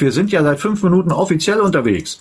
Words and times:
Wir 0.00 0.12
sind 0.12 0.32
ja 0.32 0.42
seit 0.42 0.60
fünf 0.60 0.82
Minuten 0.82 1.12
offiziell 1.12 1.60
unterwegs. 1.60 2.20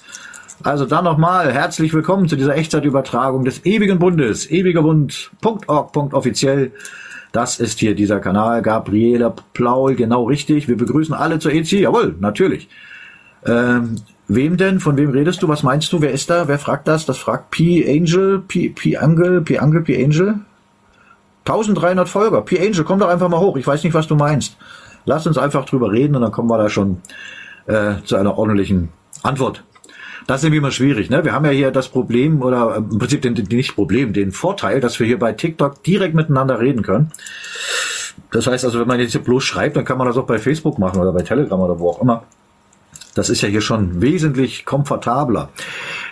Also 0.61 0.85
dann 0.85 1.03
nochmal 1.03 1.51
herzlich 1.51 1.91
willkommen 1.93 2.29
zu 2.29 2.35
dieser 2.35 2.55
Echtzeitübertragung 2.55 3.43
des 3.43 3.65
Ewigen 3.65 3.97
Bundes. 3.99 4.49
ewigerbund.org.offiziell. 4.49 6.71
Das 7.31 7.59
ist 7.59 7.79
hier 7.79 7.95
dieser 7.95 8.19
Kanal. 8.19 8.61
Gabriele 8.61 9.33
Plaul, 9.53 9.95
genau 9.95 10.25
richtig. 10.25 10.67
Wir 10.67 10.77
begrüßen 10.77 11.15
alle 11.15 11.39
zur 11.39 11.51
EC. 11.51 11.71
Jawohl, 11.73 12.15
natürlich. 12.19 12.69
Ähm, 13.45 13.95
wem 14.27 14.57
denn? 14.57 14.79
Von 14.79 14.97
wem 14.97 15.09
redest 15.09 15.41
du? 15.41 15.47
Was 15.47 15.63
meinst 15.63 15.91
du? 15.91 16.01
Wer 16.01 16.11
ist 16.11 16.29
da? 16.29 16.47
Wer 16.47 16.59
fragt 16.59 16.87
das? 16.87 17.05
Das 17.05 17.17
fragt 17.17 17.51
P. 17.51 17.89
Angel, 17.89 18.39
P. 18.39 18.69
P. 18.69 18.97
Angel, 18.97 19.41
P. 19.41 19.59
Angel, 19.59 19.81
P. 19.81 20.03
Angel. 20.03 20.35
1300 21.45 22.07
Folger. 22.07 22.41
P. 22.41 22.65
Angel, 22.65 22.83
komm 22.83 22.99
doch 22.99 23.09
einfach 23.09 23.29
mal 23.29 23.39
hoch. 23.39 23.57
Ich 23.57 23.67
weiß 23.67 23.83
nicht, 23.83 23.93
was 23.93 24.07
du 24.07 24.15
meinst. 24.15 24.57
Lass 25.05 25.27
uns 25.27 25.37
einfach 25.37 25.65
drüber 25.65 25.91
reden 25.91 26.15
und 26.15 26.21
dann 26.21 26.31
kommen 26.31 26.49
wir 26.49 26.57
da 26.57 26.69
schon 26.69 27.01
äh, 27.67 27.95
zu 28.05 28.15
einer 28.15 28.37
ordentlichen 28.37 28.89
Antwort. 29.21 29.63
Das 30.27 30.37
ist 30.37 30.43
nämlich 30.43 30.59
immer 30.59 30.71
schwierig. 30.71 31.09
Ne? 31.09 31.25
Wir 31.25 31.33
haben 31.33 31.45
ja 31.45 31.51
hier 31.51 31.71
das 31.71 31.89
Problem 31.89 32.41
oder 32.41 32.77
im 32.77 32.97
Prinzip 32.97 33.21
den, 33.21 33.35
den 33.35 33.45
nicht 33.47 33.75
Problem, 33.75 34.13
den 34.13 34.31
Vorteil, 34.31 34.79
dass 34.79 34.99
wir 34.99 35.07
hier 35.07 35.19
bei 35.19 35.33
TikTok 35.33 35.83
direkt 35.83 36.15
miteinander 36.15 36.59
reden 36.59 36.81
können. 36.81 37.11
Das 38.31 38.47
heißt 38.47 38.63
also, 38.65 38.79
wenn 38.79 38.87
man 38.87 38.99
jetzt 38.99 39.11
hier 39.11 39.21
bloß 39.21 39.43
schreibt, 39.43 39.75
dann 39.75 39.85
kann 39.85 39.97
man 39.97 40.07
das 40.07 40.17
auch 40.17 40.25
bei 40.25 40.39
Facebook 40.39 40.79
machen 40.79 41.01
oder 41.01 41.11
bei 41.11 41.21
Telegram 41.23 41.59
oder 41.59 41.79
wo 41.79 41.89
auch 41.89 42.01
immer. 42.01 42.23
Das 43.15 43.29
ist 43.29 43.41
ja 43.41 43.49
hier 43.49 43.61
schon 43.61 44.01
wesentlich 44.01 44.65
komfortabler. 44.65 45.49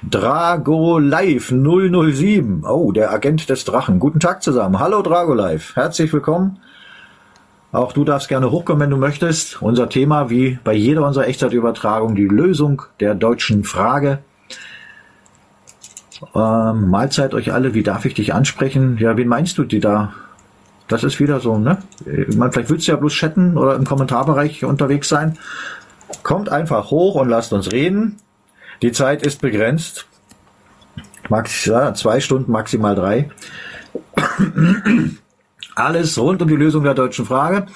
Drago 0.07 0.99
Live 0.99 1.49
007. 1.49 2.63
Oh, 2.63 2.91
der 2.91 3.11
Agent 3.11 3.49
des 3.49 3.65
Drachen. 3.65 3.99
Guten 3.99 4.19
Tag 4.19 4.43
zusammen. 4.43 4.77
Hallo 4.77 5.01
Drago 5.01 5.33
Live. 5.33 5.75
Herzlich 5.75 6.13
willkommen. 6.13 6.59
Auch 7.71 7.93
du 7.93 8.03
darfst 8.03 8.27
gerne 8.27 8.51
hochkommen, 8.51 8.81
wenn 8.81 8.89
du 8.89 8.97
möchtest. 8.97 9.61
Unser 9.61 9.87
Thema, 9.87 10.29
wie 10.29 10.59
bei 10.63 10.73
jeder 10.73 11.05
unserer 11.05 11.27
Echtzeitübertragung, 11.27 12.15
die 12.15 12.27
Lösung 12.27 12.81
der 12.99 13.15
deutschen 13.15 13.63
Frage. 13.63 14.19
Ähm, 16.35 16.89
Mahlzeit 16.89 17.33
euch 17.33 17.53
alle, 17.53 17.73
wie 17.73 17.83
darf 17.83 18.05
ich 18.05 18.13
dich 18.13 18.33
ansprechen? 18.33 18.97
Ja, 18.97 19.15
wen 19.15 19.27
meinst 19.27 19.57
du, 19.57 19.63
die 19.63 19.79
da? 19.79 20.13
Das 20.87 21.05
ist 21.05 21.21
wieder 21.21 21.39
so, 21.39 21.57
ne? 21.57 21.77
Man, 22.35 22.51
vielleicht 22.51 22.69
willst 22.69 22.87
du 22.87 22.91
ja 22.91 22.97
bloß 22.97 23.13
chatten 23.13 23.57
oder 23.57 23.75
im 23.75 23.85
Kommentarbereich 23.85 24.65
unterwegs 24.65 25.07
sein. 25.07 25.37
Kommt 26.23 26.49
einfach 26.49 26.91
hoch 26.91 27.15
und 27.15 27.29
lasst 27.29 27.53
uns 27.53 27.71
reden. 27.71 28.17
Die 28.81 28.91
Zeit 28.91 29.25
ist 29.25 29.41
begrenzt. 29.41 30.07
Max, 31.29 31.65
ja, 31.65 31.93
zwei 31.93 32.19
Stunden, 32.19 32.51
maximal 32.51 32.95
drei. 32.95 33.29
Alles 35.75 36.17
rund 36.17 36.41
um 36.41 36.47
die 36.47 36.55
Lösung 36.55 36.83
der 36.83 36.93
deutschen 36.93 37.25
Frage. 37.25 37.67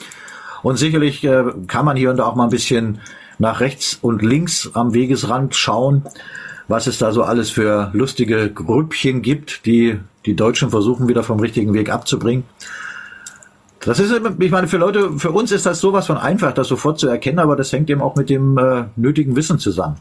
Und 0.64 0.78
sicherlich 0.78 1.24
äh, 1.24 1.44
kann 1.68 1.86
man 1.86 1.96
hier 1.96 2.10
und 2.10 2.18
da 2.18 2.26
auch 2.26 2.36
mal 2.36 2.46
ein 2.46 2.50
bisschen 2.50 3.00
nach 3.38 3.60
rechts 3.60 3.98
und 4.02 4.22
links 4.22 4.72
am 4.74 4.94
Wegesrand 4.94 5.56
schauen, 5.56 6.04
was 6.68 6.88
es 6.88 6.98
da 6.98 7.12
so 7.12 7.24
alles 7.24 7.50
für 7.50 7.92
lustige 7.94 8.52
Grüppchen 8.52 9.22
gibt, 9.22 9.66
die 9.66 10.00
die 10.26 10.36
Deutschen 10.36 10.72
versuchen 10.72 11.08
wieder 11.08 11.24
vom 11.24 11.40
richtigen 11.40 11.74
Weg 11.74 11.92
abzubringen. 11.92 12.44
Das 13.82 14.00
ist, 14.00 14.12
ich 14.40 14.52
meine, 14.52 14.68
für 14.68 14.78
Leute, 14.78 15.12
für 15.20 15.30
uns 15.30 15.52
ist 15.52 15.68
das 15.68 15.80
sowas 15.80 16.08
von 16.08 16.18
einfach, 16.18 16.54
das 16.54 16.68
sofort 16.68 16.98
zu 16.98 17.08
erkennen, 17.08 17.38
aber 17.38 17.56
das 17.56 17.72
hängt 17.72 17.90
eben 17.92 18.02
auch 18.02 18.16
mit 18.16 18.32
dem 18.32 18.58
äh, 18.58 18.86
nötigen 18.96 19.36
Wissen 19.36 19.60
zusammen. 19.60 19.98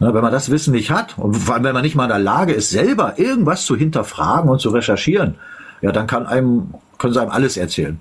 Na, 0.00 0.12
wenn 0.12 0.22
man 0.22 0.32
das 0.32 0.50
Wissen 0.50 0.72
nicht 0.72 0.90
hat 0.90 1.16
und 1.16 1.34
vor 1.34 1.54
allem, 1.54 1.62
wenn 1.62 1.74
man 1.74 1.84
nicht 1.84 1.94
mal 1.94 2.04
in 2.04 2.10
der 2.10 2.18
Lage 2.18 2.52
ist, 2.52 2.70
selber 2.70 3.16
irgendwas 3.16 3.64
zu 3.64 3.76
hinterfragen 3.76 4.50
und 4.50 4.60
zu 4.60 4.70
recherchieren, 4.70 5.36
ja, 5.84 5.92
dann 5.92 6.06
kann 6.06 6.26
einem 6.26 6.72
können 6.96 7.12
sie 7.12 7.20
einem 7.20 7.30
alles 7.30 7.58
erzählen. 7.58 8.00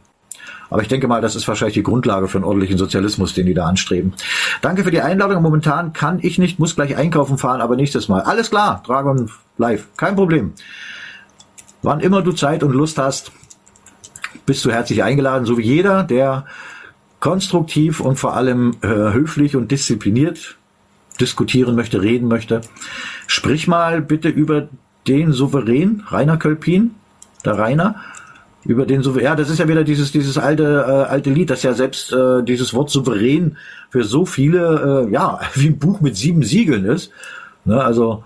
Aber 0.70 0.82
ich 0.82 0.88
denke 0.88 1.10
mal, 1.10 1.20
das 1.20 1.36
ist 1.36 1.46
wahrscheinlich 1.50 1.74
die 1.74 1.84
Grundlage 1.84 2.30
für 2.30 2.38
einen 2.38 2.46
ordentlichen 2.46 2.78
Sozialismus, 2.78 3.34
den 3.34 3.46
die 3.46 3.54
da 3.54 3.66
anstreben. 3.66 4.14
Danke 4.62 4.86
für 4.86 4.90
die 4.90 5.02
Einladung. 5.02 5.44
Momentan 5.44 5.92
kann 5.92 6.20
ich 6.22 6.38
nicht, 6.38 6.60
muss 6.60 6.76
gleich 6.76 6.96
einkaufen 6.96 7.38
fahren, 7.38 7.60
aber 7.60 7.76
nächstes 7.76 8.08
Mal. 8.08 8.22
Alles 8.22 8.50
klar, 8.50 8.82
Dragon 8.88 9.30
live, 9.58 9.86
kein 9.98 10.16
Problem. 10.16 10.54
Wann 11.82 12.00
immer 12.00 12.22
du 12.22 12.32
Zeit 12.32 12.64
und 12.64 12.72
Lust 12.72 12.98
hast, 12.98 13.34
bist 14.46 14.64
du 14.64 14.72
herzlich 14.72 15.04
eingeladen, 15.04 15.46
so 15.46 15.58
wie 15.58 15.64
jeder, 15.64 16.04
der 16.04 16.46
konstruktiv 17.20 18.00
und 18.00 18.18
vor 18.18 18.34
allem 18.38 18.78
äh, 18.82 18.88
höflich 18.88 19.58
und 19.58 19.72
diszipliniert 19.72 20.58
diskutieren 21.20 21.76
möchte, 21.76 22.02
reden 22.02 22.30
möchte. 22.30 22.62
Sprich 23.28 23.68
mal 23.68 24.02
bitte 24.02 24.30
über 24.30 24.70
den 25.06 25.34
Souverän, 25.34 26.04
Rainer 26.08 26.38
Kölpin, 26.38 26.96
der 27.46 27.58
Rainer, 27.58 27.96
über 28.66 28.86
den 28.86 29.04
Souverän, 29.04 29.26
ja, 29.26 29.36
das 29.36 29.50
ist 29.50 29.60
ja 29.60 29.68
wieder 29.68 29.84
dieses, 29.84 30.12
dieses 30.12 30.38
alte, 30.38 30.86
äh, 30.88 31.12
alte 31.12 31.30
Lied, 31.30 31.50
das 31.50 31.64
ja 31.64 31.74
selbst 31.74 32.14
äh, 32.14 32.44
dieses 32.44 32.74
Wort 32.74 32.90
souverän 32.90 33.58
für 33.90 34.04
so 34.04 34.26
viele, 34.26 35.06
äh, 35.08 35.12
ja, 35.12 35.40
wie 35.56 35.68
ein 35.68 35.80
Buch 35.80 36.02
mit 36.02 36.16
sieben 36.16 36.44
Siegeln 36.44 36.86
ist. 36.86 37.12
Ne, 37.66 37.82
also, 37.82 38.24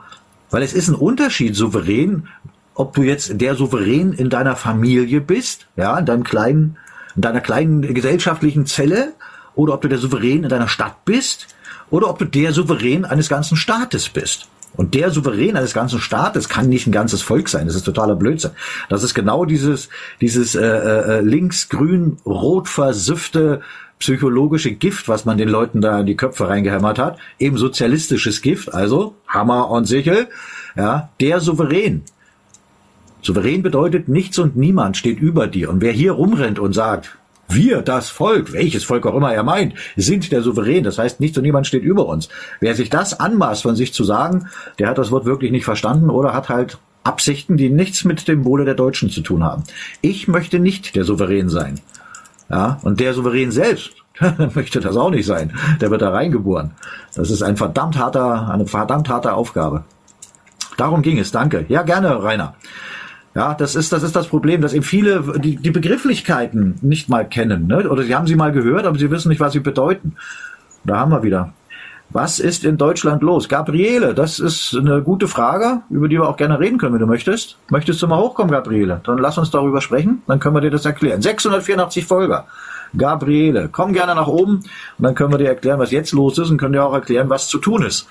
weil 0.49 0.63
es 0.63 0.73
ist 0.73 0.87
ein 0.87 0.95
Unterschied, 0.95 1.55
souverän, 1.55 2.27
ob 2.73 2.93
du 2.93 3.01
jetzt 3.01 3.41
der 3.41 3.55
Souverän 3.55 4.13
in 4.13 4.29
deiner 4.29 4.55
Familie 4.55 5.21
bist, 5.21 5.67
ja, 5.75 5.97
in 5.97 6.05
deinem 6.05 6.23
kleinen, 6.23 6.77
in 7.15 7.21
deiner 7.21 7.41
kleinen 7.41 7.81
gesellschaftlichen 7.93 8.65
Zelle, 8.65 9.13
oder 9.55 9.73
ob 9.73 9.81
du 9.81 9.87
der 9.87 9.97
Souverän 9.97 10.43
in 10.43 10.49
deiner 10.49 10.67
Stadt 10.67 11.03
bist, 11.05 11.47
oder 11.89 12.09
ob 12.09 12.19
du 12.19 12.25
der 12.25 12.53
Souverän 12.53 13.05
eines 13.05 13.29
ganzen 13.29 13.57
Staates 13.57 14.09
bist. 14.09 14.47
Und 14.75 14.93
der 14.93 15.09
Souverän 15.09 15.57
eines 15.57 15.73
ganzen 15.73 15.99
Staates 15.99 16.49
kann 16.49 16.69
nicht 16.69 16.85
ein 16.85 16.91
ganzes 16.91 17.21
Volk 17.21 17.49
sein. 17.49 17.65
Das 17.65 17.75
ist 17.75 17.83
totaler 17.83 18.15
Blödsinn. 18.15 18.51
Das 18.89 19.03
ist 19.03 19.15
genau 19.15 19.45
dieses, 19.45 19.89
dieses 20.21 20.53
äh, 20.53 20.65
äh, 20.65 21.21
links-grün-rot 21.21 22.67
versüffte 22.67 23.61
psychologische 23.99 24.71
Gift, 24.71 25.07
was 25.07 25.25
man 25.25 25.37
den 25.37 25.49
Leuten 25.49 25.81
da 25.81 25.99
in 25.99 26.05
die 26.05 26.15
Köpfe 26.15 26.47
reingehämmert 26.47 26.99
hat. 26.99 27.17
Eben 27.39 27.57
sozialistisches 27.57 28.43
Gift, 28.43 28.71
also 28.71 29.15
Hammer 29.27 29.71
und 29.71 29.85
Sichel. 29.85 30.27
Ja, 30.75 31.09
der 31.19 31.39
Souverän. 31.39 32.03
Souverän 33.23 33.63
bedeutet, 33.63 34.07
nichts 34.07 34.37
und 34.37 34.55
niemand 34.55 34.95
steht 34.95 35.19
über 35.19 35.47
dir. 35.47 35.71
Und 35.71 35.81
wer 35.81 35.91
hier 35.91 36.11
rumrennt 36.11 36.59
und 36.59 36.73
sagt, 36.73 37.17
wir, 37.49 37.81
das 37.81 38.09
Volk, 38.09 38.53
welches 38.53 38.83
Volk 38.83 39.05
auch 39.05 39.15
immer 39.15 39.33
er 39.33 39.43
meint, 39.43 39.73
sind 39.95 40.31
der 40.31 40.41
Souverän. 40.41 40.83
Das 40.83 40.97
heißt, 40.97 41.19
nichts 41.19 41.37
und 41.37 41.43
niemand 41.43 41.67
steht 41.67 41.83
über 41.83 42.05
uns. 42.05 42.29
Wer 42.59 42.75
sich 42.75 42.89
das 42.89 43.19
anmaßt 43.19 43.63
von 43.63 43.75
sich 43.75 43.93
zu 43.93 44.03
sagen, 44.03 44.47
der 44.79 44.89
hat 44.89 44.97
das 44.97 45.11
Wort 45.11 45.25
wirklich 45.25 45.51
nicht 45.51 45.65
verstanden 45.65 46.09
oder 46.09 46.33
hat 46.33 46.49
halt 46.49 46.77
Absichten, 47.03 47.55
die 47.55 47.69
nichts 47.69 48.03
mit 48.03 48.27
dem 48.27 48.43
Wohle 48.43 48.65
der 48.65 48.73
Deutschen 48.73 49.09
zu 49.09 49.21
tun 49.21 49.43
haben. 49.43 49.63
Ich 50.01 50.27
möchte 50.27 50.59
nicht 50.59 50.95
der 50.95 51.05
Souverän 51.05 51.47
sein. 51.47 51.79
Ja, 52.49 52.79
und 52.83 52.99
der 52.99 53.13
Souverän 53.13 53.51
selbst 53.51 53.91
möchte 54.55 54.79
das 54.79 54.97
auch 54.97 55.09
nicht 55.09 55.25
sein. 55.25 55.53
Der 55.79 55.89
wird 55.89 56.01
da 56.01 56.09
reingeboren. 56.09 56.71
Das 57.15 57.29
ist 57.29 57.43
ein 57.43 57.57
verdammt 57.57 57.97
harter, 57.97 58.49
eine 58.49 58.67
verdammt 58.67 59.09
harte 59.09 59.33
Aufgabe. 59.33 59.85
Darum 60.77 61.01
ging 61.01 61.17
es. 61.17 61.31
Danke. 61.31 61.65
Ja, 61.69 61.81
gerne, 61.81 62.23
Rainer. 62.23 62.55
Ja, 63.35 63.53
das 63.53 63.75
ist, 63.75 63.93
das 63.93 64.03
ist 64.03 64.15
das 64.15 64.27
Problem, 64.27 64.61
dass 64.61 64.73
eben 64.73 64.83
viele 64.83 65.23
die, 65.37 65.57
die 65.57 65.71
Begrifflichkeiten 65.71 66.75
nicht 66.81 67.07
mal 67.07 67.27
kennen, 67.27 67.67
ne? 67.67 67.87
oder 67.89 68.03
sie 68.03 68.15
haben 68.15 68.25
sie 68.25 68.35
mal 68.35 68.51
gehört, 68.51 68.85
aber 68.85 68.97
sie 68.97 69.11
wissen 69.11 69.29
nicht, 69.29 69.39
was 69.39 69.53
sie 69.53 69.59
bedeuten. 69.59 70.15
Da 70.83 70.99
haben 70.99 71.11
wir 71.11 71.23
wieder. 71.23 71.53
Was 72.09 72.39
ist 72.39 72.63
in 72.63 72.77
Deutschland 72.77 73.21
los? 73.21 73.49
Gabriele, 73.49 74.13
das 74.13 74.39
ist 74.39 74.73
eine 74.73 75.01
gute 75.01 75.27
Frage, 75.27 75.81
über 75.89 76.07
die 76.07 76.15
wir 76.15 76.27
auch 76.27 76.37
gerne 76.37 76.57
reden 76.57 76.77
können, 76.77 76.93
wenn 76.93 77.01
du 77.01 77.07
möchtest. 77.07 77.57
Möchtest 77.69 78.01
du 78.01 78.07
mal 78.07 78.17
hochkommen, 78.17 78.51
Gabriele? 78.51 79.01
Dann 79.03 79.17
lass 79.17 79.37
uns 79.37 79.51
darüber 79.51 79.81
sprechen, 79.81 80.21
dann 80.25 80.39
können 80.39 80.55
wir 80.55 80.61
dir 80.61 80.71
das 80.71 80.85
erklären. 80.85 81.21
684 81.21 82.05
Folger. 82.05 82.45
Gabriele, 82.95 83.67
komm 83.69 83.91
gerne 83.91 84.15
nach 84.15 84.27
oben 84.27 84.57
und 84.57 85.03
dann 85.03 85.15
können 85.15 85.33
wir 85.33 85.37
dir 85.37 85.49
erklären, 85.49 85.79
was 85.79 85.91
jetzt 85.91 86.13
los 86.13 86.37
ist 86.37 86.49
und 86.49 86.57
können 86.57 86.73
dir 86.73 86.85
auch 86.85 86.93
erklären, 86.93 87.29
was 87.29 87.49
zu 87.49 87.57
tun 87.57 87.83
ist, 87.83 88.07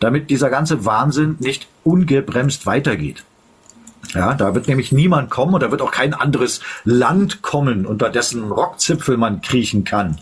damit 0.00 0.30
dieser 0.30 0.50
ganze 0.50 0.84
Wahnsinn 0.84 1.36
nicht 1.38 1.68
ungebremst 1.84 2.66
weitergeht. 2.66 3.24
Ja, 4.14 4.34
da 4.34 4.54
wird 4.54 4.68
nämlich 4.68 4.92
niemand 4.92 5.30
kommen 5.30 5.54
und 5.54 5.62
da 5.62 5.70
wird 5.70 5.82
auch 5.82 5.90
kein 5.90 6.14
anderes 6.14 6.60
Land 6.84 7.42
kommen, 7.42 7.86
unter 7.86 8.10
dessen 8.10 8.50
Rockzipfel 8.50 9.16
man 9.16 9.42
kriechen 9.42 9.84
kann. 9.84 10.18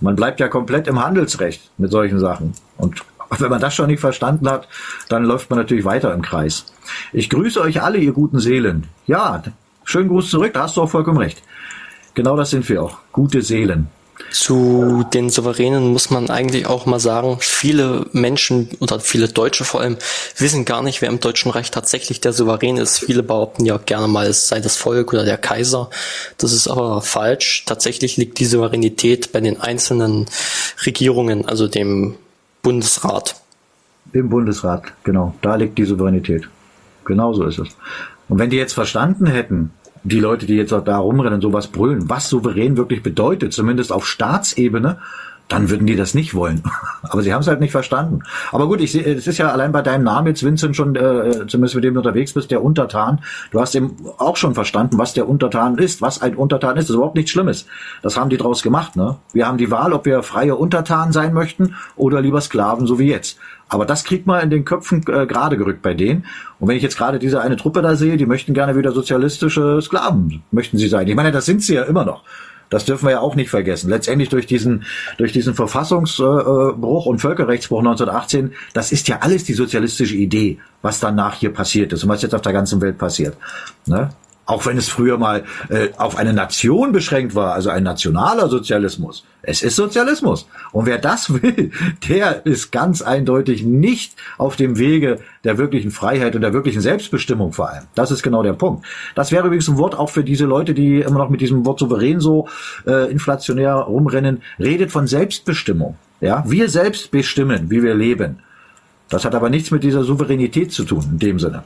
Man 0.00 0.16
bleibt 0.16 0.40
ja 0.40 0.48
komplett 0.48 0.86
im 0.88 1.02
Handelsrecht 1.02 1.70
mit 1.78 1.90
solchen 1.90 2.18
Sachen. 2.18 2.54
Und 2.76 3.02
wenn 3.38 3.50
man 3.50 3.60
das 3.60 3.74
schon 3.74 3.88
nicht 3.88 4.00
verstanden 4.00 4.48
hat, 4.48 4.68
dann 5.08 5.24
läuft 5.24 5.50
man 5.50 5.58
natürlich 5.58 5.84
weiter 5.84 6.12
im 6.14 6.22
Kreis. 6.22 6.66
Ich 7.12 7.30
grüße 7.30 7.60
euch 7.60 7.82
alle, 7.82 7.98
ihr 7.98 8.12
guten 8.12 8.38
Seelen. 8.38 8.86
Ja, 9.06 9.42
schönen 9.84 10.08
Gruß 10.08 10.30
zurück, 10.30 10.54
da 10.54 10.62
hast 10.62 10.76
du 10.76 10.82
auch 10.82 10.90
vollkommen 10.90 11.18
recht. 11.18 11.42
Genau 12.14 12.36
das 12.36 12.50
sind 12.50 12.68
wir 12.68 12.82
auch. 12.82 12.98
Gute 13.12 13.42
Seelen. 13.42 13.88
Zu 14.30 15.04
den 15.12 15.30
Souveränen 15.30 15.92
muss 15.92 16.10
man 16.10 16.30
eigentlich 16.30 16.66
auch 16.66 16.86
mal 16.86 17.00
sagen, 17.00 17.38
viele 17.40 18.06
Menschen 18.12 18.70
oder 18.80 18.98
viele 18.98 19.28
Deutsche 19.28 19.64
vor 19.64 19.80
allem 19.80 19.96
wissen 20.38 20.64
gar 20.64 20.82
nicht, 20.82 21.02
wer 21.02 21.08
im 21.08 21.20
Deutschen 21.20 21.50
Reich 21.50 21.70
tatsächlich 21.70 22.20
der 22.20 22.32
Souverän 22.32 22.76
ist. 22.76 22.98
Viele 22.98 23.22
behaupten 23.22 23.64
ja 23.64 23.76
gerne 23.78 24.08
mal, 24.08 24.26
es 24.26 24.48
sei 24.48 24.60
das 24.60 24.76
Volk 24.76 25.12
oder 25.12 25.24
der 25.24 25.38
Kaiser. 25.38 25.90
Das 26.38 26.52
ist 26.52 26.68
aber 26.68 27.02
falsch. 27.02 27.64
Tatsächlich 27.66 28.16
liegt 28.16 28.38
die 28.38 28.46
Souveränität 28.46 29.32
bei 29.32 29.40
den 29.40 29.60
einzelnen 29.60 30.26
Regierungen, 30.84 31.46
also 31.46 31.68
dem 31.68 32.16
Bundesrat. 32.62 33.36
Im 34.12 34.28
Bundesrat, 34.28 34.84
genau. 35.04 35.34
Da 35.42 35.56
liegt 35.56 35.78
die 35.78 35.84
Souveränität. 35.84 36.48
Genauso 37.04 37.44
ist 37.44 37.58
es. 37.58 37.68
Und 38.28 38.38
wenn 38.38 38.50
die 38.50 38.56
jetzt 38.56 38.72
verstanden 38.72 39.26
hätten, 39.26 39.72
die 40.08 40.20
Leute, 40.20 40.46
die 40.46 40.56
jetzt 40.56 40.72
da 40.72 40.98
rumrennen, 40.98 41.40
sowas 41.40 41.68
brüllen, 41.68 42.08
was 42.08 42.28
souverän 42.28 42.76
wirklich 42.76 43.02
bedeutet, 43.02 43.52
zumindest 43.52 43.92
auf 43.92 44.06
Staatsebene, 44.06 44.98
dann 45.48 45.70
würden 45.70 45.86
die 45.86 45.94
das 45.94 46.14
nicht 46.14 46.34
wollen. 46.34 46.62
Aber 47.02 47.22
sie 47.22 47.32
haben 47.32 47.40
es 47.40 47.46
halt 47.46 47.60
nicht 47.60 47.70
verstanden. 47.70 48.20
Aber 48.50 48.66
gut, 48.66 48.80
ich 48.80 48.92
sehe, 48.92 49.04
es 49.04 49.26
ist 49.26 49.38
ja 49.38 49.50
allein 49.52 49.72
bei 49.72 49.82
deinem 49.82 50.04
Namen 50.04 50.28
jetzt, 50.28 50.42
Vincent, 50.42 50.74
schon, 50.74 50.96
äh, 50.96 51.46
zumindest 51.46 51.76
mit 51.76 51.84
dem 51.84 51.94
du 51.94 52.00
unterwegs 52.00 52.32
bist, 52.32 52.50
der 52.50 52.64
Untertan. 52.64 53.20
Du 53.50 53.60
hast 53.60 53.74
eben 53.74 53.96
auch 54.18 54.36
schon 54.36 54.54
verstanden, 54.54 54.98
was 54.98 55.14
der 55.14 55.28
Untertan 55.28 55.78
ist, 55.78 56.02
was 56.02 56.20
ein 56.20 56.34
Untertan 56.34 56.76
ist. 56.76 56.84
Das 56.84 56.90
ist 56.90 56.96
überhaupt 56.96 57.16
nichts 57.16 57.30
Schlimmes. 57.30 57.66
Das 58.02 58.16
haben 58.16 58.30
die 58.30 58.36
draus 58.36 58.62
gemacht. 58.62 58.96
Ne? 58.96 59.16
Wir 59.32 59.46
haben 59.46 59.58
die 59.58 59.70
Wahl, 59.70 59.92
ob 59.92 60.04
wir 60.04 60.22
freie 60.22 60.56
Untertanen 60.56 61.12
sein 61.12 61.32
möchten 61.32 61.76
oder 61.94 62.20
lieber 62.20 62.40
Sklaven, 62.40 62.86
so 62.86 62.98
wie 62.98 63.08
jetzt. 63.08 63.38
Aber 63.68 63.84
das 63.84 64.04
kriegt 64.04 64.26
man 64.26 64.42
in 64.42 64.50
den 64.50 64.64
Köpfen 64.64 65.02
äh, 65.08 65.26
gerade 65.26 65.56
gerückt 65.56 65.82
bei 65.82 65.94
denen. 65.94 66.24
Und 66.60 66.68
wenn 66.68 66.76
ich 66.76 66.82
jetzt 66.82 66.96
gerade 66.96 67.18
diese 67.18 67.40
eine 67.40 67.56
Truppe 67.56 67.82
da 67.82 67.96
sehe, 67.96 68.16
die 68.16 68.26
möchten 68.26 68.54
gerne 68.54 68.76
wieder 68.76 68.92
sozialistische 68.92 69.80
Sklaven, 69.82 70.42
möchten 70.50 70.78
sie 70.78 70.88
sein. 70.88 71.08
Ich 71.08 71.16
meine, 71.16 71.32
das 71.32 71.46
sind 71.46 71.62
sie 71.62 71.74
ja 71.74 71.82
immer 71.82 72.04
noch. 72.04 72.22
Das 72.68 72.84
dürfen 72.84 73.06
wir 73.06 73.12
ja 73.12 73.20
auch 73.20 73.36
nicht 73.36 73.50
vergessen. 73.50 73.90
Letztendlich 73.90 74.28
durch 74.28 74.46
diesen, 74.46 74.84
durch 75.18 75.32
diesen 75.32 75.54
Verfassungsbruch 75.54 77.06
und 77.06 77.20
Völkerrechtsbruch 77.20 77.78
1918, 77.78 78.52
das 78.72 78.90
ist 78.92 79.06
ja 79.08 79.18
alles 79.20 79.44
die 79.44 79.54
sozialistische 79.54 80.16
Idee, 80.16 80.58
was 80.82 80.98
danach 80.98 81.34
hier 81.36 81.52
passiert 81.52 81.92
ist 81.92 82.02
und 82.02 82.08
was 82.08 82.22
jetzt 82.22 82.34
auf 82.34 82.42
der 82.42 82.52
ganzen 82.52 82.80
Welt 82.80 82.98
passiert. 82.98 83.36
Ne? 83.86 84.10
Auch 84.46 84.64
wenn 84.64 84.78
es 84.78 84.88
früher 84.88 85.18
mal 85.18 85.44
äh, 85.70 85.88
auf 85.98 86.16
eine 86.16 86.32
Nation 86.32 86.92
beschränkt 86.92 87.34
war, 87.34 87.52
also 87.52 87.68
ein 87.68 87.82
nationaler 87.82 88.48
Sozialismus. 88.48 89.24
Es 89.42 89.62
ist 89.62 89.74
Sozialismus. 89.74 90.48
Und 90.70 90.86
wer 90.86 90.98
das 90.98 91.32
will, 91.42 91.72
der 92.08 92.46
ist 92.46 92.70
ganz 92.70 93.02
eindeutig 93.02 93.64
nicht 93.64 94.14
auf 94.38 94.54
dem 94.54 94.78
Wege 94.78 95.18
der 95.42 95.58
wirklichen 95.58 95.90
Freiheit 95.90 96.36
und 96.36 96.42
der 96.42 96.52
wirklichen 96.52 96.80
Selbstbestimmung 96.80 97.52
vor 97.52 97.70
allem. 97.70 97.84
Das 97.96 98.12
ist 98.12 98.22
genau 98.22 98.44
der 98.44 98.52
Punkt. 98.52 98.86
Das 99.16 99.32
wäre 99.32 99.46
übrigens 99.46 99.68
ein 99.68 99.78
Wort 99.78 99.96
auch 99.96 100.10
für 100.10 100.22
diese 100.22 100.44
Leute, 100.44 100.74
die 100.74 101.00
immer 101.00 101.18
noch 101.18 101.28
mit 101.28 101.40
diesem 101.40 101.66
Wort 101.66 101.80
souverän 101.80 102.20
so 102.20 102.48
äh, 102.86 103.10
inflationär 103.10 103.74
rumrennen. 103.74 104.42
Redet 104.60 104.92
von 104.92 105.08
Selbstbestimmung. 105.08 105.96
Ja, 106.20 106.44
wir 106.46 106.68
selbst 106.68 107.10
bestimmen, 107.10 107.68
wie 107.70 107.82
wir 107.82 107.94
leben. 107.94 108.38
Das 109.08 109.24
hat 109.24 109.34
aber 109.34 109.50
nichts 109.50 109.70
mit 109.70 109.82
dieser 109.82 110.04
Souveränität 110.04 110.72
zu 110.72 110.84
tun, 110.84 111.04
in 111.12 111.18
dem 111.18 111.38
Sinne. 111.38 111.62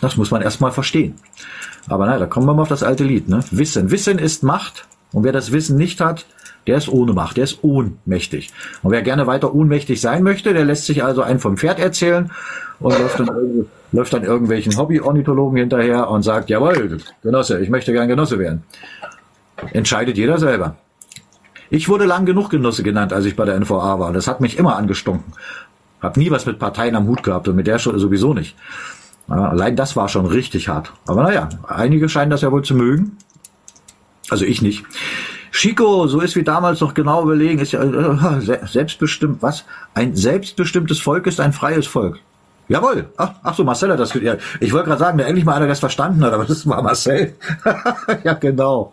Das 0.00 0.16
muss 0.16 0.30
man 0.30 0.42
erstmal 0.42 0.72
verstehen. 0.72 1.14
Aber 1.88 2.06
naja, 2.06 2.18
da 2.18 2.26
kommen 2.26 2.46
wir 2.46 2.54
mal 2.54 2.62
auf 2.62 2.68
das 2.68 2.82
alte 2.82 3.04
Lied. 3.04 3.28
Ne? 3.28 3.40
Wissen. 3.50 3.90
Wissen 3.90 4.18
ist 4.18 4.42
Macht. 4.42 4.86
Und 5.12 5.24
wer 5.24 5.32
das 5.32 5.52
Wissen 5.52 5.76
nicht 5.76 6.00
hat, 6.00 6.26
der 6.66 6.78
ist 6.78 6.88
ohne 6.88 7.12
Macht, 7.12 7.36
der 7.36 7.44
ist 7.44 7.62
ohnmächtig. 7.62 8.50
Und 8.82 8.90
wer 8.90 9.02
gerne 9.02 9.26
weiter 9.26 9.54
ohnmächtig 9.54 10.00
sein 10.00 10.22
möchte, 10.22 10.54
der 10.54 10.64
lässt 10.64 10.86
sich 10.86 11.04
also 11.04 11.22
einen 11.22 11.38
vom 11.38 11.56
Pferd 11.56 11.78
erzählen 11.78 12.30
und 12.80 12.98
läuft 12.98 13.20
dann, 13.20 13.66
läuft 13.92 14.12
dann 14.12 14.24
irgendwelchen 14.24 14.76
Hobby-Ornithologen 14.76 15.58
hinterher 15.58 16.08
und 16.08 16.22
sagt, 16.22 16.48
jawohl, 16.50 16.98
Genosse, 17.22 17.60
ich 17.60 17.68
möchte 17.68 17.92
gern 17.92 18.08
Genosse 18.08 18.38
werden. 18.38 18.62
Entscheidet 19.72 20.16
jeder 20.16 20.38
selber. 20.38 20.76
Ich 21.70 21.88
wurde 21.88 22.04
lang 22.04 22.24
genug 22.24 22.50
Genosse 22.50 22.82
genannt, 22.82 23.12
als 23.12 23.24
ich 23.24 23.36
bei 23.36 23.44
der 23.44 23.58
NVA 23.58 23.98
war. 23.98 24.12
Das 24.12 24.26
hat 24.26 24.40
mich 24.40 24.58
immer 24.58 24.76
angestunken. 24.76 25.32
Hab 26.00 26.16
nie 26.16 26.30
was 26.30 26.46
mit 26.46 26.58
Parteien 26.58 26.96
am 26.96 27.06
Hut 27.06 27.22
gehabt 27.22 27.48
und 27.48 27.56
mit 27.56 27.66
der 27.66 27.78
sowieso 27.78 28.34
nicht. 28.34 28.56
Ja, 29.28 29.48
allein 29.48 29.76
das 29.76 29.96
war 29.96 30.08
schon 30.08 30.26
richtig 30.26 30.68
hart. 30.68 30.92
Aber 31.06 31.22
naja, 31.22 31.48
einige 31.66 32.08
scheinen 32.08 32.30
das 32.30 32.42
ja 32.42 32.52
wohl 32.52 32.62
zu 32.62 32.74
mögen. 32.74 33.16
Also 34.30 34.44
ich 34.44 34.62
nicht. 34.62 34.84
Chico, 35.52 36.08
so 36.08 36.20
ist 36.20 36.34
wie 36.34 36.42
damals 36.42 36.80
noch 36.80 36.94
genau 36.94 37.22
überlegen, 37.22 37.60
ist 37.60 37.72
ja 37.72 37.82
äh, 37.82 38.66
selbstbestimmt, 38.66 39.40
was? 39.40 39.64
Ein 39.94 40.16
selbstbestimmtes 40.16 41.00
Volk 41.00 41.26
ist 41.26 41.40
ein 41.40 41.52
freies 41.52 41.86
Volk. 41.86 42.18
Jawohl. 42.66 43.10
Ach, 43.18 43.34
ach 43.42 43.54
so, 43.54 43.62
Marcel 43.62 43.92
hat 43.92 44.00
das. 44.00 44.14
Ja, 44.14 44.36
ich 44.58 44.72
wollte 44.72 44.88
gerade 44.88 44.98
sagen, 44.98 45.18
der 45.18 45.26
endlich 45.26 45.44
mal 45.44 45.54
einer 45.54 45.66
das 45.66 45.80
verstanden 45.80 46.24
hat, 46.24 46.32
aber 46.32 46.44
das 46.44 46.66
war 46.66 46.82
Marcel. 46.82 47.34
ja, 48.24 48.32
genau. 48.34 48.90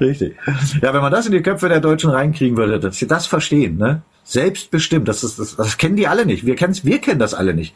Richtig. 0.00 0.36
Ja, 0.82 0.92
wenn 0.92 1.00
man 1.00 1.12
das 1.12 1.26
in 1.26 1.32
die 1.32 1.42
Köpfe 1.42 1.68
der 1.68 1.80
Deutschen 1.80 2.10
reinkriegen 2.10 2.56
würde, 2.56 2.80
dass 2.80 2.96
sie 2.96 3.06
das 3.06 3.26
verstehen, 3.26 3.78
ne? 3.78 4.02
Selbstbestimmt, 4.24 5.06
das, 5.06 5.22
ist, 5.22 5.38
das, 5.38 5.54
das 5.54 5.78
kennen 5.78 5.96
die 5.96 6.08
alle 6.08 6.26
nicht. 6.26 6.44
Wir, 6.44 6.56
kennen's, 6.56 6.84
wir 6.84 6.98
kennen 6.98 7.20
das 7.20 7.34
alle 7.34 7.54
nicht. 7.54 7.74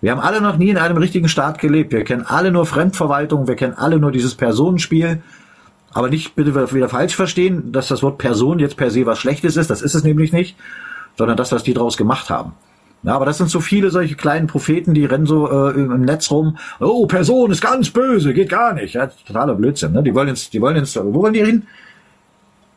Wir 0.00 0.12
haben 0.12 0.20
alle 0.20 0.40
noch 0.40 0.56
nie 0.56 0.70
in 0.70 0.76
einem 0.76 0.96
richtigen 0.96 1.28
Staat 1.28 1.58
gelebt. 1.58 1.92
Wir 1.92 2.04
kennen 2.04 2.24
alle 2.26 2.52
nur 2.52 2.66
Fremdverwaltung, 2.66 3.48
wir 3.48 3.56
kennen 3.56 3.74
alle 3.74 3.98
nur 3.98 4.12
dieses 4.12 4.34
Personenspiel. 4.34 5.22
Aber 5.92 6.08
nicht 6.08 6.36
bitte 6.36 6.54
wieder 6.72 6.88
falsch 6.88 7.16
verstehen, 7.16 7.72
dass 7.72 7.88
das 7.88 8.02
Wort 8.02 8.18
Person 8.18 8.58
jetzt 8.58 8.76
per 8.76 8.90
se 8.90 9.06
was 9.06 9.18
Schlechtes 9.18 9.56
ist. 9.56 9.70
Das 9.70 9.82
ist 9.82 9.94
es 9.94 10.04
nämlich 10.04 10.32
nicht, 10.32 10.56
sondern 11.16 11.36
das, 11.36 11.50
was 11.50 11.62
die 11.62 11.74
draus 11.74 11.96
gemacht 11.96 12.30
haben. 12.30 12.52
Ja, 13.02 13.14
aber 13.14 13.26
das 13.26 13.38
sind 13.38 13.48
so 13.48 13.60
viele 13.60 13.90
solche 13.90 14.16
kleinen 14.16 14.48
Propheten, 14.48 14.92
die 14.92 15.04
rennen 15.04 15.26
so 15.26 15.48
äh, 15.48 15.70
im 15.70 16.02
Netz 16.02 16.30
rum. 16.30 16.58
Oh, 16.80 17.06
Person 17.06 17.50
ist 17.50 17.62
ganz 17.62 17.90
böse, 17.90 18.34
geht 18.34 18.48
gar 18.48 18.74
nicht. 18.74 18.94
Ja, 18.94 19.06
totaler 19.06 19.54
Blödsinn. 19.54 19.92
Ne? 19.92 20.02
Die 20.02 20.14
wollen 20.14 20.28
ins, 20.28 20.50
die 20.50 20.60
wollen 20.60 20.76
ins, 20.76 20.96
wo 20.96 21.22
wollen 21.22 21.32
die 21.32 21.44
hin? 21.44 21.66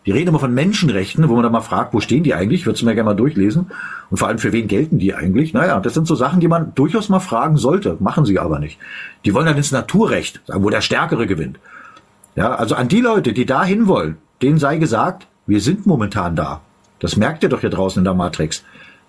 Die 0.06 0.12
reden 0.12 0.30
immer 0.30 0.40
von 0.40 0.54
Menschenrechten, 0.54 1.30
wo 1.30 1.36
man 1.36 1.44
dann 1.44 1.52
mal 1.52 1.62
fragt, 1.62 1.94
wo 1.94 2.00
stehen 2.00 2.24
die 2.24 2.34
eigentlich? 2.34 2.66
Würdest 2.66 2.82
du 2.82 2.88
mir 2.88 2.96
gerne 2.96 3.12
mal 3.12 3.16
durchlesen. 3.16 3.72
Und 4.10 4.18
vor 4.18 4.28
allem, 4.28 4.40
für 4.40 4.52
wen 4.52 4.68
gelten 4.68 4.98
die 4.98 5.14
eigentlich? 5.14 5.54
Naja, 5.54 5.80
das 5.80 5.94
sind 5.94 6.08
so 6.08 6.16
Sachen, 6.16 6.40
die 6.40 6.48
man 6.48 6.74
durchaus 6.74 7.10
mal 7.10 7.20
fragen 7.20 7.58
sollte, 7.58 7.98
machen 8.00 8.26
sie 8.26 8.40
aber 8.40 8.58
nicht. 8.58 8.80
Die 9.26 9.34
wollen 9.34 9.46
dann 9.46 9.58
ins 9.58 9.72
Naturrecht, 9.72 10.42
wo 10.48 10.70
der 10.70 10.82
Stärkere 10.82 11.28
gewinnt. 11.28 11.60
Ja, 12.36 12.56
also 12.56 12.76
an 12.76 12.88
die 12.88 13.02
Leute, 13.02 13.34
die 13.34 13.46
da 13.46 13.64
hin 13.64 13.88
wollen, 13.88 14.18
denen 14.42 14.58
sei 14.58 14.78
gesagt, 14.78 15.28
wir 15.46 15.62
sind 15.62 15.86
momentan 15.86 16.36
da. 16.36 16.62
Das 17.00 17.16
merkt 17.16 17.44
ihr 17.44 17.50
doch 17.50 17.62
hier 17.62 17.70
draußen 17.70 18.00
in 18.00 18.06
der 18.06 18.14
Matrix. 18.14 18.64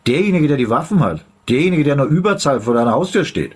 Derjenige, 0.07 0.49
der 0.49 0.57
die 0.57 0.71
Waffen 0.71 1.01
hat, 1.01 1.25
derjenige, 1.49 1.85
der 1.85 1.93
in 1.95 1.99
der 2.01 2.09
Überzahl 2.09 2.61
vor 2.61 2.75
deiner 2.75 2.93
Haustür 2.93 3.25
steht, 3.25 3.53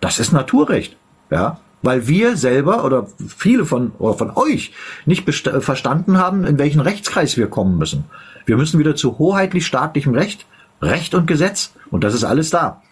das 0.00 0.18
ist 0.18 0.32
Naturrecht. 0.32 0.96
Ja, 1.30 1.58
weil 1.86 2.08
wir 2.08 2.36
selber 2.36 2.84
oder 2.84 3.06
viele 3.28 3.64
von, 3.64 3.92
oder 4.00 4.14
von 4.14 4.32
euch 4.34 4.72
nicht 5.04 5.24
verstanden 5.30 6.18
haben, 6.18 6.44
in 6.44 6.58
welchen 6.58 6.80
Rechtskreis 6.80 7.36
wir 7.36 7.46
kommen 7.46 7.78
müssen. 7.78 8.04
Wir 8.44 8.56
müssen 8.56 8.80
wieder 8.80 8.96
zu 8.96 9.18
hoheitlich-staatlichem 9.18 10.12
Recht, 10.12 10.46
Recht 10.82 11.14
und 11.14 11.26
Gesetz 11.26 11.74
und 11.92 12.02
das 12.02 12.12
ist 12.12 12.24
alles 12.24 12.50
da. 12.50 12.82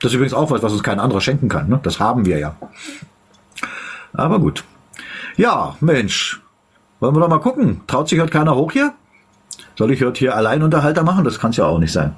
Das 0.00 0.10
ist 0.10 0.16
übrigens 0.16 0.34
auch 0.34 0.50
was, 0.50 0.64
was 0.64 0.72
uns 0.72 0.82
kein 0.82 0.98
anderer 0.98 1.20
schenken 1.20 1.48
kann. 1.48 1.68
Ne? 1.68 1.78
Das 1.84 2.00
haben 2.00 2.26
wir 2.26 2.40
ja. 2.40 2.56
Aber 4.12 4.40
gut. 4.40 4.64
Ja, 5.36 5.76
Mensch. 5.80 6.42
Wollen 6.98 7.14
wir 7.14 7.20
doch 7.20 7.28
mal 7.28 7.38
gucken. 7.38 7.82
Traut 7.86 8.08
sich 8.08 8.18
heute 8.18 8.32
keiner 8.32 8.56
hoch 8.56 8.72
hier? 8.72 8.92
Soll 9.78 9.92
ich 9.92 10.02
heute 10.02 10.18
hier 10.18 10.34
Alleinunterhalter 10.34 11.04
machen? 11.04 11.24
Das 11.24 11.38
kann 11.38 11.50
es 11.50 11.58
ja 11.58 11.66
auch 11.66 11.78
nicht 11.78 11.92
sein. 11.92 12.16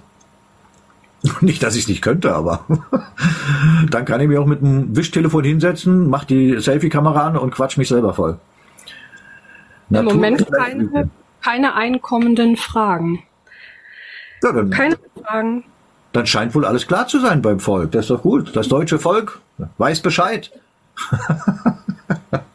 Nicht, 1.40 1.62
dass 1.62 1.74
ich 1.74 1.82
es 1.82 1.88
nicht 1.88 2.02
könnte, 2.02 2.34
aber 2.34 2.66
dann 3.90 4.04
kann 4.04 4.20
ich 4.20 4.28
mich 4.28 4.36
auch 4.36 4.46
mit 4.46 4.62
einem 4.62 4.94
Wischtelefon 4.94 5.44
hinsetzen, 5.44 6.08
mach 6.08 6.24
die 6.24 6.60
Selfie-Kamera 6.60 7.28
an 7.28 7.36
und 7.36 7.50
quatsch 7.50 7.78
mich 7.78 7.88
selber 7.88 8.12
voll. 8.12 8.38
Im 9.88 9.96
Natur 9.96 10.14
Moment 10.14 10.46
keine, 10.52 11.10
keine 11.42 11.74
einkommenden 11.74 12.56
Fragen. 12.56 13.22
Ja, 14.42 14.52
dann, 14.52 14.70
keine 14.70 14.98
Fragen. 15.22 15.64
Dann 16.12 16.26
scheint 16.26 16.54
wohl 16.54 16.66
alles 16.66 16.86
klar 16.86 17.08
zu 17.08 17.18
sein 17.20 17.40
beim 17.40 17.58
Volk. 17.58 17.92
Das 17.92 18.04
ist 18.04 18.10
doch 18.10 18.22
gut. 18.22 18.54
Das 18.54 18.68
deutsche 18.68 18.98
Volk 18.98 19.40
weiß 19.78 20.00
Bescheid. 20.00 20.52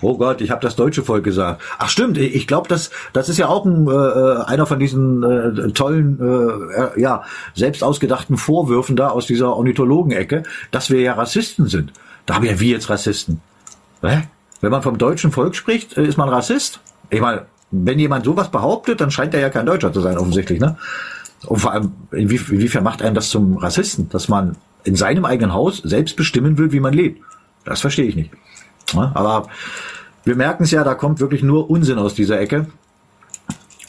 Oh 0.00 0.16
Gott, 0.16 0.40
ich 0.40 0.50
habe 0.50 0.62
das 0.62 0.76
deutsche 0.76 1.02
Volk 1.02 1.24
gesagt. 1.24 1.62
Ach 1.78 1.88
stimmt, 1.88 2.16
ich 2.16 2.46
glaube, 2.46 2.68
das 2.68 2.90
das 3.12 3.28
ist 3.28 3.38
ja 3.38 3.48
auch 3.48 3.64
ein, 3.66 3.86
äh, 3.86 4.44
einer 4.44 4.66
von 4.66 4.78
diesen 4.78 5.22
äh, 5.22 5.72
tollen, 5.72 6.18
äh, 6.20 7.00
ja 7.00 7.22
selbst 7.54 7.84
ausgedachten 7.84 8.36
Vorwürfen 8.36 8.96
da 8.96 9.08
aus 9.08 9.26
dieser 9.26 9.54
Ornithologen-Ecke, 9.56 10.42
dass 10.70 10.90
wir 10.90 11.00
ja 11.00 11.14
Rassisten 11.14 11.66
sind. 11.66 11.92
Da 12.26 12.34
haben 12.34 12.44
ja 12.44 12.58
wir 12.58 12.68
jetzt 12.68 12.88
Rassisten. 12.88 13.40
Hä? 14.02 14.22
Wenn 14.60 14.70
man 14.70 14.82
vom 14.82 14.98
deutschen 14.98 15.32
Volk 15.32 15.54
spricht, 15.54 15.96
äh, 15.96 16.04
ist 16.04 16.16
man 16.16 16.28
Rassist. 16.28 16.80
Ich 17.10 17.20
meine, 17.20 17.46
wenn 17.70 17.98
jemand 17.98 18.24
sowas 18.24 18.50
behauptet, 18.50 19.00
dann 19.00 19.10
scheint 19.10 19.34
er 19.34 19.40
ja 19.40 19.50
kein 19.50 19.66
Deutscher 19.66 19.92
zu 19.92 20.00
sein, 20.00 20.18
offensichtlich, 20.18 20.60
ne? 20.60 20.76
Und 21.46 21.58
vor 21.58 21.72
allem, 21.72 21.92
inwiefern 22.12 22.84
macht 22.84 23.02
einen 23.02 23.14
das 23.14 23.30
zum 23.30 23.56
Rassisten, 23.56 24.10
dass 24.10 24.28
man 24.28 24.56
in 24.84 24.94
seinem 24.94 25.24
eigenen 25.24 25.54
Haus 25.54 25.78
selbst 25.78 26.16
bestimmen 26.16 26.58
will, 26.58 26.72
wie 26.72 26.80
man 26.80 26.92
lebt? 26.92 27.22
Das 27.64 27.80
verstehe 27.80 28.06
ich 28.06 28.16
nicht. 28.16 28.30
Aber 28.96 29.48
wir 30.24 30.36
merken 30.36 30.64
es 30.64 30.70
ja, 30.70 30.84
da 30.84 30.94
kommt 30.94 31.20
wirklich 31.20 31.42
nur 31.42 31.70
Unsinn 31.70 31.98
aus 31.98 32.14
dieser 32.14 32.40
Ecke. 32.40 32.66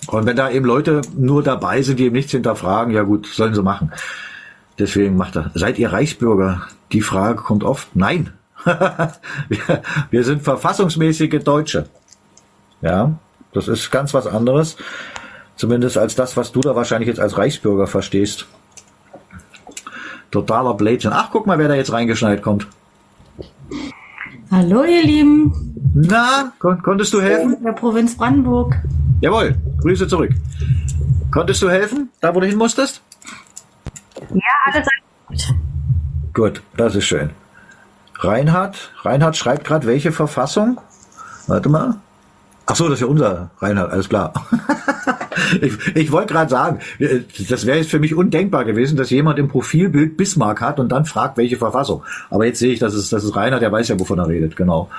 Und 0.08 0.26
wenn 0.26 0.36
da 0.36 0.50
eben 0.50 0.66
Leute 0.66 1.02
nur 1.16 1.44
dabei 1.44 1.82
sind, 1.82 2.00
die 2.00 2.06
eben 2.06 2.16
nichts 2.16 2.32
hinterfragen, 2.32 2.94
ja 2.94 3.04
gut, 3.04 3.28
sollen 3.28 3.54
sie 3.54 3.64
machen. 3.64 3.92
Deswegen 4.80 5.16
macht 5.16 5.36
er. 5.36 5.52
Seid 5.54 5.78
ihr 5.80 5.94
Reichsbürger? 5.94 6.68
Die 6.92 7.02
Frage 7.02 7.42
kommt 7.42 7.64
oft. 7.64 7.96
Nein. 7.96 8.34
wir, 8.66 9.82
wir 10.10 10.24
sind 10.24 10.44
verfassungsmäßige 10.44 11.44
Deutsche. 11.44 11.88
Ja, 12.82 13.14
das 13.54 13.68
ist 13.68 13.92
ganz 13.92 14.14
was 14.14 14.28
anderes. 14.28 14.78
Zumindest 15.56 15.98
als 15.98 16.16
das, 16.16 16.38
was 16.38 16.52
du 16.52 16.62
da 16.62 16.76
wahrscheinlich 16.76 17.08
jetzt 17.08 17.20
als 17.20 17.38
Reichsbürger 17.38 17.88
verstehst. 17.88 18.48
Totaler 20.32 20.74
Blödsinn. 20.74 21.12
Ach, 21.14 21.30
guck 21.32 21.46
mal, 21.46 21.60
wer 21.60 21.68
da 21.68 21.76
jetzt 21.76 21.92
reingeschneit 21.92 22.42
kommt. 22.42 22.68
Hallo, 24.52 24.84
ihr 24.84 25.02
Lieben. 25.02 25.54
Na, 25.94 26.52
kon 26.60 26.82
konntest 26.82 27.14
du 27.14 27.22
helfen? 27.22 27.54
In 27.54 27.64
der 27.64 27.72
Provinz 27.72 28.18
Brandenburg. 28.18 28.76
Jawohl, 29.22 29.56
Grüße 29.80 30.10
zurück. 30.10 30.32
Konntest 31.32 31.62
du 31.62 31.70
helfen, 31.70 32.10
da 32.20 32.36
wo 32.36 32.42
du 32.42 32.48
hin 32.48 32.58
musstest? 32.58 33.02
Ja, 34.34 34.42
alles 34.66 34.88
gut. 35.30 35.56
Gut, 36.34 36.64
das 36.76 36.96
ist 36.96 37.06
schön. 37.06 37.30
Reinhard, 38.16 38.92
Reinhard 39.04 39.38
schreibt 39.38 39.64
gerade 39.64 39.88
welche 39.88 40.12
Verfassung? 40.12 40.82
Warte 41.48 41.70
mal. 41.70 41.96
Ach 42.66 42.76
so, 42.76 42.90
das 42.90 42.96
ist 42.96 43.02
ja 43.02 43.08
unser 43.08 43.52
Reinhard, 43.60 43.90
alles 43.94 44.10
klar. 44.10 44.34
ich, 45.62 45.96
ich 45.96 46.12
wollte 46.12 46.34
gerade 46.34 46.50
sagen, 46.50 46.80
das 47.50 47.66
wäre 47.66 47.78
jetzt 47.78 47.90
für 47.90 48.00
mich 48.00 48.16
undenkbar 48.16 48.66
gewesen, 48.66 48.98
dass 48.98 49.10
jemand 49.10 49.40
im 49.40 49.48
Profilbild 49.48 50.18
Bismarck 50.18 50.62
hat 50.62 50.80
und 50.80 50.92
dann 50.92 51.06
fragt, 51.06 51.38
welche 51.38 51.58
Verfassung. 51.58 52.04
Aber 52.30 52.46
jetzt 52.46 52.60
sehe 52.60 52.74
ich, 52.74 52.80
dass 52.80 52.94
es, 52.94 53.10
das 53.10 53.24
ist 53.24 53.36
Rainer, 53.36 53.60
der 53.60 53.72
weiß 53.72 53.88
ja, 53.88 54.00
wovon 54.00 54.20
er 54.20 54.28
redet, 54.28 54.56
genau. 54.56 54.90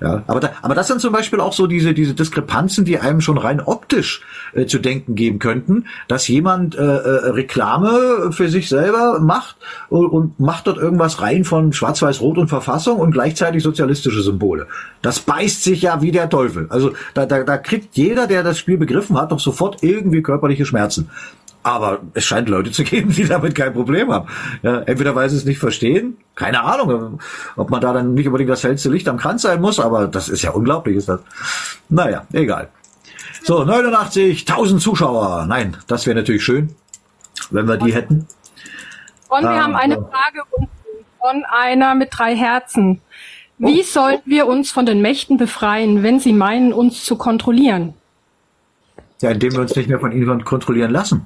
Ja, 0.00 0.22
aber, 0.26 0.40
da, 0.40 0.52
aber 0.62 0.74
das 0.74 0.88
sind 0.88 1.00
zum 1.00 1.12
Beispiel 1.12 1.40
auch 1.40 1.52
so 1.52 1.66
diese, 1.66 1.94
diese 1.94 2.14
Diskrepanzen, 2.14 2.84
die 2.84 2.98
einem 2.98 3.20
schon 3.20 3.38
rein 3.38 3.60
optisch 3.60 4.22
äh, 4.54 4.66
zu 4.66 4.78
denken 4.78 5.14
geben 5.14 5.38
könnten, 5.38 5.86
dass 6.08 6.28
jemand 6.28 6.74
äh, 6.74 6.82
äh, 6.82 7.30
Reklame 7.30 8.30
für 8.32 8.48
sich 8.48 8.68
selber 8.68 9.20
macht 9.20 9.56
und, 9.88 10.06
und 10.06 10.40
macht 10.40 10.66
dort 10.66 10.78
irgendwas 10.78 11.20
rein 11.20 11.44
von 11.44 11.72
Schwarz-Weiß-Rot 11.72 12.38
und 12.38 12.48
Verfassung 12.48 12.98
und 12.98 13.12
gleichzeitig 13.12 13.62
sozialistische 13.62 14.22
Symbole. 14.22 14.66
Das 15.02 15.20
beißt 15.20 15.62
sich 15.62 15.82
ja 15.82 16.00
wie 16.00 16.12
der 16.12 16.30
Teufel. 16.30 16.66
Also 16.70 16.92
da, 17.14 17.26
da, 17.26 17.42
da 17.42 17.58
kriegt 17.58 17.96
jeder, 17.96 18.26
der 18.26 18.42
das 18.42 18.58
Spiel 18.58 18.78
begriffen 18.78 19.18
hat, 19.18 19.32
doch 19.32 19.40
sofort 19.40 19.81
irgendwie 19.82 20.22
körperliche 20.22 20.66
Schmerzen. 20.66 21.10
Aber 21.64 22.00
es 22.14 22.24
scheint 22.24 22.48
Leute 22.48 22.72
zu 22.72 22.82
geben, 22.82 23.10
die 23.10 23.24
damit 23.24 23.54
kein 23.54 23.72
Problem 23.72 24.12
haben. 24.12 24.28
Ja, 24.62 24.80
entweder 24.80 25.14
weil 25.14 25.30
sie 25.30 25.36
es 25.36 25.44
nicht 25.44 25.58
verstehen, 25.58 26.16
keine 26.34 26.64
Ahnung, 26.64 27.20
ob 27.56 27.70
man 27.70 27.80
da 27.80 27.92
dann 27.92 28.14
nicht 28.14 28.26
unbedingt 28.26 28.50
das 28.50 28.64
hellste 28.64 28.90
Licht 28.90 29.08
am 29.08 29.16
Kranz 29.16 29.42
sein 29.42 29.60
muss, 29.60 29.78
aber 29.78 30.08
das 30.08 30.28
ist 30.28 30.42
ja 30.42 30.50
unglaublich, 30.50 30.96
ist 30.96 31.08
das. 31.08 31.20
Naja, 31.88 32.26
egal. 32.32 32.68
So, 33.44 33.62
89.000 33.62 34.78
Zuschauer. 34.78 35.46
Nein, 35.48 35.76
das 35.86 36.06
wäre 36.06 36.16
natürlich 36.16 36.44
schön, 36.44 36.74
wenn 37.50 37.66
wir 37.66 37.76
die 37.76 37.94
hätten. 37.94 38.26
Und 39.28 39.42
wir 39.42 39.50
ah, 39.50 39.62
haben 39.62 39.76
eine 39.76 39.94
Frage 39.94 40.42
von 41.20 41.44
einer 41.50 41.94
mit 41.94 42.10
drei 42.12 42.36
Herzen. 42.36 43.00
Wie 43.58 43.80
oh. 43.80 43.84
sollen 43.84 44.18
wir 44.24 44.46
uns 44.46 44.70
von 44.72 44.86
den 44.86 45.00
Mächten 45.00 45.38
befreien, 45.38 46.02
wenn 46.02 46.18
sie 46.18 46.32
meinen, 46.32 46.72
uns 46.72 47.04
zu 47.04 47.16
kontrollieren? 47.16 47.94
Ja, 49.22 49.30
indem 49.30 49.52
wir 49.52 49.60
uns 49.60 49.74
nicht 49.74 49.88
mehr 49.88 50.00
von 50.00 50.12
ihnen 50.12 50.44
kontrollieren 50.44 50.90
lassen. 50.90 51.24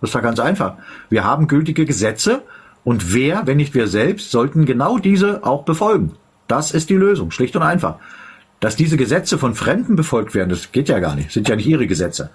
Das 0.00 0.12
doch 0.12 0.22
ganz 0.22 0.38
einfach. 0.38 0.74
Wir 1.08 1.24
haben 1.24 1.48
gültige 1.48 1.84
Gesetze 1.84 2.42
und 2.84 3.14
wer, 3.14 3.46
wenn 3.46 3.58
nicht 3.58 3.74
wir 3.74 3.86
selbst, 3.86 4.30
sollten 4.30 4.64
genau 4.64 4.98
diese 4.98 5.44
auch 5.44 5.64
befolgen. 5.64 6.12
Das 6.46 6.70
ist 6.72 6.90
die 6.90 6.96
Lösung, 6.96 7.30
schlicht 7.30 7.56
und 7.56 7.62
einfach. 7.62 7.96
Dass 8.60 8.76
diese 8.76 8.96
Gesetze 8.96 9.38
von 9.38 9.54
Fremden 9.54 9.96
befolgt 9.96 10.34
werden, 10.34 10.50
das 10.50 10.72
geht 10.72 10.88
ja 10.88 10.98
gar 10.98 11.14
nicht, 11.14 11.32
sind 11.32 11.48
ja 11.48 11.56
nicht 11.56 11.66
ihre 11.66 11.86
Gesetze. 11.86 12.30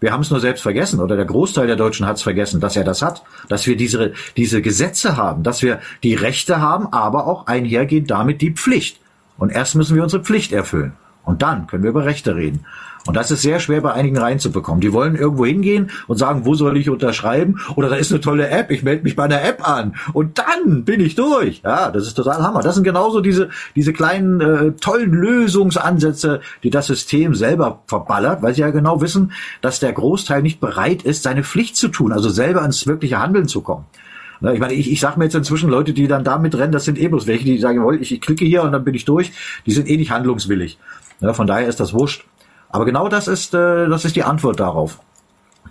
Wir 0.00 0.12
haben 0.12 0.22
es 0.22 0.30
nur 0.30 0.40
selbst 0.40 0.62
vergessen 0.62 1.00
oder 1.00 1.14
der 1.16 1.26
Großteil 1.26 1.66
der 1.66 1.76
Deutschen 1.76 2.06
hat 2.06 2.16
es 2.16 2.22
vergessen, 2.22 2.60
dass 2.60 2.76
er 2.76 2.84
das 2.84 3.02
hat, 3.02 3.22
dass 3.48 3.66
wir 3.66 3.76
diese, 3.76 4.14
diese 4.36 4.62
Gesetze 4.62 5.18
haben, 5.18 5.42
dass 5.42 5.62
wir 5.62 5.80
die 6.02 6.14
Rechte 6.14 6.60
haben, 6.60 6.90
aber 6.92 7.26
auch 7.26 7.46
einhergehend 7.46 8.10
damit 8.10 8.40
die 8.40 8.52
Pflicht. 8.52 8.98
Und 9.36 9.50
erst 9.50 9.74
müssen 9.74 9.94
wir 9.94 10.02
unsere 10.02 10.22
Pflicht 10.22 10.52
erfüllen. 10.52 10.92
Und 11.22 11.42
dann 11.42 11.66
können 11.66 11.82
wir 11.82 11.90
über 11.90 12.06
Rechte 12.06 12.34
reden. 12.34 12.64
Und 13.06 13.16
das 13.16 13.30
ist 13.30 13.42
sehr 13.42 13.60
schwer 13.60 13.80
bei 13.80 13.92
einigen 13.92 14.18
reinzubekommen. 14.18 14.80
Die 14.80 14.92
wollen 14.92 15.16
irgendwo 15.16 15.46
hingehen 15.46 15.90
und 16.06 16.18
sagen, 16.18 16.44
wo 16.44 16.54
soll 16.54 16.76
ich 16.76 16.90
unterschreiben? 16.90 17.60
Oder 17.76 17.88
da 17.88 17.96
ist 17.96 18.12
eine 18.12 18.20
tolle 18.20 18.48
App, 18.48 18.70
ich 18.70 18.82
melde 18.82 19.04
mich 19.04 19.16
bei 19.16 19.24
einer 19.24 19.42
App 19.42 19.66
an 19.66 19.94
und 20.12 20.38
dann 20.38 20.84
bin 20.84 21.00
ich 21.00 21.14
durch. 21.14 21.62
Ja, 21.64 21.90
das 21.90 22.06
ist 22.06 22.14
total 22.14 22.42
Hammer. 22.42 22.60
Das 22.60 22.74
sind 22.74 22.84
genauso 22.84 23.20
diese, 23.20 23.48
diese 23.74 23.92
kleinen 23.92 24.40
äh, 24.40 24.72
tollen 24.72 25.12
Lösungsansätze, 25.12 26.40
die 26.62 26.70
das 26.70 26.86
System 26.86 27.34
selber 27.34 27.82
verballert, 27.86 28.42
weil 28.42 28.54
sie 28.54 28.60
ja 28.60 28.70
genau 28.70 29.00
wissen, 29.00 29.32
dass 29.62 29.80
der 29.80 29.92
Großteil 29.92 30.42
nicht 30.42 30.60
bereit 30.60 31.02
ist, 31.02 31.22
seine 31.22 31.42
Pflicht 31.42 31.76
zu 31.76 31.88
tun, 31.88 32.12
also 32.12 32.28
selber 32.28 32.64
ins 32.64 32.86
wirkliche 32.86 33.18
Handeln 33.18 33.48
zu 33.48 33.62
kommen. 33.62 33.86
Ich 34.42 34.58
meine, 34.58 34.72
ich, 34.72 34.90
ich 34.90 35.00
sage 35.00 35.18
mir 35.18 35.26
jetzt 35.26 35.34
inzwischen 35.34 35.68
Leute, 35.68 35.92
die 35.92 36.08
dann 36.08 36.24
damit 36.24 36.56
rennen, 36.56 36.72
das 36.72 36.86
sind 36.86 36.98
eh 36.98 37.08
bloß 37.08 37.26
welche, 37.26 37.44
die 37.44 37.58
sagen, 37.58 37.82
ich, 38.00 38.12
ich 38.12 38.20
klicke 38.22 38.46
hier 38.46 38.62
und 38.62 38.72
dann 38.72 38.84
bin 38.84 38.94
ich 38.94 39.04
durch. 39.04 39.32
Die 39.66 39.72
sind 39.72 39.88
eh 39.88 39.98
nicht 39.98 40.10
handlungswillig. 40.10 40.78
Ja, 41.20 41.34
von 41.34 41.46
daher 41.46 41.68
ist 41.68 41.78
das 41.78 41.92
wurscht. 41.92 42.24
Aber 42.70 42.84
genau 42.84 43.08
das 43.08 43.28
ist, 43.28 43.54
äh, 43.54 43.88
das 43.88 44.04
ist 44.04 44.16
die 44.16 44.22
Antwort 44.22 44.60
darauf. 44.60 45.00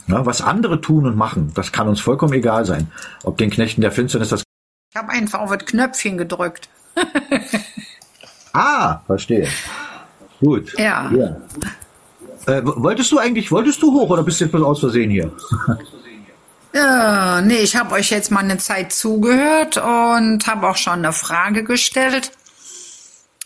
Ja, 0.08 0.26
was 0.26 0.42
andere 0.42 0.82
tun 0.82 1.06
und 1.06 1.16
machen, 1.16 1.52
das 1.54 1.72
kann 1.72 1.88
uns 1.88 2.02
vollkommen 2.02 2.34
egal 2.34 2.66
sein. 2.66 2.92
Ob 3.24 3.38
den 3.38 3.50
Knechten 3.50 3.82
der 3.82 3.92
Finsternis 3.92 4.30
das. 4.30 4.44
Ich 4.92 4.96
habe 4.96 5.10
einfach 5.10 5.40
auf 5.40 5.56
das 5.56 5.66
Knöpfchen 5.66 6.18
gedrückt. 6.18 6.68
ah, 8.54 9.00
verstehe. 9.06 9.48
Gut. 10.40 10.78
Ja. 10.78 11.12
ja. 11.12 11.38
Äh, 12.48 12.62
wolltest 12.64 13.12
du 13.12 13.20
eigentlich, 13.20 13.52
wolltest 13.52 13.82
du 13.82 13.94
hoch 13.94 14.10
oder 14.10 14.24
bist 14.24 14.40
du 14.40 14.46
jetzt 14.46 14.52
bloß 14.52 14.64
aus 14.64 14.80
Versehen 14.80 15.12
hier? 15.12 15.32
Ja, 16.72 17.42
nee, 17.42 17.62
ich 17.62 17.76
habe 17.76 17.96
euch 17.96 18.12
jetzt 18.12 18.30
mal 18.30 18.44
eine 18.44 18.58
Zeit 18.58 18.94
zugehört 18.94 19.78
und 19.78 20.46
habe 20.46 20.70
auch 20.70 20.78
schon 20.78 21.00
eine 21.00 21.14
Frage 21.14 21.64
gestellt. 21.64 22.32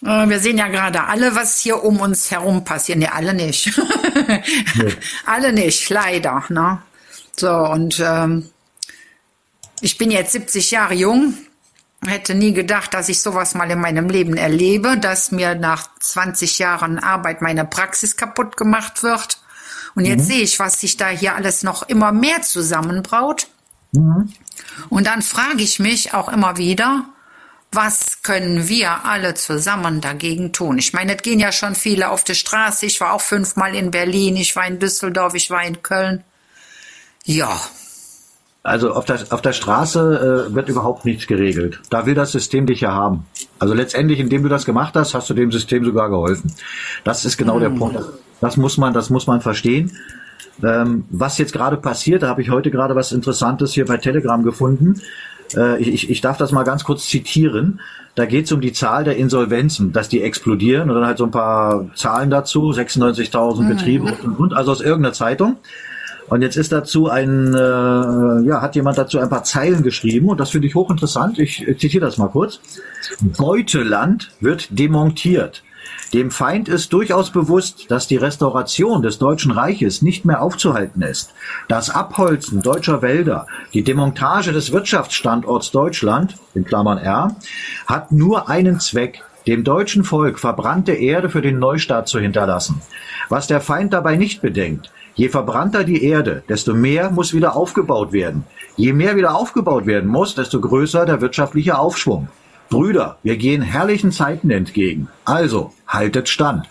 Äh, 0.05 0.27
wir 0.27 0.39
sehen 0.39 0.57
ja 0.57 0.67
gerade 0.67 1.05
alle, 1.05 1.35
was 1.35 1.59
hier 1.59 1.83
um 1.83 1.99
uns 1.99 2.29
herum 2.31 2.63
passiert. 2.63 2.99
Nee, 2.99 3.07
alle 3.07 3.33
nicht. 3.33 3.71
nee. 4.27 4.93
Alle 5.25 5.53
nicht, 5.53 5.89
leider. 5.89 6.43
Ne? 6.49 6.81
So, 7.35 7.51
und 7.51 8.01
ähm, 8.03 8.49
ich 9.81 9.97
bin 9.97 10.11
jetzt 10.11 10.33
70 10.33 10.71
Jahre 10.71 10.93
jung. 10.93 11.35
Hätte 12.05 12.35
nie 12.35 12.53
gedacht, 12.53 12.93
dass 12.93 13.07
ich 13.07 13.21
sowas 13.21 13.55
mal 13.55 13.71
in 13.71 13.79
meinem 13.79 14.09
Leben 14.09 14.35
erlebe, 14.35 14.97
dass 14.97 15.31
mir 15.31 15.55
nach 15.55 15.87
20 15.99 16.59
Jahren 16.59 16.99
Arbeit 16.99 17.41
meine 17.41 17.63
Praxis 17.63 18.17
kaputt 18.17 18.57
gemacht 18.57 19.03
wird. 19.03 19.39
Und 19.95 20.05
jetzt 20.05 20.23
mhm. 20.23 20.33
sehe 20.33 20.41
ich, 20.41 20.59
was 20.59 20.81
sich 20.81 20.97
da 20.97 21.07
hier 21.07 21.35
alles 21.35 21.63
noch 21.63 21.83
immer 21.83 22.11
mehr 22.11 22.41
zusammenbraut. 22.41 23.47
Mhm. 23.93 24.33
Und 24.89 25.07
dann 25.07 25.21
frage 25.21 25.61
ich 25.61 25.79
mich 25.79 26.13
auch 26.13 26.27
immer 26.27 26.57
wieder, 26.57 27.05
was 27.75 28.21
können 28.23 28.67
wir 28.67 29.05
alle 29.05 29.33
zusammen 29.33 30.01
dagegen 30.01 30.53
tun? 30.53 30.77
Ich 30.77 30.93
meine, 30.93 31.15
es 31.15 31.21
gehen 31.21 31.39
ja 31.39 31.51
schon 31.51 31.75
viele 31.75 32.09
auf 32.09 32.23
die 32.23 32.35
Straße. 32.35 32.85
Ich 32.85 33.01
war 33.01 33.13
auch 33.13 33.21
fünfmal 33.21 33.75
in 33.75 33.91
Berlin, 33.91 34.35
ich 34.35 34.55
war 34.55 34.65
in 34.65 34.79
Düsseldorf, 34.79 35.33
ich 35.35 35.49
war 35.49 35.63
in 35.63 35.81
Köln. 35.81 36.23
Ja. 37.25 37.59
Also 38.63 38.93
auf 38.93 39.03
der, 39.05 39.19
auf 39.29 39.41
der 39.41 39.51
Straße 39.51 40.47
äh, 40.49 40.55
wird 40.55 40.69
überhaupt 40.69 41.03
nichts 41.03 41.27
geregelt. 41.27 41.81
Da 41.89 42.05
will 42.05 42.15
das 42.15 42.31
System 42.31 42.65
dich 42.65 42.81
ja 42.81 42.93
haben. 42.93 43.25
Also 43.59 43.73
letztendlich, 43.73 44.19
indem 44.19 44.43
du 44.43 44.49
das 44.49 44.63
gemacht 44.63 44.95
hast, 44.95 45.13
hast 45.13 45.29
du 45.29 45.33
dem 45.33 45.51
System 45.51 45.83
sogar 45.83 46.09
geholfen. 46.09 46.53
Das 47.03 47.25
ist 47.25 47.37
genau 47.37 47.55
hm. 47.55 47.59
der 47.59 47.69
Punkt. 47.71 47.99
Das 48.39 48.55
muss 48.55 48.77
man, 48.77 48.93
das 48.93 49.09
muss 49.09 49.27
man 49.27 49.41
verstehen. 49.41 49.97
Ähm, 50.63 51.05
was 51.09 51.37
jetzt 51.39 51.51
gerade 51.51 51.77
passiert, 51.77 52.23
da 52.23 52.27
habe 52.27 52.41
ich 52.41 52.49
heute 52.49 52.71
gerade 52.71 52.95
was 52.95 53.11
Interessantes 53.11 53.73
hier 53.73 53.85
bei 53.85 53.97
Telegram 53.97 54.43
gefunden. 54.43 55.01
Äh, 55.55 55.81
ich, 55.81 56.09
ich 56.09 56.21
darf 56.21 56.37
das 56.37 56.51
mal 56.51 56.63
ganz 56.63 56.83
kurz 56.83 57.07
zitieren. 57.07 57.79
Da 58.15 58.25
geht 58.25 58.45
es 58.45 58.51
um 58.51 58.61
die 58.61 58.73
Zahl 58.73 59.03
der 59.03 59.17
Insolvenzen, 59.17 59.91
dass 59.91 60.09
die 60.09 60.21
explodieren 60.21 60.89
und 60.89 60.95
dann 60.95 61.05
halt 61.05 61.17
so 61.17 61.23
ein 61.25 61.31
paar 61.31 61.89
Zahlen 61.95 62.29
dazu, 62.29 62.71
96.000 62.71 63.61
mhm. 63.61 63.67
Betriebe 63.69 64.13
und, 64.23 64.39
und, 64.39 64.53
also 64.53 64.71
aus 64.71 64.81
irgendeiner 64.81 65.13
Zeitung. 65.13 65.57
Und 66.29 66.41
jetzt 66.41 66.55
ist 66.55 66.71
dazu 66.71 67.09
ein, 67.09 67.53
äh, 67.53 67.57
ja, 67.57 68.61
hat 68.61 68.75
jemand 68.75 68.97
dazu 68.97 69.19
ein 69.19 69.29
paar 69.29 69.43
Zeilen 69.43 69.83
geschrieben 69.83 70.29
und 70.29 70.39
das 70.39 70.51
finde 70.51 70.67
ich 70.67 70.75
hochinteressant. 70.75 71.37
Ich 71.39 71.65
zitiere 71.77 72.05
das 72.05 72.17
mal 72.17 72.29
kurz. 72.29 72.59
Beuteland 73.21 74.31
wird 74.39 74.67
demontiert. 74.77 75.63
Dem 76.13 76.29
Feind 76.29 76.69
ist 76.69 76.93
durchaus 76.93 77.31
bewusst, 77.31 77.89
dass 77.89 78.05
die 78.07 78.17
Restauration 78.17 79.01
des 79.01 79.17
Deutschen 79.17 79.49
Reiches 79.49 80.03
nicht 80.03 80.25
mehr 80.25 80.43
aufzuhalten 80.43 81.01
ist. 81.01 81.33
Das 81.67 81.89
Abholzen 81.89 82.61
deutscher 82.61 83.01
Wälder, 83.01 83.47
die 83.73 83.83
Demontage 83.83 84.51
des 84.51 84.71
Wirtschaftsstandorts 84.71 85.71
Deutschland, 85.71 86.35
in 86.53 86.65
Klammern 86.65 86.99
R, 86.99 87.35
hat 87.87 88.11
nur 88.11 88.47
einen 88.47 88.79
Zweck, 88.79 89.23
dem 89.47 89.63
deutschen 89.63 90.03
Volk 90.03 90.37
verbrannte 90.37 90.91
Erde 90.91 91.31
für 91.31 91.41
den 91.41 91.57
Neustart 91.57 92.07
zu 92.07 92.19
hinterlassen. 92.19 92.79
Was 93.29 93.47
der 93.47 93.59
Feind 93.59 93.91
dabei 93.91 94.15
nicht 94.15 94.39
bedenkt, 94.39 94.91
je 95.15 95.29
verbrannter 95.29 95.83
die 95.83 96.03
Erde, 96.03 96.43
desto 96.47 96.75
mehr 96.75 97.09
muss 97.09 97.33
wieder 97.33 97.55
aufgebaut 97.55 98.13
werden. 98.13 98.45
Je 98.75 98.93
mehr 98.93 99.15
wieder 99.15 99.35
aufgebaut 99.35 99.87
werden 99.87 100.11
muss, 100.11 100.35
desto 100.35 100.61
größer 100.61 101.07
der 101.07 101.21
wirtschaftliche 101.21 101.79
Aufschwung. 101.79 102.27
Brüder, 102.73 103.17
wir 103.23 103.37
gehen 103.37 103.61
herrlichen 103.61 104.11
Zeiten 104.11 104.49
entgegen. 104.49 105.07
Also, 105.25 105.73
haltet 105.87 106.29
stand. 106.29 106.65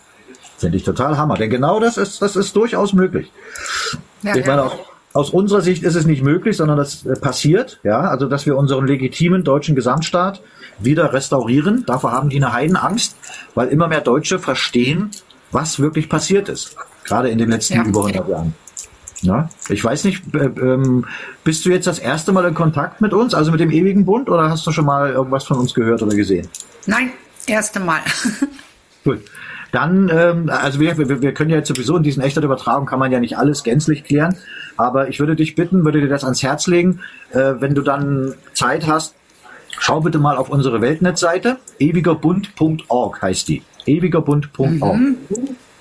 Finde 0.59 0.76
ich 0.76 0.85
total 0.85 1.16
Hammer. 1.16 1.35
Denn 1.35 1.50
genau 1.50 1.80
das 1.80 1.97
ist, 1.97 2.23
das 2.23 2.37
ist 2.37 2.54
durchaus 2.54 2.92
möglich. 2.92 3.30
Ja, 4.23 4.37
ich 4.37 4.47
meine, 4.47 4.64
auch, 4.64 4.78
aus 5.12 5.30
unserer 5.30 5.61
Sicht 5.61 5.82
ist 5.82 5.94
es 5.94 6.06
nicht 6.06 6.23
möglich, 6.23 6.56
sondern 6.56 6.76
das 6.76 7.04
äh, 7.04 7.18
passiert, 7.18 7.80
ja, 7.82 8.00
also 8.00 8.28
dass 8.28 8.47
wir 8.47 8.56
unseren 8.56 8.87
legitimen 8.87 9.44
deutschen 9.44 9.75
Gesamtstaat 9.75 10.40
wieder 10.78 11.12
restaurieren. 11.12 11.85
Davor 11.87 12.12
haben 12.12 12.28
die 12.30 12.37
eine 12.37 12.52
Heidenangst, 12.52 13.16
weil 13.54 13.68
immer 13.68 13.88
mehr 13.88 14.00
Deutsche 14.00 14.38
verstehen, 14.38 15.11
was 15.50 15.80
wirklich 15.80 16.09
passiert 16.09 16.49
ist. 16.49 16.76
Gerade 17.04 17.28
in 17.28 17.38
den 17.38 17.50
letzten 17.50 17.75
ja. 17.75 17.85
über 17.85 18.06
100 18.06 18.28
Jahren. 18.28 18.54
Ja, 19.23 19.49
ich 19.69 19.83
weiß 19.83 20.05
nicht, 20.05 20.23
äh, 20.35 20.47
ähm, 20.61 21.07
bist 21.45 21.64
du 21.64 21.71
jetzt 21.71 21.87
das 21.87 22.00
erste 22.00 22.33
Mal 22.33 22.45
in 22.45 22.55
Kontakt 22.55 23.00
mit 23.00 23.12
uns, 23.12 23.35
also 23.35 23.52
mit 23.52 23.61
dem 23.61 23.71
ewigen 23.71 24.05
Bund, 24.05 24.29
oder 24.29 24.50
hast 24.50 24.67
du 24.67 24.73
schon 24.73 24.85
mal 24.85 25.12
irgendwas 25.12 25.45
von 25.45 25.59
uns 25.59 25.75
gehört 25.75 26.02
oder 26.02 26.14
gesehen? 26.17 26.49
Nein, 26.87 27.12
erste 27.47 27.79
Mal. 27.79 28.00
Gut. 29.05 29.21
Dann, 29.71 30.11
ähm, 30.12 30.50
also 30.50 30.81
wir, 30.81 30.99
wir, 30.99 31.23
wir 31.23 31.33
können 31.33 31.50
ja 31.50 31.57
jetzt 31.57 31.69
sowieso 31.69 31.97
in 31.97 32.02
diesen 32.02 32.23
Echtzeitübertragung 32.23 32.85
kann 32.85 32.99
man 32.99 33.11
ja 33.11 33.21
nicht 33.21 33.38
alles 33.38 33.62
gänzlich 33.62 34.05
klären, 34.05 34.37
aber 34.76 35.09
ich 35.09 35.19
würde 35.19 35.35
dich 35.35 35.55
bitten, 35.55 35.85
würde 35.85 36.00
dir 36.00 36.09
das 36.09 36.25
ans 36.25 36.43
Herz 36.43 36.67
legen, 36.67 37.00
äh, 37.31 37.55
wenn 37.59 37.75
du 37.75 37.81
dann 37.81 38.35
Zeit 38.52 38.87
hast, 38.87 39.14
schau 39.79 40.00
bitte 40.00 40.19
mal 40.19 40.37
auf 40.37 40.50
unsere 40.50 40.83
Weltnetzseite, 40.83 41.57
ewigerbund.org 41.79 43.23
heißt 43.23 43.49
die, 43.49 43.62
ewigerbund.org. 43.87 44.99
Mhm. 44.99 45.17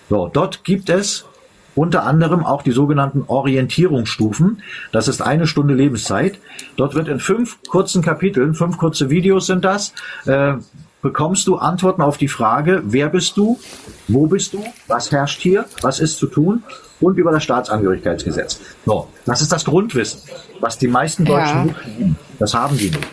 So, 0.10 0.30
dort 0.32 0.64
gibt 0.64 0.90
es 0.90 1.26
unter 1.76 2.04
anderem 2.04 2.46
auch 2.46 2.62
die 2.62 2.72
sogenannten 2.72 3.24
Orientierungsstufen. 3.28 4.62
Das 4.92 5.08
ist 5.08 5.22
eine 5.22 5.48
Stunde 5.48 5.74
Lebenszeit. 5.74 6.40
Dort 6.76 6.96
wird 6.96 7.08
in 7.08 7.20
fünf 7.20 7.58
kurzen 7.70 8.02
Kapiteln, 8.02 8.54
fünf 8.56 8.78
kurze 8.78 9.10
Videos 9.10 9.46
sind 9.48 9.64
das, 9.66 9.94
äh, 10.26 10.54
bekommst 11.02 11.48
du 11.48 11.56
Antworten 11.58 12.02
auf 12.02 12.18
die 12.18 12.28
Frage, 12.28 12.84
wer 12.86 13.10
bist 13.10 13.36
du, 13.38 13.60
wo 14.08 14.28
bist 14.28 14.54
du, 14.54 14.64
was 14.88 15.12
herrscht 15.12 15.42
hier, 15.42 15.66
was 15.82 16.00
ist 16.00 16.18
zu 16.18 16.28
tun 16.28 16.64
und 17.00 17.18
über 17.18 17.32
das 17.32 17.44
Staatsangehörigkeitsgesetz. 17.44 18.60
So, 18.86 19.08
das 19.26 19.42
ist 19.42 19.52
das 19.52 19.66
Grundwissen, 19.66 20.22
was 20.60 20.78
die 20.78 20.88
meisten 20.88 21.26
Deutschen 21.26 21.58
Ja. 21.58 21.64
nicht 21.64 21.76
haben. 21.84 22.18
Das 22.38 22.54
haben 22.54 22.78
die 22.78 22.92
nicht. 22.92 23.08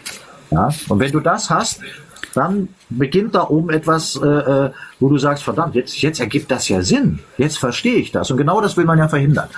Ja? 0.50 0.68
Und 0.88 1.00
wenn 1.00 1.12
du 1.12 1.20
das 1.20 1.48
hast, 1.48 1.80
dann 2.34 2.68
beginnt 2.90 3.34
da 3.34 3.48
oben 3.48 3.70
etwas, 3.70 4.16
äh, 4.16 4.26
äh, 4.26 4.70
wo 5.00 5.08
du 5.08 5.18
sagst, 5.18 5.44
verdammt, 5.44 5.74
jetzt, 5.74 6.00
jetzt 6.00 6.20
ergibt 6.20 6.50
das 6.50 6.68
ja 6.68 6.82
Sinn. 6.82 7.20
Jetzt 7.36 7.58
verstehe 7.58 7.96
ich 7.96 8.12
das. 8.12 8.30
Und 8.30 8.36
genau 8.36 8.60
das 8.60 8.76
will 8.76 8.84
man 8.84 8.98
ja 8.98 9.08
verhindern, 9.08 9.48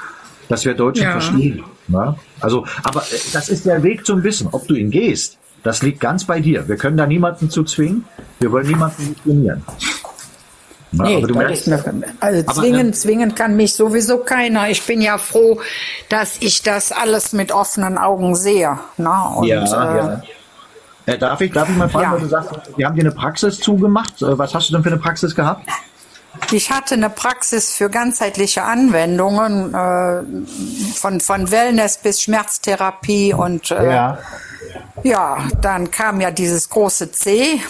dass 0.49 0.65
wir 0.65 0.75
Deutschen 0.75 1.05
Ja. 1.05 1.12
verstehen. 1.12 1.65
Ja? 1.89 2.17
Also, 2.41 2.67
aber 2.83 3.00
äh, 3.03 3.19
das 3.33 3.49
ist 3.49 3.67
der 3.67 3.83
Weg 3.83 4.07
zum 4.07 4.23
Wissen. 4.23 4.49
Ob 4.53 4.67
du 4.69 4.75
ihn 4.75 4.91
gehst, 4.91 5.39
das 5.62 5.83
liegt 5.83 6.00
ganz 6.00 6.25
bei 6.25 6.41
dir. 6.41 6.69
Wir 6.69 6.77
können 6.77 6.97
da 6.97 7.07
niemanden 7.07 7.50
zu 7.50 7.65
zwingen. 7.65 8.05
Wir 8.39 8.50
wollen 8.50 8.67
niemanden 8.67 9.15
diskriminieren. 9.15 9.62
Ja, 10.93 11.05
Nee, 11.05 11.17
aber 11.19 11.29
du 11.29 11.35
das 11.35 11.67
merkst, 11.69 11.89
also 12.19 12.41
Aber, 12.47 12.61
zwingen, 12.61 12.87
ähm, 12.89 12.93
zwingen 12.93 13.35
kann 13.37 13.55
mich 13.55 13.75
sowieso 13.75 14.19
keiner. 14.19 14.71
Ich 14.71 14.85
bin 14.87 15.00
ja 15.00 15.19
froh, 15.19 15.61
dass 16.09 16.39
ich 16.41 16.62
das 16.62 16.91
alles 16.91 17.33
mit 17.33 17.53
offenen 17.53 17.97
Augen 17.97 18.35
sehe. 18.35 18.77
Ne? 18.97 19.11
Und, 19.37 19.47
ja, 19.47 19.62
äh, 19.62 19.97
ja. 19.99 20.23
Äh, 21.11 21.19
darf, 21.19 21.40
ich, 21.40 21.52
darf 21.52 21.69
ich 21.69 21.76
mal 21.76 21.88
fragen, 21.88 22.05
Ja. 22.05 22.12
weil 22.12 22.21
du 22.21 22.29
sagst, 22.29 22.50
wir 22.76 22.87
haben 22.87 22.95
dir 22.95 23.02
eine 23.02 23.12
Praxis 23.12 23.59
zugemacht. 23.59 24.23
Äh, 24.23 24.38
Was 24.38 24.55
hast 24.55 24.69
du 24.69 24.75
denn 24.75 24.83
für 24.83 24.90
eine 24.90 24.99
Praxis 24.99 25.35
gehabt? 25.35 25.67
Ich 26.52 26.71
hatte 26.71 26.95
eine 26.95 27.11
Praxis 27.11 27.73
für 27.73 27.90
ganzheitliche 27.90 28.62
Anwendungen, 28.62 29.75
äh, 29.75 30.95
von, 30.95 31.21
von 31.21 31.50
Wellness 31.50 31.99
bis 31.99 32.23
Schmerztherapie 32.23 33.35
und 33.35 33.71
äh, 33.73 34.17
ja. 35.02 35.38
dann 35.61 35.90
kam 35.90 36.21
ja 36.21 36.31
dieses 36.31 36.69
große 36.71 37.11
C, 37.11 37.61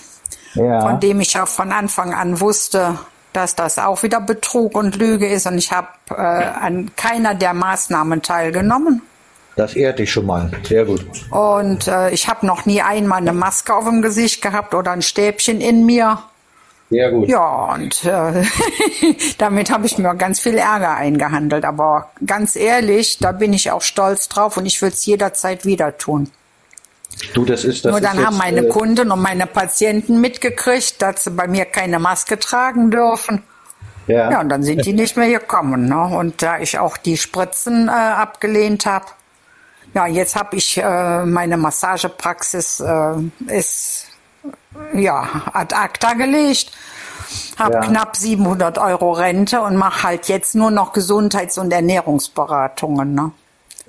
ja. 0.54 0.80
von 0.82 1.00
dem 1.00 1.20
ich 1.20 1.38
auch 1.40 1.49
von 1.49 1.73
Anfang 1.73 2.12
an 2.12 2.40
wusste, 2.40 2.99
dass 3.32 3.54
das 3.54 3.78
auch 3.78 4.02
wieder 4.02 4.20
Betrug 4.20 4.76
und 4.76 4.97
Lüge 4.97 5.26
ist 5.28 5.47
und 5.47 5.56
ich 5.56 5.73
habe 5.73 5.88
äh, 6.11 6.14
an 6.14 6.90
keiner 6.97 7.35
der 7.35 7.54
Maßnahmen 7.54 8.20
teilgenommen. 8.23 9.02
Das 9.61 9.76
ehrt 9.76 9.99
dich 9.99 10.11
schon 10.11 10.25
mal. 10.25 10.50
Sehr 10.67 10.87
gut. 10.87 11.05
Und 11.29 11.87
äh, 11.87 12.09
ich 12.12 12.29
habe 12.29 12.47
noch 12.47 12.64
nie 12.64 12.81
einmal 12.81 13.19
eine 13.19 13.35
Maske 13.35 13.75
auf 13.75 13.85
dem 13.85 14.00
Gesicht 14.00 14.40
gehabt 14.40 14.75
oder 14.75 14.93
ein 14.93 15.02
Stäbchen 15.02 15.61
in 15.61 15.85
mir. 15.85 16.19
Sehr 16.88 17.11
gut. 17.11 17.29
Ja, 17.29 17.75
und 17.75 18.02
äh, 18.07 18.43
damit 19.38 19.71
habe 19.71 19.85
ich 19.85 19.99
mir 19.99 20.14
ganz 20.14 20.40
viel 20.40 20.57
Ärger 20.57 20.95
eingehandelt. 20.95 21.67
Aber 21.67 22.11
ganz 22.25 22.57
ehrlich, 22.57 23.19
da 23.19 23.33
bin 23.33 23.52
ich 23.52 23.71
auch 23.71 23.83
stolz 23.83 24.31
drauf 24.31 24.57
und 24.57 24.64
ich 24.64 24.81
will 24.81 24.88
es 24.88 25.05
jederzeit 25.05 25.67
wieder 25.67 25.99
tun. 25.99 26.31
Du, 27.35 27.45
das 27.45 27.64
ist 27.64 27.85
das 27.85 27.93
Nur 27.93 28.00
dann 28.00 28.17
jetzt, 28.17 28.26
haben 28.29 28.38
meine 28.38 28.61
äh, 28.61 28.69
Kunden 28.71 29.11
und 29.11 29.21
meine 29.21 29.45
Patienten 29.45 30.23
mitgekriegt, 30.23 31.02
dass 31.02 31.25
sie 31.25 31.33
bei 31.33 31.47
mir 31.47 31.67
keine 31.67 31.99
Maske 31.99 32.38
tragen 32.38 32.90
dürfen. 32.90 33.43
Ja. 34.07 34.31
Ja, 34.31 34.40
und 34.40 34.49
dann 34.49 34.62
sind 34.62 34.87
die 34.87 34.95
nicht 34.95 35.19
mehr 35.19 35.29
gekommen. 35.29 35.87
Ne? 35.87 36.02
Und 36.17 36.40
da 36.40 36.61
ich 36.61 36.79
auch 36.79 36.97
die 36.97 37.19
Spritzen 37.19 37.88
äh, 37.88 37.90
abgelehnt 37.90 38.87
habe, 38.87 39.05
ja, 39.94 40.06
jetzt 40.06 40.37
habe 40.37 40.56
ich 40.56 40.78
äh, 40.78 41.25
meine 41.25 41.56
Massagepraxis 41.56 42.80
äh, 42.80 43.56
ist 43.59 44.06
ja 44.94 45.28
ad 45.52 45.75
acta 45.75 46.14
gelegt, 46.14 46.73
habe 47.59 47.75
Ja. 47.75 47.80
knapp 47.80 48.16
700 48.16 48.78
Euro 48.78 49.12
Rente 49.12 49.61
und 49.61 49.76
mache 49.76 50.04
halt 50.04 50.28
jetzt 50.28 50.54
nur 50.54 50.70
noch 50.70 50.92
Gesundheits- 50.92 51.59
und 51.59 51.73
Ernährungsberatungen. 51.73 53.14
Ne? 53.14 53.32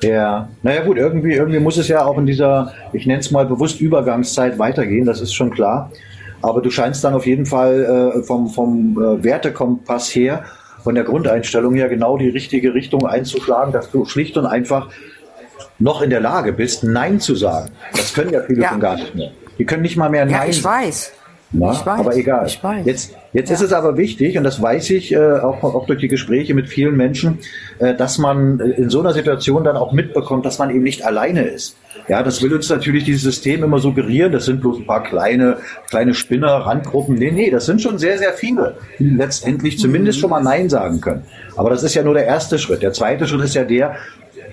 Ja, 0.02 0.50
naja 0.64 0.84
gut, 0.84 0.98
irgendwie, 0.98 1.34
irgendwie 1.34 1.60
muss 1.60 1.78
es 1.78 1.88
ja 1.88 2.04
auch 2.06 2.18
in 2.18 2.26
dieser, 2.26 2.74
ich 2.92 3.06
nenne 3.06 3.20
es 3.20 3.30
mal 3.32 3.46
bewusst 3.46 3.80
Übergangszeit 3.80 4.58
weitergehen, 4.58 5.06
das 5.06 5.22
ist 5.22 5.34
schon 5.34 5.52
klar. 5.52 5.92
Aber 6.42 6.62
du 6.62 6.72
scheinst 6.72 7.04
dann 7.04 7.14
auf 7.14 7.28
jeden 7.28 7.46
Fall 7.46 8.16
äh, 8.16 8.24
vom, 8.24 8.50
vom 8.50 8.98
äh, 8.98 9.24
Wertekompass 9.24 10.10
her, 10.16 10.44
von 10.84 10.96
der 10.96 11.04
Grundeinstellung 11.04 11.76
her 11.76 11.88
genau 11.88 12.18
die 12.18 12.30
richtige 12.30 12.74
Richtung 12.74 13.06
einzuschlagen, 13.06 13.72
dass 13.72 13.92
du 13.92 14.06
schlicht 14.06 14.38
und 14.38 14.48
einfach 14.48 14.90
noch 15.80 16.02
in 16.02 16.10
der 16.10 16.22
Lage 16.22 16.54
bist, 16.54 16.84
Nein 16.84 17.20
zu 17.20 17.36
sagen. 17.36 17.72
Das 17.94 18.14
können 18.14 18.32
ja 18.34 18.42
viele 18.42 18.62
Ja. 18.64 18.70
schon 18.70 18.80
gar 18.80 18.96
nicht 18.96 19.16
mehr. 19.16 19.32
Die 19.58 19.66
können 19.66 19.82
nicht 19.84 19.98
mal 19.98 20.10
mehr 20.10 20.26
Ja, 20.28 20.38
Nein 20.40 20.50
ich 20.50 20.62
sagen. 20.62 20.86
weiß. 20.88 21.12
Na, 21.54 21.74
Ich 21.74 21.86
weiß, 21.86 22.00
aber 22.00 22.16
egal. 22.16 22.46
ich 22.48 22.64
weiß. 22.64 22.86
Jetzt, 22.86 23.14
jetzt 23.34 23.50
Ja. 23.50 23.56
ist 23.56 23.62
es 23.62 23.74
aber 23.74 23.98
wichtig, 23.98 24.38
und 24.38 24.46
das 24.46 24.62
weiß 24.62 24.90
ich 24.92 25.12
äh, 25.12 25.18
auch, 25.18 25.62
auch 25.66 25.86
durch 25.86 26.00
die 26.00 26.08
Gespräche 26.08 26.54
mit 26.54 26.70
vielen 26.70 26.96
Menschen, 26.96 27.40
äh, 27.80 27.94
dass 27.94 28.18
man 28.18 28.62
äh, 28.62 28.70
in 28.70 28.90
so 28.90 29.02
einer 29.02 29.12
Situation 29.12 29.66
dann 29.66 29.76
auch 29.76 29.92
mitbekommt, 29.92 30.46
dass 30.46 30.60
man 30.60 30.70
eben 30.70 30.84
nicht 30.84 31.06
alleine 31.06 31.42
ist. 31.44 31.76
Ja, 32.08 32.24
das 32.24 32.42
will 32.42 32.54
uns 32.54 32.70
natürlich 32.70 33.04
dieses 33.04 33.24
System 33.24 33.64
immer 33.66 33.80
suggerieren. 33.80 34.32
Das 34.32 34.46
sind 34.46 34.62
bloß 34.62 34.80
ein 34.80 34.86
paar 34.88 35.04
kleine, 35.04 35.58
kleine 35.90 36.14
Spinner, 36.14 36.48
Randgruppen. 36.54 37.16
Nee, 37.16 37.32
nee, 37.32 37.52
das 37.52 37.66
sind 37.66 37.82
schon 37.82 37.98
sehr, 37.98 38.18
sehr 38.18 38.32
viele, 38.32 38.78
die 38.98 39.10
letztendlich 39.10 39.78
zumindest 39.78 40.20
schon 40.20 40.30
mal 40.30 40.42
Nein 40.42 40.70
sagen 40.70 41.02
können. 41.02 41.24
Aber 41.58 41.70
das 41.70 41.84
ist 41.84 41.94
ja 41.96 42.02
nur 42.02 42.14
der 42.14 42.26
erste 42.26 42.58
Schritt. 42.60 42.82
Der 42.82 42.94
zweite 42.94 43.28
Schritt 43.28 43.42
ist 43.42 43.56
ja 43.56 43.66
der, 43.66 43.98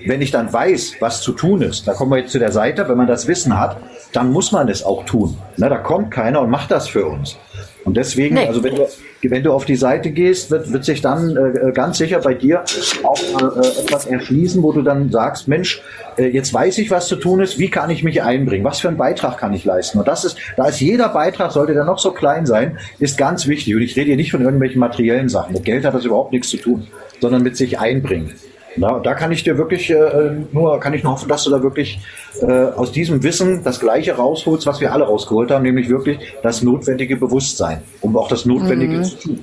wenn 0.05 0.21
ich 0.21 0.31
dann 0.31 0.51
weiß, 0.51 0.95
was 0.99 1.21
zu 1.21 1.31
tun 1.31 1.61
ist, 1.61 1.87
da 1.87 1.93
kommen 1.93 2.11
wir 2.11 2.19
jetzt 2.19 2.31
zu 2.31 2.39
der 2.39 2.51
Seite, 2.51 2.87
wenn 2.89 2.97
man 2.97 3.07
das 3.07 3.27
Wissen 3.27 3.59
hat, 3.59 3.77
dann 4.13 4.31
muss 4.31 4.51
man 4.51 4.67
es 4.69 4.83
auch 4.83 5.05
tun. 5.05 5.37
Ne, 5.57 5.69
da 5.69 5.77
kommt 5.77 6.11
keiner 6.11 6.41
und 6.41 6.49
macht 6.49 6.71
das 6.71 6.87
für 6.87 7.05
uns. 7.05 7.37
Und 7.85 7.95
deswegen, 7.95 8.35
Nee. 8.35 8.47
also 8.47 8.63
wenn 8.63 8.75
du, 8.75 8.87
wenn 9.23 9.43
du 9.43 9.53
auf 9.53 9.65
die 9.65 9.75
Seite 9.75 10.11
gehst, 10.11 10.51
wird, 10.51 10.71
wird 10.71 10.83
sich 10.85 11.01
dann 11.01 11.35
äh, 11.35 11.71
ganz 11.71 11.97
sicher 11.97 12.19
bei 12.19 12.33
dir 12.33 12.63
auch 13.03 13.19
äh, 13.19 13.81
etwas 13.81 14.05
erschließen, 14.05 14.61
wo 14.61 14.71
du 14.71 14.81
dann 14.81 15.09
sagst, 15.09 15.47
Mensch, 15.47 15.81
äh, 16.17 16.27
jetzt 16.27 16.53
weiß 16.53 16.77
ich, 16.79 16.91
was 16.91 17.07
zu 17.07 17.15
tun 17.15 17.39
ist, 17.39 17.57
wie 17.57 17.69
kann 17.69 17.89
ich 17.89 18.03
mich 18.03 18.21
einbringen, 18.21 18.65
was 18.65 18.79
für 18.79 18.89
einen 18.89 18.97
Beitrag 18.97 19.37
kann 19.37 19.53
ich 19.53 19.63
leisten? 19.65 19.99
Und 19.99 20.07
das 20.07 20.25
ist, 20.25 20.37
da 20.57 20.67
ist 20.67 20.79
jeder 20.81 21.09
Beitrag, 21.09 21.51
sollte 21.51 21.73
der 21.73 21.85
noch 21.85 21.99
so 21.99 22.11
klein 22.11 22.45
sein, 22.45 22.77
ist 22.99 23.17
ganz 23.17 23.47
wichtig. 23.47 23.75
Und 23.75 23.81
ich 23.81 23.95
rede 23.95 24.07
hier 24.07 24.17
nicht 24.17 24.31
von 24.31 24.41
irgendwelchen 24.41 24.79
materiellen 24.79 25.29
Sachen. 25.29 25.53
Mit 25.53 25.65
Geld 25.65 25.85
hat 25.85 25.93
das 25.93 26.05
überhaupt 26.05 26.31
nichts 26.31 26.49
zu 26.49 26.57
tun, 26.57 26.87
sondern 27.21 27.43
mit 27.43 27.55
sich 27.55 27.79
einbringen. 27.79 28.33
Na, 28.79 28.99
da 28.99 29.13
kann 29.13 29.31
ich 29.33 29.43
dir 29.43 29.57
wirklich 29.57 29.89
äh, 29.89 30.31
nur, 30.53 30.79
kann 30.79 30.93
ich 30.93 31.03
nur 31.03 31.11
hoffen, 31.13 31.27
dass 31.27 31.43
du 31.43 31.49
da 31.49 31.61
wirklich 31.61 31.99
äh, 32.41 32.45
aus 32.45 32.93
diesem 32.93 33.21
Wissen 33.23 33.61
das 33.63 33.81
Gleiche 33.81 34.15
rausholst, 34.15 34.65
was 34.65 34.79
wir 34.79 34.93
alle 34.93 35.03
rausgeholt 35.03 35.51
haben, 35.51 35.63
nämlich 35.63 35.89
wirklich 35.89 36.17
das 36.43 36.61
notwendige 36.61 37.17
Bewusstsein, 37.17 37.81
um 37.99 38.15
auch 38.15 38.29
das 38.29 38.45
Notwendige 38.45 39.01
zu 39.01 39.17
tun. 39.17 39.39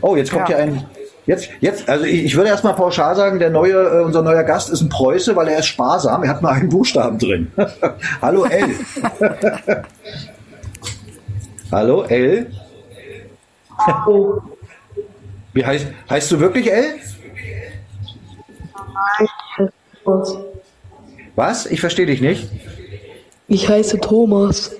Oh, 0.00 0.14
jetzt 0.14 0.30
kommt 0.30 0.48
Ja. 0.48 0.56
hier 0.56 0.64
ein, 0.64 0.84
jetzt, 1.26 1.48
jetzt, 1.60 1.88
also 1.88 2.04
ich, 2.04 2.24
ich 2.24 2.36
würde 2.36 2.50
erstmal 2.50 2.74
pauschal 2.74 3.16
sagen, 3.16 3.40
der 3.40 3.50
neue, 3.50 3.72
äh, 3.72 4.04
unser 4.04 4.22
neuer 4.22 4.44
Gast 4.44 4.70
ist 4.70 4.80
ein 4.80 4.90
Preuße, 4.90 5.34
weil 5.34 5.48
er 5.48 5.58
ist 5.58 5.66
sparsam, 5.66 6.22
er 6.22 6.30
hat 6.30 6.42
nur 6.42 6.52
einen 6.52 6.68
Buchstaben 6.68 7.18
drin. 7.18 7.50
Hallo 8.22 8.44
L. 8.44 8.68
Hallo 11.72 12.02
L. 12.04 12.46
Wie 15.52 15.64
heißt, 15.66 15.86
heißt 16.08 16.30
du 16.30 16.38
wirklich 16.38 16.72
L? 16.72 16.84
Was? 21.34 21.66
Ich 21.66 21.80
verstehe 21.80 22.06
dich 22.06 22.20
nicht. 22.20 22.48
Ich 23.48 23.68
heiße 23.68 24.00
Thomas. 24.00 24.72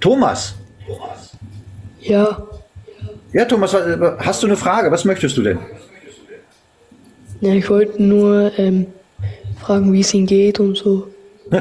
Thomas. 0.00 0.54
Ja, 2.00 2.46
Ja, 3.32 3.44
Thomas, 3.46 3.74
hast 4.18 4.42
du 4.42 4.46
eine 4.46 4.56
Frage? 4.56 4.90
Was 4.90 5.04
möchtest 5.04 5.36
du 5.36 5.42
denn? 5.42 5.58
ja 7.40 7.52
ich 7.54 7.68
wollte 7.68 8.02
nur 8.02 8.52
ähm, 8.58 8.86
fragen, 9.60 9.92
wie 9.92 10.00
es 10.00 10.12
Ihnen 10.14 10.26
geht 10.26 10.60
und 10.60 10.76
so. 10.76 11.08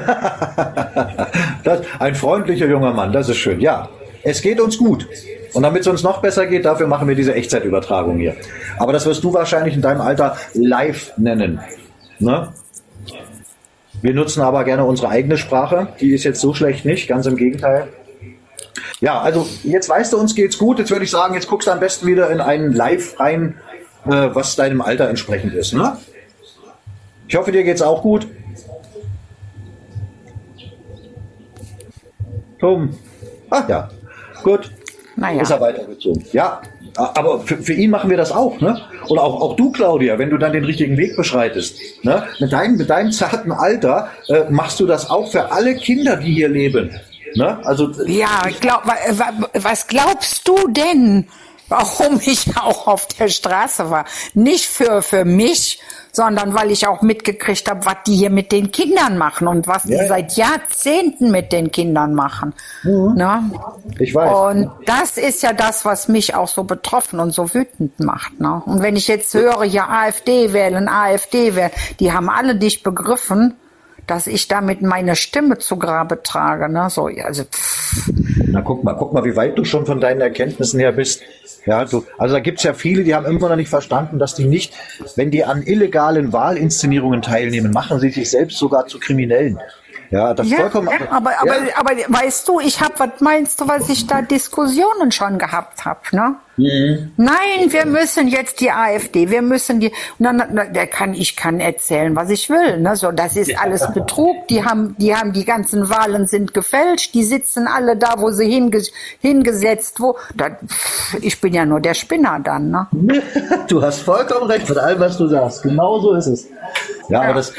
Das, 1.64 1.82
ein 2.00 2.14
freundlicher 2.14 2.68
junger 2.68 2.92
Mann, 2.94 3.14
das 3.14 3.30
ist 3.30 3.38
schön. 3.38 3.62
Ja, 3.62 3.88
es 4.24 4.42
geht 4.42 4.60
uns 4.60 4.78
gut. 4.78 5.08
Und 5.54 5.64
damit 5.64 5.82
es 5.82 5.88
uns 5.88 6.04
noch 6.04 6.22
besser 6.22 6.48
geht, 6.48 6.66
dafür 6.66 6.88
machen 6.88 7.08
wir 7.08 7.16
diese 7.16 7.34
Echtzeitübertragung 7.34 8.18
hier. 8.18 8.36
Aber 8.78 8.92
das 8.92 9.06
wirst 9.06 9.24
du 9.24 9.34
wahrscheinlich 9.34 9.76
in 9.76 9.82
deinem 9.82 10.02
Alter 10.02 10.38
live 10.54 11.14
nennen. 11.18 11.60
Ne? 12.20 12.50
Wir 14.02 14.14
nutzen 14.14 14.42
aber 14.42 14.64
gerne 14.64 14.84
unsere 14.84 15.10
eigene 15.10 15.38
Sprache. 15.38 15.88
Die 16.02 16.14
ist 16.14 16.24
jetzt 16.24 16.42
so 16.42 16.54
schlecht 16.54 16.86
nicht, 16.86 17.08
ganz 17.08 17.26
im 17.26 17.36
Gegenteil. 17.36 17.88
Ja, 19.00 19.22
also 19.22 19.48
jetzt 19.64 19.90
weißt 19.90 20.14
du, 20.14 20.18
uns 20.18 20.34
geht's 20.36 20.58
gut. 20.58 20.80
Jetzt 20.80 20.92
würde 20.92 21.06
ich 21.06 21.12
sagen, 21.12 21.36
jetzt 21.36 21.48
guckst 21.48 21.68
du 21.68 21.72
am 21.72 21.80
besten 21.80 22.08
wieder 22.08 22.30
in 22.30 22.42
einen 22.42 22.74
Live 22.74 23.20
rein, 23.20 23.60
äh, 24.06 24.10
was 24.10 24.56
deinem 24.56 24.82
Alter 24.82 25.10
entsprechend 25.10 25.54
ist. 25.54 25.74
Ne? 25.74 25.98
Ich 27.28 27.36
hoffe, 27.36 27.52
dir 27.52 27.64
geht's 27.64 27.82
auch 27.82 28.02
gut. 28.02 28.28
Tom. 32.60 32.98
Ach 33.50 33.68
ja, 33.68 33.90
gut. 34.42 34.72
Naja. 35.16 35.42
Ist 35.42 35.52
er 35.52 35.62
weitergezogen. 35.62 36.26
Ja, 36.34 36.62
aber 36.96 37.40
für, 37.42 37.58
für 37.58 37.74
ihn 37.74 37.92
machen 37.92 38.10
wir 38.10 38.18
das 38.18 38.32
auch, 38.32 38.60
ne? 38.62 38.80
Oder 39.10 39.24
auch, 39.24 39.42
auch 39.42 39.56
du, 39.56 39.72
Claudia, 39.72 40.18
wenn 40.18 40.30
du 40.30 40.38
dann 40.38 40.54
den 40.54 40.64
richtigen 40.64 40.98
Weg 40.98 41.16
beschreitest, 41.16 42.04
ne? 42.04 42.24
Mit 42.40 42.52
deinem, 42.52 42.78
mit 42.78 42.90
deinem 42.90 43.12
zarten 43.12 43.52
Alter 43.52 44.10
äh, 44.28 44.44
machst 44.50 44.80
du 44.80 44.86
das 44.88 45.10
auch 45.10 45.32
für 45.32 45.52
alle 45.52 45.76
Kinder, 45.76 46.16
die 46.18 46.34
hier 46.34 46.50
leben. 46.50 46.90
Ne? 47.36 47.58
Also 47.66 47.90
Ja, 48.06 48.42
glaub, 48.60 48.86
wa- 48.86 48.94
wa- 49.12 49.50
was 49.56 49.88
glaubst 49.88 50.48
du 50.48 50.56
denn, 50.70 51.28
warum 51.74 52.20
ich 52.24 52.56
auch 52.58 52.88
auf 52.88 53.08
der 53.08 53.28
Straße 53.30 53.90
war. 53.90 54.06
Nicht 54.34 54.66
für, 54.68 55.02
für 55.02 55.26
mich, 55.26 55.80
sondern 56.12 56.54
weil 56.54 56.70
ich 56.70 56.86
auch 56.88 57.02
mitgekriegt 57.02 57.68
habe, 57.70 57.86
was 57.86 57.96
die 58.06 58.16
hier 58.16 58.30
mit 58.30 58.52
den 58.52 58.72
Kindern 58.72 59.18
machen 59.18 59.48
und 59.48 59.66
was 59.68 59.84
die 59.84 59.94
Ja. 59.94 60.08
seit 60.08 60.34
Jahrzehnten 60.38 61.32
mit 61.32 61.52
den 61.52 61.72
Kindern 61.72 62.14
machen. 62.14 62.54
Ne? 62.84 63.52
Ich 63.98 64.14
weiß. 64.14 64.56
Und 64.56 64.72
das 64.86 65.18
ist 65.18 65.42
ja 65.42 65.54
das, 65.54 65.84
was 65.84 66.08
mich 66.08 66.36
auch 66.36 66.48
so 66.48 66.64
betroffen 66.64 67.20
und 67.20 67.32
so 67.32 67.54
wütend 67.54 68.00
macht. 68.00 68.40
Ne? 68.40 68.62
Und 68.66 68.82
wenn 68.84 68.96
ich 68.96 69.08
jetzt 69.08 69.34
höre, 69.34 69.64
ja, 69.64 69.88
AfD 69.90 70.54
wählen, 70.54 70.88
AfD 70.88 71.56
wählen, 71.56 71.72
die 72.00 72.12
haben 72.12 72.30
alle 72.30 72.54
nicht 72.54 72.84
begriffen, 72.84 73.56
dass 74.08 74.28
ich 74.28 74.48
damit 74.48 74.82
meine 74.82 75.16
Stimme 75.16 75.58
zu 75.58 75.78
Grabe 75.78 76.22
trage. 76.24 76.72
Ne? 76.72 76.90
So, 76.90 77.10
ja, 77.10 77.26
also, 77.26 77.44
pff, 77.44 78.12
Na 78.48 78.62
guck 78.62 78.84
mal, 78.84 78.94
guck 78.94 79.14
mal, 79.14 79.24
wie 79.24 79.36
weit 79.36 79.58
du 79.58 79.66
schon 79.66 79.86
von 79.86 80.02
deinen 80.02 80.22
Erkenntnissen 80.22 80.80
her 80.80 80.92
bist. 80.92 81.22
Ja, 81.66 81.86
du, 81.86 82.06
also 82.18 82.36
da 82.36 82.42
gibt's 82.42 82.64
ja 82.64 82.74
viele, 82.74 83.04
die 83.04 83.16
haben 83.16 83.26
immer 83.26 83.50
noch 83.50 83.56
nicht 83.56 83.70
verstanden, 83.70 84.20
dass 84.20 84.36
die 84.36 84.46
nicht, 84.46 84.74
wenn 85.16 85.32
die 85.32 85.46
an 85.46 85.64
illegalen 85.64 86.34
Wahlinszenierungen 86.34 87.22
teilnehmen, 87.22 87.72
machen 87.72 88.00
sie 88.00 88.10
sich 88.10 88.30
selbst 88.30 88.58
sogar 88.58 88.88
zu 88.88 89.00
Kriminellen. 89.00 89.60
Ja, 90.14 90.34
das 90.34 90.46
ist 90.46 90.52
ja, 90.52 90.60
vollkommen. 90.60 90.90
ja, 90.90 91.12
aber, 91.12 91.32
aber, 91.40 91.58
ja. 91.58 91.76
aber 91.76 91.92
weißt 91.92 92.48
du, 92.48 92.60
ich 92.60 92.82
habe, 92.82 92.94
was 92.98 93.20
meinst 93.20 93.60
du, 93.60 93.68
was 93.68 93.90
ich 93.90 94.06
da 94.06 94.22
Diskussionen 94.22 95.12
schon 95.12 95.40
gehabt 95.40 95.86
habe, 95.86 96.02
ne? 96.12 96.36
Mhm. 96.56 97.12
Nein, 97.18 97.70
wir 97.70 97.86
müssen 97.86 98.28
jetzt 98.28 98.62
die 98.62 98.70
AfD, 98.70 99.30
wir 99.30 99.42
müssen 99.42 99.80
die, 99.80 99.92
dann, 100.20 100.44
na, 100.52 100.66
der 100.66 100.86
kann, 100.86 101.16
ich 101.16 101.36
kann 101.36 101.60
erzählen, 101.60 102.16
was 102.16 102.30
ich 102.30 102.50
will, 102.50 102.80
ne? 102.80 102.96
So, 102.96 103.12
das 103.12 103.36
ist 103.36 103.60
alles 103.60 103.92
Betrug, 103.92 104.48
die 104.50 104.64
haben, 104.64 104.96
die 105.00 105.16
haben, 105.16 105.34
die 105.34 105.46
ganzen 105.46 105.90
Wahlen 105.90 106.28
sind 106.28 106.54
gefälscht, 106.54 107.16
die 107.16 107.24
sitzen 107.24 107.68
alle 107.68 107.98
da, 107.98 108.16
wo 108.18 108.30
sie 108.30 108.48
hinge, 108.48 108.84
hingesetzt, 109.20 110.00
wo, 110.00 110.16
da, 110.36 110.58
ich 111.22 111.42
bin 111.42 111.54
ja 111.54 111.66
nur 111.66 111.80
der 111.80 111.96
Spinner 111.96 112.40
dann, 112.44 112.70
ne? 112.70 112.88
Du 113.68 113.82
hast 113.82 114.02
vollkommen 114.02 114.46
recht 114.46 114.70
mit 114.70 114.78
allem, 114.78 115.00
was 115.00 115.18
du 115.18 115.28
sagst. 115.28 115.64
Genau 115.64 116.00
so 116.00 116.14
ist 116.14 116.28
es. 116.28 116.48
Ja, 117.10 117.22
aber 117.22 117.34
das, 117.34 117.54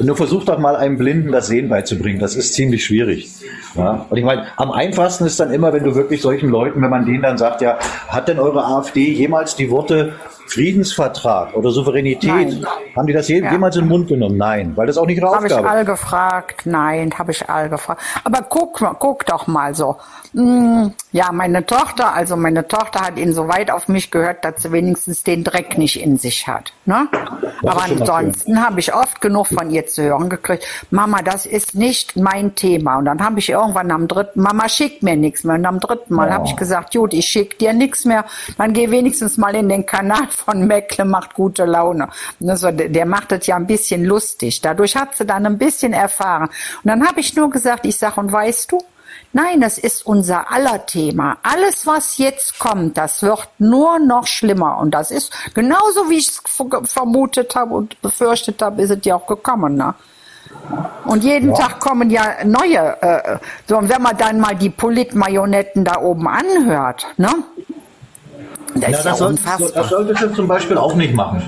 nur 0.00 0.16
versuch 0.16 0.44
doch 0.44 0.58
mal 0.58 0.76
einem 0.76 0.98
Blinden 0.98 1.32
das 1.32 1.46
Sehen 1.46 1.68
beizubringen. 1.68 2.20
Das 2.20 2.36
ist 2.36 2.54
ziemlich 2.54 2.84
schwierig. 2.84 3.30
Ja, 3.74 4.06
und 4.08 4.16
ich 4.16 4.24
meine, 4.24 4.46
am 4.56 4.70
einfachsten 4.70 5.26
ist 5.26 5.40
dann 5.40 5.52
immer, 5.52 5.72
wenn 5.72 5.84
du 5.84 5.94
wirklich 5.94 6.20
solchen 6.20 6.48
Leuten, 6.48 6.80
wenn 6.82 6.90
man 6.90 7.04
denen 7.06 7.22
dann 7.22 7.38
sagt, 7.38 7.60
ja, 7.60 7.78
hat 8.08 8.23
denn 8.28 8.38
eure 8.38 8.64
AfD 8.64 9.10
jemals 9.12 9.56
die 9.56 9.70
Worte 9.70 10.14
Friedensvertrag 10.46 11.54
oder 11.54 11.70
Souveränität, 11.70 12.30
Nein. 12.30 12.66
haben 12.96 13.06
die 13.06 13.12
das 13.12 13.28
je, 13.28 13.40
Ja. 13.42 13.52
jemals 13.52 13.76
in 13.76 13.82
den 13.82 13.88
Mund 13.88 14.08
genommen? 14.08 14.36
Nein, 14.36 14.72
weil 14.76 14.86
das 14.86 14.98
auch 14.98 15.06
nicht 15.06 15.18
ihre 15.18 15.30
Habe 15.34 15.46
ich 15.46 15.52
Aufgabe 15.52 15.70
all 15.70 15.84
gefragt? 15.84 16.62
Nein, 16.66 17.12
habe 17.18 17.32
ich 17.32 17.48
all 17.48 17.68
gefragt. 17.68 18.00
Aber 18.24 18.42
guck, 18.42 18.78
guck 18.98 19.26
doch 19.26 19.46
mal 19.46 19.74
so. 19.74 19.96
Hm, 20.32 20.92
Ja, 21.12 21.30
meine 21.30 21.64
Tochter, 21.64 22.12
also 22.12 22.36
meine 22.36 22.66
Tochter 22.66 23.00
hat 23.02 23.18
insoweit 23.18 23.70
auf 23.70 23.86
mich 23.86 24.10
gehört, 24.10 24.44
dass 24.44 24.62
sie 24.62 24.72
wenigstens 24.72 25.22
den 25.22 25.44
Dreck 25.44 25.78
nicht 25.78 26.02
in 26.02 26.18
sich 26.18 26.48
hat. 26.48 26.72
Ne? 26.86 27.06
Aber 27.64 27.84
ist 27.86 28.00
ansonsten 28.00 28.60
habe 28.64 28.80
ich 28.80 28.92
oft 28.92 29.20
genug 29.20 29.46
von 29.46 29.70
ihr 29.70 29.86
zu 29.86 30.02
hören 30.02 30.28
gekriegt, 30.28 30.64
Mama, 30.90 31.22
das 31.22 31.46
ist 31.46 31.76
nicht 31.76 32.16
mein 32.16 32.54
Thema. 32.56 32.98
Und 32.98 33.04
dann 33.04 33.22
habe 33.24 33.38
ich 33.38 33.48
irgendwann 33.48 33.92
am 33.92 34.08
dritten, 34.08 34.40
Mama 34.42 34.68
schickt 34.68 35.04
mir 35.04 35.14
nichts 35.16 35.44
mehr. 35.44 35.54
Und 35.54 35.66
am 35.66 35.78
dritten 35.78 36.14
Mal 36.14 36.32
habe 36.32 36.46
ich 36.46 36.56
gesagt, 36.56 36.92
gut, 36.94 37.14
ich 37.14 37.26
schick 37.26 37.58
dir 37.60 37.72
nichts 37.72 38.04
mehr. 38.04 38.24
Dann 38.58 38.72
geh 38.72 38.90
wenigstens 38.90 39.38
mal 39.38 39.54
in 39.54 39.68
den 39.68 39.86
Kanal 39.86 40.26
von 40.34 40.66
Meckle, 40.66 41.04
macht 41.04 41.34
gute 41.34 41.64
Laune. 41.64 42.08
Ne, 42.40 42.56
so, 42.56 42.70
der, 42.70 43.06
macht 43.06 43.32
es 43.32 43.46
ja 43.46 43.56
ein 43.56 43.66
bisschen 43.66 44.04
lustig. 44.04 44.60
Dadurch 44.60 44.96
hat 44.96 45.16
sie 45.16 45.24
dann 45.24 45.46
ein 45.46 45.58
bisschen 45.58 45.92
erfahren. 45.92 46.48
Und 46.82 46.88
dann 46.88 47.06
habe 47.06 47.20
ich 47.20 47.34
nur 47.36 47.50
gesagt, 47.50 47.86
ich 47.86 47.98
sag, 47.98 48.16
und 48.16 48.32
weißt 48.32 48.72
du, 48.72 48.78
Nein, 49.36 49.60
das 49.60 49.78
ist 49.78 50.06
unser 50.06 50.52
aller 50.52 50.86
Thema. 50.86 51.38
Alles, 51.42 51.88
was 51.88 52.18
jetzt 52.18 52.60
kommt, 52.60 52.96
das 52.96 53.20
wird 53.20 53.48
nur 53.58 53.98
noch 53.98 54.28
schlimmer. 54.28 54.78
Und 54.78 54.92
das 54.92 55.10
ist 55.10 55.32
genauso, 55.54 56.08
wie 56.08 56.18
ich 56.18 56.28
es 56.28 56.42
vermutet 56.84 57.56
habe 57.56 57.74
und 57.74 58.00
befürchtet 58.00 58.62
habe, 58.62 58.80
ist 58.80 58.90
es 58.90 59.04
ja 59.04 59.16
auch 59.16 59.26
gekommen. 59.26 59.74
Ne? 59.74 59.92
Und 61.04 61.24
jeden 61.24 61.52
Tag 61.52 61.80
kommen 61.80 62.10
ja 62.10 62.44
neue. 62.44 63.02
Äh, 63.02 63.38
so, 63.68 63.76
und 63.76 63.88
wenn 63.88 64.02
man 64.02 64.16
dann 64.16 64.40
mal 64.40 64.54
die 64.54 64.70
Politmarionetten 64.70 65.84
da 65.84 66.00
oben 66.00 66.28
anhört, 66.28 67.06
ne? 67.16 67.30
Das 68.74 68.82
Ja, 68.82 68.88
ist 68.88 69.04
ja 69.04 69.10
das, 69.10 69.18
solltest, 69.18 69.44
unfassbar. 69.44 69.82
das 69.82 69.90
solltest 69.90 70.22
du 70.22 70.28
zum 70.34 70.48
Beispiel 70.48 70.78
auch 70.78 70.94
nicht 70.94 71.14
machen. 71.14 71.42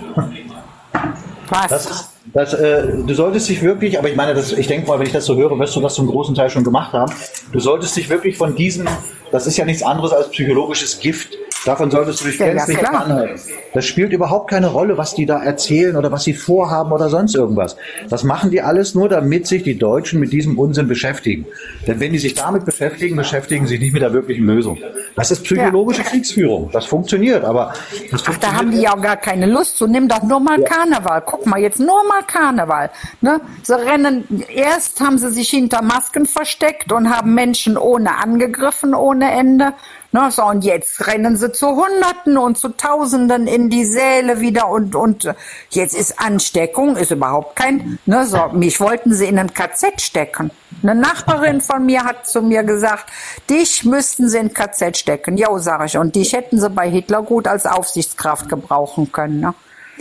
Was? 1.48 1.68
Das 1.68 2.10
das, 2.32 2.54
äh, 2.54 2.88
du 3.06 3.14
solltest 3.14 3.48
dich 3.48 3.62
wirklich, 3.62 3.98
aber 3.98 4.08
ich 4.08 4.16
meine, 4.16 4.34
das, 4.34 4.52
ich 4.52 4.66
denke 4.66 4.88
mal, 4.88 4.98
wenn 4.98 5.06
ich 5.06 5.12
das 5.12 5.24
so 5.26 5.36
höre, 5.36 5.58
wirst 5.58 5.76
du 5.76 5.80
das 5.80 5.94
zum 5.94 6.06
großen 6.06 6.34
Teil 6.34 6.50
schon 6.50 6.64
gemacht 6.64 6.92
haben. 6.92 7.12
Du 7.52 7.60
solltest 7.60 7.96
dich 7.96 8.08
wirklich 8.08 8.36
von 8.36 8.54
diesem, 8.54 8.86
das 9.30 9.46
ist 9.46 9.56
ja 9.56 9.64
nichts 9.64 9.82
anderes 9.82 10.12
als 10.12 10.28
psychologisches 10.30 10.98
Gift. 10.98 11.38
Davon 11.66 11.90
solltest 11.90 12.20
du 12.20 12.26
dich 12.26 12.38
Ja, 12.38 12.46
ja, 12.46 12.52
gänzlich 12.54 12.78
klar. 12.78 12.92
fernhalten. 12.92 13.40
Das 13.74 13.84
spielt 13.84 14.12
überhaupt 14.12 14.48
keine 14.48 14.68
Rolle, 14.68 14.96
was 14.96 15.14
die 15.14 15.26
da 15.26 15.42
erzählen 15.42 15.96
oder 15.96 16.12
was 16.12 16.22
sie 16.24 16.32
vorhaben 16.32 16.92
oder 16.92 17.08
sonst 17.08 17.34
irgendwas. 17.34 17.76
Das 18.08 18.22
machen 18.22 18.50
die 18.52 18.62
alles 18.62 18.94
nur, 18.94 19.08
damit 19.08 19.48
sich 19.48 19.64
die 19.64 19.76
Deutschen 19.76 20.20
mit 20.20 20.32
diesem 20.32 20.58
Unsinn 20.58 20.86
beschäftigen. 20.86 21.44
Denn 21.86 21.98
wenn 21.98 22.12
die 22.12 22.18
sich 22.18 22.34
damit 22.34 22.64
beschäftigen, 22.64 23.16
beschäftigen 23.16 23.66
sie 23.66 23.74
sich 23.74 23.80
nicht 23.80 23.92
mit 23.92 24.02
der 24.02 24.12
wirklichen 24.12 24.46
Lösung. 24.46 24.78
Das 25.16 25.30
ist 25.32 25.42
psychologische 25.42 26.02
Kriegsführung. 26.02 26.70
Das 26.72 26.86
funktioniert, 26.86 27.44
aber 27.44 27.74
das 28.10 28.22
Ach, 28.26 28.36
da 28.38 28.52
haben 28.52 28.70
die 28.70 28.82
ja 28.82 28.94
auch 28.94 29.02
gar 29.02 29.16
keine 29.16 29.46
Lust 29.46 29.76
zu. 29.76 29.88
Nimm 29.88 30.08
doch 30.08 30.22
nur 30.22 30.38
mal 30.38 30.62
Karneval. 30.62 31.22
Guck 31.26 31.46
mal, 31.46 31.60
jetzt 31.60 31.80
nur 31.80 32.06
mal 32.06 32.22
Karneval. 32.26 32.90
Ne? 33.20 33.40
Sie 33.64 33.74
rennen, 33.74 34.44
erst 34.54 35.00
haben 35.00 35.18
sie 35.18 35.30
sich 35.30 35.50
hinter 35.50 35.82
Masken 35.82 36.26
versteckt 36.26 36.92
und 36.92 37.10
haben 37.10 37.34
Menschen 37.34 37.76
ohne 37.76 38.18
angegriffen, 38.18 38.94
ohne 38.94 39.32
Ende. 39.32 39.72
Ne? 40.16 40.30
So, 40.30 40.44
und 40.46 40.64
jetzt 40.64 41.06
rennen 41.06 41.36
sie 41.36 41.52
zu 41.52 41.66
Hunderten 41.66 42.38
und 42.38 42.56
zu 42.56 42.70
Tausenden 42.70 43.46
in 43.46 43.68
die 43.68 43.84
Säle 43.84 44.40
wieder 44.40 44.68
und, 44.68 44.94
und 44.94 45.26
äh, 45.26 45.34
jetzt 45.68 45.94
ist 45.94 46.18
Ansteckung, 46.18 46.96
ist 46.96 47.10
überhaupt 47.10 47.54
kein, 47.56 47.98
ne? 48.06 48.24
so, 48.24 48.48
mich 48.52 48.80
wollten 48.80 49.12
sie 49.12 49.26
in 49.26 49.38
ein 49.38 49.52
KZ 49.52 50.00
stecken. 50.00 50.50
Eine 50.82 50.94
Nachbarin 50.94 51.60
von 51.60 51.84
mir 51.84 52.04
hat 52.04 52.26
zu 52.26 52.40
mir 52.40 52.62
gesagt, 52.62 53.10
dich 53.50 53.84
müssten 53.84 54.30
sie 54.30 54.38
in 54.38 54.54
KZ 54.54 54.96
stecken. 54.96 55.36
Jo, 55.36 55.58
sag 55.58 55.84
ich. 55.84 55.98
Und 55.98 56.16
dich 56.16 56.32
hätten 56.32 56.58
sie 56.58 56.70
bei 56.70 56.88
Hitler 56.88 57.22
gut 57.22 57.46
als 57.46 57.66
Aufsichtskraft 57.66 58.48
gebrauchen 58.48 59.12
können. 59.12 59.40
Ne? 59.40 59.54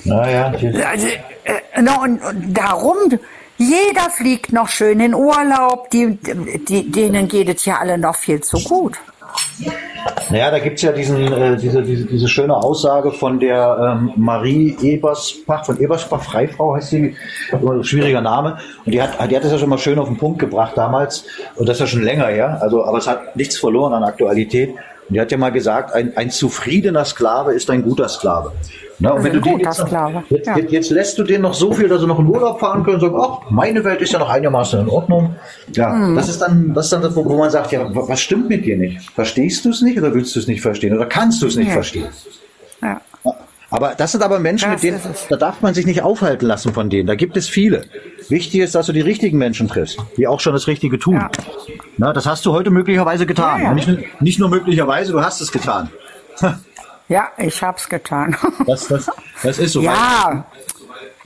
Naja, 0.06 0.54
Also, 0.89 1.08
äh, 1.43 1.82
na, 1.82 2.01
und, 2.01 2.21
und 2.23 2.54
darum, 2.54 3.19
jeder 3.58 4.10
fliegt 4.10 4.54
noch 4.54 4.69
schön 4.69 4.99
in 4.99 5.13
Urlaub, 5.13 5.89
die, 5.89 6.17
die, 6.17 6.91
denen 6.91 7.28
geht 7.28 7.49
es 7.49 7.65
ja 7.65 7.80
alle 7.80 7.97
noch 7.97 8.15
viel 8.15 8.41
zu 8.41 8.60
gut. 8.60 8.97
Naja, 10.30 10.52
da 10.52 10.60
gibt's 10.60 10.82
ja 10.82 10.91
diesen, 10.91 11.32
äh, 11.32 11.58
diese, 11.58 11.82
diese, 11.84 12.06
diese 12.06 12.28
schöne 12.28 12.56
Aussage 12.56 13.12
von 13.12 13.39
der 13.39 13.98
ähm, 13.98 14.12
Marie 14.15 14.76
Ebersbach, 14.82 15.65
von 15.65 15.80
Ebersbach, 15.80 16.22
Freifrau 16.22 16.76
heißt 16.76 16.89
sie, 16.89 17.15
schwieriger 17.82 18.22
Name. 18.22 18.58
Und 18.86 18.91
die 18.91 19.02
hat, 19.02 19.12
die 19.30 19.36
hat 19.36 19.44
das 19.44 19.52
ja 19.52 19.58
schon 19.58 19.70
mal 19.70 19.78
schön 19.78 20.00
auf 20.00 20.08
den 20.08 20.18
Punkt 20.18 20.39
gebracht 20.39 20.74
damals. 20.76 21.26
Und 21.56 21.70
das 21.70 21.78
ist 21.78 21.82
ja 21.82 21.88
schon 21.88 22.04
länger 22.04 22.28
her. 22.28 22.60
Also, 22.62 22.84
aber 22.84 22.98
es 22.98 23.08
hat 23.08 23.36
nichts 23.36 23.58
verloren 23.58 23.94
an 23.94 24.04
Aktualität. 24.04 24.76
Und 25.08 25.13
die 25.15 25.22
hat 25.22 25.32
ja 25.32 25.38
mal 25.38 25.52
gesagt, 25.52 25.94
ein, 25.94 26.15
ein 26.18 26.32
zufriedener 26.32 27.06
Sklave 27.06 27.54
ist 27.54 27.70
ein 27.70 27.84
guter 27.84 28.10
Sklave. 28.10 28.52
Na, 28.98 29.12
und 29.12 29.24
wenn 29.26 29.34
du 29.34 29.41
den 29.41 29.54
guter 29.54 29.65
jetzt, 29.65 29.80
noch, 29.80 29.88
Sklave, 29.88 30.24
jetzt, 30.30 30.48
ja. 30.48 30.58
jetzt, 30.58 30.89
lässt 30.89 31.18
du 31.18 31.24
den 31.24 31.41
noch 31.41 31.54
so 31.54 31.74
viel, 31.74 31.89
dass 31.89 32.00
sie 32.02 32.08
noch 32.08 32.18
in 32.20 32.28
Urlaub 32.28 32.60
fahren 32.62 32.84
können 32.84 32.96
und 32.96 33.02
sagen, 33.02 33.15
ach, 33.20 33.52
meine 33.52 33.84
Welt 33.84 34.02
ist 34.02 34.13
ja 34.13 34.20
noch 34.20 34.30
einigermaßen 34.30 34.80
in 34.80 34.89
Ordnung. 34.89 35.36
Ja, 35.74 35.91
Hm. 35.94 36.15
das 36.15 36.30
ist 36.30 36.39
dann, 36.41 36.74
das 36.74 36.86
ist 36.86 36.94
dann 36.94 37.02
das, 37.02 37.15
wo, 37.15 37.26
wo 37.26 37.38
man 37.38 37.50
sagt, 37.52 37.72
ja, 37.74 37.94
wa- 37.94 38.04
was 38.08 38.22
stimmt 38.22 38.48
mit 38.48 38.65
dir 38.65 38.78
nicht? 38.78 39.02
Verstehst 39.12 39.65
du 39.65 39.70
es 39.70 39.82
nicht 39.82 39.98
oder 39.98 40.13
willst 40.13 40.34
du 40.36 40.39
es 40.39 40.48
nicht 40.48 40.62
verstehen 40.62 40.96
oder 40.96 41.06
kannst 41.08 41.41
du 41.41 41.48
es 41.48 41.56
nicht 41.58 41.68
Ja. 41.68 41.74
verstehen? 41.74 42.08
Ja. 42.82 43.02
Aber 43.69 43.95
das 43.97 44.12
sind 44.12 44.23
aber 44.23 44.39
Menschen, 44.39 44.71
Das 44.71 44.84
mit 44.84 44.91
denen, 44.93 45.01
da 45.30 45.38
darf 45.38 45.62
man 45.62 45.73
sich 45.73 45.86
nicht 45.86 46.01
aufhalten 46.01 46.45
lassen 46.45 46.73
von 46.73 46.89
denen. 46.89 47.08
Da 47.08 47.15
gibt 47.15 47.36
es 47.38 47.49
viele. 47.49 47.84
Wichtig 48.30 48.62
ist, 48.62 48.75
dass 48.75 48.86
du 48.86 48.93
die 48.93 49.01
richtigen 49.01 49.38
Menschen 49.38 49.67
triffst, 49.67 49.97
die 50.17 50.28
auch 50.28 50.39
schon 50.39 50.54
das 50.54 50.67
Richtige 50.67 50.99
tun. 50.99 51.15
Ja. 51.15 51.30
Na, 51.97 52.13
das 52.13 52.25
hast 52.25 52.45
du 52.45 52.51
heute 52.54 52.69
möglicherweise 52.71 53.25
getan. 53.25 53.60
Ja, 53.62 53.67
ja. 53.69 53.73
Nicht, 53.73 53.88
nur- 53.88 53.97
nicht 54.19 54.39
nur 54.39 54.49
möglicherweise, 54.49 55.12
du 55.12 55.21
hast 55.21 55.41
es 55.41 55.51
getan. 55.51 55.89
Ja, 57.08 57.28
ich 57.38 57.62
hab's 57.62 57.88
getan. 57.88 58.36
Das, 58.65 58.88
das, 58.88 59.08
das 59.43 59.60
ist 59.60 59.73
so. 59.73 59.82
ja, 59.84 60.43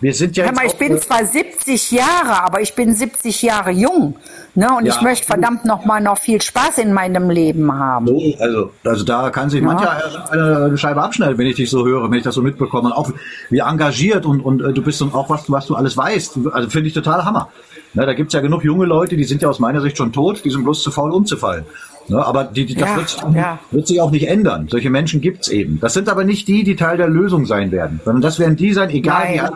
Wir 0.02 0.14
sind 0.14 0.38
ja 0.38 0.50
mal, 0.52 0.66
ich 0.66 0.76
bin 0.76 0.96
äh, 0.96 1.00
zwar 1.00 1.26
70 1.26 1.92
Jahre, 1.92 2.44
aber 2.44 2.62
ich 2.62 2.74
bin 2.74 2.94
70 2.94 3.42
Jahre 3.42 3.72
jung. 3.72 4.16
Ne? 4.56 4.68
Und 4.78 4.86
Ja. 4.86 4.96
ich 4.96 5.02
möchte 5.02 5.26
verdammt 5.26 5.66
noch 5.66 5.84
mal 5.86 6.00
noch 6.00 6.18
viel 6.18 6.42
Spaß 6.42 6.78
in 6.78 6.94
meinem 6.94 7.30
Leben 7.30 7.72
haben. 7.74 8.08
So, 8.08 8.22
also, 8.40 8.72
also 8.86 9.04
da 9.04 9.30
kann 9.30 9.50
sich 9.50 9.62
mancher 9.62 10.02
eine, 10.32 10.66
eine 10.66 10.78
Scheibe 10.78 11.02
abschneiden, 11.02 11.38
wenn 11.38 11.48
ich 11.48 11.58
dich 11.58 11.70
so 11.70 11.86
höre, 11.86 12.10
wenn 12.10 12.18
ich 12.18 12.24
das 12.24 12.36
so 12.36 12.42
mitbekomme. 12.42 12.90
Und 12.90 12.94
auch 12.94 13.12
wie 13.50 13.60
engagiert 13.60 14.26
und, 14.26 14.40
und 14.40 14.62
äh, 14.62 14.72
du 14.72 14.82
bist 14.82 15.02
und 15.02 15.14
auch 15.14 15.30
was, 15.30 15.52
was 15.52 15.68
du 15.68 15.76
alles 15.76 15.98
weißt. 15.98 16.40
Also 16.54 16.70
finde 16.70 16.88
ich 16.88 16.94
total 16.94 17.26
Hammer. 17.26 17.50
Ne, 17.94 18.06
da 18.06 18.14
gibt's 18.14 18.34
ja 18.34 18.40
genug 18.40 18.64
junge 18.64 18.86
Leute, 18.86 19.18
die 19.18 19.24
sind 19.24 19.42
ja 19.42 19.50
aus 19.50 19.60
meiner 19.60 19.82
Sicht 19.82 19.98
schon 19.98 20.14
tot, 20.14 20.46
die 20.46 20.52
sind 20.52 20.64
bloß 20.64 20.84
zu 20.84 20.92
faul 20.92 21.12
umzufallen. 21.12 21.66
Ne, 22.10 22.26
aber 22.26 22.43
die, 22.45 22.65
die, 22.65 22.76
das 22.76 22.89
Ja, 22.89 22.95
wird, 22.98 23.10
sich- 23.10 23.22
ja. 23.36 23.60
wird 23.72 23.88
sich 23.88 24.02
auch 24.02 24.12
nicht 24.12 24.28
ändern. 24.28 24.67
Solche 24.69 24.89
Menschen 24.89 25.22
gibt's 25.22 25.48
eben. 25.48 25.80
Das 25.80 25.93
sind 25.93 26.10
aber 26.10 26.24
nicht 26.24 26.48
die, 26.48 26.63
die 26.63 26.76
Teil 26.76 26.98
der 26.98 27.08
Lösung 27.08 27.45
sein 27.45 27.72
werden, 27.72 28.00
sondern 28.04 28.22
das 28.22 28.39
werden 28.39 28.56
die 28.56 28.74
sein, 28.74 28.89
egal 28.89 29.28
wie 29.34 29.39
alt 29.39 29.54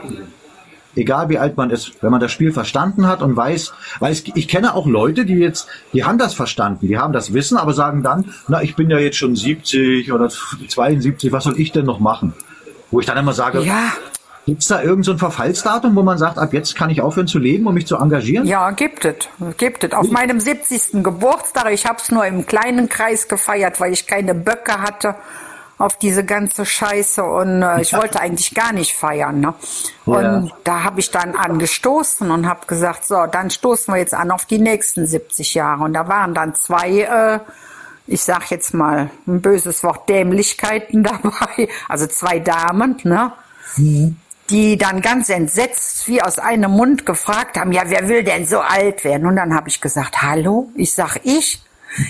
egal 0.96 1.28
wie 1.30 1.39
alt 1.39 1.58
man 1.58 1.72
ist, 1.72 1.94
wenn 2.04 2.12
man 2.12 2.20
das 2.22 2.32
Spiel 2.32 2.52
verstanden 2.52 3.08
hat 3.08 3.24
und 3.24 3.36
weiß, 3.36 3.74
weil 4.00 4.12
es, 4.12 4.24
ich 4.36 4.48
kenne 4.48 4.76
auch 4.76 4.86
Leute, 4.86 5.26
die 5.26 5.34
jetzt, 5.34 5.68
die 5.92 6.04
haben 6.04 6.20
das 6.20 6.36
verstanden, 6.36 6.88
die 6.88 7.00
haben 7.00 7.13
das 7.13 7.34
Wissen, 7.34 7.58
aber 7.58 7.74
sagen 7.74 8.04
dann, 8.04 8.26
na, 8.48 8.62
ich 8.62 8.76
bin 8.76 8.92
ja 8.92 9.00
jetzt 9.00 9.18
schon 9.18 9.36
70 9.36 10.12
oder 10.13 10.30
72, 10.30 11.32
was 11.32 11.46
soll 11.46 11.60
ich 11.60 11.72
denn 11.72 11.86
noch 11.86 12.00
machen? 12.00 12.34
Wo 12.92 13.00
ich 13.00 13.08
dann 13.08 13.18
immer 13.18 13.34
sage, 13.34 13.62
Ja, 13.63 13.92
gibt's 14.46 14.68
da 14.68 14.82
irgend 14.82 15.06
so 15.06 15.18
Verfallsdatum, 15.18 15.96
wo 15.96 16.04
man 16.04 16.18
sagt, 16.18 16.38
ab 16.38 16.54
jetzt 16.54 16.76
kann 16.76 16.90
ich 16.90 17.02
aufhören 17.02 17.28
zu 17.28 17.40
leben, 17.40 17.66
um 17.68 17.74
mich 17.74 17.88
zu 17.88 17.98
engagieren? 17.98 18.46
ja, 18.46 18.72
gibt 18.72 19.06
es. 19.06 19.16
Gibt 19.58 19.84
es. 19.84 19.94
Auf 19.94 20.10
meinem 20.10 20.40
70. 20.40 21.04
Geburtstag, 21.04 21.72
ich 21.72 21.86
habe 21.86 21.98
es 22.02 22.12
nur 22.12 22.26
im 22.26 22.46
kleinen 22.46 22.90
Kreis 22.90 23.28
gefeiert, 23.28 23.80
weil 23.80 23.94
ich 23.94 24.06
keine 24.08 24.36
Böcke 24.36 24.82
hatte 24.82 25.16
auf 25.80 25.98
diese 25.98 26.24
ganze 26.24 26.66
Scheiße 26.66 27.24
und 27.24 27.62
äh, 27.64 27.82
ich 27.82 27.94
wollte 27.98 28.20
eigentlich 28.22 28.54
gar 28.54 28.72
nicht 28.74 28.94
feiern. 28.94 29.40
Ne? 29.40 29.54
Und 30.06 30.22
Ja. 30.22 30.44
da 30.64 30.84
habe 30.84 31.00
ich 31.00 31.10
dann 31.12 31.36
angestoßen 31.36 32.30
und 32.30 32.48
habe 32.48 32.68
gesagt, 32.68 33.06
so, 33.06 33.26
dann 33.32 33.50
stoßen 33.50 33.94
wir 33.94 34.00
jetzt 34.00 34.14
an 34.14 34.32
auf 34.32 34.46
die 34.46 34.60
nächsten 34.60 35.08
70 35.08 35.56
Jahre. 35.56 35.84
Und 35.84 35.94
da 35.94 36.08
waren 36.08 36.34
dann 36.34 36.54
zwei, 36.56 37.00
äh, 37.02 37.40
ich 38.06 38.22
sag 38.22 38.52
jetzt 38.52 38.74
mal 38.74 39.10
ein 39.28 39.42
böses 39.42 39.84
Wort, 39.84 40.08
Dämlichkeiten 40.10 41.04
dabei, 41.04 41.68
also 41.90 42.06
zwei 42.08 42.40
Damen, 42.40 42.98
ne? 43.04 43.32
Die 44.50 44.78
dann 44.78 45.02
ganz 45.02 45.30
entsetzt 45.30 46.08
wie 46.08 46.22
aus 46.22 46.38
einem 46.40 46.72
Mund 46.72 47.06
gefragt 47.06 47.58
haben, 47.58 47.72
ja, 47.72 47.84
wer 47.86 48.10
will 48.10 48.24
denn 48.24 48.46
so 48.46 48.60
alt 48.60 49.04
werden? 49.04 49.26
Und 49.26 49.38
dann 49.38 49.56
habe 49.56 49.70
ich 49.70 49.82
gesagt, 49.82 50.22
hallo, 50.22 50.70
ich 50.76 50.94
sag 50.94 51.18
ich. 51.24 51.62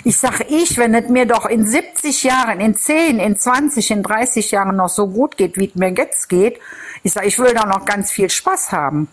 Ich 0.06 0.17
sag 0.17 0.50
ich, 0.50 0.78
wenn 0.78 0.96
es 0.96 1.10
mir 1.10 1.26
doch 1.26 1.46
in 1.46 1.65
70 1.65 2.24
Jahren, 2.24 2.62
in 2.62 2.76
10, 2.76 3.19
in 3.19 3.38
20, 3.38 3.91
in 3.91 4.02
30 4.02 4.52
Jahren 4.52 4.78
noch 4.78 4.88
so 4.88 5.08
gut 5.08 5.36
geht, 5.36 5.58
wie 5.58 5.67
es 5.67 5.76
mir 5.76 5.93
jetzt 5.93 6.30
geht, 6.30 6.60
ich 7.04 7.12
sag, 7.12 7.26
ich 7.26 7.38
will 7.38 7.54
da 7.54 7.65
noch 7.65 7.84
ganz 7.84 8.10
viel 8.10 8.30
Spaß 8.30 8.72
haben. 8.72 9.10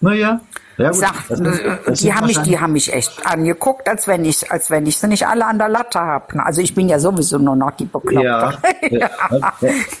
Naja. 0.00 0.40
Ja, 0.78 0.90
gut. 0.90 0.98
Sag, 1.00 1.12
Das 1.28 1.38
sind- 1.38 1.46
äh, 1.46 1.76
das 1.86 1.98
die 2.00 2.14
haben 2.14 2.26
mich, 2.26 2.38
die 2.42 2.58
haben 2.58 2.72
mich 2.72 2.92
echt 2.92 3.26
angeguckt, 3.26 3.88
als 3.88 4.08
wenn 4.08 4.24
ich, 4.24 4.50
als 4.50 4.70
wenn 4.70 4.86
ich 4.86 4.98
sie 4.98 5.06
nicht 5.08 5.26
alle 5.26 5.44
an 5.46 5.58
der 5.58 5.68
Latte 5.68 6.00
hab. 6.00 6.34
ne? 6.34 6.44
Also 6.44 6.60
ich 6.62 6.74
bin 6.74 6.88
ja 6.88 6.98
sowieso 6.98 7.38
nur 7.38 7.56
noch 7.56 7.72
die 7.72 7.84
Bekloppte. 7.84 8.22
Ja. 8.26 8.52
ja. 8.90 9.10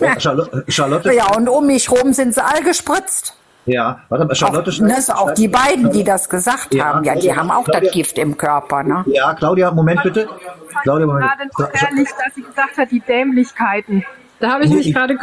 ja. 0.00 0.20
Charlotte, 0.20 0.64
Charlotte, 0.68 1.12
Ja, 1.12 1.34
und 1.36 1.48
um 1.48 1.66
mich 1.66 1.90
rum 1.90 2.12
sind 2.12 2.34
sie 2.34 2.42
all 2.44 2.62
gespritzt. 2.62 3.36
ja, 3.66 4.00
warte 4.08 4.24
mal, 4.24 4.34
Charlotte 4.34 4.70
Auch, 4.70 4.78
ne, 4.80 5.00
so 5.00 5.12
auch 5.12 5.30
die 5.32 5.48
beiden, 5.48 5.90
die 5.92 6.04
das 6.04 6.28
gesagt 6.28 6.74
Ja, 6.74 6.86
haben, 6.86 7.04
ja, 7.04 7.14
die 7.14 7.20
Claudia, 7.20 7.36
haben 7.36 7.50
auch 7.50 7.64
Claudia. 7.64 7.80
das 7.80 7.92
Gift 7.92 8.18
im 8.18 8.36
Körper, 8.36 8.82
ne? 8.82 9.04
Ja, 9.06 9.34
Claudia, 9.34 9.70
Moment 9.70 10.02
bitte. 10.02 10.28
Claudia, 10.82 11.06
Moment. 11.06 11.26
gerade 11.26 11.48
noch 11.58 11.82
ehrlich, 11.88 12.08
dass 12.24 12.34
sie 12.34 12.42
gesagt 12.42 12.76
hat, 12.78 12.90
die 12.90 13.00
Dämlichkeiten. 13.00 14.04
Da 14.42 14.54
habe 14.54 14.64
ich 14.64 14.70
mich 14.72 14.92
gerade, 14.92 15.16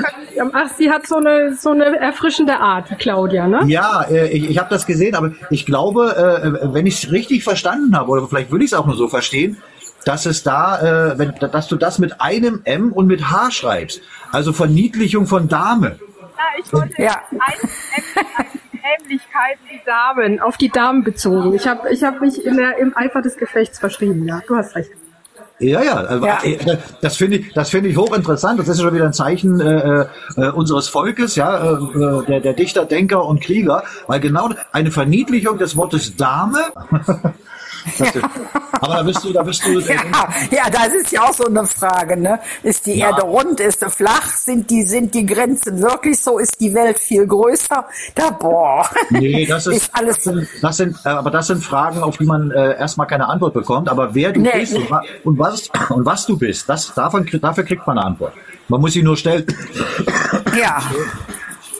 ach, 0.53 0.69
sie 0.77 0.89
hat 0.89 1.05
so 1.05 1.17
eine, 1.17 1.53
so 1.53 1.71
eine 1.71 1.97
erfrischende 1.97 2.57
Art, 2.57 2.97
Claudia, 2.99 3.49
ne? 3.49 3.63
Ja, 3.67 4.03
äh, 4.03 4.29
ich, 4.29 4.49
ich 4.49 4.57
habe 4.57 4.69
das 4.69 4.85
gesehen, 4.85 5.13
aber 5.13 5.33
ich 5.49 5.65
glaube, 5.65 6.15
äh, 6.63 6.73
wenn 6.73 6.85
ich 6.85 7.03
es 7.03 7.11
richtig 7.11 7.43
verstanden 7.43 7.97
habe, 7.97 8.11
oder 8.11 8.27
vielleicht 8.29 8.49
würde 8.49 8.63
ich 8.63 8.71
es 8.71 8.77
auch 8.77 8.85
nur 8.85 8.95
so 8.95 9.09
verstehen, 9.09 9.57
dass 10.05 10.25
es 10.25 10.43
da, 10.43 11.11
äh, 11.11 11.19
wenn, 11.19 11.33
dass 11.51 11.67
du 11.67 11.75
das 11.75 11.99
mit 11.99 12.21
einem 12.21 12.61
M 12.63 12.93
und 12.93 13.07
mit 13.07 13.29
H 13.29 13.51
schreibst. 13.51 14.01
Also 14.31 14.53
Verniedlichung 14.53 15.27
von 15.27 15.49
Dame. 15.49 15.99
Ja, 15.99 16.63
ich 16.63 16.71
wollte 16.71 17.03
Ja. 17.03 17.21
Dämlichkeiten, 18.71 19.65
die 19.69 19.81
Damen, 19.85 20.39
auf 20.39 20.55
die 20.55 20.69
Damen 20.69 21.03
bezogen. 21.03 21.53
Ich 21.55 21.67
habe 21.67 21.91
ich 21.91 22.05
hab 22.05 22.21
mich 22.21 22.45
in 22.45 22.55
der, 22.55 22.77
im 22.77 22.95
Eifer 22.95 23.21
des 23.21 23.35
Gefechts 23.35 23.79
verschrieben, 23.79 24.25
ja. 24.25 24.39
Du 24.47 24.55
hast 24.55 24.77
recht. 24.77 24.91
Ja, 25.59 25.83
ja, 25.83 25.95
also, 25.95 26.25
Ja. 26.25 26.39
äh, 26.43 26.77
das 27.01 27.17
finde 27.17 27.37
ich, 27.37 27.53
das 27.53 27.69
finde 27.69 27.89
ich 27.89 27.97
hochinteressant. 27.97 28.59
Das 28.59 28.67
ist 28.67 28.81
schon 28.81 28.93
wieder 28.93 29.05
ein 29.05 29.13
Zeichen 29.13 29.59
äh, 29.59 30.05
äh, 30.37 30.49
unseres 30.51 30.87
Volkes, 30.87 31.35
ja, 31.35 31.57
äh, 31.57 31.73
äh, 31.73 32.25
der, 32.25 32.39
der 32.39 32.53
Dichter, 32.53 32.85
Denker 32.85 33.25
und 33.25 33.41
Krieger, 33.41 33.83
weil 34.07 34.19
genau 34.21 34.49
eine 34.71 34.91
Verniedlichung 34.91 35.57
des 35.57 35.75
Wortes 35.75 36.15
Dame. 36.15 36.59
aber 38.71 38.95
da 38.95 39.03
bist 39.03 39.23
du, 39.23 39.33
da 39.33 39.43
bist 39.43 39.65
du. 39.65 39.79
Ja, 39.89 40.27
ja, 40.51 40.69
das 40.69 40.87
ist 40.93 41.11
ja 41.11 41.23
auch 41.23 41.33
so 41.33 41.45
eine 41.45 41.65
Frage, 41.65 42.17
ne? 42.17 42.39
Ist 42.63 42.85
die 42.85 42.95
Ja. 42.99 43.09
Erde 43.09 43.21
rund, 43.23 43.59
ist 43.59 43.79
sie 43.79 43.89
flach, 43.89 44.25
sind 44.25 44.69
die, 44.69 44.83
sind 44.83 45.13
die 45.13 45.25
Grenzen 45.25 45.81
wirklich 45.81 46.19
so, 46.21 46.37
ist 46.39 46.59
die 46.59 46.73
Welt 46.73 46.99
viel 46.99 47.25
größer? 47.27 47.85
Da, 48.15 48.29
boah. 48.31 48.89
Nee, 49.09 49.45
das 49.45 49.67
ist, 49.67 49.75
Ist 49.77 49.89
alles- 49.95 50.15
das 50.15 50.23
sind, 50.23 50.47
das 50.61 50.77
sind, 50.77 50.97
äh, 51.05 51.09
aber 51.09 51.31
das 51.31 51.47
sind 51.47 51.63
Fragen, 51.63 52.01
auf 52.01 52.17
die 52.17 52.25
man 52.25 52.51
äh, 52.51 52.77
erstmal 52.77 53.07
keine 53.07 53.27
Antwort 53.27 53.53
bekommt. 53.53 53.89
Aber 53.89 54.13
wer 54.15 54.31
du 54.31 54.41
Nee. 54.41 54.51
bist 54.53 54.73
und, 54.75 54.89
wa- 54.89 55.03
und 55.23 55.37
was 55.39 55.69
und 55.89 56.05
was 56.05 56.25
du 56.25 56.37
bist, 56.37 56.67
das 56.69 56.93
davon, 56.93 57.27
dafür 57.41 57.63
kriegt 57.63 57.85
man 57.87 57.97
eine 57.97 58.07
Antwort. 58.07 58.33
Man 58.67 58.81
muss 58.81 58.93
sie 58.93 59.01
nur 59.03 59.17
stellen, 59.17 59.45
Ja. 60.59 60.81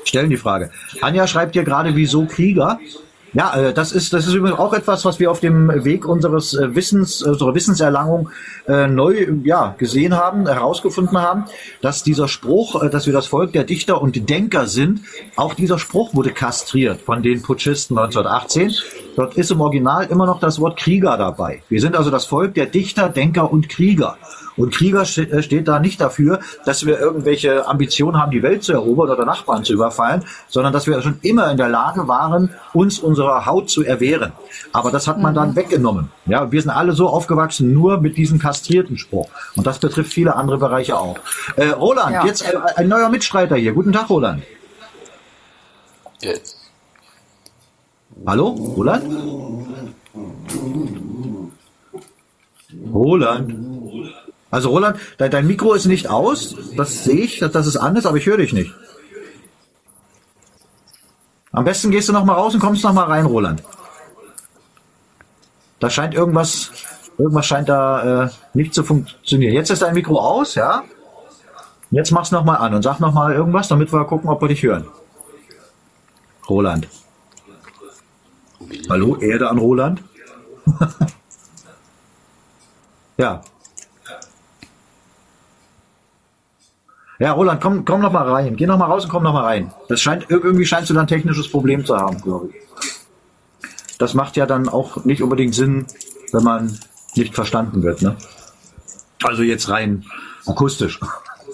stellen 0.05 0.29
die 0.29 0.37
Frage. 0.37 0.71
Anja 1.01 1.27
schreibt 1.27 1.53
hier 1.53 1.63
gerade, 1.63 1.95
wieso 1.95 2.25
Krieger? 2.25 2.79
Ja, 3.33 3.55
äh, 3.55 3.73
das 3.73 3.91
ist 3.91 4.11
das 4.13 4.25
ist 4.25 4.33
übrigens 4.33 4.57
auch 4.57 4.73
etwas, 4.73 5.05
was 5.05 5.19
wir 5.19 5.29
auf 5.29 5.39
dem 5.39 5.85
Weg 5.85 6.05
unseres 6.05 6.53
äh, 6.53 6.75
Wissens, 6.75 7.21
unserer 7.21 7.53
Wissenserlangung 7.53 8.29
äh, 8.67 8.87
neu 8.87 9.27
ja 9.43 9.75
gesehen 9.77 10.15
haben, 10.15 10.47
herausgefunden 10.47 11.19
haben, 11.19 11.45
dass 11.81 12.03
dieser 12.03 12.27
Spruch, 12.27 12.83
dass 12.89 13.05
wir 13.05 13.13
das 13.13 13.27
Volk 13.27 13.53
der 13.53 13.65
Dichter 13.65 14.01
und 14.01 14.29
Denker 14.29 14.65
sind, 14.65 15.01
auch 15.35 15.53
dieser 15.53 15.77
Spruch 15.77 16.13
wurde 16.13 16.31
kastriert 16.31 17.01
von 17.01 17.21
den 17.21 17.41
Putschisten 17.41 17.97
1918. 17.97 18.73
Dort 19.15 19.35
ist 19.35 19.51
im 19.51 19.61
Original 19.61 20.07
immer 20.07 20.25
noch 20.25 20.39
das 20.39 20.59
Wort 20.59 20.79
Krieger 20.79 21.17
dabei. 21.17 21.61
Wir 21.69 21.81
sind 21.81 21.95
also 21.95 22.09
das 22.09 22.25
Volk 22.25 22.55
der 22.55 22.65
Dichter, 22.65 23.09
Denker 23.09 23.51
und 23.51 23.69
Krieger. 23.69 24.17
Und 24.59 24.73
Krieger 24.73 25.01
äh, 25.01 25.41
steht 25.41 25.67
da 25.67 25.79
nicht 25.79 25.99
dafür, 26.01 26.39
dass 26.65 26.85
wir 26.85 26.99
irgendwelche 26.99 27.67
Ambitionen 27.67 28.21
haben, 28.21 28.31
die 28.31 28.43
Welt 28.43 28.63
zu 28.63 28.73
erobern 28.73 29.09
oder 29.09 29.25
Nachbarn 29.25 29.63
zu 29.63 29.73
überfallen, 29.73 30.23
sondern 30.47 30.73
dass 30.73 30.85
wir 30.85 31.01
schon 31.01 31.17
immer 31.21 31.49
in 31.49 31.57
der 31.57 31.69
Lage 31.69 32.07
waren, 32.07 32.53
uns 32.73 32.99
unserer 32.99 33.45
Haut 33.45 33.69
zu 33.69 33.83
erwehren. 33.83 34.33
Aber 34.73 34.91
das 34.91 35.07
hat 35.07 35.17
man 35.19 35.33
dann 35.33 35.55
weggenommen. 35.55 36.11
Ja, 36.25 36.51
wir 36.51 36.61
sind 36.61 36.71
alle 36.71 36.91
so 36.91 37.07
aufgewachsen, 37.07 37.73
nur 37.73 37.99
mit 37.99 38.17
diesem 38.17 38.37
kastrierten 38.37 38.97
Spruch. 38.97 39.29
Und 39.55 39.65
das 39.65 39.79
betrifft 39.79 40.13
viele 40.13 40.35
andere 40.35 40.57
Bereiche 40.57 40.97
auch. 40.97 41.17
Äh, 41.55 41.69
Roland, 41.69 42.11
Ja. 42.13 42.25
jetzt 42.25 42.41
äh, 42.41 42.57
ein 42.75 42.87
neuer 42.89 43.09
Mitstreiter 43.09 43.55
hier. 43.55 43.73
Guten 43.73 43.93
Tag, 43.93 44.09
Roland. 44.09 44.43
Hallo, 48.25 48.49
Roland? 48.49 49.05
Roland. 52.93 53.78
Also 54.51 54.69
Roland, 54.69 54.99
dein, 55.17 55.45
Mikro 55.45 55.73
ist 55.73 55.85
nicht 55.85 56.07
aus. 56.07 56.55
Das 56.75 57.03
sehe 57.03 57.21
ich, 57.21 57.39
dass, 57.39 57.67
es 57.67 57.77
an 57.77 57.95
ist, 57.95 58.05
aber 58.05 58.17
ich 58.17 58.25
höre 58.25 58.37
dich 58.37 58.53
nicht. 58.53 58.73
Am 61.51 61.65
besten 61.65 61.91
gehst 61.91 62.09
du 62.09 62.13
noch 62.13 62.25
mal 62.25 62.33
raus 62.33 62.53
und 62.53 62.59
kommst 62.59 62.83
noch 62.83 62.93
mal 62.93 63.05
rein, 63.05 63.25
Roland. 63.25 63.63
Da 65.79 65.89
scheint 65.89 66.13
irgendwas, 66.13 66.71
irgendwas 67.17 67.45
scheint 67.45 67.69
da 67.69 68.25
äh, 68.25 68.29
nicht 68.53 68.73
zu 68.73 68.83
funktionieren. 68.83 69.53
Jetzt 69.53 69.69
ist 69.69 69.81
dein 69.81 69.93
Mikro 69.93 70.19
aus, 70.19 70.55
ja? 70.55 70.83
Jetzt 71.91 72.11
mach's 72.11 72.31
noch 72.31 72.43
mal 72.43 72.55
an 72.55 72.73
und 72.73 72.83
sag 72.83 72.99
noch 72.99 73.13
mal 73.13 73.33
irgendwas, 73.33 73.67
damit 73.67 73.91
wir 73.91 74.05
gucken, 74.05 74.29
ob 74.29 74.41
wir 74.41 74.47
dich 74.47 74.61
hören. 74.61 74.85
Roland. 76.47 76.87
Hallo, 78.89 79.15
Erde 79.17 79.49
an 79.49 79.57
Roland. 79.57 80.03
ja. 83.17 83.41
Ja, 87.19 87.33
Roland, 87.33 87.59
komm, 87.61 87.83
komm 87.83 87.99
noch 88.01 88.13
mal 88.13 88.29
rein. 88.29 88.55
Geh 88.55 88.65
noch 88.65 88.77
mal 88.77 88.85
raus 88.85 89.03
und 89.03 89.11
komm 89.11 89.23
noch 89.23 89.33
mal 89.33 89.43
rein. 89.43 89.73
Das 89.89 89.99
scheint 89.99 90.27
irgendwie 90.29 90.65
scheinst 90.65 90.89
du 90.89 90.93
dann 90.93 91.03
ein 91.03 91.07
technisches 91.07 91.51
Problem 91.51 91.85
zu 91.85 91.97
haben, 91.97 92.21
glaube 92.21 92.49
ich. 92.49 92.55
Das 93.97 94.13
macht 94.13 94.37
ja 94.37 94.45
dann 94.45 94.69
auch 94.69 95.03
nicht 95.03 95.21
unbedingt 95.21 95.53
Sinn, 95.53 95.85
wenn 96.31 96.43
man 96.43 96.79
nicht 97.15 97.35
verstanden 97.35 97.83
wird, 97.83 98.01
ne? 98.01 98.15
Also 99.21 99.43
jetzt 99.43 99.67
rein 99.67 100.05
akustisch. 100.45 101.01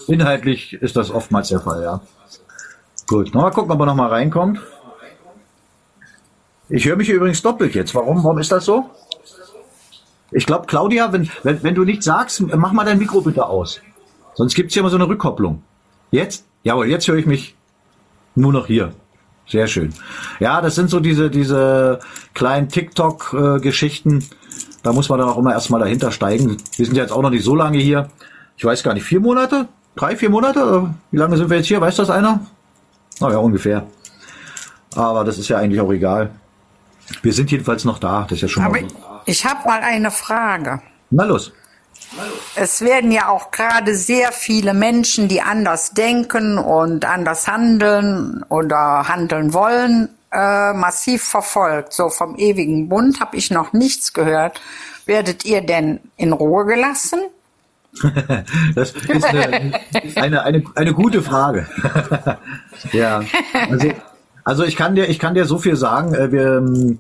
Inhaltlich 0.08 0.74
ist 0.74 0.96
das 0.96 1.10
oftmals 1.10 1.50
der 1.50 1.62
Fall, 1.62 1.82
ja. 1.82 2.02
Gut, 3.08 3.34
noch 3.34 3.42
mal 3.42 3.52
gucken, 3.52 3.72
ob 3.72 3.80
er 3.80 3.88
noch 3.88 3.96
mal 3.96 4.10
reinkommt. 4.10 4.60
Ich 6.70 6.86
höre 6.86 6.96
mich 6.96 7.10
übrigens 7.10 7.42
doppelt 7.42 7.74
jetzt. 7.74 7.96
Warum? 7.96 8.24
Warum 8.24 8.38
ist 8.38 8.52
das 8.52 8.66
so? 8.66 8.90
Ich 10.32 10.46
glaube, 10.46 10.68
Claudia, 10.68 11.12
wenn, 11.12 11.30
wenn, 11.42 11.64
wenn 11.64 11.76
du 11.76 11.84
nichts 11.84 12.06
sagst, 12.06 12.42
mach 12.42 12.72
mal 12.72 12.86
dein 12.86 13.00
Mikro 13.00 13.22
bitte 13.22 13.46
aus. 13.48 13.82
Sonst 14.36 14.54
gibt's 14.56 14.74
hier 14.74 14.82
immer 14.82 14.90
so 14.90 14.98
eine 14.98 15.08
Rückkopplung. 15.08 15.64
Jetzt? 16.12 16.46
Jawohl, 16.64 16.88
jetzt 16.88 17.08
höre 17.08 17.16
ich 17.18 17.26
mich 17.26 17.56
nur 18.36 18.54
noch 18.54 18.68
hier. 18.68 18.94
Sehr 19.48 19.68
schön. 19.68 19.94
Ja, 20.40 20.62
das 20.62 20.76
sind 20.76 20.90
so 20.90 21.00
diese, 21.00 21.30
diese 21.30 22.00
kleinen 22.34 22.68
TikTok-Geschichten. 22.70 24.24
Da 24.84 24.94
muss 24.94 25.10
man 25.10 25.20
dann 25.20 25.30
auch 25.30 25.38
immer 25.38 25.54
erstmal 25.54 25.80
dahinter 25.80 26.12
steigen. 26.12 26.58
Wir 26.76 26.86
sind 26.86 26.96
ja 26.96 27.04
jetzt 27.04 27.12
auch 27.12 27.22
noch 27.22 27.30
nicht 27.30 27.44
so 27.44 27.56
lange 27.56 27.78
hier. 27.78 28.10
Ich 28.58 28.66
weiß 28.66 28.84
gar 28.84 28.94
nicht, 28.94 29.04
vier 29.04 29.20
Monate? 29.20 29.68
Drei, 29.96 30.16
vier 30.16 30.30
Monate? 30.30 30.64
Oder 30.64 30.96
Wie 31.12 31.18
lange 31.18 31.38
sind 31.38 31.50
wir 31.50 31.58
jetzt 31.58 31.68
hier? 31.68 31.80
Weiß 31.80 31.96
das 31.96 32.10
einer? 32.10 32.40
Naja, 33.20 33.38
ungefähr. 33.38 33.86
Aber 34.96 35.24
das 35.24 35.38
ist 35.38 35.48
ja 35.48 35.58
eigentlich 35.58 35.80
auch 35.80 35.92
egal. 35.92 36.32
Wir 37.22 37.34
sind 37.34 37.52
jedenfalls 37.52 37.86
noch 37.86 38.00
da. 38.00 38.24
Das 38.24 38.34
ist 38.34 38.42
ja 38.42 38.48
schon 38.48 38.64
Aber 38.64 38.82
mal. 38.82 38.88
ich 39.26 39.46
habe 39.46 39.68
mal 39.68 39.82
eine 39.82 40.10
Frage. 40.12 40.82
Na 41.12 41.26
los. 41.26 41.52
Es 42.56 42.82
werden 42.82 43.12
ja 43.12 43.30
auch 43.30 43.52
gerade 43.52 43.96
sehr 43.96 44.32
viele 44.32 44.74
Menschen, 44.74 45.28
die 45.28 45.42
anders 45.42 45.92
denken 45.92 46.58
und 46.58 47.06
anders 47.06 47.48
handeln 47.48 48.44
oder 48.50 49.08
handeln 49.08 49.54
wollen, 49.54 50.10
äh, 50.32 50.74
massiv 50.74 51.24
verfolgt. 51.24 51.94
So 51.94 52.10
vom 52.10 52.36
ewigen 52.38 52.90
Bund 52.90 53.20
habe 53.20 53.38
ich 53.38 53.52
noch 53.52 53.74
nichts 53.74 54.14
gehört. 54.14 54.62
Werdet 55.06 55.46
ihr 55.46 55.62
denn 55.62 56.00
in 56.18 56.34
Ruhe 56.34 56.66
gelassen? 56.66 57.20
das 58.76 58.92
ist 58.92 59.26
eine, 59.26 59.80
eine, 60.16 60.44
eine, 60.44 60.64
eine 60.76 60.94
gute 60.94 61.22
Frage. 61.22 61.68
ja, 62.92 63.22
also, 63.70 63.92
also 64.44 64.64
ich 64.64 64.76
kann 64.76 64.96
dir, 64.96 65.08
ich 65.08 65.20
kann 65.20 65.34
dir 65.34 65.46
so 65.46 65.58
viel 65.58 65.76
sagen. 65.76 66.14
äh, 66.14 66.32
Wir, 66.32 66.58
ähm, 66.58 67.00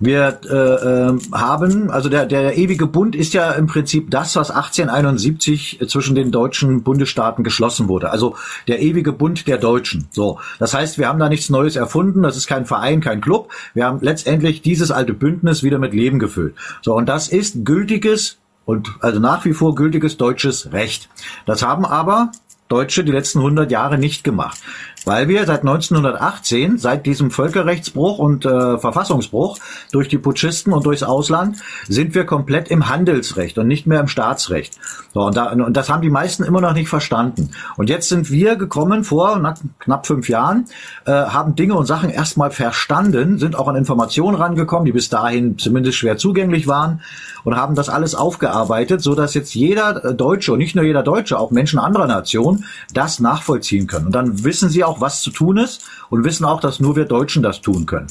wir 0.00 0.40
äh, 0.44 0.54
äh, 0.54 1.18
haben, 1.32 1.90
also 1.90 2.08
der, 2.08 2.26
der 2.26 2.56
ewige 2.56 2.86
Bund 2.86 3.14
ist 3.14 3.32
ja 3.34 3.52
im 3.52 3.66
Prinzip 3.66 4.10
das, 4.10 4.36
was 4.36 4.50
1871 4.50 5.80
zwischen 5.88 6.14
den 6.14 6.32
deutschen 6.32 6.82
Bundesstaaten 6.82 7.44
geschlossen 7.44 7.88
wurde. 7.88 8.10
Also 8.10 8.36
der 8.66 8.82
ewige 8.82 9.12
Bund 9.12 9.46
der 9.46 9.58
Deutschen. 9.58 10.08
So, 10.10 10.40
das 10.58 10.74
heißt, 10.74 10.98
wir 10.98 11.08
haben 11.08 11.18
da 11.18 11.28
nichts 11.28 11.50
Neues 11.50 11.76
erfunden. 11.76 12.22
Das 12.22 12.36
ist 12.36 12.46
kein 12.46 12.66
Verein, 12.66 13.00
kein 13.00 13.20
Club. 13.20 13.50
Wir 13.72 13.86
haben 13.86 14.00
letztendlich 14.02 14.62
dieses 14.62 14.90
alte 14.90 15.14
Bündnis 15.14 15.62
wieder 15.62 15.78
mit 15.78 15.94
Leben 15.94 16.18
gefüllt. 16.18 16.54
So, 16.82 16.94
und 16.94 17.08
das 17.08 17.28
ist 17.28 17.64
gültiges 17.64 18.38
und 18.64 18.90
also 19.00 19.20
nach 19.20 19.44
wie 19.44 19.52
vor 19.52 19.74
gültiges 19.74 20.16
deutsches 20.16 20.72
Recht. 20.72 21.08
Das 21.46 21.62
haben 21.62 21.84
aber 21.84 22.32
Deutsche 22.68 23.04
die 23.04 23.12
letzten 23.12 23.38
100 23.40 23.70
Jahre 23.70 23.98
nicht 23.98 24.24
gemacht, 24.24 24.58
weil 25.04 25.28
wir 25.28 25.46
seit 25.46 25.60
1918, 25.60 26.78
seit 26.78 27.06
diesem 27.06 27.30
Völkerrechtsbruch 27.30 28.18
und 28.18 28.44
äh, 28.44 28.78
Verfassungsbruch 28.78 29.58
durch 29.92 30.08
die 30.08 30.18
Putschisten 30.18 30.72
und 30.72 30.86
durchs 30.86 31.02
Ausland, 31.02 31.58
sind 31.88 32.14
wir 32.14 32.24
komplett 32.24 32.68
im 32.70 32.88
Handelsrecht 32.88 33.58
und 33.58 33.66
nicht 33.66 33.86
mehr 33.86 34.00
im 34.00 34.08
Staatsrecht. 34.08 34.78
So, 35.12 35.20
und, 35.20 35.36
da, 35.36 35.52
und 35.52 35.76
das 35.76 35.88
haben 35.88 36.02
die 36.02 36.10
meisten 36.10 36.42
immer 36.42 36.60
noch 36.60 36.72
nicht 36.72 36.88
verstanden. 36.88 37.50
Und 37.76 37.88
jetzt 37.88 38.08
sind 38.08 38.30
wir 38.30 38.56
gekommen 38.56 39.04
vor 39.04 39.38
na, 39.40 39.54
knapp 39.78 40.06
fünf 40.06 40.28
Jahren, 40.28 40.66
äh, 41.06 41.12
haben 41.12 41.54
Dinge 41.54 41.74
und 41.74 41.86
Sachen 41.86 42.10
erstmal 42.10 42.50
verstanden, 42.50 43.38
sind 43.38 43.56
auch 43.56 43.68
an 43.68 43.76
Informationen 43.76 44.36
rangekommen, 44.36 44.86
die 44.86 44.92
bis 44.92 45.08
dahin 45.08 45.58
zumindest 45.58 45.98
schwer 45.98 46.16
zugänglich 46.16 46.66
waren 46.66 47.00
und 47.44 47.56
haben 47.56 47.74
das 47.74 47.88
alles 47.88 48.14
aufgearbeitet, 48.14 49.02
so 49.02 49.14
dass 49.14 49.34
jetzt 49.34 49.54
jeder 49.54 50.14
Deutsche 50.14 50.52
und 50.52 50.58
nicht 50.58 50.74
nur 50.74 50.84
jeder 50.84 51.02
Deutsche, 51.02 51.38
auch 51.38 51.50
Menschen 51.50 51.78
anderer 51.78 52.06
Nationen 52.06 52.64
das 52.92 53.20
nachvollziehen 53.20 53.86
können. 53.86 54.06
Und 54.06 54.14
dann 54.14 54.44
wissen 54.44 54.68
sie 54.68 54.82
auch, 54.82 54.93
was 55.00 55.22
zu 55.22 55.30
tun 55.30 55.58
ist 55.58 55.82
und 56.10 56.24
wissen 56.24 56.44
auch, 56.44 56.60
dass 56.60 56.80
nur 56.80 56.96
wir 56.96 57.04
Deutschen 57.04 57.42
das 57.42 57.60
tun 57.60 57.86
können. 57.86 58.06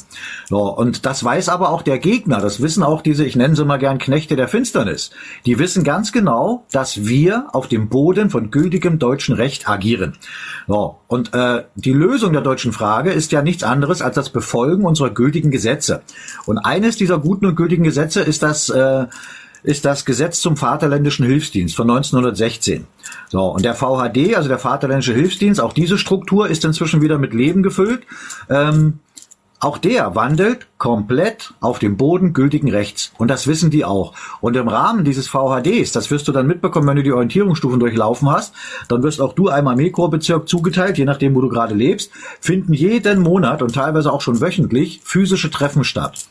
So, 0.48 0.74
und 0.74 1.06
das 1.06 1.22
weiß 1.24 1.48
aber 1.48 1.70
auch 1.70 1.82
der 1.82 1.98
Gegner. 1.98 2.40
Das 2.40 2.60
wissen 2.60 2.82
auch 2.82 3.02
diese, 3.02 3.24
ich 3.24 3.36
nenne 3.36 3.56
sie 3.56 3.64
mal 3.64 3.78
gern 3.78 3.98
Knechte 3.98 4.36
der 4.36 4.48
Finsternis. 4.48 5.10
Die 5.46 5.58
wissen 5.58 5.84
ganz 5.84 6.12
genau, 6.12 6.64
dass 6.72 7.06
wir 7.06 7.46
auf 7.52 7.68
dem 7.68 7.88
Boden 7.88 8.30
von 8.30 8.50
gültigem 8.50 8.98
deutschen 8.98 9.34
Recht 9.34 9.68
agieren. 9.68 10.14
So, 10.66 10.98
und 11.08 11.34
äh, 11.34 11.64
die 11.74 11.92
Lösung 11.92 12.32
der 12.32 12.42
deutschen 12.42 12.72
Frage 12.72 13.12
ist 13.12 13.32
ja 13.32 13.42
nichts 13.42 13.62
anderes 13.62 14.02
als 14.02 14.14
das 14.14 14.30
Befolgen 14.30 14.84
unserer 14.84 15.10
gültigen 15.10 15.50
Gesetze. 15.50 16.02
Und 16.46 16.58
eines 16.58 16.96
dieser 16.96 17.18
guten 17.18 17.46
und 17.46 17.56
gültigen 17.56 17.84
Gesetze 17.84 18.20
ist 18.20 18.42
das 18.42 18.68
äh, 18.68 19.06
ist 19.64 19.84
das 19.86 20.04
Gesetz 20.04 20.40
zum 20.40 20.56
Vaterländischen 20.56 21.26
Hilfsdienst 21.26 21.74
von 21.74 21.90
1916. 21.90 22.86
So, 23.30 23.46
und 23.46 23.64
der 23.64 23.74
VHD, 23.74 24.36
also 24.36 24.48
der 24.48 24.58
Vaterländische 24.58 25.14
Hilfsdienst, 25.14 25.60
auch 25.60 25.72
diese 25.72 25.98
Struktur 25.98 26.48
ist 26.48 26.64
inzwischen 26.64 27.00
wieder 27.00 27.18
mit 27.18 27.32
Leben 27.32 27.62
gefüllt. 27.62 28.02
Ähm, 28.50 29.00
auch 29.60 29.78
der 29.78 30.14
wandelt 30.14 30.66
komplett 30.76 31.54
auf 31.60 31.78
dem 31.78 31.96
Boden 31.96 32.34
gültigen 32.34 32.70
Rechts. 32.70 33.12
Und 33.16 33.28
das 33.28 33.46
wissen 33.46 33.70
die 33.70 33.86
auch. 33.86 34.12
Und 34.42 34.54
im 34.56 34.68
Rahmen 34.68 35.06
dieses 35.06 35.28
VHDs, 35.28 35.92
das 35.92 36.10
wirst 36.10 36.28
du 36.28 36.32
dann 36.32 36.46
mitbekommen, 36.46 36.86
wenn 36.86 36.96
du 36.96 37.02
die 37.02 37.12
Orientierungsstufen 37.12 37.80
durchlaufen 37.80 38.30
hast, 38.30 38.52
dann 38.88 39.02
wirst 39.02 39.22
auch 39.22 39.32
du 39.32 39.48
einmal 39.48 39.76
Mikrobezirk 39.76 40.46
zugeteilt, 40.46 40.98
je 40.98 41.06
nachdem, 41.06 41.34
wo 41.34 41.40
du 41.40 41.48
gerade 41.48 41.74
lebst, 41.74 42.10
finden 42.40 42.74
jeden 42.74 43.22
Monat 43.22 43.62
und 43.62 43.74
teilweise 43.74 44.12
auch 44.12 44.20
schon 44.20 44.42
wöchentlich 44.42 45.00
physische 45.02 45.50
Treffen 45.50 45.84
statt. 45.84 46.26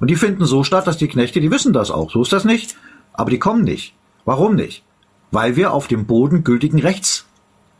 Und 0.00 0.10
die 0.10 0.16
finden 0.16 0.44
so 0.44 0.64
statt, 0.64 0.86
dass 0.86 0.96
die 0.96 1.08
Knechte, 1.08 1.40
die 1.40 1.50
wissen 1.50 1.72
das 1.72 1.90
auch. 1.90 2.10
So 2.10 2.22
ist 2.22 2.32
das 2.32 2.44
nicht. 2.44 2.76
Aber 3.12 3.30
die 3.30 3.38
kommen 3.38 3.64
nicht. 3.64 3.94
Warum 4.24 4.54
nicht? 4.54 4.84
Weil 5.30 5.56
wir 5.56 5.72
auf 5.72 5.88
dem 5.88 6.06
Boden 6.06 6.44
gültigen 6.44 6.78
Rechts 6.78 7.26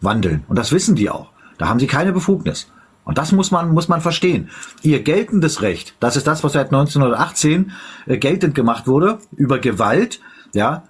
wandeln. 0.01 0.45
Und 0.49 0.59
das 0.59 0.73
wissen 0.73 0.97
die 0.97 1.11
auch. 1.11 1.31
Da 1.59 1.69
haben 1.69 1.81
sie 1.81 1.87
keine 1.87 2.13
Befugnis. 2.13 2.71
Und 3.05 3.17
das 3.17 3.33
muss 3.33 3.51
man, 3.51 3.73
muss 3.73 3.89
man 3.89 4.03
verstehen. 4.03 4.51
Ihr 4.83 5.03
geltendes 5.03 5.63
Recht, 5.63 5.95
das 5.99 6.17
ist 6.17 6.27
das, 6.27 6.45
was 6.45 6.53
seit 6.53 6.67
1918 6.67 7.73
äh, 8.07 8.19
geltend 8.19 8.55
gemacht 8.55 8.87
wurde, 8.87 9.19
über 9.35 9.59
Gewalt, 9.59 10.21
ja, 10.53 10.83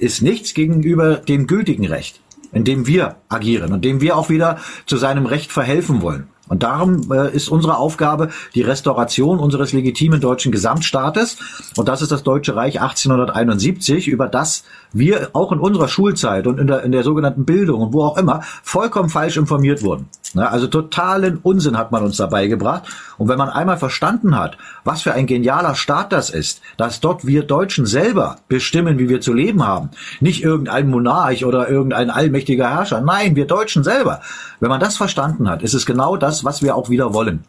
ist 0.00 0.22
nichts 0.22 0.54
gegenüber 0.54 1.18
dem 1.18 1.46
gültigen 1.46 1.86
Recht, 1.86 2.20
in 2.50 2.64
dem 2.64 2.88
wir 2.88 3.16
agieren 3.28 3.72
und 3.72 3.84
dem 3.84 4.00
wir 4.00 4.16
auch 4.16 4.28
wieder 4.28 4.58
zu 4.86 4.96
seinem 4.96 5.24
Recht 5.24 5.52
verhelfen 5.52 6.02
wollen. 6.02 6.28
Und 6.52 6.62
darum 6.62 7.10
äh, 7.10 7.34
ist 7.34 7.48
unsere 7.48 7.78
Aufgabe 7.78 8.28
die 8.54 8.60
Restauration 8.60 9.38
unseres 9.38 9.72
legitimen 9.72 10.20
deutschen 10.20 10.52
Gesamtstaates. 10.52 11.38
Und 11.78 11.88
das 11.88 12.02
ist 12.02 12.12
das 12.12 12.24
Deutsche 12.24 12.54
Reich 12.54 12.78
1871, 12.78 14.06
über 14.06 14.28
das 14.28 14.62
wir 14.92 15.30
auch 15.32 15.50
in 15.52 15.58
unserer 15.58 15.88
Schulzeit 15.88 16.46
und 16.46 16.60
in 16.60 16.66
der, 16.66 16.82
in 16.82 16.92
der 16.92 17.04
sogenannten 17.04 17.46
Bildung 17.46 17.80
und 17.80 17.94
wo 17.94 18.02
auch 18.02 18.18
immer 18.18 18.42
vollkommen 18.62 19.08
falsch 19.08 19.38
informiert 19.38 19.82
wurden. 19.82 20.10
Ne, 20.34 20.50
also 20.50 20.66
totalen 20.66 21.38
Unsinn 21.38 21.76
hat 21.76 21.92
man 21.92 22.02
uns 22.02 22.16
dabei 22.16 22.46
gebracht. 22.46 22.84
Und 23.18 23.28
wenn 23.28 23.36
man 23.36 23.50
einmal 23.50 23.76
verstanden 23.76 24.38
hat, 24.38 24.56
was 24.82 25.02
für 25.02 25.12
ein 25.12 25.26
genialer 25.26 25.74
Staat 25.74 26.12
das 26.12 26.30
ist, 26.30 26.62
dass 26.78 27.00
dort 27.00 27.26
wir 27.26 27.42
Deutschen 27.42 27.84
selber 27.84 28.38
bestimmen, 28.48 28.98
wie 28.98 29.10
wir 29.10 29.20
zu 29.20 29.34
leben 29.34 29.66
haben, 29.66 29.90
nicht 30.20 30.42
irgendein 30.42 30.88
Monarch 30.88 31.44
oder 31.44 31.68
irgendein 31.68 32.08
allmächtiger 32.08 32.70
Herrscher, 32.70 33.02
nein, 33.02 33.36
wir 33.36 33.46
Deutschen 33.46 33.84
selber. 33.84 34.22
Wenn 34.58 34.70
man 34.70 34.80
das 34.80 34.96
verstanden 34.96 35.50
hat, 35.50 35.62
ist 35.62 35.74
es 35.74 35.84
genau 35.84 36.16
das, 36.16 36.44
was 36.44 36.62
wir 36.62 36.76
auch 36.76 36.88
wieder 36.88 37.12
wollen. 37.12 37.44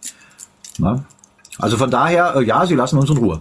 Ne? 0.77 1.05
Also 1.59 1.77
von 1.77 1.89
daher, 1.89 2.35
äh, 2.35 2.43
ja, 2.43 2.65
sie 2.65 2.75
lassen 2.75 2.97
uns 2.97 3.09
in 3.09 3.17
Ruhe. 3.17 3.39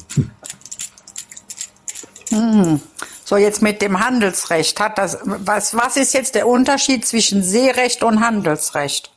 Hm. 2.28 2.80
So, 3.24 3.36
jetzt 3.36 3.62
mit 3.62 3.82
dem 3.82 3.98
Handelsrecht. 3.98 4.78
Hat 4.78 4.98
das, 4.98 5.18
was, 5.24 5.76
was 5.76 5.96
ist 5.96 6.14
jetzt 6.14 6.34
der 6.34 6.46
Unterschied 6.46 7.06
zwischen 7.06 7.42
Seerecht 7.42 8.02
und 8.02 8.20
Handelsrecht? 8.20 9.11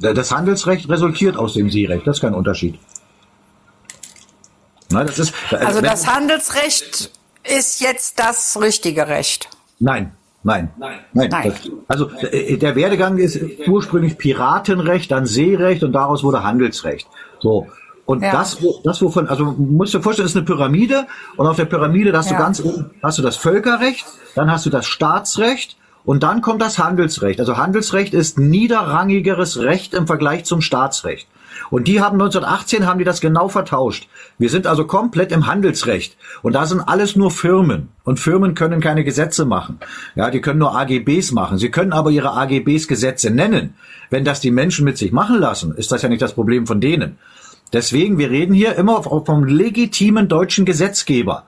Das 0.00 0.32
Handelsrecht 0.32 0.88
resultiert 0.88 1.36
aus 1.36 1.54
dem 1.54 1.70
Seerecht, 1.70 2.06
das 2.06 2.16
ist 2.16 2.20
kein 2.20 2.34
Unterschied. 2.34 2.78
Na, 4.90 5.04
das 5.04 5.18
ist, 5.18 5.34
also 5.50 5.80
das 5.80 6.06
Handelsrecht 6.06 7.10
ist 7.44 7.80
jetzt 7.80 8.18
das 8.18 8.60
richtige 8.60 9.08
Recht. 9.08 9.48
Nein, 9.78 10.12
Nein. 10.44 10.70
Nein. 10.76 10.98
Nein. 11.14 11.30
Das, 11.30 11.70
also 11.88 12.10
äh, 12.20 12.58
der 12.58 12.76
Werdegang 12.76 13.16
ist 13.16 13.40
ursprünglich 13.66 14.18
Piratenrecht, 14.18 15.10
dann 15.10 15.24
Seerecht 15.24 15.82
und 15.82 15.92
daraus 15.92 16.22
wurde 16.22 16.44
Handelsrecht. 16.44 17.08
So. 17.40 17.66
Und 18.04 18.22
ja. 18.22 18.30
das, 18.30 18.58
das 18.84 19.00
wovon, 19.00 19.28
also 19.28 19.46
musst 19.58 19.94
du 19.94 19.98
dir 19.98 20.04
vorstellen, 20.04 20.26
ist 20.26 20.36
eine 20.36 20.44
Pyramide 20.44 21.06
und 21.38 21.46
auf 21.46 21.56
der 21.56 21.64
Pyramide 21.64 22.12
hast 22.12 22.30
ja. 22.30 22.36
du 22.36 22.42
ganz 22.42 22.60
oben 22.60 22.90
hast 23.02 23.16
du 23.16 23.22
das 23.22 23.36
Völkerrecht, 23.36 24.04
dann 24.34 24.50
hast 24.50 24.66
du 24.66 24.70
das 24.70 24.86
Staatsrecht 24.86 25.78
und 26.04 26.22
dann 26.22 26.42
kommt 26.42 26.60
das 26.60 26.78
Handelsrecht. 26.78 27.40
Also 27.40 27.56
Handelsrecht 27.56 28.12
ist 28.12 28.38
niederrangigeres 28.38 29.60
Recht 29.60 29.94
im 29.94 30.06
Vergleich 30.06 30.44
zum 30.44 30.60
Staatsrecht. 30.60 31.26
Und 31.70 31.88
die 31.88 32.00
haben 32.00 32.20
1918 32.20 32.86
haben 32.86 32.98
die 32.98 33.04
das 33.04 33.20
genau 33.20 33.48
vertauscht. 33.48 34.08
Wir 34.38 34.50
sind 34.50 34.66
also 34.66 34.86
komplett 34.86 35.32
im 35.32 35.46
Handelsrecht. 35.46 36.16
Und 36.42 36.54
da 36.54 36.66
sind 36.66 36.80
alles 36.80 37.16
nur 37.16 37.30
Firmen. 37.30 37.88
Und 38.02 38.20
Firmen 38.20 38.54
können 38.54 38.80
keine 38.80 39.04
Gesetze 39.04 39.44
machen. 39.44 39.78
Ja, 40.14 40.30
die 40.30 40.40
können 40.40 40.58
nur 40.58 40.76
AGBs 40.76 41.32
machen. 41.32 41.58
Sie 41.58 41.70
können 41.70 41.92
aber 41.92 42.10
ihre 42.10 42.32
AGBs 42.32 42.86
Gesetze 42.86 43.30
nennen. 43.30 43.74
Wenn 44.10 44.24
das 44.24 44.40
die 44.40 44.50
Menschen 44.50 44.84
mit 44.84 44.98
sich 44.98 45.12
machen 45.12 45.38
lassen, 45.38 45.74
ist 45.74 45.90
das 45.90 46.02
ja 46.02 46.08
nicht 46.08 46.22
das 46.22 46.34
Problem 46.34 46.66
von 46.66 46.80
denen. 46.80 47.18
Deswegen, 47.72 48.18
wir 48.18 48.30
reden 48.30 48.54
hier 48.54 48.76
immer 48.76 49.02
vom 49.02 49.44
legitimen 49.44 50.28
deutschen 50.28 50.64
Gesetzgeber. 50.64 51.44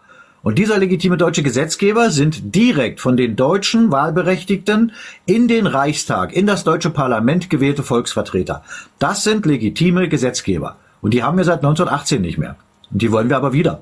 Und 0.46 0.60
dieser 0.60 0.78
legitime 0.78 1.16
deutsche 1.16 1.42
Gesetzgeber 1.42 2.12
sind 2.12 2.54
direkt 2.54 3.00
von 3.00 3.16
den 3.16 3.34
deutschen 3.34 3.90
Wahlberechtigten 3.90 4.92
in 5.24 5.48
den 5.48 5.66
Reichstag, 5.66 6.32
in 6.32 6.46
das 6.46 6.62
deutsche 6.62 6.90
Parlament 6.90 7.50
gewählte 7.50 7.82
Volksvertreter. 7.82 8.62
Das 9.00 9.24
sind 9.24 9.44
legitime 9.44 10.08
Gesetzgeber. 10.08 10.76
Und 11.00 11.14
die 11.14 11.24
haben 11.24 11.36
wir 11.36 11.42
seit 11.42 11.64
1918 11.64 12.22
nicht 12.22 12.38
mehr. 12.38 12.54
Und 12.92 13.02
die 13.02 13.10
wollen 13.10 13.28
wir 13.28 13.36
aber 13.36 13.54
wieder. 13.54 13.80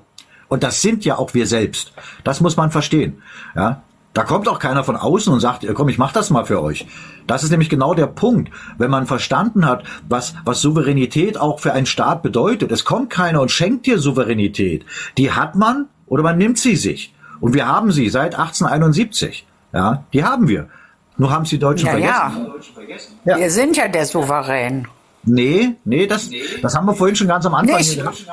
Und 0.49 0.63
das 0.63 0.81
sind 0.81 1.05
ja 1.05 1.19
auch 1.19 1.35
wir 1.35 1.47
selbst. 1.47 1.93
Das 2.25 2.41
muss 2.41 2.57
man 2.57 2.71
verstehen. 2.71 3.21
Ja, 3.55 3.83
da 4.15 4.25
kommt 4.25 4.49
auch 4.49 4.59
keiner 4.59 4.85
von 4.85 4.97
außen 4.97 5.31
und 5.31 5.41
sagt, 5.41 5.67
komm, 5.75 5.91
ich 5.91 5.99
mach 5.99 6.13
das 6.13 6.31
mal 6.31 6.47
für 6.47 6.63
euch. 6.63 6.87
Das 7.27 7.45
ist 7.45 7.51
nämlich 7.51 7.69
genau 7.69 7.93
der 7.93 8.07
Punkt. 8.07 8.51
Wenn 8.79 8.91
man 8.91 9.05
verstanden 9.05 9.67
hat, 9.67 9.85
was, 10.09 10.35
was 10.47 10.63
Souveränität 10.63 11.37
auch 11.37 11.61
für 11.61 11.75
einen 11.75 11.85
Staat 11.85 12.23
bedeutet. 12.23 12.73
Es 12.73 12.87
kommt 12.87 13.11
keiner 13.11 13.43
und 13.43 13.51
schenkt 13.51 13.85
dir 13.85 13.99
Souveränität. 13.99 14.87
Die 15.19 15.31
hat 15.31 15.57
man 15.57 15.89
oder 16.07 16.23
man 16.23 16.39
nimmt 16.39 16.59
sie 16.59 16.77
sich. 16.77 17.15
Und 17.41 17.55
wir 17.55 17.67
haben 17.67 17.93
sie 17.93 18.09
seit 18.09 18.35
1871. 18.35 19.47
Ja, 19.73 20.05
die 20.13 20.25
haben 20.25 20.49
wir. 20.49 20.69
Nur 21.17 21.31
haben 21.31 21.45
sie 21.45 21.59
Deutschen 21.59 21.87
ja, 21.87 22.33
vergessen. 22.75 23.19
Ja. 23.25 23.37
Wir 23.37 23.51
sind 23.51 23.77
ja 23.77 23.89
der 23.89 24.07
Souverän. 24.07 24.89
Nee, 25.27 25.77
nee, 25.85 26.07
das, 26.07 26.31
das 26.61 26.77
haben 26.77 26.87
wir 26.87 26.95
vorhin 26.95 27.17
schon 27.17 27.29
ganz 27.29 27.47
am 27.47 27.55
Anfang 27.55 27.79
nicht. 27.79 27.97
gehabt. 27.97 28.27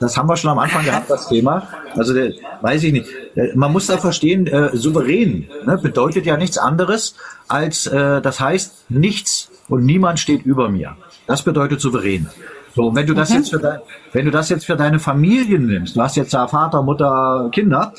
Das 0.00 0.16
haben 0.16 0.28
wir 0.28 0.36
schon 0.36 0.50
am 0.50 0.58
Anfang 0.58 0.84
gehabt, 0.84 1.08
das 1.08 1.28
Thema. 1.28 1.66
Also, 1.96 2.12
der, 2.12 2.32
weiß 2.60 2.82
ich 2.84 2.92
nicht. 2.92 3.06
Äh, 3.36 3.54
man 3.54 3.72
muss 3.72 3.86
da 3.86 3.96
verstehen, 3.96 4.46
äh, 4.46 4.76
souverän 4.76 5.48
ne, 5.64 5.78
bedeutet 5.78 6.26
ja 6.26 6.36
nichts 6.36 6.58
anderes 6.58 7.14
als, 7.48 7.86
äh, 7.86 8.20
das 8.20 8.38
heißt, 8.38 8.90
nichts 8.90 9.50
und 9.68 9.84
niemand 9.86 10.18
steht 10.18 10.44
über 10.44 10.68
mir. 10.68 10.96
Das 11.26 11.42
bedeutet 11.42 11.80
souverän. 11.80 12.28
So, 12.74 12.88
und 12.88 12.94
wenn 12.96 13.06
du 13.06 13.14
das 13.14 13.32
jetzt 13.32 13.50
für 13.50 13.58
dein, 13.58 13.80
wenn 14.12 14.24
du 14.24 14.30
das 14.30 14.48
jetzt 14.48 14.64
für 14.66 14.76
deine 14.76 14.98
Familie 14.98 15.58
nimmst, 15.58 15.96
du 15.96 16.00
hast 16.02 16.16
jetzt 16.16 16.32
da 16.32 16.46
Vater, 16.46 16.82
Mutter, 16.82 17.48
Kinder, 17.52 17.92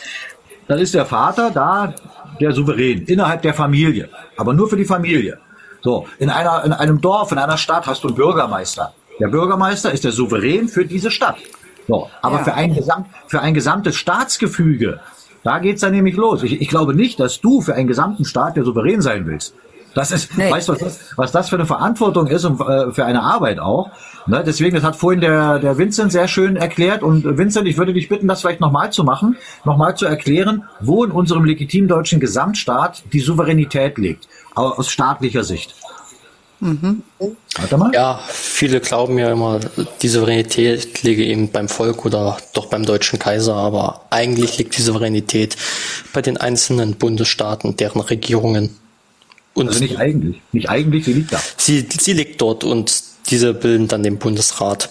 dann 0.67 0.79
ist 0.79 0.93
der 0.93 1.05
Vater 1.05 1.51
da 1.51 1.93
der 2.39 2.53
Souverän 2.53 3.03
innerhalb 3.05 3.41
der 3.41 3.53
Familie, 3.53 4.09
aber 4.37 4.53
nur 4.53 4.69
für 4.69 4.77
die 4.77 4.85
Familie. 4.85 5.37
So, 5.81 6.07
in 6.19 6.29
einer, 6.29 6.63
in 6.63 6.73
einem 6.73 7.01
Dorf, 7.01 7.31
in 7.31 7.37
einer 7.37 7.57
Stadt 7.57 7.87
hast 7.87 8.03
du 8.03 8.07
einen 8.07 8.15
Bürgermeister. 8.15 8.93
Der 9.19 9.27
Bürgermeister 9.27 9.91
ist 9.91 10.03
der 10.03 10.11
Souverän 10.11 10.67
für 10.67 10.85
diese 10.85 11.11
Stadt. 11.11 11.37
So, 11.87 12.09
aber 12.21 12.37
Ja. 12.37 12.43
für 12.43 12.53
ein 12.53 12.73
Gesamt, 12.73 13.07
für 13.27 13.41
ein 13.41 13.53
gesamtes 13.53 13.95
Staatsgefüge, 13.95 14.99
da 15.43 15.59
geht's 15.59 15.81
dann 15.81 15.91
nämlich 15.91 16.15
los. 16.15 16.43
Ich, 16.43 16.61
ich 16.61 16.69
glaube 16.69 16.93
nicht, 16.93 17.19
dass 17.19 17.41
du 17.41 17.61
für 17.61 17.73
einen 17.73 17.87
gesamten 17.87 18.25
Staat 18.25 18.55
der 18.55 18.63
Souverän 18.63 19.01
sein 19.01 19.25
willst. 19.25 19.55
Das 19.93 20.11
ist, 20.11 20.37
Nee. 20.37 20.49
weißt 20.49 20.69
du, 20.69 20.73
was 20.73 20.79
das, 20.79 20.99
was 21.17 21.31
das 21.31 21.49
für 21.49 21.55
eine 21.55 21.65
Verantwortung 21.65 22.27
ist 22.27 22.45
und 22.45 22.61
äh, 22.61 22.91
für 22.93 23.03
eine 23.05 23.23
Arbeit 23.23 23.59
auch. 23.59 23.89
Ne? 24.25 24.41
Deswegen, 24.45 24.75
das 24.75 24.83
hat 24.85 24.95
vorhin 24.95 25.19
der, 25.21 25.59
der 25.59 25.77
Vincent 25.77 26.11
sehr 26.11 26.27
schön 26.27 26.55
erklärt. 26.55 27.03
Und 27.03 27.25
äh, 27.25 27.37
Vincent, 27.37 27.67
ich 27.67 27.77
würde 27.77 27.93
dich 27.93 28.07
bitten, 28.07 28.27
das 28.27 28.41
vielleicht 28.41 28.61
nochmal 28.61 28.91
zu 28.91 29.03
machen, 29.03 29.35
nochmal 29.65 29.97
zu 29.97 30.05
erklären, 30.05 30.63
wo 30.79 31.03
in 31.03 31.11
unserem 31.11 31.43
legitimen 31.43 31.87
deutschen 31.89 32.19
Gesamtstaat 32.21 33.03
die 33.11 33.19
Souveränität 33.19 33.97
liegt, 33.97 34.27
au- 34.55 34.69
aus 34.69 34.89
staatlicher 34.89 35.43
Sicht. 35.43 35.75
Warte 37.57 37.77
mal. 37.77 37.91
Ja, 37.93 38.19
viele 38.27 38.79
glauben 38.81 39.17
ja 39.17 39.31
immer, 39.31 39.59
die 40.03 40.07
Souveränität 40.07 41.01
liege 41.01 41.25
eben 41.25 41.49
beim 41.51 41.67
Volk 41.67 42.05
oder 42.05 42.37
doch 42.53 42.67
beim 42.67 42.85
deutschen 42.85 43.17
Kaiser, 43.17 43.55
aber 43.55 44.05
eigentlich 44.11 44.59
liegt 44.59 44.77
die 44.77 44.83
Souveränität 44.83 45.57
bei 46.13 46.21
den 46.21 46.37
einzelnen 46.37 46.95
Bundesstaaten, 46.97 47.77
deren 47.77 48.01
Regierungen. 48.01 48.77
Und 49.53 49.67
Also 49.67 49.81
nicht 49.81 49.97
eigentlich. 49.99 50.41
Nicht 50.51 50.69
eigentlich, 50.69 51.05
sie 51.05 51.13
liegt 51.13 51.33
da. 51.33 51.39
sie, 51.57 51.85
sie 51.89 52.13
liegt 52.13 52.41
dort 52.41 52.63
und 52.63 53.03
diese 53.29 53.53
bilden 53.53 53.87
dann 53.87 54.03
den 54.03 54.17
Bundesrat. 54.17 54.89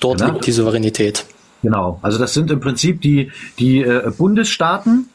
Dort 0.00 0.20
Genau. 0.20 0.32
liegt 0.34 0.46
die 0.46 0.52
Souveränität. 0.52 1.24
Genau. 1.62 1.98
Also 2.02 2.18
das 2.18 2.34
sind 2.34 2.50
im 2.50 2.60
Prinzip 2.60 3.00
die, 3.00 3.30
die 3.58 3.80
äh, 3.82 4.10
Bundesstaaten 4.16 5.08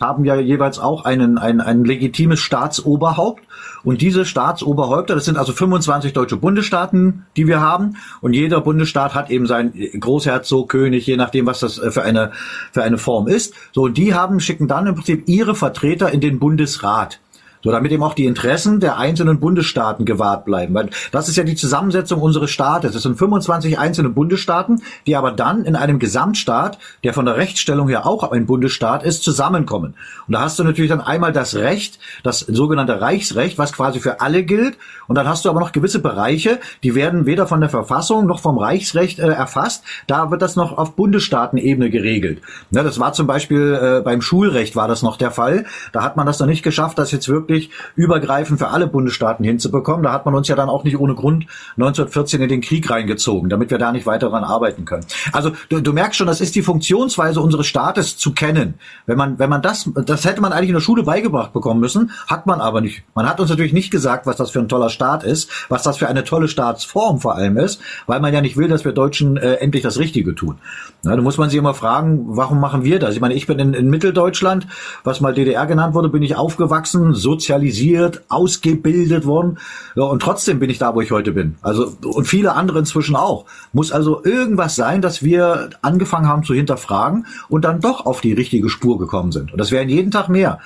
haben 0.00 0.24
ja 0.24 0.36
jeweils 0.36 0.78
auch 0.78 1.04
einen, 1.04 1.36
ein, 1.36 1.60
ein 1.60 1.84
legitimes 1.84 2.40
Staatsoberhaupt. 2.40 3.42
Und 3.84 4.00
diese 4.00 4.24
Staatsoberhäupter, 4.24 5.14
das 5.14 5.26
sind 5.26 5.36
also 5.36 5.52
25 5.52 6.12
deutsche 6.14 6.36
Bundesstaaten, 6.38 7.26
die 7.36 7.46
wir 7.46 7.60
haben. 7.60 7.96
Und 8.22 8.32
jeder 8.32 8.60
Bundesstaat 8.62 9.14
hat 9.14 9.30
eben 9.30 9.46
seinen 9.46 9.72
Großherzog, 10.00 10.70
König, 10.70 11.06
je 11.06 11.16
nachdem, 11.16 11.44
was 11.46 11.60
das 11.60 11.78
äh, 11.78 11.90
für 11.90 12.02
eine, 12.02 12.32
für 12.72 12.82
eine 12.82 12.96
Form 12.96 13.28
ist. 13.28 13.52
So, 13.72 13.82
und 13.82 13.98
die 13.98 14.14
haben, 14.14 14.40
schicken 14.40 14.68
dann 14.68 14.86
im 14.86 14.94
Prinzip 14.94 15.24
ihre 15.28 15.54
Vertreter 15.54 16.10
in 16.10 16.20
den 16.20 16.38
Bundesrat. 16.38 17.20
So, 17.62 17.70
damit 17.70 17.92
eben 17.92 18.02
auch 18.02 18.14
die 18.14 18.24
Interessen 18.24 18.80
der 18.80 18.96
einzelnen 18.98 19.38
Bundesstaaten 19.38 20.06
gewahrt 20.06 20.46
bleiben. 20.46 20.72
Weil 20.74 20.88
das 21.12 21.28
ist 21.28 21.36
ja 21.36 21.44
die 21.44 21.56
Zusammensetzung 21.56 22.22
unseres 22.22 22.50
Staates. 22.50 22.94
Es 22.94 23.02
sind 23.02 23.18
25 23.18 23.78
einzelne 23.78 24.08
Bundesstaaten, 24.08 24.82
die 25.06 25.14
aber 25.14 25.30
dann 25.30 25.64
in 25.64 25.76
einem 25.76 25.98
Gesamtstaat, 25.98 26.78
der 27.04 27.12
von 27.12 27.26
der 27.26 27.36
Rechtsstellung 27.36 27.88
her 27.88 28.06
auch 28.06 28.30
ein 28.30 28.46
Bundesstaat 28.46 29.02
ist, 29.02 29.22
zusammenkommen. 29.22 29.94
Und 30.26 30.32
da 30.32 30.40
hast 30.40 30.58
du 30.58 30.64
natürlich 30.64 30.90
dann 30.90 31.02
einmal 31.02 31.32
das 31.32 31.54
Recht, 31.54 31.98
das 32.22 32.40
sogenannte 32.40 33.00
Reichsrecht, 33.00 33.58
was 33.58 33.72
quasi 33.72 34.00
für 34.00 34.22
alle 34.22 34.42
gilt. 34.42 34.78
Und 35.06 35.16
dann 35.16 35.28
hast 35.28 35.44
du 35.44 35.50
aber 35.50 35.60
noch 35.60 35.72
gewisse 35.72 35.98
Bereiche, 35.98 36.60
die 36.82 36.94
werden 36.94 37.26
weder 37.26 37.46
von 37.46 37.60
der 37.60 37.68
Verfassung 37.68 38.26
noch 38.26 38.40
vom 38.40 38.56
Reichsrecht 38.56 39.18
äh, 39.18 39.28
erfasst. 39.28 39.84
Da 40.06 40.30
wird 40.30 40.40
das 40.40 40.56
noch 40.56 40.78
auf 40.78 40.96
Bundesstaatenebene 40.96 41.90
geregelt. 41.90 42.40
Ne, 42.70 42.82
das 42.82 42.98
war 42.98 43.12
zum 43.12 43.26
Beispiel 43.26 43.98
äh, 43.98 44.00
beim 44.02 44.22
Schulrecht 44.22 44.76
war 44.76 44.88
das 44.88 45.02
noch 45.02 45.16
der 45.16 45.30
Fall. 45.30 45.66
Da 45.92 46.02
hat 46.02 46.16
man 46.16 46.26
das 46.26 46.38
noch 46.38 46.46
nicht 46.46 46.62
geschafft, 46.62 46.98
das 46.98 47.12
jetzt 47.12 47.28
wirklich 47.28 47.49
übergreifend 47.96 48.58
für 48.58 48.68
alle 48.68 48.86
Bundesstaaten 48.86 49.44
hinzubekommen. 49.44 50.02
Da 50.02 50.12
hat 50.12 50.24
man 50.24 50.34
uns 50.34 50.48
ja 50.48 50.56
dann 50.56 50.68
auch 50.68 50.84
nicht 50.84 50.98
ohne 50.98 51.14
Grund 51.14 51.46
1914 51.76 52.42
in 52.42 52.48
den 52.48 52.60
Krieg 52.60 52.88
reingezogen, 52.90 53.50
damit 53.50 53.70
wir 53.70 53.78
da 53.78 53.92
nicht 53.92 54.06
weiter 54.06 54.30
daran 54.30 54.44
arbeiten 54.44 54.84
können. 54.84 55.04
Also 55.32 55.52
du, 55.68 55.80
du 55.80 55.92
merkst 55.92 56.16
schon, 56.16 56.26
das 56.26 56.40
ist 56.40 56.54
die 56.54 56.62
Funktionsweise 56.62 57.40
unseres 57.40 57.66
Staates 57.66 58.16
zu 58.16 58.32
kennen. 58.32 58.74
Wenn 59.06 59.18
man, 59.18 59.38
wenn 59.38 59.50
man 59.50 59.62
das, 59.62 59.90
das 60.06 60.24
hätte 60.24 60.40
man 60.40 60.52
eigentlich 60.52 60.70
in 60.70 60.74
der 60.74 60.80
Schule 60.80 61.02
beigebracht 61.02 61.52
bekommen 61.52 61.80
müssen, 61.80 62.10
hat 62.26 62.46
man 62.46 62.60
aber 62.60 62.80
nicht. 62.80 63.02
Man 63.14 63.28
hat 63.28 63.40
uns 63.40 63.50
natürlich 63.50 63.72
nicht 63.72 63.90
gesagt, 63.90 64.26
was 64.26 64.36
das 64.36 64.50
für 64.50 64.60
ein 64.60 64.68
toller 64.68 64.90
Staat 64.90 65.24
ist, 65.24 65.50
was 65.68 65.82
das 65.82 65.98
für 65.98 66.08
eine 66.08 66.24
tolle 66.24 66.48
Staatsform 66.48 67.20
vor 67.20 67.34
allem 67.34 67.56
ist, 67.56 67.80
weil 68.06 68.20
man 68.20 68.32
ja 68.32 68.40
nicht 68.40 68.56
will, 68.56 68.68
dass 68.68 68.84
wir 68.84 68.92
Deutschen 68.92 69.36
äh, 69.36 69.54
endlich 69.54 69.82
das 69.82 69.98
Richtige 69.98 70.34
tun. 70.34 70.58
Na, 71.02 71.16
da 71.16 71.22
muss 71.22 71.38
man 71.38 71.48
sich 71.48 71.58
immer 71.58 71.74
fragen, 71.74 72.24
warum 72.28 72.60
machen 72.60 72.84
wir 72.84 72.98
das? 72.98 73.14
Ich 73.14 73.20
meine, 73.20 73.34
ich 73.34 73.46
bin 73.46 73.58
in, 73.58 73.74
in 73.74 73.88
Mitteldeutschland, 73.88 74.66
was 75.04 75.20
mal 75.20 75.34
DDR 75.34 75.66
genannt 75.66 75.94
wurde, 75.94 76.08
bin 76.08 76.22
ich 76.22 76.36
aufgewachsen, 76.36 77.14
sozialisiert, 77.40 78.22
ausgebildet 78.28 79.24
worden. 79.24 79.58
Ja, 79.96 80.04
und 80.04 80.20
trotzdem 80.20 80.58
bin 80.58 80.68
ich 80.68 80.78
da, 80.78 80.94
wo 80.94 81.00
ich 81.00 81.10
heute 81.10 81.32
bin. 81.32 81.56
Also, 81.62 81.92
und 82.04 82.26
viele 82.26 82.52
andere 82.54 82.80
inzwischen 82.80 83.16
auch. 83.16 83.46
Muss 83.72 83.92
also 83.92 84.22
irgendwas 84.24 84.76
sein, 84.76 85.00
dass 85.00 85.22
wir 85.22 85.70
angefangen 85.80 86.28
haben 86.28 86.44
zu 86.44 86.54
hinterfragen 86.54 87.26
und 87.48 87.64
dann 87.64 87.80
doch 87.80 88.04
auf 88.04 88.20
die 88.20 88.34
richtige 88.34 88.68
Spur 88.68 88.98
gekommen 88.98 89.32
sind. 89.32 89.52
Und 89.52 89.58
das 89.58 89.70
wären 89.70 89.88
jeden 89.88 90.10
Tag 90.10 90.28
mehr. 90.28 90.60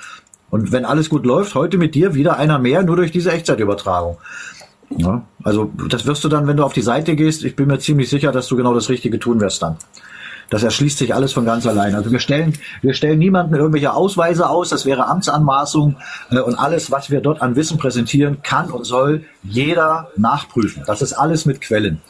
Und 0.49 0.71
wenn 0.71 0.85
alles 0.85 1.09
gut 1.09 1.25
läuft, 1.25 1.55
heute 1.55 1.77
mit 1.77 1.95
dir 1.95 2.13
wieder 2.13 2.37
einer 2.37 2.59
mehr, 2.59 2.83
nur 2.83 2.97
durch 2.97 3.11
diese 3.11 3.31
Echtzeitübertragung. 3.31 4.17
Ja, 4.97 5.23
also 5.43 5.71
das 5.89 6.05
wirst 6.05 6.23
du 6.23 6.29
dann, 6.29 6.45
wenn 6.45 6.57
du 6.57 6.63
auf 6.63 6.73
die 6.73 6.81
Seite 6.81 7.15
gehst, 7.15 7.43
ich 7.43 7.55
bin 7.55 7.67
mir 7.67 7.79
ziemlich 7.79 8.09
sicher, 8.09 8.31
dass 8.31 8.47
du 8.47 8.55
genau 8.55 8.73
das 8.73 8.89
Richtige 8.89 9.17
tun 9.17 9.41
wirst 9.41 9.63
dann. 9.63 9.77
Das 10.49 10.63
erschließt 10.63 10.97
sich 10.97 11.13
alles 11.13 11.33
von 11.33 11.45
ganz 11.45 11.65
allein. 11.65 11.95
Also 11.95 12.11
wir 12.11 12.19
stellen, 12.19 12.53
wir 12.81 12.93
stellen 12.93 13.19
niemanden 13.19 13.55
irgendwelche 13.55 13.93
Ausweise 13.93 14.49
aus, 14.49 14.69
das 14.69 14.85
wäre 14.85 15.07
Amtsanmaßung 15.07 15.97
äh, 16.31 16.39
und 16.39 16.55
alles, 16.55 16.91
was 16.91 17.09
wir 17.09 17.21
dort 17.21 17.41
an 17.41 17.55
Wissen 17.55 17.77
präsentieren, 17.77 18.41
kann 18.43 18.71
und 18.71 18.85
soll 18.85 19.25
jeder 19.43 20.09
nachprüfen. 20.17 20.83
Das 20.85 21.01
ist 21.01 21.13
alles 21.13 21.45
mit 21.45 21.61
Quellen. 21.61 22.01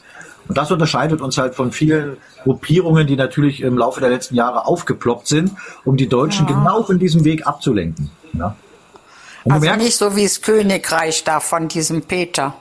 Und 0.48 0.58
das 0.58 0.72
unterscheidet 0.72 1.22
uns 1.22 1.38
halt 1.38 1.56
von 1.56 1.72
vielen 1.72 2.18
Gruppierungen, 2.44 3.08
die 3.08 3.16
natürlich 3.16 3.62
im 3.62 3.78
Laufe 3.78 4.00
der 4.00 4.10
letzten 4.10 4.36
Jahre 4.36 4.66
aufgeploppt 4.66 5.28
sind, 5.28 5.52
um 5.86 5.98
die 5.98 6.08
Deutschen 6.08 6.46
genau 6.46 6.84
von 6.84 7.00
diesem 7.00 7.26
Weg 7.26 7.48
abzulenken. 7.48 8.12
Ja. 8.34 8.56
Also 9.46 9.66
merkst, 9.66 9.84
nicht 9.84 9.96
so 9.98 10.16
wie 10.16 10.24
das 10.24 10.42
Königreich 10.42 11.24
da 11.24 11.40
von 11.40 11.68
diesem 11.68 12.04
Peter. 12.04 12.54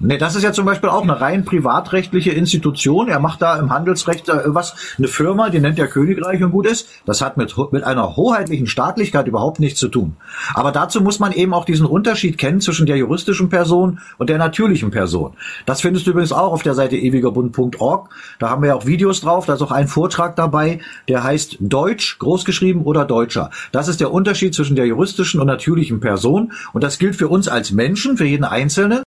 Nee, 0.00 0.16
das 0.16 0.36
ist 0.36 0.44
ja 0.44 0.52
zum 0.52 0.64
Beispiel 0.64 0.90
auch 0.90 1.02
eine 1.02 1.20
rein 1.20 1.44
privatrechtliche 1.44 2.30
Institution. 2.30 3.08
Er 3.08 3.18
macht 3.18 3.42
da 3.42 3.58
im 3.58 3.70
Handelsrecht 3.70 4.28
äh, 4.28 4.42
was, 4.46 4.76
eine 4.96 5.08
Firma, 5.08 5.50
die 5.50 5.58
nennt 5.58 5.76
er 5.76 5.88
Königreich 5.88 6.40
und 6.40 6.52
gut 6.52 6.66
ist. 6.66 6.88
Das 7.04 7.20
hat 7.20 7.36
mit, 7.36 7.56
mit 7.72 7.82
einer 7.82 8.14
hoheitlichen 8.14 8.68
Staatlichkeit 8.68 9.26
überhaupt 9.26 9.58
nichts 9.58 9.80
zu 9.80 9.88
tun. 9.88 10.16
Aber 10.54 10.70
dazu 10.70 11.00
muss 11.00 11.18
man 11.18 11.32
eben 11.32 11.52
auch 11.52 11.64
diesen 11.64 11.84
Unterschied 11.84 12.38
kennen 12.38 12.60
zwischen 12.60 12.86
der 12.86 12.96
juristischen 12.96 13.48
Person 13.48 13.98
und 14.18 14.30
der 14.30 14.38
natürlichen 14.38 14.92
Person. 14.92 15.32
Das 15.66 15.80
findest 15.80 16.06
du 16.06 16.12
übrigens 16.12 16.30
auch 16.30 16.52
auf 16.52 16.62
der 16.62 16.74
Seite 16.74 16.96
ewigerbund.org. 16.96 18.08
Da 18.38 18.50
haben 18.50 18.62
wir 18.62 18.68
ja 18.68 18.74
auch 18.76 18.86
Videos 18.86 19.20
drauf. 19.20 19.46
Da 19.46 19.54
ist 19.54 19.62
auch 19.62 19.72
ein 19.72 19.88
Vortrag 19.88 20.36
dabei, 20.36 20.78
der 21.08 21.24
heißt 21.24 21.56
Deutsch, 21.58 22.20
großgeschrieben 22.20 22.82
oder 22.82 23.04
Deutscher. 23.04 23.50
Das 23.72 23.88
ist 23.88 23.98
der 23.98 24.12
Unterschied 24.12 24.54
zwischen 24.54 24.76
der 24.76 24.86
juristischen 24.86 25.40
und 25.40 25.48
natürlichen 25.48 25.98
Person. 25.98 26.52
Und 26.72 26.84
das 26.84 27.00
gilt 27.00 27.16
für 27.16 27.26
uns 27.26 27.48
als 27.48 27.72
Menschen, 27.72 28.16
für 28.16 28.26
jeden 28.26 28.44
Einzelnen. 28.44 29.02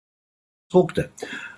Konstrukte. 0.71 1.09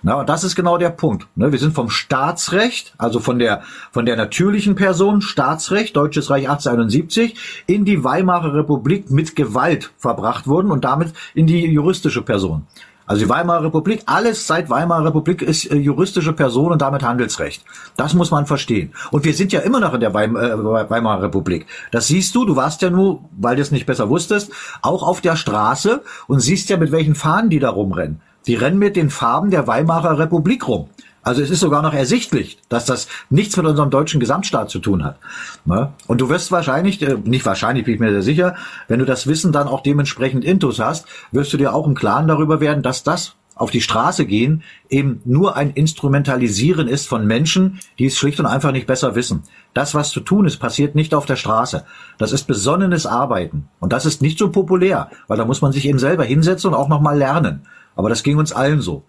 Na, 0.02 0.14
und 0.14 0.28
das 0.30 0.42
ist 0.42 0.56
genau 0.56 0.78
der 0.78 0.88
Punkt. 0.88 1.26
Ne? 1.36 1.52
Wir 1.52 1.58
sind 1.58 1.74
vom 1.74 1.90
Staatsrecht, 1.90 2.94
also 2.96 3.20
von 3.20 3.38
der, 3.38 3.62
von 3.90 4.06
der 4.06 4.16
natürlichen 4.16 4.74
Person, 4.74 5.20
Staatsrecht, 5.20 5.94
Deutsches 5.94 6.30
Reich 6.30 6.48
1871, 6.48 7.64
in 7.66 7.84
die 7.84 8.04
Weimarer 8.04 8.54
Republik 8.54 9.10
mit 9.10 9.36
Gewalt 9.36 9.92
verbracht 9.98 10.46
worden 10.46 10.70
und 10.70 10.84
damit 10.84 11.12
in 11.34 11.46
die 11.46 11.66
juristische 11.66 12.22
Person. 12.22 12.66
Also 13.04 13.24
die 13.24 13.28
Weimarer 13.28 13.64
Republik, 13.64 14.02
alles 14.06 14.46
seit 14.46 14.70
Weimarer 14.70 15.04
Republik 15.04 15.42
ist 15.42 15.70
äh, 15.70 15.76
juristische 15.76 16.32
Person 16.32 16.72
und 16.72 16.80
damit 16.80 17.02
Handelsrecht. 17.02 17.62
Das 17.98 18.14
muss 18.14 18.30
man 18.30 18.46
verstehen. 18.46 18.94
Und 19.10 19.26
wir 19.26 19.34
sind 19.34 19.52
ja 19.52 19.60
immer 19.60 19.80
noch 19.80 19.92
in 19.92 20.00
der 20.00 20.14
Weim 20.14 20.36
äh, 20.36 20.56
Weimarer 20.88 21.24
Republik. 21.24 21.66
Das 21.90 22.06
siehst 22.06 22.34
du, 22.34 22.46
du 22.46 22.56
warst 22.56 22.80
ja 22.80 22.88
nur, 22.88 23.20
weil 23.38 23.56
du 23.56 23.62
es 23.62 23.72
nicht 23.72 23.84
besser 23.84 24.08
wusstest, 24.08 24.52
auch 24.80 25.02
auf 25.02 25.20
der 25.20 25.36
Straße 25.36 26.02
und 26.28 26.40
siehst 26.40 26.70
ja, 26.70 26.78
mit 26.78 26.92
welchen 26.92 27.14
Fahnen 27.14 27.50
die 27.50 27.58
da 27.58 27.68
rumrennen. 27.68 28.22
Die 28.46 28.54
rennen 28.54 28.78
mit 28.78 28.96
den 28.96 29.10
Farben 29.10 29.50
der 29.50 29.66
Weimarer 29.66 30.18
Republik 30.18 30.66
rum. 30.68 30.88
Also 31.24 31.40
es 31.40 31.50
ist 31.50 31.60
sogar 31.60 31.82
noch 31.82 31.94
ersichtlich, 31.94 32.58
dass 32.68 32.84
das 32.84 33.06
nichts 33.30 33.56
mit 33.56 33.64
unserem 33.64 33.90
deutschen 33.90 34.18
Gesamtstaat 34.18 34.70
zu 34.70 34.80
tun 34.80 35.04
hat. 35.04 35.18
Ne? 35.64 35.92
Und 36.08 36.20
du 36.20 36.28
wirst 36.28 36.50
wahrscheinlich, 36.50 37.00
äh, 37.02 37.16
nicht 37.24 37.46
wahrscheinlich, 37.46 37.84
bin 37.84 37.94
ich 37.94 38.00
mir 38.00 38.10
sehr 38.10 38.22
sicher, 38.22 38.56
wenn 38.88 38.98
du 38.98 39.04
das 39.04 39.28
Wissen 39.28 39.52
dann 39.52 39.68
auch 39.68 39.82
dementsprechend 39.82 40.44
intus 40.44 40.80
hast, 40.80 41.06
wirst 41.30 41.52
du 41.52 41.56
dir 41.58 41.74
auch 41.74 41.86
im 41.86 41.94
Klaren 41.94 42.26
darüber 42.26 42.60
werden, 42.60 42.82
dass 42.82 43.04
das 43.04 43.36
auf 43.54 43.70
die 43.70 43.80
Straße 43.80 44.26
gehen 44.26 44.64
eben 44.88 45.20
nur 45.24 45.56
ein 45.56 45.70
Instrumentalisieren 45.70 46.88
ist 46.88 47.06
von 47.06 47.26
Menschen, 47.26 47.78
die 47.98 48.06
es 48.06 48.16
schlicht 48.16 48.40
und 48.40 48.46
einfach 48.46 48.72
nicht 48.72 48.86
besser 48.86 49.14
wissen. 49.14 49.42
Das, 49.74 49.94
was 49.94 50.10
zu 50.10 50.20
tun 50.20 50.46
ist, 50.46 50.56
passiert 50.58 50.94
nicht 50.94 51.14
auf 51.14 51.26
der 51.26 51.36
Straße. 51.36 51.84
Das 52.18 52.32
ist 52.32 52.44
besonnenes 52.44 53.06
Arbeiten. 53.06 53.68
Und 53.78 53.92
das 53.92 54.06
ist 54.06 54.22
nicht 54.22 54.38
so 54.38 54.50
populär, 54.50 55.10
weil 55.28 55.38
da 55.38 55.44
muss 55.44 55.62
man 55.62 55.70
sich 55.70 55.86
eben 55.86 55.98
selber 55.98 56.24
hinsetzen 56.24 56.70
und 56.70 56.76
auch 56.76 56.88
nochmal 56.88 57.16
lernen. 57.16 57.66
Aber 57.96 58.08
das 58.08 58.22
ging 58.22 58.38
uns 58.38 58.52
allen 58.52 58.80
so. 58.80 59.04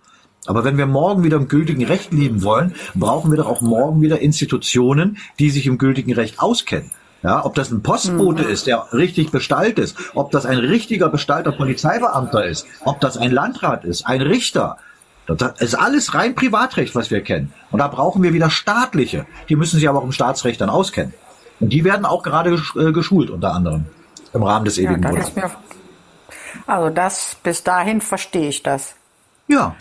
Aber 0.46 0.64
wenn 0.64 0.78
wir 0.78 0.86
morgen 0.86 1.24
wieder 1.24 1.38
im 1.38 1.48
gültigen 1.48 1.86
Recht 1.86 2.12
leben 2.12 2.44
wollen, 2.44 2.76
brauchen 2.96 3.32
wir 3.32 3.38
doch 3.38 3.48
auch 3.48 3.62
morgen 3.62 4.02
wieder 4.02 4.20
Institutionen, 4.20 5.18
die 5.40 5.50
sich 5.50 5.68
im 5.68 5.78
gültigen 5.78 6.14
Recht 6.14 6.40
auskennen. 6.40 6.92
Ja, 7.24 7.46
ob 7.46 7.56
das 7.56 7.72
ein 7.72 7.82
Postbote 7.82 8.44
ist, 8.44 8.68
der 8.68 8.88
richtig 8.92 9.32
bestallt 9.32 9.80
ist, 9.80 9.96
ob 10.14 10.32
das 10.32 10.46
ein 10.46 10.58
richtiger 10.58 11.08
bestallter 11.08 11.54
Polizeibeamter 11.54 12.46
ist, 12.46 12.68
ob 12.84 13.00
das 13.00 13.16
ein 13.16 13.32
Landrat 13.32 13.86
ist, 13.86 14.06
ein 14.06 14.22
Richter. 14.22 14.78
Das 15.26 15.62
ist 15.62 15.76
alles 15.76 16.14
rein 16.16 16.36
Privatrecht, 16.36 16.96
was 16.96 17.10
wir 17.12 17.22
kennen. 17.22 17.54
Und 17.72 17.80
da 17.80 17.88
brauchen 17.88 18.24
wir 18.24 18.34
wieder 18.34 18.50
staatliche. 18.50 19.26
Die 19.48 19.56
müssen 19.56 19.78
sich 19.78 19.88
aber 19.88 20.00
auch 20.00 20.04
im 20.04 20.12
Staatsrecht 20.12 20.60
dann 20.60 20.70
auskennen. 20.70 21.14
Und 21.62 21.72
die 21.72 21.86
werden 21.86 22.06
auch 22.06 22.24
gerade 22.24 22.62
äh, 22.76 22.92
geschult, 22.92 23.30
unter 23.30 23.54
anderem. 23.54 23.86
Im 24.34 24.44
Rahmen 24.44 24.66
des 24.66 24.78
ewigen 24.78 25.02
Ja, 25.02 25.12
ja, 25.12 25.16
das 25.16 25.30
ist 25.30 25.36
mir, 25.38 25.52
also 26.66 26.89
das, 26.89 27.36
bis 27.43 27.64
dahin 27.64 28.01
verstehe 28.01 28.49
ich 28.49 28.64
das. 28.64 28.95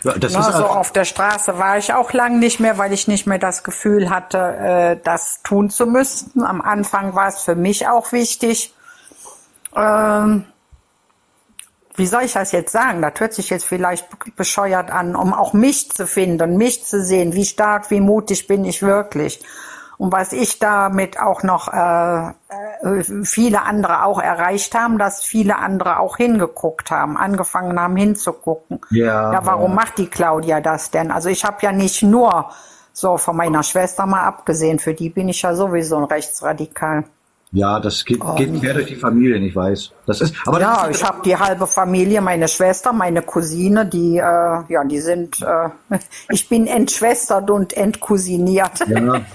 ja, 0.03 0.13
das 0.17 0.33
Na, 0.33 0.39
ist 0.39 0.45
so 0.47 0.51
also, 0.51 0.65
auf 0.67 0.91
der 0.91 1.05
Straße 1.05 1.57
war 1.57 1.77
ich 1.77 1.93
auch 1.93 2.11
lang 2.11 2.39
nicht 2.39 2.59
mehr, 2.59 2.77
weil 2.77 2.91
ich 2.91 3.07
nicht 3.07 3.27
mehr 3.27 3.39
das 3.39 3.63
Gefühl 3.63 4.09
hatte, 4.09 4.37
äh, 4.37 4.99
das 5.03 5.41
tun 5.43 5.69
zu 5.69 5.87
müssen. 5.87 6.43
Am 6.43 6.61
Anfang 6.61 7.15
war 7.15 7.27
es 7.27 7.41
für 7.41 7.55
mich 7.55 7.87
auch 7.87 8.11
wichtig. 8.11 8.73
Ähm, 9.75 10.45
wie 11.95 12.07
soll 12.07 12.23
ich 12.23 12.33
das 12.33 12.51
jetzt 12.51 12.71
sagen? 12.71 13.01
Das 13.01 13.13
hört 13.19 13.33
sich 13.33 13.49
jetzt 13.49 13.65
vielleicht 13.65 14.07
bescheuert 14.35 14.91
an, 14.91 15.15
um 15.15 15.33
auch 15.33 15.53
mich 15.53 15.91
zu 15.91 16.07
finden, 16.07 16.57
mich 16.57 16.83
zu 16.83 17.01
sehen, 17.03 17.33
wie 17.33 17.45
stark, 17.45 17.91
wie 17.91 18.01
mutig 18.01 18.47
bin 18.47 18.65
ich 18.65 18.81
wirklich. 18.81 19.39
Und 19.97 20.11
was 20.11 20.33
ich 20.33 20.59
damit 20.59 21.19
auch 21.19 21.43
noch 21.43 21.71
äh, 21.71 22.29
äh, 22.29 23.23
viele 23.23 23.63
andere 23.63 24.05
auch 24.05 24.19
erreicht 24.19 24.75
haben, 24.75 24.97
dass 24.97 25.23
viele 25.23 25.57
andere 25.57 25.99
auch 25.99 26.17
hingeguckt 26.17 26.91
haben, 26.91 27.17
angefangen 27.17 27.79
haben 27.79 27.95
hinzugucken. 27.95 28.81
Ja, 28.89 29.31
ja 29.33 29.45
warum 29.45 29.71
ja. 29.71 29.75
macht 29.75 29.97
die 29.97 30.07
Claudia 30.07 30.61
das 30.61 30.91
denn? 30.91 31.11
Also 31.11 31.29
ich 31.29 31.45
habe 31.45 31.57
ja 31.61 31.71
nicht 31.71 32.03
nur 32.03 32.49
so 32.91 33.17
von 33.17 33.35
meiner 33.35 33.63
Schwester 33.63 34.05
mal 34.05 34.23
abgesehen, 34.23 34.79
für 34.79 34.93
die 34.93 35.09
bin 35.09 35.29
ich 35.29 35.41
ja 35.41 35.55
sowieso 35.55 35.97
ein 35.97 36.03
Rechtsradikal. 36.03 37.05
Ja, 37.55 37.79
das 37.79 38.03
geht, 38.03 38.19
geht 38.35 38.59
quer 38.59 38.73
durch 38.73 38.87
die 38.87 38.95
Familien, 38.95 39.43
ich 39.43 39.55
weiß. 39.55 39.91
Das 40.07 40.21
ist, 40.21 40.35
aber 40.47 40.59
Ja, 40.59 40.87
das 40.87 40.97
ich 40.97 41.03
habe 41.03 41.21
die 41.23 41.37
halbe 41.37 41.67
Familie, 41.67 42.19
meine 42.19 42.47
Schwester, 42.47 42.91
meine 42.91 43.21
Cousine, 43.21 43.85
die, 43.85 44.17
äh, 44.17 44.21
ja, 44.21 44.83
die 44.83 44.99
sind, 44.99 45.39
äh, 45.39 45.69
ich 46.29 46.49
bin 46.49 46.65
entschwestert 46.65 47.51
und 47.51 47.73
entcousiniert. 47.73 48.87
Ja. 48.87 49.21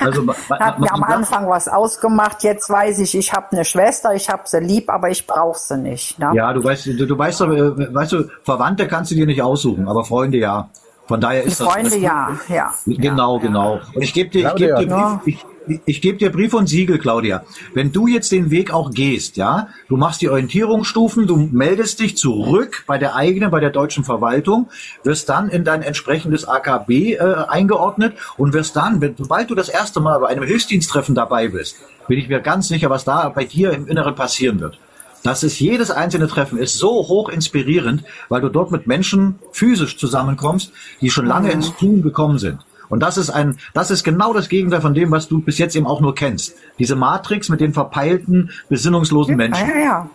Also, 0.00 0.26
Hat 0.50 0.78
mir 0.78 0.92
am 0.92 1.02
Anfang 1.02 1.48
was 1.48 1.66
ausgemacht, 1.66 2.42
jetzt 2.44 2.68
weiß 2.68 2.98
ich, 3.00 3.16
ich 3.16 3.32
habe 3.32 3.52
eine 3.52 3.64
Schwester, 3.64 4.14
ich 4.14 4.28
habe 4.28 4.42
sie 4.46 4.60
lieb, 4.60 4.90
aber 4.90 5.08
ich 5.08 5.26
brauche 5.26 5.58
sie 5.58 5.78
nicht. 5.78 6.18
Ne? 6.18 6.30
Ja, 6.34 6.52
du 6.52 6.62
weißt, 6.62 6.86
du, 6.86 7.06
du 7.06 7.18
weißt 7.18 7.40
doch, 7.40 7.50
äh, 7.50 7.94
weißt 7.94 8.12
du, 8.12 8.24
Verwandte 8.42 8.86
kannst 8.86 9.10
du 9.10 9.14
dir 9.14 9.26
nicht 9.26 9.42
aussuchen, 9.42 9.88
aber 9.88 10.04
Freunde 10.04 10.38
ja. 10.38 10.68
Von 11.06 11.20
daher 11.20 11.42
Die 11.42 11.48
ist 11.48 11.60
das. 11.60 11.68
Freunde, 11.68 11.90
das, 11.90 12.00
ja, 12.00 12.38
ja. 12.48 12.74
Genau, 12.86 13.38
genau. 13.38 13.80
Und 13.94 14.02
ich 14.02 14.12
gebe 14.12 14.30
dir, 14.30 14.48
ich 14.48 14.54
gebe 14.54 14.86
dir. 14.86 15.20
Brief, 15.24 15.44
ich, 15.66 15.80
ich 15.84 16.00
gebe 16.00 16.18
dir 16.18 16.30
Brief 16.30 16.54
und 16.54 16.68
Siegel, 16.68 16.98
Claudia. 16.98 17.44
Wenn 17.74 17.92
du 17.92 18.06
jetzt 18.06 18.32
den 18.32 18.50
Weg 18.50 18.72
auch 18.72 18.90
gehst, 18.90 19.36
ja, 19.36 19.68
du 19.88 19.96
machst 19.96 20.20
die 20.20 20.28
Orientierungsstufen, 20.28 21.26
du 21.26 21.36
meldest 21.36 22.00
dich 22.00 22.16
zurück 22.16 22.84
bei 22.86 22.98
der 22.98 23.14
eigenen, 23.14 23.50
bei 23.50 23.60
der 23.60 23.70
deutschen 23.70 24.04
Verwaltung, 24.04 24.68
wirst 25.04 25.28
dann 25.28 25.48
in 25.48 25.64
dein 25.64 25.82
entsprechendes 25.82 26.46
AKB 26.46 26.90
äh, 26.90 27.18
eingeordnet 27.48 28.14
und 28.36 28.52
wirst 28.52 28.76
dann, 28.76 29.00
wenn, 29.00 29.16
sobald 29.16 29.50
du 29.50 29.54
das 29.54 29.68
erste 29.68 30.00
Mal 30.00 30.18
bei 30.18 30.28
einem 30.28 30.44
Hilfsdiensttreffen 30.44 31.14
dabei 31.14 31.48
bist, 31.48 31.76
bin 32.08 32.18
ich 32.18 32.28
mir 32.28 32.40
ganz 32.40 32.68
sicher, 32.68 32.90
was 32.90 33.04
da 33.04 33.28
bei 33.28 33.44
dir 33.44 33.72
im 33.72 33.86
Inneren 33.86 34.14
passieren 34.14 34.60
wird. 34.60 34.78
Das 35.22 35.42
ist 35.42 35.60
jedes 35.60 35.90
einzelne 35.90 36.26
Treffen 36.26 36.58
ist 36.58 36.78
so 36.78 36.90
hoch 37.08 37.28
inspirierend, 37.28 38.04
weil 38.28 38.40
du 38.40 38.48
dort 38.48 38.70
mit 38.70 38.86
Menschen 38.86 39.38
physisch 39.52 39.96
zusammenkommst, 39.98 40.72
die 41.00 41.10
schon 41.10 41.26
lange 41.26 41.52
ins 41.52 41.74
Tun 41.76 42.02
gekommen 42.02 42.38
sind. 42.38 42.58
Und 42.88 43.00
das 43.00 43.16
ist 43.16 43.30
ein, 43.30 43.56
das 43.72 43.90
ist 43.90 44.04
genau 44.04 44.34
das 44.34 44.48
Gegenteil 44.48 44.82
von 44.82 44.94
dem, 44.94 45.10
was 45.10 45.28
du 45.28 45.40
bis 45.40 45.58
jetzt 45.58 45.74
eben 45.76 45.86
auch 45.86 46.00
nur 46.00 46.14
kennst. 46.14 46.54
Diese 46.78 46.96
Matrix 46.96 47.48
mit 47.48 47.60
den 47.60 47.72
verpeilten, 47.72 48.50
besinnungslosen 48.68 49.36
Menschen. 49.36 49.68
ja, 49.68 49.78
ja. 49.78 50.10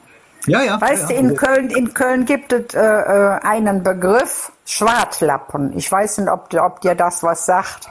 Ja, 0.45 0.61
ja. 0.61 0.79
Weißt 0.79 1.09
du, 1.09 1.13
ja. 1.13 1.19
in 1.19 1.35
Köln, 1.35 1.69
in 1.71 1.93
Köln 1.93 2.25
gibt 2.25 2.53
es 2.53 2.73
äh, 2.73 2.79
äh, 2.79 3.39
einen 3.41 3.83
Begriff, 3.83 4.51
Schwartlappen. 4.65 5.77
Ich 5.77 5.91
weiß 5.91 6.19
nicht, 6.19 6.29
ob, 6.29 6.53
ob 6.53 6.81
dir 6.81 6.95
das 6.95 7.23
was 7.23 7.45
sagt. 7.45 7.89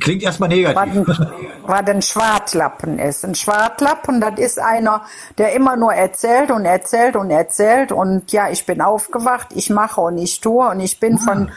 Klingt 0.00 0.22
erstmal 0.22 0.50
was 0.50 0.56
negativ. 0.56 1.08
ein, 1.08 1.46
was 1.66 1.86
ein 1.86 2.02
Schwartlappen 2.02 2.98
ist. 2.98 3.24
Ein 3.24 3.34
Schwartlappen, 3.34 4.20
das 4.20 4.38
ist 4.38 4.58
einer, 4.58 5.02
der 5.38 5.54
immer 5.54 5.76
nur 5.76 5.92
erzählt 5.92 6.50
und 6.50 6.64
erzählt 6.64 7.16
und 7.16 7.30
erzählt 7.30 7.92
und 7.92 8.32
ja, 8.32 8.50
ich 8.50 8.66
bin 8.66 8.80
aufgewacht, 8.80 9.48
ich 9.54 9.70
mache 9.70 10.00
und 10.00 10.18
ich 10.18 10.40
tue 10.40 10.68
und 10.68 10.80
ich 10.80 11.00
bin 11.00 11.18
von, 11.18 11.50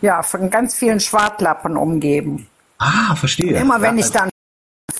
ja, 0.00 0.22
von 0.22 0.50
ganz 0.50 0.74
vielen 0.74 1.00
Schwartlappen 1.00 1.76
umgeben. 1.76 2.46
Ah, 2.78 3.14
verstehe. 3.14 3.58
Immer 3.58 3.80
wenn 3.80 3.98
ja, 3.98 4.04
ich 4.04 4.10
dann 4.10 4.30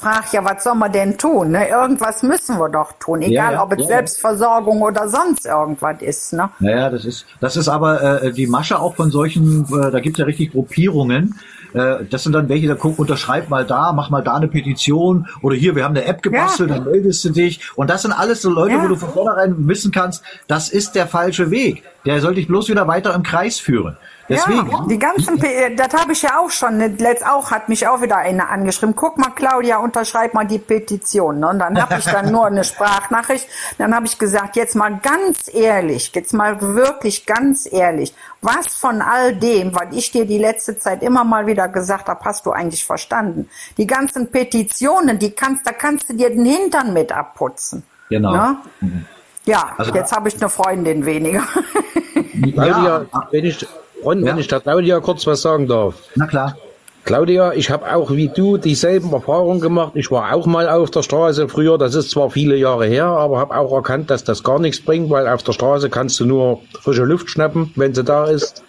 frage, 0.04 0.26
ja, 0.32 0.44
was 0.44 0.62
soll 0.62 0.74
man 0.74 0.92
denn 0.92 1.16
tun? 1.16 1.52
Ne? 1.52 1.68
Irgendwas 1.68 2.22
müssen 2.22 2.58
wir 2.58 2.68
doch 2.68 2.92
tun, 2.98 3.22
egal 3.22 3.54
ja, 3.54 3.62
ob 3.62 3.72
es 3.72 3.80
ja. 3.80 3.86
Selbstversorgung 3.86 4.82
oder 4.82 5.08
sonst 5.08 5.46
irgendwas 5.46 6.00
ist. 6.00 6.32
Ne? 6.32 6.50
Naja, 6.60 6.90
das 6.90 7.04
ist, 7.04 7.26
das 7.40 7.56
ist 7.56 7.68
aber 7.68 8.22
äh, 8.22 8.32
die 8.32 8.46
Masche 8.46 8.78
auch 8.78 8.96
von 8.96 9.10
solchen, 9.10 9.64
äh, 9.64 9.90
da 9.90 10.00
gibt's 10.00 10.18
ja 10.18 10.26
richtig 10.26 10.52
Gruppierungen. 10.52 11.38
Äh, 11.74 12.04
das 12.08 12.22
sind 12.22 12.32
dann 12.32 12.48
welche, 12.48 12.68
da 12.68 12.74
guck, 12.74 12.98
unterschreib 12.98 13.50
mal 13.50 13.64
da, 13.66 13.92
mach 13.92 14.08
mal 14.08 14.22
da 14.22 14.34
eine 14.36 14.48
Petition 14.48 15.26
oder 15.42 15.56
hier, 15.56 15.74
wir 15.76 15.84
haben 15.84 15.96
eine 15.96 16.06
App 16.06 16.22
gebastelt, 16.22 16.70
Ja. 16.70 16.76
dann 16.76 16.84
meldest 16.90 17.24
du 17.24 17.30
dich. 17.30 17.60
Und 17.76 17.90
das 17.90 18.02
sind 18.02 18.12
alles 18.12 18.40
so 18.42 18.48
Leute, 18.50 18.74
Ja. 18.76 18.82
wo 18.84 18.88
du 18.88 18.96
von 18.96 19.10
vornherein 19.10 19.54
wissen 19.68 19.90
kannst, 19.92 20.22
das 20.46 20.68
ist 20.70 20.94
der 20.94 21.06
falsche 21.06 21.50
Weg. 21.50 21.82
Der 22.04 22.20
soll 22.20 22.34
dich 22.34 22.46
bloß 22.46 22.68
wieder 22.68 22.86
weiter 22.86 23.14
im 23.14 23.22
Kreis 23.22 23.58
führen. 23.58 23.96
Deswegen. 24.28 24.70
Ja, 24.70 24.86
die 24.88 24.98
ganzen, 24.98 25.38
P- 25.38 25.74
das 25.74 25.92
habe 25.92 26.12
ich 26.12 26.22
ja 26.22 26.38
auch 26.38 26.50
schon, 26.50 26.78
ne, 26.78 26.88
letzt 26.88 27.26
auch 27.26 27.50
hat 27.50 27.68
mich 27.68 27.86
auch 27.86 28.00
wieder 28.00 28.16
eine 28.16 28.48
angeschrieben. 28.48 28.94
Guck 28.96 29.18
mal, 29.18 29.30
Claudia, 29.34 29.76
unterschreib 29.78 30.32
mal 30.32 30.46
die 30.46 30.58
Petition. 30.58 31.40
Ne? 31.40 31.48
Und 31.48 31.58
dann 31.58 31.80
habe 31.80 31.96
ich 31.98 32.04
dann 32.06 32.32
nur 32.32 32.46
eine 32.46 32.64
Sprachnachricht. 32.64 33.46
Dann 33.76 33.94
habe 33.94 34.06
ich 34.06 34.18
gesagt, 34.18 34.56
jetzt 34.56 34.76
mal 34.76 34.98
ganz 35.02 35.50
ehrlich, 35.52 36.10
jetzt 36.14 36.32
mal 36.32 36.58
wirklich 36.60 37.26
ganz 37.26 37.70
ehrlich, 37.70 38.14
was 38.40 38.66
von 38.68 39.02
all 39.02 39.34
dem, 39.34 39.74
was 39.74 39.88
ich 39.92 40.10
dir 40.10 40.24
die 40.24 40.38
letzte 40.38 40.78
Zeit 40.78 41.02
immer 41.02 41.24
mal 41.24 41.46
wieder 41.46 41.68
gesagt 41.68 42.08
habe, 42.08 42.24
hast 42.24 42.46
du 42.46 42.52
eigentlich 42.52 42.84
verstanden? 42.84 43.50
Die 43.76 43.86
ganzen 43.86 44.30
Petitionen, 44.30 45.18
die 45.18 45.32
kannst, 45.32 45.66
da 45.66 45.72
kannst 45.72 46.08
du 46.08 46.14
dir 46.14 46.30
den 46.30 46.46
Hintern 46.46 46.94
mit 46.94 47.12
abputzen. 47.12 47.82
Genau. 48.08 48.32
Ne? 48.32 48.56
Ja, 49.46 49.72
Also- 49.76 49.94
jetzt 49.94 50.12
habe 50.12 50.28
ich 50.28 50.36
eine 50.40 50.48
Freundin 50.48 51.04
weniger. 51.04 51.42
Claudia, 52.52 53.06
Ja. 53.12 53.28
wenn 53.30 53.44
ich, 53.44 53.66
Ron, 54.04 54.20
Ja. 54.20 54.26
wenn 54.32 54.38
ich 54.38 54.48
der 54.48 54.60
Claudia 54.60 55.00
kurz 55.00 55.26
was 55.26 55.42
sagen 55.42 55.66
darf. 55.66 55.94
Na 56.14 56.26
klar. 56.26 56.56
Claudia, 57.04 57.52
ich 57.52 57.70
habe 57.70 57.94
auch 57.94 58.10
wie 58.12 58.28
du 58.28 58.56
dieselben 58.56 59.12
Erfahrungen 59.12 59.60
gemacht. 59.60 59.92
Ich 59.94 60.10
war 60.10 60.32
auch 60.34 60.46
mal 60.46 60.68
auf 60.70 60.90
der 60.90 61.02
Straße 61.02 61.48
früher, 61.48 61.76
das 61.76 61.94
ist 61.94 62.10
zwar 62.10 62.30
viele 62.30 62.56
Jahre 62.56 62.86
her, 62.86 63.04
aber 63.04 63.38
habe 63.38 63.54
auch 63.58 63.72
erkannt, 63.74 64.08
dass 64.10 64.24
das 64.24 64.42
gar 64.42 64.58
nichts 64.58 64.80
bringt, 64.82 65.10
weil 65.10 65.28
auf 65.28 65.42
der 65.42 65.52
Straße 65.52 65.90
kannst 65.90 66.18
du 66.20 66.24
nur 66.24 66.60
frische 66.80 67.04
Luft 67.04 67.28
schnappen, 67.28 67.72
wenn 67.76 67.94
sie 67.94 68.04
da 68.04 68.24
ist. 68.24 68.62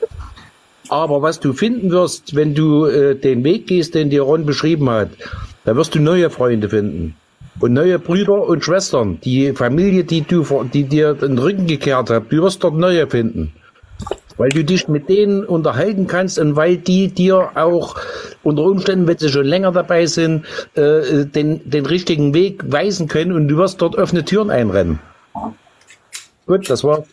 Aber 0.89 1.21
was 1.21 1.39
du 1.39 1.53
finden 1.53 1.91
wirst, 1.91 2.35
wenn 2.35 2.53
du 2.53 2.85
äh, 2.87 3.15
den 3.15 3.43
Weg 3.45 3.67
gehst, 3.67 3.95
den 3.95 4.09
dir 4.09 4.23
Ron 4.23 4.45
beschrieben 4.45 4.89
hat, 4.89 5.09
da 5.63 5.75
wirst 5.77 5.95
du 5.95 5.99
neue 6.01 6.29
Freunde 6.29 6.67
finden. 6.69 7.15
Und 7.59 7.73
neue 7.73 7.99
Brüder 7.99 8.47
und 8.47 8.63
Schwestern. 8.63 9.19
Die 9.21 9.53
Familie, 9.53 10.03
die 10.03 10.21
du, 10.21 10.43
die 10.73 10.83
dir 10.83 11.13
den 11.13 11.37
Rücken 11.37 11.67
gekehrt 11.67 12.09
hat, 12.09 12.31
du 12.31 12.43
wirst 12.43 12.63
dort 12.63 12.75
neue 12.75 13.07
finden. 13.07 13.53
Weil 14.37 14.49
du 14.49 14.65
dich 14.65 14.89
mit 14.89 15.07
denen 15.07 15.45
unterhalten 15.45 16.07
kannst 16.07 16.37
und 16.37 16.57
weil 16.57 16.75
die 16.75 17.07
dir 17.07 17.51
auch 17.55 17.95
unter 18.43 18.63
Umständen, 18.63 19.07
wenn 19.07 19.17
sie 19.17 19.29
schon 19.29 19.45
länger 19.45 19.71
dabei 19.71 20.05
sind, 20.05 20.45
äh, 20.75 21.25
den, 21.25 21.69
den 21.69 21.85
richtigen 21.85 22.33
Weg 22.33 22.61
weisen 22.69 23.07
können 23.07 23.31
und 23.31 23.47
du 23.47 23.55
wirst 23.57 23.81
dort 23.81 23.95
offene 23.95 24.25
Türen 24.25 24.49
einrennen. 24.49 24.99
Gut, 26.45 26.69
das 26.69 26.83
war's. 26.83 27.07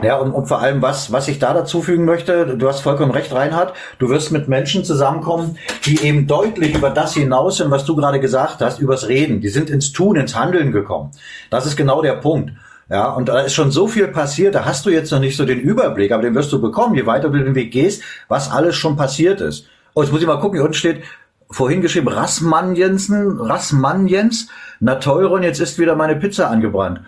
Ja, 0.00 0.16
und, 0.18 0.30
und 0.30 0.46
vor 0.46 0.60
allem, 0.60 0.80
was, 0.80 1.10
was 1.10 1.26
ich 1.26 1.40
da 1.40 1.52
dazu 1.52 1.82
fügen 1.82 2.04
möchte, 2.04 2.56
du 2.56 2.68
hast 2.68 2.80
vollkommen 2.80 3.10
recht, 3.10 3.32
Reinhard, 3.32 3.74
du 3.98 4.08
wirst 4.08 4.30
mit 4.30 4.46
Menschen 4.46 4.84
zusammenkommen, 4.84 5.58
die 5.86 6.00
eben 6.04 6.28
deutlich 6.28 6.76
über 6.76 6.90
das 6.90 7.14
hinaus 7.14 7.56
sind, 7.56 7.72
was 7.72 7.84
du 7.84 7.96
gerade 7.96 8.20
gesagt 8.20 8.60
hast, 8.60 8.78
übers 8.78 9.08
Reden. 9.08 9.40
Die 9.40 9.48
sind 9.48 9.70
ins 9.70 9.92
Tun, 9.92 10.14
ins 10.14 10.36
Handeln 10.36 10.70
gekommen. 10.70 11.10
Das 11.50 11.66
ist 11.66 11.76
genau 11.76 12.00
der 12.00 12.14
Punkt. 12.14 12.52
Ja, 12.88 13.10
und 13.10 13.28
da 13.28 13.40
ist 13.40 13.54
schon 13.54 13.70
so 13.70 13.86
viel 13.86 14.08
passiert, 14.08 14.54
da 14.54 14.64
hast 14.64 14.86
du 14.86 14.90
jetzt 14.90 15.10
noch 15.10 15.18
nicht 15.18 15.36
so 15.36 15.44
den 15.44 15.60
Überblick, 15.60 16.12
aber 16.12 16.22
den 16.22 16.34
wirst 16.34 16.52
du 16.52 16.60
bekommen, 16.60 16.94
je 16.94 17.04
weiter 17.04 17.28
du 17.28 17.38
den 17.38 17.54
Weg 17.54 17.70
gehst, 17.72 18.02
was 18.28 18.50
alles 18.50 18.76
schon 18.76 18.96
passiert 18.96 19.40
ist. 19.40 19.66
Oh, 19.94 20.02
jetzt 20.02 20.12
muss 20.12 20.22
ich 20.22 20.26
mal 20.26 20.40
gucken, 20.40 20.56
hier 20.58 20.64
unten 20.64 20.74
steht, 20.74 21.02
vorhin 21.50 21.82
geschrieben, 21.82 22.08
Rassmann 22.08 22.76
Jensen, 22.76 23.38
Rassmann 23.40 24.06
Jens, 24.06 24.48
na 24.80 24.94
teuren, 24.94 25.42
jetzt 25.42 25.60
ist 25.60 25.78
wieder 25.78 25.96
meine 25.96 26.16
Pizza 26.16 26.48
angebrannt. 26.48 27.00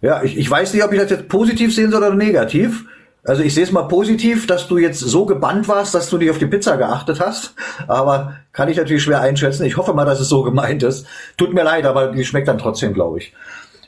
Ja, 0.00 0.22
ich, 0.22 0.36
ich 0.36 0.50
weiß 0.50 0.74
nicht, 0.74 0.84
ob 0.84 0.92
ich 0.92 1.00
das 1.00 1.10
jetzt 1.10 1.28
positiv 1.28 1.74
sehen 1.74 1.90
soll 1.90 2.02
oder 2.02 2.14
negativ. 2.14 2.84
Also 3.24 3.42
ich 3.42 3.54
sehe 3.54 3.64
es 3.64 3.72
mal 3.72 3.82
positiv, 3.82 4.46
dass 4.46 4.68
du 4.68 4.78
jetzt 4.78 5.00
so 5.00 5.26
gebannt 5.26 5.68
warst, 5.68 5.94
dass 5.94 6.08
du 6.08 6.18
nicht 6.18 6.30
auf 6.30 6.38
die 6.38 6.46
Pizza 6.46 6.76
geachtet 6.76 7.20
hast. 7.20 7.54
Aber 7.86 8.36
kann 8.52 8.68
ich 8.68 8.76
natürlich 8.76 9.02
schwer 9.02 9.20
einschätzen. 9.20 9.64
Ich 9.64 9.76
hoffe 9.76 9.92
mal, 9.92 10.04
dass 10.04 10.20
es 10.20 10.28
so 10.28 10.42
gemeint 10.42 10.82
ist. 10.82 11.06
Tut 11.36 11.52
mir 11.52 11.64
leid, 11.64 11.84
aber 11.84 12.12
die 12.12 12.24
schmeckt 12.24 12.48
dann 12.48 12.58
trotzdem, 12.58 12.94
glaube 12.94 13.18
ich. 13.18 13.34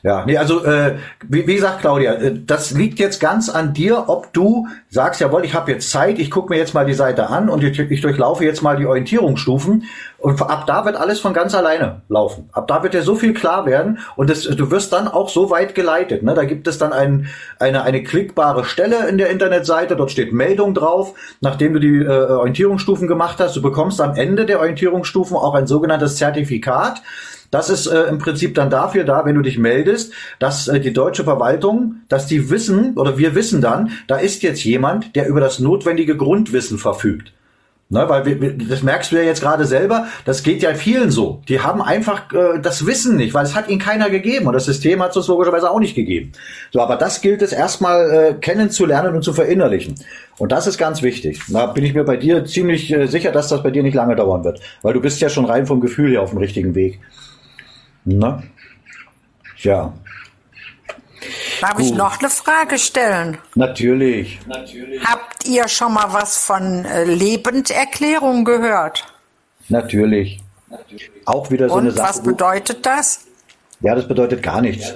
Ja, 0.03 0.25
nee, 0.25 0.35
also 0.35 0.65
äh, 0.65 0.97
wie, 1.27 1.45
wie 1.45 1.55
gesagt, 1.55 1.81
Claudia, 1.81 2.13
äh, 2.13 2.33
das 2.43 2.71
liegt 2.71 2.97
jetzt 2.97 3.19
ganz 3.19 3.49
an 3.49 3.73
dir, 3.73 4.05
ob 4.09 4.33
du 4.33 4.67
sagst, 4.89 5.21
jawohl, 5.21 5.45
ich 5.45 5.53
habe 5.53 5.71
jetzt 5.71 5.91
Zeit, 5.91 6.17
ich 6.17 6.31
gucke 6.31 6.51
mir 6.51 6.57
jetzt 6.57 6.73
mal 6.73 6.85
die 6.85 6.95
Seite 6.95 7.29
an 7.29 7.49
und 7.49 7.63
ich, 7.63 7.77
ich 7.77 8.01
durchlaufe 8.01 8.43
jetzt 8.43 8.63
mal 8.63 8.77
die 8.77 8.87
Orientierungsstufen 8.87 9.83
und 10.21 10.39
ab 10.41 10.65
da 10.67 10.85
wird 10.85 10.95
alles 10.95 11.19
von 11.19 11.33
ganz 11.33 11.55
alleine 11.55 12.01
laufen. 12.07 12.49
Ab 12.53 12.67
da 12.67 12.83
wird 12.83 12.93
dir 12.93 13.01
so 13.01 13.15
viel 13.15 13.33
klar 13.33 13.65
werden 13.65 13.99
und 14.15 14.29
das, 14.29 14.43
du 14.43 14.69
wirst 14.69 14.93
dann 14.93 15.07
auch 15.07 15.29
so 15.29 15.49
weit 15.49 15.73
geleitet. 15.73 16.21
Ne? 16.21 16.35
Da 16.35 16.43
gibt 16.43 16.67
es 16.67 16.77
dann 16.77 16.93
ein, 16.93 17.27
eine, 17.59 17.81
eine 17.81 18.03
klickbare 18.03 18.63
Stelle 18.63 19.09
in 19.09 19.17
der 19.17 19.29
Internetseite, 19.31 19.95
dort 19.95 20.11
steht 20.11 20.31
Meldung 20.31 20.75
drauf, 20.75 21.15
nachdem 21.41 21.73
du 21.73 21.79
die 21.79 21.97
äh, 21.97 22.07
Orientierungsstufen 22.07 23.07
gemacht 23.07 23.39
hast. 23.39 23.55
Du 23.55 23.63
bekommst 23.63 23.99
am 23.99 24.15
Ende 24.15 24.45
der 24.45 24.59
Orientierungsstufen 24.59 25.35
auch 25.35 25.55
ein 25.55 25.65
sogenanntes 25.65 26.17
Zertifikat. 26.17 27.01
Das 27.49 27.69
ist 27.69 27.87
äh, 27.87 28.03
im 28.03 28.19
Prinzip 28.19 28.53
dann 28.53 28.69
dafür 28.69 29.03
da, 29.03 29.25
wenn 29.25 29.35
du 29.35 29.41
dich 29.41 29.57
meldest, 29.57 30.13
dass 30.37 30.67
äh, 30.67 30.79
die 30.79 30.93
deutsche 30.93 31.23
Verwaltung, 31.23 31.95
dass 32.09 32.27
die 32.27 32.51
wissen 32.51 32.95
oder 32.95 33.17
wir 33.17 33.33
wissen 33.33 33.59
dann, 33.59 33.91
da 34.07 34.17
ist 34.17 34.43
jetzt 34.43 34.63
jemand, 34.63 35.15
der 35.15 35.27
über 35.27 35.41
das 35.41 35.59
notwendige 35.59 36.15
Grundwissen 36.15 36.77
verfügt. 36.77 37.33
Ne, 37.93 38.07
weil 38.07 38.25
wir, 38.25 38.57
das 38.57 38.83
merkst 38.83 39.11
du 39.11 39.17
ja 39.17 39.23
jetzt 39.23 39.41
gerade 39.41 39.65
selber, 39.65 40.07
das 40.23 40.43
geht 40.43 40.61
ja 40.61 40.73
vielen 40.75 41.11
so. 41.11 41.41
Die 41.49 41.59
haben 41.59 41.81
einfach 41.81 42.31
äh, 42.31 42.61
das 42.61 42.85
Wissen 42.85 43.17
nicht, 43.17 43.33
weil 43.33 43.43
es 43.43 43.53
hat 43.53 43.67
ihnen 43.67 43.79
keiner 43.79 44.09
gegeben 44.09 44.47
und 44.47 44.53
das 44.53 44.63
System 44.63 45.03
hat 45.03 45.11
es 45.11 45.17
uns 45.17 45.27
logischerweise 45.27 45.69
auch 45.69 45.79
nicht 45.81 45.93
gegeben. 45.93 46.31
So, 46.71 46.79
aber 46.79 46.95
das 46.95 47.19
gilt 47.19 47.41
es 47.41 47.51
erstmal 47.51 48.09
äh, 48.09 48.33
kennenzulernen 48.35 49.13
und 49.13 49.23
zu 49.23 49.33
verinnerlichen. 49.33 49.95
Und 50.37 50.53
das 50.53 50.67
ist 50.67 50.77
ganz 50.77 51.01
wichtig. 51.01 51.41
Da 51.49 51.65
bin 51.65 51.83
ich 51.83 51.93
mir 51.93 52.05
bei 52.05 52.15
dir 52.15 52.45
ziemlich 52.45 52.93
äh, 52.93 53.07
sicher, 53.07 53.33
dass 53.33 53.49
das 53.49 53.61
bei 53.61 53.71
dir 53.71 53.83
nicht 53.83 53.95
lange 53.95 54.15
dauern 54.15 54.45
wird, 54.45 54.61
weil 54.83 54.93
du 54.93 55.01
bist 55.01 55.19
ja 55.19 55.27
schon 55.27 55.43
rein 55.43 55.67
vom 55.67 55.81
Gefühl 55.81 56.11
her 56.11 56.21
auf 56.21 56.29
dem 56.29 56.39
richtigen 56.39 56.73
Weg. 56.75 57.01
Na? 58.05 58.41
Ja. 59.57 59.91
Darf 61.61 61.79
ich 61.79 61.93
noch 61.93 62.19
eine 62.19 62.29
Frage 62.29 62.79
stellen? 62.79 63.37
Natürlich. 63.55 64.39
Habt 65.05 65.45
ihr 65.45 65.67
schon 65.67 65.93
mal 65.93 66.11
was 66.11 66.37
von 66.37 66.85
äh, 66.85 67.03
Lebenderklärung 67.03 68.43
gehört? 68.43 69.05
Natürlich. 69.69 70.39
Auch 71.25 71.51
wieder 71.51 71.69
so 71.69 71.75
eine 71.75 71.89
Und 71.89 71.95
Sache. 71.95 72.09
was 72.09 72.23
bedeutet 72.23 72.85
das? 72.85 73.21
Ja, 73.81 73.95
das 73.95 74.07
bedeutet 74.07 74.41
gar 74.41 74.61
nichts. 74.61 74.93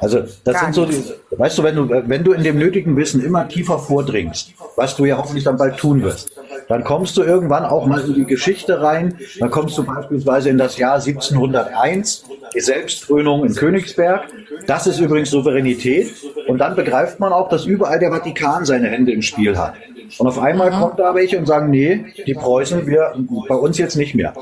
Also 0.00 0.20
das 0.44 0.54
Gar 0.54 0.64
sind 0.64 0.74
so 0.74 0.84
die, 0.86 1.02
weißt 1.30 1.58
du, 1.58 1.62
wenn 1.62 1.76
du, 1.76 1.88
wenn 1.88 2.24
du 2.24 2.32
in 2.32 2.42
dem 2.42 2.58
nötigen 2.58 2.96
Wissen 2.96 3.24
immer 3.24 3.46
tiefer 3.48 3.78
vordringst, 3.78 4.52
was 4.74 4.96
du 4.96 5.04
ja 5.04 5.16
hoffentlich 5.16 5.44
dann 5.44 5.56
bald 5.56 5.76
tun 5.76 6.02
wirst, 6.02 6.32
dann 6.68 6.84
kommst 6.84 7.16
du 7.16 7.22
irgendwann 7.22 7.64
auch 7.64 7.86
mal 7.86 8.00
in 8.00 8.14
die 8.14 8.24
Geschichte 8.24 8.82
rein. 8.82 9.18
Dann 9.38 9.50
kommst 9.50 9.76
du 9.78 9.84
beispielsweise 9.84 10.50
in 10.50 10.58
das 10.58 10.78
Jahr 10.78 10.94
1701, 10.94 12.24
die 12.54 12.60
Selbstkrönung 12.60 13.44
in 13.44 13.54
Königsberg. 13.54 14.22
Das 14.66 14.86
ist 14.86 15.00
übrigens 15.00 15.30
Souveränität. 15.30 16.12
Und 16.46 16.58
dann 16.58 16.76
begreift 16.76 17.20
man 17.20 17.32
auch, 17.32 17.48
dass 17.48 17.64
überall 17.64 17.98
der 17.98 18.10
Vatikan 18.10 18.64
seine 18.64 18.88
Hände 18.88 19.12
im 19.12 19.22
Spiel 19.22 19.56
hat. 19.56 19.74
Und 20.18 20.26
auf 20.26 20.38
einmal 20.38 20.70
kommt 20.70 20.98
da 20.98 21.14
welche 21.14 21.38
und 21.38 21.46
sagen, 21.46 21.70
nee, 21.70 22.04
die 22.26 22.34
Preußen, 22.34 22.86
wir, 22.86 23.14
bei 23.48 23.54
uns 23.54 23.78
jetzt 23.78 23.96
nicht 23.96 24.14
mehr. 24.14 24.34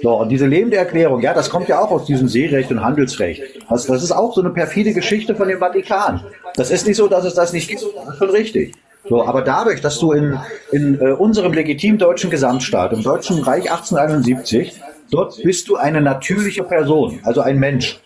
So, 0.00 0.20
und 0.20 0.28
diese 0.28 0.46
lebende 0.46 0.76
Erklärung, 0.76 1.20
ja, 1.20 1.34
das 1.34 1.50
kommt 1.50 1.68
ja 1.68 1.80
auch 1.80 1.90
aus 1.90 2.06
diesem 2.06 2.28
Seerecht 2.28 2.70
und 2.70 2.82
Handelsrecht. 2.82 3.42
Das, 3.68 3.86
das 3.86 4.02
ist 4.02 4.12
auch 4.12 4.34
so 4.34 4.40
eine 4.40 4.50
perfide 4.50 4.92
Geschichte 4.92 5.34
von 5.34 5.48
dem 5.48 5.58
Vatikan. 5.58 6.22
Das 6.54 6.70
ist 6.70 6.86
nicht 6.86 6.96
so, 6.96 7.08
dass 7.08 7.24
es 7.24 7.34
das 7.34 7.52
nicht 7.52 7.68
gibt. 7.68 7.82
Das 7.82 8.08
ist 8.08 8.18
schon 8.18 8.30
richtig. 8.30 8.74
So, 9.08 9.24
aber 9.24 9.42
dadurch, 9.42 9.80
dass 9.80 9.98
du 9.98 10.12
in, 10.12 10.38
in 10.72 11.00
äh, 11.00 11.12
unserem 11.12 11.52
legitimen 11.52 11.98
deutschen 11.98 12.30
Gesamtstaat, 12.30 12.92
im 12.92 13.02
Deutschen 13.02 13.42
Reich 13.42 13.70
1871, 13.70 14.80
dort 15.10 15.40
bist 15.42 15.68
du 15.68 15.76
eine 15.76 16.00
natürliche 16.00 16.64
Person, 16.64 17.20
also 17.22 17.40
ein 17.40 17.58
Mensch. 17.58 18.00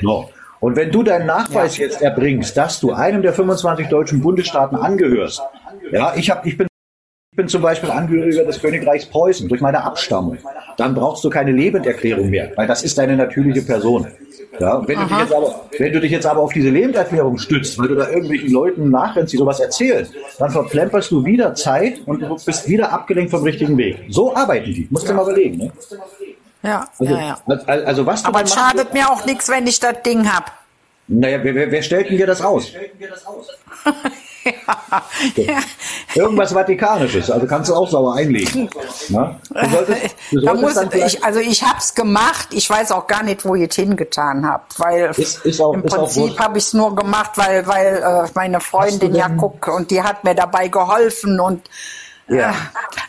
So. 0.00 0.28
Und 0.58 0.76
wenn 0.76 0.90
du 0.90 1.02
deinen 1.02 1.26
Nachweis 1.26 1.78
jetzt 1.78 2.02
erbringst, 2.02 2.56
dass 2.56 2.80
du 2.80 2.92
einem 2.92 3.22
der 3.22 3.32
25 3.32 3.88
deutschen 3.88 4.20
Bundesstaaten 4.20 4.76
angehörst, 4.76 5.40
ja, 5.90 6.14
ich 6.16 6.30
hab, 6.30 6.44
ich 6.44 6.58
bin 6.58 6.66
ich 7.32 7.36
bin 7.36 7.46
zum 7.46 7.62
Beispiel 7.62 7.90
Angehöriger 7.90 8.44
des 8.44 8.60
Königreichs 8.60 9.06
Preußen 9.06 9.48
durch 9.48 9.60
meine 9.60 9.84
Abstammung. 9.84 10.38
Dann 10.76 10.94
brauchst 10.94 11.22
du 11.22 11.30
keine 11.30 11.52
Lebenderklärung 11.52 12.28
mehr, 12.28 12.50
weil 12.56 12.66
das 12.66 12.82
ist 12.82 12.98
deine 12.98 13.16
natürliche 13.16 13.62
Person. 13.62 14.08
Ja, 14.58 14.86
wenn, 14.86 14.98
du 14.98 15.06
dich 15.06 15.18
jetzt 15.18 15.32
aber, 15.32 15.64
wenn 15.78 15.92
du 15.92 16.00
dich 16.00 16.10
jetzt 16.10 16.26
aber 16.26 16.40
auf 16.40 16.52
diese 16.52 16.70
Lebenderklärung 16.70 17.38
stützt, 17.38 17.78
weil 17.78 17.88
du 17.88 17.94
da 17.94 18.08
irgendwelchen 18.08 18.50
Leuten 18.50 18.90
nachrennst, 18.90 19.32
die 19.32 19.36
sowas 19.36 19.60
erzählen, 19.60 20.06
dann 20.38 20.50
verplemperst 20.50 21.10
du 21.12 21.24
wieder 21.24 21.54
Zeit 21.54 22.00
und 22.06 22.20
du 22.20 22.36
bist 22.44 22.68
wieder 22.68 22.92
abgelenkt 22.92 23.30
vom 23.30 23.42
richtigen 23.44 23.76
Weg. 23.78 23.98
So 24.08 24.34
arbeiten 24.34 24.72
die. 24.74 24.88
Musst 24.90 25.08
du 25.08 25.14
mal 25.14 25.22
überlegen. 25.22 25.58
Ne? 25.58 25.72
Ja, 26.62 26.88
Also, 26.98 27.14
ja, 27.14 27.20
ja. 27.48 27.64
also, 27.66 28.04
was 28.04 28.22
du 28.22 28.28
Aber 28.28 28.42
es 28.42 28.54
machst- 28.54 28.70
schadet 28.76 28.92
mir 28.92 29.08
auch 29.10 29.24
nichts, 29.24 29.48
wenn 29.48 29.66
ich 29.66 29.78
das 29.80 30.02
Ding 30.04 30.30
hab. 30.30 30.52
Naja, 31.08 31.38
wer, 31.42 31.54
wer, 31.54 31.70
wer 31.70 31.82
stellt 31.82 32.10
denn 32.10 32.16
dir 32.18 32.26
das 32.26 32.42
aus? 32.42 32.72
ja. 35.36 35.58
Irgendwas 36.14 36.52
Vatikanisches, 36.54 37.30
also 37.30 37.46
kannst 37.46 37.68
du 37.70 37.74
auch 37.74 37.88
sauer 37.88 38.14
einlegen. 38.16 38.68
Na? 39.10 39.36
Du 39.50 39.68
solltest, 39.70 40.16
du 40.30 40.40
Da 40.40 40.46
solltest 40.46 40.62
muss, 40.62 40.74
dann 40.74 40.90
vielleicht- 40.90 41.16
ich, 41.18 41.24
also 41.24 41.40
ich 41.40 41.62
hab's 41.62 41.94
gemacht, 41.94 42.48
ich 42.52 42.68
weiß 42.68 42.92
auch 42.92 43.06
gar 43.06 43.22
nicht, 43.22 43.44
wo 43.44 43.54
ihr 43.54 43.68
es 43.68 43.76
hingetan 43.76 44.46
habt, 44.48 44.78
weil 44.80 45.10
Ist- 45.16 45.44
ist 45.44 45.60
auch- 45.60 45.74
im 45.74 45.82
Prinzip 45.82 46.38
habe 46.38 46.58
ich 46.58 46.64
es 46.64 46.72
nur 46.74 46.94
gemacht, 46.94 47.32
weil, 47.36 47.66
weil 47.66 47.96
äh, 48.26 48.30
meine 48.34 48.60
Freundin 48.60 49.14
ja 49.14 49.28
guckt 49.28 49.68
und 49.68 49.90
die 49.90 50.02
hat 50.02 50.24
mir 50.24 50.34
dabei 50.34 50.68
geholfen 50.68 51.38
und 51.40 51.62
Ja. 52.30 52.50
äh, 52.50 52.54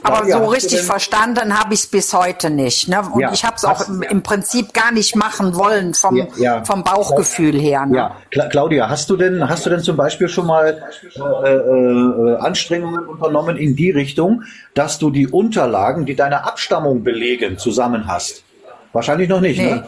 aber 0.03 0.27
Ja, 0.27 0.39
so 0.39 0.45
richtig 0.47 0.81
verstanden 0.81 1.57
habe 1.59 1.73
ich 1.75 1.81
es 1.81 1.87
bis 1.87 2.13
heute 2.13 2.49
nicht. 2.49 2.87
Ne? 2.87 3.01
Und 3.13 3.21
Ja. 3.21 3.31
ich 3.31 3.45
habe 3.45 3.55
es 3.55 3.63
auch 3.65 3.87
im, 3.87 4.01
im 4.01 4.23
Prinzip 4.23 4.73
gar 4.73 4.91
nicht 4.91 5.15
machen 5.15 5.55
wollen 5.55 5.93
vom, 5.93 6.15
Ja, 6.15 6.25
ja. 6.37 6.65
vom 6.65 6.83
Bauchgefühl 6.83 7.59
her. 7.59 7.85
Ne? 7.85 7.97
Ja, 7.97 8.15
Cla 8.31 8.47
Claudia, 8.49 8.89
hast 8.89 9.09
du 9.09 9.17
denn, 9.17 9.47
hast 9.47 9.65
du 9.65 9.69
denn 9.69 9.81
zum 9.81 9.95
Beispiel 9.95 10.27
schon 10.27 10.47
mal 10.47 10.81
äh, 11.15 11.49
äh, 11.49 12.35
Anstrengungen 12.37 13.05
unternommen 13.05 13.57
in 13.57 13.75
die 13.75 13.91
Richtung, 13.91 14.43
dass 14.73 14.97
du 14.97 15.11
die 15.11 15.27
Unterlagen, 15.27 16.05
die 16.05 16.15
deine 16.15 16.45
Abstammung 16.45 17.03
belegen, 17.03 17.57
zusammen 17.57 18.07
hast? 18.07 18.43
Wahrscheinlich 18.93 19.29
noch 19.29 19.39
nicht, 19.41 19.59
Nee. 19.59 19.75
ne? 19.75 19.83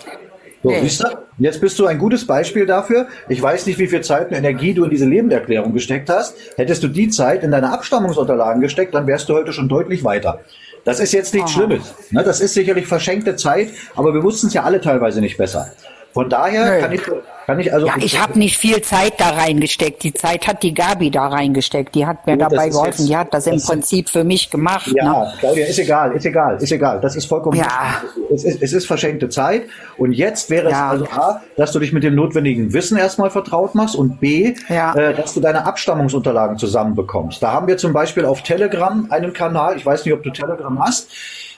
So, 0.63 0.69
Nee. 0.69 0.79
siehst 0.81 1.03
du? 1.03 1.07
Jetzt 1.39 1.59
bist 1.59 1.77
du 1.77 1.85
ein 1.85 1.97
gutes 1.97 2.25
Beispiel 2.25 2.65
dafür. 2.65 3.07
Ich 3.27 3.41
weiß 3.41 3.65
nicht, 3.65 3.77
wie 3.79 3.87
viel 3.87 4.01
Zeit 4.01 4.29
und 4.29 4.35
Energie 4.35 4.73
du 4.73 4.85
in 4.85 4.89
diese 4.89 5.05
Lebenderklärung 5.05 5.73
gesteckt 5.73 6.09
hast. 6.09 6.35
Hättest 6.55 6.81
du 6.83 6.87
die 6.87 7.09
Zeit 7.09 7.43
in 7.43 7.51
deine 7.51 7.71
Abstammungsunterlagen 7.73 8.61
gesteckt, 8.61 8.93
dann 8.93 9.05
wärst 9.05 9.27
du 9.27 9.33
heute 9.33 9.51
schon 9.51 9.67
deutlich 9.67 10.03
weiter. 10.03 10.39
Das 10.85 10.99
ist 10.99 11.11
jetzt 11.11 11.33
nichts 11.33 11.51
Schlimmes. 11.51 11.93
Ne? 12.11 12.23
Das 12.23 12.39
ist 12.39 12.53
sicherlich 12.53 12.87
verschenkte 12.87 13.35
Zeit, 13.35 13.69
aber 13.95 14.13
wir 14.13 14.23
wussten 14.23 14.47
es 14.47 14.53
ja 14.53 14.63
alle 14.63 14.79
teilweise 14.81 15.21
nicht 15.21 15.37
besser. 15.37 15.71
Von 16.13 16.29
daher 16.29 16.75
Nee. 16.75 16.81
kann 16.81 16.91
ich, 16.93 17.01
kann 17.47 17.59
ich 17.59 17.73
also 17.73 17.87
Ja, 17.87 17.93
ich 17.97 18.21
habe 18.21 18.37
nicht 18.37 18.57
viel 18.57 18.81
Zeit 18.81 19.13
da 19.19 19.29
reingesteckt. 19.31 20.03
Die 20.03 20.13
Zeit 20.13 20.45
hat 20.47 20.61
die 20.63 20.73
Gabi 20.73 21.09
da 21.09 21.27
reingesteckt. 21.27 21.95
Die 21.95 22.05
hat 22.05 22.25
mir 22.27 22.37
das 22.37 22.49
dabei 22.49 22.69
geholfen. 22.69 22.91
jetzt- 22.99 23.09
Die 23.09 23.17
hat 23.17 23.33
das 23.33 23.47
im 23.47 23.53
das- 23.55 23.65
Prinzip 23.65 24.09
für 24.09 24.23
mich 24.23 24.49
gemacht. 24.51 24.91
Ja, 24.95 25.03
Ne? 25.23 25.33
Claudia, 25.39 25.65
ist 25.65 25.79
egal, 25.79 26.11
ist 26.11 26.25
egal, 26.25 26.57
ist 26.57 26.71
egal. 26.71 27.01
Das 27.01 27.15
ist 27.15 27.25
vollkommen. 27.25 27.57
Ja. 27.57 28.01
Es 28.33 28.43
ist, 28.43 28.61
es 28.61 28.73
ist 28.73 28.85
verschenkte 28.85 29.27
Zeit. 29.29 29.63
Und 29.97 30.11
jetzt 30.13 30.49
wäre 30.49 30.69
Ja. 30.69 30.93
es 30.93 31.01
also 31.01 31.05
A, 31.19 31.41
dass 31.57 31.71
du 31.71 31.79
dich 31.79 31.91
mit 31.93 32.03
dem 32.03 32.15
notwendigen 32.15 32.73
Wissen 32.73 32.97
erstmal 32.97 33.31
vertraut 33.31 33.73
machst 33.75 33.95
und 33.95 34.19
B, 34.19 34.53
Ja. 34.69 34.93
äh, 34.95 35.13
dass 35.15 35.33
du 35.33 35.39
deine 35.39 35.65
Abstammungsunterlagen 35.65 36.57
zusammenbekommst. 36.57 37.41
Da 37.41 37.51
haben 37.51 37.67
wir 37.67 37.77
zum 37.77 37.91
Beispiel 37.93 38.25
auf 38.25 38.41
Telegram 38.43 39.07
einen 39.09 39.33
Kanal. 39.33 39.77
Ich 39.77 39.85
weiß 39.85 40.05
nicht, 40.05 40.13
ob 40.13 40.21
du 40.23 40.29
Telegram 40.29 40.79
hast. 40.83 41.07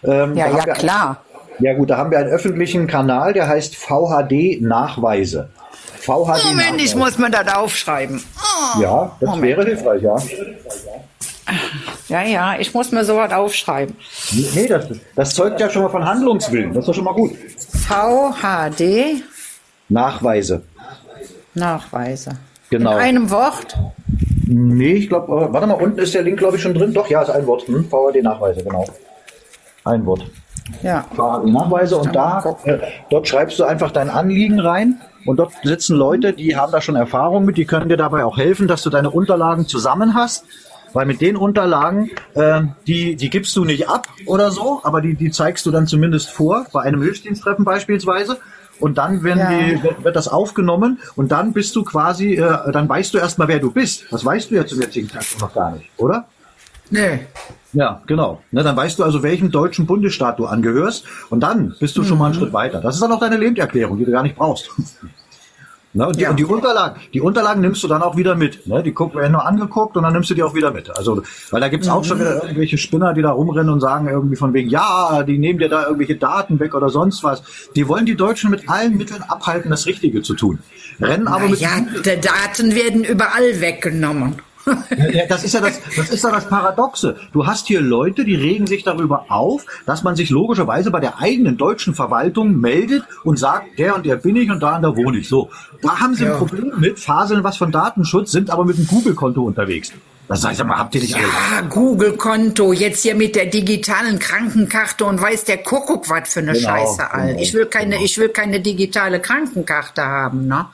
Ähm, 0.04 0.36
Ja, 0.36 0.48
ja, 0.50 0.64
klar. 0.74 1.18
Ja 1.60 1.74
gut, 1.74 1.90
da 1.90 1.98
haben 1.98 2.12
wir 2.12 2.20
einen 2.20 2.30
öffentlichen 2.30 2.88
Kanal, 2.88 3.34
der 3.34 3.48
heißt 3.48 3.76
VHD 3.76 4.62
Nachweise. 4.62 5.50
VHD 6.00 6.08
Moment, 6.46 6.82
ich 6.82 6.96
Nachweise. 6.96 6.98
muss 6.98 7.18
mir 7.18 7.30
das 7.32 7.56
aufschreiben. 7.56 8.24
Ja, 8.80 9.16
das 9.20 9.30
Moment. 9.30 9.44
wäre 9.44 9.66
hilfreich, 9.66 10.02
ja. 10.02 10.16
Ja, 12.10 12.24
ja, 12.24 12.56
ich 12.60 12.74
muss 12.74 12.92
mir 12.92 13.04
sowas 13.06 13.32
aufschreiben. 13.32 13.96
Nee, 14.32 14.68
das, 14.68 14.88
das 15.16 15.36
zeugt 15.36 15.60
ja 15.60 15.70
schon 15.70 15.84
mal 15.84 15.90
von 15.90 16.06
Handlungswillen. 16.06 16.74
Das 16.74 16.82
ist 16.84 16.88
doch 16.88 16.96
schon 16.96 17.04
mal 17.04 17.14
gut. 17.14 17.32
VHD 17.88 19.24
Nachweise. 19.90 20.64
Nachweise. 21.54 22.32
Genau. 22.70 22.92
In 22.94 22.98
einem 22.98 23.30
Wort? 23.30 23.78
Nee, 24.48 24.94
ich 24.94 25.10
glaube, 25.10 25.54
warte 25.54 25.68
mal, 25.68 25.76
unten 25.76 26.00
ist 26.00 26.14
der 26.14 26.24
Link, 26.24 26.38
glaube 26.40 26.58
ich, 26.58 26.64
schon 26.64 26.74
drin. 26.74 26.94
Doch, 26.94 27.08
ja, 27.10 27.22
ist 27.22 27.30
ein 27.30 27.46
Wort. 27.48 27.68
Hm? 27.68 27.88
VHD-Nachweise, 27.90 28.64
genau. 28.64 28.86
Ein 29.84 30.06
Wort. 30.06 30.26
Ja. 30.82 31.06
VHD-Nachweise 31.16 31.98
und 31.98 32.16
da, 32.16 32.56
äh, 32.64 32.80
dort 33.10 33.28
schreibst 33.28 33.60
du 33.60 33.64
einfach 33.66 33.92
dein 33.92 34.10
Anliegen 34.10 34.60
rein 34.60 35.00
und 35.26 35.38
dort 35.38 35.54
sitzen 35.64 35.96
Leute, 35.96 36.34
die 36.34 36.56
haben 36.56 36.72
da 36.72 36.82
schon 36.82 36.96
Erfahrung 36.96 37.46
mit, 37.46 37.58
die 37.58 37.66
können 37.66 37.90
dir 37.90 37.98
dabei 37.98 38.26
auch 38.26 38.38
helfen, 38.38 38.68
dass 38.68 38.82
du 38.84 38.90
deine 38.90 39.10
Unterlagen 39.12 39.68
zusammen 39.68 40.16
hast. 40.16 40.46
Weil 40.94 41.06
mit 41.06 41.20
den 41.20 41.36
Unterlagen, 41.36 42.10
äh, 42.36 42.62
die, 42.88 43.18
die 43.18 43.30
gibst 43.30 43.54
du 43.58 43.66
nicht 43.66 43.90
ab 43.90 44.08
oder 44.28 44.50
so, 44.52 44.80
aber 44.84 45.02
die, 45.02 45.16
die 45.16 45.30
zeigst 45.30 45.66
du 45.66 45.72
dann 45.72 45.88
zumindest 45.88 46.30
vor, 46.32 46.68
bei 46.72 46.84
einem 46.84 47.02
Hilfsdiensttreffen 47.02 47.66
beispielsweise. 47.66 48.38
Und 48.80 48.98
dann 48.98 49.22
werden 49.24 49.40
Ja. 49.40 49.50
die, 49.50 49.84
wird, 49.84 50.04
wird 50.06 50.16
das 50.16 50.30
aufgenommen 50.30 51.00
und 51.18 51.32
dann 51.34 51.52
bist 51.52 51.76
du 51.76 51.84
quasi, 51.84 52.36
äh, 52.36 52.72
dann 52.72 52.88
weißt 52.88 53.14
du 53.14 53.18
erstmal, 53.18 53.50
wer 53.50 53.60
du 53.60 53.72
bist. 53.72 54.06
Das 54.10 54.24
weißt 54.24 54.52
du 54.52 54.56
ja 54.56 54.66
zum 54.66 54.80
jetzigen 54.82 55.10
Zeitpunkt 55.10 55.42
noch 55.42 55.54
gar 55.54 55.72
nicht, 55.72 55.90
oder? 55.98 56.26
Nee. 56.90 57.20
Ja, 57.76 58.02
genau. 58.08 58.42
Ne, 58.52 58.64
dann 58.64 58.76
weißt 58.76 58.98
du 59.00 59.04
also, 59.04 59.22
welchem 59.22 59.52
deutschen 59.52 59.86
Bundesstaat 59.86 60.40
du 60.40 60.46
angehörst 60.46 61.06
und 61.30 61.42
dann 61.42 61.76
bist 61.80 61.98
du 61.98 62.04
schon 62.04 62.18
mal 62.18 62.28
einen 62.28 62.36
Schritt 62.36 62.54
weiter. 62.54 62.80
Das 62.80 62.96
ist 62.96 63.02
dann 63.02 63.12
auch 63.12 63.20
deine 63.20 63.38
Lebenserklärung, 63.38 63.98
die 63.98 64.06
du 64.06 64.12
gar 64.12 64.24
nicht 64.24 64.36
brauchst. 64.36 64.72
Ne? 65.96 66.06
Und, 66.08 66.18
die, 66.18 66.24
Ja. 66.24 66.32
und 66.32 66.38
die 66.38 66.44
Unterlagen, 66.44 67.00
die 67.14 67.22
Unterlagen 67.22 67.62
nimmst 67.62 67.82
du 67.82 67.88
dann 67.88 68.02
auch 68.02 68.18
wieder 68.18 68.36
mit. 68.36 68.68
Ne? 68.68 68.84
Die 68.84 68.92
gucken 68.92 69.18
werden 69.22 69.32
nur 69.32 69.46
angeguckt 69.46 69.96
und 69.96 70.04
dann 70.04 70.12
nimmst 70.12 70.30
du 70.30 70.34
die 70.34 70.44
auch 70.44 70.54
wieder 70.54 70.72
mit. 70.72 70.96
Also, 70.98 71.24
weil 71.52 71.62
da 71.62 71.70
gibt's 71.70 71.88
auch 71.88 72.04
schon 72.04 72.20
wieder 72.20 72.44
irgendwelche 72.44 72.78
Spinner, 72.78 73.14
die 73.14 73.22
da 73.22 73.32
rumrennen 73.32 73.72
und 73.72 73.80
sagen 73.80 74.10
irgendwie 74.10 74.36
von 74.36 74.54
wegen, 74.54 74.70
ja, 74.70 75.24
die 75.24 75.38
nehmen 75.38 75.58
dir 75.58 75.70
da 75.70 75.84
irgendwelche 75.84 76.18
Daten 76.18 76.60
weg 76.60 76.76
oder 76.76 76.90
sonst 76.90 77.24
was. 77.24 77.44
Die 77.78 77.88
wollen 77.88 78.06
die 78.06 78.16
Deutschen 78.16 78.52
mit 78.52 78.68
allen 78.68 78.98
Mitteln 78.98 79.24
abhalten, 79.24 79.72
das 79.72 79.86
Richtige 79.86 80.22
zu 80.22 80.34
tun. 80.34 80.60
Rennen 81.00 81.30
aber 81.30 81.48
mit 81.48 81.62
ja, 81.62 81.70
die 81.80 82.20
Daten 82.20 82.76
werden 82.76 83.06
überall 83.06 83.62
weggenommen. 83.62 84.36
Ja, 85.14 85.26
das 85.28 85.44
ist 85.44 85.54
ja 85.54 85.62
das, 85.62 85.80
das 85.96 86.10
ist 86.10 86.24
ja 86.24 86.32
das 86.32 86.48
Paradoxe. 86.48 87.16
Du 87.34 87.46
hast 87.46 87.68
hier 87.68 87.82
Leute, 87.82 88.26
die 88.26 88.36
regen 88.36 88.68
sich 88.68 88.84
darüber 88.84 89.26
auf, 89.30 89.66
dass 89.86 90.04
man 90.04 90.16
sich 90.16 90.30
logischerweise 90.30 90.92
bei 90.92 91.00
der 91.00 91.20
eigenen 91.20 91.58
deutschen 91.58 91.94
Verwaltung 91.96 92.60
meldet 92.60 93.04
und 93.24 93.38
sagt, 93.38 93.78
der 93.80 93.96
und 93.96 94.06
der 94.06 94.16
bin 94.18 94.36
ich 94.36 94.50
und 94.50 94.62
da 94.62 94.76
und 94.78 94.82
da 94.84 94.96
wohne 94.96 95.18
ich. 95.20 95.30
So, 95.30 95.50
da 95.82 96.00
haben 96.00 96.16
sie 96.16 96.26
ein 96.26 96.38
Problem 96.38 96.72
mit, 96.78 97.00
faseln 97.00 97.44
was 97.44 97.58
von 97.58 97.72
Datenschutz, 97.72 98.32
sind 98.32 98.50
aber 98.50 98.66
mit 98.66 98.78
einem 98.78 98.88
Google-Konto 98.88 99.42
unterwegs. 99.44 99.92
Das 100.28 100.44
heißt 100.44 100.60
aber, 100.62 100.80
habt 100.80 100.96
ihr 100.96 101.02
nicht 101.02 101.14
alle? 101.16 101.26
Ah, 101.28 101.62
Google-Konto, 101.62 102.74
jetzt 102.74 103.04
hier 103.04 103.14
mit 103.14 103.36
der 103.36 103.46
digitalen 103.46 104.18
Krankenkarte 104.18 105.06
und 105.06 105.22
weiß 105.22 105.44
der 105.44 105.58
Kuckuck 105.60 106.10
was 106.10 106.34
für 106.34 106.40
eine 106.40 106.54
Genau, 106.54 106.68
Scheiße, 106.68 107.12
Alter. 107.12 107.28
genau, 107.28 107.42
Ich 107.42 107.54
will 107.54 107.66
keine, 107.68 107.92
genau. 107.92 108.04
ich 108.06 108.18
will 108.18 108.30
keine 108.30 108.60
digitale 108.60 109.20
Krankenkarte 109.20 110.04
haben, 110.04 110.48
ne? 110.48 110.66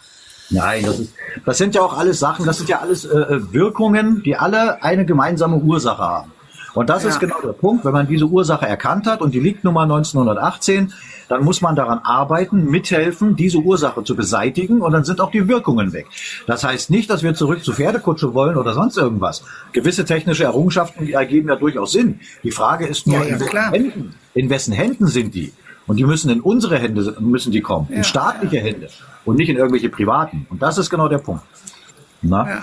Nein, 0.51 0.83
das, 0.85 0.99
ist, 0.99 1.13
das 1.45 1.57
sind 1.57 1.75
ja 1.75 1.81
auch 1.81 1.97
alles 1.97 2.19
Sachen, 2.19 2.45
das 2.45 2.57
sind 2.57 2.69
ja 2.69 2.79
alles 2.79 3.05
äh, 3.05 3.17
äh, 3.17 3.53
Wirkungen, 3.53 4.21
die 4.23 4.35
alle 4.35 4.83
eine 4.83 5.05
gemeinsame 5.05 5.57
Ursache 5.57 6.01
haben. 6.03 6.31
Und 6.73 6.89
das 6.89 7.03
Ja. 7.03 7.09
ist 7.09 7.19
genau 7.19 7.35
der 7.43 7.51
Punkt, 7.51 7.83
wenn 7.83 7.91
man 7.91 8.07
diese 8.07 8.25
Ursache 8.25 8.65
erkannt 8.65 9.05
hat 9.05 9.21
und 9.21 9.33
die 9.33 9.41
liegt 9.41 9.63
Nummer 9.65 9.81
1918, 9.81 10.93
dann 11.27 11.43
muss 11.43 11.61
man 11.61 11.75
daran 11.75 11.99
arbeiten, 11.99 12.65
mithelfen, 12.65 13.35
diese 13.35 13.57
Ursache 13.59 14.03
zu 14.05 14.15
beseitigen 14.15 14.81
und 14.81 14.91
dann 14.93 15.03
sind 15.03 15.19
auch 15.21 15.31
die 15.31 15.47
Wirkungen 15.49 15.91
weg. 15.91 16.07
Das 16.47 16.63
heißt 16.63 16.89
nicht, 16.89 17.09
dass 17.09 17.23
wir 17.23 17.33
zurück 17.33 17.63
zu 17.63 17.73
Pferdekutsche 17.73 18.33
wollen 18.33 18.55
oder 18.57 18.73
sonst 18.73 18.97
irgendwas. 18.97 19.43
Gewisse 19.73 20.05
technische 20.05 20.43
Errungenschaften 20.45 21.05
die 21.05 21.13
ergeben 21.13 21.49
ja 21.49 21.55
durchaus 21.57 21.91
Sinn. 21.93 22.19
Die 22.43 22.51
Frage 22.51 22.87
ist 22.87 23.05
nur, 23.07 23.17
Ja, 23.17 23.23
ja, 23.25 23.33
in, 23.35 23.39
wessen. 23.39 23.57
Händen, 23.71 24.15
in 24.33 24.49
wessen 24.49 24.73
Händen 24.73 25.07
sind 25.07 25.35
die? 25.35 25.53
Und 25.87 25.97
die 25.97 26.03
müssen 26.03 26.29
in 26.29 26.41
unsere 26.41 26.79
Hände 26.79 27.15
müssen 27.19 27.51
die 27.51 27.61
kommen, 27.61 27.87
in 27.89 28.03
staatliche 28.03 28.59
Hände 28.59 28.89
und 29.25 29.37
nicht 29.37 29.49
in 29.49 29.57
irgendwelche 29.57 29.89
privaten. 29.89 30.45
Und 30.49 30.61
das 30.61 30.77
ist 30.77 30.89
genau 30.89 31.07
der 31.07 31.17
Punkt. 31.17 31.43
Na? 32.21 32.61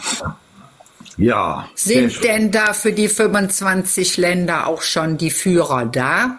Ja. 1.17 1.69
sehr 1.75 2.09
Sind 2.11 2.25
denn 2.25 2.51
da 2.53 2.73
für 2.73 2.93
die 2.93 3.09
25 3.09 4.19
Länder 4.19 4.69
auch 4.69 4.83
schon 4.83 5.19
die 5.19 5.31
Führer 5.31 5.87
da? 5.87 6.39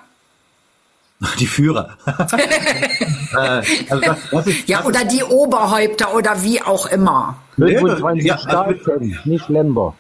die 1.40 1.48
Führer. 1.48 1.98
äh, 2.08 3.62
also 3.90 4.02
das, 4.02 4.18
das 4.32 4.48
ist, 4.48 4.70
Ja, 4.70 4.86
oder 4.86 5.04
die 5.04 5.24
Oberhäupter 5.24 6.16
oder 6.16 6.42
wie 6.44 6.62
auch 6.62 6.86
immer. 6.86 7.36
Nee, 7.58 7.78
25 7.78 8.26
ja, 8.26 8.36
also 8.36 8.50
Staaten, 8.50 9.20
nicht 9.26 9.50
Länder. 9.50 9.94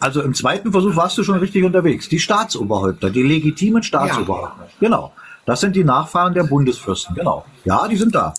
Also 0.00 0.22
im 0.22 0.34
zweiten 0.34 0.72
Versuch 0.72 0.96
warst 0.96 1.16
du 1.16 1.22
schon 1.22 1.38
richtig 1.38 1.64
unterwegs. 1.64 2.08
Die 2.08 2.18
Staatsoberhäupter, 2.18 3.10
die 3.10 3.22
legitimen 3.22 3.82
Staatsoberhäupter. 3.82 4.68
Genau. 4.80 5.12
Das 5.48 5.60
sind 5.60 5.74
die 5.74 5.82
Nachfahren 5.84 6.34
der 6.34 6.44
Bundesfürsten. 6.44 7.14
Genau. 7.14 7.42
Ja, 7.64 7.88
die 7.88 7.96
sind 7.96 8.14
da. 8.14 8.34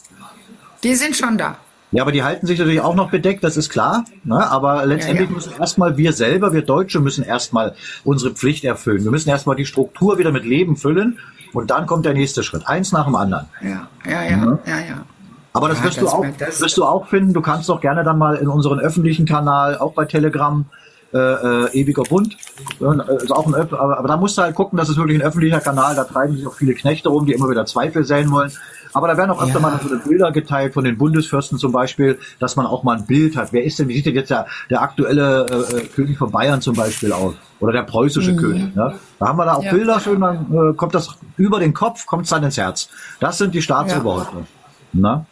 Die 0.84 0.94
sind 0.94 1.16
schon 1.16 1.40
da. 1.40 1.58
Ja, 1.92 2.04
aber 2.04 2.12
die 2.12 2.22
halten 2.22 2.46
sich 2.46 2.60
natürlich 2.60 2.82
auch 2.82 2.94
noch 2.94 3.10
bedeckt, 3.10 3.44
das 3.44 3.58
ist 3.58 3.70
klar. 3.72 4.06
Ne? 4.24 4.48
Aber 4.52 4.86
letztendlich 4.86 5.28
Ja, 5.28 5.32
ja. 5.32 5.36
müssen 5.36 5.54
erstmal 5.60 5.98
wir 5.98 6.14
selber, 6.14 6.54
wir 6.54 6.62
Deutsche 6.62 7.00
müssen 7.00 7.24
erstmal 7.24 7.74
unsere 8.04 8.36
Pflicht 8.36 8.64
erfüllen. 8.64 9.04
Wir 9.04 9.10
müssen 9.10 9.28
erstmal 9.30 9.56
die 9.56 9.66
Struktur 9.66 10.20
wieder 10.20 10.32
mit 10.32 10.46
Leben 10.46 10.76
füllen 10.78 11.18
und 11.54 11.72
dann 11.72 11.88
kommt 11.88 12.06
der 12.06 12.14
nächste 12.14 12.44
Schritt. 12.44 12.68
Eins 12.68 12.92
nach 12.92 13.06
dem 13.06 13.16
anderen. 13.16 13.48
Ja, 13.64 13.88
ja, 14.06 14.22
ja, 14.24 14.60
ja, 14.68 14.78
ja. 14.78 15.06
Aber 15.54 15.68
das 15.70 15.80
Ja, 15.80 15.86
wirst 15.86 15.98
du 15.98 16.06
das 16.06 16.14
auch, 16.14 16.24
wird- 16.24 16.40
das- 16.40 16.62
wirst 16.62 16.78
du 16.78 16.86
auch 16.86 17.08
finden. 17.08 17.34
Du 17.34 17.42
kannst 17.42 17.68
doch 17.70 17.82
gerne 17.82 18.04
dann 18.04 18.20
mal 18.20 18.36
in 18.36 18.48
unseren 18.50 18.80
öffentlichen 18.80 19.26
Kanal, 19.26 19.80
auch 19.80 19.94
bei 19.94 20.06
Telegram, 20.06 20.66
äh, 21.14 21.18
äh, 21.18 21.72
ewiger 21.74 22.04
Bund, 22.04 22.38
ja, 22.80 22.90
also 22.90 23.34
auch 23.34 23.48
ein, 23.48 23.56
Öff- 23.56 23.76
aber, 23.76 23.98
aber 23.98 24.08
da 24.08 24.18
musst 24.18 24.38
du 24.38 24.42
halt 24.42 24.56
gucken, 24.56 24.78
das 24.78 24.90
ist 24.90 24.98
wirklich 24.98 25.18
ein 25.20 25.26
öffentlicher 25.26 25.60
Kanal. 25.60 25.96
Da 25.96 26.04
treiben 26.04 26.36
sich 26.38 26.46
auch 26.46 26.54
viele 26.54 26.74
Knechte 26.74 27.10
rum, 27.10 27.26
die 27.26 27.34
immer 27.34 27.50
wieder 27.50 27.66
Zweifel 27.66 28.04
säen 28.04 28.32
wollen. 28.32 28.52
Aber 28.94 29.08
da 29.08 29.18
werden 29.18 29.30
auch 29.30 29.44
öfter 29.44 29.60
mal 29.60 29.80
so 29.88 29.96
Bilder 30.10 30.32
geteilt 30.32 30.74
von 30.74 30.84
den 30.84 30.98
Bundesfürsten 30.98 31.60
zum 31.60 31.72
Beispiel, 31.72 32.18
dass 32.40 32.56
man 32.56 32.66
auch 32.66 32.82
mal 32.84 32.98
ein 32.98 33.06
Bild 33.06 33.36
hat. 33.38 33.54
Wer 33.54 33.64
ist 33.64 33.78
denn, 33.78 33.88
wie 33.88 33.94
sieht 33.96 34.08
denn 34.08 34.16
jetzt 34.16 34.32
der, 34.32 34.48
der 34.70 34.82
aktuelle 34.82 35.46
äh, 35.46 35.78
äh, 35.78 35.82
König 35.86 36.18
von 36.18 36.32
Bayern 36.32 36.60
zum 36.62 36.76
Beispiel 36.76 37.12
aus? 37.14 37.36
Oder 37.60 37.74
der 37.74 37.84
preußische 37.84 38.36
König. 38.36 38.76
Ne? 38.76 38.96
Da 39.20 39.28
haben 39.28 39.38
wir 39.38 39.46
da 39.46 39.54
auch 39.56 39.64
Ja. 39.64 39.74
Bilder 39.74 40.00
schön, 40.00 40.22
dann 40.22 40.48
äh, 40.52 40.74
kommt 40.74 40.96
das 40.96 41.18
über 41.38 41.60
den 41.60 41.74
Kopf, 41.74 42.06
kommt 42.08 42.24
es 42.24 42.30
dann 42.32 42.44
ins 42.44 42.58
Herz. 42.58 42.90
Das 43.20 43.38
sind 43.38 43.54
die 43.54 43.62
Staatsoberhäupter. 43.62 44.48
Na? 44.94 45.26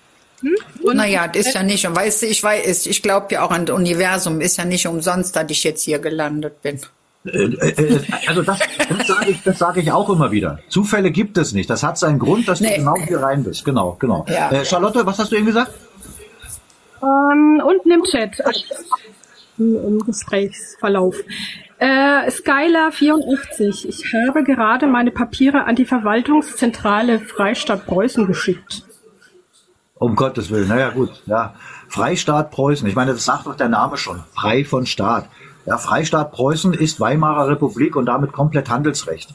Naja, 0.93 1.27
das 1.27 1.47
ist 1.47 1.55
ja 1.55 1.63
nicht, 1.63 1.88
und 1.88 1.95
weißt 1.95 2.21
du, 2.21 2.25
ich 2.27 2.43
weiß, 2.43 2.85
ich 2.85 3.01
glaube 3.01 3.27
ja 3.31 3.43
auch 3.43 3.51
an 3.51 3.65
das 3.65 3.75
Universum, 3.75 4.39
ist 4.41 4.57
ja 4.57 4.65
nicht 4.65 4.88
umsonst, 4.88 5.35
dass 5.35 5.45
ich 5.49 5.63
jetzt 5.63 5.83
hier 5.83 5.99
gelandet 5.99 6.61
bin. 6.61 6.79
Äh, 7.25 7.29
äh, 7.45 8.01
also 8.27 8.41
das, 8.43 8.59
das 8.88 9.07
sage 9.07 9.31
ich, 9.31 9.41
das 9.43 9.57
sage 9.57 9.81
ich 9.81 9.91
auch 9.91 10.09
immer 10.09 10.31
wieder. 10.31 10.59
Zufälle 10.69 11.11
gibt 11.11 11.38
es 11.38 11.53
nicht. 11.53 11.69
Das 11.69 11.83
hat 11.83 11.97
seinen 11.97 12.19
Grund, 12.19 12.47
dass 12.47 12.61
Nee. 12.61 12.69
du 12.69 12.75
genau 12.77 12.95
hier 12.95 13.19
rein 13.21 13.43
bist. 13.43 13.65
Genau, 13.65 13.97
genau. 13.99 14.25
Ja. 14.29 14.51
Äh, 14.51 14.63
Charlotte, 14.63 15.05
was 15.05 15.17
hast 15.19 15.31
du 15.31 15.35
eben 15.35 15.47
gesagt? 15.47 15.71
Ähm, 17.01 17.61
unten 17.65 17.91
im 17.91 18.03
Chat, 18.03 18.39
also 18.45 18.59
im 19.57 19.75
im 19.75 19.99
Gesprächsverlauf. 20.05 21.15
Äh, 21.79 22.29
Skylar 22.31 22.91
84. 22.91 23.88
Ich 23.89 24.13
habe 24.13 24.43
gerade 24.43 24.88
meine 24.88 25.11
Papiere 25.11 25.65
an 25.65 25.75
die 25.75 25.85
Verwaltungszentrale 25.85 27.19
Freistaat 27.19 27.85
Preußen 27.85 28.25
geschickt. 28.27 28.83
Um 29.99 30.15
Gottes 30.15 30.49
Willen. 30.49 30.67
Naja, 30.67 30.89
gut. 30.89 31.09
Ja. 31.25 31.55
Freistaat 31.89 32.51
Preußen. 32.51 32.87
Ich 32.87 32.95
meine, 32.95 33.13
das 33.13 33.25
sagt 33.25 33.47
doch 33.47 33.55
der 33.55 33.69
Name 33.69 33.97
schon. 33.97 34.23
Frei 34.33 34.63
von 34.63 34.85
Staat. 34.85 35.27
Ja, 35.65 35.77
Freistaat 35.77 36.31
Preußen 36.31 36.73
ist 36.73 36.99
Weimarer 36.99 37.47
Republik 37.47 37.95
und 37.95 38.05
damit 38.05 38.31
komplett 38.31 38.69
Handelsrecht. 38.69 39.33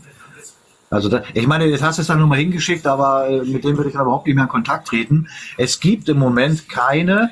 Also 0.89 1.09
da, 1.09 1.23
ich 1.33 1.47
meine, 1.47 1.65
jetzt 1.67 1.83
hast 1.83 1.97
du 1.97 2.03
es 2.03 2.09
dann 2.09 2.19
nur 2.19 2.29
mal 2.29 2.39
hingeschickt, 2.39 2.87
aber 2.87 3.29
äh, 3.29 3.43
mit 3.45 3.65
dem 3.65 3.77
würde 3.77 3.89
ich 3.89 3.95
dann 3.95 4.03
überhaupt 4.03 4.27
nicht 4.27 4.35
mehr 4.35 4.45
in 4.45 4.51
Kontakt 4.51 4.89
treten. 4.89 5.29
Es 5.57 5.81
gibt 5.81 6.09
im 6.11 6.19
Moment 6.19 6.69
keine 6.69 7.31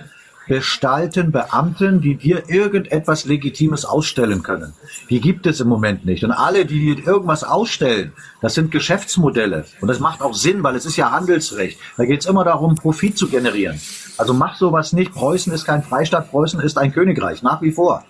bestallten 0.50 1.30
Beamten, 1.30 2.00
die 2.00 2.16
dir 2.16 2.50
irgendetwas 2.50 3.24
Legitimes 3.24 3.84
ausstellen 3.84 4.42
können. 4.42 4.74
Die 5.08 5.20
gibt 5.20 5.46
es 5.46 5.60
im 5.60 5.68
Moment 5.68 6.04
nicht. 6.04 6.24
Und 6.24 6.32
alle, 6.32 6.66
die 6.66 6.96
dir 6.96 7.06
irgendwas 7.06 7.44
ausstellen, 7.44 8.12
das 8.42 8.54
sind 8.54 8.72
Geschäftsmodelle. 8.72 9.64
Und 9.80 9.86
das 9.86 10.00
macht 10.00 10.22
auch 10.22 10.34
Sinn, 10.34 10.64
weil 10.64 10.74
es 10.74 10.86
ist 10.86 10.96
ja 10.96 11.12
Handelsrecht. 11.12 11.78
Da 11.96 12.04
geht 12.04 12.20
es 12.22 12.26
immer 12.26 12.42
darum, 12.42 12.74
Profit 12.74 13.16
zu 13.16 13.28
generieren. 13.28 13.80
Also 14.18 14.34
mach 14.34 14.56
sowas 14.56 14.92
nicht. 14.92 15.14
Preußen 15.14 15.52
ist 15.52 15.64
kein 15.66 15.84
Freistaat, 15.84 16.30
Preußen 16.32 16.58
ist 16.58 16.76
ein 16.78 16.92
Königreich, 16.92 17.44
nach 17.44 17.62
wie 17.62 17.70
vor. 17.70 18.04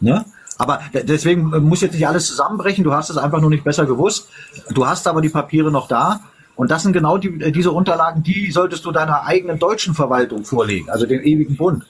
Ne? 0.00 0.26
Aber 0.58 0.80
de- 0.92 1.04
deswegen 1.04 1.54
äh, 1.54 1.58
muss 1.60 1.80
jetzt 1.80 1.94
nicht 1.94 2.06
alles 2.06 2.26
zusammenbrechen. 2.26 2.84
Du 2.84 2.92
hast 2.92 3.08
es 3.08 3.16
einfach 3.16 3.40
nur 3.40 3.48
nicht 3.48 3.64
besser 3.64 3.86
gewusst. 3.86 4.28
Du 4.70 4.86
hast 4.86 5.08
aber 5.08 5.22
die 5.22 5.30
Papiere 5.30 5.70
noch 5.72 5.88
da. 5.88 6.20
Und 6.58 6.72
das 6.72 6.82
sind 6.82 6.92
genau 6.92 7.18
die, 7.18 7.28
äh, 7.40 7.52
diese 7.52 7.70
Unterlagen, 7.70 8.24
die 8.24 8.50
solltest 8.50 8.84
du 8.84 8.90
deiner 8.90 9.24
eigenen 9.24 9.60
deutschen 9.60 9.94
Verwaltung 9.94 10.44
vorlegen, 10.44 10.90
also 10.90 11.06
dem 11.06 11.22
ewigen 11.22 11.56
Bund. 11.56 11.86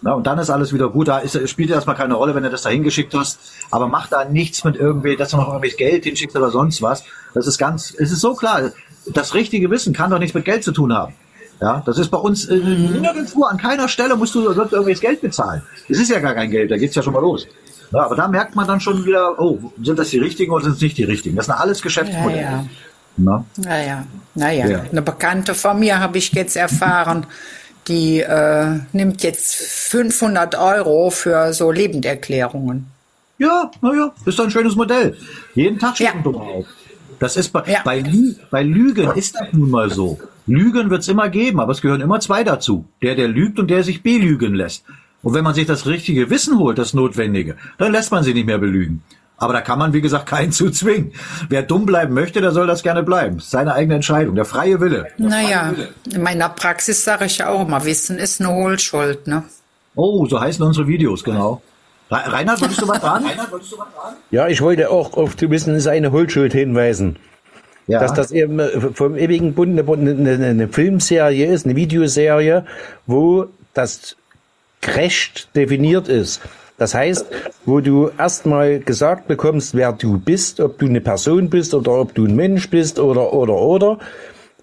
Na, 0.00 0.12
und 0.12 0.28
dann 0.28 0.38
ist 0.38 0.48
alles 0.48 0.72
wieder 0.72 0.90
gut. 0.90 1.08
Da 1.08 1.18
ist, 1.18 1.34
es 1.34 1.50
spielt 1.50 1.70
erstmal 1.70 1.96
keine 1.96 2.14
Rolle, 2.14 2.32
wenn 2.36 2.44
du 2.44 2.50
das 2.50 2.62
da 2.62 2.68
hingeschickt 2.68 3.12
hast. 3.14 3.40
Aber 3.72 3.88
mach 3.88 4.06
da 4.06 4.24
nichts 4.24 4.62
mit 4.62 4.76
irgendwie, 4.76 5.16
dass 5.16 5.30
du 5.30 5.38
noch 5.38 5.48
irgendwelches 5.48 5.76
Geld 5.76 6.04
hinschickst 6.04 6.36
oder 6.36 6.50
sonst 6.50 6.82
was. 6.82 7.02
Das 7.34 7.48
ist 7.48 7.58
ganz, 7.58 7.92
es 7.98 8.12
ist 8.12 8.20
so 8.20 8.34
klar. 8.34 8.70
Das 9.12 9.34
richtige 9.34 9.70
Wissen 9.70 9.92
kann 9.92 10.10
doch 10.10 10.20
nichts 10.20 10.34
mit 10.34 10.44
Geld 10.44 10.62
zu 10.62 10.70
tun 10.70 10.92
haben. 10.92 11.14
Ja, 11.60 11.82
das 11.84 11.98
ist 11.98 12.10
bei 12.10 12.18
uns 12.18 12.44
äh, 12.44 12.56
nirgendwo, 12.56 13.44
an 13.44 13.56
keiner 13.56 13.88
Stelle 13.88 14.14
musst 14.14 14.36
du 14.36 14.52
sonst 14.52 14.70
irgendwelches 14.70 15.00
Geld 15.00 15.20
bezahlen. 15.20 15.62
Es 15.88 15.98
ist 15.98 16.10
ja 16.10 16.20
gar 16.20 16.34
kein 16.34 16.50
Geld, 16.50 16.70
da 16.70 16.76
geht's 16.76 16.94
ja 16.94 17.02
schon 17.02 17.14
mal 17.14 17.22
los. 17.22 17.48
Ja, 17.92 18.04
aber 18.04 18.14
da 18.14 18.28
merkt 18.28 18.54
man 18.54 18.68
dann 18.68 18.78
schon 18.78 19.04
wieder, 19.04 19.40
oh, 19.40 19.58
sind 19.82 19.98
das 19.98 20.10
die 20.10 20.18
richtigen 20.18 20.52
oder 20.52 20.64
sind 20.64 20.74
es 20.74 20.80
nicht 20.82 20.98
die 20.98 21.04
richtigen? 21.04 21.34
Das 21.34 21.46
sind 21.46 21.54
alles 21.54 21.82
Geschäftsmodelle. 21.82 22.42
Ja, 22.42 22.50
ja. 22.50 22.66
Na? 23.16 23.44
Naja, 23.56 24.06
naja. 24.34 24.66
Ja. 24.66 24.80
Eine 24.90 25.02
Bekannte 25.02 25.54
von 25.54 25.78
mir 25.80 25.98
habe 26.00 26.18
ich 26.18 26.32
jetzt 26.32 26.56
erfahren, 26.56 27.26
die 27.88 28.20
äh, 28.20 28.80
nimmt 28.92 29.22
jetzt 29.22 29.54
500 29.54 30.56
Euro 30.56 31.10
für 31.10 31.52
so 31.52 31.70
Lebenderklärungen. 31.70 32.86
Ja, 33.38 33.70
naja, 33.82 34.12
ist 34.24 34.40
ein 34.40 34.50
schönes 34.50 34.74
Modell. 34.76 35.16
Jeden 35.54 35.78
Tag 35.78 35.94
steht 35.96 36.08
Ja. 36.08 36.12
ein 36.14 36.22
Dummer 36.22 36.40
auf. 36.42 36.66
Das 37.18 37.36
ist 37.36 37.50
bei, 37.52 37.62
Ja. 37.66 37.80
bei, 37.84 38.00
Lü 38.00 38.34
bei 38.50 38.62
Lügen 38.62 39.10
ist 39.12 39.34
das 39.36 39.52
nun 39.52 39.70
mal 39.70 39.90
so. 39.90 40.18
Lügen 40.46 40.90
wird's 40.90 41.08
immer 41.08 41.28
geben, 41.28 41.60
aber 41.60 41.72
es 41.72 41.80
gehören 41.80 42.00
immer 42.00 42.20
zwei 42.20 42.44
dazu. 42.44 42.86
Der, 43.02 43.14
der 43.14 43.28
lügt 43.28 43.58
und 43.58 43.68
der 43.70 43.82
sich 43.82 44.02
belügen 44.02 44.54
lässt. 44.54 44.84
Und 45.22 45.34
wenn 45.34 45.42
man 45.44 45.54
sich 45.54 45.66
das 45.66 45.86
richtige 45.86 46.28
Wissen 46.30 46.58
holt, 46.58 46.78
das 46.78 46.92
Notwendige, 46.94 47.56
dann 47.78 47.92
lässt 47.92 48.12
man 48.12 48.22
sich 48.22 48.34
nicht 48.34 48.46
mehr 48.46 48.58
belügen. 48.58 49.02
Aber 49.38 49.52
da 49.52 49.60
kann 49.60 49.78
man, 49.78 49.92
wie 49.92 50.00
gesagt, 50.00 50.26
keinen 50.30 50.52
zu 50.52 50.70
zwingen. 50.70 51.12
Wer 51.48 51.62
dumm 51.62 51.86
bleiben 51.86 52.14
möchte, 52.14 52.40
der 52.40 52.52
soll 52.52 52.66
das 52.66 52.82
gerne 52.82 53.02
bleiben. 53.02 53.36
Das 53.36 53.44
ist 53.46 53.50
seine 53.50 53.74
eigene 53.74 53.96
Entscheidung, 53.96 54.34
der 54.34 54.44
freie 54.44 54.80
Wille. 54.80 55.06
Naja, 55.18 55.74
in 56.12 56.22
meiner 56.22 56.48
Praxis 56.48 57.04
sage 57.04 57.26
ich 57.26 57.38
ja 57.38 57.48
auch 57.48 57.66
immer, 57.66 57.84
Wissen 57.84 58.18
ist 58.18 58.40
eine 58.40 58.52
Hohlschuld, 58.52 59.26
ne? 59.26 59.44
Oh, 59.94 60.26
so 60.26 60.40
heißen 60.40 60.64
unsere 60.64 60.86
Videos, 60.86 61.24
genau. 61.24 61.62
Re- 62.10 62.32
Reinhard, 62.32 62.60
wolltest 62.60 62.82
du 62.82 62.88
was 62.88 63.00
sagen? 63.00 63.24
Ja, 64.30 64.48
ich 64.48 64.60
wollte 64.60 64.90
auch 64.90 65.14
auf 65.14 65.36
du 65.36 65.50
Wissen 65.50 65.78
seine 65.80 66.12
Hohlschuld 66.12 66.52
hinweisen. 66.52 67.16
Ja. 67.86 68.00
Dass 68.00 68.12
das 68.14 68.32
eben 68.32 68.58
äh, 68.58 68.80
vom 68.92 69.16
ewigen 69.16 69.54
Bund 69.54 69.78
eine, 69.78 70.10
eine, 70.10 70.46
eine 70.46 70.68
Filmserie 70.68 71.46
ist, 71.46 71.64
eine 71.66 71.76
Videoserie, 71.76 72.66
wo 73.06 73.46
das 73.74 74.16
gerecht 74.80 75.48
definiert 75.54 76.08
ist. 76.08 76.40
Das 76.78 76.94
heißt, 76.94 77.26
wo 77.64 77.80
du 77.80 78.10
erstmal 78.18 78.80
gesagt 78.80 79.28
bekommst, 79.28 79.74
wer 79.74 79.92
du 79.92 80.18
bist, 80.18 80.60
ob 80.60 80.78
du 80.78 80.86
eine 80.86 81.00
Person 81.00 81.48
bist 81.48 81.72
oder 81.72 81.92
ob 81.92 82.14
du 82.14 82.26
ein 82.26 82.36
Mensch 82.36 82.68
bist 82.68 82.98
oder, 82.98 83.32
oder, 83.32 83.54
oder. 83.54 83.98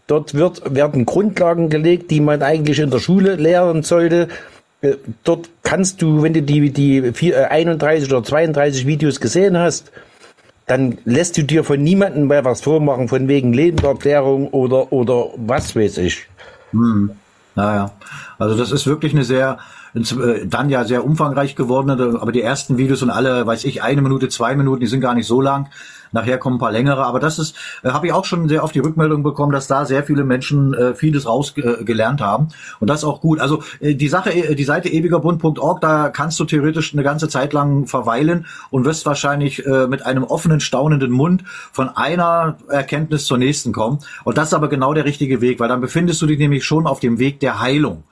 Dort 0.06 0.34
wird, 0.34 0.76
werden 0.76 1.06
Grundlagen 1.06 1.70
gelegt, 1.70 2.12
die 2.12 2.20
man 2.20 2.44
eigentlich 2.44 2.80
in 2.80 2.92
der 2.92 3.00
Schule 3.00 3.36
lehren 3.36 3.84
sollte. 3.84 4.28
Äh, 4.82 4.96
Dort 5.24 5.50
kannst 5.64 6.02
du, 6.02 6.22
wenn 6.22 6.34
du 6.34 6.42
die, 6.44 6.70
die 6.72 7.14
vier- 7.14 7.38
äh, 7.38 7.46
31 7.46 8.12
oder 8.12 8.24
32 8.24 8.86
Videos 8.86 9.20
gesehen 9.20 9.58
hast, 9.58 9.92
dann 10.68 10.98
lässt 11.06 11.38
du 11.38 11.44
dir 11.44 11.64
von 11.64 11.82
niemandem 11.82 12.28
mehr 12.28 12.46
was 12.46 12.62
vormachen, 12.62 13.08
von 13.08 13.28
wegen 13.28 13.54
Lebenserklärung 13.54 14.50
oder, 14.50 14.94
oder 14.94 15.30
was 15.38 15.76
weiß 15.76 15.98
ich. 16.00 16.28
Naja, 17.56 17.92
also 18.40 18.58
das 18.58 18.72
ist 18.72 18.88
wirklich 18.88 19.14
eine 19.14 19.24
sehr, 19.24 19.58
dann 19.94 20.70
ja 20.70 20.86
sehr 20.86 21.06
umfangreich 21.06 21.56
gewordene, 21.56 22.18
aber 22.20 22.32
die 22.32 22.42
ersten 22.42 22.78
Videos 22.78 23.04
und 23.04 23.10
alle, 23.10 23.46
weiß 23.46 23.64
ich, 23.66 23.84
eine 23.84 24.02
Minute, 24.02 24.30
zwei 24.30 24.56
Minuten, 24.56 24.82
die 24.82 24.88
sind 24.88 25.02
gar 25.02 25.14
nicht 25.14 25.28
so 25.28 25.40
lang. 25.40 25.70
Nachher 26.14 26.38
kommen 26.38 26.58
ein 26.58 26.60
paar 26.60 26.72
längere, 26.72 27.06
aber 27.06 27.20
das 27.20 27.40
ist, 27.40 27.56
äh, 27.82 27.90
habe 27.90 28.08
ich 28.08 28.14
auch 28.14 28.24
schon 28.24 28.48
sehr 28.48 28.64
oft 28.64 28.74
die 28.74 28.80
Rückmeldung 28.80 29.24
bekommen, 29.24 29.52
dass 29.52 29.68
da 29.68 29.84
sehr 29.86 30.04
viele 30.04 30.24
Menschen 30.24 30.74
äh, 30.74 30.94
vieles 30.94 31.26
rausgelernt 31.26 32.22
haben 32.22 32.50
und 32.80 32.90
das 32.90 33.00
ist 33.00 33.04
auch 33.04 33.20
gut. 33.20 33.40
Also 33.40 33.64
äh, 33.80 33.96
die 33.96 34.08
Sache, 34.08 34.32
äh, 34.32 34.56
die 34.56 34.64
Seite 34.64 34.90
ewigerbund.org, 34.90 35.82
da 35.82 36.10
kannst 36.10 36.40
du 36.40 36.46
theoretisch 36.46 36.94
eine 36.94 37.04
ganze 37.04 37.28
Zeit 37.28 37.52
lang 37.52 37.88
verweilen 37.88 38.46
und 38.70 38.86
wirst 38.86 39.06
wahrscheinlich 39.06 39.66
äh, 39.66 39.88
mit 39.88 40.06
einem 40.06 40.24
offenen, 40.24 40.60
staunenden 40.60 41.12
Mund 41.12 41.44
von 41.72 41.90
einer 41.90 42.58
Erkenntnis 42.70 43.26
zur 43.26 43.40
nächsten 43.40 43.74
kommen. 43.74 44.00
Und 44.24 44.38
das 44.38 44.50
ist 44.50 44.54
aber 44.54 44.70
genau 44.70 44.94
der 44.94 45.06
richtige 45.06 45.42
Weg, 45.42 45.60
weil 45.60 45.68
dann 45.68 45.82
befindest 45.82 46.22
du 46.22 46.28
dich 46.28 46.38
nämlich 46.38 46.64
schon 46.64 46.86
auf 46.86 47.00
dem 47.00 47.18
Weg 47.18 47.40
der 47.40 47.60
Heilung. 47.60 48.04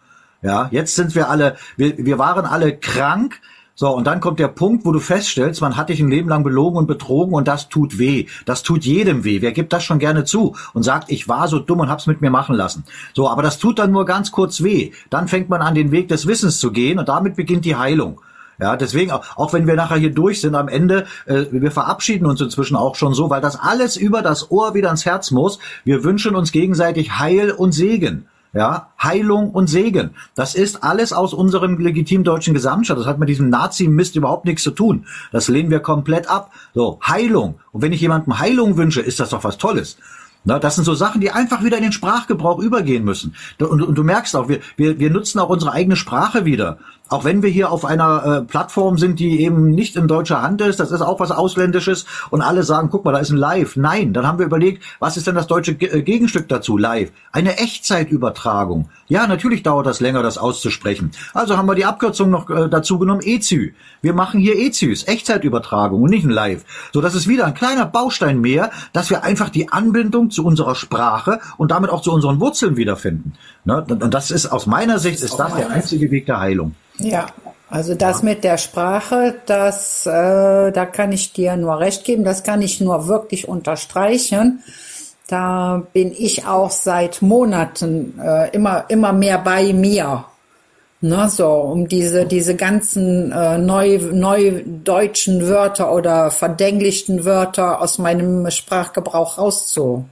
Ja, 0.41 0.69
jetzt 0.71 0.95
sind 0.95 1.15
wir 1.15 1.29
alle, 1.29 1.55
wir, 1.77 1.97
wir 1.97 2.17
waren 2.17 2.45
alle 2.45 2.75
krank. 2.75 3.39
So, 3.73 3.89
und 3.89 4.05
dann 4.05 4.19
kommt 4.19 4.39
der 4.39 4.49
Punkt, 4.49 4.85
wo 4.85 4.91
du 4.91 4.99
feststellst, 4.99 5.61
man 5.61 5.77
hat 5.77 5.89
dich 5.89 5.99
ein 5.99 6.09
Leben 6.09 6.29
lang 6.29 6.43
belogen 6.43 6.77
und 6.77 6.87
betrogen 6.87 7.33
und 7.33 7.47
das 7.47 7.69
tut 7.69 7.97
weh. 7.97 8.27
Das 8.45 8.63
tut 8.63 8.83
jedem 8.83 9.23
weh. 9.23 9.41
Wer 9.41 9.53
gibt 9.53 9.73
das 9.73 9.83
schon 9.83 9.97
gerne 9.97 10.23
zu 10.23 10.55
und 10.73 10.83
sagt, 10.83 11.09
ich 11.09 11.27
war 11.27 11.47
so 11.47 11.57
dumm 11.57 11.79
und 11.79 11.89
hab's 11.89 12.05
mit 12.05 12.21
mir 12.21 12.29
machen 12.29 12.55
lassen. 12.55 12.83
So, 13.13 13.29
aber 13.29 13.41
das 13.41 13.59
tut 13.59 13.79
dann 13.79 13.91
nur 13.91 14.05
ganz 14.05 14.31
kurz 14.31 14.61
weh. 14.61 14.91
Dann 15.09 15.27
fängt 15.27 15.49
man 15.49 15.61
an, 15.61 15.73
den 15.73 15.91
Weg 15.91 16.09
des 16.09 16.27
Wissens 16.27 16.59
zu 16.59 16.71
gehen 16.71 16.99
und 16.99 17.09
damit 17.09 17.35
beginnt 17.35 17.65
die 17.65 17.75
Heilung. 17.75 18.21
Ja, 18.59 18.77
deswegen, 18.77 19.09
auch, 19.11 19.53
wenn 19.53 19.65
wir 19.65 19.75
nachher 19.75 19.97
hier 19.97 20.13
durch 20.13 20.41
sind 20.41 20.53
am 20.53 20.67
Ende, 20.67 21.07
äh, 21.25 21.45
wir 21.49 21.71
verabschieden 21.71 22.27
uns 22.27 22.41
inzwischen 22.41 22.75
auch 22.75 22.93
schon 22.93 23.15
so, 23.15 23.31
weil 23.31 23.41
das 23.41 23.59
alles 23.59 23.97
über 23.97 24.21
das 24.21 24.51
Ohr 24.51 24.75
wieder 24.75 24.91
ins 24.91 25.05
Herz 25.05 25.31
muss. 25.31 25.57
Wir 25.83 26.03
wünschen 26.03 26.35
uns 26.35 26.51
gegenseitig 26.51 27.17
Heil 27.17 27.49
und 27.49 27.71
Segen. 27.71 28.27
Ja, 28.53 28.89
Heilung 29.01 29.51
und 29.51 29.67
Segen. 29.67 30.11
Das 30.35 30.55
ist 30.55 30.83
alles 30.83 31.13
aus 31.13 31.33
unserem 31.33 31.77
legitimen 31.79 32.25
deutschen 32.25 32.53
Gesamtstaat. 32.53 32.97
Das 32.97 33.05
hat 33.05 33.17
mit 33.17 33.29
diesem 33.29 33.49
Nazi-Mist 33.49 34.17
überhaupt 34.17 34.43
nichts 34.43 34.63
zu 34.63 34.71
tun. 34.71 35.05
Das 35.31 35.47
lehnen 35.47 35.69
wir 35.69 35.79
komplett 35.79 36.29
ab. 36.29 36.51
So, 36.73 36.99
Heilung. 37.01 37.59
Und 37.71 37.81
wenn 37.81 37.93
ich 37.93 38.01
jemandem 38.01 38.39
Heilung 38.39 38.75
wünsche, 38.75 38.99
ist 38.99 39.21
das 39.21 39.29
doch 39.29 39.45
was 39.45 39.57
Tolles. 39.57 39.97
Na, 40.43 40.57
das 40.59 40.75
sind 40.75 40.85
so 40.85 40.95
Sachen, 40.95 41.21
die 41.21 41.31
einfach 41.31 41.63
wieder 41.63 41.77
in 41.77 41.83
den 41.83 41.91
Sprachgebrauch 41.91 42.59
übergehen 42.59 43.05
müssen. 43.05 43.35
Und, 43.59 43.81
und 43.81 43.95
du 43.95 44.03
merkst 44.03 44.35
auch, 44.35 44.49
wir, 44.49 44.59
wir, 44.75 44.99
wir 44.99 45.11
nutzen 45.11 45.39
auch 45.39 45.49
unsere 45.49 45.71
eigene 45.71 45.95
Sprache 45.95 46.45
wieder. 46.45 46.79
Auch 47.11 47.25
wenn 47.25 47.43
wir 47.43 47.49
hier 47.49 47.73
auf 47.73 47.83
einer 47.83 48.25
äh, 48.25 48.41
Plattform 48.41 48.97
sind, 48.97 49.19
die 49.19 49.41
eben 49.41 49.71
nicht 49.71 49.97
in 49.97 50.07
deutscher 50.07 50.41
Hand 50.41 50.61
ist, 50.61 50.79
das 50.79 50.91
ist 50.91 51.01
auch 51.01 51.19
was 51.19 51.31
Ausländisches 51.31 52.05
und 52.29 52.41
alle 52.41 52.63
sagen, 52.63 52.87
guck 52.89 53.03
mal, 53.03 53.11
da 53.11 53.19
ist 53.19 53.31
ein 53.31 53.37
Live. 53.37 53.75
Nein, 53.75 54.13
dann 54.13 54.25
haben 54.25 54.39
wir 54.39 54.45
überlegt, 54.45 54.81
was 54.99 55.17
ist 55.17 55.27
denn 55.27 55.35
das 55.35 55.45
deutsche 55.45 55.75
Ge 55.75 55.89
äh, 55.89 56.03
Gegenstück 56.03 56.47
dazu? 56.47 56.77
Live. 56.77 57.11
Eine 57.33 57.57
Echtzeitübertragung. 57.57 58.87
Ja, 59.09 59.27
natürlich 59.27 59.61
dauert 59.61 59.87
das 59.87 59.99
länger, 59.99 60.23
das 60.23 60.37
auszusprechen. 60.37 61.11
Also 61.33 61.57
haben 61.57 61.67
wir 61.67 61.75
die 61.75 61.83
Abkürzung 61.83 62.29
noch 62.29 62.49
äh, 62.49 62.69
dazu 62.69 62.97
genommen, 62.97 63.19
EZÜ. 63.21 63.71
Wir 64.01 64.13
machen 64.13 64.39
hier 64.39 64.55
EZÜs, 64.55 65.05
Echtzeitübertragung 65.05 66.01
und 66.01 66.11
nicht 66.11 66.23
ein 66.23 66.29
Live. 66.29 66.63
So, 66.93 67.01
das 67.01 67.13
ist 67.13 67.27
wieder 67.27 67.45
ein 67.45 67.55
kleiner 67.55 67.87
Baustein 67.87 68.39
mehr, 68.39 68.71
dass 68.93 69.09
wir 69.09 69.25
einfach 69.25 69.49
die 69.49 69.67
Anbindung 69.67 70.29
zu 70.29 70.45
unserer 70.45 70.75
Sprache 70.75 71.41
und 71.57 71.71
damit 71.71 71.89
auch 71.89 72.03
zu 72.03 72.13
unseren 72.13 72.39
Wurzeln 72.39 72.77
wiederfinden. 72.77 73.33
Ne? 73.65 73.85
Und 73.89 74.13
das 74.13 74.31
ist 74.31 74.45
aus 74.45 74.65
meiner 74.65 74.97
Sicht 74.97 75.21
ist 75.21 75.37
das 75.37 75.55
der 75.55 75.71
einzige 75.71 76.09
Weg 76.09 76.25
der 76.25 76.39
Heilung. 76.39 76.73
Ja, 76.99 77.27
also 77.69 77.95
das 77.95 78.21
mit 78.21 78.43
der 78.43 78.57
Sprache, 78.57 79.35
das, 79.45 80.05
äh, 80.05 80.71
da 80.71 80.85
kann 80.85 81.13
ich 81.13 81.31
dir 81.31 81.55
nur 81.55 81.79
recht 81.79 82.03
geben, 82.03 82.23
das 82.23 82.43
kann 82.43 82.61
ich 82.61 82.81
nur 82.81 83.07
wirklich 83.07 83.47
unterstreichen. 83.47 84.61
Da 85.27 85.81
bin 85.93 86.11
ich 86.11 86.45
auch 86.45 86.69
seit 86.69 87.21
Monaten 87.21 88.19
äh, 88.19 88.49
immer, 88.49 88.85
immer 88.89 89.13
mehr 89.13 89.37
bei 89.37 89.71
mir. 89.71 90.25
Ne, 91.03 91.29
so, 91.29 91.49
um 91.49 91.87
diese, 91.87 92.25
diese 92.25 92.55
ganzen 92.55 93.31
äh, 93.31 93.57
neu, 93.57 93.97
neu 94.11 94.61
deutschen 94.65 95.47
Wörter 95.47 95.91
oder 95.91 96.29
verdänglichten 96.29 97.25
Wörter 97.25 97.81
aus 97.81 97.97
meinem 97.97 98.51
Sprachgebrauch 98.51 99.39
rauszu, 99.39 100.05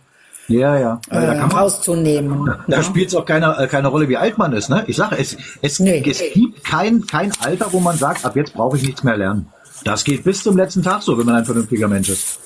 Ja, 0.49 0.77
ja. 0.77 0.99
äh, 1.09 1.15
Also 1.15 1.27
da 1.27 1.33
kann 1.35 1.47
man, 1.49 1.57
rauszunehmen. 1.57 2.51
da 2.67 2.83
spielt 2.83 3.09
es 3.09 3.15
auch 3.15 3.25
keine, 3.25 3.55
äh, 3.57 3.67
keine 3.67 3.87
Rolle, 3.87 4.09
wie 4.09 4.17
alt 4.17 4.37
man 4.37 4.51
ist. 4.53 4.69
Ne? 4.69 4.83
Ich 4.87 4.97
sage, 4.97 5.17
es, 5.17 5.37
es, 5.61 5.79
Nee. 5.79 6.03
es 6.09 6.21
gibt 6.33 6.63
kein, 6.65 7.05
kein 7.07 7.31
Alter, 7.39 7.67
wo 7.71 7.79
man 7.79 7.97
sagt, 7.97 8.25
ab 8.25 8.35
jetzt 8.35 8.53
brauche 8.53 8.75
ich 8.77 8.83
nichts 8.83 9.03
mehr 9.03 9.15
lernen. 9.15 9.47
Das 9.85 10.03
geht 10.03 10.23
bis 10.23 10.43
zum 10.43 10.57
letzten 10.57 10.83
Tag 10.83 11.01
so, 11.03 11.17
wenn 11.17 11.25
man 11.25 11.35
ein 11.35 11.45
vernünftiger 11.45 11.87
Mensch 11.87 12.09
ist. 12.09 12.39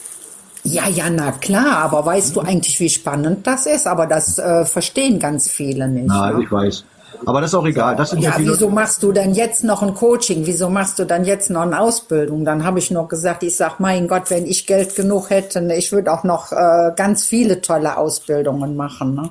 Ja, 0.66 0.88
ja, 0.88 1.10
na 1.10 1.32
klar, 1.34 1.78
aber 1.80 2.06
weißt 2.06 2.36
du 2.36 2.42
eigentlich, 2.42 2.80
wie 2.80 2.90
spannend 2.90 3.46
das 3.48 3.66
ist? 3.66 3.86
Aber 3.88 4.06
das 4.08 4.38
äh, 4.38 4.66
verstehen 4.66 5.20
ganz 5.20 5.50
viele 5.50 5.88
nicht. 5.90 6.06
Na, 6.08 6.32
ne? 6.32 6.44
ich 6.44 6.52
weiß. 6.52 6.86
Aber 7.26 7.42
das 7.42 7.52
ist 7.52 7.56
auch 7.56 7.66
egal. 7.66 7.96
Das 7.96 8.10
sind 8.12 8.22
ja, 8.22 8.30
Ja, 8.32 8.36
viele. 8.38 8.52
wieso 8.54 8.70
machst 8.70 9.02
du 9.04 9.12
denn 9.12 9.34
jetzt 9.34 9.64
noch 9.64 9.82
ein 9.82 9.94
Coaching? 9.94 10.46
Wieso 10.46 10.70
machst 10.70 11.00
du 11.00 11.06
dann 11.06 11.26
jetzt 11.26 11.50
noch 11.50 11.62
eine 11.62 11.80
Ausbildung? 11.80 12.46
Dann 12.46 12.64
habe 12.66 12.80
ich 12.80 12.92
noch 12.92 13.08
gesagt, 13.08 13.44
ich 13.44 13.56
sag, 13.56 13.80
mein 13.80 14.08
Gott, 14.08 14.30
wenn 14.30 14.46
ich 14.46 14.66
Geld 14.68 14.96
genug 14.96 15.30
hätte, 15.30 15.62
ne, 15.62 15.76
ich 15.78 15.92
würde 15.92 16.12
auch 16.12 16.24
noch 16.24 16.52
äh, 16.52 16.92
ganz 16.96 17.26
viele 17.26 17.62
tolle 17.62 17.98
Ausbildungen 17.98 18.76
machen. 18.76 19.16
Ne? 19.16 19.30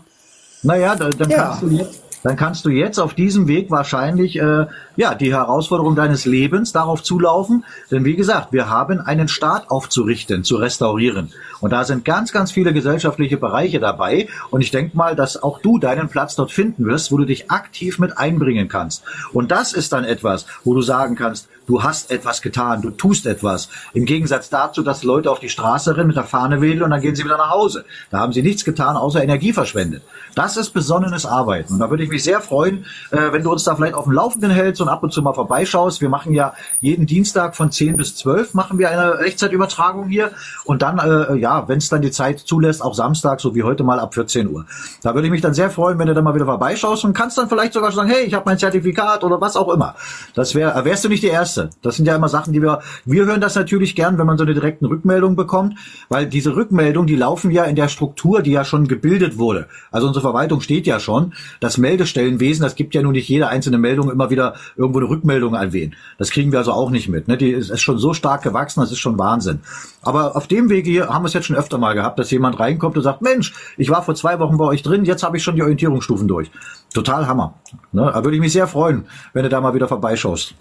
Naja, 0.62 0.94
dann, 0.94 1.10
dann, 1.18 1.30
Ja. 1.30 1.36
kannst 1.38 1.62
du 1.62 1.68
jetzt, 1.68 2.01
dann 2.22 2.36
kannst 2.36 2.64
du 2.64 2.70
jetzt 2.70 2.98
auf 2.98 3.14
diesem 3.14 3.48
Weg 3.48 3.70
wahrscheinlich 3.70 4.38
äh, 4.38 4.66
ja 4.96 5.14
die 5.14 5.32
Herausforderung 5.32 5.96
deines 5.96 6.24
Lebens 6.24 6.72
darauf 6.72 7.02
zulaufen. 7.02 7.64
Denn 7.90 8.04
wie 8.04 8.16
gesagt, 8.16 8.52
wir 8.52 8.68
haben 8.68 9.00
einen 9.00 9.28
Staat 9.28 9.70
aufzurichten, 9.70 10.44
zu 10.44 10.56
restaurieren. 10.56 11.32
Und 11.60 11.72
da 11.72 11.84
sind 11.84 12.04
ganz, 12.04 12.32
ganz 12.32 12.52
viele 12.52 12.72
gesellschaftliche 12.72 13.36
Bereiche 13.36 13.80
dabei. 13.80 14.28
Und 14.50 14.60
ich 14.60 14.70
denke 14.70 14.96
mal, 14.96 15.16
dass 15.16 15.42
auch 15.42 15.60
du 15.60 15.78
deinen 15.78 16.08
Platz 16.08 16.36
dort 16.36 16.52
finden 16.52 16.86
wirst, 16.86 17.12
wo 17.12 17.18
du 17.18 17.24
dich 17.24 17.50
aktiv 17.50 17.98
mit 17.98 18.18
einbringen 18.18 18.68
kannst. 18.68 19.02
Und 19.32 19.50
das 19.50 19.72
ist 19.72 19.92
dann 19.92 20.04
etwas, 20.04 20.46
wo 20.64 20.74
du 20.74 20.82
sagen 20.82 21.16
kannst, 21.16 21.48
du 21.66 21.82
hast 21.82 22.10
etwas 22.10 22.42
getan, 22.42 22.82
du 22.82 22.90
tust 22.90 23.26
etwas. 23.26 23.68
Im 23.94 24.04
Gegensatz 24.04 24.48
dazu, 24.48 24.82
dass 24.82 25.02
Leute 25.02 25.30
auf 25.30 25.40
die 25.40 25.48
Straße 25.48 25.96
rennen 25.96 26.08
mit 26.08 26.16
der 26.16 26.24
Fahne 26.24 26.60
wedeln 26.60 26.82
und 26.82 26.90
dann 26.90 27.00
gehen 27.00 27.14
sie 27.14 27.24
wieder 27.24 27.38
nach 27.38 27.50
Hause. 27.50 27.84
Da 28.10 28.18
haben 28.18 28.32
sie 28.32 28.42
nichts 28.42 28.64
getan, 28.64 28.96
außer 28.96 29.22
Energie 29.22 29.52
verschwendet. 29.52 30.02
Das 30.34 30.56
ist 30.56 30.70
besonnenes 30.70 31.26
Arbeiten. 31.26 31.74
Und 31.74 31.80
da 31.80 31.90
würde 31.90 32.04
ich 32.04 32.10
mich 32.10 32.24
sehr 32.24 32.40
freuen, 32.40 32.86
äh, 33.10 33.32
wenn 33.32 33.42
du 33.42 33.52
uns 33.52 33.64
da 33.64 33.74
vielleicht 33.74 33.94
auf 33.94 34.04
dem 34.04 34.12
Laufenden 34.12 34.50
hältst 34.50 34.80
und 34.80 34.88
ab 34.88 35.02
und 35.02 35.12
zu 35.12 35.22
mal 35.22 35.34
vorbeischaust. 35.34 36.00
Wir 36.00 36.08
machen 36.08 36.32
ja 36.32 36.54
jeden 36.80 37.06
Dienstag 37.06 37.54
von 37.54 37.70
10 37.70 37.96
bis 37.96 38.16
12 38.16 38.54
machen 38.54 38.78
wir 38.78 38.90
eine 38.90 39.18
Echtzeitübertragung 39.18 40.08
hier. 40.08 40.30
Und 40.64 40.82
dann, 40.82 40.98
äh, 40.98 41.36
ja, 41.36 41.68
wenn 41.68 41.78
es 41.78 41.88
dann 41.88 42.02
die 42.02 42.10
Zeit 42.10 42.40
zulässt, 42.40 42.82
auch 42.82 42.94
Samstag, 42.94 43.40
so 43.40 43.54
wie 43.54 43.62
heute 43.62 43.84
mal 43.84 44.00
ab 44.00 44.14
14 44.14 44.48
Uhr. 44.48 44.64
Da 45.02 45.14
würde 45.14 45.26
ich 45.26 45.32
mich 45.32 45.42
dann 45.42 45.54
sehr 45.54 45.70
freuen, 45.70 45.98
wenn 45.98 46.06
du 46.06 46.14
dann 46.14 46.24
mal 46.24 46.34
wieder 46.34 46.46
vorbeischaust 46.46 47.04
und 47.04 47.12
kannst 47.12 47.36
dann 47.36 47.48
vielleicht 47.48 47.74
sogar 47.74 47.92
sagen, 47.92 48.08
hey, 48.08 48.24
ich 48.24 48.34
habe 48.34 48.44
mein 48.46 48.58
Zertifikat 48.58 49.24
oder 49.24 49.40
was 49.40 49.56
auch 49.56 49.68
immer. 49.68 49.94
Das 50.34 50.54
wäre, 50.54 50.74
äh, 50.74 50.84
wärst 50.84 51.04
du 51.04 51.08
nicht 51.08 51.22
die 51.22 51.28
Erste. 51.28 51.70
Das 51.82 51.96
sind 51.96 52.06
ja 52.06 52.16
immer 52.16 52.28
Sachen, 52.28 52.52
die 52.52 52.62
wir, 52.62 52.80
wir 53.04 53.26
hören 53.26 53.40
das 53.40 53.54
natürlich 53.54 53.94
gern, 53.94 54.18
wenn 54.18 54.26
man 54.26 54.38
so 54.38 54.44
eine 54.44 54.54
direkten 54.54 54.86
Rückmeldung 54.86 55.36
bekommt, 55.36 55.76
weil 56.08 56.26
diese 56.26 56.56
Rückmeldungen, 56.56 57.06
die 57.06 57.16
laufen 57.16 57.50
ja 57.50 57.64
in 57.64 57.76
der 57.76 57.88
Struktur, 57.88 58.42
die 58.42 58.52
ja 58.52 58.64
schon 58.64 58.88
gebildet 58.88 59.36
wurde. 59.38 59.66
Also 59.90 60.06
unsere 60.06 60.21
Verwaltung 60.22 60.60
steht 60.60 60.86
ja 60.86 60.98
schon. 61.00 61.34
Das 61.60 61.78
Meldestellenwesen, 61.78 62.62
das 62.62 62.74
gibt 62.74 62.94
ja 62.94 63.02
nun 63.02 63.12
nicht 63.12 63.28
jede 63.28 63.48
einzelne 63.48 63.78
Meldung 63.78 64.10
immer 64.10 64.30
wieder 64.30 64.54
irgendwo 64.76 65.00
eine 65.00 65.08
Rückmeldung 65.08 65.54
erwähnen. 65.54 65.94
Das 66.18 66.30
kriegen 66.30 66.52
wir 66.52 66.58
also 66.58 66.72
auch 66.72 66.90
nicht 66.90 67.08
mit. 67.08 67.28
Ne? 67.28 67.36
Die 67.36 67.50
ist, 67.50 67.70
ist 67.70 67.82
schon 67.82 67.98
so 67.98 68.14
stark 68.14 68.42
gewachsen, 68.42 68.80
das 68.80 68.92
ist 68.92 68.98
schon 68.98 69.18
Wahnsinn. 69.18 69.60
Aber 70.02 70.36
auf 70.36 70.46
dem 70.46 70.70
Wege 70.70 70.90
hier 70.90 71.08
haben 71.08 71.22
wir 71.22 71.28
es 71.28 71.34
jetzt 71.34 71.46
schon 71.46 71.56
öfter 71.56 71.78
mal 71.78 71.94
gehabt, 71.94 72.18
dass 72.18 72.30
jemand 72.30 72.58
reinkommt 72.58 72.96
und 72.96 73.02
sagt, 73.02 73.22
Mensch, 73.22 73.52
ich 73.76 73.90
war 73.90 74.02
vor 74.02 74.14
zwei 74.14 74.38
Wochen 74.38 74.56
bei 74.56 74.64
euch 74.64 74.82
drin, 74.82 75.04
jetzt 75.04 75.22
habe 75.22 75.36
ich 75.36 75.42
schon 75.42 75.56
die 75.56 75.62
Orientierungsstufen 75.62 76.26
durch. 76.28 76.50
Total 76.94 77.26
Hammer. 77.26 77.54
Ne? 77.92 78.10
Da 78.12 78.24
würde 78.24 78.36
ich 78.36 78.40
mich 78.40 78.52
sehr 78.52 78.66
freuen, 78.66 79.04
wenn 79.32 79.42
du 79.42 79.48
da 79.48 79.60
mal 79.60 79.74
wieder 79.74 79.88
vorbeischaust. 79.88 80.54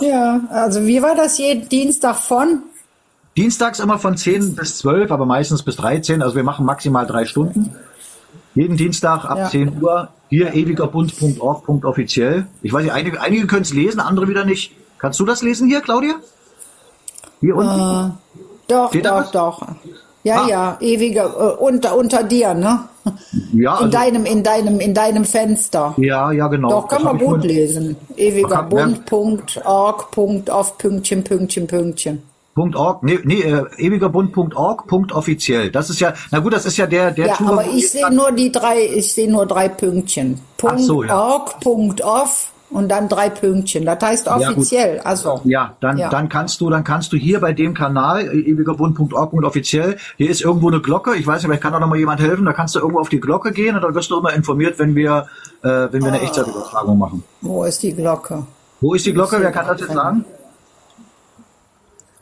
Ja, 0.00 0.40
also 0.50 0.86
wie 0.86 1.02
war 1.02 1.14
das 1.14 1.38
jeden 1.38 1.68
Dienstag 1.68 2.16
von? 2.16 2.62
Dienstags 3.36 3.78
immer 3.78 3.98
von 3.98 4.16
10 4.16 4.56
bis 4.56 4.78
12, 4.78 5.10
aber 5.12 5.24
meistens 5.24 5.62
bis 5.62 5.76
13. 5.76 6.22
Also 6.22 6.34
wir 6.34 6.42
machen 6.42 6.66
maximal 6.66 7.06
drei 7.06 7.24
Stunden. 7.24 7.74
Jeden 8.54 8.76
Dienstag 8.76 9.24
ab 9.24 9.38
Ja. 9.38 9.48
10 9.48 9.80
Uhr. 9.82 10.08
Hier 10.28 10.54
ewigerbund.org.offiziell. 10.54 12.46
Ich 12.62 12.72
weiß 12.72 12.82
nicht, 12.84 12.92
einige, 12.92 13.20
einige 13.20 13.46
können 13.46 13.62
es 13.62 13.72
lesen, 13.72 14.00
andere 14.00 14.28
wieder 14.28 14.44
nicht. 14.44 14.72
Kannst 14.98 15.18
du 15.20 15.24
das 15.24 15.42
lesen 15.42 15.68
hier, 15.68 15.80
Claudia? 15.80 16.14
Hier 17.40 17.56
unten? 17.56 18.18
Doch, 18.68 18.88
Steht 18.90 19.06
doch, 19.06 19.30
doch. 19.32 19.62
Ja, 20.22 20.42
Ah. 20.42 20.48
ja, 20.48 20.76
ewiger, 20.80 21.24
äh, 21.24 21.56
unter, 21.62 21.96
unter 21.96 22.22
dir, 22.22 22.52
ne? 22.54 22.80
Ja, 23.54 23.78
In 23.78 23.84
also, 23.84 23.88
deinem, 23.88 24.26
in 24.26 24.42
deinem, 24.42 24.78
in 24.78 24.92
deinem 24.92 25.24
Fenster. 25.24 25.94
ja, 25.96 26.30
ja, 26.32 26.46
genau. 26.48 26.68
Doch, 26.68 26.86
kann 26.88 27.02
Das 27.02 27.12
man 27.14 27.18
gut 27.18 27.42
lesen. 27.44 27.96
ewigerbund.org.auf 28.16 30.76
Pünktchen, 30.78 31.24
Pünktchen, 31.24 31.66
Pünktchen. 31.66 32.22
Punkt 32.54 32.74
.org, 32.74 33.02
nee, 33.04 33.18
nee 33.22 33.42
äh, 33.42 33.64
ewigerbund.org, 33.78 34.86
Punkt 34.88 35.12
offiziell. 35.12 35.70
Das 35.70 35.88
ist 35.88 36.00
ja, 36.00 36.14
na 36.30 36.40
gut, 36.40 36.52
das 36.52 36.66
ist 36.66 36.76
ja 36.76 36.86
der, 36.86 37.12
der 37.12 37.28
Ja, 37.28 37.34
Tour, 37.36 37.52
aber 37.52 37.64
ich 37.66 37.90
sehe 37.90 38.10
nur 38.12 38.32
die 38.32 38.50
drei, 38.50 38.84
ich 38.84 39.12
sehe 39.12 39.30
nur 39.30 39.46
drei 39.46 39.68
Pünktchen. 39.68 40.40
Ach 40.64 40.78
so, 40.78 41.04
ja. 41.04 41.08
Punkt 41.08 41.12
.org, 41.12 41.60
Punkt 41.60 42.04
.off 42.04 42.52
und 42.70 42.88
dann 42.88 43.08
drei 43.08 43.30
Pünktchen. 43.30 43.84
Das 43.84 43.98
heißt 44.02 44.28
offiziell. 44.28 45.00
also. 45.00 45.40
Ja, 45.44 45.76
dann, 45.80 45.98
Ja. 45.98 46.08
dann 46.08 46.28
kannst 46.28 46.60
du, 46.60 46.70
dann 46.70 46.84
kannst 46.84 47.12
du 47.12 47.16
hier 47.16 47.40
bei 47.40 47.52
dem 47.52 47.74
Kanal, 47.74 48.22
äh, 48.26 48.40
ewigerbund.org 48.40 49.32
und 49.32 49.44
offiziell, 49.44 49.96
hier 50.16 50.30
ist 50.30 50.40
irgendwo 50.40 50.68
eine 50.68 50.80
Glocke, 50.80 51.14
ich 51.14 51.26
weiß 51.26 51.36
nicht, 51.36 51.46
vielleicht 51.46 51.62
kann 51.62 51.72
da 51.72 51.80
noch 51.80 51.88
mal 51.88 51.98
jemand 51.98 52.20
helfen, 52.20 52.44
da 52.44 52.52
kannst 52.52 52.74
du 52.74 52.80
irgendwo 52.80 53.00
auf 53.00 53.08
die 53.08 53.20
Glocke 53.20 53.52
gehen 53.52 53.76
und 53.76 53.82
dann 53.82 53.94
wirst 53.94 54.10
du 54.10 54.18
immer 54.18 54.32
informiert, 54.32 54.78
wenn 54.78 54.94
wir, 54.94 55.28
äh, 55.62 55.68
wenn 55.90 56.02
wir 56.02 56.08
eine 56.08 56.20
Echtzeitübertragung 56.20 56.98
machen. 56.98 57.24
Wo 57.40 57.64
ist 57.64 57.82
die 57.82 57.92
Glocke? 57.94 58.44
Wo 58.80 58.94
ist 58.94 59.04
die 59.06 59.12
Glocke? 59.12 59.36
Wer 59.40 59.52
kann 59.52 59.66
das 59.66 59.80
jetzt 59.80 59.92
sagen? 59.92 60.24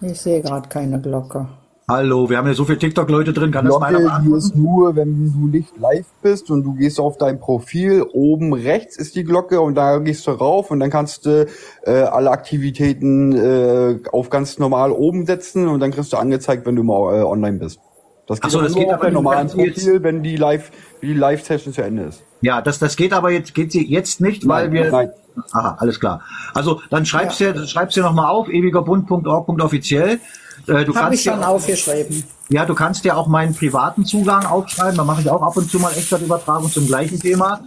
Ich 0.01 0.21
sehe 0.21 0.43
gerade 0.43 0.69
keine 0.69 1.01
Glocke. 1.01 1.49
Hallo, 1.91 2.29
wir 2.29 2.37
haben 2.37 2.47
ja 2.47 2.53
so 2.53 2.67
viele 2.67 2.79
TikTok-Leute 2.79 3.33
drin, 3.33 3.51
kann 3.51 3.65
das 3.65 3.79
meiner 3.79 3.99
Glocke, 3.99 4.21
die 4.23 4.29
beantworten? 4.29 4.39
ist 4.39 4.57
nur, 4.57 4.95
wenn 4.95 5.33
du 5.33 5.47
nicht 5.47 5.79
live 5.79 6.07
bist 6.21 6.51
und 6.51 6.63
du 6.63 6.75
gehst 6.75 7.01
auf 7.01 7.17
dein 7.17 7.41
Profil, 7.41 8.05
oben 8.13 8.53
rechts 8.53 8.99
ist 8.99 9.17
die 9.17 9.25
Glocke 9.25 9.61
und 9.63 9.75
da 9.75 9.97
gehst 9.99 10.27
du 10.27 10.33
rauf 10.33 10.71
und 10.71 10.81
dann 10.81 10.91
kannst 10.91 11.25
du 11.25 11.47
äh, 11.85 11.93
alle 11.93 12.31
Aktivitäten 12.31 13.33
äh, 13.33 14.01
auf 14.13 14.29
ganz 14.29 14.59
normal 14.59 14.93
oben 14.93 15.25
setzen 15.25 15.67
und 15.67 15.81
dann 15.81 15.91
kriegst 15.91 16.13
du 16.13 16.19
angezeigt, 16.19 16.67
wenn 16.67 16.77
du 16.77 16.83
mal 16.83 17.21
äh, 17.21 17.23
online 17.23 17.59
bist. 17.59 17.81
Das 18.29 18.41
geht 18.41 18.51
so, 18.51 18.59
aber 18.59 18.67
das 18.67 18.77
nur 18.77 18.85
geht 18.85 18.95
auf 18.95 19.01
aber 19.01 19.11
normalen 19.11 19.49
Profil, 19.49 20.03
wenn 20.03 20.23
die 20.23 20.37
Live, 20.37 20.71
die 21.01 21.15
Live-Session 21.15 21.73
zu 21.73 21.83
Ende 21.83 22.05
ist. 22.05 22.23
Ja, 22.43 22.61
das, 22.61 22.79
das 22.79 22.95
geht 22.95 23.13
aber 23.15 23.31
jetzt, 23.31 23.55
geht 23.55 23.73
sie 23.73 23.85
jetzt 23.85 24.21
nicht, 24.21 24.47
weil 24.47 24.65
Nein, 24.69 24.73
wir, 24.73 24.91
nein. 24.91 25.11
aha, 25.53 25.77
alles 25.81 25.99
klar. 25.99 26.21
Also, 26.55 26.83
dann 26.91 27.07
schreibst 27.07 27.41
du, 27.41 27.67
schreibst 27.67 27.97
du 27.97 28.03
nochmal 28.03 28.27
auf, 28.27 28.49
ewigerbund.org.offiziell. 28.49 30.11
Äh, 30.11 30.19
du 30.67 30.75
Habe 30.75 30.93
kannst 30.93 31.15
ich 31.15 31.23
schon 31.23 31.41
ja, 31.41 31.49
aufgeschrieben. 31.49 32.23
ja, 32.51 32.67
du 32.67 32.75
kannst 32.75 33.05
ja 33.07 33.15
auch 33.15 33.29
meinen 33.29 33.55
privaten 33.55 34.05
Zugang 34.05 34.45
aufschreiben, 34.45 34.99
da 34.99 35.05
mache 35.05 35.23
ich 35.23 35.31
auch 35.31 35.41
ab 35.41 35.57
und 35.57 35.71
zu 35.71 35.79
mal 35.79 35.93
Echtzeitübertragung 35.93 36.71
zum 36.71 36.87
gleichen 36.87 37.19
Thema. 37.19 37.61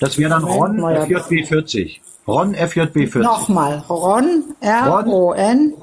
Das 0.00 0.16
wäre 0.16 0.30
dann 0.30 0.44
Ron 0.44 0.76
Moment 0.76 0.80
mal, 0.80 0.94
ja. 1.10 1.18
FJB40. 1.18 1.98
Ron 2.26 2.56
FJB40. 2.56 3.18
Nochmal. 3.18 3.84
Ron, 3.88 4.24
Ron. 4.24 4.44
R-O-N, 4.60 5.74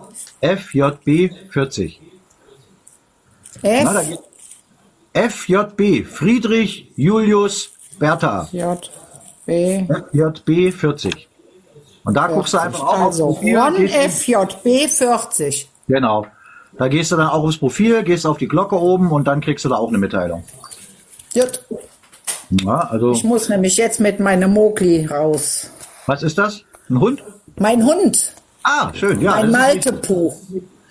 FJB40. 0.42 2.00
F, 3.64 4.18
FJB, 5.14 6.06
Friedrich 6.06 6.92
Julius 6.96 7.70
Bertha. 8.00 8.48
J, 8.52 8.92
B. 9.46 9.86
FJB 9.88 10.74
40. 10.74 11.28
Und 12.06 12.16
da 12.16 12.28
guckst 12.28 12.54
du 12.54 12.58
einfach 12.58 12.82
auch 12.84 12.94
aufs 13.00 13.20
Also, 13.22 13.28
Profil. 13.28 13.58
Ron 13.58 13.88
FJB 13.88 14.90
40. 14.90 15.70
Genau. 15.88 16.26
Da 16.78 16.88
gehst 16.88 17.12
du 17.12 17.16
dann 17.18 17.28
auch 17.28 17.44
aufs 17.44 17.58
Profil, 17.58 18.04
gehst 18.04 18.26
auf 18.26 18.38
die 18.38 18.48
Glocke 18.48 18.80
oben 18.80 19.12
und 19.12 19.26
dann 19.28 19.42
kriegst 19.42 19.64
du 19.64 19.70
da 19.70 19.76
auch 19.76 19.90
eine 19.90 19.98
Mitteilung. 20.00 20.44
Gut. 21.34 21.62
Ja, 22.64 22.80
also, 22.90 23.12
Ich 23.12 23.24
muss 23.24 23.48
nämlich 23.50 23.78
jetzt 23.78 24.00
mit 24.00 24.20
meinem 24.20 24.52
Mogli 24.54 25.06
raus. 25.06 25.70
was 26.08 26.24
ist 26.24 26.38
das? 26.38 26.64
Ein 26.90 27.00
Hund? 27.00 27.24
Mein 27.58 27.86
Hund, 27.86 28.34
Ah, 28.64 28.92
schön, 28.94 29.22
ja. 29.22 29.34
ein 29.34 29.54
richtig. 29.54 30.02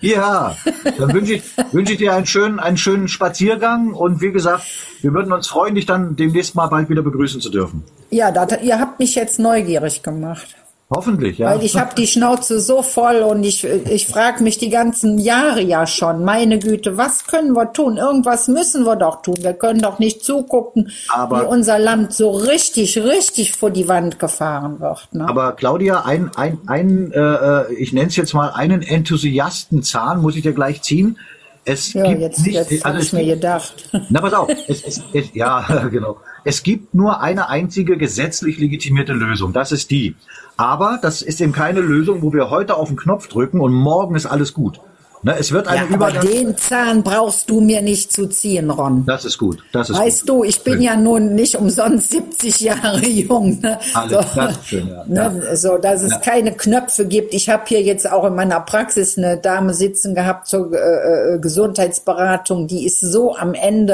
Ja, 0.03 0.57
dann 0.97 1.13
wünsche 1.13 1.35
ich, 1.35 1.43
wünsche 1.71 1.93
ich 1.93 1.99
dir 1.99 2.13
einen 2.13 2.25
schönen, 2.25 2.59
einen 2.59 2.75
schönen 2.75 3.07
Spaziergang 3.07 3.93
und 3.93 4.21
wie 4.21 4.33
gesagt, 4.33 4.65
wir 5.01 5.13
würden 5.13 5.31
uns 5.31 5.47
freuen, 5.47 5.75
dich 5.75 5.85
dann 5.85 6.15
demnächst 6.17 6.55
mal 6.55 6.67
bald 6.67 6.89
wieder 6.89 7.01
begrüßen 7.01 7.39
zu 7.39 7.49
dürfen. 7.49 7.83
Ja, 8.09 8.29
das, 8.31 8.61
ihr 8.61 8.79
habt 8.79 8.99
mich 8.99 9.15
jetzt 9.15 9.39
neugierig 9.39 10.03
gemacht. 10.03 10.55
Hoffentlich, 10.95 11.37
ja. 11.39 11.51
Weil 11.51 11.63
ich 11.63 11.77
habe 11.77 11.95
die 11.95 12.07
Schnauze 12.07 12.59
so 12.59 12.83
voll 12.83 13.17
und 13.17 13.43
ich, 13.43 13.63
ich 13.63 14.07
frage 14.07 14.43
mich 14.43 14.57
die 14.57 14.69
ganzen 14.69 15.17
Jahre 15.17 15.61
ja 15.61 15.87
schon, 15.87 16.23
meine 16.23 16.59
Güte, 16.59 16.97
was 16.97 17.25
können 17.25 17.53
wir 17.53 17.73
tun? 17.73 17.97
Irgendwas 17.97 18.47
müssen 18.47 18.85
wir 18.85 18.95
doch 18.95 19.21
tun. 19.21 19.35
Wir 19.39 19.53
können 19.53 19.81
doch 19.81 19.99
nicht 19.99 20.23
zugucken, 20.23 20.91
Aber- 21.09 21.41
wie 21.41 21.45
unser 21.45 21.79
Land 21.79 22.13
so 22.13 22.31
richtig, 22.31 22.97
richtig 22.97 23.53
vor 23.53 23.71
die 23.71 23.87
Wand 23.87 24.19
gefahren 24.19 24.79
wird. 24.79 25.07
Ne? 25.13 25.27
Aber 25.27 25.53
Claudia, 25.53 26.01
ein, 26.05 26.29
ein, 26.35 26.59
ein 26.67 27.11
äh, 27.11 27.19
äh, 27.19 27.73
ich 27.73 27.93
nenne 27.93 28.07
es 28.07 28.15
jetzt 28.15 28.33
mal 28.33 28.49
einen 28.51 28.81
Enthusiastenzahn, 28.81 30.21
muss 30.21 30.35
ich 30.35 30.43
dir 30.43 30.53
gleich 30.53 30.81
ziehen. 30.81 31.17
Es 31.65 31.93
ja, 31.93 32.03
gibt 32.03 32.21
jetzt, 32.21 32.45
nicht, 32.45 32.55
jetzt 32.55 32.83
habe 32.83 32.95
also 32.95 32.99
ich 32.99 33.05
es 33.07 33.13
mir 33.13 33.25
gedacht. 33.35 33.89
na 34.09 34.19
pass 34.19 34.33
auf, 34.33 34.49
es, 34.67 34.83
es, 34.83 35.01
es, 35.13 35.33
ja 35.33 35.87
genau. 35.91 36.17
Es 36.43 36.61
gibt 36.61 36.93
nur 36.93 37.21
eine 37.21 37.47
einzige 37.49 37.97
gesetzlich 37.97 38.59
legitimierte 38.59 39.13
Lösung. 39.13 39.53
Das 39.53 39.71
ist 39.71 39.89
die. 39.89 40.15
Aber 40.57 40.99
das 41.01 41.21
ist 41.21 41.41
eben 41.41 41.51
keine 41.51 41.81
Lösung, 41.81 42.21
wo 42.21 42.31
wir 42.33 42.49
heute 42.49 42.75
auf 42.77 42.87
den 42.89 42.97
Knopf 42.97 43.27
drücken 43.27 43.59
und 43.61 43.73
morgen 43.73 44.15
ist 44.15 44.25
alles 44.25 44.53
gut. 44.53 44.79
Ne, 45.25 45.37
es 45.39 45.53
wird 45.53 45.67
Ja, 45.67 45.71
eine 45.71 45.83
aber 45.85 45.95
Übergang. 46.09 46.27
den 46.27 46.57
Zahn 46.57 47.01
brauchst 47.01 47.49
du 47.49 47.61
mir 47.61 47.81
nicht 47.81 48.11
zu 48.11 48.27
ziehen, 48.27 48.69
Ron. 48.69 49.05
Das 49.05 49.23
ist 49.23 49.37
gut. 49.37 49.63
Das 49.71 49.89
ist 49.89 49.97
Weißt 49.97 50.21
gut. 50.27 50.29
du, 50.29 50.43
ich 50.43 50.63
bin 50.65 50.81
ja 50.81 50.97
nun 50.97 51.33
nicht 51.33 51.55
umsonst 51.55 52.09
70 52.11 52.59
Jahre 52.59 52.99
jung. 53.07 53.57
Ne? 53.61 53.79
Alles, 53.93 54.25
das 54.35 54.51
ist 54.57 54.67
schön, 54.67 54.89
ja. 54.89 55.05
Ne? 55.07 55.55
So, 55.55 55.77
dass 55.77 56.01
es 56.01 56.11
Ja. 56.11 56.17
keine 56.17 56.51
Knöpfe 56.51 57.05
gibt. 57.05 57.33
Ich 57.33 57.47
habe 57.49 57.63
hier 57.67 57.81
jetzt 57.81 58.11
auch 58.11 58.25
in 58.25 58.35
meiner 58.35 58.59
Praxis 58.59 59.17
eine 59.17 59.37
Dame 59.37 59.73
sitzen 59.73 60.13
gehabt 60.13 60.47
zur 60.47 60.73
äh, 60.73 61.35
äh, 61.35 61.39
Gesundheitsberatung. 61.39 62.67
Die 62.67 62.85
ist 62.85 62.99
so 62.99 63.33
am 63.37 63.53
Ende 63.53 63.93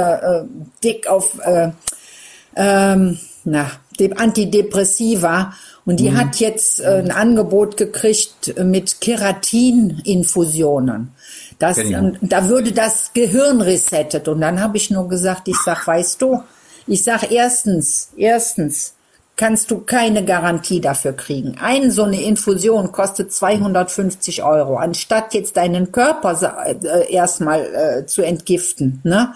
äh, 0.50 0.68
dick 0.84 1.06
auf 1.06 1.38
äh, 1.46 1.70
ähm, 2.56 3.20
na, 3.44 3.68
dem 4.00 4.18
Antidepressiva. 4.18 5.54
Und 5.86 5.94
Mhm. 5.94 5.98
die 5.98 6.16
hat 6.16 6.36
jetzt 6.38 6.80
äh, 6.82 7.02
ein 7.04 7.12
Angebot 7.12 7.78
gekriegt 7.78 8.54
mit 8.64 9.02
Keratininfusionen. 9.02 11.12
Das, 11.58 11.78
ähm, 11.78 12.18
da 12.22 12.48
würde 12.48 12.72
das 12.72 13.12
Gehirn 13.14 13.62
resettet. 13.62 14.28
Und 14.28 14.42
dann 14.42 14.62
habe 14.62 14.78
ich 14.78 14.90
nur 14.90 15.10
gesagt, 15.10 15.48
ich 15.48 15.58
sag, 15.66 15.86
weißt 15.88 16.22
du, 16.22 16.44
ich 16.88 17.04
sag 17.04 17.32
erstens, 17.32 18.10
erstens 18.16 18.94
kannst 19.36 19.72
du 19.72 19.80
keine 19.80 20.26
Garantie 20.26 20.82
dafür 20.82 21.14
kriegen. 21.14 21.58
Eine 21.62 21.92
so 21.92 22.04
eine 22.04 22.22
Infusion 22.22 22.92
kostet 22.92 23.32
250 23.32 24.44
Euro, 24.44 24.76
anstatt 24.78 25.34
jetzt 25.34 25.56
deinen 25.56 25.92
Körper 25.94 26.66
äh, 26.66 27.12
erstmal 27.12 28.02
äh, 28.02 28.06
zu 28.06 28.22
entgiften. 28.22 29.00
Ne? 29.04 29.34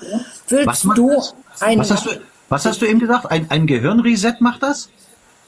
Willst 0.49 0.83
du 0.83 1.09
das? 1.09 1.33
eine, 1.61 1.81
Was 1.81 1.91
hast 1.91 2.05
du, 2.05 2.09
was 2.49 2.65
hast 2.65 2.81
du 2.81 2.85
eben 2.85 2.99
gesagt? 2.99 3.31
Ein, 3.31 3.49
ein 3.49 3.65
Gehirnreset 3.65 4.41
macht 4.41 4.61
das? 4.63 4.89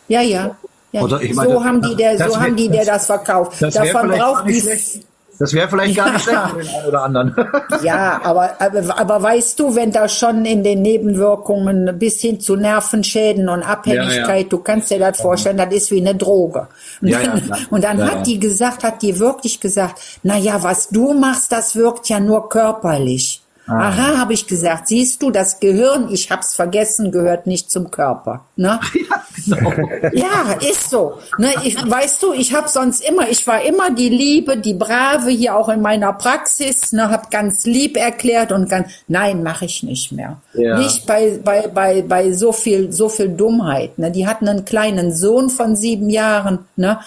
Ja, 0.08 0.22
ja. 0.22 0.56
Ja. 0.96 1.02
Oder 1.02 1.22
ich 1.22 1.34
meine, 1.34 1.50
so 1.50 1.56
das- 1.60 1.64
haben 1.66 1.82
die 1.82 1.96
der, 1.96 2.18
das 2.18 2.28
so 2.28 2.34
wär- 2.40 2.46
haben 2.46 2.56
die 2.56 2.70
der 2.70 2.86
das 2.86 3.06
verkauft. 3.06 3.62
Das 3.62 3.76
wäre 3.76 3.86
Davon 3.88 4.02
vielleicht 4.10 4.22
gar 4.22 4.34
braucht 4.34 4.46
nicht 4.48 4.66
die. 4.96 5.04
Das 5.38 5.52
wäre 5.54 5.68
vielleicht 5.68 5.96
gar 5.98 6.14
nicht 6.14 6.26
Ja. 6.28 6.48
schlecht 6.50 6.70
für 6.70 6.72
den 6.72 6.76
einen 6.80 6.88
oder 6.88 7.04
anderen. 7.04 7.36
Ja, 7.84 8.22
aber, 8.24 8.52
aber, 8.60 8.98
aber 9.00 9.22
weißt 9.22 9.60
du, 9.60 9.76
wenn 9.76 9.92
da 9.92 10.08
schon 10.08 10.46
in 10.46 10.64
den 10.64 10.82
Nebenwirkungen 10.82 12.00
bis 12.00 12.22
hin 12.22 12.40
zu 12.40 12.56
Nervenschäden 12.56 13.50
und 13.50 13.62
Abhängigkeit, 13.62 14.28
Ja, 14.28 14.36
ja. 14.38 14.44
du 14.44 14.60
kannst 14.60 14.92
dir 14.92 15.00
das 15.00 15.20
vorstellen, 15.20 15.58
das 15.58 15.74
ist 15.74 15.92
wie 15.92 16.00
eine 16.00 16.16
Droge. 16.16 16.68
Und 17.02 17.12
dann, 17.12 17.42
und 17.70 17.84
dann 17.84 18.02
hat 18.12 18.26
die 18.26 18.40
gesagt, 18.40 18.86
hat 18.86 19.02
die 19.02 19.20
wirklich 19.20 19.60
gesagt, 19.60 20.00
na 20.24 20.38
ja, 20.38 20.64
was 20.64 20.88
du 20.88 21.14
machst, 21.14 21.52
das 21.52 21.76
wirkt 21.76 22.08
ja 22.08 22.22
nur 22.22 22.48
körperlich. 22.48 23.42
Ah. 23.68 23.90
Aha, 23.90 24.18
habe 24.20 24.34
ich 24.34 24.46
gesagt. 24.46 24.88
Siehst 24.88 25.22
du, 25.24 25.32
das 25.32 25.60
Gehirn, 25.60 26.10
ich 26.12 26.30
hab's 26.30 26.54
vergessen, 26.54 27.12
gehört 27.12 27.48
nicht 27.48 27.72
zum 27.72 27.90
Körper. 27.90 28.46
Ne? 28.56 28.80
genau. 29.46 29.74
Ja, 30.14 30.54
ist 30.62 30.90
so. 30.90 31.16
Ne, 31.38 31.50
ich, 31.64 31.76
weißt 31.76 32.22
du, 32.24 32.34
ich 32.34 32.54
habe 32.54 32.70
sonst 32.70 33.02
immer, 33.08 33.28
ich 33.30 33.46
war 33.48 33.62
immer 33.64 33.90
die 33.92 34.10
Liebe, 34.10 34.58
die 34.58 34.74
Brave 34.74 35.30
hier 35.30 35.56
auch 35.56 35.70
in 35.70 35.82
meiner 35.82 36.14
Praxis, 36.14 36.92
ne, 36.92 37.10
habe 37.10 37.28
ganz 37.32 37.66
lieb 37.66 37.98
erklärt 37.98 38.52
und 38.52 38.70
ganz, 38.70 38.88
nein, 39.08 39.42
mache 39.44 39.66
ich 39.66 39.84
nicht 39.84 40.12
mehr. 40.12 40.38
Ja. 40.54 40.78
Nicht 40.78 41.06
bei, 41.06 41.40
bei, 41.44 41.68
bei, 41.68 42.02
bei 42.04 42.32
so 42.34 42.52
viel, 42.52 42.92
so 42.94 43.10
viel 43.10 43.30
Dummheit. 43.30 43.98
Ne. 43.98 44.12
Die 44.12 44.28
hatten 44.28 44.48
einen 44.48 44.66
kleinen 44.66 45.14
Sohn 45.14 45.50
von 45.50 45.76
sieben 45.76 46.10
Jahren. 46.10 46.60
Ne. 46.76 47.00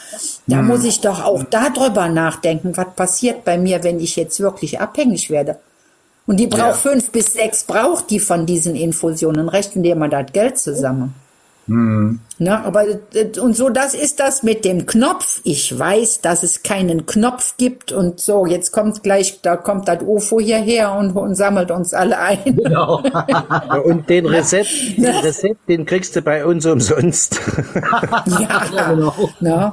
Da 0.47 0.59
Hm. 0.59 0.67
muss 0.67 0.85
ich 0.85 1.01
doch 1.01 1.25
auch 1.25 1.45
darüber 1.45 2.09
nachdenken, 2.09 2.77
was 2.77 2.95
passiert 2.97 3.45
bei 3.45 3.57
mir, 3.59 3.83
wenn 3.85 4.01
ich 4.01 4.17
jetzt 4.17 4.41
wirklich 4.41 4.81
abhängig 4.81 5.31
werde. 5.31 5.59
Und 6.29 6.37
die 6.37 6.47
braucht 6.47 6.85
Ja. 6.85 6.91
fünf 6.91 7.11
bis 7.11 7.33
sechs, 7.33 7.65
braucht 7.65 8.11
die 8.11 8.21
von 8.21 8.45
diesen 8.45 8.77
Infusionen. 8.77 9.49
Rechnen 9.49 9.83
dir 9.83 9.97
mal 9.97 10.11
das 10.11 10.31
Geld 10.31 10.59
zusammen. 10.59 11.15
Na, 12.39 12.65
aber 12.65 12.87
äh, 13.15 13.39
und 13.41 13.57
so 13.57 13.69
das 13.69 13.95
ist 13.95 14.21
das 14.21 14.43
mit 14.43 14.65
dem 14.65 14.87
Knopf. 14.87 15.41
Ich 15.45 15.77
weiß, 15.77 16.21
dass 16.21 16.43
es 16.43 16.63
keinen 16.63 17.07
Knopf 17.07 17.57
gibt 17.57 17.93
und 17.93 18.21
so. 18.21 18.47
Jetzt 18.47 18.73
kommt 18.73 19.03
gleich, 19.03 19.41
da 19.43 19.57
kommt 19.57 19.89
das 19.89 20.03
UFO 20.03 20.41
hierher 20.41 20.93
und, 20.93 21.13
und 21.13 21.35
sammelt 21.35 21.71
uns 21.71 21.95
alle 21.95 22.19
ein. 22.19 22.39
Genau. 22.45 23.03
Ja, 23.03 23.81
und 23.85 24.09
den 24.09 24.27
Reset, 24.27 24.65
den 24.97 25.17
Reset, 25.17 25.57
den 25.69 25.85
kriegst 25.85 26.15
du 26.17 26.23
bei 26.23 26.45
uns 26.45 26.67
umsonst. 26.67 27.41
Ja, 28.39 28.63
genau. 28.95 29.15
ne? 29.41 29.73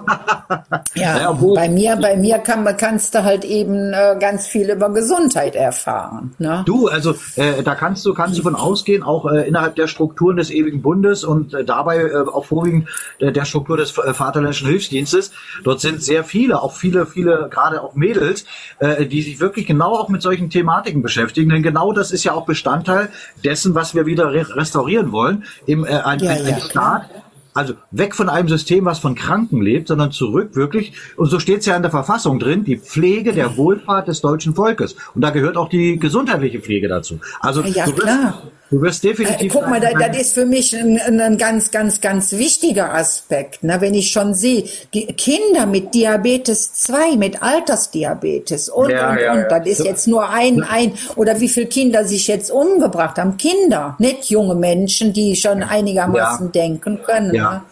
ja. 0.96 1.16
Ja, 1.18 1.32
bei 1.32 1.70
mir, 1.70 1.96
bei 1.98 2.16
mir 2.18 2.40
kann, 2.40 2.66
kannst 2.78 3.16
du 3.16 3.24
halt 3.24 3.46
eben 3.46 3.94
äh, 3.94 4.16
ganz 4.20 4.48
viel 4.48 4.70
über 4.70 4.90
Gesundheit 4.90 5.56
erfahren. 5.56 6.34
Ne? 6.40 6.64
Du, 6.66 6.88
also 6.88 7.14
äh, 7.36 7.64
da 7.64 7.76
kannst 7.76 8.06
du 8.06 8.14
kannst 8.14 8.38
du 8.38 8.44
von 8.44 8.56
ausgehen, 8.56 9.04
auch 9.04 9.26
äh, 9.32 9.48
innerhalb 9.48 9.76
der 9.76 9.88
Strukturen 9.88 10.38
des 10.38 10.52
ewigen 10.52 10.82
Bundes 10.82 11.24
und 11.24 11.54
äh, 11.54 11.64
dabei 11.64 11.98
äh, 12.00 12.26
auch 12.32 12.46
vorwiegend 12.56 12.88
äh, 13.20 13.32
der 13.32 13.46
Struktur 13.46 13.76
des 13.76 13.98
äh, 13.98 14.14
Vaterländischen 14.14 14.68
Hilfsdienstes. 14.68 15.32
Dort 15.64 15.82
sind 15.82 16.02
sehr 16.02 16.24
viele, 16.24 16.62
auch 16.62 16.74
viele, 16.74 17.06
viele, 17.06 17.50
gerade 17.52 17.84
auch 17.84 17.96
Mädels, 17.96 18.46
äh, 18.80 19.06
die 19.06 19.22
sich 19.22 19.40
wirklich 19.42 19.66
genau 19.66 19.94
auch 19.96 20.08
mit 20.10 20.22
solchen 20.22 20.50
Thematiken 20.50 21.02
beschäftigen. 21.02 21.50
Denn 21.50 21.64
genau 21.64 21.92
das 21.92 22.12
ist 22.12 22.24
ja 22.24 22.32
auch 22.34 22.46
Bestandteil 22.46 23.10
dessen, 23.44 23.76
was 23.76 23.94
wir 23.94 24.06
wieder 24.06 24.32
re 24.32 24.46
restaurieren 24.56 25.12
wollen. 25.12 25.44
Im 25.66 25.84
äh, 25.86 25.90
ein, 25.90 26.20
Ja, 26.20 26.32
ein, 26.32 26.46
ein 26.46 26.48
ja, 26.48 26.60
Staat, 26.60 27.10
also 27.56 27.74
weg 27.92 28.14
von 28.16 28.28
einem 28.28 28.50
System, 28.50 28.84
was 28.84 29.00
von 29.00 29.16
Kranken 29.16 29.62
lebt, 29.62 29.88
sondern 29.88 30.12
zurück 30.12 30.56
wirklich, 30.56 30.92
und 31.16 31.28
so 31.28 31.40
steht 31.40 31.62
es 31.62 31.66
ja 31.66 31.78
in 31.78 31.84
der 31.84 31.92
Verfassung 31.92 32.38
drin, 32.38 32.66
die 32.66 32.76
Pflege 32.76 33.32
der 33.32 33.56
Wohlfahrt 33.56 34.10
des 34.10 34.20
deutschen 34.20 34.56
Volkes. 34.56 34.98
Und 35.16 35.22
da 35.22 35.30
gehört 35.30 35.56
auch 35.56 35.70
die 35.70 35.98
gesundheitliche 35.98 36.60
Pflege 36.60 36.90
dazu. 36.90 37.22
Also 37.40 37.62
Ja, 37.62 37.86
du, 37.86 37.92
wirst, 37.94 38.04
klar. 38.04 38.42
du 38.70 38.82
wirst 38.82 39.06
Äh, 39.06 39.08
definitiv... 39.08 39.54
guck 39.54 39.70
mal, 39.70 39.80
da, 39.80 39.94
das 39.94 40.20
ist 40.20 40.34
für 40.34 40.46
mich 40.46 40.76
ein, 40.76 41.00
ein, 41.00 41.38
ganz, 41.38 41.72
ganz, 41.72 42.02
ganz 42.02 42.34
wichtiger 42.34 42.94
Aspekt. 42.94 43.64
Ne? 43.64 43.78
Wenn 43.80 43.94
ich 43.94 44.12
schon 44.12 44.34
sehe, 44.34 44.66
Kinder 44.92 45.66
mit 45.66 45.94
Diabetes 45.94 46.74
2, 46.74 47.16
mit 47.16 47.42
Altersdiabetes 47.42 48.68
und, 48.68 48.90
Ja, 48.90 49.12
und, 49.12 49.20
ja, 49.20 49.34
und. 49.34 49.46
Das 49.50 49.66
ist 49.66 49.86
jetzt 49.86 50.10
nur 50.10 50.28
ein, 50.30 50.62
ein, 50.64 50.92
oder 51.16 51.40
wie 51.40 51.48
viele 51.48 51.68
Kinder 51.68 52.04
sich 52.04 52.28
jetzt 52.28 52.52
umgebracht 52.52 53.18
haben. 53.18 53.38
Kinder, 53.38 53.96
nicht 53.98 54.30
junge 54.30 54.56
Menschen, 54.56 55.14
die 55.14 55.38
schon 55.38 55.64
einigermaßen 55.64 56.52
denken 56.52 57.00
können. 57.02 57.45
Ja. 57.46 57.66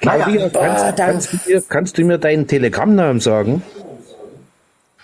Claudia, 0.00 0.48
kannst, 0.50 0.96
kannst, 0.96 1.32
du 1.32 1.38
mir, 1.46 1.62
kannst 1.68 1.98
du 1.98 2.04
mir 2.04 2.18
deinen 2.18 2.46
Telegram-Namen 2.46 3.20
sagen? 3.20 3.62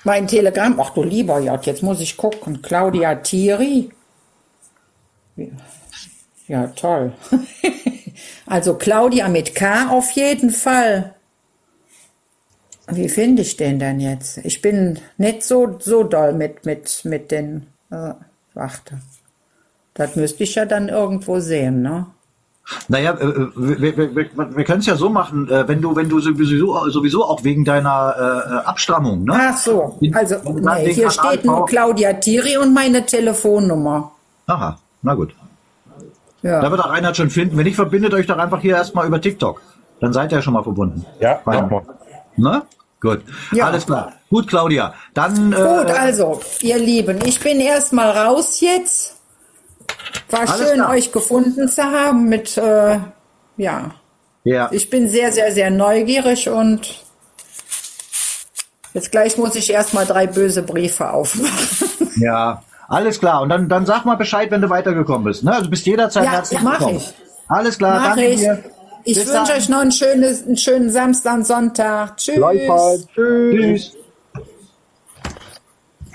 Mein 0.05 0.27
Telegramm, 0.27 0.79
ach 0.79 0.91
du 0.91 1.03
lieber 1.03 1.41
Gott, 1.41 1.67
jetzt 1.67 1.83
muss 1.83 2.01
ich 2.01 2.17
gucken. 2.17 2.61
Claudia 2.63 3.15
Thierry. 3.17 3.91
Ja, 6.47 6.67
toll. 6.69 7.13
also 8.47 8.75
Claudia 8.75 9.29
mit 9.29 9.55
K 9.55 9.89
auf 9.91 10.11
jeden 10.11 10.51
Fall. 10.51 11.15
Wie 12.89 13.09
finde 13.09 13.43
ich 13.43 13.57
den 13.57 13.79
denn 13.79 13.99
jetzt? 13.99 14.39
Ich 14.39 14.61
bin 14.61 14.99
nicht 15.17 15.43
so, 15.43 15.79
so 15.81 16.05
doll 16.05 16.35
mit, 16.35 16.67
mit, 16.67 17.01
mit 17.05 17.31
den, 17.31 17.67
äh, 17.91 18.13
warte. 18.53 19.01
Das 19.95 20.17
müsste 20.17 20.45
ich 20.45 20.55
ja 20.55 20.67
dann 20.67 20.91
irgendwo 20.91 21.41
sehen, 21.41 21.81
ne? 21.81 22.07
Naja, 22.89 23.13
äh, 23.13 23.49
wir, 23.57 23.97
wir, 23.97 24.17
wir, 24.17 24.27
wir 24.57 24.65
können 24.65 24.81
es 24.81 24.87
ja 24.87 24.97
so 24.97 25.11
machen, 25.11 25.49
äh, 25.51 25.69
wenn 25.69 25.83
du, 25.83 25.95
wenn 25.95 26.09
du 26.09 26.19
sowieso, 26.21 26.89
sowieso 26.89 27.25
auch 27.25 27.45
wegen 27.45 27.65
deiner 27.65 28.15
äh, 28.17 28.55
äh, 28.55 28.57
Abstammung, 28.65 29.25
ne? 29.25 29.35
Ach 29.39 29.57
so, 29.57 29.99
also, 30.13 30.37
nee, 30.45 30.93
hier 30.95 31.09
Kanal 31.09 31.33
steht 31.33 31.45
nur 31.45 31.57
brauch- 31.61 31.67
Claudia 31.69 32.15
Thierry 32.15 32.57
und 32.57 32.73
meine 32.73 33.05
Telefonnummer. 33.05 34.13
Aha, 34.47 34.79
na 35.03 35.15
gut. 35.15 35.35
Ja. 36.43 36.61
Da 36.61 36.71
wird 36.71 36.83
der 36.85 36.91
Reinhard 36.91 37.17
schon 37.17 37.31
finden. 37.31 37.57
Wenn 37.57 37.65
nicht, 37.65 37.77
verbindet 37.77 38.13
euch 38.13 38.27
doch 38.27 38.37
einfach 38.39 38.61
hier 38.61 38.77
erstmal 38.77 39.07
über 39.07 39.21
TikTok. 39.21 39.63
Dann 40.01 40.13
seid 40.13 40.33
ihr 40.33 40.43
schon 40.43 40.53
mal 40.53 40.63
verbunden. 40.63 41.05
Ja, 41.21 41.41
mach 41.45 41.71
mal. 41.71 41.83
Ne? 42.37 42.63
Gut. 43.01 43.23
Ja. 43.53 43.67
Alles 43.67 43.87
klar. 43.87 44.13
Gut, 44.29 44.49
Claudia. 44.49 44.93
Dann 45.15 45.53
äh, 45.53 45.57
Gut, 45.57 45.91
also, 45.91 46.41
ihr 46.61 46.79
Lieben, 46.79 47.19
ich 47.25 47.41
bin 47.41 47.61
erstmal 47.61 48.11
raus 48.11 48.61
jetzt. 48.61 49.14
War 50.31 50.41
Alles 50.41 50.57
schön, 50.69 50.75
klar. 50.75 50.91
euch 50.91 51.13
gefunden 51.13 51.69
zu 51.69 51.83
haben 51.83 52.29
mit, 52.29 52.57
äh, 52.57 52.99
ja, 53.57 53.91
ja. 54.45 54.69
ich 54.73 54.91
bin 54.91 55.09
sehr, 55.09 55.33
sehr, 55.33 55.53
sehr 55.53 55.71
neugierig 55.71 56.49
und 56.49 57.05
jetzt 58.95 59.11
gleich 59.13 59.37
muss 59.39 59.55
ich 59.55 59.71
erstmal 59.71 60.07
drei 60.07 60.27
böse 60.27 60.63
Briefe 60.63 61.11
aufmachen. 61.11 61.51
Ja, 62.21 62.63
alles 62.87 63.19
klar. 63.19 63.43
Und 63.43 63.49
dann, 63.49 63.69
dann 63.69 63.87
sag 63.87 64.05
mal 64.05 64.15
Bescheid, 64.15 64.49
wenn 64.53 64.61
du 64.61 64.71
weitergekommen 64.71 65.25
bist. 65.25 65.43
Ne? 65.43 65.53
Also 65.53 65.69
bist 65.69 65.85
jederzeit 65.85 66.25
Ja, 66.27 66.31
herzlich 66.31 66.61
mach 66.61 66.79
willkommen. 66.79 66.99
ich. 66.99 67.13
Alles 67.49 67.77
klar, 67.77 67.99
Mach 67.99 68.07
danke 68.11 68.27
ich. 68.29 68.39
dir. 68.39 68.63
Ich 69.03 69.17
Bis 69.19 69.27
wünsche 69.27 69.49
dann. 69.49 69.59
euch 69.59 69.69
noch 69.69 69.81
einen, 69.81 69.91
schönes, 69.91 70.47
einen 70.47 70.57
schönen 70.57 70.91
Samstag 70.91 71.35
und 71.35 71.47
Sonntag. 71.47 72.17
Tschüss. 72.19 72.37
Gleichfalls. 72.37 73.07
Tschüss. 73.13 73.97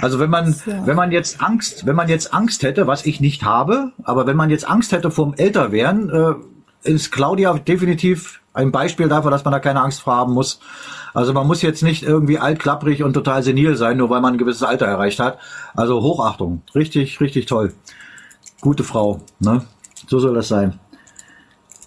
Also 0.01 0.19
wenn 0.19 0.29
man, 0.29 0.55
wenn 0.65 0.95
man 0.95 1.11
jetzt 1.11 1.41
Angst, 1.41 1.85
wenn 1.85 1.95
man 1.95 2.07
jetzt 2.07 2.33
Angst 2.33 2.63
hätte, 2.63 2.87
was 2.87 3.05
ich 3.05 3.19
nicht 3.19 3.43
habe, 3.43 3.91
aber 4.03 4.25
wenn 4.27 4.37
man 4.37 4.49
jetzt 4.49 4.67
Angst 4.67 4.93
hätte 4.93 5.11
vom 5.11 5.33
Älterwerden, 5.33 6.09
äh, 6.09 6.35
ist 6.83 7.11
Claudia 7.11 7.53
definitiv 7.53 8.41
ein 8.53 8.71
Beispiel 8.71 9.09
dafür, 9.09 9.31
dass 9.31 9.43
man 9.43 9.51
da 9.51 9.59
keine 9.59 9.81
Angst 9.81 10.01
vor 10.01 10.15
haben 10.15 10.33
muss. 10.33 10.61
Also 11.13 11.33
man 11.33 11.47
muss 11.47 11.61
jetzt 11.61 11.83
nicht 11.83 12.03
irgendwie 12.03 12.39
altklapprig 12.39 13.03
und 13.03 13.13
total 13.13 13.43
senil 13.43 13.75
sein, 13.75 13.97
nur 13.97 14.09
weil 14.09 14.21
man 14.21 14.35
ein 14.35 14.37
gewisses 14.37 14.63
Alter 14.63 14.85
erreicht 14.85 15.19
hat. 15.19 15.37
Also 15.75 16.01
Hochachtung. 16.01 16.61
Richtig, 16.75 17.19
richtig 17.19 17.45
toll. 17.45 17.73
Gute 18.61 18.83
Frau, 18.83 19.19
ne? 19.39 19.65
So 20.07 20.19
soll 20.19 20.35
das 20.35 20.47
sein. 20.47 20.79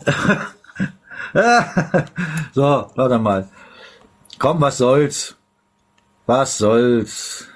so, 2.52 2.86
warte 2.94 3.18
mal. 3.18 3.48
Komm, 4.38 4.60
was 4.60 4.78
soll's? 4.78 5.36
Was 6.26 6.58
soll's? 6.58 7.51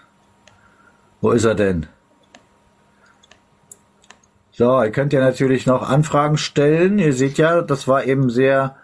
Wo 1.21 1.31
ist 1.31 1.45
er 1.45 1.55
denn? 1.55 1.87
So, 4.53 4.83
ihr 4.83 4.91
könnt 4.91 5.13
ja 5.13 5.21
natürlich 5.21 5.67
noch 5.67 5.89
Anfragen 5.89 6.39
stellen. 6.39 6.99
Ihr 6.99 7.13
seht 7.13 7.37
ja, 7.37 7.61
das 7.61 7.87
war 7.89 8.05
eben 8.05 8.31
sehr 8.31 8.77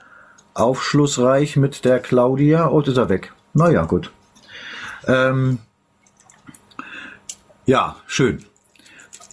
aufschlussreich 0.54 1.56
mit 1.56 1.84
der 1.84 1.98
Claudia. 1.98 2.68
Oh, 2.68 2.80
ist 2.80 2.96
er 2.96 3.08
weg. 3.08 3.32
Naja, 3.54 3.84
gut. 3.84 4.10
Ähm, 5.06 5.58
ja, 7.64 7.96
schön. 8.06 8.44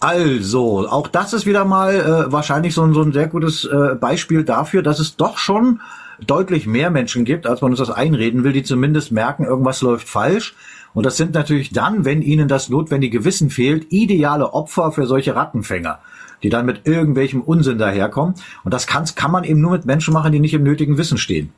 Also, 0.00 0.88
auch 0.88 1.08
das 1.08 1.34
ist 1.34 1.44
wieder 1.44 1.66
mal 1.66 1.94
äh, 1.94 2.32
wahrscheinlich 2.32 2.72
so 2.72 2.82
ein, 2.84 2.94
so 2.94 3.02
ein 3.02 3.12
sehr 3.12 3.26
gutes 3.26 3.66
äh, 3.66 3.94
Beispiel 3.96 4.44
dafür, 4.44 4.82
dass 4.82 4.98
es 4.98 5.16
doch 5.16 5.36
schon 5.36 5.82
deutlich 6.24 6.66
mehr 6.66 6.90
Menschen 6.90 7.26
gibt, 7.26 7.46
als 7.46 7.60
man 7.60 7.72
uns 7.72 7.80
das 7.80 7.90
einreden 7.90 8.44
will, 8.44 8.52
die 8.52 8.62
zumindest 8.62 9.12
merken, 9.12 9.44
irgendwas 9.44 9.82
läuft 9.82 10.08
falsch. 10.08 10.54
Und 10.92 11.06
das 11.06 11.16
sind 11.16 11.34
natürlich 11.34 11.70
dann, 11.70 12.04
wenn 12.04 12.22
ihnen 12.22 12.48
das 12.48 12.68
notwendige 12.68 13.24
Wissen 13.24 13.50
fehlt, 13.50 13.92
ideale 13.92 14.52
Opfer 14.52 14.92
für 14.92 15.06
solche 15.06 15.36
Rattenfänger, 15.36 16.00
die 16.42 16.48
dann 16.48 16.66
mit 16.66 16.86
irgendwelchem 16.86 17.40
Unsinn 17.40 17.78
daherkommen. 17.78 18.34
Und 18.64 18.74
das 18.74 18.86
kann, 18.86 19.04
kann 19.14 19.30
man 19.30 19.44
eben 19.44 19.60
nur 19.60 19.72
mit 19.72 19.84
Menschen 19.84 20.14
machen, 20.14 20.32
die 20.32 20.40
nicht 20.40 20.54
im 20.54 20.64
nötigen 20.64 20.98
Wissen 20.98 21.18
stehen. 21.18 21.52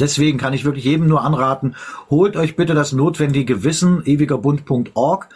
Deswegen 0.00 0.38
kann 0.38 0.54
ich 0.54 0.64
wirklich 0.64 0.84
jedem 0.84 1.06
nur 1.06 1.22
anraten, 1.22 1.76
holt 2.08 2.36
euch 2.36 2.56
bitte 2.56 2.74
das 2.74 2.92
notwendige 2.92 3.62
Wissen, 3.62 4.02
ewigerbund.org, 4.04 5.28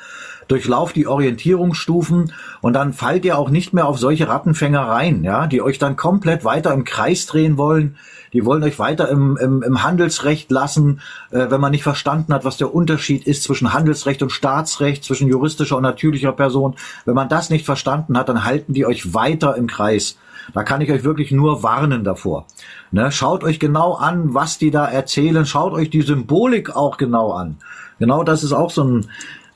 durchlauft 0.49 0.97
die 0.97 1.07
Orientierungsstufen 1.07 2.33
und 2.61 2.73
dann 2.73 2.93
fallt 2.93 3.25
ihr 3.25 3.39
auch 3.39 3.51
nicht 3.51 3.73
mehr 3.73 3.87
auf 3.87 3.99
solche 3.99 4.29
Rattenfänger 4.29 4.83
rein, 4.83 5.25
ja, 5.25 5.47
die 5.47 5.63
euch 5.63 5.79
dann 5.79 5.97
komplett 5.97 6.45
weiter 6.45 6.73
im 6.73 6.85
Kreis 6.85 7.27
drehen 7.27 7.57
wollen. 7.57 7.97
Die 8.33 8.45
wollen 8.45 8.63
euch 8.63 8.79
weiter 8.79 9.09
im, 9.09 9.37
im, 9.37 9.63
im 9.63 9.83
Handelsrecht 9.83 10.51
lassen, 10.51 11.01
äh, 11.31 11.47
wenn 11.49 11.61
man 11.61 11.73
nicht 11.73 11.83
verstanden 11.83 12.35
hat, 12.35 12.45
was 12.45 12.57
der 12.57 12.75
Unterschied 12.75 13.27
ist 13.27 13.43
zwischen 13.43 13.73
Handelsrecht 13.73 14.23
und 14.23 14.31
Staatsrecht, 14.31 15.05
zwischen 15.05 15.29
juristischer 15.29 15.77
und 15.77 15.83
natürlicher 15.83 16.33
Person. 16.33 16.75
Wenn 17.05 17.15
man 17.15 17.29
das 17.29 17.51
nicht 17.51 17.65
verstanden 17.65 18.19
hat, 18.19 18.29
dann 18.29 18.45
halten 18.45 18.75
die 18.75 18.85
euch 18.85 19.15
weiter 19.15 19.57
im 19.57 19.67
Kreis. 19.67 20.19
Da 20.55 20.63
kann 20.63 20.81
ich 20.81 20.91
euch 20.91 21.03
wirklich 21.03 21.33
nur 21.33 21.63
warnen 21.63 22.05
davor. 22.05 22.47
Ne, 22.93 23.11
schaut 23.11 23.43
euch 23.43 23.59
genau 23.59 23.95
an, 23.95 24.35
was 24.35 24.59
die 24.59 24.71
da 24.71 24.87
erzählen. 24.87 25.45
Schaut 25.45 25.73
euch 25.73 25.91
die 25.91 26.03
Symbolik 26.03 26.75
auch 26.77 26.99
genau 26.99 27.33
an. 27.33 27.57
Genau 27.99 28.23
das 28.23 28.45
ist 28.45 28.53
auch 28.53 28.71
so 28.71 28.85
ein, 28.85 29.07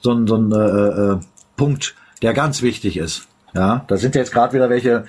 so 0.01 0.13
ein, 0.13 0.27
so 0.27 0.37
ein 0.37 0.53
äh, 0.53 1.13
äh, 1.13 1.19
Punkt, 1.57 1.95
der 2.23 2.35
ganz 2.35 2.63
wichtig 2.63 2.97
ist. 2.97 3.27
Ja, 3.55 3.85
da 3.89 3.97
sind 3.97 4.15
jetzt 4.15 4.33
gerade 4.33 4.53
wieder 4.53 4.71
welche 4.71 5.05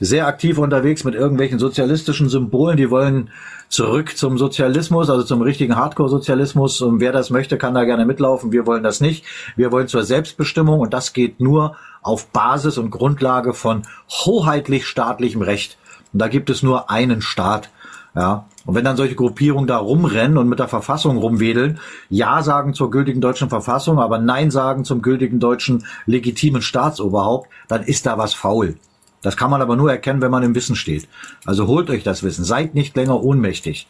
sehr 0.00 0.26
aktiv 0.26 0.58
unterwegs 0.58 1.04
mit 1.04 1.14
irgendwelchen 1.14 1.58
sozialistischen 1.58 2.28
Symbolen. 2.28 2.76
Die 2.76 2.90
wollen 2.90 3.30
zurück 3.68 4.16
zum 4.16 4.38
Sozialismus, 4.38 5.10
also 5.10 5.22
zum 5.22 5.42
richtigen 5.42 5.76
Hardcore-Sozialismus. 5.76 6.80
Und 6.80 7.00
wer 7.00 7.12
das 7.12 7.30
möchte, 7.30 7.58
kann 7.58 7.74
da 7.74 7.84
gerne 7.84 8.06
mitlaufen. 8.06 8.52
Wir 8.52 8.66
wollen 8.66 8.82
das 8.82 9.00
nicht. 9.00 9.24
Wir 9.56 9.72
wollen 9.72 9.88
zur 9.88 10.04
Selbstbestimmung 10.04 10.80
und 10.80 10.94
das 10.94 11.12
geht 11.12 11.40
nur 11.40 11.76
auf 12.02 12.28
Basis 12.28 12.78
und 12.78 12.90
Grundlage 12.90 13.52
von 13.52 13.82
hoheitlich 14.08 14.86
staatlichem 14.86 15.42
Recht. 15.42 15.76
Und 16.12 16.20
da 16.20 16.28
gibt 16.28 16.50
es 16.50 16.62
nur 16.62 16.90
einen 16.90 17.20
Staat. 17.20 17.70
Ja. 18.14 18.46
Und 18.66 18.74
wenn 18.74 18.84
dann 18.84 18.96
solche 18.96 19.14
Gruppierungen 19.14 19.68
da 19.68 19.78
rumrennen 19.78 20.36
und 20.36 20.48
mit 20.48 20.58
der 20.58 20.68
Verfassung 20.68 21.16
rumwedeln, 21.16 21.78
Ja 22.10 22.42
sagen 22.42 22.74
zur 22.74 22.90
gültigen 22.90 23.20
deutschen 23.20 23.48
Verfassung, 23.48 24.00
aber 24.00 24.18
Nein 24.18 24.50
sagen 24.50 24.84
zum 24.84 25.02
gültigen 25.02 25.38
deutschen 25.40 25.84
legitimen 26.04 26.60
Staatsoberhaupt, 26.60 27.48
dann 27.68 27.84
ist 27.84 28.06
da 28.06 28.18
was 28.18 28.34
faul. 28.34 28.76
Das 29.22 29.36
kann 29.36 29.50
man 29.50 29.62
aber 29.62 29.76
nur 29.76 29.90
erkennen, 29.90 30.20
wenn 30.20 30.30
man 30.30 30.42
im 30.42 30.54
Wissen 30.54 30.76
steht. 30.76 31.08
Also 31.44 31.66
holt 31.66 31.90
euch 31.90 32.02
das 32.02 32.22
Wissen. 32.22 32.44
Seid 32.44 32.74
nicht 32.74 32.94
länger 32.96 33.22
ohnmächtig. 33.22 33.88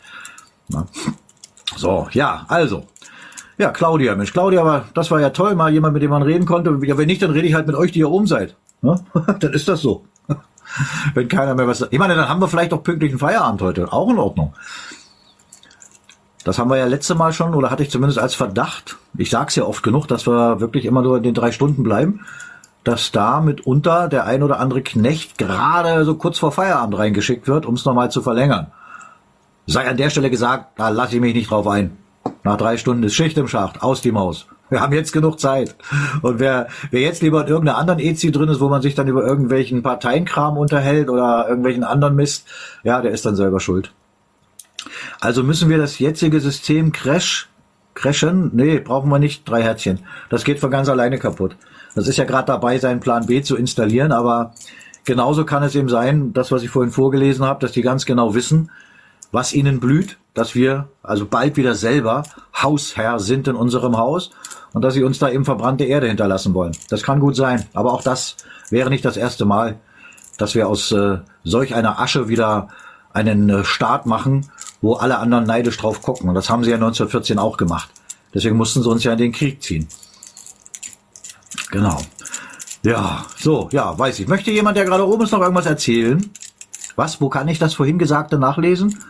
Na? 0.69 0.86
So, 1.77 2.09
ja, 2.12 2.44
also. 2.48 2.85
Ja, 3.59 3.70
Claudia, 3.70 4.15
Mensch, 4.15 4.32
Claudia, 4.32 4.61
aber 4.61 4.85
das 4.94 5.11
war 5.11 5.20
ja 5.20 5.31
toll, 5.31 5.55
mal 5.55 5.73
jemand, 5.73 5.94
mit 5.94 6.03
dem 6.03 6.11
man 6.11 6.23
reden 6.23 6.44
konnte. 6.44 6.78
Ja, 6.82 6.98
wenn 6.98 7.07
nicht, 7.07 7.23
dann 7.23 7.31
rede 7.31 7.48
ich 7.48 7.55
halt 7.55 7.66
mit 7.66 7.77
euch, 7.77 7.93
die 7.93 8.01
ihr 8.01 8.11
oben 8.11 8.27
seid. 8.27 8.55
Ne? 8.82 9.03
dann 9.40 9.53
ist 9.53 9.69
das 9.69 9.81
so. 9.81 10.05
Wenn 11.14 11.28
keiner 11.28 11.55
mehr 11.55 11.66
was. 11.66 11.86
Ich 11.90 11.98
meine, 11.98 12.14
dann 12.14 12.28
haben 12.28 12.40
wir 12.40 12.48
vielleicht 12.48 12.72
auch 12.72 12.82
pünktlichen 12.82 13.18
Feierabend 13.18 13.62
heute. 13.62 13.93
Auch 13.93 14.10
in 14.10 14.18
Ordnung. 14.18 14.55
Das 16.44 16.59
haben 16.59 16.70
wir 16.70 16.76
ja 16.76 16.86
letzte 16.86 17.16
Mal 17.16 17.32
schon, 17.32 17.55
oder 17.55 17.70
hatte 17.70 17.82
ich 17.82 17.90
zumindest 17.90 18.20
als 18.20 18.36
Verdacht. 18.36 18.98
Ich 19.18 19.30
sag's 19.30 19.56
ja 19.56 19.64
oft 19.64 19.82
genug, 19.82 20.06
dass 20.06 20.28
wir 20.28 20.60
wirklich 20.60 20.84
immer 20.84 21.02
nur 21.02 21.16
in 21.16 21.24
den 21.24 21.34
drei 21.34 21.51
Stunden 21.51 21.82
bleiben, 21.82 22.20
dass 22.84 23.10
da 23.10 23.40
mitunter 23.40 24.09
der 24.09 24.26
ein 24.26 24.44
oder 24.44 24.60
andere 24.60 24.82
Knecht 24.82 25.38
gerade 25.38 26.05
so 26.05 26.14
kurz 26.14 26.38
vor 26.38 26.52
Feierabend 26.52 26.97
reingeschickt 26.97 27.48
wird, 27.48 27.66
um 27.66 27.74
es 27.74 27.84
nochmal 27.84 28.12
zu 28.12 28.22
verlängern. 28.22 28.68
Sei 29.66 29.88
an 29.88 29.97
der 29.97 30.10
Stelle 30.10 30.30
gesagt, 30.30 30.78
da 30.78 30.90
lasse 30.90 31.16
ich 31.16 31.20
mich 31.20 31.34
nicht 31.34 31.51
drauf 31.51 31.66
ein. 31.66 31.97
Nach 32.44 32.56
drei 32.56 32.76
Stunden 32.76 33.02
ist 33.02 33.14
Schicht 33.14 33.36
im 33.38 33.48
Schacht, 33.48 33.82
aus 33.82 34.01
die 34.01 34.12
Maus. 34.12 34.47
Wir 34.68 34.80
haben 34.80 34.93
jetzt 34.93 35.12
genug 35.12 35.38
Zeit. 35.38 35.76
Und 36.22 36.40
wer, 36.40 36.68
wer 36.90 37.01
jetzt 37.01 37.22
lieber 37.22 37.43
in 37.43 37.48
irgendeiner 37.48 37.78
anderen 37.78 38.01
EZI 38.01 38.32
drin 38.32 38.48
ist, 38.48 38.60
wo 38.60 38.68
man 38.68 38.82
sich 38.82 38.94
dann 38.94 39.09
über 39.09 39.24
irgendwelchen 39.24 39.82
Parteienkram 39.82 40.59
unterhält 40.59 41.09
oder 41.09 41.47
irgendwelchen 41.48 41.84
anderen 41.84 42.16
Mist, 42.16 42.47
ja, 42.82 43.01
der 43.01 43.12
ist 43.12 43.24
dann 43.24 43.36
selber 43.36 43.60
schuld. 43.60 43.93
Also 45.20 45.43
müssen 45.43 45.68
wir 45.68 45.78
das 45.78 45.98
jetzige 45.98 46.40
System 46.40 46.93
crash, 46.93 47.48
crashen? 47.94 48.51
Nee, 48.55 48.80
brauchen 48.80 49.10
wir 49.10 49.18
nicht, 49.18 49.48
drei 49.48 49.62
Herzchen. 49.62 50.01
Das 50.30 50.44
geht 50.44 50.59
von 50.59 50.70
ganz 50.70 50.88
alleine 50.88 51.18
kaputt. 51.18 51.56
Das 51.94 52.09
ist 52.09 52.18
ja 52.18 52.24
gerade 52.24 52.47
dabei, 52.47 52.78
seinen 52.78 53.01
Plan 53.01 53.26
B 53.26 53.43
zu 53.43 53.56
installieren, 53.56 54.12
aber 54.12 54.52
genauso 55.05 55.44
kann 55.44 55.62
es 55.62 55.74
eben 55.74 55.88
sein, 55.88 56.32
das, 56.32 56.52
was 56.52 56.62
ich 56.62 56.70
vorhin 56.70 56.93
vorgelesen 56.93 57.44
habe, 57.47 57.60
dass 57.60 57.72
die 57.72 57.82
ganz 57.82 58.05
genau 58.05 58.34
wissen, 58.34 58.70
was 59.32 59.53
ihnen 59.53 59.81
blüht, 59.81 60.19
dass 60.35 60.55
wir 60.55 60.89
also 61.03 61.27
bald 61.27 61.57
wieder 61.57 61.74
selber 61.74 62.24
Hausherr 62.55 63.19
sind 63.19 63.48
in 63.48 63.57
unserem 63.57 63.97
Haus 63.97 64.31
und 64.73 64.82
dass 64.82 64.94
sie 64.94 65.03
uns 65.03 65.19
da 65.19 65.31
eben 65.31 65.44
verbrannte 65.44 65.85
Erde 65.85 66.09
hinterlassen 66.09 66.55
wollen. 66.55 66.77
Das 66.90 67.03
kann 67.03 67.20
gut 67.20 67.36
sein, 67.36 67.66
aber 67.73 67.93
auch 67.93 68.03
das 68.03 68.36
wäre 68.70 68.90
nicht 68.90 69.05
das 69.05 69.16
erste 69.16 69.44
Mal, 69.44 69.78
dass 70.39 70.55
wir 70.55 70.69
aus 70.69 70.93
äh, 70.93 71.19
solch 71.44 71.74
einer 71.74 71.98
Asche 71.98 72.28
wieder 72.28 72.69
einen 73.12 73.48
äh, 73.48 73.65
Staat 73.65 74.05
machen, 74.05 74.51
wo 74.82 74.94
alle 74.94 75.19
anderen 75.19 75.44
neidisch 75.44 75.78
drauf 75.78 76.03
gucken. 76.03 76.28
Und 76.28 76.35
das 76.35 76.51
haben 76.51 76.62
sie 76.62 76.70
ja 76.70 76.77
1914 76.77 77.39
auch 77.39 77.57
gemacht. 77.57 77.90
Deswegen 78.35 78.57
mussten 78.57 78.82
sie 78.82 78.90
uns 78.90 79.03
ja 79.05 79.12
in 79.12 79.19
den 79.19 79.32
Krieg 79.32 79.62
ziehen. 79.62 79.89
Genau. 81.70 81.98
Ja, 82.82 83.24
so, 83.39 83.69
ja, 83.73 83.98
weiß 83.98 84.20
ich. 84.20 84.28
Möchte 84.28 84.51
jemand, 84.51 84.77
der 84.77 84.85
gerade 84.85 85.07
oben 85.09 85.24
ist, 85.24 85.32
noch 85.32 85.40
irgendwas 85.40 85.66
erzählen? 85.66 86.31
Was? 86.94 87.20
Wo 87.20 87.28
kann 87.28 87.48
ich 87.48 87.59
das 87.59 87.74
vorhin 87.74 87.98
Gesagte 87.98 88.39
nachlesen? 88.39 89.03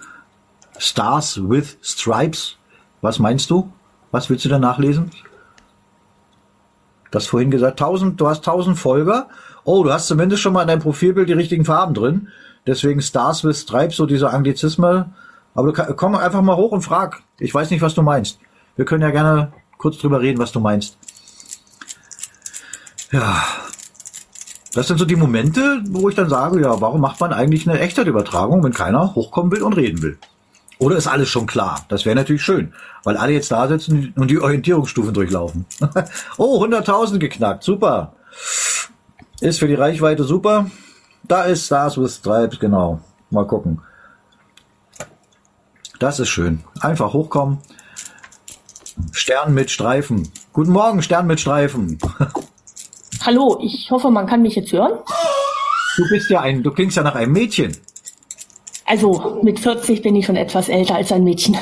Stars 0.79 1.41
with 1.43 1.79
Stripes. 1.83 2.57
Was 3.01 3.19
meinst 3.19 3.51
du? 3.51 3.73
Was 4.11 4.31
willst 4.31 4.45
du 4.45 4.49
da 4.49 4.59
nachlesen? 4.59 5.11
Das 7.11 7.27
vorhin 7.27 7.51
gesagt, 7.51 7.81
1000, 7.81 8.21
du 8.21 8.29
hast 8.29 8.39
1000 8.39 8.79
Folger. 8.79 9.29
Oh, 9.65 9.83
du 9.85 9.93
hast 9.93 10.07
zumindest 10.07 10.43
schon 10.43 10.53
mal 10.53 10.63
in 10.63 10.69
deinem 10.69 10.81
Profilbild 10.81 11.29
die 11.29 11.35
richtigen 11.35 11.65
Farben 11.65 11.95
drin. 11.95 12.29
Deswegen 12.67 13.01
Stars 13.01 13.45
with 13.45 13.61
Stripes, 13.61 13.97
so 13.97 14.07
diese 14.07 14.31
Anglizismen. 14.31 15.15
Aber 15.55 15.73
du 15.73 15.95
komm 15.95 16.15
einfach 16.15 16.43
mal 16.43 16.57
hoch 16.57 16.73
und 16.73 16.83
frag. 16.83 17.23
Ich 17.39 17.55
weiß 17.55 17.71
nicht, 17.71 17.81
was 17.81 17.95
du 17.95 18.03
meinst. 18.03 18.39
Wir 18.77 18.85
können 18.85 19.03
ja 19.03 19.11
gerne 19.11 19.53
kurz 19.79 19.99
drüber 19.99 20.21
reden, 20.21 20.39
was 20.39 20.53
du 20.53 20.61
meinst. 20.61 20.99
Ja. 23.13 23.43
Das 24.75 24.89
sind 24.89 24.99
so 24.99 25.07
die 25.07 25.17
Momente, 25.17 25.81
wo 25.89 26.09
ich 26.11 26.15
dann 26.15 26.29
sage, 26.29 26.61
ja, 26.61 26.81
warum 26.83 27.01
macht 27.01 27.19
man 27.21 27.33
eigentlich 27.33 27.67
eine 27.67 27.79
Echtzeitübertragung, 27.79 28.63
wenn 28.63 28.75
keiner 28.75 29.15
hochkommen 29.15 29.51
will 29.51 29.63
und 29.63 29.73
reden 29.73 30.03
will? 30.03 30.19
Oder 30.79 30.97
ist 30.97 31.07
alles 31.07 31.29
schon 31.29 31.47
klar? 31.47 31.85
Das 31.89 32.05
wäre 32.05 32.17
natürlich 32.17 32.43
schön, 32.43 32.75
weil 33.03 33.17
alle 33.17 33.33
jetzt 33.33 33.51
da 33.51 33.67
sitzen 33.67 34.13
und 34.17 34.31
die 34.31 34.39
Orientierungsstufen 34.39 35.15
durchlaufen. 35.15 35.65
oh, 36.37 36.63
100.000 36.63 37.19
geknackt, 37.19 37.63
super. 37.63 38.13
Ist 39.41 39.59
für 39.59 39.69
die 39.69 39.75
Reichweite 39.75 40.25
super. 40.25 40.71
Da 41.25 41.45
ist 41.45 41.67
Stars 41.67 41.99
with 41.99 42.15
Stripes, 42.17 42.59
genau. 42.59 43.01
Mal 43.31 43.47
gucken. 43.47 43.81
Das 45.99 46.21
ist 46.21 46.29
schön. 46.29 46.63
Einfach 46.81 47.15
hochkommen. 47.15 47.59
Stern 49.13 49.55
mit 49.55 49.71
Streifen. 49.71 50.31
Guten 50.53 50.73
Morgen, 50.73 51.03
Stern 51.03 51.27
mit 51.27 51.41
Streifen. 51.41 51.99
Hallo, 53.25 53.59
ich 53.63 53.91
hoffe, 53.91 54.11
man 54.11 54.27
kann 54.27 54.43
mich 54.43 54.55
jetzt 54.57 54.73
hören. 54.73 54.93
Du 55.97 56.09
bist 56.11 56.31
ja 56.31 56.41
ein, 56.43 56.63
du 56.63 56.71
klingst 56.71 56.97
ja 56.97 57.03
nach 57.03 57.15
einem 57.15 57.33
Mädchen. 57.33 57.77
Also 58.87 59.41
mit 59.43 59.59
40 59.59 60.03
bin 60.03 60.15
ich 60.15 60.27
schon 60.27 60.37
etwas 60.37 60.69
älter 60.69 60.95
als 60.95 61.13
ein 61.13 61.25
Mädchen. 61.25 61.57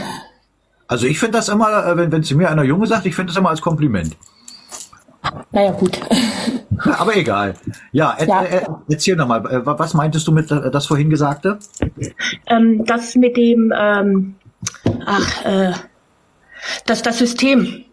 Also 0.87 1.07
ich 1.07 1.19
finde 1.19 1.39
das 1.39 1.49
immer, 1.49 1.87
äh, 1.87 1.97
wenn, 1.97 2.13
wenn 2.13 2.23
zu 2.23 2.37
mir 2.37 2.51
einer 2.51 2.65
Junge 2.65 2.87
sagt, 2.87 3.07
ich 3.07 3.15
finde 3.15 3.33
das 3.33 3.39
immer 3.39 3.49
als 3.51 3.63
Kompliment. 3.63 4.17
Naja, 5.53 5.73
gut. 5.73 5.99
Aber 6.99 7.17
egal. 7.17 7.55
Ja, 7.93 8.13
er, 8.19 8.27
ja. 8.29 8.43
Er, 8.43 8.83
erzähl 8.91 9.17
nochmal, 9.17 9.41
äh, 9.47 9.65
was 9.65 9.95
meintest 9.95 10.27
du 10.29 10.33
mit 10.33 10.51
äh, 10.51 10.71
das 10.71 10.87
vorhin 10.87 11.09
Gesagte? 11.09 11.59
Ähm, 12.47 12.85
das 12.85 13.15
mit 13.15 13.37
dem, 13.37 13.73
ähm, 13.75 14.35
ach, 15.07 15.45
äh, 15.47 15.73
das, 16.85 17.03
das 17.03 17.19
System, 17.19 17.85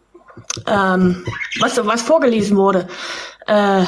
ähm, 0.67 1.23
was, 1.59 1.85
was 1.85 2.01
vorgelesen 2.01 2.57
wurde. 2.57 2.87
Äh, 3.47 3.85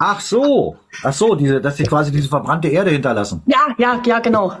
ach 0.00 0.20
so, 0.20 0.76
ach 1.04 1.12
so, 1.12 1.36
diese, 1.36 1.60
dass 1.60 1.76
sie 1.76 1.84
quasi 1.84 2.10
diese 2.10 2.28
verbrannte 2.28 2.68
Erde 2.68 2.90
hinterlassen. 2.90 3.42
Ja, 3.46 3.68
ja, 3.78 4.02
ja, 4.04 4.18
genau. 4.18 4.52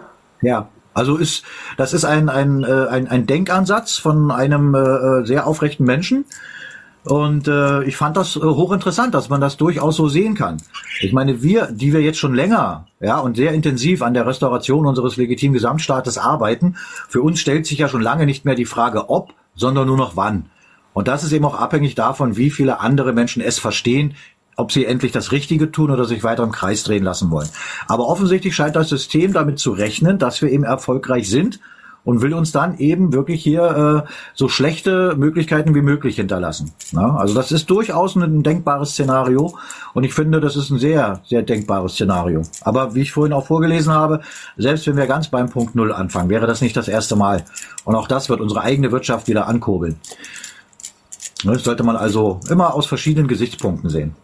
Ja, 0.42 0.68
also 0.94 1.16
ist 1.16 1.44
das 1.76 1.92
ist 1.92 2.04
ein 2.04 2.28
ein 2.28 2.62
äh, 2.62 2.86
ein, 2.88 3.08
ein 3.08 3.26
Denkansatz 3.26 3.96
von 3.96 4.30
einem 4.30 4.74
äh, 4.74 5.26
sehr 5.26 5.46
aufrechten 5.46 5.84
Menschen 5.84 6.24
und 7.04 7.48
äh, 7.48 7.82
ich 7.84 7.96
fand 7.96 8.16
das 8.16 8.36
äh, 8.36 8.40
hochinteressant, 8.40 9.14
dass 9.14 9.30
man 9.30 9.40
das 9.40 9.56
durchaus 9.56 9.96
so 9.96 10.08
sehen 10.08 10.34
kann. 10.34 10.58
Ich 11.00 11.12
meine, 11.12 11.42
wir, 11.42 11.68
die 11.72 11.92
wir 11.94 12.02
jetzt 12.02 12.18
schon 12.18 12.34
länger 12.34 12.86
ja, 13.00 13.18
und 13.18 13.36
sehr 13.36 13.52
intensiv 13.52 14.02
an 14.02 14.12
der 14.12 14.26
Restauration 14.26 14.86
unseres 14.86 15.16
legitimen 15.16 15.54
Gesamtstaates 15.54 16.18
arbeiten, 16.18 16.76
für 17.08 17.22
uns 17.22 17.40
stellt 17.40 17.66
sich 17.66 17.78
ja 17.78 17.88
schon 17.88 18.02
lange 18.02 18.26
nicht 18.26 18.44
mehr 18.44 18.54
die 18.54 18.66
Frage 18.66 19.08
ob, 19.08 19.32
sondern 19.54 19.86
nur 19.86 19.96
noch 19.96 20.16
wann. 20.16 20.50
Und 20.92 21.08
das 21.08 21.24
ist 21.24 21.32
eben 21.32 21.44
auch 21.44 21.58
abhängig 21.58 21.94
davon, 21.94 22.36
wie 22.36 22.50
viele 22.50 22.80
andere 22.80 23.12
Menschen 23.14 23.40
es 23.40 23.58
verstehen, 23.58 24.14
ob 24.56 24.72
sie 24.72 24.84
endlich 24.84 25.12
das 25.12 25.32
Richtige 25.32 25.72
tun 25.72 25.90
oder 25.90 26.04
sich 26.04 26.22
weiter 26.22 26.42
im 26.42 26.52
Kreis 26.52 26.84
drehen 26.84 27.04
lassen 27.04 27.30
wollen. 27.30 27.48
Aber 27.86 28.08
offensichtlich 28.08 28.54
scheint 28.54 28.76
das 28.76 28.88
System 28.88 29.32
damit 29.32 29.58
zu 29.58 29.72
rechnen, 29.72 30.18
dass 30.18 30.42
wir 30.42 30.50
eben 30.50 30.64
erfolgreich 30.64 31.28
sind 31.28 31.60
und 32.04 32.22
will 32.22 32.34
uns 32.34 32.52
dann 32.52 32.78
eben 32.78 33.12
wirklich 33.12 33.42
hier 33.42 34.04
äh, 34.06 34.10
so 34.34 34.48
schlechte 34.48 35.14
Möglichkeiten 35.16 35.74
wie 35.74 35.82
möglich 35.82 36.16
hinterlassen. 36.16 36.72
Na, 36.92 37.16
also 37.16 37.34
das 37.34 37.52
ist 37.52 37.68
durchaus 37.70 38.16
ein 38.16 38.42
denkbares 38.42 38.90
Szenario 38.90 39.56
und 39.94 40.04
ich 40.04 40.14
finde, 40.14 40.40
das 40.40 40.56
ist 40.56 40.70
ein 40.70 40.78
sehr, 40.78 41.20
sehr 41.24 41.42
denkbares 41.42 41.94
Szenario. 41.94 42.42
Aber 42.62 42.94
wie 42.94 43.02
ich 43.02 43.12
vorhin 43.12 43.32
auch 43.32 43.46
vorgelesen 43.46 43.92
habe, 43.92 44.20
selbst 44.56 44.86
wenn 44.86 44.96
wir 44.96 45.06
ganz 45.06 45.28
beim 45.28 45.50
Punkt 45.50 45.74
Null 45.74 45.92
anfangen, 45.92 46.30
wäre 46.30 46.46
das 46.46 46.60
nicht 46.60 46.76
das 46.76 46.88
erste 46.88 47.16
Mal. 47.16 47.44
Und 47.84 47.94
auch 47.94 48.08
das 48.08 48.28
wird 48.28 48.40
unsere 48.40 48.62
eigene 48.62 48.92
Wirtschaft 48.92 49.28
wieder 49.28 49.46
ankurbeln. 49.46 49.96
Das 51.44 51.64
sollte 51.64 51.84
man 51.84 51.96
also 51.96 52.40
immer 52.50 52.74
aus 52.74 52.86
verschiedenen 52.86 53.28
Gesichtspunkten 53.28 53.88
sehen. 53.88 54.14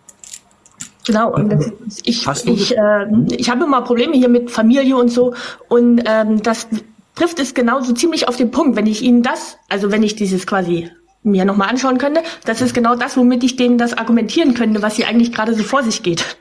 Genau, 1.07 1.33
und 1.33 1.51
das, 1.51 1.73
ich, 2.05 2.27
ich, 2.27 2.77
äh, 2.77 3.07
ich 3.31 3.49
habe 3.49 3.65
immer 3.65 3.83
Probleme 3.83 4.15
hier 4.17 4.29
mit 4.29 4.51
Familie 4.51 4.97
und 4.97 5.09
so 5.09 5.35
und 5.69 6.03
ähm, 6.05 6.43
das 6.43 6.67
trifft 7.15 7.39
es 7.39 7.55
genauso 7.55 7.93
ziemlich 7.93 8.29
auf 8.29 8.37
den 8.37 8.51
Punkt. 8.51 8.77
Wenn 8.77 8.87
ich 8.87 9.03
Ihnen 9.03 9.23
das, 9.23 9.57
also 9.69 9.93
wenn 9.93 10.03
ich 10.03 10.17
dieses 10.17 10.47
quasi 10.47 10.91
mir 11.23 11.45
nochmal 11.45 11.69
anschauen 11.69 11.99
könnte, 11.99 12.23
das 12.45 12.61
ist 12.61 12.75
genau 12.75 12.97
das, 12.97 13.17
womit 13.17 13.45
ich 13.45 13.57
denen 13.57 13.79
das 13.79 13.97
argumentieren 13.97 14.55
könnte, 14.55 14.83
was 14.83 14.97
hier 14.97 15.09
eigentlich 15.09 15.33
gerade 15.33 15.55
so 15.55 15.63
vor 15.63 15.83
sich 15.83 16.03
geht. 16.03 16.37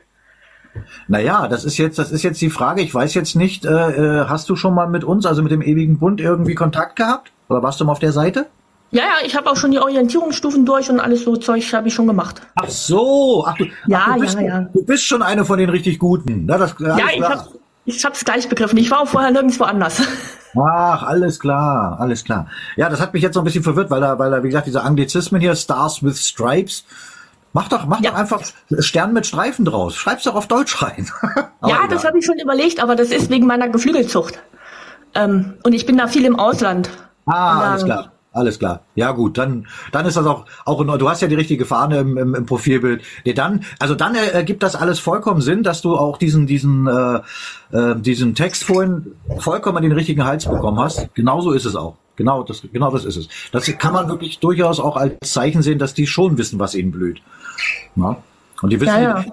Naja, 1.07 1.47
das 1.47 1.63
ist 1.63 1.77
jetzt, 1.77 1.97
das 1.99 2.11
ist 2.11 2.23
jetzt 2.23 2.41
die 2.41 2.49
Frage. 2.49 2.81
Ich 2.81 2.93
weiß 2.93 3.13
jetzt 3.13 3.35
nicht, 3.35 3.65
äh, 3.65 3.69
äh, 3.69 4.25
hast 4.27 4.49
du 4.49 4.55
schon 4.55 4.73
mal 4.73 4.87
mit 4.87 5.03
uns, 5.03 5.25
also 5.25 5.41
mit 5.41 5.51
dem 5.51 5.61
ewigen 5.61 5.99
Bund, 5.99 6.19
irgendwie 6.19 6.55
Kontakt 6.55 6.95
gehabt? 6.95 7.31
Oder 7.49 7.63
warst 7.63 7.79
du 7.79 7.85
mal 7.85 7.93
auf 7.93 7.99
der 7.99 8.11
Seite? 8.11 8.47
Ja, 8.95 9.03
ja, 9.03 9.25
ich 9.25 9.35
habe 9.35 9.51
auch 9.51 9.57
schon 9.57 9.71
die 9.71 9.79
Orientierungsstufen 9.79 10.65
durch 10.65 10.89
und 10.89 11.01
alles 11.01 11.25
so 11.25 11.35
Zeug 11.35 11.61
habe 11.73 11.89
ich 11.89 11.93
schon 11.93 12.07
gemacht. 12.07 12.41
Ach 12.55 12.69
so, 12.69 13.43
ach 13.45 13.53
du, 13.57 13.65
ja, 13.87 14.05
ach, 14.07 14.13
du 14.13 14.21
bist, 14.21 14.35
ja, 14.35 14.41
ja. 14.41 14.61
Du 14.71 14.85
bist 14.85 15.03
schon 15.03 15.21
eine 15.21 15.43
von 15.43 15.59
den 15.59 15.69
richtig 15.69 15.99
Guten. 15.99 16.45
Na, 16.45 16.57
das, 16.57 16.75
ja, 16.79 16.95
ich 17.13 17.21
habe 17.21 17.43
ich 17.83 18.05
hab's 18.05 18.23
gleich 18.23 18.47
begriffen. 18.47 18.77
Ich 18.77 18.89
war 18.89 19.01
auch 19.01 19.07
vorher 19.07 19.31
nirgendwo 19.31 19.65
anders. 19.65 20.01
Ach, 20.57 21.03
alles 21.03 21.41
klar, 21.41 21.99
alles 21.99 22.23
klar. 22.23 22.47
Ja, 22.77 22.89
das 22.89 23.01
hat 23.01 23.13
mich 23.13 23.21
jetzt 23.21 23.35
noch 23.35 23.41
ein 23.41 23.45
bisschen 23.45 23.63
verwirrt, 23.63 23.91
weil 23.91 23.99
da, 23.99 24.17
weil 24.17 24.31
da, 24.31 24.41
wie 24.41 24.47
gesagt, 24.47 24.65
diese 24.65 24.81
Anglizismen 24.81 25.41
hier, 25.41 25.53
Stars 25.55 26.01
with 26.01 26.25
Stripes, 26.25 26.85
mach 27.51 27.67
doch, 27.67 27.85
mach 27.85 27.99
ja. 27.99 28.11
doch 28.11 28.17
einfach 28.17 28.41
Stern 28.79 29.11
mit 29.11 29.27
Streifen 29.27 29.65
draus. 29.65 29.97
Schreib's 29.97 30.23
doch 30.23 30.35
auf 30.35 30.47
Deutsch 30.47 30.81
rein. 30.81 31.09
ja, 31.23 31.49
egal. 31.67 31.87
das 31.89 32.05
habe 32.05 32.17
ich 32.17 32.25
schon 32.25 32.39
überlegt, 32.39 32.81
aber 32.81 32.95
das 32.95 33.09
ist 33.09 33.29
wegen 33.29 33.45
meiner 33.45 33.67
Geflügelzucht. 33.67 34.39
Ähm, 35.13 35.55
und 35.63 35.73
ich 35.73 35.85
bin 35.85 35.97
da 35.97 36.07
viel 36.07 36.23
im 36.23 36.39
Ausland. 36.39 36.89
Ah, 37.25 37.71
alles 37.71 37.83
klar. 37.83 38.14
Alles 38.35 38.59
klar. 38.59 38.81
Ja 38.95 39.13
gut, 39.13 39.37
dann 39.37 39.65
dann 39.93 40.05
ist 40.05 40.17
das 40.17 40.25
auch 40.25 40.43
auch 40.65 40.81
in, 40.81 40.87
du 40.87 41.09
hast 41.09 41.21
ja 41.21 41.29
die 41.29 41.35
richtige 41.35 41.65
Fahne 41.65 41.99
im, 41.99 42.17
im, 42.17 42.35
im 42.35 42.45
Profilbild. 42.45 43.01
Nee, 43.23 43.33
dann 43.33 43.63
also 43.79 43.95
dann 43.95 44.13
ergibt 44.13 44.61
das 44.61 44.75
alles 44.75 44.99
vollkommen 44.99 45.39
Sinn, 45.39 45.63
dass 45.63 45.81
du 45.81 45.95
auch 45.95 46.17
diesen 46.17 46.45
diesen 46.45 46.85
äh, 46.85 47.21
äh, 47.71 47.95
diesen 47.95 48.35
Text 48.35 48.65
vorhin 48.65 49.15
vollkommen 49.37 49.81
den 49.83 49.93
richtigen 49.93 50.25
Hals 50.25 50.47
bekommen 50.47 50.77
hast. 50.79 51.15
Genauso 51.15 51.53
ist 51.53 51.63
es 51.63 51.77
auch. 51.77 51.95
Genau 52.17 52.43
das 52.43 52.61
genau 52.73 52.91
das 52.91 53.05
ist 53.05 53.15
es. 53.15 53.29
Das 53.53 53.65
kann 53.77 53.93
man 53.93 54.09
wirklich 54.09 54.39
durchaus 54.39 54.81
auch 54.81 54.97
als 54.97 55.15
Zeichen 55.31 55.61
sehen, 55.61 55.79
dass 55.79 55.93
die 55.93 56.05
schon 56.05 56.37
wissen, 56.37 56.59
was 56.59 56.75
ihnen 56.75 56.91
blüht. 56.91 57.21
Ja? 57.95 58.17
Und 58.65 58.71
die 58.71 58.81
wissen, 58.81 58.95
Ja, 58.95 59.19
ja. 59.19 59.25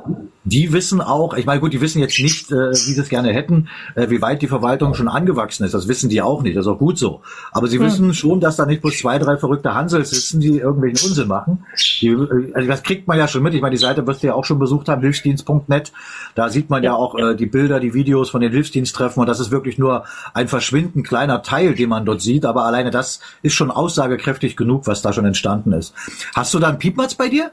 die 0.44 0.72
wissen 0.74 1.00
auch, 1.00 1.32
ich 1.34 1.46
meine, 1.46 1.58
gut, 1.60 1.72
die 1.72 1.80
wissen 1.80 2.00
jetzt 2.00 2.18
nicht, 2.18 2.52
äh, 2.52 2.70
wie 2.72 2.92
sie 2.92 3.00
es 3.00 3.08
gerne 3.08 3.32
hätten, 3.32 3.68
äh, 3.94 4.10
wie 4.10 4.20
weit 4.20 4.42
die 4.42 4.46
Verwaltung 4.46 4.92
schon 4.92 5.08
angewachsen 5.08 5.64
ist. 5.64 5.72
Das 5.72 5.88
wissen 5.88 6.10
die 6.10 6.20
auch 6.20 6.42
nicht, 6.42 6.54
das 6.54 6.66
ist 6.66 6.70
auch 6.70 6.78
gut 6.78 6.98
so. 6.98 7.22
Aber 7.50 7.66
sie 7.66 7.80
wissen 7.80 8.12
schon, 8.12 8.40
dass 8.40 8.56
da 8.56 8.66
nicht 8.66 8.82
bloß 8.82 8.98
zwei, 8.98 9.18
drei 9.18 9.38
verrückte 9.38 9.74
Hansels 9.74 10.10
sitzen, 10.10 10.40
die 10.40 10.58
irgendwelchen 10.58 11.08
Unsinn 11.08 11.28
machen. 11.28 11.64
Die, 12.02 12.08
äh, 12.08 12.52
also 12.52 12.68
das 12.68 12.82
kriegt 12.82 13.08
man 13.08 13.16
ja 13.16 13.26
schon 13.26 13.42
mit. 13.42 13.54
Ich 13.54 13.62
meine, 13.62 13.74
die 13.74 13.80
Seite 13.80 14.06
wirst 14.06 14.22
du 14.22 14.26
ja 14.26 14.34
auch 14.34 14.44
schon 14.44 14.58
besucht 14.58 14.90
haben, 14.90 15.00
hilfsdienst.net. 15.00 15.92
Da 16.34 16.50
sieht 16.50 16.68
man 16.68 16.82
ja, 16.82 16.94
auch 16.94 17.16
äh, 17.16 17.34
die 17.34 17.46
Bilder, 17.46 17.80
die 17.80 17.94
Videos 17.94 18.28
von 18.28 18.42
den 18.42 18.52
Hilfsdiensttreffen 18.52 19.18
und 19.18 19.26
das 19.28 19.40
ist 19.40 19.50
wirklich 19.50 19.78
nur 19.78 20.04
ein 20.34 20.48
verschwindend 20.48 21.06
kleiner 21.08 21.42
Teil, 21.42 21.74
den 21.74 21.88
man 21.88 22.04
dort 22.04 22.20
sieht. 22.20 22.44
Aber 22.44 22.64
alleine 22.66 22.90
das 22.90 23.20
ist 23.40 23.54
schon 23.54 23.70
aussagekräftig 23.70 24.58
genug, 24.58 24.86
was 24.86 25.00
da 25.00 25.14
schon 25.14 25.24
entstanden 25.24 25.72
ist. 25.72 25.94
Hast 26.34 26.52
du 26.52 26.58
da 26.58 26.68
einen 26.68 26.78
Piepmatz 26.78 27.14
bei 27.14 27.28
dir? 27.28 27.52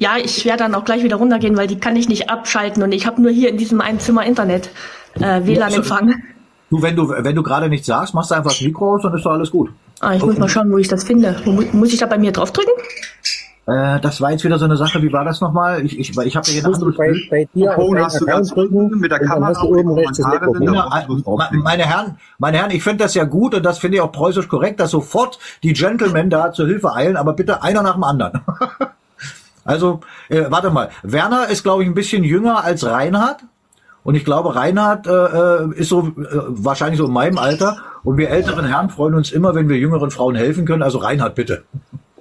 Ja, 0.00 0.16
ich 0.16 0.46
werde 0.46 0.64
dann 0.64 0.74
auch 0.74 0.86
gleich 0.86 1.02
wieder 1.02 1.16
runtergehen, 1.16 1.58
weil 1.58 1.66
die 1.66 1.78
kann 1.78 1.94
ich 1.94 2.08
nicht 2.08 2.30
abschalten 2.30 2.82
und 2.82 2.90
ich 2.92 3.06
habe 3.06 3.20
nur 3.20 3.30
hier 3.30 3.50
in 3.50 3.58
diesem 3.58 3.82
einen 3.82 4.00
Zimmer 4.00 4.24
Internet, 4.24 4.70
äh, 5.20 5.44
WLAN-Empfang. 5.44 6.14
Du, 6.70 6.80
wenn 6.80 6.96
du, 6.96 7.08
wenn 7.10 7.34
du 7.36 7.42
gerade 7.42 7.68
nichts 7.68 7.86
sagst, 7.86 8.14
machst 8.14 8.30
du 8.30 8.34
einfach 8.36 8.50
das 8.52 8.62
Mikro 8.62 8.94
aus, 8.94 9.02
dann 9.02 9.14
ist 9.14 9.26
doch 9.26 9.32
alles 9.32 9.50
gut. 9.50 9.68
Ah, 10.00 10.14
ich 10.14 10.24
muss 10.24 10.38
mal 10.38 10.48
schauen, 10.48 10.72
wo 10.72 10.78
ich 10.78 10.88
das 10.88 11.04
finde. 11.04 11.36
Wo, 11.44 11.52
mu- 11.52 11.66
muss 11.72 11.92
ich 11.92 11.98
da 11.98 12.06
bei 12.06 12.16
mir 12.16 12.32
draufdrücken? 12.32 12.72
Äh, 13.66 14.00
das 14.00 14.22
war 14.22 14.30
jetzt 14.30 14.42
wieder 14.42 14.58
so 14.58 14.64
eine 14.64 14.78
Sache, 14.78 15.02
wie 15.02 15.12
war 15.12 15.24
das 15.26 15.42
nochmal? 15.42 15.84
Ich, 15.84 15.98
ich, 15.98 16.16
ich 16.16 16.36
habe 16.36 16.46
ja 16.46 16.52
hier 16.54 16.64
ein 16.64 16.72
anderes 16.74 16.96
bei, 16.96 17.12
bei 17.28 17.48
dir 17.54 17.66
deinen 17.76 18.04
hast 18.04 18.20
du 18.22 18.24
ganz 18.24 18.52
unten 18.52 18.98
mit 19.00 19.10
der 19.12 19.20
und 19.20 19.26
Kamera 19.26 19.48
hast 19.48 19.62
du 19.62 19.66
und 19.66 19.78
oben 19.80 19.92
rechts 19.98 20.16
das 20.16 20.26
me- 21.52 21.58
meine 21.62 21.84
Herren, 21.84 22.16
meine 22.38 22.56
Herren, 22.56 22.70
ich 22.70 22.82
finde 22.82 23.04
das 23.04 23.14
ja 23.14 23.24
gut 23.24 23.54
und 23.54 23.62
das 23.64 23.78
finde 23.78 23.98
ich 23.98 24.00
auch 24.00 24.12
preußisch 24.12 24.48
korrekt, 24.48 24.80
dass 24.80 24.92
sofort 24.92 25.38
die 25.62 25.74
Gentlemen 25.74 26.30
da 26.30 26.52
zur 26.52 26.66
Hilfe 26.68 26.94
eilen, 26.94 27.18
aber 27.18 27.34
bitte 27.34 27.62
einer 27.62 27.82
nach 27.82 27.94
dem 27.94 28.04
anderen. 28.04 28.40
also, 29.70 30.00
äh, 30.28 30.44
warte 30.48 30.70
mal, 30.70 30.90
Werner 31.04 31.48
ist, 31.48 31.62
glaube 31.62 31.82
ich, 31.84 31.88
ein 31.88 31.94
bisschen 31.94 32.24
jünger 32.24 32.64
als 32.64 32.84
Reinhard. 32.84 33.44
Und 34.02 34.16
ich 34.16 34.24
glaube, 34.24 34.56
Reinhard 34.56 35.06
äh, 35.06 35.10
äh, 35.10 35.74
ist 35.78 35.90
so 35.90 36.08
äh, 36.08 36.12
wahrscheinlich 36.48 36.98
so 36.98 37.06
in 37.06 37.12
meinem 37.12 37.38
Alter. 37.38 37.76
Und 38.02 38.16
wir 38.16 38.30
älteren 38.30 38.66
Herren 38.66 38.90
freuen 38.90 39.14
uns 39.14 39.30
immer, 39.30 39.54
wenn 39.54 39.68
wir 39.68 39.76
jüngeren 39.76 40.10
Frauen 40.10 40.34
helfen 40.34 40.64
können. 40.64 40.82
Also 40.82 40.98
Reinhard, 40.98 41.36
bitte. 41.36 41.62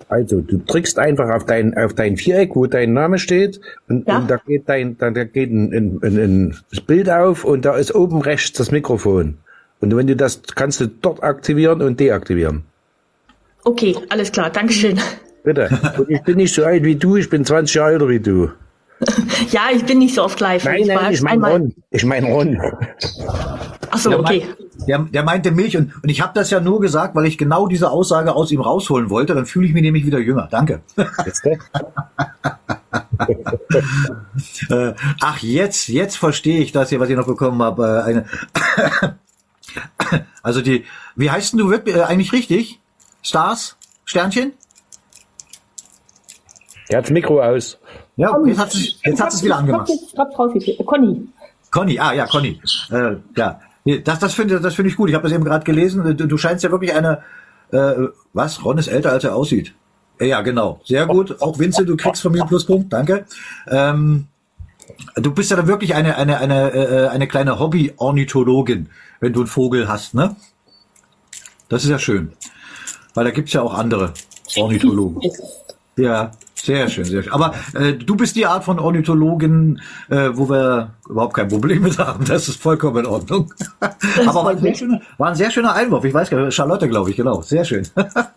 Also, 0.09 0.41
du 0.41 0.57
drückst 0.57 0.99
einfach 0.99 1.29
auf 1.29 1.45
dein, 1.45 1.75
auf 1.77 1.93
dein 1.93 2.17
Viereck, 2.17 2.55
wo 2.55 2.65
dein 2.67 2.93
Name 2.93 3.17
steht, 3.19 3.61
und, 3.87 4.07
Ja. 4.07 4.17
und 4.17 4.29
da 4.29 4.37
geht 4.37 4.67
dein, 4.67 4.97
da, 4.97 5.09
da 5.11 5.23
geht 5.23 5.51
ein, 5.51 5.71
ein, 5.73 5.99
ein, 6.03 6.17
ein 6.17 6.57
das 6.69 6.81
Bild 6.81 7.09
auf 7.09 7.45
und 7.45 7.63
da 7.65 7.75
ist 7.75 7.93
oben 7.95 8.21
rechts 8.21 8.57
das 8.57 8.71
Mikrofon. 8.71 9.37
Und 9.81 9.95
wenn 9.95 10.07
du 10.07 10.15
das, 10.15 10.41
kannst 10.55 10.81
du 10.81 10.87
dort 10.87 11.23
aktivieren 11.23 11.81
und 11.81 11.99
deaktivieren. 11.99 12.63
Okay, 13.63 13.95
alles 14.09 14.31
klar, 14.31 14.49
Dankeschön. 14.49 14.99
Bitte. 15.49 15.67
Und 15.97 16.11
ich 16.11 16.21
bin 16.21 16.37
nicht 16.37 16.53
so 16.53 16.63
alt 16.63 16.83
wie 16.83 16.95
du, 16.95 17.15
ich 17.15 17.27
bin 17.27 17.43
20 17.43 17.73
Jahre 17.73 17.93
älter 17.93 18.07
wie 18.07 18.19
du. 18.19 18.51
Ja, 19.49 19.69
ich 19.73 19.83
bin 19.83 19.97
nicht 19.97 20.13
so 20.13 20.23
oft 20.23 20.39
live. 20.39 20.63
Nein, 20.63 20.87
war 20.89 21.01
nein, 21.01 21.13
ich 21.13 21.21
meine 21.23 21.47
Ron. 21.47 21.73
Ich 21.89 22.05
meine 22.05 22.27
Ron. 22.27 22.61
Ach 23.89 23.97
so, 23.97 24.11
Der, 24.11 24.19
okay. 24.19 24.45
der, 24.87 24.99
der 24.99 25.23
meinte 25.23 25.49
Milch 25.49 25.75
und, 25.75 25.91
und 26.03 26.09
ich 26.09 26.21
habe 26.21 26.33
das 26.35 26.51
ja 26.51 26.59
nur 26.59 26.79
gesagt, 26.79 27.15
weil 27.15 27.25
ich 27.25 27.39
genau 27.39 27.65
diese 27.65 27.89
Aussage 27.89 28.35
aus 28.35 28.51
ihm 28.51 28.61
rausholen 28.61 29.09
wollte. 29.09 29.33
Dann 29.33 29.47
fühle 29.47 29.65
ich 29.65 29.73
mich 29.73 29.81
nämlich 29.81 30.05
wieder 30.05 30.19
jünger. 30.19 30.47
Danke. 30.51 30.81
Ne? 30.95 31.09
Äh, 34.69 34.93
ach, 35.19 35.39
jetzt, 35.39 35.89
jetzt 35.89 36.15
verstehe 36.15 36.61
ich 36.61 36.71
das 36.71 36.89
hier, 36.89 36.99
was 36.99 37.09
ich 37.09 37.17
noch 37.17 37.27
bekommen 37.27 37.61
habe. 37.61 38.03
Äh, 38.05 38.09
eine 38.09 39.15
also 40.41 40.61
die, 40.61 40.85
wie 41.15 41.29
heißt 41.29 41.53
denn 41.53 41.59
du 41.59 41.69
wirklich, 41.69 41.95
äh, 41.95 42.03
eigentlich 42.03 42.31
richtig? 42.31 42.79
Stars? 43.21 43.75
Sternchen? 44.05 44.53
Er 46.89 46.97
hat 46.97 47.05
das 47.05 47.11
Mikro 47.11 47.41
aus. 47.41 47.77
Ja, 48.15 48.35
jetzt 48.45 48.59
hat 48.59 48.73
es 48.73 48.95
jetzt 49.03 49.21
hat's 49.21 49.35
es 49.35 49.43
wieder 49.43 49.57
angemacht. 49.57 49.89
Ich 49.89 50.17
hab 50.17 50.33
drauf. 50.33 50.51
Conny. 50.85 51.27
Conny, 51.71 51.99
ah 51.99 52.13
ja, 52.13 52.25
Conny. 52.25 52.59
Äh, 52.91 53.15
ja, 53.37 53.59
das, 54.03 54.19
das 54.19 54.33
finde 54.33 54.59
das 54.59 54.73
finde 54.73 54.89
ich 54.89 54.97
gut. 54.97 55.07
Ich 55.09 55.15
habe 55.15 55.23
das 55.23 55.31
eben 55.31 55.43
gerade 55.43 55.63
gelesen. 55.63 56.17
Du, 56.17 56.27
du 56.27 56.37
scheinst 56.37 56.63
ja 56.63 56.71
wirklich 56.71 56.93
eine, 56.93 57.21
äh, 57.71 58.07
was? 58.33 58.65
Ron 58.65 58.79
ist 58.79 58.87
älter, 58.87 59.11
als 59.11 59.23
er 59.23 59.35
aussieht. 59.35 59.73
Äh, 60.19 60.27
Ja, 60.29 60.41
genau. 60.41 60.81
Sehr 60.83 61.05
gut. 61.05 61.39
Auch 61.41 61.59
Vinze, 61.59 61.85
du 61.85 61.95
kriegst 61.95 62.23
von 62.23 62.31
mir 62.31 62.41
einen 62.41 62.49
Pluspunkt. 62.49 62.91
Danke. 62.91 63.25
Ähm, 63.67 64.25
du 65.15 65.31
bist 65.31 65.51
ja 65.51 65.57
dann 65.57 65.67
wirklich 65.67 65.93
eine, 65.93 66.17
eine, 66.17 66.39
eine, 66.39 66.71
äh, 66.73 67.07
eine 67.09 67.27
kleine 67.27 67.59
Hobby-Ornithologin, 67.59 68.89
wenn 69.19 69.33
du 69.33 69.41
einen 69.41 69.47
Vogel 69.47 69.87
hast, 69.87 70.15
ne? 70.15 70.35
Das 71.69 71.83
ist 71.83 71.91
ja 71.91 71.99
schön. 71.99 72.33
Weil 73.13 73.25
da 73.25 73.31
gibt's 73.31 73.53
ja 73.53 73.61
auch 73.61 73.75
andere 73.75 74.13
Ornithologen. 74.57 75.21
Ja, 75.97 76.31
sehr 76.63 76.89
schön, 76.89 77.05
sehr 77.05 77.23
schön. 77.23 77.31
Aber 77.31 77.53
äh, 77.73 77.93
du 77.93 78.15
bist 78.15 78.35
die 78.35 78.45
Art 78.45 78.63
von 78.63 78.79
Ornithologin, 78.79 79.81
äh, 80.09 80.29
wo 80.33 80.49
wir 80.49 80.93
überhaupt 81.09 81.33
kein 81.33 81.47
Problem 81.47 81.83
mit 81.83 81.97
haben. 81.97 82.25
Das 82.25 82.47
ist 82.47 82.61
vollkommen 82.61 82.97
in 82.97 83.05
Ordnung. 83.05 83.53
Aber 83.79 84.43
war 84.43 84.49
ein, 84.49 84.59
sehr 84.59 84.75
schöner, 84.75 85.01
war 85.17 85.29
ein 85.29 85.35
sehr 85.35 85.51
schöner 85.51 85.73
Einwurf. 85.73 86.03
Ich 86.05 86.13
weiß 86.13 86.29
gar 86.29 86.43
nicht, 86.43 86.53
Charlotte, 86.53 86.87
glaube 86.87 87.09
ich, 87.09 87.15
genau. 87.15 87.41
Sehr 87.41 87.65
schön. 87.65 87.87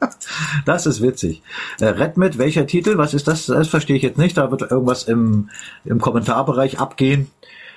das 0.64 0.86
ist 0.86 1.02
witzig. 1.02 1.42
Äh, 1.80 1.86
Red 1.86 2.16
mit, 2.16 2.38
welcher 2.38 2.66
Titel? 2.66 2.96
Was 2.98 3.14
ist 3.14 3.28
das? 3.28 3.46
Das 3.46 3.68
verstehe 3.68 3.96
ich 3.96 4.02
jetzt 4.02 4.18
nicht. 4.18 4.36
Da 4.36 4.50
wird 4.50 4.62
irgendwas 4.62 5.04
im, 5.04 5.50
im 5.84 6.00
Kommentarbereich 6.00 6.78
abgehen. 6.78 7.30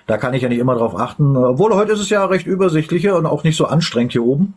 Da 0.08 0.18
kann 0.18 0.34
ich 0.34 0.44
ja 0.44 0.50
nicht 0.50 0.60
immer 0.60 0.76
drauf 0.76 1.00
achten. 1.00 1.36
Obwohl 1.36 1.74
heute 1.74 1.94
ist 1.94 2.00
es 2.00 2.10
ja 2.10 2.24
recht 2.26 2.46
übersichtlicher 2.46 3.16
und 3.16 3.26
auch 3.26 3.44
nicht 3.44 3.58
so 3.58 3.66
anstrengend 3.66 4.12
hier 4.12 4.24
oben 4.24 4.54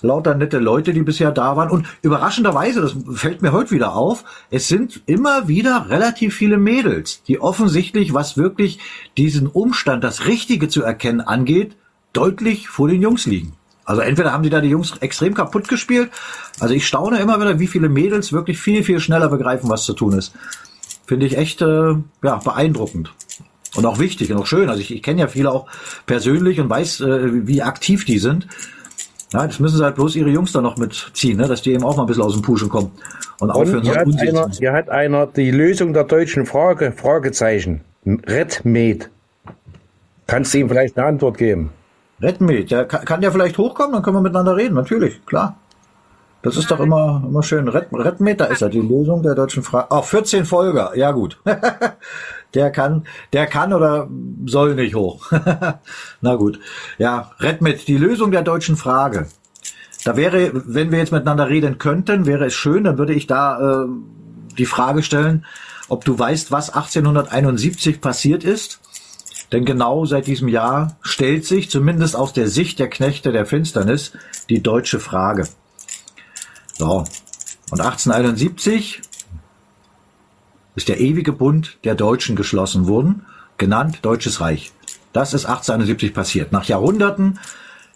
lauter 0.00 0.34
nette 0.34 0.58
Leute, 0.58 0.92
die 0.92 1.02
bisher 1.02 1.32
da 1.32 1.56
waren. 1.56 1.70
Und 1.70 1.86
überraschenderweise, 2.02 2.80
das 2.80 2.96
fällt 3.14 3.42
mir 3.42 3.52
heute 3.52 3.72
wieder 3.72 3.94
auf, 3.94 4.24
es 4.50 4.68
sind 4.68 5.02
immer 5.06 5.48
wieder 5.48 5.86
relativ 5.88 6.34
viele 6.34 6.58
Mädels, 6.58 7.22
die 7.24 7.40
offensichtlich, 7.40 8.14
was 8.14 8.36
wirklich 8.36 8.78
diesen 9.16 9.46
Umstand, 9.46 10.04
das 10.04 10.26
Richtige 10.26 10.68
zu 10.68 10.82
erkennen 10.82 11.20
angeht, 11.20 11.76
deutlich 12.12 12.68
vor 12.68 12.88
den 12.88 13.02
Jungs 13.02 13.26
liegen. 13.26 13.54
Also 13.84 14.02
entweder 14.02 14.32
haben 14.32 14.42
die 14.42 14.50
da 14.50 14.60
die 14.60 14.68
Jungs 14.68 14.92
extrem 15.00 15.32
kaputt 15.32 15.66
gespielt. 15.66 16.10
Also 16.60 16.74
ich 16.74 16.86
staune 16.86 17.20
immer 17.20 17.40
wieder, 17.40 17.58
wie 17.58 17.66
viele 17.66 17.88
Mädels 17.88 18.34
wirklich 18.34 18.58
viel, 18.58 18.84
viel 18.84 19.00
schneller 19.00 19.28
begreifen, 19.28 19.70
was 19.70 19.84
zu 19.84 19.94
tun 19.94 20.12
ist. 20.12 20.34
Finde 21.06 21.24
ich 21.24 21.38
echt 21.38 21.62
äh, 21.62 21.94
ja, 22.22 22.36
beeindruckend. 22.36 23.14
Und 23.74 23.86
auch 23.86 23.98
wichtig 23.98 24.30
und 24.30 24.38
auch 24.38 24.46
schön. 24.46 24.68
Also 24.68 24.82
ich, 24.82 24.94
ich 24.94 25.02
kenne 25.02 25.20
ja 25.20 25.26
viele 25.26 25.50
auch 25.50 25.68
persönlich 26.04 26.60
und 26.60 26.68
weiß, 26.68 27.00
äh, 27.00 27.46
wie 27.46 27.62
aktiv 27.62 28.04
die 28.04 28.18
sind. 28.18 28.46
Ja, 29.32 29.46
das 29.46 29.58
müssen 29.60 29.76
sie 29.76 29.84
halt 29.84 29.96
bloß 29.96 30.16
ihre 30.16 30.30
Jungs 30.30 30.52
da 30.52 30.60
noch 30.60 30.78
mitziehen, 30.78 31.36
ne? 31.36 31.46
dass 31.46 31.60
die 31.60 31.72
eben 31.72 31.84
auch 31.84 31.96
mal 31.96 32.04
ein 32.04 32.06
bisschen 32.06 32.22
aus 32.22 32.32
dem 32.32 32.42
Puschen 32.42 32.68
kommen 32.68 32.92
und 33.40 33.50
aufhören, 33.50 33.78
Und 33.78 33.84
so 33.84 33.90
hier 33.92 34.00
hat, 34.00 34.06
unsicher 34.06 34.28
einer, 34.28 34.50
hier 34.50 34.72
hat 34.72 34.88
einer 34.88 35.26
die 35.26 35.50
Lösung 35.50 35.92
der 35.92 36.04
deutschen 36.04 36.46
Frage, 36.46 36.92
Fragezeichen. 36.92 37.82
Redmed. 38.06 39.10
Kannst 40.26 40.54
du 40.54 40.58
ihm 40.58 40.68
vielleicht 40.68 40.96
eine 40.96 41.06
Antwort 41.06 41.36
geben? 41.36 41.70
Redmed, 42.22 42.70
ja, 42.70 42.84
kann, 42.84 43.04
kann 43.04 43.20
der 43.20 43.30
vielleicht 43.30 43.58
hochkommen, 43.58 43.92
dann 43.92 44.02
können 44.02 44.16
wir 44.16 44.22
miteinander 44.22 44.56
reden, 44.56 44.74
natürlich, 44.74 45.24
klar. 45.26 45.56
Das 46.42 46.56
ist 46.56 46.70
doch 46.70 46.78
immer, 46.80 47.22
immer 47.26 47.42
schön. 47.42 47.66
Red, 47.68 47.88
Redmed, 47.92 48.40
da 48.40 48.44
ist 48.46 48.62
er, 48.62 48.68
die 48.68 48.80
Lösung 48.80 49.22
der 49.22 49.34
deutschen 49.34 49.62
Frage. 49.62 49.88
Oh, 49.90 50.02
14 50.02 50.44
Folger, 50.44 50.96
ja 50.96 51.10
gut. 51.10 51.38
der 52.54 52.70
kann, 52.70 53.06
der 53.32 53.46
kann 53.46 53.72
oder 53.72 54.08
soll 54.46 54.74
nicht 54.74 54.94
hoch. 54.94 55.30
Na 56.20 56.34
gut. 56.36 56.60
Ja, 56.98 57.32
Redmed, 57.40 57.86
die 57.88 57.96
Lösung 57.96 58.30
der 58.30 58.42
deutschen 58.42 58.76
Frage. 58.76 59.28
Da 60.04 60.16
wäre, 60.16 60.52
wenn 60.54 60.90
wir 60.90 60.98
jetzt 60.98 61.12
miteinander 61.12 61.48
reden 61.48 61.78
könnten, 61.78 62.26
wäre 62.26 62.46
es 62.46 62.54
schön, 62.54 62.84
dann 62.84 62.98
würde 62.98 63.14
ich 63.14 63.26
da 63.26 63.82
äh, 63.82 63.88
die 64.56 64.66
Frage 64.66 65.02
stellen, 65.02 65.44
ob 65.88 66.04
du 66.04 66.18
weißt, 66.18 66.50
was 66.50 66.70
1871 66.70 68.00
passiert 68.00 68.44
ist. 68.44 68.80
Denn 69.52 69.64
genau 69.64 70.04
seit 70.04 70.26
diesem 70.26 70.48
Jahr 70.48 70.98
stellt 71.00 71.46
sich, 71.46 71.70
zumindest 71.70 72.16
aus 72.16 72.32
der 72.32 72.48
Sicht 72.48 72.78
der 72.78 72.90
Knechte 72.90 73.32
der 73.32 73.46
Finsternis, 73.46 74.12
die 74.50 74.62
deutsche 74.62 75.00
Frage. 75.00 75.48
So. 76.76 77.04
Und 77.70 77.80
1871 77.80 79.02
ist 80.78 80.88
der 80.88 81.00
ewige 81.00 81.32
Bund 81.32 81.76
der 81.82 81.96
Deutschen 81.96 82.36
geschlossen 82.36 82.86
worden, 82.86 83.26
genannt 83.56 83.98
Deutsches 84.02 84.40
Reich. 84.40 84.70
Das 85.12 85.34
ist 85.34 85.44
1871 85.44 86.14
passiert. 86.14 86.52
Nach 86.52 86.62
Jahrhunderten, 86.66 87.40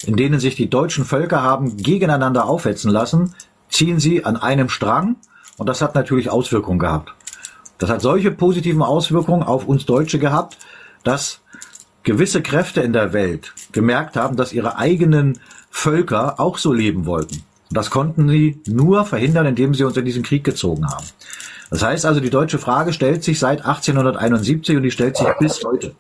in 0.05 0.17
denen 0.17 0.41
sich 0.41 0.57
die 0.57 0.69
deutschen 0.69 1.05
Völker 1.05 1.45
haben 1.45 1.77
gegeneinander 1.77 2.45
aufhetzen 2.45 2.91
lassen, 2.91 3.37
ziehen 3.69 4.01
sie 4.01 4.25
an 4.25 4.37
einem 4.37 4.69
Strang 4.69 5.15
und 5.59 5.69
das 5.69 5.81
hat 5.81 5.95
natürlich 5.95 6.29
Auswirkungen 6.29 6.81
gehabt. 6.81 7.15
Das 7.79 7.89
hat 7.89 8.03
solche 8.03 8.33
positiven 8.33 8.83
Auswirkungen 8.83 9.45
auf 9.45 9.69
uns 9.69 9.87
Deutsche 9.87 10.19
gehabt, 10.19 10.59
dass 11.05 11.39
gewisse 12.03 12.43
Kräfte 12.43 12.81
in 12.81 12.93
der 12.93 13.13
Welt 13.13 13.55
gemerkt 13.71 14.17
haben, 14.17 14.37
dass 14.37 14.53
ihre 14.53 14.77
eigenen 14.77 15.39
Völker 15.71 16.41
auch 16.41 16.59
so 16.59 16.73
leben 16.73 17.07
wollten. 17.07 17.45
Das 17.71 17.91
konnten 17.91 18.29
sie 18.29 18.61
nur 18.67 19.05
verhindern, 19.05 19.47
indem 19.47 19.73
sie 19.73 19.85
uns 19.85 19.97
in 19.97 20.05
diesen 20.05 20.25
Krieg 20.25 20.43
gezogen 20.43 20.85
haben. 20.89 21.07
Das 21.73 21.83
heißt 21.83 22.05
also, 22.05 22.21
die 22.21 22.29
deutsche 22.29 22.59
Frage 22.59 22.93
stellt 22.93 23.25
sich 23.25 23.39
seit 23.39 23.65
1871 23.65 24.77
und 24.77 24.83
die 24.83 24.91
stellt 24.91 25.17
sich 25.17 25.27
bis 25.39 25.65
heute. 25.65 25.95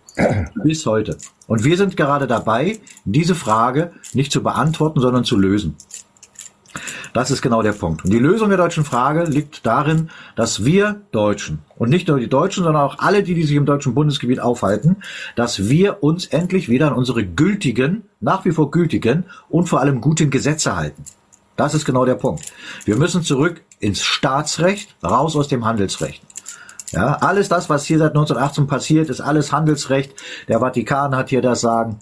Bis 0.62 0.84
heute. 0.84 1.16
Und 1.46 1.64
wir 1.64 1.78
sind 1.78 1.96
gerade 1.96 2.26
dabei, 2.26 2.78
diese 3.06 3.34
Frage 3.34 3.92
nicht 4.12 4.32
zu 4.32 4.42
beantworten, 4.42 5.00
sondern 5.00 5.24
zu 5.24 5.38
lösen. 5.38 5.76
Das 7.14 7.30
ist 7.30 7.40
genau 7.40 7.62
der 7.62 7.72
Punkt. 7.72 8.04
Und 8.04 8.12
die 8.12 8.18
Lösung 8.18 8.50
der 8.50 8.58
deutschen 8.58 8.84
Frage 8.84 9.24
liegt 9.24 9.64
darin, 9.64 10.10
dass 10.36 10.66
wir 10.66 11.00
Deutschen 11.10 11.60
und 11.78 11.88
nicht 11.88 12.06
nur 12.06 12.20
die 12.20 12.28
Deutschen, 12.28 12.64
sondern 12.64 12.82
auch 12.82 12.98
alle, 12.98 13.22
die, 13.22 13.32
die 13.32 13.44
sich 13.44 13.56
im 13.56 13.64
deutschen 13.64 13.94
Bundesgebiet 13.94 14.40
aufhalten, 14.40 14.96
dass 15.36 15.70
wir 15.70 16.02
uns 16.02 16.26
endlich 16.26 16.68
wieder 16.68 16.88
an 16.88 16.92
unsere 16.92 17.24
gültigen, 17.24 18.02
nach 18.20 18.44
wie 18.44 18.52
vor 18.52 18.70
gültigen 18.70 19.24
und 19.48 19.70
vor 19.70 19.80
allem 19.80 20.02
guten 20.02 20.28
Gesetze 20.28 20.76
halten. 20.76 21.02
Das 21.62 21.74
ist 21.74 21.84
genau 21.84 22.04
der 22.04 22.16
Punkt. 22.16 22.52
Wir 22.86 22.96
müssen 22.96 23.22
zurück 23.22 23.60
ins 23.78 24.02
Staatsrecht, 24.02 24.96
raus 25.00 25.36
aus 25.36 25.46
dem 25.46 25.64
Handelsrecht. 25.64 26.20
Ja, 26.90 27.18
alles 27.20 27.48
das, 27.48 27.70
was 27.70 27.84
hier 27.84 27.98
seit 27.98 28.10
1918 28.10 28.66
passiert, 28.66 29.08
ist 29.08 29.20
alles 29.20 29.52
Handelsrecht. 29.52 30.12
Der 30.48 30.58
Vatikan 30.58 31.14
hat 31.14 31.28
hier 31.28 31.40
das 31.40 31.60
Sagen. 31.60 32.00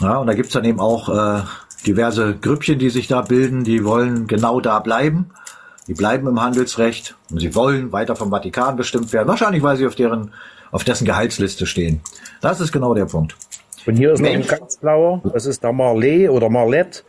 Ja, 0.00 0.16
und 0.16 0.26
da 0.26 0.34
gibt's 0.34 0.54
dann 0.54 0.64
eben 0.64 0.80
auch 0.80 1.08
äh, 1.08 1.42
diverse 1.86 2.34
Grüppchen, 2.34 2.80
die 2.80 2.90
sich 2.90 3.06
da 3.06 3.22
bilden, 3.22 3.62
die 3.62 3.84
wollen 3.84 4.26
genau 4.26 4.60
da 4.60 4.80
bleiben. 4.80 5.30
Die 5.86 5.94
bleiben 5.94 6.26
im 6.26 6.42
Handelsrecht 6.42 7.14
und 7.30 7.38
sie 7.38 7.54
wollen 7.54 7.92
weiter 7.92 8.16
vom 8.16 8.30
Vatikan 8.30 8.74
bestimmt 8.74 9.12
werden. 9.12 9.28
Wahrscheinlich, 9.28 9.62
weil 9.62 9.76
sie 9.76 9.86
auf 9.86 9.94
deren, 9.94 10.32
auf 10.72 10.82
dessen 10.82 11.04
Gehaltsliste 11.04 11.64
stehen. 11.64 12.00
Das 12.40 12.60
ist 12.60 12.72
genau 12.72 12.92
der 12.92 13.04
Punkt. 13.04 13.36
Und 13.86 13.94
hier 13.94 14.12
ist 14.12 14.20
noch 14.20 14.30
ein 14.30 14.44
ganz 14.44 14.78
blauer, 14.78 15.22
das 15.32 15.46
ist 15.46 15.62
der 15.62 15.72
Marley 15.72 16.28
oder 16.28 16.50
Marlette. 16.50 17.04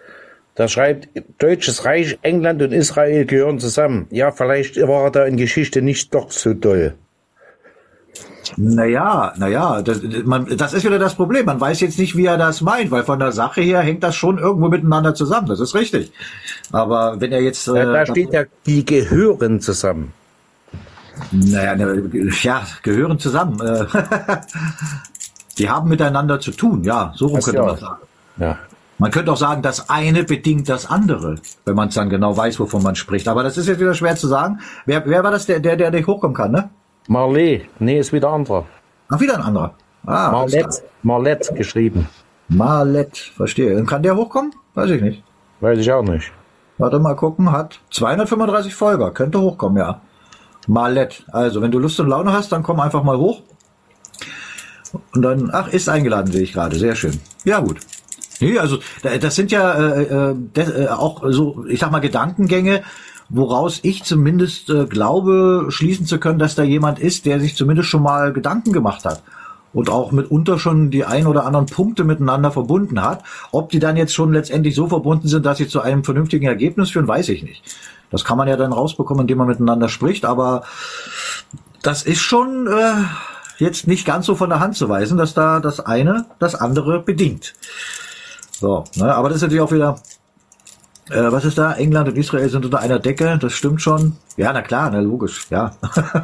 Der 0.62 0.68
schreibt, 0.68 1.10
Deutsches 1.40 1.86
Reich, 1.86 2.20
England 2.22 2.62
und 2.62 2.72
Israel 2.72 3.26
gehören 3.26 3.58
zusammen. 3.58 4.06
Ja, 4.12 4.32
vielleicht 4.32 4.80
war 4.80 5.06
er 5.06 5.10
da 5.10 5.26
in 5.26 5.36
Geschichte 5.36 5.82
nicht 5.82 6.14
doch 6.14 6.30
so 6.30 6.54
doll. 6.54 6.94
Naja, 8.58 9.34
naja, 9.38 9.82
das, 9.82 10.02
man, 10.24 10.56
das 10.56 10.74
ist 10.74 10.86
wieder 10.86 11.00
das 11.00 11.16
Problem. 11.16 11.48
Man 11.48 11.60
weiß 11.60 11.80
jetzt 11.80 11.98
nicht, 11.98 12.16
wie 12.16 12.28
er 12.28 12.38
das 12.38 12.62
meint, 12.62 12.92
weil 12.92 13.04
von 13.04 13.18
der 13.18 13.32
Sache 13.32 13.62
her 13.62 13.80
hängt 13.80 14.04
das 14.04 14.16
schon 14.16 14.38
irgendwo 14.38 14.70
miteinander 14.70 15.16
zusammen. 15.16 15.48
Das 15.48 15.60
ist 15.60 15.74
richtig. 15.74 16.12
Aber 16.72 17.20
wenn 17.20 17.32
er 17.32 17.42
jetzt. 17.42 17.68
Äh, 17.68 17.84
da 17.84 18.06
steht 18.06 18.32
ja, 18.32 18.44
die 18.68 18.86
gehören 18.86 19.62
zusammen. 19.62 20.14
Naja, 21.32 21.74
ja, 22.44 22.68
gehören 22.84 23.18
zusammen. 23.18 23.60
Äh, 23.62 23.86
die 25.58 25.68
haben 25.68 25.90
miteinander 25.90 26.40
zu 26.40 26.52
tun, 26.52 26.84
ja, 26.84 27.14
so 27.16 27.26
rum 27.26 27.40
könnte 27.40 27.64
man 27.64 27.78
sagen. 27.78 28.02
Ja. 28.38 28.60
Man 29.02 29.10
könnte 29.10 29.32
auch 29.32 29.38
sagen, 29.38 29.64
das 29.64 29.90
eine 29.90 30.24
bedingt 30.24 30.70
das 30.70 30.86
andere, 30.86 31.38
wenn 31.66 31.74
man 31.74 31.88
es 31.88 31.96
dann 31.96 32.12
genau 32.12 32.38
weiß, 32.38 32.60
wovon 32.60 32.84
man 32.84 32.96
spricht. 32.96 33.28
Aber 33.28 33.42
das 33.42 33.58
ist 33.58 33.68
jetzt 33.68 33.80
wieder 33.80 33.96
schwer 33.96 34.16
zu 34.16 34.28
sagen. 34.28 34.60
Wer, 34.86 35.04
wer 35.08 35.24
war 35.24 35.32
das, 35.32 35.48
der, 35.48 35.60
der, 35.60 35.76
der 35.76 35.90
nicht 35.90 36.06
hochkommen 36.06 36.38
kann, 36.38 36.52
ne? 36.52 36.70
Marley, 37.08 37.68
nee, 37.80 37.98
ist 37.98 38.14
wieder 38.14 38.30
anderer. 38.30 38.68
Ach, 39.10 39.20
wieder 39.20 39.34
ein 39.38 39.42
anderer. 39.42 39.74
Ah, 40.06 40.30
Marlett, 40.32 40.84
Marlett 41.02 41.56
geschrieben. 41.56 42.08
Marlett, 42.48 43.18
verstehe. 43.18 43.76
Und 43.76 43.88
kann 43.88 44.04
der 44.04 44.16
hochkommen? 44.16 44.54
Weiß 44.76 44.92
ich 44.92 45.02
nicht. 45.02 45.24
Weiß 45.62 45.80
ich 45.80 45.92
auch 45.92 46.04
nicht. 46.04 46.32
Warte 46.78 47.00
mal 47.00 47.16
gucken, 47.16 47.52
hat 47.52 47.80
235 47.90 48.76
Folger, 48.76 49.10
könnte 49.10 49.42
hochkommen, 49.42 49.80
ja. 49.80 50.02
Marlett. 50.68 51.26
Also, 51.32 51.64
wenn 51.64 51.72
du 51.72 51.80
Lust 51.80 52.00
und 52.00 52.08
Laune 52.08 52.34
hast, 52.34 52.52
dann 52.52 52.62
komm 52.62 52.80
einfach 52.80 53.02
mal 53.02 53.18
hoch. 53.18 53.42
Und 55.16 55.24
dann, 55.24 55.50
ach, 55.52 55.70
ist 55.70 55.90
eingeladen, 55.90 56.32
sehe 56.32 56.44
ich 56.44 56.54
gerade. 56.54 56.76
Sehr 56.76 56.94
schön. 56.94 57.20
Ja, 57.46 57.62
gut. 57.62 57.80
Nee, 58.42 58.58
also 58.58 58.80
das 59.04 59.36
sind 59.36 59.52
ja 59.52 59.72
äh, 59.74 60.32
äh, 60.32 60.62
äh, 60.62 60.88
auch 60.88 61.24
so, 61.30 61.66
ich 61.70 61.80
sag 61.80 61.92
mal, 61.92 62.00
Gedankengänge, 62.00 62.82
woraus 63.30 63.80
ich 63.84 64.04
zumindest 64.04 64.70
äh, 64.70 64.86
glaube, 64.86 65.68
schließen 65.70 66.06
zu 66.06 66.20
können, 66.20 66.40
dass 66.40 66.56
da 66.56 66.64
jemand 66.64 67.00
ist, 67.00 67.26
der 67.26 67.40
sich 67.40 67.56
zumindest 67.56 67.90
schon 67.90 68.04
mal 68.04 68.34
Gedanken 68.34 68.74
gemacht 68.74 69.06
hat 69.06 69.22
und 69.74 69.90
auch 69.90 70.12
mitunter 70.12 70.60
schon 70.60 70.90
die 70.90 71.06
ein 71.06 71.28
oder 71.28 71.46
anderen 71.46 71.68
Punkte 71.68 72.04
miteinander 72.04 72.52
verbunden 72.52 73.02
hat. 73.02 73.24
Ob 73.52 73.70
die 73.70 73.80
dann 73.80 73.96
jetzt 73.96 74.14
schon 74.14 74.34
letztendlich 74.34 74.76
so 74.76 74.88
verbunden 74.88 75.28
sind, 75.28 75.46
dass 75.46 75.60
sie 75.60 75.68
zu 75.68 75.82
einem 75.82 76.04
vernünftigen 76.04 76.48
Ergebnis 76.48 76.90
führen, 76.90 77.08
weiß 77.08 77.30
ich 77.30 77.44
nicht. 77.44 77.64
Das 78.10 78.26
kann 78.26 78.38
man 78.38 78.48
ja 78.48 78.58
dann 78.58 78.74
rausbekommen, 78.74 79.22
indem 79.22 79.38
man 79.38 79.48
miteinander 79.48 79.88
spricht, 79.88 80.26
aber 80.26 80.64
das 81.82 82.04
ist 82.04 82.20
schon 82.20 82.68
äh, 82.68 82.94
jetzt 83.58 83.88
nicht 83.88 84.06
ganz 84.06 84.26
so 84.26 84.36
von 84.36 84.50
der 84.50 84.60
Hand 84.60 84.76
zu 84.76 84.90
weisen, 84.90 85.18
dass 85.18 85.34
da 85.34 85.60
das 85.60 85.80
eine 85.80 86.26
das 86.40 86.56
andere 86.56 87.00
bedingt. 87.00 87.54
So, 88.62 88.84
ne, 88.96 89.14
aber 89.16 89.30
das 89.30 89.38
ist 89.38 89.42
natürlich 89.42 89.62
auch 89.62 89.72
wieder 89.72 89.98
äh, 91.10 91.32
was 91.32 91.46
ist 91.46 91.58
da? 91.58 91.74
England 91.74 92.10
und 92.10 92.16
Israel 92.16 92.48
sind 92.48 92.64
unter 92.64 92.80
einer 92.80 93.00
Decke, 93.00 93.40
das 93.42 93.54
stimmt 93.54 93.82
schon. 93.82 94.18
Ja, 94.38 94.54
na 94.54 94.62
klar, 94.62 94.92
na 94.92 95.00
logisch, 95.00 95.48
ja. 95.50 95.72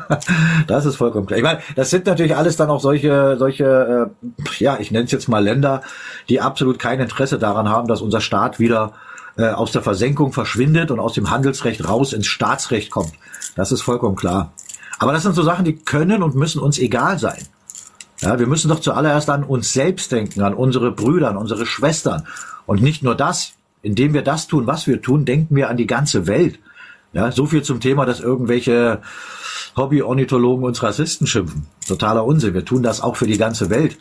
das 0.67 0.85
ist 0.85 0.97
vollkommen 0.97 1.25
klar. 1.25 1.37
Ich 1.39 1.43
meine, 1.43 1.59
das 1.75 1.89
sind 1.89 2.05
natürlich 2.05 2.35
alles 2.35 2.57
dann 2.57 2.69
auch 2.69 2.79
solche, 2.79 3.37
solche, 3.39 4.11
äh, 4.29 4.43
ja, 4.59 4.77
ich 4.79 4.91
nenne 4.91 5.05
es 5.05 5.11
jetzt 5.11 5.27
mal 5.27 5.43
Länder, 5.43 5.81
die 6.29 6.39
absolut 6.39 6.77
kein 6.77 6.99
Interesse 6.99 7.39
daran 7.39 7.67
haben, 7.67 7.87
dass 7.87 8.01
unser 8.01 8.21
Staat 8.21 8.59
wieder 8.59 8.93
äh, 9.35 9.49
aus 9.49 9.71
der 9.71 9.81
Versenkung 9.81 10.31
verschwindet 10.31 10.91
und 10.91 10.99
aus 10.99 11.13
dem 11.13 11.31
Handelsrecht 11.31 11.89
raus 11.89 12.13
ins 12.13 12.27
Staatsrecht 12.27 12.91
kommt. 12.91 13.13
Das 13.55 13.71
ist 13.71 13.81
vollkommen 13.81 14.15
klar. 14.15 14.53
Aber 14.99 15.11
das 15.11 15.23
sind 15.23 15.33
so 15.33 15.41
Sachen, 15.41 15.65
die 15.65 15.75
können 15.75 16.21
und 16.21 16.35
müssen 16.35 16.61
uns 16.61 16.77
egal 16.77 17.17
sein. 17.17 17.47
Ja, 18.21 18.39
wir 18.39 18.47
müssen 18.47 18.69
doch 18.69 18.79
zuallererst 18.79 19.29
an 19.29 19.43
uns 19.43 19.73
selbst 19.73 20.11
denken, 20.11 20.41
an 20.41 20.53
unsere 20.53 20.91
Brüder, 20.91 21.29
an 21.29 21.37
unsere 21.37 21.65
Schwestern. 21.65 22.27
Und 22.65 22.81
nicht 22.81 23.03
nur 23.03 23.15
das 23.15 23.57
indem 23.81 24.13
wir 24.13 24.21
das 24.21 24.47
tun, 24.47 24.67
was 24.67 24.87
wir 24.87 25.01
tun, 25.01 25.25
denken 25.25 25.55
wir 25.55 25.69
an 25.69 25.77
die 25.77 25.87
ganze 25.87 26.27
Welt. 26.27 26.59
Ja, 27.13 27.31
so 27.31 27.45
viel 27.45 27.63
zum 27.63 27.79
Thema, 27.79 28.05
dass 28.05 28.19
irgendwelche 28.19 29.01
Hobby-Ornithologen 29.75 30.65
uns 30.65 30.83
Rassisten 30.83 31.25
schimpfen. 31.25 31.67
Totaler 31.87 32.25
Unsinn. 32.25 32.53
Wir 32.53 32.65
tun 32.65 32.83
das 32.83 33.01
auch 33.01 33.15
für 33.15 33.27
die 33.27 33.37
ganze 33.37 33.69
Welt. 33.69 33.97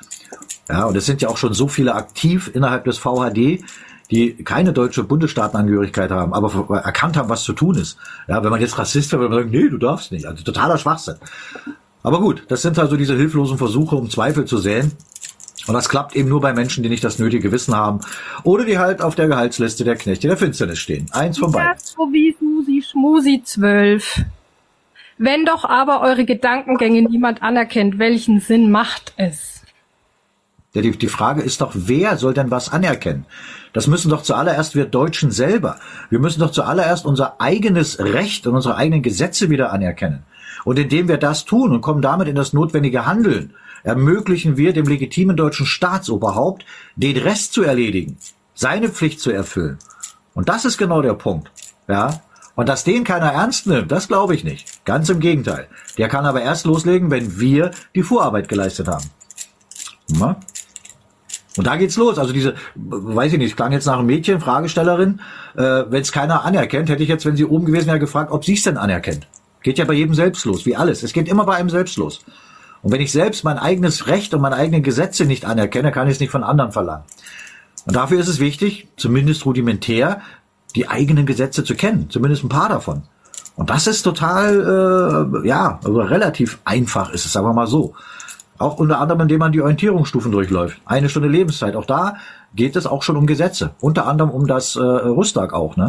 Ja, 0.69 0.85
und 0.85 0.97
es 0.97 1.07
sind 1.07 1.23
ja 1.23 1.29
auch 1.29 1.37
schon 1.37 1.55
so 1.55 1.69
viele 1.69 1.95
aktiv 1.95 2.51
innerhalb 2.53 2.85
des 2.85 2.99
VHD, 2.99 3.63
die 4.11 4.35
keine 4.45 4.73
deutsche 4.73 5.05
Bundesstaatenangehörigkeit 5.05 6.11
haben, 6.11 6.35
aber 6.35 6.83
erkannt 6.83 7.17
haben, 7.17 7.29
was 7.29 7.45
zu 7.45 7.53
tun 7.53 7.77
ist. 7.77 7.97
Ja, 8.27 8.43
wenn 8.43 8.51
man 8.51 8.61
jetzt 8.61 8.79
Rassist 8.79 9.13
wäre, 9.13 9.23
würde 9.23 9.35
man 9.35 9.45
sagen, 9.45 9.57
nee, 9.57 9.69
du 9.69 9.79
darfst 9.79 10.11
nicht. 10.11 10.27
Also 10.27 10.43
totaler 10.43 10.79
Schwachsinn. 10.79 11.17
Aber 12.07 12.21
gut, 12.21 12.45
das 12.47 12.63
sind 12.63 12.79
also 12.79 12.97
diese 12.97 13.17
hilflosen 13.17 13.59
Versuche, 13.59 13.97
um 13.97 14.09
Zweifel 14.09 14.45
zu 14.45 14.59
säen. 14.59 14.93
Und 15.67 15.75
das 15.75 15.89
klappt 15.89 16.15
eben 16.15 16.29
nur 16.29 16.41
bei 16.41 16.53
Menschen, 16.53 16.85
die 16.85 16.89
nicht 16.89 17.03
das 17.03 17.19
nötige 17.19 17.51
Wissen 17.51 17.75
haben 17.75 17.99
oder 18.45 18.65
die 18.65 18.79
halt 18.79 19.03
auf 19.03 19.17
der 19.17 19.27
Gehaltsliste 19.27 19.83
der 19.83 19.97
Knechte 19.97 20.29
der 20.29 20.37
Finsternis 20.37 20.79
stehen. 20.79 21.09
Eins 21.11 21.39
von 21.39 21.51
beiden. 21.51 21.73
So 21.79 22.09
wie 22.13 22.33
Smusi 22.39 22.85
Schmusi 22.89 23.43
12. 23.45 24.23
Wenn 25.19 25.45
doch 25.47 25.65
aber 25.65 26.01
eure 26.01 26.25
Gedankengänge 26.25 27.03
niemand 27.03 27.43
anerkennt, 27.43 27.99
welchen 27.99 28.39
Sinn 28.39 28.71
macht 28.71 29.13
es? 29.17 29.65
Ja, 30.75 30.83
die, 30.83 30.93
die 30.93 31.09
Frage 31.09 31.43
ist 31.43 31.61
doch, 31.61 31.73
wer 31.75 32.19
soll 32.19 32.35
denn 32.35 32.53
was 32.53 32.73
anerkennen? 32.73 33.27
Das 33.73 33.89
müssen 33.89 34.11
doch 34.11 34.23
zuallererst 34.23 34.77
wir 34.77 34.85
Deutschen 34.85 35.33
selber. 35.33 35.81
Wir 36.09 36.21
müssen 36.21 36.39
doch 36.39 36.53
zuallererst 36.53 37.05
unser 37.05 37.41
eigenes 37.41 37.99
Recht 37.99 38.47
und 38.47 38.55
unsere 38.55 38.77
eigenen 38.77 39.03
Gesetze 39.03 39.51
wieder 39.51 39.73
anerkennen. 39.73 40.23
Und 40.67 40.81
indem 40.81 41.07
wir 41.07 41.17
das 41.17 41.45
tun 41.45 41.73
und 41.73 41.81
kommen 41.81 42.03
damit 42.03 42.27
in 42.27 42.35
das 42.35 42.53
notwendige 42.53 43.07
Handeln, 43.07 43.55
ermöglichen 43.85 44.57
wir 44.57 44.73
dem 44.73 44.87
legitimen 44.87 45.37
deutschen 45.37 45.65
Staatsoberhaupt, 45.65 46.67
den 46.97 47.17
Rest 47.17 47.53
zu 47.53 47.63
erledigen, 47.63 48.19
seine 48.53 48.89
Pflicht 48.89 49.21
zu 49.21 49.31
erfüllen. 49.31 49.79
Und 50.35 50.49
das 50.49 50.65
ist 50.65 50.77
genau 50.77 51.03
der 51.03 51.15
Punkt. 51.15 51.53
Ja, 51.87 52.21
und 52.57 52.69
dass 52.69 52.83
den 52.83 53.05
keiner 53.05 53.31
ernst 53.31 53.69
nimmt, 53.69 53.93
das 53.93 54.09
glaube 54.09 54.35
ich 54.35 54.43
nicht. 54.43 54.85
Ganz 54.85 55.09
im 55.09 55.21
Gegenteil. 55.21 55.69
Der 55.99 56.09
kann 56.09 56.27
aber 56.27 56.43
erst 56.43 56.67
loslegen, 56.67 57.13
wenn 57.13 57.39
wir 57.39 57.71
die 57.95 58.03
Vorarbeit 58.03 58.49
geleistet 58.49 58.89
haben. 58.89 59.05
Na? 60.09 60.41
Und 61.57 61.69
da 61.69 61.77
geht's 61.77 61.97
los. 61.97 62.19
Also 62.19 62.33
diese, 62.33 62.57
weiß 62.75 63.35
ich 63.35 63.39
nicht, 63.39 63.55
klang 63.55 63.71
jetzt 63.71 63.87
nach 63.87 63.99
einem 63.99 64.07
Mädchen, 64.07 64.41
Fragestellerin. 64.41 65.21
Äh, 65.57 65.85
wenn 65.91 66.03
es 66.03 66.11
keiner 66.11 66.45
anerkennt, 66.45 66.89
hätte 66.89 67.05
ich 67.05 67.09
jetzt, 67.09 67.25
wenn 67.25 67.37
sie 67.37 67.45
oben 67.45 67.67
gewesen 67.67 67.87
wäre, 67.87 68.01
gefragt, 68.01 68.33
ob 68.33 68.45
sie 68.45 68.55
es 68.55 68.65
denn 68.65 68.79
anerkennt. 68.79 69.29
Geht 69.67 69.79
ja 69.79 69.85
bei 69.85 69.95
jedem 69.95 70.15
selbst 70.15 70.45
los, 70.45 70.65
wie 70.65 70.77
alles. 70.77 71.03
Es 71.03 71.13
geht 71.13 71.27
immer 71.27 71.45
bei 71.45 71.57
einem 71.57 71.71
selbst 71.71 71.97
los. 71.97 72.21
Und 72.83 72.93
wenn 72.93 73.01
ich 73.01 73.11
selbst 73.11 73.43
mein 73.43 73.59
eigenes 73.59 74.07
Recht 74.07 74.33
und 74.33 74.41
meine 74.41 74.55
eigenen 74.55 74.85
Gesetze 74.85 75.25
nicht 75.25 75.45
anerkenne, 75.45 75.91
kann 75.91 76.07
ich 76.07 76.15
es 76.15 76.21
nicht 76.21 76.31
von 76.31 76.45
anderen 76.45 76.71
verlangen. 76.71 77.03
Und 77.85 77.97
dafür 77.97 78.21
ist 78.21 78.29
es 78.29 78.39
wichtig, 78.39 78.87
zumindest 78.97 79.45
rudimentär, 79.45 80.21
die 80.77 80.87
eigenen 80.87 81.27
Gesetze 81.27 81.65
zu 81.65 81.75
kennen, 81.75 82.09
zumindest 82.11 82.45
ein 82.45 82.49
paar 82.49 82.69
davon. 82.69 83.03
Und 83.57 83.69
das 83.69 83.89
ist 83.89 84.03
total, 84.03 85.33
äh, 85.35 85.49
ja, 85.49 85.81
also 85.83 85.99
relativ 86.01 86.61
einfach 86.65 87.11
ist 87.11 87.27
es, 87.27 87.33
sagen 87.33 87.49
wir 87.49 87.53
mal 87.53 87.67
so. 87.67 87.95
Auch 88.59 88.79
unter 88.79 89.01
anderem, 89.01 89.23
indem 89.23 89.41
man 89.41 89.51
die 89.51 89.63
Orientierungsstufen 89.63 90.31
durchläuft. 90.31 90.81
Eine 90.85 91.09
Stunde 91.09 91.29
Lebenszeit. 91.29 91.75
Auch 91.75 91.87
da 91.87 92.19
geht 92.55 92.77
es 92.77 92.87
auch 92.87 93.03
schon 93.03 93.17
um 93.17 93.27
Gesetze. 93.27 93.73
Unter 93.81 94.07
anderem 94.07 94.31
um 94.31 94.47
das 94.47 94.77
äh, 94.77 94.81
Rüstag 94.81 95.53
auch. 95.53 95.77
Ne? 95.77 95.89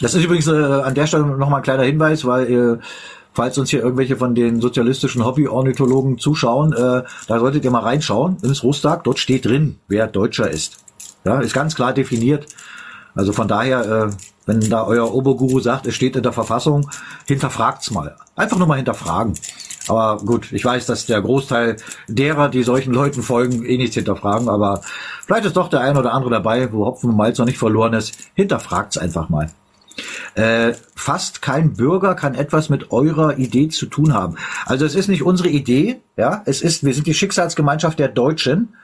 Das 0.00 0.14
ist 0.14 0.24
übrigens 0.24 0.46
äh, 0.46 0.52
an 0.52 0.94
der 0.94 1.06
Stelle 1.06 1.24
nochmal 1.24 1.60
ein 1.60 1.64
kleiner 1.64 1.84
Hinweis, 1.84 2.24
weil 2.24 2.52
äh, 2.52 2.78
falls 3.32 3.56
uns 3.58 3.70
hier 3.70 3.82
irgendwelche 3.82 4.16
von 4.16 4.34
den 4.34 4.60
sozialistischen 4.60 5.24
Hobby-Ornithologen 5.24 6.18
zuschauen, 6.18 6.72
äh, 6.72 7.02
da 7.28 7.38
solltet 7.38 7.64
ihr 7.64 7.70
mal 7.70 7.80
reinschauen 7.80 8.38
ins 8.42 8.62
Rustag. 8.62 9.04
Dort 9.04 9.18
steht 9.18 9.44
drin, 9.44 9.78
wer 9.88 10.06
Deutscher 10.06 10.50
ist. 10.50 10.78
Ja, 11.24 11.40
ist 11.40 11.54
ganz 11.54 11.74
klar 11.74 11.92
definiert. 11.92 12.46
Also 13.14 13.32
von 13.32 13.48
daher, 13.48 14.10
äh, 14.10 14.10
wenn 14.44 14.60
da 14.68 14.84
euer 14.84 15.12
Oberguru 15.12 15.60
sagt, 15.60 15.86
es 15.86 15.94
steht 15.94 16.16
in 16.16 16.22
der 16.22 16.32
Verfassung, 16.32 16.90
hinterfragt's 17.26 17.90
mal. 17.90 18.16
Einfach 18.36 18.58
nur 18.58 18.66
mal 18.66 18.76
hinterfragen. 18.76 19.34
Aber 19.88 20.18
gut, 20.24 20.52
ich 20.52 20.64
weiß, 20.64 20.86
dass 20.86 21.06
der 21.06 21.22
Großteil 21.22 21.76
derer, 22.08 22.48
die 22.48 22.62
solchen 22.62 22.92
Leuten 22.92 23.22
folgen, 23.22 23.64
eh 23.64 23.76
nichts 23.76 23.94
hinterfragen, 23.94 24.48
aber 24.48 24.80
vielleicht 25.24 25.46
ist 25.46 25.56
doch 25.56 25.68
der 25.68 25.80
ein 25.80 25.96
oder 25.96 26.12
andere 26.12 26.30
dabei, 26.30 26.72
wo 26.72 26.86
Hopfen 26.86 27.10
und 27.10 27.16
Malz 27.16 27.38
noch 27.38 27.46
nicht 27.46 27.58
verloren 27.58 27.94
ist. 27.94 28.18
Hinterfragt's 28.34 28.98
einfach 28.98 29.28
mal. 29.28 29.50
Äh, 30.34 30.74
fast 30.94 31.42
kein 31.42 31.74
Bürger 31.74 32.14
kann 32.14 32.34
etwas 32.34 32.68
mit 32.68 32.90
eurer 32.92 33.38
Idee 33.38 33.68
zu 33.68 33.86
tun 33.86 34.12
haben. 34.12 34.36
Also 34.66 34.84
es 34.84 34.94
ist 34.94 35.08
nicht 35.08 35.22
unsere 35.22 35.48
Idee, 35.48 36.00
ja, 36.16 36.42
es 36.46 36.62
ist, 36.62 36.84
wir 36.84 36.94
sind 36.94 37.06
die 37.06 37.14
Schicksalsgemeinschaft 37.14 37.98
der 37.98 38.08
Deutschen, 38.08 38.74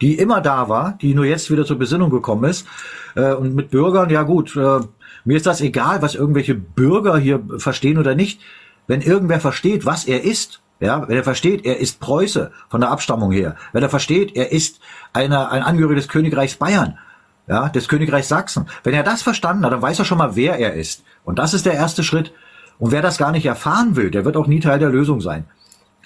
die 0.00 0.14
immer 0.14 0.40
da 0.40 0.68
war, 0.68 0.98
die 1.00 1.14
nur 1.14 1.24
jetzt 1.24 1.50
wieder 1.50 1.64
zur 1.64 1.78
Besinnung 1.78 2.10
gekommen 2.10 2.44
ist. 2.44 2.66
Äh, 3.14 3.32
und 3.32 3.54
mit 3.54 3.70
Bürgern, 3.70 4.10
ja 4.10 4.22
gut, 4.22 4.56
äh, 4.56 4.80
mir 5.24 5.36
ist 5.36 5.46
das 5.46 5.60
egal, 5.60 6.02
was 6.02 6.14
irgendwelche 6.14 6.54
Bürger 6.54 7.16
hier 7.16 7.42
verstehen 7.58 7.98
oder 7.98 8.14
nicht. 8.14 8.40
Wenn 8.86 9.00
irgendwer 9.00 9.40
versteht, 9.40 9.86
was 9.86 10.04
er 10.04 10.24
ist, 10.24 10.60
ja, 10.80 11.08
wenn 11.08 11.16
er 11.16 11.24
versteht, 11.24 11.64
er 11.64 11.78
ist 11.78 12.00
Preuße 12.00 12.52
von 12.68 12.80
der 12.80 12.90
Abstammung 12.90 13.32
her, 13.32 13.56
wenn 13.72 13.82
er 13.82 13.88
versteht, 13.88 14.36
er 14.36 14.52
ist 14.52 14.80
einer, 15.12 15.50
ein 15.50 15.62
Angehöriger 15.62 15.96
des 15.96 16.08
Königreichs 16.08 16.56
Bayern, 16.56 16.98
ja, 17.46 17.68
des 17.68 17.88
Königreichs 17.88 18.28
Sachsen. 18.28 18.66
Wenn 18.82 18.94
er 18.94 19.02
das 19.02 19.22
verstanden 19.22 19.64
hat, 19.64 19.72
dann 19.72 19.82
weiß 19.82 19.98
er 19.98 20.04
schon 20.04 20.18
mal, 20.18 20.36
wer 20.36 20.58
er 20.58 20.74
ist. 20.74 21.04
Und 21.24 21.38
das 21.38 21.54
ist 21.54 21.66
der 21.66 21.74
erste 21.74 22.02
Schritt. 22.02 22.32
Und 22.78 22.90
wer 22.90 23.02
das 23.02 23.18
gar 23.18 23.32
nicht 23.32 23.46
erfahren 23.46 23.96
will, 23.96 24.10
der 24.10 24.24
wird 24.24 24.36
auch 24.36 24.46
nie 24.46 24.60
Teil 24.60 24.78
der 24.78 24.90
Lösung 24.90 25.20
sein. 25.20 25.44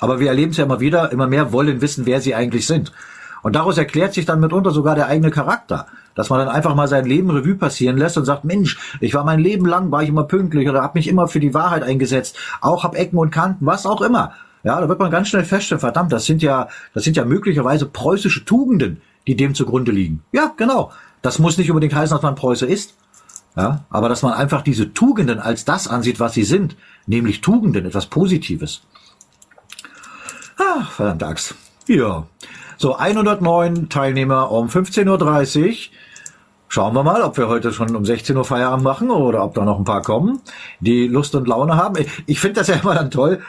Aber 0.00 0.20
wir 0.20 0.28
erleben 0.28 0.52
es 0.52 0.58
ja 0.58 0.64
immer 0.64 0.80
wieder, 0.80 1.12
immer 1.12 1.26
mehr 1.26 1.52
wollen 1.52 1.80
wissen, 1.80 2.06
wer 2.06 2.20
sie 2.20 2.34
eigentlich 2.34 2.66
sind. 2.66 2.92
Und 3.42 3.56
daraus 3.56 3.78
erklärt 3.78 4.14
sich 4.14 4.26
dann 4.26 4.40
mitunter 4.40 4.70
sogar 4.70 4.94
der 4.94 5.06
eigene 5.06 5.30
Charakter. 5.30 5.86
Dass 6.14 6.30
man 6.30 6.40
dann 6.40 6.48
einfach 6.48 6.74
mal 6.74 6.88
sein 6.88 7.04
Leben 7.04 7.30
Revue 7.30 7.54
passieren 7.54 7.96
lässt 7.96 8.18
und 8.18 8.24
sagt, 8.24 8.44
Mensch, 8.44 8.78
ich 9.00 9.14
war 9.14 9.24
mein 9.24 9.38
Leben 9.38 9.66
lang, 9.66 9.90
war 9.92 10.02
ich 10.02 10.08
immer 10.08 10.24
pünktlich 10.24 10.68
oder 10.68 10.82
habe 10.82 10.98
mich 10.98 11.08
immer 11.08 11.28
für 11.28 11.40
die 11.40 11.54
Wahrheit 11.54 11.84
eingesetzt. 11.84 12.36
Auch 12.60 12.82
hab 12.82 12.96
Ecken 12.96 13.18
und 13.18 13.30
Kanten, 13.30 13.64
was 13.64 13.86
auch 13.86 14.02
immer. 14.02 14.32
Ja, 14.64 14.80
da 14.80 14.88
wird 14.88 14.98
man 14.98 15.12
ganz 15.12 15.28
schnell 15.28 15.44
feststellen, 15.44 15.80
verdammt, 15.80 16.12
das 16.12 16.26
sind 16.26 16.42
ja, 16.42 16.68
das 16.92 17.04
sind 17.04 17.16
ja 17.16 17.24
möglicherweise 17.24 17.86
preußische 17.86 18.44
Tugenden, 18.44 19.00
die 19.28 19.36
dem 19.36 19.54
zugrunde 19.54 19.92
liegen. 19.92 20.24
Ja, 20.32 20.52
genau. 20.56 20.90
Das 21.22 21.38
muss 21.38 21.58
nicht 21.58 21.70
unbedingt 21.70 21.94
heißen, 21.94 22.14
dass 22.14 22.22
man 22.22 22.34
Preuße 22.34 22.66
ist. 22.66 22.94
Ja, 23.56 23.84
aber 23.90 24.08
dass 24.08 24.22
man 24.22 24.34
einfach 24.34 24.62
diese 24.62 24.92
Tugenden 24.92 25.40
als 25.40 25.64
das 25.64 25.88
ansieht, 25.88 26.20
was 26.20 26.34
sie 26.34 26.44
sind, 26.44 26.76
nämlich 27.06 27.40
Tugenden, 27.40 27.86
etwas 27.86 28.06
Positives. 28.06 28.82
Ah, 30.58 30.84
verdammt 30.84 31.22
Axt. 31.24 31.54
Ja. 31.86 32.26
So, 32.76 32.94
109 32.94 33.88
Teilnehmer 33.88 34.52
um 34.52 34.68
15.30 34.68 35.66
Uhr. 35.66 35.74
Schauen 36.68 36.94
wir 36.94 37.02
mal, 37.02 37.22
ob 37.22 37.36
wir 37.38 37.48
heute 37.48 37.72
schon 37.72 37.96
um 37.96 38.04
16 38.04 38.36
Uhr 38.36 38.44
Feierabend 38.44 38.84
machen 38.84 39.10
oder 39.10 39.42
ob 39.42 39.54
da 39.54 39.64
noch 39.64 39.78
ein 39.78 39.84
paar 39.84 40.02
kommen, 40.02 40.40
die 40.80 41.08
Lust 41.08 41.34
und 41.34 41.48
Laune 41.48 41.76
haben. 41.76 42.04
Ich 42.26 42.40
finde 42.40 42.60
das 42.60 42.68
ja 42.68 42.76
immer 42.76 42.94
dann 42.94 43.10
toll, 43.10 43.40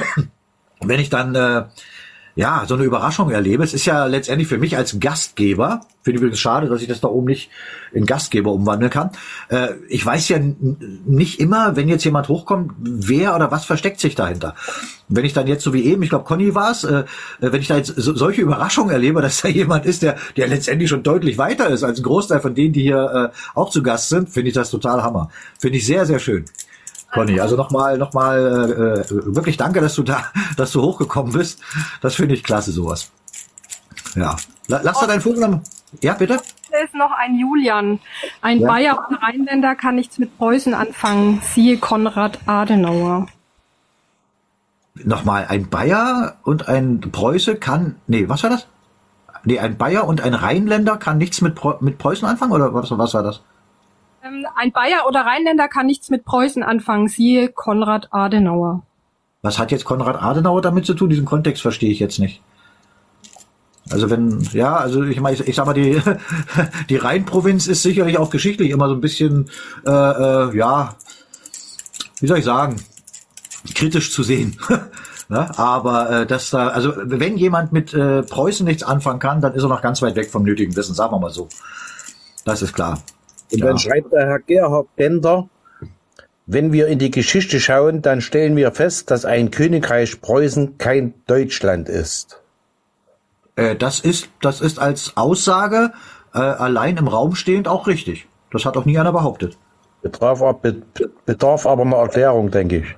wenn 0.80 0.98
ich 0.98 1.10
dann 1.10 1.34
äh, 1.34 1.64
ja, 2.38 2.64
so 2.68 2.74
eine 2.74 2.84
Überraschung 2.84 3.32
erlebe. 3.32 3.64
Es 3.64 3.74
ist 3.74 3.84
ja 3.84 4.06
letztendlich 4.06 4.46
für 4.46 4.58
mich 4.58 4.76
als 4.76 5.00
Gastgeber, 5.00 5.80
finde 6.02 6.20
übrigens 6.20 6.38
schade, 6.38 6.68
dass 6.68 6.80
ich 6.80 6.86
das 6.86 7.00
da 7.00 7.08
oben 7.08 7.26
nicht 7.26 7.50
in 7.90 8.06
Gastgeber 8.06 8.52
umwandeln 8.52 8.92
kann. 8.92 9.10
Äh, 9.48 9.70
ich 9.88 10.06
weiß 10.06 10.28
ja 10.28 10.38
nicht 10.38 11.40
immer, 11.40 11.74
wenn 11.74 11.88
jetzt 11.88 12.04
jemand 12.04 12.28
hochkommt, 12.28 12.74
wer 12.78 13.34
oder 13.34 13.50
was 13.50 13.64
versteckt 13.64 13.98
sich 13.98 14.14
dahinter. 14.14 14.54
Wenn 15.08 15.24
ich 15.24 15.32
dann 15.32 15.48
jetzt 15.48 15.64
so 15.64 15.74
wie 15.74 15.82
eben, 15.82 16.00
ich 16.04 16.10
glaube 16.10 16.26
Conny 16.26 16.54
war 16.54 16.70
es, 16.70 16.84
äh, 16.84 17.02
wenn 17.40 17.60
ich 17.60 17.66
da 17.66 17.76
jetzt 17.76 17.94
so, 17.96 18.14
solche 18.14 18.42
Überraschungen 18.42 18.92
erlebe, 18.92 19.20
dass 19.22 19.42
da 19.42 19.48
jemand 19.48 19.84
ist, 19.84 20.02
der, 20.02 20.14
der 20.36 20.46
letztendlich 20.46 20.88
schon 20.88 21.02
deutlich 21.02 21.38
weiter 21.38 21.68
ist 21.68 21.82
als 21.82 21.98
ein 21.98 22.04
Großteil 22.04 22.38
von 22.38 22.54
denen, 22.54 22.72
die 22.72 22.82
hier 22.82 23.32
äh, 23.34 23.58
auch 23.58 23.70
zu 23.70 23.82
Gast 23.82 24.10
sind, 24.10 24.28
finde 24.28 24.50
ich 24.50 24.54
das 24.54 24.70
total 24.70 25.02
Hammer. 25.02 25.28
Finde 25.58 25.78
ich 25.78 25.86
sehr, 25.86 26.06
sehr 26.06 26.20
schön. 26.20 26.44
Conny. 27.12 27.40
Also 27.40 27.56
nochmal, 27.56 27.96
nochmal 27.98 29.04
äh, 29.08 29.34
wirklich 29.34 29.56
danke, 29.56 29.80
dass 29.80 29.94
du 29.94 30.02
da, 30.02 30.24
dass 30.56 30.72
du 30.72 30.82
hochgekommen 30.82 31.32
bist. 31.32 31.60
Das 32.00 32.14
finde 32.14 32.34
ich 32.34 32.44
klasse, 32.44 32.72
sowas. 32.72 33.10
Ja. 34.14 34.36
Lass 34.66 35.00
da 35.00 35.06
deinen 35.06 35.20
Vogel 35.20 35.60
Ja, 36.02 36.14
bitte? 36.14 36.40
Da 36.70 36.78
ist 36.78 36.94
noch 36.94 37.12
ein 37.12 37.38
Julian. 37.38 38.00
Ein 38.42 38.60
ja. 38.60 38.68
Bayer 38.68 39.08
und 39.08 39.16
Rheinländer 39.16 39.74
kann 39.74 39.94
nichts 39.94 40.18
mit 40.18 40.36
Preußen 40.36 40.74
anfangen. 40.74 41.40
Siehe 41.42 41.78
Konrad 41.78 42.38
Adenauer. 42.46 43.28
Nochmal, 44.94 45.46
ein 45.48 45.68
Bayer 45.68 46.36
und 46.42 46.68
ein 46.68 47.00
Preuße 47.00 47.56
kann. 47.56 47.96
Nee, 48.06 48.28
was 48.28 48.42
war 48.42 48.50
das? 48.50 48.66
Nee, 49.44 49.58
ein 49.60 49.78
Bayer 49.78 50.06
und 50.06 50.20
ein 50.20 50.34
Rheinländer 50.34 50.96
kann 50.96 51.18
nichts 51.18 51.40
mit, 51.40 51.58
mit 51.80 51.98
Preußen 51.98 52.28
anfangen, 52.28 52.52
oder 52.52 52.74
was, 52.74 52.90
was 52.90 53.14
war 53.14 53.22
das? 53.22 53.40
Ähm, 54.28 54.46
ein 54.56 54.72
Bayer 54.72 55.06
oder 55.06 55.20
Rheinländer 55.20 55.68
kann 55.68 55.86
nichts 55.86 56.10
mit 56.10 56.24
Preußen 56.24 56.62
anfangen, 56.62 57.08
siehe 57.08 57.48
Konrad 57.48 58.08
Adenauer. 58.10 58.82
Was 59.42 59.58
hat 59.58 59.70
jetzt 59.70 59.84
Konrad 59.84 60.20
Adenauer 60.22 60.62
damit 60.62 60.86
zu 60.86 60.94
tun? 60.94 61.10
Diesen 61.10 61.24
Kontext 61.24 61.62
verstehe 61.62 61.90
ich 61.90 62.00
jetzt 62.00 62.18
nicht. 62.18 62.42
Also 63.90 64.10
wenn, 64.10 64.40
ja, 64.52 64.76
also 64.76 65.02
ich 65.04 65.20
meine, 65.20 65.36
ich, 65.36 65.48
ich 65.48 65.56
sag 65.56 65.66
mal, 65.66 65.72
die, 65.72 66.02
die 66.90 66.96
Rheinprovinz 66.96 67.66
ist 67.66 67.82
sicherlich 67.82 68.18
auch 68.18 68.30
geschichtlich 68.30 68.70
immer 68.70 68.88
so 68.88 68.94
ein 68.94 69.00
bisschen, 69.00 69.48
äh, 69.86 69.90
äh, 69.90 70.56
ja, 70.56 70.96
wie 72.20 72.26
soll 72.26 72.38
ich 72.38 72.44
sagen, 72.44 72.76
kritisch 73.74 74.12
zu 74.12 74.22
sehen. 74.22 74.58
ne? 75.28 75.58
Aber 75.58 76.10
äh, 76.10 76.26
dass 76.26 76.50
da, 76.50 76.68
also 76.68 76.92
wenn 76.96 77.38
jemand 77.38 77.72
mit 77.72 77.94
äh, 77.94 78.22
Preußen 78.22 78.66
nichts 78.66 78.82
anfangen 78.82 79.20
kann, 79.20 79.40
dann 79.40 79.54
ist 79.54 79.62
er 79.62 79.68
noch 79.68 79.82
ganz 79.82 80.02
weit 80.02 80.16
weg 80.16 80.30
vom 80.30 80.42
nötigen 80.42 80.76
Wissen, 80.76 80.94
sagen 80.94 81.12
wir 81.12 81.20
mal 81.20 81.30
so. 81.30 81.48
Das 82.44 82.60
ist 82.60 82.74
klar. 82.74 82.98
Und 83.52 83.60
dann 83.60 83.78
schreibt 83.78 84.12
der 84.12 84.26
Herr 84.26 84.38
Gerhard 84.40 84.94
Bender, 84.96 85.48
wenn 86.46 86.72
wir 86.72 86.86
in 86.86 86.98
die 86.98 87.10
Geschichte 87.10 87.60
schauen, 87.60 88.00
dann 88.00 88.22
stellen 88.22 88.56
wir 88.56 88.72
fest, 88.72 89.10
dass 89.10 89.26
ein 89.26 89.50
Königreich 89.50 90.20
Preußen 90.22 90.78
kein 90.78 91.12
Deutschland 91.26 91.90
ist. 91.90 92.40
Äh, 93.56 93.76
das 93.76 94.00
ist, 94.00 94.30
das 94.40 94.62
ist 94.62 94.78
als 94.78 95.16
Aussage 95.16 95.92
äh, 96.32 96.38
allein 96.38 96.96
im 96.96 97.08
Raum 97.08 97.34
stehend 97.34 97.68
auch 97.68 97.86
richtig. 97.86 98.28
Das 98.50 98.64
hat 98.64 98.78
auch 98.78 98.86
nie 98.86 98.98
einer 98.98 99.12
behauptet. 99.12 99.58
Bedarf, 100.00 100.42
bedarf 101.26 101.66
aber 101.66 101.82
eine 101.82 101.96
Erklärung, 101.96 102.50
denke 102.50 102.78
ich. 102.78 102.96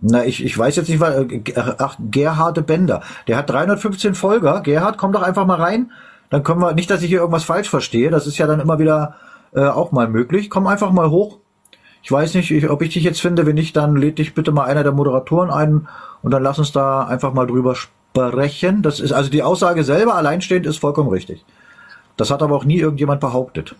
Na, 0.00 0.24
ich, 0.24 0.44
ich 0.44 0.56
weiß 0.56 0.76
jetzt 0.76 0.88
nicht, 0.88 1.00
weil, 1.00 1.32
äh, 1.32 1.52
ach, 1.78 1.96
Gerhard 1.98 2.64
Bender. 2.66 3.02
Der 3.26 3.38
hat 3.38 3.50
315 3.50 4.14
Folger. 4.14 4.60
Gerhard, 4.60 4.98
komm 4.98 5.12
doch 5.12 5.22
einfach 5.22 5.46
mal 5.46 5.60
rein. 5.60 5.90
Dann 6.30 6.42
können 6.42 6.60
wir, 6.60 6.74
nicht, 6.74 6.90
dass 6.90 7.02
ich 7.02 7.08
hier 7.08 7.20
irgendwas 7.20 7.44
falsch 7.44 7.70
verstehe. 7.70 8.10
Das 8.10 8.26
ist 8.26 8.38
ja 8.38 8.46
dann 8.46 8.60
immer 8.60 8.78
wieder 8.78 9.16
äh, 9.54 9.66
auch 9.66 9.92
mal 9.92 10.08
möglich. 10.08 10.50
Komm 10.50 10.66
einfach 10.66 10.92
mal 10.92 11.10
hoch. 11.10 11.38
Ich 12.02 12.12
weiß 12.12 12.34
nicht, 12.34 12.50
ich, 12.50 12.68
ob 12.68 12.82
ich 12.82 12.92
dich 12.92 13.04
jetzt 13.04 13.20
finde. 13.20 13.46
Wenn 13.46 13.54
nicht, 13.54 13.76
dann 13.76 13.96
lädt 13.96 14.18
dich 14.18 14.34
bitte 14.34 14.52
mal 14.52 14.64
einer 14.64 14.82
der 14.82 14.92
Moderatoren 14.92 15.50
ein 15.50 15.88
und 16.22 16.30
dann 16.30 16.42
lass 16.42 16.58
uns 16.58 16.72
da 16.72 17.04
einfach 17.04 17.32
mal 17.32 17.46
drüber 17.46 17.74
sprechen. 17.74 18.82
Das 18.82 19.00
ist 19.00 19.12
also 19.12 19.30
die 19.30 19.42
Aussage 19.42 19.84
selber 19.84 20.14
alleinstehend 20.14 20.66
ist 20.66 20.78
vollkommen 20.78 21.08
richtig. 21.08 21.44
Das 22.16 22.30
hat 22.30 22.42
aber 22.42 22.56
auch 22.56 22.64
nie 22.64 22.78
irgendjemand 22.78 23.20
behauptet. 23.20 23.74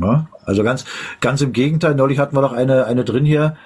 Ja, 0.00 0.26
also 0.44 0.62
ganz, 0.62 0.84
ganz 1.20 1.40
im 1.40 1.52
Gegenteil. 1.52 1.94
Neulich 1.94 2.18
hatten 2.18 2.36
wir 2.36 2.40
noch 2.40 2.52
eine, 2.52 2.86
eine 2.86 3.04
drin 3.04 3.24
hier, 3.24 3.56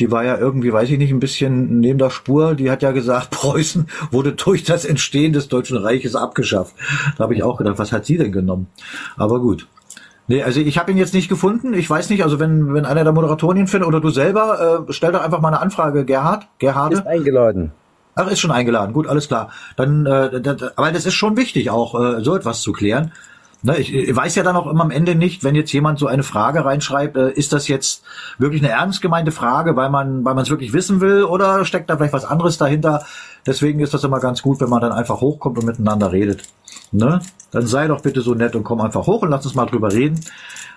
die 0.00 0.10
war 0.10 0.24
ja 0.24 0.36
irgendwie, 0.36 0.72
weiß 0.72 0.90
ich 0.90 0.98
nicht, 0.98 1.12
ein 1.12 1.20
bisschen 1.20 1.80
neben 1.80 1.98
der 1.98 2.10
Spur. 2.10 2.54
Die 2.54 2.70
hat 2.70 2.82
ja 2.82 2.92
gesagt, 2.92 3.30
Preußen 3.32 3.88
wurde 4.10 4.32
durch 4.32 4.64
das 4.64 4.84
Entstehen 4.84 5.32
des 5.32 5.48
Deutschen 5.48 5.76
Reiches 5.76 6.16
abgeschafft. 6.16 6.74
Da 7.16 7.24
habe 7.24 7.34
ich 7.34 7.42
auch 7.42 7.58
gedacht, 7.58 7.78
was 7.78 7.92
hat 7.92 8.06
sie 8.06 8.18
denn 8.18 8.32
genommen? 8.32 8.68
Aber 9.16 9.40
gut. 9.40 9.68
Nee, 10.28 10.42
also 10.42 10.60
ich 10.60 10.78
habe 10.78 10.90
ihn 10.92 10.98
jetzt 10.98 11.14
nicht 11.14 11.28
gefunden. 11.28 11.74
Ich 11.74 11.88
weiß 11.88 12.10
nicht, 12.10 12.22
also 12.22 12.38
wenn, 12.38 12.72
wenn 12.74 12.84
einer 12.84 13.04
der 13.04 13.12
Moderatoren 13.12 13.56
ihn 13.56 13.66
findet 13.66 13.88
oder 13.88 14.00
du 14.00 14.10
selber, 14.10 14.86
äh, 14.88 14.92
stell 14.92 15.12
doch 15.12 15.22
einfach 15.22 15.40
mal 15.40 15.48
eine 15.48 15.60
Anfrage, 15.60 16.04
Gerhard. 16.04 16.46
Gerhard. 16.58 16.92
Ist 16.92 17.06
eingeladen. 17.06 17.72
Ach, 18.14 18.30
ist 18.30 18.40
schon 18.40 18.50
eingeladen. 18.50 18.92
Gut, 18.92 19.06
alles 19.06 19.28
klar. 19.28 19.50
Dann, 19.76 20.06
äh, 20.06 20.40
das, 20.40 20.76
aber 20.76 20.92
das 20.92 21.06
ist 21.06 21.14
schon 21.14 21.36
wichtig, 21.36 21.70
auch 21.70 21.98
äh, 21.98 22.22
so 22.22 22.36
etwas 22.36 22.60
zu 22.60 22.72
klären. 22.72 23.12
Ne, 23.64 23.78
ich, 23.78 23.94
ich 23.94 24.14
weiß 24.14 24.34
ja 24.34 24.42
dann 24.42 24.56
auch 24.56 24.66
immer 24.66 24.82
am 24.82 24.90
Ende 24.90 25.14
nicht, 25.14 25.44
wenn 25.44 25.54
jetzt 25.54 25.72
jemand 25.72 26.00
so 26.00 26.08
eine 26.08 26.24
Frage 26.24 26.64
reinschreibt, 26.64 27.16
äh, 27.16 27.30
ist 27.30 27.52
das 27.52 27.68
jetzt 27.68 28.02
wirklich 28.38 28.60
eine 28.60 28.72
ernst 28.72 29.02
gemeinte 29.02 29.30
Frage, 29.30 29.76
weil 29.76 29.88
man 29.88 30.24
weil 30.24 30.34
man 30.34 30.42
es 30.42 30.50
wirklich 30.50 30.72
wissen 30.72 31.00
will 31.00 31.22
oder 31.22 31.64
steckt 31.64 31.88
da 31.88 31.96
vielleicht 31.96 32.12
was 32.12 32.24
anderes 32.24 32.58
dahinter? 32.58 33.04
Deswegen 33.46 33.78
ist 33.78 33.94
das 33.94 34.02
immer 34.02 34.18
ganz 34.18 34.42
gut, 34.42 34.60
wenn 34.60 34.68
man 34.68 34.80
dann 34.80 34.92
einfach 34.92 35.20
hochkommt 35.20 35.58
und 35.58 35.66
miteinander 35.66 36.10
redet. 36.10 36.42
Ne? 36.92 37.20
Dann 37.50 37.66
sei 37.66 37.88
doch 37.88 38.02
bitte 38.02 38.20
so 38.20 38.34
nett 38.34 38.54
und 38.54 38.64
komm 38.64 38.80
einfach 38.80 39.06
hoch 39.06 39.22
und 39.22 39.30
lass 39.30 39.44
uns 39.44 39.54
mal 39.54 39.66
drüber 39.66 39.92
reden. 39.92 40.20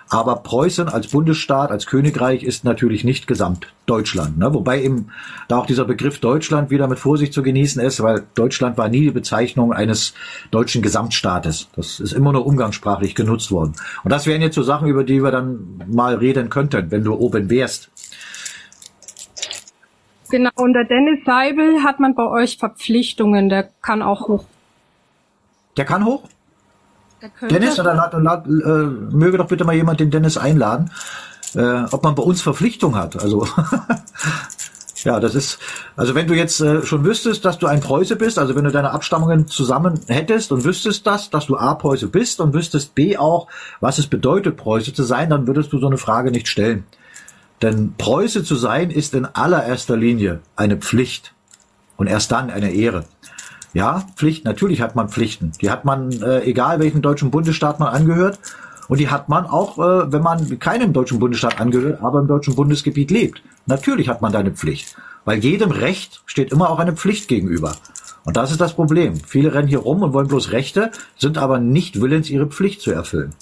Aber 0.08 0.36
Preußen 0.36 0.88
als 0.88 1.08
Bundesstaat, 1.08 1.70
als 1.70 1.86
Königreich 1.86 2.44
ist 2.44 2.64
natürlich 2.64 3.02
nicht 3.02 3.26
gesamt 3.26 3.72
Deutschland. 3.86 4.38
Ne? 4.38 4.54
Wobei 4.54 4.82
eben 4.82 5.08
da 5.48 5.58
auch 5.58 5.66
dieser 5.66 5.84
Begriff 5.84 6.20
Deutschland 6.20 6.70
wieder 6.70 6.86
mit 6.86 7.00
Vorsicht 7.00 7.32
zu 7.32 7.42
genießen 7.42 7.82
ist, 7.82 8.00
weil 8.02 8.24
Deutschland 8.36 8.78
war 8.78 8.88
nie 8.88 9.00
die 9.00 9.10
Bezeichnung 9.10 9.72
eines 9.72 10.14
deutschen 10.52 10.80
Gesamtstaates. 10.80 11.68
Das 11.74 11.98
ist 11.98 12.12
immer 12.12 12.32
nur 12.32 12.46
umgangssprachlich 12.46 13.16
genutzt 13.16 13.50
worden. 13.50 13.74
Und 14.04 14.12
das 14.12 14.26
wären 14.26 14.42
jetzt 14.42 14.54
so 14.54 14.62
Sachen, 14.62 14.86
über 14.86 15.02
die 15.02 15.22
wir 15.22 15.32
dann 15.32 15.82
mal 15.88 16.14
reden 16.14 16.50
könnten, 16.50 16.90
wenn 16.92 17.02
du 17.02 17.14
oben 17.14 17.50
wärst. 17.50 17.90
Genau, 20.30 20.50
unter 20.54 20.84
Dennis 20.84 21.24
Seibel 21.24 21.82
hat 21.82 22.00
man 22.00 22.14
bei 22.14 22.26
euch 22.28 22.58
Verpflichtungen, 22.58 23.48
der 23.48 23.70
kann 23.82 24.02
auch 24.02 24.28
hoch. 24.28 24.44
Der 25.76 25.84
kann 25.84 26.04
hoch? 26.04 26.22
Dennis, 27.50 27.78
oder 27.80 27.94
lad, 27.94 28.12
lad, 28.14 28.46
äh, 28.46 28.50
möge 28.50 29.38
doch 29.38 29.48
bitte 29.48 29.64
mal 29.64 29.74
jemand 29.74 30.00
den 30.00 30.10
Dennis 30.10 30.36
einladen, 30.36 30.90
äh, 31.54 31.84
ob 31.90 32.02
man 32.02 32.14
bei 32.14 32.22
uns 32.22 32.42
Verpflichtung 32.42 32.94
hat. 32.96 33.20
Also 33.20 33.46
ja, 35.04 35.18
das 35.18 35.34
ist, 35.34 35.58
also 35.96 36.14
wenn 36.14 36.26
du 36.26 36.34
jetzt 36.34 36.60
äh, 36.60 36.82
schon 36.82 37.04
wüsstest, 37.04 37.44
dass 37.44 37.58
du 37.58 37.66
ein 37.66 37.80
Preuße 37.80 38.16
bist, 38.16 38.38
also 38.38 38.54
wenn 38.54 38.64
du 38.64 38.70
deine 38.70 38.90
Abstammungen 38.90 39.46
zusammen 39.46 40.00
hättest 40.08 40.52
und 40.52 40.64
wüsstest 40.64 41.06
das, 41.06 41.30
dass 41.30 41.46
du 41.46 41.56
A 41.56 41.74
Preuße 41.74 42.08
bist 42.08 42.40
und 42.40 42.52
wüsstest 42.52 42.94
B 42.94 43.16
auch, 43.16 43.48
was 43.80 43.98
es 43.98 44.06
bedeutet, 44.06 44.56
Preuße 44.56 44.92
zu 44.92 45.02
sein, 45.02 45.30
dann 45.30 45.46
würdest 45.46 45.72
du 45.72 45.78
so 45.78 45.86
eine 45.86 45.98
Frage 45.98 46.30
nicht 46.30 46.48
stellen. 46.48 46.84
Denn 47.62 47.94
Preuße 47.96 48.44
zu 48.44 48.54
sein 48.54 48.90
ist 48.90 49.14
in 49.14 49.24
allererster 49.24 49.96
Linie 49.96 50.40
eine 50.56 50.76
Pflicht 50.76 51.32
und 51.96 52.06
erst 52.06 52.30
dann 52.30 52.50
eine 52.50 52.72
Ehre. 52.72 53.04
Ja, 53.76 54.06
Pflicht, 54.16 54.46
natürlich 54.46 54.80
hat 54.80 54.96
man 54.96 55.10
Pflichten. 55.10 55.52
Die 55.60 55.68
hat 55.68 55.84
man, 55.84 56.10
äh, 56.22 56.44
egal 56.44 56.78
welchen 56.78 57.02
deutschen 57.02 57.30
Bundesstaat 57.30 57.78
man 57.78 57.92
angehört. 57.92 58.38
Und 58.88 59.00
die 59.00 59.10
hat 59.10 59.28
man 59.28 59.44
auch, 59.44 59.76
äh, 59.76 60.10
wenn 60.10 60.22
man 60.22 60.58
keinem 60.58 60.94
deutschen 60.94 61.18
Bundesstaat 61.18 61.60
angehört, 61.60 62.00
aber 62.00 62.20
im 62.20 62.26
deutschen 62.26 62.54
Bundesgebiet 62.54 63.10
lebt. 63.10 63.42
Natürlich 63.66 64.08
hat 64.08 64.22
man 64.22 64.32
da 64.32 64.38
eine 64.38 64.52
Pflicht. 64.52 64.96
Weil 65.26 65.40
jedem 65.40 65.72
Recht 65.72 66.22
steht 66.24 66.52
immer 66.52 66.70
auch 66.70 66.78
eine 66.78 66.94
Pflicht 66.94 67.28
gegenüber. 67.28 67.76
Und 68.24 68.38
das 68.38 68.50
ist 68.50 68.62
das 68.62 68.72
Problem. 68.72 69.16
Viele 69.16 69.52
rennen 69.52 69.68
hier 69.68 69.80
rum 69.80 70.00
und 70.02 70.14
wollen 70.14 70.28
bloß 70.28 70.52
Rechte, 70.52 70.90
sind 71.18 71.36
aber 71.36 71.58
nicht 71.58 72.00
willens, 72.00 72.30
ihre 72.30 72.46
Pflicht 72.46 72.80
zu 72.80 72.92
erfüllen. 72.92 73.34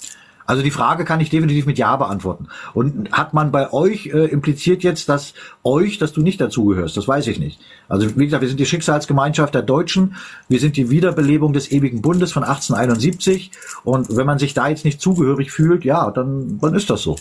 Also 0.45 0.61
die 0.61 0.71
Frage 0.71 1.05
kann 1.05 1.19
ich 1.19 1.29
definitiv 1.29 1.65
mit 1.65 1.77
Ja 1.77 1.95
beantworten. 1.95 2.47
Und 2.73 3.11
hat 3.11 3.33
man 3.33 3.51
bei 3.51 3.73
euch 3.73 4.07
äh, 4.07 4.25
impliziert 4.25 4.83
jetzt, 4.83 5.09
dass 5.09 5.33
euch, 5.63 5.97
dass 5.97 6.13
du 6.13 6.21
nicht 6.21 6.39
dazugehörst? 6.39 6.95
Das 6.95 7.07
weiß 7.07 7.27
ich 7.27 7.39
nicht. 7.39 7.59
Also 7.89 8.15
wie 8.15 8.25
gesagt, 8.25 8.41
wir 8.41 8.47
sind 8.47 8.59
die 8.59 8.65
Schicksalsgemeinschaft 8.65 9.55
der 9.55 9.63
Deutschen. 9.63 10.15
Wir 10.47 10.59
sind 10.59 10.77
die 10.77 10.89
Wiederbelebung 10.89 11.53
des 11.53 11.71
ewigen 11.71 12.01
Bundes 12.01 12.31
von 12.31 12.43
1871. 12.43 13.51
Und 13.83 14.15
wenn 14.15 14.27
man 14.27 14.39
sich 14.39 14.53
da 14.53 14.67
jetzt 14.67 14.85
nicht 14.85 15.01
zugehörig 15.01 15.51
fühlt, 15.51 15.83
ja, 15.83 16.11
dann, 16.11 16.59
dann 16.59 16.75
ist 16.75 16.89
das 16.89 17.01
so. 17.01 17.15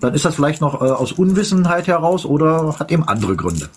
Dann 0.00 0.14
ist 0.14 0.24
das 0.24 0.34
vielleicht 0.34 0.62
noch 0.62 0.80
äh, 0.80 0.86
aus 0.86 1.12
Unwissenheit 1.12 1.86
heraus 1.86 2.24
oder 2.24 2.76
hat 2.78 2.90
eben 2.90 3.06
andere 3.06 3.36
Gründe. 3.36 3.68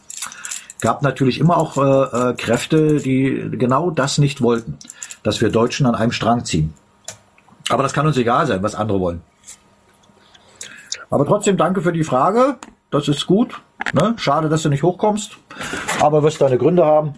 Gab 0.80 1.02
natürlich 1.02 1.40
immer 1.40 1.58
auch 1.58 1.78
äh, 1.78 2.30
äh, 2.30 2.34
Kräfte, 2.36 2.98
die 2.98 3.50
genau 3.52 3.92
das 3.92 4.18
nicht 4.18 4.42
wollten, 4.42 4.78
dass 5.24 5.42
wir 5.42 5.50
Deutschen 5.50 5.86
an 5.86 5.96
einem 5.96 6.14
Strang 6.14 6.46
ziehen. 6.46 6.74
Aber 7.70 7.84
das 7.84 7.94
kann 7.94 8.06
uns 8.06 8.18
egal 8.18 8.48
sein, 8.48 8.62
was 8.64 8.76
andere 8.76 9.00
wollen. 9.00 9.22
Aber 11.10 11.26
trotzdem 11.26 11.58
danke 11.58 11.82
für 11.82 11.94
die 11.94 12.04
Frage. 12.04 12.58
Das 12.92 13.08
ist 13.08 13.26
gut. 13.26 13.62
Ne? 13.94 14.16
Schade, 14.18 14.50
dass 14.50 14.64
du 14.64 14.70
nicht 14.70 14.84
hochkommst. 14.84 15.38
Aber 16.02 16.24
wirst 16.24 16.42
deine 16.42 16.58
Gründe 16.58 16.86
haben. 16.86 17.14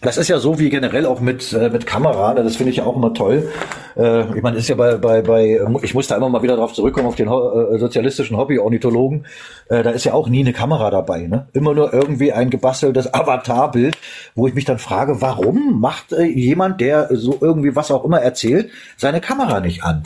Das 0.00 0.18
ist 0.18 0.28
ja 0.28 0.38
so 0.38 0.58
wie 0.58 0.70
generell 0.70 1.06
auch 1.06 1.20
mit, 1.20 1.52
äh, 1.52 1.70
mit 1.70 1.86
Kamera, 1.86 2.34
das 2.34 2.56
finde 2.56 2.70
ich 2.70 2.76
ja 2.78 2.84
auch 2.84 2.96
immer 2.96 3.14
toll. 3.14 3.50
Äh, 3.96 4.36
ich 4.36 4.42
meine, 4.42 4.56
ist 4.56 4.68
ja 4.68 4.74
bei, 4.74 4.96
bei, 4.96 5.22
bei, 5.22 5.60
ich 5.82 5.94
muss 5.94 6.06
da 6.06 6.16
immer 6.16 6.28
mal 6.28 6.42
wieder 6.42 6.56
darauf 6.56 6.72
zurückkommen, 6.72 7.06
auf 7.06 7.14
den 7.14 7.28
äh, 7.28 7.78
sozialistischen 7.78 8.36
Hobby-Ornithologen, 8.36 9.26
äh, 9.68 9.82
da 9.82 9.90
ist 9.90 10.04
ja 10.04 10.12
auch 10.14 10.28
nie 10.28 10.40
eine 10.40 10.52
Kamera 10.52 10.90
dabei. 10.90 11.26
Ne? 11.26 11.46
Immer 11.52 11.74
nur 11.74 11.92
irgendwie 11.92 12.32
ein 12.32 12.50
gebasteltes 12.50 13.12
Avatarbild, 13.12 13.96
wo 14.34 14.46
ich 14.46 14.54
mich 14.54 14.64
dann 14.64 14.78
frage, 14.78 15.20
warum 15.20 15.80
macht 15.80 16.12
äh, 16.12 16.24
jemand, 16.24 16.80
der 16.80 17.08
so 17.12 17.38
irgendwie 17.40 17.76
was 17.76 17.90
auch 17.90 18.04
immer 18.04 18.20
erzählt, 18.20 18.70
seine 18.96 19.20
Kamera 19.20 19.60
nicht 19.60 19.84
an? 19.84 20.04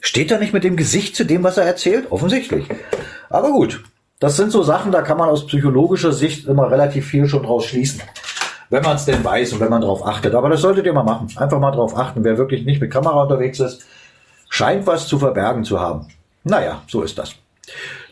Steht 0.00 0.30
er 0.30 0.38
nicht 0.38 0.52
mit 0.52 0.64
dem 0.64 0.76
Gesicht 0.76 1.16
zu 1.16 1.24
dem, 1.24 1.42
was 1.42 1.56
er 1.56 1.64
erzählt? 1.64 2.10
Offensichtlich. 2.10 2.66
Aber 3.28 3.50
gut, 3.50 3.82
das 4.20 4.36
sind 4.36 4.50
so 4.50 4.62
Sachen, 4.62 4.92
da 4.92 5.02
kann 5.02 5.18
man 5.18 5.28
aus 5.28 5.46
psychologischer 5.46 6.12
Sicht 6.12 6.46
immer 6.46 6.70
relativ 6.70 7.06
viel 7.06 7.26
schon 7.26 7.42
draus 7.42 7.66
schließen 7.66 8.02
wenn 8.70 8.82
man 8.82 8.96
es 8.96 9.04
denn 9.04 9.22
weiß 9.22 9.52
und 9.52 9.60
wenn 9.60 9.70
man 9.70 9.80
darauf 9.80 10.06
achtet. 10.06 10.34
Aber 10.34 10.48
das 10.48 10.60
solltet 10.60 10.86
ihr 10.86 10.92
mal 10.92 11.02
machen. 11.02 11.28
Einfach 11.36 11.58
mal 11.58 11.70
darauf 11.70 11.96
achten. 11.96 12.24
Wer 12.24 12.38
wirklich 12.38 12.64
nicht 12.64 12.80
mit 12.80 12.90
Kamera 12.90 13.22
unterwegs 13.22 13.60
ist, 13.60 13.86
scheint 14.48 14.86
was 14.86 15.06
zu 15.06 15.18
verbergen 15.18 15.64
zu 15.64 15.80
haben. 15.80 16.08
Naja, 16.44 16.82
so 16.88 17.02
ist 17.02 17.18
das. 17.18 17.34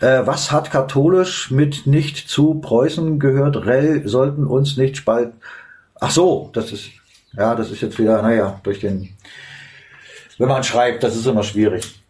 Äh, 0.00 0.26
was 0.26 0.50
hat 0.50 0.70
katholisch 0.70 1.50
mit 1.50 1.86
nicht 1.86 2.28
zu 2.28 2.54
Preußen 2.54 3.18
gehört? 3.18 3.64
Rell 3.66 4.06
sollten 4.08 4.46
uns 4.46 4.76
nicht 4.76 4.96
spalten. 4.96 5.40
Ach 6.00 6.10
so, 6.10 6.50
das 6.52 6.72
ist, 6.72 6.90
ja, 7.32 7.54
das 7.54 7.70
ist 7.70 7.80
jetzt 7.80 7.98
wieder, 7.98 8.20
naja, 8.20 8.60
durch 8.64 8.80
den, 8.80 9.10
wenn 10.38 10.48
man 10.48 10.64
schreibt, 10.64 11.02
das 11.02 11.14
ist 11.14 11.26
immer 11.26 11.44
schwierig. 11.44 12.00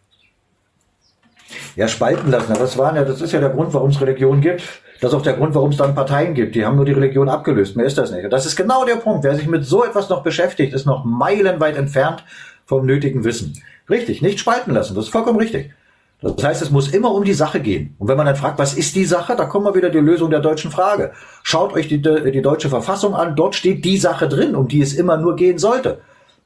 Ja, 1.77 1.89
spalten 1.89 2.31
lassen. 2.31 2.55
Das 2.55 2.79
war 2.79 2.95
ja, 2.97 3.05
das 3.05 3.21
ist 3.21 3.33
ja 3.33 3.41
der 3.41 3.51
Grund, 3.51 3.75
warum 3.75 3.91
es 3.91 4.01
Religion 4.01 4.41
gibt. 4.41 4.63
Das 5.05 5.13
ist 5.13 5.19
auch 5.19 5.23
der 5.23 5.35
Grund, 5.35 5.55
warum 5.55 5.69
es 5.69 5.77
dann 5.77 5.95
Parteien 5.95 6.33
gibt. 6.33 6.55
Die 6.55 6.65
haben 6.65 6.77
nur 6.77 6.87
die 6.87 6.93
Religion 6.93 7.29
abgelöst. 7.29 7.77
Mehr 7.77 7.85
ist 7.85 7.99
das 7.99 8.11
nicht. 8.11 8.25
Und 8.25 8.31
das 8.31 8.47
ist 8.47 8.57
genau 8.57 8.87
der 8.87 8.97
Punkt. 8.97 9.23
Wer 9.23 9.35
sich 9.35 9.47
mit 9.47 9.67
so 9.67 9.85
etwas 9.85 10.09
noch 10.09 10.23
beschäftigt, 10.23 10.73
ist 10.73 10.87
noch 10.87 11.05
meilenweit 11.05 11.77
entfernt 11.77 12.25
vom 12.65 12.87
nötigen 12.87 13.23
Wissen. 13.23 13.53
Richtig, 13.91 14.23
nicht 14.23 14.41
spalten 14.41 14.73
lassen. 14.73 14.95
Das 14.95 15.05
ist 15.05 15.11
vollkommen 15.11 15.39
richtig. 15.39 15.73
Das 16.23 16.43
heißt, 16.43 16.63
es 16.63 16.71
muss 16.71 16.89
immer 16.89 17.13
um 17.13 17.23
die 17.23 17.35
Sache 17.35 17.61
gehen. 17.61 17.95
Und 17.99 18.09
wenn 18.09 18.17
man 18.17 18.25
dann 18.25 18.37
fragt, 18.37 18.59
was 18.59 18.73
ist 18.73 18.97
die 18.97 19.05
Sache, 19.05 19.37
da 19.37 19.45
kommen 19.45 19.67
wir 19.67 19.75
wieder 19.75 19.91
die 19.91 19.99
Lösung 19.99 20.31
der 20.31 20.41
deutschen 20.41 20.71
Frage. 20.71 21.13
Schaut 21.43 21.75
euch 21.75 21.87
die, 21.87 22.01
die 22.01 22.41
deutsche 22.41 22.71
Verfassung 22.71 23.15
an. 23.15 23.37
Dort 23.37 23.57
steht 23.57 23.85
die 23.85 23.99
Sache 23.99 24.27
drin, 24.27 24.57
um 24.57 24.69
die 24.69 24.81
es 24.81 24.95
immer 24.95 25.19
nur 25.19 25.37
gehen 25.37 25.59
sollte. 25.59 25.99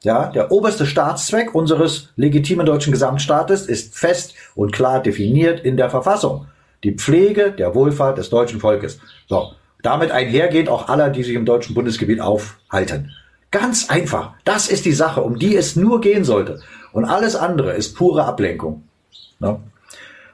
Ja, 0.03 0.31
der 0.31 0.51
oberste 0.51 0.85
Staatszweck 0.85 1.55
unseres 1.55 2.09
legitimen 2.17 2.65
deutschen 2.65 2.91
Gesamtstaates 2.91 3.67
ist 3.67 3.95
fest 3.95 4.33
und 4.53 4.73
klar 4.73 5.01
definiert 5.01 5.61
in 5.61 5.77
der 5.77 5.89
Verfassung 5.89 6.47
die 6.83 6.93
Pflege 6.93 7.51
der 7.51 7.75
Wohlfahrt 7.75 8.17
des 8.17 8.29
deutschen 8.29 8.59
Volkes. 8.59 8.99
So, 9.27 9.53
damit 9.81 10.11
einhergeht 10.11 10.69
auch 10.69 10.89
aller, 10.89 11.09
die 11.09 11.23
sich 11.23 11.35
im 11.35 11.45
deutschen 11.45 11.73
Bundesgebiet 11.73 12.21
aufhalten. 12.21 13.11
Ganz 13.51 13.89
einfach. 13.89 14.33
Das 14.43 14.67
ist 14.67 14.85
die 14.85 14.93
Sache, 14.93 15.21
um 15.21 15.39
die 15.39 15.55
es 15.55 15.75
nur 15.75 16.01
gehen 16.01 16.23
sollte. 16.23 16.61
Und 16.91 17.05
alles 17.05 17.35
andere 17.35 17.73
ist 17.73 17.95
pure 17.95 18.25
Ablenkung. 18.25 18.83
Ne? 19.39 19.59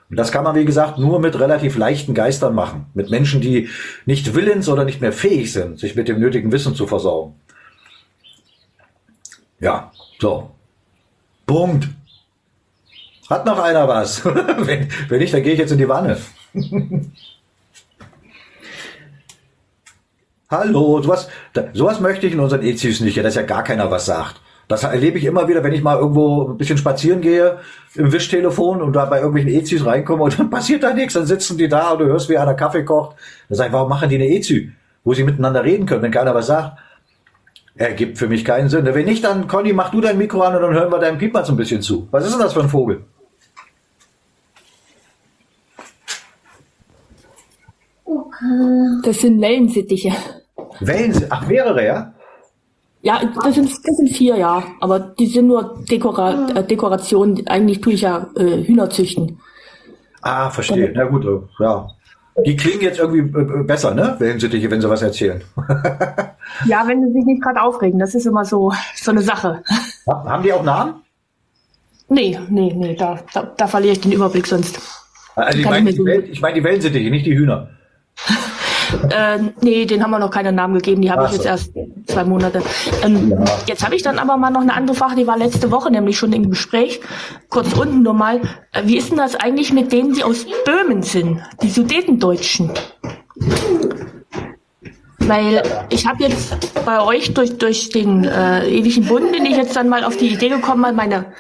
Und 0.10 0.18
das 0.18 0.32
kann 0.32 0.44
man, 0.44 0.56
wie 0.56 0.66
gesagt, 0.66 0.98
nur 1.00 1.20
mit 1.20 1.40
relativ 1.40 1.78
leichten 1.78 2.14
Geistern 2.14 2.54
machen. 2.54 2.88
Mit 2.94 3.10
Menschen, 3.10 3.42
die 3.42 3.70
nicht 4.06 4.36
willens 4.36 4.70
oder 4.70 4.84
nicht 4.84 5.02
mehr 5.02 5.14
fähig 5.14 5.52
sind, 5.52 5.80
sich 5.80 5.96
mit 5.96 6.08
dem 6.08 6.20
nötigen 6.20 6.52
Wissen 6.52 6.76
zu 6.76 6.86
versorgen. 6.86 7.36
Ja, 9.60 9.92
so. 10.20 10.52
Punkt. 11.46 11.88
Hat 13.30 13.46
noch 13.46 13.58
einer 13.58 13.88
was? 13.88 14.24
wenn, 14.26 14.90
wenn 15.10 15.20
nicht, 15.20 15.34
dann 15.34 15.42
gehe 15.42 15.54
ich 15.54 15.60
jetzt 15.60 15.72
in 15.72 15.80
die 15.80 15.90
Wanne. 15.90 16.18
Hallo, 20.50 21.02
sowas, 21.02 21.28
sowas 21.74 22.00
möchte 22.00 22.28
ich 22.28 22.34
in 22.34 22.40
unseren 22.40 22.62
EZs 22.64 23.02
nicht, 23.02 23.18
dass 23.18 23.36
ja 23.36 23.42
gar 23.42 23.64
keiner 23.64 23.90
was 23.92 24.06
sagt. 24.06 24.42
Das 24.68 24.84
erlebe 24.84 25.18
ich 25.20 25.26
immer 25.26 25.48
wieder, 25.48 25.64
wenn 25.64 25.74
ich 25.74 25.84
mal 25.84 25.98
irgendwo 25.98 26.50
ein 26.50 26.58
bisschen 26.58 26.78
spazieren 26.78 27.22
gehe 27.22 27.60
im 27.94 28.12
Wischtelefon 28.12 28.82
und 28.82 28.94
da 28.94 29.06
bei 29.06 29.20
irgendwelchen 29.20 29.52
EZs 29.52 29.86
reinkomme 29.86 30.24
und 30.24 30.40
dann 30.40 30.50
passiert 30.56 30.82
da 30.84 30.92
nichts, 30.94 31.14
dann 31.14 31.28
sitzen 31.28 31.58
die 31.58 31.68
da 31.68 31.92
und 31.92 32.00
du 32.00 32.06
hörst, 32.06 32.30
wie 32.30 32.38
einer 32.38 32.56
Kaffee 32.56 32.84
kocht. 32.84 33.16
Dann 33.50 33.58
sag 33.58 33.68
ich, 33.68 33.74
warum 33.74 33.90
machen 33.90 34.10
die 34.10 34.16
eine 34.16 34.28
EZü, 34.28 34.72
wo 35.04 35.14
sie 35.14 35.24
miteinander 35.24 35.64
reden 35.64 35.86
können, 35.86 36.02
wenn 36.02 36.12
keiner 36.12 36.34
was 36.34 36.48
sagt? 36.48 36.80
Ergibt 37.76 38.18
für 38.18 38.28
mich 38.28 38.46
keinen 38.46 38.70
Sinn. 38.70 38.86
Wenn 38.86 39.06
nicht, 39.06 39.24
dann 39.24 39.48
Conny, 39.48 39.74
mach 39.74 39.92
du 39.92 40.02
dein 40.02 40.18
Mikro 40.18 40.42
an 40.42 40.56
und 40.56 40.62
dann 40.62 40.74
hören 40.74 40.92
wir 40.92 41.00
deinem 41.00 41.18
Piep 41.18 41.38
so 41.44 41.54
ein 41.54 41.58
bisschen 41.58 41.82
zu. 41.82 42.08
Was 42.12 42.26
ist 42.26 42.34
denn 42.34 42.42
das 42.42 42.54
für 42.54 42.62
ein 42.62 42.70
Vogel? 42.70 43.04
Das 49.04 49.20
sind 49.20 49.42
Wellensittiche. 49.42 50.12
Wellensittiche? 50.80 51.32
Ach, 51.32 51.48
mehrere, 51.48 51.86
ja? 51.86 52.14
Ja, 53.02 53.22
das 53.44 53.54
sind, 53.54 53.70
das 53.70 53.98
sind 53.98 54.10
vier, 54.10 54.36
ja. 54.36 54.64
Aber 54.80 55.00
die 55.00 55.28
sind 55.28 55.46
nur 55.46 55.84
Dekora 55.90 56.48
äh, 56.56 56.64
Dekoration. 56.66 57.40
Eigentlich 57.46 57.80
tue 57.80 57.94
ich 57.94 58.02
ja 58.02 58.28
äh, 58.36 58.64
Hühner 58.64 58.90
züchten. 58.90 59.40
Ah, 60.24 60.50
verstehe. 60.50 60.92
Na 60.96 61.04
gut, 61.04 61.24
äh, 61.24 61.64
ja. 61.64 61.88
Die 62.46 62.56
klingen 62.56 62.82
jetzt 62.82 63.00
irgendwie 63.00 63.40
äh, 63.40 63.64
besser, 63.64 63.94
ne? 63.94 64.16
Wellensittiche, 64.18 64.72
wenn 64.72 64.82
sie 64.82 64.90
was 64.90 65.04
erzählen. 65.04 65.42
ja, 66.66 66.84
wenn 66.88 67.06
sie 67.06 67.14
sich 67.14 67.26
nicht 67.26 67.44
gerade 67.44 67.62
aufregen. 67.62 68.00
Das 68.00 68.16
ist 68.16 68.26
immer 68.26 68.44
so, 68.44 68.74
so 68.96 69.12
eine 69.12 69.22
Sache. 69.22 69.62
Haben 70.08 70.44
die 70.44 70.52
auch 70.52 70.64
Namen? 70.64 70.96
Nee, 72.10 72.40
nee, 72.50 72.74
nee. 72.76 72.96
Da, 72.96 73.20
da, 73.34 73.54
da 73.56 73.68
verliere 73.68 73.94
ich 73.94 74.02
den 74.02 74.14
Überblick 74.14 74.48
sonst. 74.48 74.80
Also 75.36 75.60
ich 75.60 75.66
meine, 75.66 75.94
die, 75.94 76.10
ich 76.32 76.42
mein 76.42 76.56
die 76.56 76.64
Wellensittiche, 76.64 77.10
nicht 77.12 77.26
die 77.26 77.38
Hühner. 77.38 77.70
Äh, 79.10 79.40
nee, 79.62 79.86
den 79.86 80.04
haben 80.04 80.12
wir 80.12 80.20
noch 80.20 80.32
keinen 80.32 80.56
Namen 80.56 80.76
gegeben, 80.76 81.02
die 81.02 81.12
habe 81.12 81.26
ich 81.26 81.34
jetzt 81.34 81.46
erst 81.46 81.74
zwei 82.08 82.24
Monate. 82.24 82.62
Ähm, 83.04 83.32
ja. 83.32 83.46
Jetzt 83.68 83.84
habe 83.84 83.96
ich 83.96 84.04
dann 84.04 84.20
aber 84.20 84.38
mal 84.38 84.52
noch 84.52 84.62
eine 84.62 84.74
andere 84.74 84.96
Frage, 84.96 85.16
die 85.16 85.28
war 85.28 85.38
letzte 85.38 85.72
Woche 85.72 85.92
nämlich 85.92 86.18
schon 86.18 86.34
im 86.34 86.50
Gespräch. 86.50 87.02
Kurz 87.50 87.74
unten 87.74 88.04
nur 88.04 88.14
mal. 88.14 88.42
Äh, 88.72 88.84
wie 88.86 88.98
ist 88.98 89.10
denn 89.10 89.18
das 89.18 89.36
eigentlich 89.36 89.74
mit 89.74 89.92
denen, 89.92 90.14
die 90.14 90.24
aus 90.24 90.46
Böhmen 90.66 91.04
sind, 91.04 91.42
die 91.62 91.70
Sudetendeutschen? 91.70 92.72
Weil 95.20 95.64
ich 95.90 96.06
habe 96.06 96.24
jetzt 96.24 96.56
bei 96.86 97.02
euch 97.02 97.34
durch, 97.34 97.58
durch 97.58 97.90
den 97.90 98.24
äh, 98.24 98.68
ewigen 98.70 99.06
Bund 99.06 99.32
bin 99.32 99.46
ich 99.46 99.58
jetzt 99.58 99.76
dann 99.76 99.90
mal 99.90 100.04
auf 100.04 100.18
die 100.18 100.28
Idee 100.28 100.50
gekommen, 100.50 100.82
mal 100.82 100.94
meine, 100.94 101.34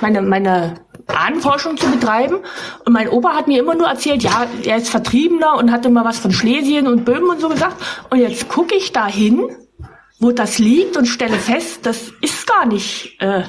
meine, 0.00 0.20
meine 0.20 0.74
Ahnenforschung 1.06 1.76
zu 1.76 1.90
betreiben. 1.90 2.36
Und 2.84 2.92
mein 2.92 3.08
Opa 3.08 3.34
hat 3.34 3.48
mir 3.48 3.60
immer 3.60 3.74
nur 3.74 3.88
erzählt, 3.88 4.22
ja, 4.22 4.46
er 4.64 4.76
ist 4.76 4.90
Vertriebener 4.90 5.56
und 5.58 5.70
hat 5.70 5.86
immer 5.86 6.04
was 6.04 6.18
von 6.18 6.32
Schlesien 6.32 6.86
und 6.86 7.04
Böhmen 7.04 7.30
und 7.30 7.40
so 7.40 7.48
gesagt. 7.48 7.76
Und 8.10 8.18
jetzt 8.18 8.48
gucke 8.48 8.74
ich 8.74 8.92
da 8.92 9.06
hin, 9.06 9.42
wo 10.18 10.30
das 10.30 10.58
liegt 10.58 10.96
und 10.96 11.06
stelle 11.06 11.36
fest, 11.36 11.84
das 11.84 12.12
ist 12.20 12.46
gar 12.46 12.66
nicht 12.66 13.20
äh, 13.20 13.42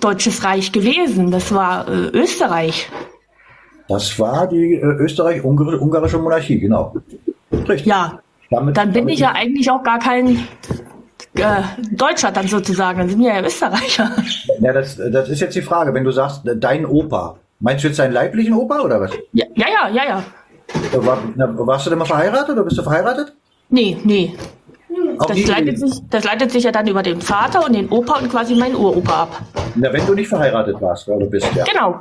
Deutsches 0.00 0.44
Reich 0.44 0.72
gewesen. 0.72 1.30
Das 1.30 1.54
war 1.54 1.88
äh, 1.88 2.08
Österreich. 2.08 2.90
Das 3.88 4.18
war 4.18 4.46
die 4.46 4.74
äh, 4.74 4.84
österreich-ungarische 4.84 6.18
Monarchie, 6.18 6.58
genau. 6.58 6.96
Richtig. 7.52 7.86
Ja, 7.86 8.20
damit, 8.50 8.76
dann 8.76 8.92
bin 8.92 9.08
ich 9.08 9.20
ja 9.20 9.32
eigentlich 9.32 9.70
auch 9.70 9.82
gar 9.82 9.98
kein 9.98 10.46
äh, 11.38 11.62
Deutscher 11.92 12.30
dann 12.30 12.46
sozusagen, 12.48 12.98
dann 12.98 13.08
sind 13.08 13.20
wir 13.20 13.34
ja 13.34 13.42
Österreicher. 13.42 14.10
Ja, 14.60 14.72
das, 14.72 14.96
das 14.96 15.28
ist 15.28 15.40
jetzt 15.40 15.54
die 15.54 15.62
Frage, 15.62 15.92
wenn 15.94 16.04
du 16.04 16.10
sagst, 16.10 16.42
dein 16.44 16.86
Opa, 16.86 17.36
meinst 17.60 17.84
du 17.84 17.88
jetzt 17.88 17.98
deinen 17.98 18.12
leiblichen 18.12 18.54
Opa 18.54 18.80
oder 18.80 19.00
was? 19.00 19.12
Ja, 19.32 19.46
ja, 19.54 19.66
ja, 19.68 19.88
ja. 19.88 20.04
ja. 20.04 20.24
War, 21.06 21.18
na, 21.34 21.46
warst 21.66 21.86
du 21.86 21.90
denn 21.90 21.98
mal 21.98 22.04
verheiratet 22.04 22.50
oder 22.50 22.64
bist 22.64 22.78
du 22.78 22.82
verheiratet? 22.82 23.32
Nee, 23.68 23.96
nee. 24.04 24.34
Das 25.28 25.46
leitet, 25.46 25.78
sich, 25.78 25.92
das 26.10 26.24
leitet 26.24 26.50
sich 26.50 26.64
ja 26.64 26.72
dann 26.72 26.86
über 26.86 27.02
den 27.02 27.20
Vater 27.20 27.64
und 27.64 27.74
den 27.74 27.88
Opa 27.88 28.18
und 28.18 28.30
quasi 28.30 28.54
meinen 28.54 28.76
Uropa 28.76 29.22
ab. 29.22 29.42
Na, 29.74 29.92
wenn 29.92 30.06
du 30.06 30.14
nicht 30.14 30.28
verheiratet 30.28 30.80
warst, 30.80 31.08
oder 31.08 31.26
bist, 31.26 31.48
ja. 31.54 31.64
Genau. 31.64 32.00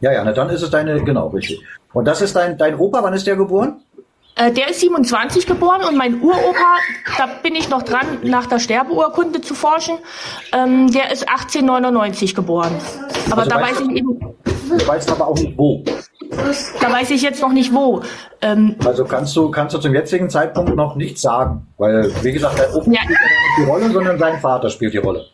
Ja, 0.00 0.12
ja, 0.12 0.24
na, 0.24 0.32
dann 0.32 0.50
ist 0.50 0.62
es 0.62 0.70
deine, 0.70 1.02
genau, 1.02 1.28
richtig. 1.28 1.60
Und 1.92 2.04
das 2.06 2.20
ist 2.20 2.36
dein, 2.36 2.58
dein 2.58 2.76
Opa, 2.78 3.02
wann 3.02 3.14
ist 3.14 3.26
der 3.26 3.36
geboren? 3.36 3.80
Äh, 4.36 4.52
der 4.52 4.70
ist 4.70 4.80
27 4.80 5.46
geboren 5.46 5.82
und 5.88 5.96
mein 5.96 6.20
Uropa, 6.22 6.78
da 7.18 7.26
bin 7.42 7.54
ich 7.54 7.68
noch 7.68 7.82
dran, 7.82 8.18
nach 8.22 8.46
der 8.46 8.58
Sterbeurkunde 8.58 9.40
zu 9.40 9.54
forschen, 9.54 9.98
ähm, 10.52 10.90
der 10.90 11.12
ist 11.12 11.28
1899 11.28 12.34
geboren. 12.34 12.72
Aber 13.30 13.42
also 13.42 13.50
da 13.50 13.60
weiß 13.60 13.80
ich 13.80 13.96
eben. 13.96 14.18
Du 14.18 14.86
weißt 14.86 15.10
aber 15.10 15.26
auch 15.28 15.34
nicht 15.34 15.58
wo. 15.58 15.82
Da 16.80 16.92
weiß 16.92 17.10
ich 17.10 17.22
jetzt 17.22 17.42
noch 17.42 17.52
nicht 17.52 17.74
wo. 17.74 18.02
Ähm, 18.40 18.76
also 18.84 19.04
kannst 19.04 19.34
du, 19.36 19.50
kannst 19.50 19.74
du 19.74 19.78
zum 19.78 19.94
jetzigen 19.94 20.30
Zeitpunkt 20.30 20.74
noch 20.76 20.94
nichts 20.94 21.22
sagen. 21.22 21.66
Weil, 21.76 22.10
wie 22.22 22.32
gesagt, 22.32 22.58
dein 22.58 22.70
Opa 22.70 22.90
ja. 22.90 23.00
spielt 23.02 23.18
ja 23.18 23.26
nicht 23.26 23.58
die 23.58 23.64
Rolle, 23.64 23.90
sondern 23.90 24.18
sein 24.18 24.40
Vater 24.40 24.70
spielt 24.70 24.94
die 24.94 24.98
Rolle. 24.98 25.24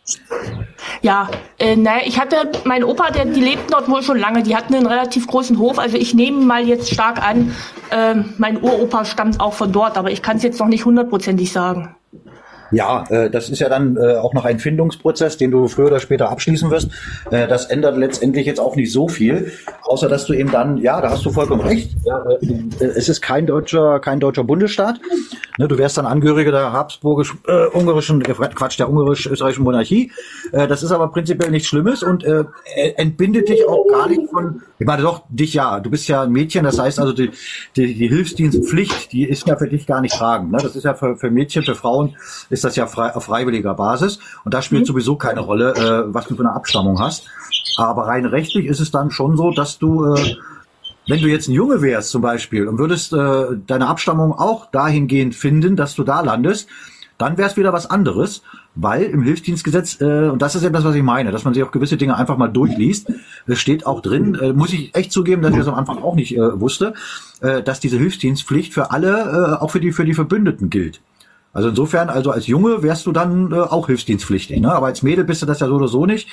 Ja, 1.01 1.29
äh, 1.59 1.75
naja, 1.75 2.01
ich 2.05 2.19
hatte, 2.19 2.51
mein 2.63 2.83
Opa, 2.83 3.11
der, 3.11 3.25
die 3.25 3.39
lebten 3.39 3.67
dort 3.69 3.89
wohl 3.89 4.01
schon 4.01 4.17
lange, 4.17 4.43
die 4.43 4.55
hatten 4.55 4.73
einen 4.73 4.87
relativ 4.87 5.27
großen 5.27 5.59
Hof, 5.59 5.77
also 5.79 5.97
ich 5.97 6.13
nehme 6.13 6.43
mal 6.43 6.67
jetzt 6.67 6.91
stark 6.91 7.21
an, 7.21 7.53
äh, 7.91 8.15
mein 8.37 8.61
Uropa 8.61 9.05
stammt 9.05 9.39
auch 9.39 9.53
von 9.53 9.71
dort, 9.71 9.97
aber 9.97 10.11
ich 10.11 10.21
kann 10.21 10.37
es 10.37 10.43
jetzt 10.43 10.59
noch 10.59 10.67
nicht 10.67 10.85
hundertprozentig 10.85 11.51
sagen. 11.51 11.95
Ja, 12.71 13.05
äh, 13.09 13.29
das 13.29 13.49
ist 13.49 13.59
ja 13.59 13.69
dann 13.69 13.97
äh, 13.97 14.15
auch 14.15 14.33
noch 14.33 14.45
ein 14.45 14.59
Findungsprozess, 14.59 15.37
den 15.37 15.51
du 15.51 15.67
früher 15.67 15.87
oder 15.87 15.99
später 15.99 16.29
abschließen 16.29 16.69
wirst. 16.69 16.89
Äh, 17.31 17.47
das 17.47 17.65
ändert 17.65 17.97
letztendlich 17.97 18.45
jetzt 18.45 18.59
auch 18.59 18.75
nicht 18.75 18.91
so 18.91 19.07
viel, 19.07 19.51
außer 19.83 20.09
dass 20.09 20.25
du 20.25 20.33
eben 20.33 20.51
dann, 20.51 20.77
ja, 20.77 20.99
da 21.01 21.11
hast 21.11 21.25
du 21.25 21.31
vollkommen 21.31 21.61
recht. 21.61 21.95
Ja, 22.05 22.23
äh, 22.29 22.45
äh 22.45 22.87
es 22.97 23.09
ist 23.09 23.21
kein 23.21 23.45
deutscher, 23.45 23.99
kein 23.99 24.19
deutscher 24.19 24.43
Bundesstaat. 24.43 24.99
Ne, 25.57 25.67
du 25.67 25.77
wärst 25.77 25.97
dann 25.97 26.05
Angehöriger 26.05 26.51
der 26.51 26.71
habsburgisch-ungarischen, 26.73 28.21
äh, 28.21 28.33
Quatsch, 28.33 28.77
der 28.79 28.89
ungarisch-österreichischen 28.89 29.63
Monarchie. 29.63 30.11
Äh, 30.51 30.67
das 30.67 30.83
ist 30.83 30.91
aber 30.91 31.07
prinzipiell 31.09 31.49
nichts 31.49 31.67
Schlimmes 31.67 32.03
und 32.03 32.23
äh, 32.23 32.43
entbindet 32.95 33.49
dich 33.49 33.67
auch 33.67 33.87
gar 33.87 34.07
nicht 34.07 34.29
von, 34.29 34.61
ich 34.79 34.85
meine 34.85 35.01
doch, 35.01 35.23
dich 35.29 35.53
ja, 35.53 35.79
du 35.79 35.89
bist 35.89 36.07
ja 36.07 36.21
ein 36.21 36.31
Mädchen, 36.31 36.63
das 36.63 36.79
heißt 36.79 36.99
also 36.99 37.13
die, 37.13 37.31
die, 37.75 37.95
die 37.95 38.07
Hilfsdienstpflicht, 38.07 39.11
die 39.11 39.23
ist 39.23 39.47
ja 39.47 39.55
für 39.55 39.67
dich 39.67 39.87
gar 39.87 40.01
nicht 40.01 40.15
tragend. 40.15 40.51
Ne? 40.51 40.59
Das 40.61 40.75
ist 40.75 40.83
ja 40.83 40.93
für, 40.93 41.17
für 41.17 41.31
Mädchen, 41.31 41.63
für 41.63 41.75
Frauen 41.75 42.15
ist 42.49 42.63
das 42.63 42.75
ja 42.75 42.85
frei, 42.85 43.15
auf 43.15 43.25
freiwilliger 43.25 43.73
Basis 43.73 44.19
und 44.45 44.53
da 44.53 44.61
spielt 44.61 44.81
mhm. 44.81 44.85
sowieso 44.85 45.15
keine 45.15 45.39
Rolle, 45.39 45.73
äh, 45.73 46.13
was 46.13 46.27
du 46.27 46.35
für 46.35 46.43
eine 46.43 46.53
Abstammung 46.53 46.99
hast. 46.99 47.27
Aber 47.77 48.07
rein 48.07 48.25
rechtlich 48.25 48.65
ist 48.65 48.79
es 48.79 48.91
dann 48.91 49.11
schon 49.11 49.37
so, 49.37 49.51
dass 49.51 49.79
du, 49.79 50.13
äh, 50.13 50.35
wenn 51.07 51.21
du 51.21 51.27
jetzt 51.27 51.47
ein 51.47 51.53
Junge 51.53 51.81
wärst 51.81 52.09
zum 52.09 52.21
Beispiel 52.21 52.67
und 52.67 52.77
würdest 52.77 53.13
äh, 53.13 53.45
deine 53.65 53.87
Abstammung 53.87 54.33
auch 54.33 54.69
dahingehend 54.71 55.35
finden, 55.35 55.75
dass 55.75 55.95
du 55.95 56.03
da 56.03 56.21
landest, 56.21 56.67
dann 57.17 57.37
wäre 57.37 57.49
es 57.49 57.57
wieder 57.57 57.73
was 57.73 57.89
anderes, 57.89 58.43
weil 58.79 59.03
im 59.03 59.23
Hilfsdienstgesetz, 59.23 59.99
äh, 60.01 60.29
und 60.29 60.41
das 60.41 60.55
ist 60.55 60.63
etwas, 60.63 60.83
was 60.83 60.95
ich 60.95 61.03
meine, 61.03 61.31
dass 61.31 61.43
man 61.43 61.53
sich 61.53 61.63
auch 61.63 61.71
gewisse 61.71 61.97
Dinge 61.97 62.15
einfach 62.15 62.37
mal 62.37 62.47
durchliest, 62.47 63.11
es 63.47 63.59
steht 63.59 63.85
auch 63.85 64.01
drin, 64.01 64.35
äh, 64.35 64.53
muss 64.53 64.71
ich 64.71 64.95
echt 64.95 65.11
zugeben, 65.11 65.41
dass 65.41 65.51
ich 65.51 65.57
das 65.57 65.67
am 65.67 65.75
Anfang 65.75 66.01
auch 66.01 66.15
nicht 66.15 66.35
äh, 66.35 66.59
wusste, 66.59 66.93
äh, 67.41 67.63
dass 67.63 67.79
diese 67.79 67.97
Hilfsdienstpflicht 67.97 68.73
für 68.73 68.91
alle, 68.91 69.57
äh, 69.59 69.63
auch 69.63 69.71
für 69.71 69.79
die, 69.79 69.91
für 69.91 70.05
die 70.05 70.13
Verbündeten 70.13 70.69
gilt. 70.69 71.01
Also 71.53 71.69
insofern, 71.69 72.09
also 72.09 72.31
als 72.31 72.45
Junge 72.45 72.83
wärst 72.83 73.07
du 73.07 73.11
dann 73.11 73.51
äh, 73.51 73.55
auch 73.55 73.87
hilfsdienstpflichtig, 73.87 74.61
ne? 74.61 74.71
aber 74.71 74.85
als 74.85 75.01
Mädel 75.01 75.23
bist 75.23 75.41
du 75.41 75.47
das 75.47 75.59
ja 75.59 75.67
so 75.67 75.75
oder 75.75 75.87
so 75.87 76.05
nicht. 76.05 76.29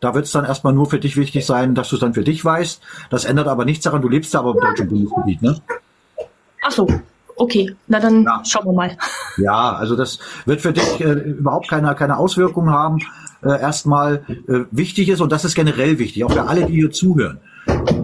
Da 0.00 0.14
wird 0.14 0.24
es 0.24 0.32
dann 0.32 0.44
erstmal 0.44 0.72
nur 0.72 0.86
für 0.88 0.98
dich 0.98 1.16
wichtig 1.16 1.46
sein, 1.46 1.74
dass 1.74 1.88
du 1.88 1.96
es 1.96 2.00
dann 2.00 2.14
für 2.14 2.24
dich 2.24 2.44
weißt. 2.44 2.82
Das 3.10 3.24
ändert 3.24 3.46
aber 3.46 3.64
nichts 3.64 3.84
daran, 3.84 4.02
du 4.02 4.08
lebst 4.08 4.34
ja 4.34 4.40
aber 4.40 4.52
im 4.52 4.60
deutschen 4.60 4.88
Bundesgebiet, 4.88 5.42
ne? 5.42 5.60
Ach 6.62 6.70
so, 6.70 6.86
okay. 7.36 7.74
Na 7.88 8.00
dann 8.00 8.24
ja. 8.24 8.42
schauen 8.44 8.66
wir 8.66 8.72
mal. 8.72 8.96
Ja, 9.36 9.72
also 9.72 9.96
das 9.96 10.18
wird 10.46 10.60
für 10.60 10.72
dich 10.72 11.00
äh, 11.00 11.12
überhaupt 11.12 11.68
keine, 11.68 11.94
keine 11.94 12.18
Auswirkungen 12.18 12.70
haben. 12.70 12.98
Äh, 13.42 13.60
erstmal 13.60 14.24
äh, 14.48 14.60
wichtig 14.70 15.08
ist, 15.08 15.20
und 15.20 15.30
das 15.30 15.44
ist 15.44 15.54
generell 15.54 15.98
wichtig, 15.98 16.24
auch 16.24 16.32
für 16.32 16.44
alle, 16.44 16.66
die 16.66 16.74
hier 16.74 16.90
zuhören. 16.90 17.40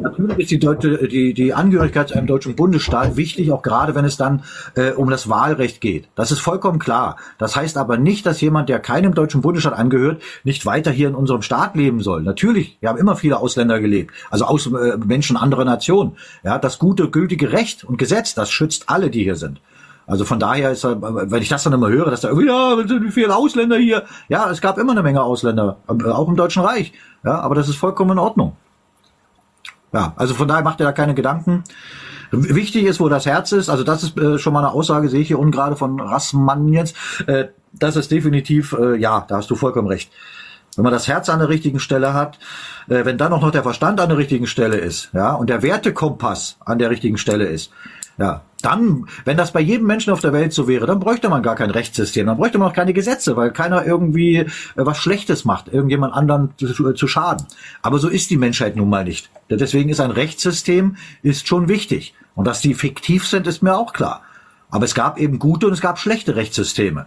Natürlich 0.02 0.38
ist 0.38 0.50
die, 0.50 0.58
deutsche, 0.58 1.08
die, 1.08 1.34
die 1.34 1.54
Angehörigkeit 1.54 2.08
zu 2.08 2.14
einem 2.14 2.26
deutschen 2.26 2.56
Bundesstaat 2.56 3.16
wichtig, 3.16 3.52
auch 3.52 3.62
gerade 3.62 3.94
wenn 3.94 4.04
es 4.04 4.16
dann 4.16 4.42
äh, 4.74 4.92
um 4.92 5.10
das 5.10 5.28
Wahlrecht 5.28 5.80
geht. 5.80 6.08
Das 6.14 6.32
ist 6.32 6.40
vollkommen 6.40 6.78
klar. 6.78 7.16
Das 7.38 7.56
heißt 7.56 7.76
aber 7.76 7.98
nicht, 7.98 8.26
dass 8.26 8.40
jemand, 8.40 8.68
der 8.68 8.80
keinem 8.80 9.14
deutschen 9.14 9.40
Bundesstaat 9.40 9.74
angehört, 9.74 10.22
nicht 10.44 10.66
weiter 10.66 10.90
hier 10.90 11.08
in 11.08 11.14
unserem 11.14 11.42
Staat 11.42 11.76
leben 11.76 12.00
soll. 12.00 12.22
Natürlich, 12.22 12.78
wir 12.80 12.88
haben 12.88 12.98
immer 12.98 13.16
viele 13.16 13.38
Ausländer 13.38 13.80
gelebt, 13.80 14.12
also 14.30 14.44
aus, 14.44 14.66
äh, 14.66 14.96
Menschen 15.04 15.36
anderer 15.36 15.64
Nationen. 15.64 16.16
Ja, 16.42 16.58
das 16.58 16.78
gute, 16.78 17.10
gültige 17.10 17.52
Recht 17.52 17.84
und 17.84 17.98
Gesetz, 17.98 18.34
das 18.34 18.50
schützt 18.50 18.88
alle, 18.88 19.10
die 19.10 19.24
hier 19.24 19.36
sind. 19.36 19.60
Also 20.06 20.24
von 20.24 20.40
daher 20.40 20.72
ist, 20.72 20.84
wenn 20.84 21.40
ich 21.40 21.48
das 21.48 21.62
dann 21.62 21.72
immer 21.72 21.88
höre, 21.88 22.10
dass 22.10 22.22
da 22.22 22.28
irgendwie, 22.28 22.48
ja, 22.48 22.76
wie 22.78 23.12
viele 23.12 23.36
Ausländer 23.36 23.76
hier. 23.76 24.02
Ja, 24.28 24.50
es 24.50 24.60
gab 24.60 24.76
immer 24.76 24.90
eine 24.90 25.04
Menge 25.04 25.22
Ausländer, 25.22 25.76
äh, 25.88 26.08
auch 26.08 26.28
im 26.28 26.34
Deutschen 26.34 26.62
Reich. 26.62 26.92
Ja, 27.24 27.38
aber 27.38 27.54
das 27.54 27.68
ist 27.68 27.76
vollkommen 27.76 28.12
in 28.12 28.18
Ordnung. 28.18 28.56
Ja, 29.92 30.12
also 30.16 30.34
von 30.34 30.48
daher 30.48 30.62
macht 30.62 30.80
er 30.80 30.86
da 30.86 30.92
keine 30.92 31.14
Gedanken. 31.14 31.64
Wichtig 32.32 32.84
ist, 32.84 33.00
wo 33.00 33.08
das 33.08 33.26
Herz 33.26 33.50
ist. 33.52 33.68
Also 33.68 33.82
das 33.82 34.04
ist 34.04 34.16
äh, 34.18 34.38
schon 34.38 34.52
mal 34.52 34.60
eine 34.60 34.72
Aussage, 34.72 35.08
sehe 35.08 35.20
ich 35.20 35.28
hier 35.28 35.38
unten 35.38 35.50
gerade 35.50 35.74
von 35.74 36.00
Rassmann 36.00 36.68
jetzt. 36.68 36.96
Äh, 37.26 37.48
das 37.72 37.96
ist 37.96 38.10
definitiv, 38.10 38.72
äh, 38.72 38.96
ja, 38.96 39.24
da 39.28 39.38
hast 39.38 39.50
du 39.50 39.56
vollkommen 39.56 39.88
recht. 39.88 40.12
Wenn 40.76 40.84
man 40.84 40.92
das 40.92 41.08
Herz 41.08 41.28
an 41.28 41.40
der 41.40 41.48
richtigen 41.48 41.80
Stelle 41.80 42.14
hat, 42.14 42.38
äh, 42.88 43.04
wenn 43.04 43.18
dann 43.18 43.32
auch 43.32 43.42
noch 43.42 43.50
der 43.50 43.64
Verstand 43.64 44.00
an 44.00 44.08
der 44.08 44.18
richtigen 44.18 44.46
Stelle 44.46 44.76
ist, 44.76 45.10
ja, 45.12 45.32
und 45.32 45.50
der 45.50 45.62
Wertekompass 45.62 46.58
an 46.64 46.78
der 46.78 46.90
richtigen 46.90 47.18
Stelle 47.18 47.46
ist, 47.46 47.72
ja, 48.20 48.42
dann, 48.60 49.06
wenn 49.24 49.38
das 49.38 49.52
bei 49.52 49.60
jedem 49.60 49.86
Menschen 49.86 50.12
auf 50.12 50.20
der 50.20 50.34
Welt 50.34 50.52
so 50.52 50.68
wäre, 50.68 50.86
dann 50.86 51.00
bräuchte 51.00 51.30
man 51.30 51.42
gar 51.42 51.56
kein 51.56 51.70
Rechtssystem, 51.70 52.26
dann 52.26 52.36
bräuchte 52.36 52.58
man 52.58 52.68
auch 52.68 52.74
keine 52.74 52.92
Gesetze, 52.92 53.34
weil 53.34 53.50
keiner 53.50 53.86
irgendwie 53.86 54.36
äh, 54.36 54.46
was 54.76 54.98
Schlechtes 54.98 55.46
macht, 55.46 55.68
irgendjemand 55.68 56.12
anderen 56.12 56.50
zu, 56.58 56.92
zu, 56.92 57.08
schaden. 57.08 57.46
Aber 57.80 57.98
so 57.98 58.08
ist 58.08 58.28
die 58.28 58.36
Menschheit 58.36 58.76
nun 58.76 58.90
mal 58.90 59.04
nicht. 59.04 59.30
Deswegen 59.48 59.88
ist 59.88 60.00
ein 60.00 60.10
Rechtssystem 60.10 60.96
ist 61.22 61.48
schon 61.48 61.68
wichtig. 61.68 62.14
Und 62.34 62.46
dass 62.46 62.60
die 62.60 62.74
fiktiv 62.74 63.26
sind, 63.26 63.46
ist 63.46 63.62
mir 63.62 63.74
auch 63.74 63.94
klar. 63.94 64.20
Aber 64.70 64.84
es 64.84 64.94
gab 64.94 65.18
eben 65.18 65.38
gute 65.38 65.66
und 65.66 65.72
es 65.72 65.80
gab 65.80 65.98
schlechte 65.98 66.36
Rechtssysteme. 66.36 67.06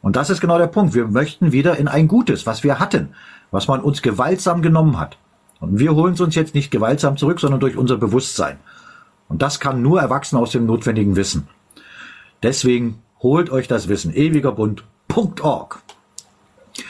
Und 0.00 0.16
das 0.16 0.30
ist 0.30 0.40
genau 0.40 0.56
der 0.56 0.66
Punkt. 0.66 0.94
Wir 0.94 1.06
möchten 1.06 1.52
wieder 1.52 1.76
in 1.76 1.88
ein 1.88 2.08
gutes, 2.08 2.46
was 2.46 2.64
wir 2.64 2.78
hatten, 2.78 3.10
was 3.50 3.68
man 3.68 3.80
uns 3.80 4.00
gewaltsam 4.00 4.62
genommen 4.62 4.98
hat. 4.98 5.18
Und 5.60 5.78
wir 5.78 5.94
holen 5.94 6.14
es 6.14 6.20
uns 6.22 6.34
jetzt 6.34 6.54
nicht 6.54 6.70
gewaltsam 6.70 7.18
zurück, 7.18 7.40
sondern 7.40 7.60
durch 7.60 7.76
unser 7.76 7.98
Bewusstsein. 7.98 8.58
Und 9.28 9.42
das 9.42 9.60
kann 9.60 9.82
nur 9.82 10.00
erwachsen 10.00 10.36
aus 10.36 10.50
dem 10.50 10.66
notwendigen 10.66 11.16
Wissen. 11.16 11.48
Deswegen 12.42 13.02
holt 13.20 13.50
euch 13.50 13.68
das 13.68 13.88
Wissen. 13.88 14.14
ewigerbund.org. 14.14 15.82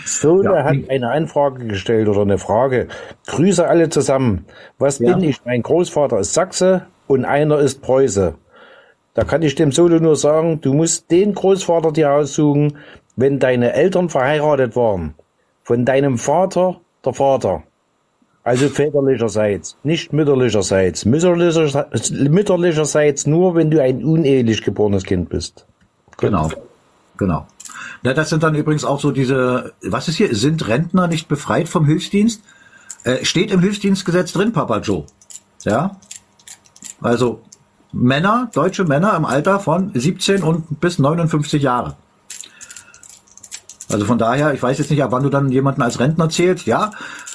So, 0.04 0.42
ja. 0.42 0.52
der 0.52 0.64
hat 0.64 0.76
eine 0.88 1.10
Anfrage 1.10 1.66
gestellt 1.66 2.08
oder 2.08 2.22
eine 2.22 2.38
Frage. 2.38 2.88
Grüße 3.26 3.66
alle 3.66 3.88
zusammen. 3.88 4.46
Was 4.78 4.98
ja. 4.98 5.14
bin 5.14 5.28
ich? 5.28 5.44
Mein 5.44 5.62
Großvater 5.62 6.18
ist 6.18 6.34
Sachse 6.34 6.86
und 7.06 7.24
einer 7.24 7.58
ist 7.58 7.82
Preuße. 7.82 8.34
Da 9.14 9.24
kann 9.24 9.42
ich 9.42 9.54
dem 9.54 9.72
Solo 9.72 10.00
nur 10.00 10.16
sagen, 10.16 10.60
du 10.60 10.74
musst 10.74 11.10
den 11.10 11.34
Großvater 11.34 11.92
dir 11.92 12.12
aussuchen, 12.12 12.78
wenn 13.16 13.38
deine 13.38 13.72
Eltern 13.72 14.08
verheiratet 14.08 14.74
waren. 14.74 15.14
Von 15.62 15.84
deinem 15.84 16.18
Vater 16.18 16.80
der 17.04 17.14
Vater. 17.14 17.62
Also 18.44 18.68
väterlicherseits, 18.68 19.76
nicht 19.84 20.12
mütterlicherseits. 20.12 21.06
Mütterlicherseits, 21.06 22.10
mütterlicherseits 22.10 23.26
nur, 23.26 23.54
wenn 23.54 23.70
du 23.70 23.82
ein 23.82 24.04
unehelich 24.04 24.62
geborenes 24.62 25.04
Kind 25.04 25.30
bist. 25.30 25.64
Genau, 26.18 26.50
genau. 27.16 27.46
Ja, 28.02 28.12
das 28.12 28.28
sind 28.28 28.42
dann 28.42 28.54
übrigens 28.54 28.84
auch 28.84 29.00
so 29.00 29.12
diese, 29.12 29.72
was 29.82 30.08
ist 30.08 30.16
hier, 30.16 30.34
sind 30.34 30.68
Rentner 30.68 31.06
nicht 31.06 31.26
befreit 31.26 31.70
vom 31.70 31.86
Hilfsdienst? 31.86 32.42
Äh, 33.04 33.24
steht 33.24 33.50
im 33.50 33.60
Hilfsdienstgesetz 33.60 34.32
drin, 34.32 34.52
Papa 34.52 34.78
Joe. 34.80 35.04
Ja? 35.62 35.96
Also 37.00 37.40
Männer, 37.92 38.50
deutsche 38.52 38.84
Männer 38.84 39.16
im 39.16 39.24
Alter 39.24 39.58
von 39.58 39.90
17 39.94 40.42
und 40.42 40.80
bis 40.80 40.98
59 40.98 41.62
Jahre. 41.62 41.96
Also 43.90 44.04
von 44.04 44.18
daher, 44.18 44.52
ich 44.52 44.62
weiß 44.62 44.78
jetzt 44.78 44.90
nicht, 44.90 45.02
ab 45.02 45.12
wann 45.12 45.22
du 45.22 45.30
dann 45.30 45.50
jemanden 45.50 45.80
als 45.80 45.98
Rentner 45.98 46.28
zählst. 46.28 46.66
Ja, 46.66 46.90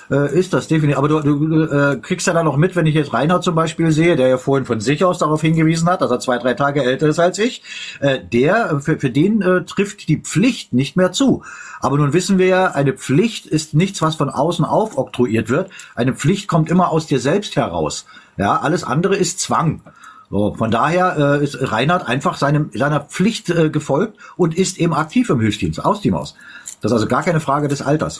äh, 0.09 0.37
ist 0.37 0.53
das 0.53 0.67
definitiv. 0.67 0.97
Aber 0.97 1.07
du, 1.07 1.19
du 1.21 1.63
äh, 1.63 1.97
kriegst 2.01 2.27
ja 2.27 2.33
dann 2.33 2.45
noch 2.45 2.57
mit, 2.57 2.75
wenn 2.75 2.85
ich 2.85 2.95
jetzt 2.95 3.13
Reinhard 3.13 3.43
zum 3.43 3.55
Beispiel 3.55 3.91
sehe, 3.91 4.15
der 4.15 4.27
ja 4.27 4.37
vorhin 4.37 4.65
von 4.65 4.79
sich 4.79 5.03
aus 5.03 5.17
darauf 5.17 5.41
hingewiesen 5.41 5.89
hat, 5.89 6.01
dass 6.01 6.11
er 6.11 6.19
zwei, 6.19 6.37
drei 6.37 6.53
Tage 6.53 6.83
älter 6.83 7.07
ist 7.07 7.19
als 7.19 7.39
ich. 7.39 7.63
Äh, 7.99 8.19
der, 8.21 8.79
für, 8.81 8.99
für 8.99 9.09
den 9.09 9.41
äh, 9.41 9.65
trifft 9.65 10.07
die 10.07 10.17
Pflicht 10.17 10.73
nicht 10.73 10.95
mehr 10.95 11.11
zu. 11.11 11.43
Aber 11.79 11.97
nun 11.97 12.13
wissen 12.13 12.37
wir 12.37 12.47
ja, 12.47 12.71
eine 12.71 12.93
Pflicht 12.93 13.45
ist 13.45 13.73
nichts, 13.73 14.01
was 14.01 14.15
von 14.15 14.29
außen 14.29 14.65
aufoktroyiert 14.65 15.49
wird. 15.49 15.69
Eine 15.95 16.13
Pflicht 16.13 16.47
kommt 16.47 16.69
immer 16.69 16.89
aus 16.89 17.07
dir 17.07 17.19
selbst 17.19 17.55
heraus. 17.55 18.05
Ja, 18.37 18.57
alles 18.57 18.83
andere 18.83 19.15
ist 19.15 19.39
Zwang. 19.39 19.81
So, 20.31 20.53
von 20.53 20.69
daher 20.69 21.39
äh, 21.39 21.43
ist 21.43 21.57
Reinhard 21.59 22.07
einfach 22.07 22.37
seinem, 22.37 22.69
seiner 22.73 22.99
Pflicht 22.99 23.49
äh, 23.49 23.69
gefolgt 23.69 24.17
und 24.37 24.55
ist 24.55 24.77
eben 24.77 24.93
aktiv 24.93 25.29
im 25.29 25.39
Hilfsdienst, 25.39 25.83
aus 25.83 26.01
dem 26.01 26.13
aus. 26.13 26.35
Das 26.81 26.91
ist 26.91 26.93
also 26.93 27.07
gar 27.07 27.23
keine 27.23 27.39
Frage 27.39 27.67
des 27.67 27.81
Alters. 27.81 28.19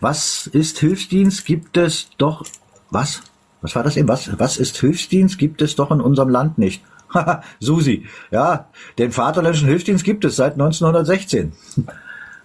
Was 0.00 0.46
ist 0.46 0.78
Hilfsdienst? 0.78 1.44
Gibt 1.44 1.76
es 1.76 2.08
doch, 2.18 2.44
was? 2.90 3.22
Was 3.60 3.74
war 3.74 3.82
das 3.82 3.96
eben? 3.96 4.08
Was, 4.08 4.38
was 4.38 4.56
ist 4.56 4.78
Hilfsdienst? 4.78 5.38
Gibt 5.38 5.62
es 5.62 5.74
doch 5.74 5.90
in 5.90 6.00
unserem 6.00 6.28
Land 6.28 6.58
nicht. 6.58 6.82
Susi. 7.60 8.06
Ja, 8.30 8.68
den 8.98 9.12
Vaterländischen 9.12 9.68
Hilfsdienst 9.68 10.04
gibt 10.04 10.24
es 10.24 10.36
seit 10.36 10.52
1916. 10.52 11.52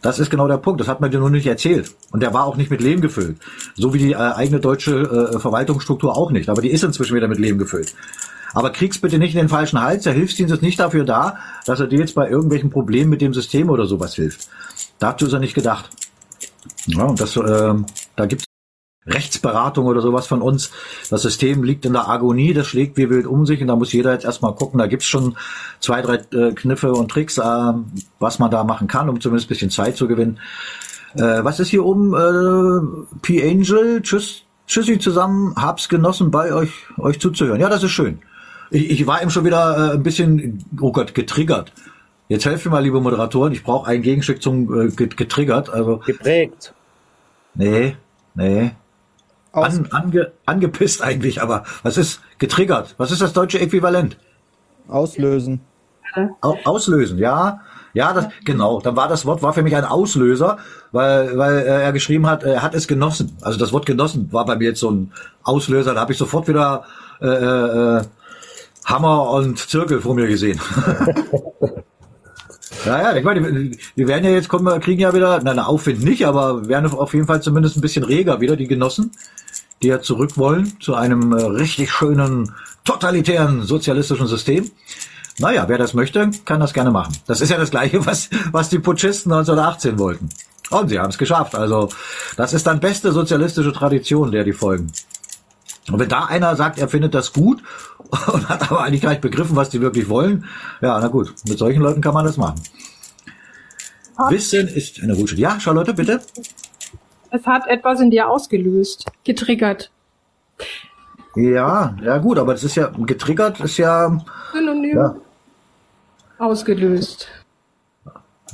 Das 0.01 0.19
ist 0.19 0.29
genau 0.29 0.47
der 0.47 0.57
Punkt. 0.57 0.81
Das 0.81 0.87
hat 0.87 0.99
man 0.99 1.11
dir 1.11 1.19
nur 1.19 1.29
nicht 1.29 1.45
erzählt. 1.45 1.93
Und 2.11 2.21
der 2.21 2.33
war 2.33 2.45
auch 2.45 2.57
nicht 2.57 2.71
mit 2.71 2.81
Leben 2.81 3.01
gefüllt. 3.01 3.37
So 3.75 3.93
wie 3.93 3.99
die 3.99 4.11
äh, 4.13 4.15
eigene 4.15 4.59
deutsche 4.59 4.95
äh, 5.33 5.39
Verwaltungsstruktur 5.39 6.17
auch 6.17 6.31
nicht. 6.31 6.49
Aber 6.49 6.61
die 6.61 6.71
ist 6.71 6.83
inzwischen 6.83 7.15
wieder 7.15 7.27
mit 7.27 7.39
Leben 7.39 7.57
gefüllt. 7.57 7.93
Aber 8.53 8.71
krieg's 8.71 8.99
bitte 8.99 9.17
nicht 9.17 9.33
in 9.33 9.39
den 9.39 9.49
falschen 9.49 9.81
Hals. 9.81 10.03
Der 10.03 10.13
Hilfsdienst 10.13 10.53
ist 10.53 10.61
nicht 10.61 10.79
dafür 10.79 11.05
da, 11.05 11.37
dass 11.65 11.79
er 11.79 11.87
dir 11.87 11.99
jetzt 11.99 12.15
bei 12.15 12.29
irgendwelchen 12.29 12.69
Problemen 12.69 13.09
mit 13.09 13.21
dem 13.21 13.33
System 13.33 13.69
oder 13.69 13.85
sowas 13.85 14.15
hilft. 14.15 14.49
Dazu 14.99 15.25
ist 15.25 15.33
er 15.33 15.39
nicht 15.39 15.55
gedacht. 15.55 15.89
Ja, 16.87 17.03
und 17.03 17.19
das, 17.19 17.35
äh, 17.37 17.73
da 18.15 18.25
gibt's 18.25 18.45
Rechtsberatung 19.05 19.85
oder 19.85 20.01
sowas 20.01 20.27
von 20.27 20.41
uns. 20.41 20.71
Das 21.09 21.21
System 21.21 21.63
liegt 21.63 21.85
in 21.85 21.93
der 21.93 22.07
Agonie, 22.07 22.53
das 22.53 22.67
schlägt 22.67 22.97
wie 22.97 23.09
wild 23.09 23.27
um 23.27 23.45
sich 23.45 23.61
und 23.61 23.67
da 23.67 23.75
muss 23.75 23.91
jeder 23.91 24.13
jetzt 24.13 24.25
erstmal 24.25 24.55
gucken. 24.55 24.79
Da 24.79 24.87
gibt's 24.87 25.05
schon 25.05 25.35
zwei, 25.79 26.01
drei 26.01 26.15
äh, 26.37 26.53
Kniffe 26.53 26.93
und 26.93 27.11
Tricks, 27.11 27.37
äh, 27.37 27.73
was 28.19 28.39
man 28.39 28.51
da 28.51 28.63
machen 28.63 28.87
kann, 28.87 29.09
um 29.09 29.19
zumindest 29.19 29.49
bisschen 29.49 29.69
Zeit 29.69 29.97
zu 29.97 30.07
gewinnen. 30.07 30.39
Äh, 31.15 31.43
was 31.43 31.59
ist 31.59 31.69
hier 31.69 31.85
oben? 31.85 32.13
Äh, 32.13 33.17
P-Angel, 33.21 34.01
tschüss, 34.01 34.43
tschüssi 34.67 34.99
zusammen, 34.99 35.53
hab's 35.55 35.89
genossen, 35.89 36.31
bei 36.31 36.53
euch, 36.53 36.71
euch 36.97 37.19
zuzuhören. 37.19 37.59
Ja, 37.59 37.69
das 37.69 37.83
ist 37.83 37.91
schön. 37.91 38.19
Ich, 38.71 38.89
ich 38.89 39.07
war 39.07 39.21
eben 39.21 39.31
schon 39.31 39.45
wieder 39.45 39.91
äh, 39.91 39.93
ein 39.95 40.03
bisschen, 40.03 40.63
oh 40.79 40.91
Gott, 40.91 41.13
getriggert. 41.13 41.73
Jetzt 42.33 42.45
helft 42.45 42.65
mir 42.65 42.71
mal, 42.71 42.81
liebe 42.81 42.99
Moderatoren, 42.99 43.53
ich 43.53 43.63
brauche 43.63 43.87
ein 43.87 44.01
Gegenstück 44.01 44.41
zum 44.41 44.87
äh, 44.87 44.89
getriggert. 44.89 45.69
Also 45.69 45.99
Geprägt. 45.99 46.73
Nee, 47.53 47.95
nee. 48.33 48.71
An, 49.51 49.87
ange, 49.91 50.31
angepisst 50.47 51.03
eigentlich, 51.03 51.43
aber 51.43 51.63
was 51.83 51.95
ist 51.95 52.21
getriggert? 52.39 52.95
Was 52.97 53.11
ist 53.11 53.21
das 53.21 53.33
deutsche 53.33 53.59
Äquivalent? 53.59 54.17
Auslösen. 54.87 55.61
Au, 56.41 56.57
auslösen, 56.63 57.19
ja. 57.19 57.61
Ja, 57.93 58.13
das, 58.13 58.29
genau. 58.43 58.81
Dann 58.81 58.95
war 58.95 59.07
das 59.07 59.27
Wort 59.27 59.43
war 59.43 59.53
für 59.53 59.61
mich 59.61 59.75
ein 59.75 59.85
Auslöser, 59.85 60.57
weil, 60.91 61.37
weil 61.37 61.59
äh, 61.59 61.83
er 61.83 61.93
geschrieben 61.93 62.25
hat, 62.25 62.41
er 62.41 62.63
hat 62.63 62.73
es 62.73 62.87
genossen. 62.87 63.37
Also 63.43 63.59
das 63.59 63.71
Wort 63.71 63.85
genossen 63.85 64.33
war 64.33 64.47
bei 64.47 64.55
mir 64.55 64.69
jetzt 64.69 64.79
so 64.79 64.89
ein 64.89 65.11
Auslöser. 65.43 65.93
Da 65.93 66.01
habe 66.01 66.13
ich 66.13 66.17
sofort 66.17 66.47
wieder 66.47 66.83
äh, 67.21 67.27
äh, 67.27 68.01
Hammer 68.85 69.29
und 69.29 69.59
Zirkel 69.59 70.01
vor 70.01 70.15
mir 70.15 70.25
gesehen. 70.25 70.59
ja, 72.85 73.01
ja, 73.01 73.15
ich 73.15 73.23
meine, 73.23 73.71
wir 73.95 74.07
werden 74.07 74.25
ja 74.25 74.31
jetzt 74.31 74.49
kommen, 74.49 74.79
kriegen 74.81 75.01
ja 75.01 75.13
wieder, 75.13 75.41
nein, 75.41 75.59
Aufwind 75.59 76.03
nicht, 76.03 76.25
aber 76.25 76.67
werden 76.67 76.91
auf 76.91 77.13
jeden 77.13 77.27
Fall 77.27 77.41
zumindest 77.41 77.77
ein 77.77 77.81
bisschen 77.81 78.03
reger 78.03 78.41
wieder, 78.41 78.55
die 78.55 78.67
Genossen, 78.67 79.11
die 79.81 79.87
ja 79.87 80.01
zurück 80.01 80.37
wollen 80.37 80.79
zu 80.79 80.95
einem 80.95 81.33
äh, 81.33 81.43
richtig 81.43 81.91
schönen, 81.91 82.53
totalitären 82.83 83.63
sozialistischen 83.63 84.27
System. 84.27 84.71
Naja, 85.39 85.65
wer 85.67 85.77
das 85.77 85.93
möchte, 85.93 86.29
kann 86.45 86.59
das 86.59 86.73
gerne 86.73 86.91
machen. 86.91 87.17
Das 87.25 87.41
ist 87.41 87.49
ja 87.49 87.57
das 87.57 87.71
Gleiche, 87.71 88.05
was, 88.05 88.29
was 88.51 88.69
die 88.69 88.79
Putschisten 88.79 89.31
1918 89.31 89.97
wollten. 89.97 90.29
Und 90.69 90.89
sie 90.89 90.99
haben 90.99 91.09
es 91.09 91.17
geschafft. 91.17 91.55
Also, 91.55 91.89
das 92.37 92.53
ist 92.53 92.67
dann 92.67 92.79
beste 92.79 93.11
sozialistische 93.11 93.73
Tradition, 93.73 94.31
der 94.31 94.43
die 94.43 94.53
folgen. 94.53 94.91
Und 95.93 95.99
wenn 95.99 96.09
da 96.09 96.25
einer 96.25 96.55
sagt, 96.55 96.79
er 96.79 96.89
findet 96.89 97.13
das 97.13 97.33
gut 97.33 97.61
und 98.33 98.49
hat 98.49 98.71
aber 98.71 98.83
eigentlich 98.83 99.01
gar 99.01 99.11
nicht 99.11 99.21
begriffen, 99.21 99.55
was 99.55 99.69
die 99.69 99.79
wirklich 99.79 100.09
wollen, 100.09 100.45
ja, 100.81 100.99
na 100.99 101.07
gut, 101.07 101.33
mit 101.47 101.59
solchen 101.59 101.83
Leuten 101.83 102.01
kann 102.01 102.15
man 102.15 102.25
das 102.25 102.35
machen. 102.35 102.59
Wissen 104.29 104.67
ist 104.67 105.01
eine 105.03 105.13
Rutsche. 105.13 105.35
Ja, 105.35 105.59
Charlotte, 105.59 105.93
bitte? 105.93 106.21
Es 107.29 107.45
hat 107.45 107.67
etwas 107.67 107.99
in 107.99 108.09
dir 108.09 108.27
ausgelöst, 108.27 109.05
getriggert. 109.23 109.91
Ja, 111.35 111.95
ja 112.03 112.17
gut, 112.17 112.39
aber 112.39 112.53
das 112.53 112.63
ist 112.63 112.75
ja 112.75 112.91
getriggert, 113.05 113.59
ist 113.59 113.77
ja, 113.77 114.19
Synonym. 114.51 114.97
ja 114.97 115.15
Ausgelöst. 116.39 117.27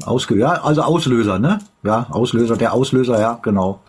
ausge, 0.04 0.38
ja, 0.38 0.62
also 0.62 0.82
Auslöser, 0.82 1.40
ne? 1.40 1.60
Ja, 1.84 2.08
Auslöser, 2.10 2.58
der 2.58 2.74
Auslöser, 2.74 3.18
ja, 3.20 3.40
genau. 3.42 3.80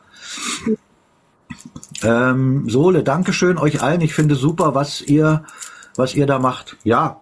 Ähm, 2.03 2.69
Sohle, 2.69 3.03
Dankeschön 3.03 3.59
euch 3.59 3.83
allen. 3.83 4.01
Ich 4.01 4.15
finde 4.15 4.35
super, 4.35 4.75
was 4.75 5.01
ihr, 5.03 5.45
was 5.97 6.15
ihr 6.15 6.27
da 6.27 6.39
macht. 6.39 6.77
Ja, 6.85 7.21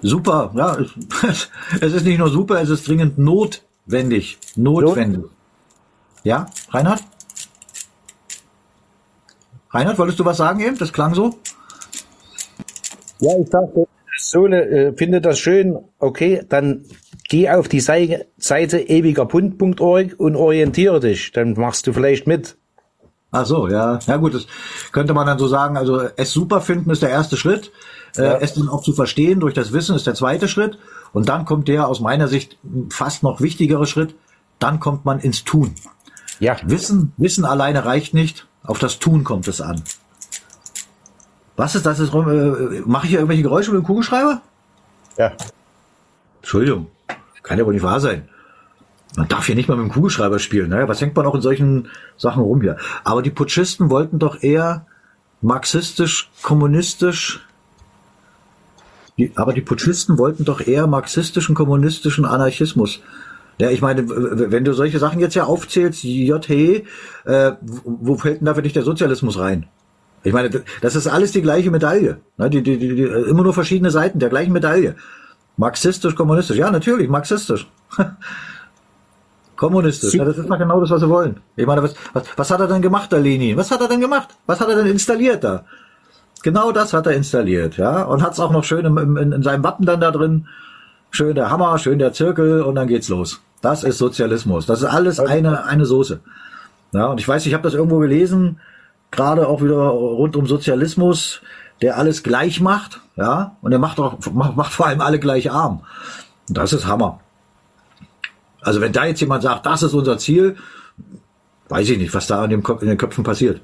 super. 0.00 0.52
Ja, 0.56 0.76
es, 1.28 1.48
es 1.80 1.92
ist 1.92 2.04
nicht 2.04 2.18
nur 2.18 2.28
super, 2.30 2.60
es 2.60 2.68
ist 2.70 2.88
dringend 2.88 3.18
notwendig. 3.18 4.38
Notwendig. 4.56 5.24
Ja, 6.24 6.46
Reinhard? 6.70 7.02
Reinhard, 9.70 9.98
wolltest 9.98 10.20
du 10.20 10.24
was 10.24 10.36
sagen 10.36 10.60
eben? 10.60 10.76
Das 10.78 10.92
klang 10.92 11.14
so. 11.14 11.38
Ja, 13.20 13.30
ich 13.40 13.48
dachte, 13.48 13.86
Sohle 14.18 14.68
äh, 14.68 14.96
findet 14.96 15.24
das 15.24 15.38
schön. 15.38 15.78
Okay, 15.98 16.42
dann 16.48 16.84
geh 17.28 17.48
auf 17.50 17.68
die 17.68 17.80
Sei- 17.80 18.26
Seite 18.36 18.78
ewigerbund.org 18.80 20.14
und 20.18 20.36
orientiere 20.36 21.00
dich. 21.00 21.32
Dann 21.32 21.54
machst 21.54 21.86
du 21.86 21.92
vielleicht 21.92 22.26
mit. 22.26 22.56
Ach 23.32 23.46
so, 23.46 23.66
ja. 23.66 23.98
Ja 24.06 24.16
gut, 24.18 24.34
das 24.34 24.46
könnte 24.92 25.14
man 25.14 25.26
dann 25.26 25.38
so 25.38 25.48
sagen. 25.48 25.76
Also 25.78 26.02
es 26.16 26.32
super 26.32 26.60
finden 26.60 26.90
ist 26.90 27.02
der 27.02 27.10
erste 27.10 27.36
Schritt. 27.36 27.72
Äh, 28.16 28.22
Ja. 28.24 28.38
Es 28.38 28.52
dann 28.54 28.68
auch 28.68 28.82
zu 28.82 28.92
verstehen 28.92 29.40
durch 29.40 29.54
das 29.54 29.72
Wissen 29.72 29.96
ist 29.96 30.06
der 30.06 30.14
zweite 30.14 30.48
Schritt. 30.48 30.78
Und 31.14 31.28
dann 31.30 31.46
kommt 31.46 31.66
der 31.68 31.88
aus 31.88 32.00
meiner 32.00 32.28
Sicht 32.28 32.58
fast 32.90 33.22
noch 33.22 33.40
wichtigere 33.40 33.86
Schritt. 33.86 34.14
Dann 34.58 34.80
kommt 34.80 35.04
man 35.06 35.18
ins 35.18 35.44
Tun. 35.44 35.74
Ja. 36.40 36.56
Wissen, 36.64 37.12
Wissen 37.16 37.44
alleine 37.44 37.84
reicht 37.84 38.12
nicht. 38.14 38.46
Auf 38.64 38.78
das 38.78 38.98
Tun 38.98 39.24
kommt 39.24 39.48
es 39.48 39.60
an. 39.60 39.82
Was 41.56 41.74
ist 41.74 41.86
das? 41.86 42.00
Ist, 42.00 42.12
äh, 42.14 42.82
Mache 42.84 43.04
ich 43.06 43.10
hier 43.10 43.18
irgendwelche 43.18 43.42
Geräusche 43.42 43.72
mit 43.72 43.82
dem 43.82 43.86
Kugelschreiber? 43.86 44.42
Ja. 45.16 45.32
Entschuldigung. 46.40 46.88
Kann 47.42 47.58
ja 47.58 47.66
wohl 47.66 47.74
nicht 47.74 47.82
wahr 47.82 48.00
sein. 48.00 48.28
Man 49.16 49.28
darf 49.28 49.46
hier 49.46 49.54
nicht 49.54 49.68
mal 49.68 49.76
mit 49.76 49.86
dem 49.86 49.92
Kugelschreiber 49.92 50.38
spielen. 50.38 50.70
Naja, 50.70 50.88
was 50.88 51.00
hängt 51.00 51.14
man 51.14 51.26
auch 51.26 51.34
in 51.34 51.42
solchen 51.42 51.88
Sachen 52.16 52.42
rum 52.42 52.62
hier? 52.62 52.76
Aber 53.04 53.22
die 53.22 53.30
Putschisten 53.30 53.90
wollten 53.90 54.18
doch 54.18 54.42
eher 54.42 54.86
marxistisch, 55.42 56.30
kommunistisch. 56.42 57.46
Die, 59.18 59.32
aber 59.34 59.52
die 59.52 59.60
Putschisten 59.60 60.16
wollten 60.16 60.44
doch 60.44 60.66
eher 60.66 60.86
marxistischen, 60.86 61.54
kommunistischen 61.54 62.24
Anarchismus. 62.24 63.00
Ja, 63.58 63.70
ich 63.70 63.82
meine, 63.82 64.08
wenn 64.08 64.64
du 64.64 64.72
solche 64.72 64.98
Sachen 64.98 65.20
jetzt 65.20 65.34
ja 65.34 65.44
aufzählst, 65.44 66.02
JH, 66.04 66.84
äh, 67.24 67.52
wo 67.60 68.16
fällt 68.16 68.40
denn 68.40 68.46
da 68.46 68.54
für 68.54 68.62
dich 68.62 68.72
der 68.72 68.82
Sozialismus 68.82 69.38
rein? 69.38 69.66
Ich 70.24 70.32
meine, 70.32 70.50
das 70.80 70.96
ist 70.96 71.06
alles 71.06 71.32
die 71.32 71.42
gleiche 71.42 71.70
Medaille. 71.70 72.18
Ne? 72.38 72.48
Die, 72.48 72.62
die, 72.62 72.78
die, 72.78 72.94
die, 72.94 73.02
immer 73.02 73.42
nur 73.42 73.52
verschiedene 73.52 73.90
Seiten 73.90 74.20
der 74.20 74.30
gleichen 74.30 74.52
Medaille. 74.52 74.96
Marxistisch, 75.56 76.14
kommunistisch. 76.14 76.56
Ja, 76.56 76.70
natürlich, 76.70 77.08
marxistisch. 77.08 77.68
kommunistisch. 79.62 80.14
Ja, 80.14 80.24
das 80.24 80.38
ist 80.38 80.50
doch 80.50 80.58
genau 80.58 80.80
das, 80.80 80.90
was 80.90 81.00
sie 81.00 81.08
wollen. 81.08 81.36
Ich 81.54 81.66
meine, 81.66 81.82
was, 81.84 81.94
was, 82.12 82.24
was 82.36 82.50
hat 82.50 82.60
er 82.60 82.66
denn 82.66 82.82
gemacht, 82.82 83.12
der 83.12 83.20
Lenin? 83.20 83.56
Was 83.56 83.70
hat 83.70 83.80
er 83.80 83.86
denn 83.86 84.00
gemacht? 84.00 84.30
Was 84.46 84.60
hat 84.60 84.68
er 84.68 84.74
denn 84.74 84.86
installiert 84.86 85.44
da? 85.44 85.64
Genau 86.42 86.72
das 86.72 86.92
hat 86.92 87.06
er 87.06 87.12
installiert, 87.12 87.76
ja. 87.76 88.02
Und 88.02 88.22
hat 88.22 88.32
es 88.32 88.40
auch 88.40 88.50
noch 88.50 88.64
schön 88.64 88.84
im, 88.84 88.98
im, 88.98 89.16
in, 89.16 89.30
in 89.30 89.42
seinem 89.44 89.62
Wappen 89.62 89.86
dann 89.86 90.00
da 90.00 90.10
drin. 90.10 90.48
Schön 91.12 91.36
der 91.36 91.48
Hammer, 91.50 91.78
schön 91.78 92.00
der 92.00 92.12
Zirkel 92.12 92.62
und 92.62 92.74
dann 92.74 92.88
geht's 92.88 93.08
los. 93.08 93.40
Das 93.60 93.84
ist 93.84 93.98
Sozialismus. 93.98 94.66
Das 94.66 94.82
ist 94.82 94.88
alles 94.88 95.20
eine, 95.20 95.64
eine 95.64 95.84
Soße. 95.86 96.18
Ja, 96.92 97.06
und 97.06 97.20
ich 97.20 97.28
weiß, 97.28 97.46
ich 97.46 97.54
habe 97.54 97.62
das 97.62 97.74
irgendwo 97.74 97.98
gelesen, 97.98 98.58
gerade 99.12 99.46
auch 99.46 99.62
wieder 99.62 99.76
rund 99.76 100.34
um 100.34 100.46
Sozialismus, 100.46 101.40
der 101.82 101.98
alles 101.98 102.24
gleich 102.24 102.60
macht, 102.60 103.00
ja, 103.16 103.56
und 103.62 103.72
er 103.72 103.78
macht 103.78 104.00
auch, 104.00 104.18
macht, 104.32 104.56
macht 104.56 104.72
vor 104.72 104.86
allem 104.86 105.00
alle 105.00 105.20
gleich 105.20 105.50
arm. 105.50 105.82
Und 106.48 106.58
das 106.58 106.72
ist 106.72 106.86
Hammer. 106.86 107.20
Also 108.62 108.80
wenn 108.80 108.92
da 108.92 109.06
jetzt 109.06 109.20
jemand 109.20 109.42
sagt, 109.42 109.66
das 109.66 109.82
ist 109.82 109.94
unser 109.94 110.18
Ziel, 110.18 110.56
weiß 111.68 111.88
ich 111.90 111.98
nicht, 111.98 112.14
was 112.14 112.26
da 112.26 112.44
in, 112.44 112.50
dem 112.50 112.62
Kopf, 112.62 112.82
in 112.82 112.88
den 112.88 112.98
Köpfen 112.98 113.24
passiert. 113.24 113.60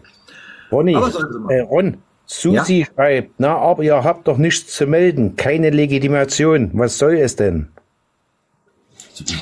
Ronny, 0.70 0.94
äh, 0.94 1.60
Ron, 1.60 1.98
Susi 2.26 2.86
schreibt, 2.94 3.32
na, 3.38 3.56
aber 3.56 3.82
ihr 3.82 4.04
habt 4.04 4.28
doch 4.28 4.36
nichts 4.36 4.74
zu 4.74 4.86
melden, 4.86 5.36
keine 5.36 5.70
Legitimation. 5.70 6.70
Was 6.74 6.98
soll 6.98 7.16
es 7.16 7.36
denn? 7.36 7.68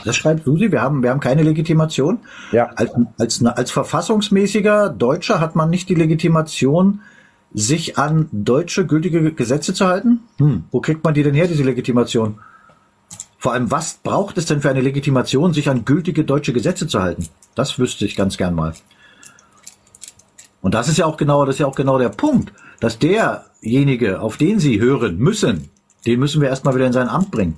das 0.05 0.17
schreibt 0.17 0.45
Susi, 0.45 0.73
wir 0.73 0.81
haben, 0.81 1.03
wir 1.03 1.11
haben 1.11 1.21
keine 1.21 1.43
Legitimation. 1.43 2.21
Ja. 2.53 2.71
Als, 2.77 2.93
als, 3.19 3.45
als 3.45 3.71
verfassungsmäßiger 3.71 4.89
Deutscher 4.89 5.41
hat 5.41 5.55
man 5.55 5.69
nicht 5.69 5.89
die 5.89 5.95
Legitimation, 5.95 7.01
sich 7.53 7.99
an 7.99 8.29
deutsche 8.33 8.87
gültige 8.87 9.33
Gesetze 9.33 9.73
zu 9.73 9.87
halten? 9.87 10.21
Hm, 10.39 10.65
wo 10.71 10.81
kriegt 10.81 11.05
man 11.05 11.15
die 11.15 11.23
denn 11.23 11.35
her, 11.35 11.47
diese 11.47 11.63
Legitimation? 11.63 12.39
Vor 13.47 13.53
allem, 13.53 13.71
was 13.71 14.01
braucht 14.03 14.39
es 14.39 14.47
denn 14.47 14.61
für 14.61 14.71
eine 14.71 14.81
Legitimation, 14.81 15.55
sich 15.55 15.71
an 15.71 15.85
gültige 15.85 16.25
deutsche 16.25 16.53
Gesetze 16.53 16.89
zu 16.89 17.01
halten? 17.01 17.29
Das 17.55 17.79
wüsste 17.79 18.05
ich 18.05 18.17
ganz 18.17 18.37
gern 18.37 18.57
mal. 18.57 18.75
Und 20.63 20.75
das 20.75 20.89
ist 20.89 20.97
ja 20.97 21.07
auch 21.07 21.17
genau, 21.17 21.45
das 21.45 21.55
ist 21.55 21.59
ja 21.61 21.69
auch 21.69 21.77
genau 21.77 21.97
der 21.97 22.09
Punkt, 22.09 22.53
dass 22.81 22.99
derjenige, 22.99 24.21
auf 24.21 24.37
den 24.37 24.59
Sie 24.59 24.81
hören 24.81 25.19
müssen, 25.19 25.71
den 26.07 26.19
müssen 26.19 26.41
wir 26.41 26.49
erstmal 26.49 26.75
wieder 26.75 26.89
in 26.89 26.93
sein 26.93 27.09
Amt 27.09 27.31
bringen. 27.31 27.57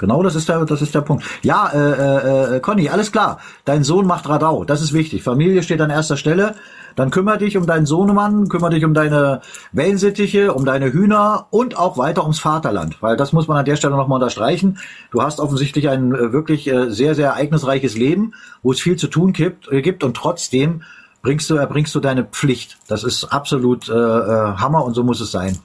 Genau, 0.00 0.22
das 0.22 0.34
ist 0.34 0.48
der, 0.48 0.64
das 0.64 0.80
ist 0.80 0.94
der 0.94 1.02
Punkt. 1.02 1.24
Ja, 1.42 1.68
äh, 1.68 2.56
äh, 2.56 2.60
Conny, 2.60 2.88
alles 2.88 3.12
klar. 3.12 3.38
Dein 3.66 3.84
Sohn 3.84 4.06
macht 4.06 4.26
Radau. 4.30 4.64
Das 4.64 4.80
ist 4.80 4.94
wichtig. 4.94 5.22
Familie 5.22 5.62
steht 5.62 5.82
an 5.82 5.90
erster 5.90 6.16
Stelle. 6.16 6.54
Dann 6.96 7.10
kümmere 7.10 7.36
dich 7.36 7.58
um 7.58 7.66
deinen 7.66 7.84
Sohnemann, 7.84 8.48
kümmere 8.48 8.70
dich 8.70 8.84
um 8.86 8.94
deine 8.94 9.42
Wellensittiche, 9.72 10.54
um 10.54 10.64
deine 10.64 10.90
Hühner 10.90 11.48
und 11.50 11.76
auch 11.76 11.98
weiter 11.98 12.22
ums 12.22 12.38
Vaterland. 12.38 13.02
Weil 13.02 13.18
das 13.18 13.34
muss 13.34 13.46
man 13.46 13.58
an 13.58 13.66
der 13.66 13.76
Stelle 13.76 13.94
nochmal 13.94 14.16
unterstreichen. 14.16 14.78
Du 15.10 15.20
hast 15.22 15.38
offensichtlich 15.38 15.90
ein 15.90 16.14
äh, 16.14 16.32
wirklich 16.32 16.66
äh, 16.66 16.88
sehr, 16.90 17.14
sehr 17.14 17.28
ereignisreiches 17.28 17.94
Leben, 17.94 18.32
wo 18.62 18.72
es 18.72 18.80
viel 18.80 18.96
zu 18.96 19.06
tun 19.06 19.34
gibt, 19.34 19.70
äh, 19.70 19.82
gibt 19.82 20.02
und 20.02 20.16
trotzdem 20.16 20.82
bringst 21.20 21.50
du, 21.50 21.56
erbringst 21.56 21.94
du 21.94 22.00
deine 22.00 22.24
Pflicht. 22.24 22.78
Das 22.88 23.04
ist 23.04 23.24
absolut 23.24 23.90
äh, 23.90 23.92
äh, 23.92 24.54
Hammer 24.56 24.82
und 24.82 24.94
so 24.94 25.04
muss 25.04 25.20
es 25.20 25.30
sein. 25.30 25.58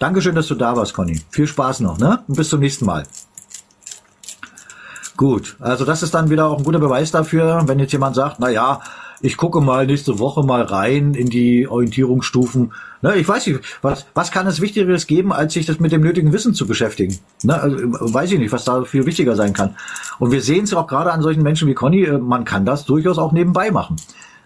Dankeschön, 0.00 0.34
dass 0.34 0.48
du 0.48 0.56
da 0.56 0.74
warst, 0.76 0.92
Conny. 0.92 1.20
Viel 1.30 1.46
Spaß 1.46 1.80
noch, 1.80 1.98
ne? 1.98 2.24
Und 2.26 2.36
bis 2.36 2.48
zum 2.48 2.58
nächsten 2.58 2.84
Mal. 2.84 3.04
Gut, 5.16 5.56
also 5.60 5.84
das 5.84 6.02
ist 6.02 6.14
dann 6.14 6.28
wieder 6.28 6.46
auch 6.46 6.58
ein 6.58 6.64
guter 6.64 6.78
Beweis 6.78 7.10
dafür, 7.10 7.62
wenn 7.66 7.78
jetzt 7.78 7.92
jemand 7.92 8.14
sagt, 8.14 8.36
na 8.38 8.50
ja, 8.50 8.80
ich 9.22 9.38
gucke 9.38 9.62
mal 9.62 9.86
nächste 9.86 10.18
Woche 10.18 10.42
mal 10.42 10.62
rein 10.62 11.14
in 11.14 11.30
die 11.30 11.66
Orientierungsstufen. 11.66 12.72
Ne, 13.00 13.16
ich 13.16 13.26
weiß 13.26 13.46
nicht, 13.46 13.60
was, 13.80 14.04
was 14.12 14.30
kann 14.30 14.46
es 14.46 14.60
Wichtigeres 14.60 15.06
geben, 15.06 15.32
als 15.32 15.54
sich 15.54 15.64
das 15.64 15.80
mit 15.80 15.92
dem 15.92 16.02
nötigen 16.02 16.34
Wissen 16.34 16.52
zu 16.52 16.66
beschäftigen? 16.66 17.18
Ne, 17.42 17.58
also, 17.58 17.78
weiß 17.80 18.32
ich 18.32 18.38
nicht, 18.38 18.52
was 18.52 18.64
da 18.64 18.84
viel 18.84 19.06
wichtiger 19.06 19.36
sein 19.36 19.54
kann. 19.54 19.74
Und 20.18 20.32
wir 20.32 20.42
sehen 20.42 20.64
es 20.64 20.74
auch 20.74 20.86
gerade 20.86 21.12
an 21.12 21.22
solchen 21.22 21.42
Menschen 21.42 21.66
wie 21.66 21.74
Conny, 21.74 22.04
äh, 22.04 22.18
man 22.18 22.44
kann 22.44 22.66
das 22.66 22.84
durchaus 22.84 23.16
auch 23.16 23.32
nebenbei 23.32 23.70
machen. 23.70 23.96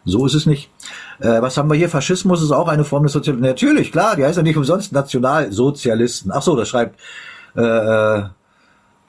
So 0.05 0.24
ist 0.24 0.34
es 0.34 0.47
nicht. 0.47 0.70
Äh, 1.18 1.42
was 1.42 1.56
haben 1.56 1.68
wir 1.68 1.76
hier? 1.76 1.88
Faschismus 1.88 2.42
ist 2.42 2.52
auch 2.52 2.68
eine 2.68 2.84
Form 2.84 3.02
des 3.02 3.12
Sozialismus. 3.12 3.48
Natürlich, 3.48 3.90
klar, 3.90 4.14
die 4.16 4.24
heißt 4.24 4.36
ja 4.36 4.42
nicht 4.42 4.56
umsonst 4.56 4.92
Nationalsozialisten. 4.92 6.30
Ach 6.32 6.42
so, 6.42 6.55
das 6.55 6.68
schreibt 6.68 6.98
äh, 7.56 7.60
äh 7.60 8.22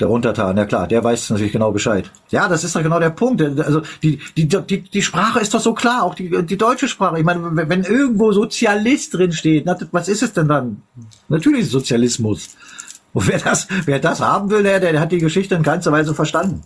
der 0.01 0.09
Untertan, 0.09 0.57
ja 0.57 0.65
klar, 0.65 0.87
der 0.87 1.03
weiß 1.03 1.29
natürlich 1.29 1.51
genau 1.53 1.71
Bescheid. 1.71 2.11
Ja, 2.29 2.49
das 2.49 2.63
ist 2.63 2.75
doch 2.75 2.83
genau 2.83 2.99
der 2.99 3.11
Punkt. 3.11 3.41
Also 3.41 3.81
die, 4.03 4.19
die, 4.35 4.47
die, 4.47 4.81
die 4.81 5.01
Sprache 5.01 5.39
ist 5.39 5.53
doch 5.53 5.59
so 5.59 5.73
klar, 5.73 6.03
auch 6.03 6.15
die, 6.15 6.45
die 6.45 6.57
deutsche 6.57 6.87
Sprache. 6.87 7.19
Ich 7.19 7.23
meine, 7.23 7.69
wenn 7.69 7.83
irgendwo 7.83 8.31
Sozialist 8.31 9.13
drin 9.13 9.31
steht, 9.31 9.65
was 9.91 10.07
ist 10.07 10.23
es 10.23 10.33
denn 10.33 10.47
dann? 10.47 10.81
Natürlich 11.29 11.69
Sozialismus. 11.69 12.49
Und 13.13 13.27
wer 13.27 13.39
das, 13.39 13.67
wer 13.85 13.99
das 13.99 14.21
haben 14.21 14.49
will, 14.49 14.63
der, 14.63 14.79
der 14.79 14.99
hat 14.99 15.11
die 15.11 15.19
Geschichte 15.19 15.55
in 15.55 15.63
keinster 15.63 15.91
Weise 15.91 16.15
verstanden. 16.15 16.63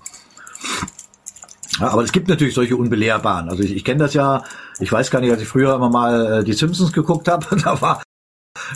Ja, 1.80 1.90
aber 1.90 2.04
es 2.04 2.12
gibt 2.12 2.28
natürlich 2.28 2.54
solche 2.54 2.78
Unbelehrbaren. 2.78 3.50
Also 3.50 3.64
ich, 3.64 3.76
ich 3.76 3.84
kenne 3.84 4.00
das 4.00 4.14
ja, 4.14 4.44
ich 4.80 4.92
weiß 4.92 5.12
gar 5.12 5.20
nicht, 5.22 5.32
als 5.32 5.42
ich 5.42 5.48
früher 5.48 5.76
immer 5.76 5.90
mal 5.90 6.40
äh, 6.40 6.44
die 6.44 6.54
Simpsons 6.54 6.94
geguckt 6.94 7.28
habe, 7.28 7.46
da 7.64 7.82
war 7.82 8.02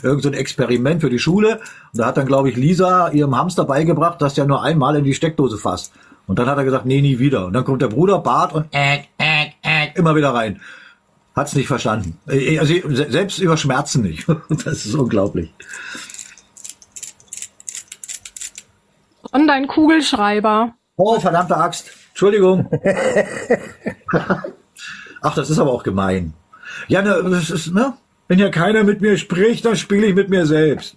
irgend 0.03 0.23
so 0.23 0.29
ein 0.29 0.33
Experiment 0.33 1.01
für 1.01 1.09
die 1.09 1.19
Schule. 1.19 1.59
Und 1.93 1.99
da 1.99 2.07
hat 2.07 2.17
dann, 2.17 2.27
glaube 2.27 2.49
ich, 2.49 2.57
Lisa 2.57 3.09
ihrem 3.09 3.35
Hamster 3.35 3.65
beigebracht, 3.65 4.21
dass 4.21 4.33
der 4.33 4.45
nur 4.45 4.63
einmal 4.63 4.95
in 4.95 5.03
die 5.03 5.13
Steckdose 5.13 5.57
fasst. 5.57 5.93
Und 6.27 6.37
dann 6.37 6.47
hat 6.47 6.57
er 6.57 6.63
gesagt, 6.63 6.85
nee, 6.85 7.01
nie 7.01 7.19
wieder. 7.19 7.47
Und 7.47 7.53
dann 7.53 7.65
kommt 7.65 7.81
der 7.81 7.87
Bruder 7.87 8.19
Bart 8.19 8.53
und 8.53 8.67
äh, 8.71 8.99
äh, 9.17 9.47
äh, 9.63 9.87
immer 9.95 10.15
wieder 10.15 10.33
rein. 10.33 10.61
Hat's 11.35 11.55
nicht 11.55 11.67
verstanden. 11.67 12.19
Äh, 12.27 12.59
also 12.59 12.73
selbst 12.87 13.39
über 13.39 13.57
Schmerzen 13.57 14.03
nicht. 14.03 14.27
Das 14.49 14.85
ist 14.85 14.93
unglaublich. 14.93 15.53
Und 19.31 19.47
dein 19.47 19.67
Kugelschreiber. 19.67 20.73
Oh, 20.97 21.19
verdammte 21.19 21.55
Axt. 21.57 21.91
Entschuldigung. 22.09 22.69
Ach, 25.21 25.35
das 25.35 25.49
ist 25.49 25.59
aber 25.59 25.71
auch 25.71 25.83
gemein. 25.83 26.33
Ja, 26.87 27.01
ne, 27.01 27.23
das 27.29 27.49
ist, 27.49 27.73
ne? 27.73 27.93
Wenn 28.29 28.39
ja 28.39 28.49
keiner 28.49 28.83
mit 28.83 29.01
mir 29.01 29.17
spricht, 29.17 29.65
dann 29.65 29.75
spiele 29.75 30.05
ich 30.05 30.15
mit 30.15 30.29
mir 30.29 30.45
selbst. 30.45 30.95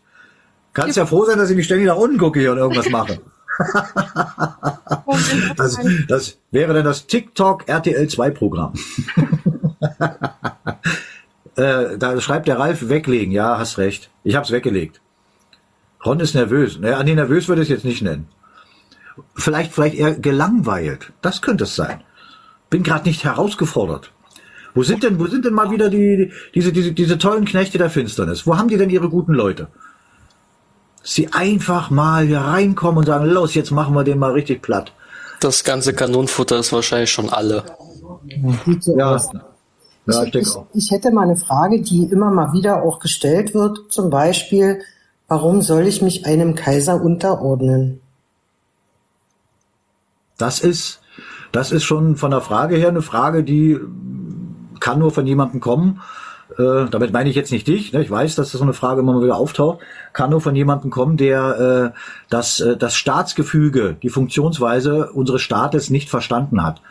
Kannst 0.75 0.99
ja 0.99 1.07
froh 1.07 1.25
sein, 1.25 1.39
dass 1.39 1.51
ich 1.51 1.57
nicht 1.57 1.65
ständig 1.65 1.87
nach 1.87 1.97
unten 1.97 2.19
gucke 2.19 2.39
hier 2.39 2.53
und 2.53 2.59
irgendwas 2.59 2.91
mache. 2.91 3.21
das, 5.57 5.79
das 6.09 6.39
wäre 6.51 6.75
dann 6.75 6.85
das 6.85 7.07
TikTok 7.07 7.69
RTL 7.69 8.07
2 8.07 8.31
Programm. 8.31 8.75
äh, 11.57 11.97
da 11.99 12.21
schreibt 12.21 12.49
der 12.49 12.59
Ralf 12.59 12.91
weglegen. 12.91 13.33
Ja, 13.33 13.59
hast 13.59 13.79
recht. 13.79 14.11
Ich 14.25 14.37
hab's 14.37 14.51
weggelegt. 14.51 15.01
Ron 16.05 16.21
ist 16.21 16.35
nervös. 16.35 16.79
Naja, 16.79 17.03
nee, 17.03 17.15
nervös 17.15 17.49
würde 17.49 17.63
ich 17.63 17.71
es 17.71 17.77
jetzt 17.77 17.87
nicht 17.87 18.03
nennen. 18.03 18.29
Vielleicht, 19.35 19.73
vielleicht 19.73 19.95
eher 19.95 20.15
gelangweilt. 20.15 21.13
Das 21.23 21.41
könnte 21.41 21.65
es 21.65 21.77
sein. 21.77 22.03
Bin 22.69 22.83
gerade 22.83 23.09
nicht 23.09 23.25
herausgefordert. 23.25 24.13
Wo 24.75 24.83
sind 24.83 25.03
denn, 25.03 25.19
wo 25.19 25.27
sind 25.27 25.45
denn 25.45 25.53
mal 25.53 25.71
wieder 25.71 25.91
die, 25.91 26.33
diese, 26.55 26.73
diese, 26.73 26.93
diese 26.93 27.19
tollen 27.19 27.45
Knechte 27.45 27.79
der 27.79 27.91
Finsternis? 27.91 28.47
Wo 28.47 28.57
haben 28.57 28.69
die 28.69 28.79
denn 28.79 28.91
ihre 28.91 29.09
guten 29.09 29.35
Leute? 29.35 29.69
Sie 31.03 31.33
einfach 31.33 31.91
mal 31.91 32.25
hier 32.25 32.41
reinkommen 32.41 32.99
und 32.99 33.07
sagen, 33.07 33.27
los, 33.27 33.55
jetzt 33.55 33.71
machen 33.71 33.95
wir 33.95 34.05
den 34.05 34.19
mal 34.19 34.33
richtig 34.33 34.63
platt. 34.63 34.93
Das 35.41 35.65
ganze 35.65 35.93
Kanonenfutter 35.93 36.59
ist 36.59 36.73
wahrscheinlich 36.73 37.11
schon 37.11 37.29
alle. 37.29 37.65
Ja, 38.87 39.21
ja 40.07 40.25
ich, 40.25 40.35
ich, 40.35 40.49
ich 40.73 40.91
hätte 40.91 41.11
mal 41.11 41.23
eine 41.23 41.37
Frage, 41.37 41.83
die 41.83 42.05
immer 42.05 42.31
mal 42.31 42.53
wieder 42.53 42.83
auch 42.83 43.01
gestellt 43.01 43.53
wird. 43.53 43.93
Zum 43.93 44.09
Beispiel, 44.09 44.81
warum 45.29 45.61
soll 45.61 45.87
ich 45.87 46.01
mich 46.01 46.25
einem 46.25 46.55
Kaiser 46.55 47.03
unterordnen? 47.03 48.01
Das 50.39 50.61
ist, 50.61 51.01
das 51.51 51.73
ist 51.73 51.85
schon 51.85 52.17
von 52.17 52.31
der 52.31 52.41
Frage 52.41 52.77
her 52.77 52.89
eine 52.89 53.03
Frage, 53.03 53.45
die 53.45 53.79
kann 54.83 54.99
nur 54.99 55.13
von 55.13 55.27
jemandem 55.27 55.61
kommen, 55.61 56.01
äh, 56.59 56.87
damit 56.91 57.13
meine 57.13 57.31
ich 57.31 57.37
jetzt 57.37 57.53
nicht 57.53 57.67
dich, 57.67 57.93
ne? 57.93 58.03
ich 58.03 58.11
weiß, 58.11 58.35
dass 58.35 58.51
das 58.51 58.59
so 58.59 58.65
eine 58.65 58.75
Frage 58.75 59.01
immer 59.01 59.15
mal 59.15 59.23
wieder 59.23 59.37
auftaucht, 59.37 59.79
kann 60.13 60.31
nur 60.31 60.41
von 60.41 60.55
jemandem 60.55 60.91
kommen, 60.91 61.17
der 61.17 61.93
äh, 61.95 61.99
das, 62.29 62.61
äh, 62.61 62.77
das 62.77 62.95
Staatsgefüge, 62.95 63.97
die 64.03 64.11
Funktionsweise 64.11 65.13
unseres 65.13 65.41
Staates 65.41 65.89
nicht 65.89 66.11
verstanden 66.11 66.63
hat. 66.63 66.83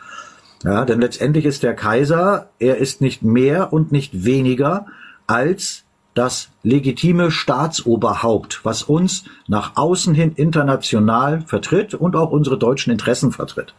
Ja, 0.64 0.84
denn 0.84 1.00
letztendlich 1.00 1.44
ist 1.44 1.64
der 1.64 1.74
Kaiser, 1.74 2.46
er 2.60 2.78
ist 2.78 3.00
nicht 3.00 3.22
mehr 3.22 3.72
und 3.72 3.90
nicht 3.90 4.24
weniger 4.24 4.86
als 5.26 5.84
das 6.14 6.50
legitime 6.62 7.30
Staatsoberhaupt, 7.30 8.60
was 8.64 8.82
uns 8.82 9.24
nach 9.48 9.72
außen 9.76 10.14
hin 10.14 10.32
international 10.36 11.42
vertritt 11.46 11.94
und 11.94 12.16
auch 12.16 12.30
unsere 12.30 12.58
deutschen 12.58 12.92
Interessen 12.92 13.32
vertritt. 13.32 13.74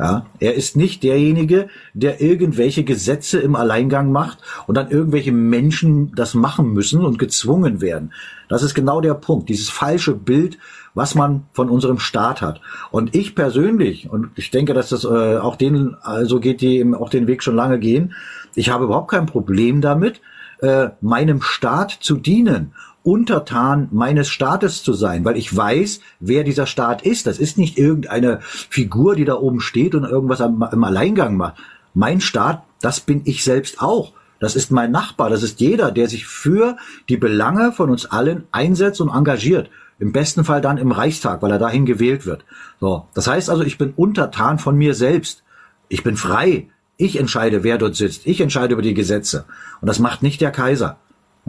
Ja, 0.00 0.24
er 0.38 0.54
ist 0.54 0.78
nicht 0.78 1.02
derjenige, 1.02 1.68
der 1.92 2.22
irgendwelche 2.22 2.84
Gesetze 2.84 3.38
im 3.38 3.54
Alleingang 3.54 4.10
macht 4.10 4.38
und 4.66 4.74
dann 4.74 4.90
irgendwelche 4.90 5.30
Menschen 5.30 6.14
das 6.14 6.32
machen 6.32 6.72
müssen 6.72 7.04
und 7.04 7.18
gezwungen 7.18 7.82
werden. 7.82 8.14
Das 8.48 8.62
ist 8.62 8.74
genau 8.74 9.02
der 9.02 9.12
Punkt, 9.12 9.50
dieses 9.50 9.68
falsche 9.68 10.14
Bild, 10.14 10.56
was 10.94 11.14
man 11.14 11.44
von 11.52 11.68
unserem 11.68 11.98
Staat 11.98 12.40
hat. 12.40 12.62
Und 12.90 13.14
ich 13.14 13.34
persönlich, 13.34 14.08
und 14.08 14.30
ich 14.36 14.50
denke, 14.50 14.72
dass 14.72 14.88
das 14.88 15.04
äh, 15.04 15.36
auch 15.36 15.56
denen, 15.56 15.94
also 16.00 16.40
geht, 16.40 16.62
die 16.62 16.78
eben 16.78 16.94
auch 16.94 17.10
den 17.10 17.26
Weg 17.26 17.42
schon 17.42 17.54
lange 17.54 17.78
gehen, 17.78 18.14
ich 18.54 18.70
habe 18.70 18.86
überhaupt 18.86 19.10
kein 19.10 19.26
Problem 19.26 19.82
damit, 19.82 20.22
äh, 20.60 20.88
meinem 21.02 21.42
Staat 21.42 21.90
zu 21.90 22.16
dienen 22.16 22.72
Untertan 23.02 23.88
meines 23.92 24.28
Staates 24.28 24.82
zu 24.82 24.92
sein, 24.92 25.24
weil 25.24 25.36
ich 25.36 25.54
weiß, 25.56 26.00
wer 26.20 26.44
dieser 26.44 26.66
Staat 26.66 27.02
ist. 27.02 27.26
Das 27.26 27.38
ist 27.38 27.56
nicht 27.56 27.78
irgendeine 27.78 28.40
Figur, 28.42 29.16
die 29.16 29.24
da 29.24 29.34
oben 29.34 29.60
steht 29.60 29.94
und 29.94 30.04
irgendwas 30.04 30.40
im 30.40 30.84
Alleingang 30.84 31.36
macht. 31.36 31.56
Mein 31.94 32.20
Staat, 32.20 32.62
das 32.80 33.00
bin 33.00 33.22
ich 33.24 33.42
selbst 33.42 33.80
auch. 33.80 34.12
Das 34.38 34.56
ist 34.56 34.70
mein 34.70 34.90
Nachbar. 34.90 35.30
Das 35.30 35.42
ist 35.42 35.60
jeder, 35.60 35.92
der 35.92 36.08
sich 36.08 36.26
für 36.26 36.76
die 37.08 37.16
Belange 37.16 37.72
von 37.72 37.90
uns 37.90 38.06
allen 38.06 38.44
einsetzt 38.52 39.00
und 39.00 39.10
engagiert. 39.10 39.70
Im 39.98 40.12
besten 40.12 40.44
Fall 40.44 40.62
dann 40.62 40.78
im 40.78 40.92
Reichstag, 40.92 41.42
weil 41.42 41.50
er 41.50 41.58
dahin 41.58 41.84
gewählt 41.84 42.24
wird. 42.24 42.44
So. 42.80 43.06
Das 43.14 43.26
heißt 43.26 43.50
also, 43.50 43.62
ich 43.62 43.76
bin 43.76 43.92
untertan 43.96 44.58
von 44.58 44.76
mir 44.76 44.94
selbst. 44.94 45.42
Ich 45.88 46.02
bin 46.02 46.16
frei. 46.16 46.68
Ich 46.96 47.18
entscheide, 47.18 47.64
wer 47.64 47.76
dort 47.76 47.96
sitzt. 47.96 48.26
Ich 48.26 48.40
entscheide 48.40 48.72
über 48.72 48.82
die 48.82 48.94
Gesetze. 48.94 49.44
Und 49.80 49.88
das 49.88 49.98
macht 49.98 50.22
nicht 50.22 50.40
der 50.40 50.52
Kaiser. 50.52 50.98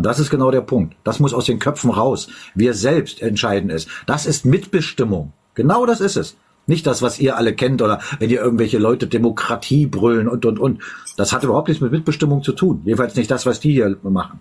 Und 0.01 0.07
das 0.07 0.17
ist 0.17 0.31
genau 0.31 0.49
der 0.49 0.61
Punkt. 0.61 0.95
Das 1.03 1.19
muss 1.19 1.31
aus 1.31 1.45
den 1.45 1.59
Köpfen 1.59 1.91
raus. 1.91 2.27
Wir 2.55 2.73
selbst 2.73 3.21
entscheiden 3.21 3.69
es. 3.69 3.85
Das 4.07 4.25
ist 4.25 4.45
Mitbestimmung. 4.45 5.31
Genau 5.53 5.85
das 5.85 6.01
ist 6.01 6.15
es. 6.15 6.37
Nicht 6.65 6.87
das, 6.87 7.03
was 7.03 7.19
ihr 7.19 7.37
alle 7.37 7.53
kennt 7.53 7.83
oder 7.83 7.99
wenn 8.17 8.31
ihr 8.31 8.41
irgendwelche 8.41 8.79
Leute 8.79 9.05
Demokratie 9.05 9.85
brüllen 9.85 10.27
und, 10.27 10.43
und, 10.43 10.57
und. 10.57 10.81
Das 11.17 11.33
hat 11.33 11.43
überhaupt 11.43 11.67
nichts 11.67 11.83
mit 11.83 11.91
Mitbestimmung 11.91 12.41
zu 12.41 12.53
tun. 12.53 12.81
Jedenfalls 12.83 13.15
nicht 13.15 13.29
das, 13.29 13.45
was 13.45 13.59
die 13.59 13.73
hier 13.73 13.95
machen. 14.01 14.39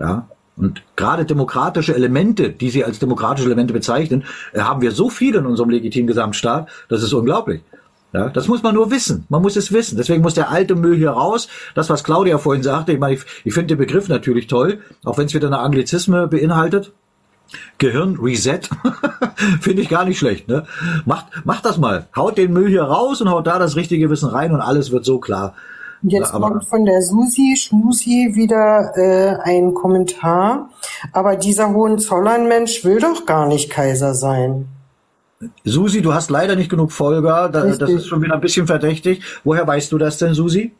Ja. 0.00 0.26
Und 0.56 0.82
gerade 0.96 1.24
demokratische 1.24 1.94
Elemente, 1.94 2.50
die 2.50 2.70
sie 2.70 2.84
als 2.84 2.98
demokratische 2.98 3.46
Elemente 3.46 3.72
bezeichnen, 3.72 4.24
äh, 4.52 4.58
haben 4.58 4.82
wir 4.82 4.90
so 4.90 5.10
viele 5.10 5.38
in 5.38 5.46
unserem 5.46 5.70
legitimen 5.70 6.08
Gesamtstaat, 6.08 6.68
das 6.88 7.04
ist 7.04 7.12
unglaublich. 7.12 7.62
Ja, 8.12 8.30
das 8.30 8.48
muss 8.48 8.62
man 8.62 8.74
nur 8.74 8.90
wissen. 8.90 9.26
Man 9.28 9.42
muss 9.42 9.56
es 9.56 9.70
wissen. 9.70 9.96
Deswegen 9.98 10.22
muss 10.22 10.32
der 10.34 10.50
alte 10.50 10.74
Müll 10.74 10.96
hier 10.96 11.10
raus. 11.10 11.48
Das, 11.74 11.90
was 11.90 12.04
Claudia 12.04 12.38
vorhin 12.38 12.62
sagte, 12.62 12.92
ich 12.92 12.98
meine, 12.98 13.14
ich, 13.14 13.22
ich 13.44 13.52
finde 13.52 13.68
den 13.74 13.78
Begriff 13.78 14.08
natürlich 14.08 14.46
toll, 14.46 14.78
auch 15.04 15.18
wenn 15.18 15.26
es 15.26 15.34
wieder 15.34 15.48
eine 15.48 15.58
Anglizisme 15.58 16.26
beinhaltet. 16.26 16.92
Gehirn 17.78 18.18
Reset 18.20 18.60
finde 19.60 19.82
ich 19.82 19.88
gar 19.88 20.04
nicht 20.04 20.18
schlecht. 20.18 20.48
Ne? 20.48 20.64
Macht, 21.04 21.26
macht 21.44 21.64
das 21.64 21.78
mal. 21.78 22.06
Haut 22.16 22.38
den 22.38 22.52
Müll 22.52 22.68
hier 22.68 22.82
raus 22.82 23.20
und 23.20 23.30
haut 23.30 23.46
da 23.46 23.58
das 23.58 23.76
richtige 23.76 24.08
Wissen 24.10 24.28
rein 24.28 24.52
und 24.52 24.60
alles 24.60 24.90
wird 24.90 25.04
so 25.04 25.18
klar. 25.18 25.54
Jetzt 26.02 26.32
Aber- 26.32 26.48
kommt 26.50 26.68
von 26.68 26.84
der 26.84 27.02
Susi 27.02 27.56
Schmusi 27.58 28.32
wieder 28.34 28.92
äh, 28.96 29.36
ein 29.42 29.74
Kommentar. 29.74 30.70
Aber 31.12 31.36
dieser 31.36 31.74
Hohenzollern-Mensch 31.74 32.84
will 32.84 33.00
doch 33.00 33.26
gar 33.26 33.46
nicht 33.46 33.68
Kaiser 33.70 34.14
sein. 34.14 34.66
Susi, 35.64 36.02
du 36.02 36.14
hast 36.14 36.30
leider 36.30 36.56
nicht 36.56 36.70
genug 36.70 36.92
Folger. 36.92 37.48
Da, 37.48 37.62
das 37.62 37.80
Richtig. 37.80 37.96
ist 37.96 38.08
schon 38.08 38.22
wieder 38.22 38.34
ein 38.34 38.40
bisschen 38.40 38.66
verdächtig. 38.66 39.22
Woher 39.44 39.66
weißt 39.66 39.92
du 39.92 39.98
das 39.98 40.18
denn, 40.18 40.34
Susi? 40.34 40.72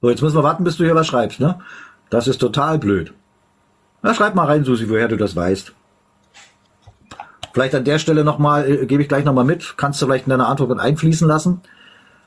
So, 0.00 0.10
jetzt 0.10 0.22
müssen 0.22 0.36
wir 0.36 0.42
warten, 0.42 0.64
bis 0.64 0.76
du 0.76 0.84
hier 0.84 0.94
was 0.94 1.06
schreibst, 1.06 1.40
ne? 1.40 1.60
Das 2.10 2.28
ist 2.28 2.38
total 2.38 2.78
blöd. 2.78 3.12
Na, 4.02 4.14
schreib 4.14 4.34
mal 4.34 4.46
rein, 4.46 4.64
Susi, 4.64 4.88
woher 4.88 5.08
du 5.08 5.16
das 5.16 5.34
weißt. 5.34 5.72
Vielleicht 7.52 7.74
an 7.74 7.84
der 7.84 7.98
Stelle 7.98 8.24
nochmal, 8.24 8.68
äh, 8.68 8.86
gebe 8.86 9.02
ich 9.02 9.08
gleich 9.08 9.24
nochmal 9.24 9.44
mit, 9.44 9.76
kannst 9.76 10.02
du 10.02 10.06
vielleicht 10.06 10.26
in 10.26 10.30
deine 10.30 10.46
Antwort 10.46 10.70
mit 10.70 10.80
einfließen 10.80 11.26
lassen, 11.26 11.62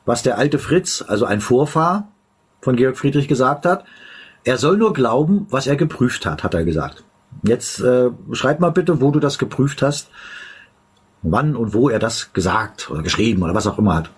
was 0.06 0.24
der 0.24 0.38
alte 0.38 0.58
Fritz, 0.58 1.04
also 1.06 1.26
ein 1.26 1.42
Vorfahr 1.42 2.08
von 2.62 2.76
Georg 2.76 2.98
Friedrich 2.98 3.28
gesagt 3.28 3.66
hat. 3.66 3.84
Er 4.44 4.58
soll 4.58 4.78
nur 4.78 4.94
glauben, 4.94 5.46
was 5.50 5.68
er 5.68 5.76
geprüft 5.76 6.26
hat, 6.26 6.44
hat 6.44 6.54
er 6.54 6.64
gesagt. 6.64 7.04
Jetzt 7.44 7.80
äh, 7.82 8.10
schreib 8.32 8.60
mal 8.60 8.72
bitte, 8.72 9.02
wo 9.02 9.12
du 9.12 9.20
das 9.20 9.38
geprüft 9.38 9.82
hast, 9.82 10.10
wann 11.22 11.56
und 11.56 11.74
wo 11.74 11.90
er 11.90 12.00
das 12.00 12.34
gesagt 12.34 12.90
oder 12.90 13.02
geschrieben 13.02 13.44
oder 13.44 13.54
was 13.54 13.68
auch 13.68 13.78
immer 13.78 13.96
hat. 13.96 14.10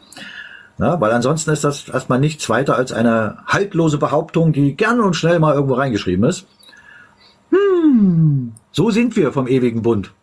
Ja, 0.78 1.00
weil 1.02 1.12
ansonsten 1.12 1.52
ist 1.52 1.66
das 1.66 1.90
erstmal 1.90 2.20
nichts 2.20 2.50
weiter 2.50 2.76
als 2.78 2.94
eine 2.94 3.40
haltlose 3.46 3.98
Behauptung, 3.98 4.54
die 4.54 4.78
gern 4.78 5.02
und 5.02 5.16
schnell 5.16 5.40
mal 5.40 5.54
irgendwo 5.54 5.74
reingeschrieben 5.74 6.24
ist. 6.24 6.48
Hm, 7.50 8.54
so 8.72 8.90
sind 8.90 9.16
wir 9.18 9.34
vom 9.34 9.48
ewigen 9.48 9.82
Bund. 9.82 10.14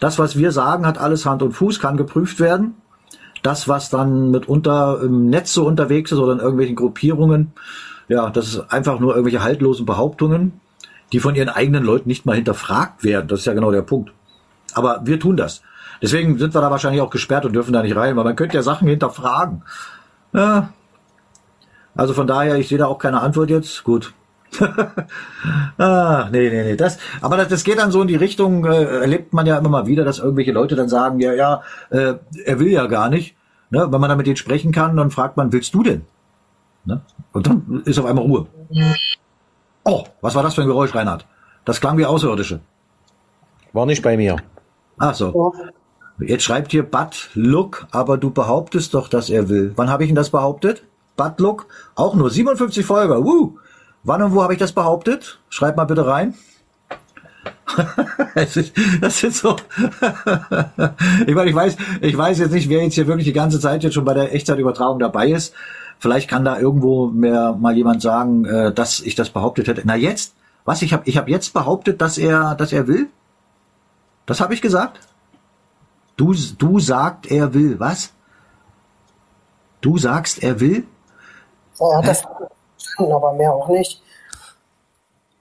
Das, 0.00 0.18
was 0.18 0.36
wir 0.36 0.50
sagen, 0.50 0.86
hat 0.86 0.98
alles 0.98 1.26
Hand 1.26 1.42
und 1.42 1.52
Fuß, 1.52 1.78
kann 1.78 1.96
geprüft 1.96 2.40
werden. 2.40 2.74
Das, 3.42 3.68
was 3.68 3.88
dann 3.88 4.30
mitunter 4.30 5.00
im 5.02 5.30
Netz 5.30 5.52
so 5.52 5.66
unterwegs 5.66 6.10
ist 6.10 6.18
oder 6.18 6.32
in 6.32 6.40
irgendwelchen 6.40 6.76
Gruppierungen, 6.76 7.52
ja, 8.08 8.30
das 8.30 8.48
ist 8.48 8.72
einfach 8.72 8.98
nur 8.98 9.12
irgendwelche 9.14 9.42
haltlosen 9.42 9.86
Behauptungen, 9.86 10.60
die 11.12 11.20
von 11.20 11.34
ihren 11.34 11.48
eigenen 11.48 11.84
Leuten 11.84 12.08
nicht 12.08 12.26
mal 12.26 12.36
hinterfragt 12.36 13.04
werden. 13.04 13.28
Das 13.28 13.40
ist 13.40 13.46
ja 13.46 13.54
genau 13.54 13.70
der 13.70 13.82
Punkt. 13.82 14.12
Aber 14.74 15.00
wir 15.04 15.18
tun 15.18 15.36
das. 15.36 15.62
Deswegen 16.02 16.38
sind 16.38 16.54
wir 16.54 16.60
da 16.60 16.70
wahrscheinlich 16.70 17.02
auch 17.02 17.10
gesperrt 17.10 17.44
und 17.44 17.52
dürfen 17.52 17.72
da 17.72 17.82
nicht 17.82 17.96
rein, 17.96 18.16
weil 18.16 18.24
man 18.24 18.36
könnte 18.36 18.56
ja 18.56 18.62
Sachen 18.62 18.88
hinterfragen. 18.88 19.62
Ja. 20.32 20.70
Also 21.94 22.14
von 22.14 22.26
daher, 22.26 22.56
ich 22.56 22.68
sehe 22.68 22.78
da 22.78 22.86
auch 22.86 22.98
keine 22.98 23.20
Antwort 23.20 23.50
jetzt. 23.50 23.84
Gut. 23.84 24.14
ah, 25.78 26.28
nee, 26.32 26.50
nee, 26.50 26.64
nee. 26.64 26.76
Das, 26.76 26.98
aber 27.20 27.36
das, 27.36 27.48
das 27.48 27.64
geht 27.64 27.78
dann 27.78 27.90
so 27.90 28.02
in 28.02 28.08
die 28.08 28.16
Richtung, 28.16 28.64
äh, 28.64 28.84
erlebt 28.84 29.32
man 29.32 29.46
ja 29.46 29.58
immer 29.58 29.68
mal 29.68 29.86
wieder, 29.86 30.04
dass 30.04 30.18
irgendwelche 30.18 30.52
Leute 30.52 30.76
dann 30.76 30.88
sagen, 30.88 31.20
ja, 31.20 31.32
ja, 31.34 31.62
äh, 31.90 32.14
er 32.44 32.58
will 32.58 32.68
ja 32.68 32.86
gar 32.86 33.10
nicht. 33.10 33.36
Ne? 33.70 33.86
Wenn 33.90 34.00
man 34.00 34.08
dann 34.08 34.18
mit 34.18 34.26
denen 34.26 34.36
sprechen 34.36 34.72
kann, 34.72 34.96
dann 34.96 35.10
fragt 35.10 35.36
man, 35.36 35.52
willst 35.52 35.74
du 35.74 35.82
denn? 35.82 36.02
Ne? 36.84 37.02
Und 37.32 37.46
dann 37.46 37.82
ist 37.84 37.98
auf 37.98 38.06
einmal 38.06 38.24
Ruhe. 38.24 38.46
Oh, 39.84 40.04
was 40.20 40.34
war 40.34 40.42
das 40.42 40.54
für 40.54 40.62
ein 40.62 40.66
Geräusch, 40.66 40.94
Reinhard? 40.94 41.26
Das 41.64 41.80
klang 41.80 41.96
wie 41.98 42.06
Außerirdische. 42.06 42.60
War 43.72 43.86
nicht 43.86 44.02
bei 44.02 44.16
mir. 44.16 44.36
Ach 44.98 45.14
so. 45.14 45.54
Jetzt 46.18 46.44
schreibt 46.44 46.70
hier 46.72 46.82
Bad 46.82 47.30
Look, 47.34 47.86
aber 47.92 48.18
du 48.18 48.30
behauptest 48.30 48.92
doch, 48.94 49.08
dass 49.08 49.30
er 49.30 49.48
will. 49.48 49.72
Wann 49.76 49.88
habe 49.88 50.02
ich 50.04 50.08
denn 50.10 50.16
das 50.16 50.30
behauptet? 50.30 50.84
Bad 51.16 51.40
Look? 51.40 51.66
Auch 51.94 52.14
nur 52.14 52.30
57 52.30 52.84
Folger. 52.84 53.24
Woo. 53.24 53.58
Wann 54.04 54.22
und 54.22 54.34
wo 54.34 54.42
habe 54.42 54.52
ich 54.52 54.58
das 54.58 54.72
behauptet? 54.72 55.38
Schreib 55.48 55.76
mal 55.76 55.84
bitte 55.84 56.06
rein. 56.06 56.34
Es 58.34 58.56
ist- 58.56 58.72
das 59.00 59.22
ist 59.22 59.38
so. 59.38 59.56
ich 61.26 61.34
meine, 61.34 61.50
ich 61.50 61.54
weiß, 61.54 61.76
ich 62.00 62.16
weiß 62.16 62.38
jetzt 62.38 62.52
nicht, 62.52 62.68
wer 62.68 62.82
jetzt 62.82 62.94
hier 62.94 63.06
wirklich 63.06 63.26
die 63.26 63.32
ganze 63.32 63.60
Zeit 63.60 63.82
jetzt 63.82 63.94
schon 63.94 64.04
bei 64.04 64.14
der 64.14 64.34
Echtzeitübertragung 64.34 64.98
dabei 64.98 65.28
ist. 65.30 65.54
Vielleicht 66.00 66.28
kann 66.28 66.44
da 66.44 66.58
irgendwo 66.58 67.08
mehr 67.08 67.52
mal 67.52 67.76
jemand 67.76 68.00
sagen, 68.00 68.46
äh, 68.46 68.72
dass 68.72 69.00
ich 69.00 69.14
das 69.14 69.30
behauptet 69.30 69.68
hätte. 69.68 69.82
Na 69.84 69.94
jetzt? 69.94 70.34
Was? 70.64 70.82
Ich 70.82 70.92
habe 70.92 71.02
ich 71.06 71.18
hab 71.18 71.28
jetzt 71.28 71.52
behauptet, 71.52 72.00
dass 72.00 72.18
er, 72.18 72.54
dass 72.54 72.72
er 72.72 72.88
will? 72.88 73.08
Das 74.24 74.40
habe 74.40 74.54
ich 74.54 74.62
gesagt? 74.62 74.98
Du, 76.16 76.34
du 76.58 76.80
sagt, 76.80 77.26
er 77.30 77.52
will. 77.52 77.78
Was? 77.78 78.12
Du 79.82 79.98
sagst, 79.98 80.42
er 80.42 80.58
will? 80.60 80.86
Ja, 81.78 82.02
das 82.02 82.22
verstanden, 83.00 83.12
aber 83.12 83.34
mehr 83.34 83.52
auch 83.52 83.68
nicht. 83.68 84.02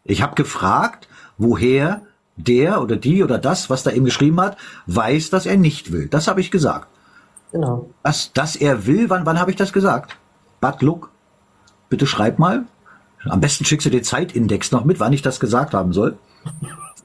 Ich 0.03 0.21
habe 0.21 0.35
gefragt, 0.35 1.07
woher 1.37 2.01
der 2.35 2.81
oder 2.81 2.97
die 2.97 3.23
oder 3.23 3.37
das, 3.37 3.69
was 3.69 3.83
da 3.83 3.91
eben 3.91 4.05
geschrieben 4.05 4.39
hat, 4.41 4.57
weiß, 4.87 5.29
dass 5.29 5.45
er 5.45 5.57
nicht 5.57 5.91
will. 5.91 6.07
Das 6.07 6.27
habe 6.27 6.41
ich 6.41 6.51
gesagt. 6.51 6.87
Genau. 7.51 7.89
Dass, 8.03 8.33
dass 8.33 8.55
er 8.55 8.85
will, 8.85 9.09
wann, 9.09 9.25
wann 9.25 9.39
habe 9.39 9.51
ich 9.51 9.57
das 9.57 9.73
gesagt? 9.73 10.17
Bad 10.59 10.81
Look, 10.81 11.11
bitte 11.89 12.07
schreib 12.07 12.39
mal. 12.39 12.65
Am 13.25 13.41
besten 13.41 13.65
schickst 13.65 13.85
du 13.85 13.89
den 13.89 14.03
Zeitindex 14.03 14.71
noch 14.71 14.85
mit, 14.85 14.99
wann 14.99 15.13
ich 15.13 15.21
das 15.21 15.39
gesagt 15.39 15.73
haben 15.73 15.93
soll. 15.93 16.17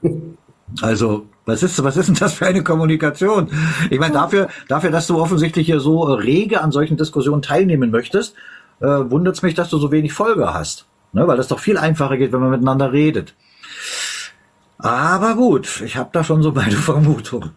Also, 0.80 1.26
was 1.44 1.62
ist, 1.62 1.84
was 1.84 1.96
ist 1.96 2.08
denn 2.08 2.16
das 2.16 2.34
für 2.34 2.46
eine 2.46 2.64
Kommunikation? 2.64 3.48
Ich 3.90 4.00
meine, 4.00 4.14
dafür, 4.14 4.48
dafür, 4.66 4.90
dass 4.90 5.06
du 5.06 5.20
offensichtlich 5.20 5.66
hier 5.66 5.78
so 5.78 6.08
äh, 6.08 6.20
rege 6.20 6.62
an 6.62 6.72
solchen 6.72 6.96
Diskussionen 6.96 7.42
teilnehmen 7.42 7.90
möchtest, 7.90 8.34
äh, 8.80 8.86
wundert 8.86 9.36
es 9.36 9.42
mich, 9.42 9.54
dass 9.54 9.68
du 9.68 9.78
so 9.78 9.92
wenig 9.92 10.12
Folge 10.12 10.52
hast. 10.52 10.86
Ne? 11.12 11.28
Weil 11.28 11.36
das 11.36 11.48
doch 11.48 11.60
viel 11.60 11.76
einfacher 11.76 12.16
geht, 12.16 12.32
wenn 12.32 12.40
man 12.40 12.50
miteinander 12.50 12.92
redet. 12.92 13.34
Aber 14.78 15.34
gut, 15.34 15.82
ich 15.82 15.96
habe 15.96 16.10
da 16.12 16.24
schon 16.24 16.42
so 16.42 16.52
meine 16.52 16.72
Vermutung. 16.76 17.50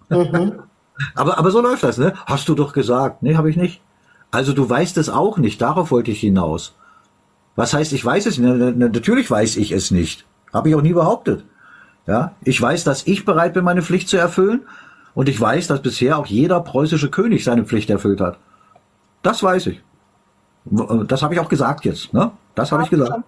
aber, 1.15 1.38
aber 1.38 1.52
so 1.52 1.61
läuft 1.61 1.84
das, 1.84 1.98
ne? 1.98 2.14
Hast 2.26 2.48
du 2.49 2.56
doch 2.56 2.74
gesagt. 2.74 3.24
Nee, 3.24 3.36
habe 3.36 3.49
ich 3.49 3.57
nicht. 3.57 3.82
Also 4.38 4.53
du 4.53 4.69
weißt 4.69 4.97
es 4.97 5.09
auch 5.09 5.39
nicht, 5.39 5.59
darauf 5.64 5.89
wollte 5.89 6.11
ich 6.11 6.19
hinaus. 6.19 6.76
Was 7.55 7.73
heißt, 7.73 7.91
ich 7.93 8.05
weiß 8.05 8.27
es 8.27 8.38
nicht? 8.38 8.47
Na, 8.47 8.72
na, 8.72 8.88
Natürlich 8.88 9.31
weiß 9.31 9.57
ich 9.57 9.72
es 9.72 9.89
nicht. 9.89 10.27
Habe 10.53 10.69
ich 10.69 10.76
auch 10.76 10.84
nie 10.84 10.93
behauptet. 10.93 11.43
Ja, 12.05 12.35
ich 12.43 12.61
weiß, 12.61 12.84
dass 12.84 13.07
ich 13.07 13.26
bereit 13.26 13.55
bin, 13.55 13.64
meine 13.64 13.81
Pflicht 13.81 14.09
zu 14.09 14.18
erfüllen. 14.18 14.61
Und 15.15 15.27
ich 15.27 15.41
weiß, 15.41 15.65
dass 15.65 15.81
bisher 15.81 16.19
auch 16.19 16.27
jeder 16.27 16.59
preußische 16.59 17.09
König 17.09 17.43
seine 17.43 17.65
Pflicht 17.65 17.89
erfüllt 17.89 18.22
hat. 18.22 18.38
Das 19.23 19.41
weiß 19.41 19.65
ich. 19.65 19.81
Das 20.65 21.23
habe 21.23 21.34
ich 21.34 21.39
auch 21.39 21.49
gesagt 21.49 21.84
jetzt. 21.85 22.14
Ne? 22.14 22.30
Das 22.53 22.72
habe 22.72 22.84
ich 22.84 22.91
gesagt. 22.91 23.23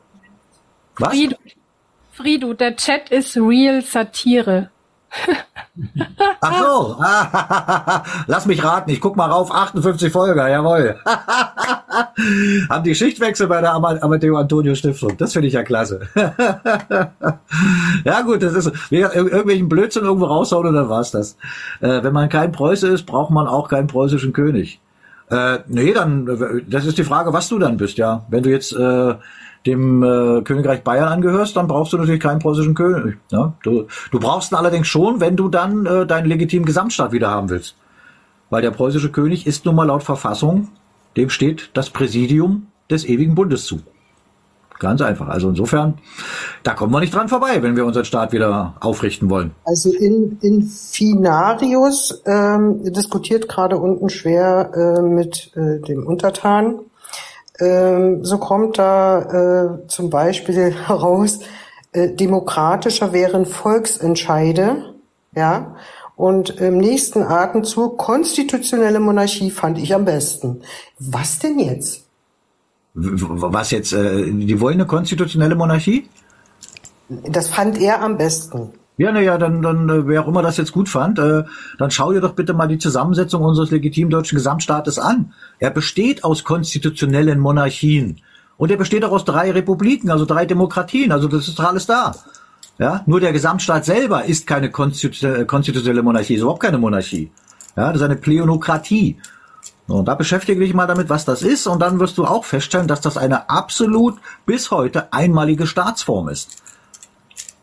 Was? 0.99 1.10
Frido, 1.10 1.38
Frido, 2.11 2.53
der 2.53 2.76
Chat 2.76 3.10
ist 3.10 3.36
real 3.36 3.81
Satire. 3.81 4.69
Ach 6.41 6.60
so. 6.60 6.98
Lass 8.27 8.45
mich 8.45 8.64
raten. 8.64 8.90
Ich 8.91 8.99
guck 9.02 9.15
mal 9.15 9.30
rauf. 9.30 9.53
58 9.53 10.11
Folger. 10.11 10.48
Jawohl. 10.49 10.99
Haben 12.69 12.84
die 12.84 12.95
Schichtwechsel 12.95 13.48
bei 13.48 13.61
der 13.61 13.73
Ama- 13.73 14.02
Amadeo 14.02 14.38
Antonio 14.38 14.76
Stiftung. 14.76 15.18
Das 15.18 15.34
finde 15.34 15.48
ich 15.48 15.53
ja 15.53 15.64
klasse. 15.64 16.02
ja 18.03 18.22
gut, 18.22 18.44
das 18.44 18.53
ist 18.53 18.72
irgendwelchen 18.91 19.69
Blödsinn 19.69 20.03
irgendwo 20.03 20.26
raushauen 20.26 20.68
und 20.68 20.73
dann 20.76 20.90
war's 20.90 21.11
das. 21.11 21.38
Äh, 21.81 22.03
wenn 22.03 22.14
man 22.14 22.30
kein 22.30 22.52
Preuße 22.52 22.88
ist, 22.88 23.06
braucht 23.06 23.31
man 23.31 23.48
auch 23.48 23.69
keinen 23.69 23.88
preußischen 23.88 24.34
König. 24.34 24.80
Äh, 25.30 25.60
nee, 25.68 25.94
dann, 25.94 26.64
das 26.68 26.86
ist 26.86 26.98
die 26.98 27.03
Frage, 27.03 27.31
was 27.34 27.48
du 27.49 27.60
dann 27.60 27.77
bist, 27.77 27.98
ja. 27.98 28.26
Wenn 28.30 28.44
du 28.44 28.49
jetzt 28.49 28.73
äh, 28.73 29.14
dem 29.65 30.03
äh, 30.03 30.41
Königreich 30.41 30.84
Bayern 30.84 31.10
angehörst, 31.10 31.56
dann 31.57 31.68
brauchst 31.68 31.94
du 31.94 31.98
natürlich 31.98 32.22
keinen 32.22 32.40
preußischen 32.40 32.76
König. 32.76 33.18
Ja? 33.31 33.53
Du, 33.64 33.88
du 34.11 34.19
brauchst 34.19 34.52
ihn 34.52 34.56
allerdings 34.56 34.88
schon, 34.88 35.19
wenn 35.19 35.36
du 35.36 35.49
dann 35.49 35.86
äh, 35.86 36.06
deinen 36.06 36.27
legitimen 36.27 36.65
Gesamtstaat 36.65 37.11
wieder 37.11 37.30
haben 37.30 37.49
willst. 37.49 37.76
Weil 38.49 38.61
der 38.61 38.72
preußische 38.72 39.11
König 39.11 39.45
ist 39.45 39.65
nun 39.65 39.76
mal 39.76 39.86
laut 39.86 40.03
Verfassung, 40.03 40.69
dem 41.18 41.30
steht 41.30 41.72
das 41.73 41.90
Präsidium 41.90 42.68
des 42.90 43.06
ewigen 43.06 43.36
Bundes 43.36 43.65
zu. 43.65 43.81
Ganz 44.80 45.02
einfach. 45.02 45.27
Also 45.27 45.49
insofern, 45.49 45.95
da 46.64 46.73
kommen 46.73 46.94
wir 46.94 47.02
nicht 47.02 47.14
dran 47.14 47.27
vorbei, 47.27 47.61
wenn 47.61 47.76
wir 47.76 47.86
unseren 47.86 48.06
Staat 48.06 48.31
wieder 48.31 48.76
aufrichten 48.80 49.30
wollen. 49.30 49.52
Also 49.65 49.91
in, 49.91 50.38
in 50.41 50.64
Finarius 50.64 52.23
ähm, 52.26 52.81
diskutiert 52.94 53.49
gerade 53.49 53.77
unten 53.77 54.07
schwer 54.10 54.72
äh, 54.73 55.02
mit 55.02 55.52
äh, 55.56 55.86
dem 55.86 56.07
Untertan. 56.07 56.80
Ähm, 57.60 58.23
so 58.23 58.38
kommt 58.38 58.77
da 58.77 59.81
äh, 59.84 59.88
zum 59.88 60.10
Beispiel 60.10 60.73
heraus, 60.88 61.40
äh, 61.91 62.10
demokratischer 62.10 63.14
wären 63.14 63.45
Volksentscheide, 63.45 64.94
ja, 65.36 65.76
und 66.15 66.49
im 66.49 66.77
nächsten 66.77 67.23
Atemzug 67.23 67.98
konstitutionelle 67.98 68.99
Monarchie 68.99 69.52
fand 69.52 69.77
ich 69.77 69.95
am 69.95 70.03
besten. 70.03 70.61
Was 70.99 71.40
denn 71.40 71.60
jetzt? 71.60 72.03
Was 72.94 73.72
jetzt, 73.72 73.94
äh, 73.94 74.30
die 74.30 74.60
wollen 74.60 74.76
eine 74.76 74.86
konstitutionelle 74.86 75.56
Monarchie? 75.56 76.10
Das 77.07 77.48
fand 77.48 77.80
er 77.80 78.02
am 78.02 78.18
besten. 78.18 78.73
Ja, 79.00 79.14
naja, 79.14 79.38
dann, 79.38 79.62
dann, 79.62 79.88
äh, 79.88 80.08
wer 80.08 80.22
auch 80.22 80.28
immer 80.28 80.42
das 80.42 80.58
jetzt 80.58 80.74
gut 80.74 80.90
fand, 80.90 81.20
äh, 81.20 81.46
dann 81.78 81.90
schau 81.90 82.12
dir 82.12 82.20
doch 82.20 82.34
bitte 82.34 82.54
mal 82.54 82.68
die 82.68 82.78
Zusammensetzung 82.78 83.42
unseres 83.42 83.72
legitimen 83.72 84.10
deutschen 84.10 84.36
Gesamtstaates 84.36 85.00
an. 85.00 85.32
Er 85.58 85.70
besteht 85.70 86.26
aus 86.26 86.44
konstitutionellen 86.44 87.40
Monarchien. 87.40 88.20
Und 88.58 88.72
er 88.72 88.78
besteht 88.78 89.06
auch 89.06 89.14
aus 89.14 89.24
drei 89.24 89.52
Republiken, 89.52 90.12
also 90.12 90.26
drei 90.26 90.46
Demokratien, 90.46 91.14
also 91.14 91.30
das 91.30 91.48
ist 91.48 91.62
alles 91.62 91.86
da. 91.86 92.14
Ja, 92.78 93.04
nur 93.06 93.22
der 93.22 93.32
Gesamtstaat 93.32 93.86
selber 93.86 94.26
ist 94.26 94.46
keine 94.46 94.70
konstitutionelle 94.70 96.04
Monarchie, 96.04 96.36
ist 96.36 96.42
überhaupt 96.42 96.62
keine 96.62 96.78
Monarchie. 96.78 97.32
Ja, 97.78 97.88
das 97.94 98.02
ist 98.02 98.04
eine 98.04 98.18
Pleonokratie. 98.18 99.16
Und 99.88 100.10
da 100.10 100.16
beschäftige 100.16 100.60
dich 100.60 100.74
mal 100.74 100.88
damit, 100.88 101.08
was 101.08 101.24
das 101.24 101.42
ist, 101.42 101.68
und 101.68 101.82
dann 101.82 102.02
wirst 102.02 102.18
du 102.18 102.26
auch 102.26 102.44
feststellen, 102.44 102.90
dass 102.90 103.00
das 103.00 103.16
eine 103.16 103.50
absolut 103.50 104.18
bis 104.46 104.72
heute 104.72 105.14
einmalige 105.14 105.68
Staatsform 105.68 106.28
ist. 106.28 106.62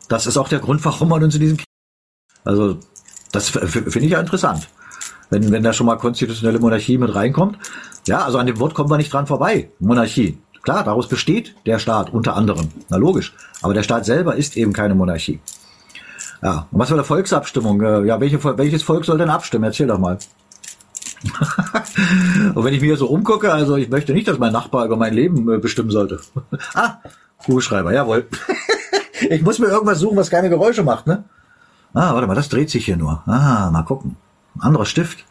Das 0.08 0.26
ist 0.26 0.36
auch 0.36 0.48
der 0.48 0.60
Grund, 0.60 0.84
warum 0.84 1.08
man 1.08 1.22
uns 1.22 1.34
in 1.34 1.40
diesem 1.40 1.58
also 2.46 2.78
das 3.32 3.50
finde 3.50 4.00
ich 4.00 4.12
ja 4.12 4.20
interessant. 4.20 4.68
Wenn, 5.28 5.50
wenn 5.50 5.64
da 5.64 5.72
schon 5.72 5.86
mal 5.86 5.96
konstitutionelle 5.96 6.60
Monarchie 6.60 6.96
mit 6.96 7.14
reinkommt. 7.14 7.58
Ja, 8.06 8.24
also 8.24 8.38
an 8.38 8.46
dem 8.46 8.60
Wort 8.60 8.74
kommt 8.74 8.88
man 8.88 8.98
nicht 8.98 9.12
dran 9.12 9.26
vorbei. 9.26 9.70
Monarchie. 9.80 10.38
Klar, 10.62 10.84
daraus 10.84 11.08
besteht 11.08 11.56
der 11.66 11.80
Staat 11.80 12.12
unter 12.12 12.36
anderem. 12.36 12.68
Na 12.88 12.96
logisch. 12.96 13.34
Aber 13.62 13.74
der 13.74 13.82
Staat 13.82 14.04
selber 14.04 14.36
ist 14.36 14.56
eben 14.56 14.72
keine 14.72 14.94
Monarchie. 14.94 15.40
Ja, 16.42 16.68
und 16.70 16.78
was 16.78 16.88
für 16.88 16.94
eine 16.94 17.04
Volksabstimmung? 17.04 17.80
Äh, 17.82 18.06
ja, 18.06 18.20
welche, 18.20 18.42
welches 18.56 18.84
Volk 18.84 19.04
soll 19.04 19.18
denn 19.18 19.30
abstimmen? 19.30 19.64
Erzähl 19.64 19.88
doch 19.88 19.98
mal. 19.98 20.18
und 22.54 22.64
wenn 22.64 22.74
ich 22.74 22.80
mir 22.80 22.96
so 22.96 23.08
umgucke, 23.08 23.52
also 23.52 23.76
ich 23.76 23.88
möchte 23.88 24.12
nicht, 24.12 24.28
dass 24.28 24.38
mein 24.38 24.52
Nachbar 24.52 24.86
über 24.86 24.96
mein 24.96 25.14
Leben 25.14 25.52
äh, 25.52 25.58
bestimmen 25.58 25.90
sollte. 25.90 26.20
ah, 26.74 26.98
Kugelschreiber, 27.44 27.92
jawohl. 27.92 28.28
ich 29.30 29.42
muss 29.42 29.58
mir 29.58 29.66
irgendwas 29.66 30.00
suchen, 30.00 30.16
was 30.16 30.30
keine 30.30 30.48
Geräusche 30.48 30.82
macht, 30.82 31.06
ne? 31.06 31.24
Ah, 31.94 32.14
warte 32.14 32.26
mal, 32.26 32.34
das 32.34 32.48
dreht 32.48 32.70
sich 32.70 32.84
hier 32.84 32.96
nur. 32.96 33.22
Ah, 33.26 33.70
mal 33.70 33.82
gucken. 33.82 34.16
Anderer 34.58 34.86
Stift. 34.86 35.24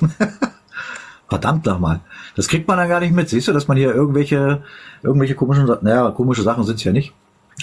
Verdammt 1.28 1.66
nochmal. 1.66 2.00
Das 2.36 2.46
kriegt 2.46 2.68
man 2.68 2.76
dann 2.78 2.88
gar 2.88 3.00
nicht 3.00 3.12
mit. 3.12 3.28
Siehst 3.28 3.48
du, 3.48 3.52
dass 3.52 3.66
man 3.66 3.76
hier 3.76 3.92
irgendwelche, 3.92 4.62
irgendwelche 5.02 5.34
komischen, 5.34 5.66
naja, 5.82 6.10
komische 6.12 6.42
Sachen 6.42 6.62
sind's 6.62 6.84
ja 6.84 6.92
nicht. 6.92 7.12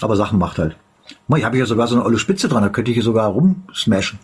Aber 0.02 0.15
Sachen 0.15 0.40
macht 0.40 0.60
halt. 0.60 0.76
Mal, 1.27 1.38
ich 1.38 1.45
habe 1.45 1.56
hier 1.56 1.65
sogar 1.65 1.88
so 1.88 1.95
eine 1.95 2.06
olle 2.06 2.19
Spitze 2.19 2.48
dran, 2.49 2.64
da 2.64 2.69
könnte 2.69 2.91
ich 2.91 2.95
hier 2.95 3.03
sogar 3.03 3.30
rumsmashen. 3.30 4.19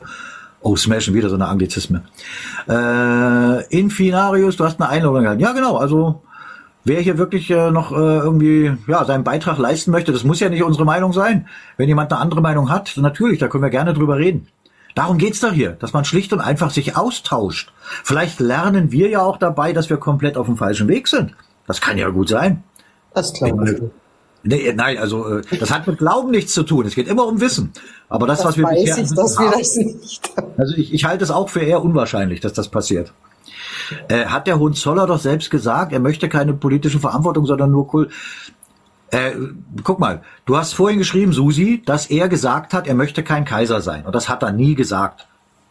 Oh, 0.61 0.75
smashen, 0.75 1.13
wieder 1.13 1.29
so 1.29 1.35
eine 1.35 1.47
Anglizisme. 1.47 2.03
Äh, 2.67 3.65
Infinarius, 3.67 4.57
du 4.57 4.65
hast 4.65 4.81
eine 4.81 4.89
Einladung 4.89 5.23
gehabt. 5.23 5.39
Ja, 5.39 5.53
genau, 5.53 5.77
also 5.77 6.21
wer 6.83 7.01
hier 7.01 7.17
wirklich 7.17 7.49
äh, 7.49 7.71
noch 7.71 7.91
äh, 7.91 7.95
irgendwie 7.95 8.71
ja 8.87 9.05
seinen 9.05 9.23
Beitrag 9.23 9.57
leisten 9.57 9.91
möchte, 9.91 10.11
das 10.11 10.23
muss 10.23 10.39
ja 10.39 10.49
nicht 10.49 10.63
unsere 10.63 10.85
Meinung 10.85 11.13
sein. 11.13 11.47
Wenn 11.77 11.87
jemand 11.87 12.11
eine 12.11 12.21
andere 12.21 12.41
Meinung 12.41 12.69
hat, 12.69 12.93
natürlich, 12.97 13.39
da 13.39 13.47
können 13.47 13.63
wir 13.63 13.69
gerne 13.69 13.93
drüber 13.93 14.17
reden. 14.17 14.47
Darum 14.95 15.17
geht's 15.17 15.39
doch 15.39 15.53
hier, 15.53 15.71
dass 15.71 15.93
man 15.93 16.03
schlicht 16.03 16.33
und 16.33 16.39
einfach 16.39 16.71
sich 16.71 16.97
austauscht. 16.97 17.71
Vielleicht 18.03 18.39
lernen 18.39 18.91
wir 18.91 19.09
ja 19.09 19.21
auch 19.21 19.37
dabei, 19.37 19.71
dass 19.71 19.89
wir 19.89 19.97
komplett 19.97 20.35
auf 20.35 20.47
dem 20.47 20.57
falschen 20.57 20.87
Weg 20.87 21.07
sind. 21.07 21.35
Das 21.67 21.79
kann 21.79 21.97
ja 21.97 22.09
gut 22.09 22.29
sein. 22.29 22.63
Das 23.13 23.33
glaube 23.33 23.71
ich. 23.71 23.81
Nee, 24.41 24.73
nein, 24.73 24.97
also 24.97 25.39
äh, 25.39 25.41
das 25.59 25.71
hat 25.71 25.85
mit 25.85 25.97
Glauben 25.97 26.31
nichts 26.31 26.53
zu 26.53 26.63
tun. 26.63 26.85
Es 26.85 26.95
geht 26.95 27.07
immer 27.07 27.27
um 27.27 27.41
Wissen. 27.41 27.71
Aber 28.07 28.25
das, 28.25 28.39
das 28.39 28.47
was 28.47 28.57
wir 28.57 28.63
weiß 28.63 28.81
bisher 28.81 29.03
ich, 29.03 29.09
dass 29.13 29.37
wir 29.37 29.51
das 29.51 29.75
nicht. 29.75 30.31
Also 30.57 30.75
ich, 30.75 30.93
ich 30.93 31.05
halte 31.05 31.23
es 31.23 31.31
auch 31.31 31.49
für 31.49 31.59
eher 31.59 31.83
unwahrscheinlich, 31.83 32.39
dass 32.39 32.53
das 32.53 32.69
passiert. 32.69 33.13
Äh, 34.07 34.25
hat 34.25 34.47
der 34.47 34.59
Hohenzoller 34.59 35.07
doch 35.07 35.19
selbst 35.19 35.49
gesagt, 35.49 35.93
er 35.93 35.99
möchte 35.99 36.29
keine 36.29 36.53
politische 36.53 36.99
Verantwortung, 36.99 37.45
sondern 37.45 37.71
nur 37.71 37.93
cool. 37.93 38.09
Äh, 39.11 39.31
guck 39.83 39.99
mal, 39.99 40.21
du 40.45 40.57
hast 40.57 40.73
vorhin 40.73 40.99
geschrieben, 40.99 41.33
Susi, 41.33 41.81
dass 41.85 42.07
er 42.07 42.29
gesagt 42.29 42.73
hat, 42.73 42.87
er 42.87 42.95
möchte 42.95 43.23
kein 43.23 43.45
Kaiser 43.45 43.81
sein. 43.81 44.05
Und 44.05 44.13
das 44.13 44.29
hat 44.29 44.43
er 44.43 44.51
nie 44.51 44.75
gesagt. 44.75 45.27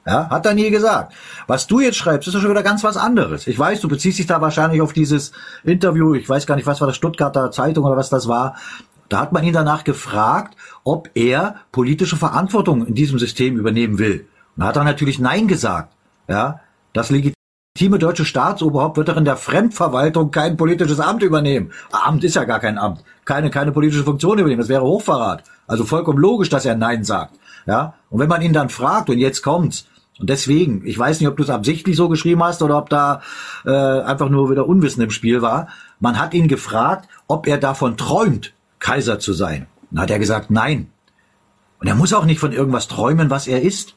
Ja, 0.07 0.31
hat 0.31 0.47
er 0.47 0.55
nie 0.55 0.71
gesagt. 0.71 1.13
Was 1.47 1.67
du 1.67 1.81
jetzt 1.81 1.97
schreibst, 1.97 2.27
ist 2.27 2.35
doch 2.35 2.41
schon 2.41 2.51
wieder 2.51 2.63
ganz 2.63 2.83
was 2.83 2.97
anderes. 2.97 3.47
Ich 3.47 3.59
weiß, 3.59 3.83
du 3.83 3.89
beziehst 3.89 4.19
dich 4.19 4.27
da 4.27 4.41
wahrscheinlich 4.41 4.81
auf 4.81 4.95
dieses 4.95 5.33
Interview, 5.65 6.15
ich 6.15 6.27
weiß 6.27 6.47
gar 6.47 6.57
nicht, 6.57 6.67
was 6.67 6.81
war 6.81 6.89
das, 6.89 6.97
Stuttgarter 6.97 7.51
Zeitung 7.51 7.85
oder 7.85 7.97
was 7.97 8.09
das 8.09 8.27
war. 8.27 8.57
Da 9.11 9.21
hat 9.21 9.33
man 9.33 9.45
ihn 9.45 9.53
danach 9.53 9.85
gefragt, 9.85 10.57
ob 10.83 11.11
er 11.15 11.57
politische 11.73 12.17
Verantwortung 12.17 12.87
in 12.87 12.95
diesem 12.95 13.19
System 13.19 13.57
übernehmen 13.59 13.99
will. 13.99 14.27
Und 14.57 14.63
da 14.63 14.69
hat 14.69 14.77
er 14.77 14.85
natürlich 14.85 15.19
Nein 15.19 15.47
gesagt. 15.47 15.93
Ja, 16.27 16.61
das 16.93 17.11
legitime 17.79 17.99
deutsche 18.01 18.25
Staatsoberhaupt 18.25 18.97
wird 18.97 19.09
doch 19.09 19.17
in 19.17 19.25
der 19.25 19.37
Fremdverwaltung 19.37 20.33
kein 20.33 20.57
politisches 20.57 20.99
Amt 20.99 21.23
übernehmen. 21.23 21.71
Amt 21.93 22.25
ist 22.25 22.35
ja 22.35 22.43
gar 22.43 22.59
kein 22.59 22.77
Amt. 22.77 23.05
Keine, 23.25 23.51
keine 23.51 23.71
politische 23.71 24.03
Funktion 24.03 24.39
übernehmen. 24.39 24.61
Das 24.61 24.69
wäre 24.69 24.83
Hochverrat. 24.83 25.45
Also 25.69 25.85
vollkommen 25.85 26.19
logisch, 26.19 26.49
dass 26.49 26.67
er 26.67 26.75
Nein 26.75 27.05
sagt. 27.05 27.39
Ja, 27.67 27.95
und 28.11 28.19
wenn 28.19 28.29
man 28.29 28.43
ihn 28.43 28.53
dann 28.53 28.69
fragt, 28.69 29.11
und 29.11 29.19
jetzt 29.19 29.43
kommt's, 29.43 29.87
und 30.19 30.29
deswegen, 30.29 30.85
ich 30.85 30.99
weiß 30.99 31.21
nicht, 31.21 31.29
ob 31.29 31.37
du 31.37 31.45
es 31.45 31.51
absichtlich 31.51 31.95
so 31.95 32.09
geschrieben 32.09 32.43
hast 32.43 32.63
oder 32.63 32.79
ob 32.79 32.91
da 32.91 33.21
äh, 33.65 33.71
einfach 33.71 34.29
nur 34.29 34.51
wieder 34.51 34.67
Unwissen 34.67 35.03
im 35.03 35.11
Spiel 35.11 35.43
war. 35.43 35.69
Man 36.01 36.19
hat 36.19 36.35
ihn 36.35 36.49
gefragt, 36.49 37.09
ob 37.29 37.47
er 37.47 37.59
davon 37.59 37.97
träumt, 37.97 38.53
Kaiser 38.81 39.21
zu 39.21 39.33
sein. 39.33 39.67
Dann 39.93 40.03
hat 40.03 40.11
er 40.11 40.19
gesagt, 40.19 40.51
nein. 40.51 40.91
Und 41.79 41.87
er 41.87 41.95
muss 41.95 42.13
auch 42.13 42.25
nicht 42.25 42.41
von 42.41 42.51
irgendwas 42.51 42.89
träumen, 42.89 43.31
was 43.31 43.47
er 43.47 43.63
ist. 43.63 43.95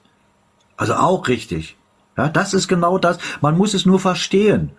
Also 0.78 0.94
auch 0.94 1.28
richtig. 1.28 1.78
Ja, 2.18 2.30
das 2.30 2.54
ist 2.54 2.68
genau 2.68 2.98
das. 2.98 3.18
Man 3.42 3.58
muss 3.58 3.74
es 3.74 3.86
nur 3.86 4.00
verstehen. 4.00 4.72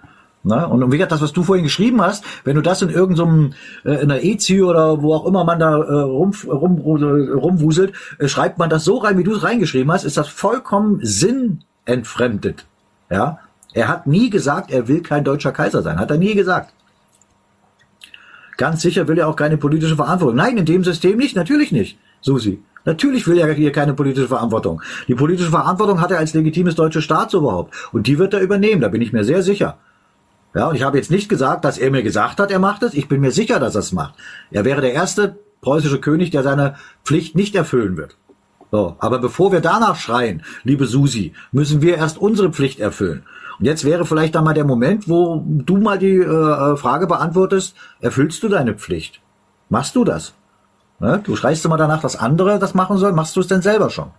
Ne? 0.44 0.66
Und 0.66 0.90
wie 0.90 0.96
gesagt, 0.96 1.12
das, 1.12 1.22
was 1.22 1.32
du 1.32 1.44
vorhin 1.44 1.64
geschrieben 1.64 2.02
hast, 2.02 2.24
wenn 2.44 2.56
du 2.56 2.62
das 2.62 2.82
in 2.82 2.90
irgendeinem, 2.90 3.54
äh, 3.84 4.02
in 4.02 4.08
der 4.08 4.24
EZI 4.24 4.62
oder 4.62 5.00
wo 5.00 5.14
auch 5.14 5.24
immer 5.26 5.44
man 5.44 5.60
da 5.60 5.76
äh, 5.76 6.00
rum, 6.00 6.32
rum, 6.46 6.80
rumwuselt, 6.80 7.94
äh, 8.18 8.26
schreibt 8.26 8.58
man 8.58 8.68
das 8.68 8.84
so 8.84 8.98
rein, 8.98 9.18
wie 9.18 9.24
du 9.24 9.34
es 9.36 9.44
reingeschrieben 9.44 9.92
hast, 9.92 10.04
ist 10.04 10.16
das 10.16 10.28
vollkommen 10.28 10.98
sinnentfremdet. 11.02 12.64
Ja? 13.08 13.38
Er 13.72 13.88
hat 13.88 14.06
nie 14.06 14.30
gesagt, 14.30 14.72
er 14.72 14.88
will 14.88 15.02
kein 15.02 15.24
deutscher 15.24 15.52
Kaiser 15.52 15.82
sein. 15.82 15.98
Hat 15.98 16.10
er 16.10 16.18
nie 16.18 16.34
gesagt. 16.34 16.74
Ganz 18.56 18.82
sicher 18.82 19.08
will 19.08 19.18
er 19.18 19.28
auch 19.28 19.36
keine 19.36 19.56
politische 19.56 19.96
Verantwortung. 19.96 20.36
Nein, 20.36 20.58
in 20.58 20.66
dem 20.66 20.84
System 20.84 21.18
nicht, 21.18 21.36
natürlich 21.36 21.72
nicht, 21.72 21.98
Susi. 22.20 22.62
Natürlich 22.84 23.26
will 23.26 23.38
er 23.38 23.52
hier 23.52 23.72
keine 23.72 23.94
politische 23.94 24.28
Verantwortung. 24.28 24.82
Die 25.08 25.14
politische 25.14 25.50
Verantwortung 25.50 26.00
hat 26.00 26.10
er 26.10 26.18
als 26.18 26.34
legitimes 26.34 26.74
deutsches 26.74 27.04
Staatsoberhaupt. 27.04 27.74
Und 27.92 28.06
die 28.06 28.18
wird 28.18 28.34
er 28.34 28.40
übernehmen, 28.40 28.80
da 28.80 28.88
bin 28.88 29.02
ich 29.02 29.12
mir 29.12 29.24
sehr 29.24 29.42
sicher. 29.42 29.78
Ja, 30.54 30.68
und 30.68 30.74
ich 30.74 30.82
habe 30.82 30.98
jetzt 30.98 31.10
nicht 31.10 31.28
gesagt, 31.28 31.64
dass 31.64 31.78
er 31.78 31.90
mir 31.90 32.02
gesagt 32.02 32.38
hat, 32.38 32.50
er 32.50 32.58
macht 32.58 32.82
es. 32.82 32.94
Ich 32.94 33.08
bin 33.08 33.20
mir 33.20 33.30
sicher, 33.30 33.58
dass 33.58 33.74
er 33.74 33.80
es 33.80 33.92
macht. 33.92 34.14
Er 34.50 34.64
wäre 34.64 34.80
der 34.80 34.92
erste 34.92 35.36
preußische 35.62 36.00
König, 36.00 36.30
der 36.30 36.42
seine 36.42 36.74
Pflicht 37.04 37.36
nicht 37.36 37.54
erfüllen 37.54 37.96
wird. 37.96 38.16
So, 38.70 38.96
aber 38.98 39.18
bevor 39.18 39.52
wir 39.52 39.60
danach 39.60 39.96
schreien, 39.96 40.42
liebe 40.64 40.86
Susi, 40.86 41.34
müssen 41.52 41.82
wir 41.82 41.96
erst 41.96 42.18
unsere 42.18 42.50
Pflicht 42.52 42.80
erfüllen. 42.80 43.22
Und 43.58 43.66
jetzt 43.66 43.84
wäre 43.84 44.06
vielleicht 44.06 44.34
da 44.34 44.42
mal 44.42 44.54
der 44.54 44.64
Moment, 44.64 45.08
wo 45.08 45.42
du 45.46 45.76
mal 45.76 45.98
die 45.98 46.16
äh, 46.16 46.22
äh 46.22 46.76
Frage 46.76 47.06
beantwortest, 47.06 47.76
erfüllst 48.00 48.42
du 48.42 48.48
deine 48.48 48.74
Pflicht? 48.74 49.20
Machst 49.68 49.94
du 49.94 50.04
das? 50.04 50.34
Ne? 51.02 51.20
Du 51.24 51.34
schreist 51.34 51.64
immer 51.64 51.76
danach, 51.76 52.00
dass 52.00 52.14
andere 52.14 52.60
das 52.60 52.74
machen 52.74 52.96
sollen. 52.96 53.16
Machst 53.16 53.34
du 53.34 53.40
es 53.40 53.48
denn 53.48 53.60
selber 53.60 53.90
schon? 53.90 54.12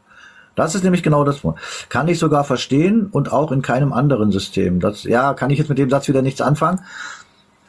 Das 0.54 0.76
ist 0.76 0.84
nämlich 0.84 1.02
genau 1.02 1.24
das. 1.24 1.42
Kann 1.88 2.10
ich 2.10 2.20
sogar 2.20 2.44
verstehen 2.44 3.08
und 3.10 3.32
auch 3.32 3.54
in 3.54 3.62
keinem 3.62 3.94
anderen 3.94 4.32
System. 4.32 4.82
Das, 4.82 5.04
ja, 5.06 5.34
kann 5.34 5.50
ich 5.50 5.58
jetzt 5.58 5.70
mit 5.70 5.78
dem 5.78 5.90
Satz 5.90 6.10
wieder 6.10 6.22
nichts 6.22 6.42
anfangen. 6.42 6.82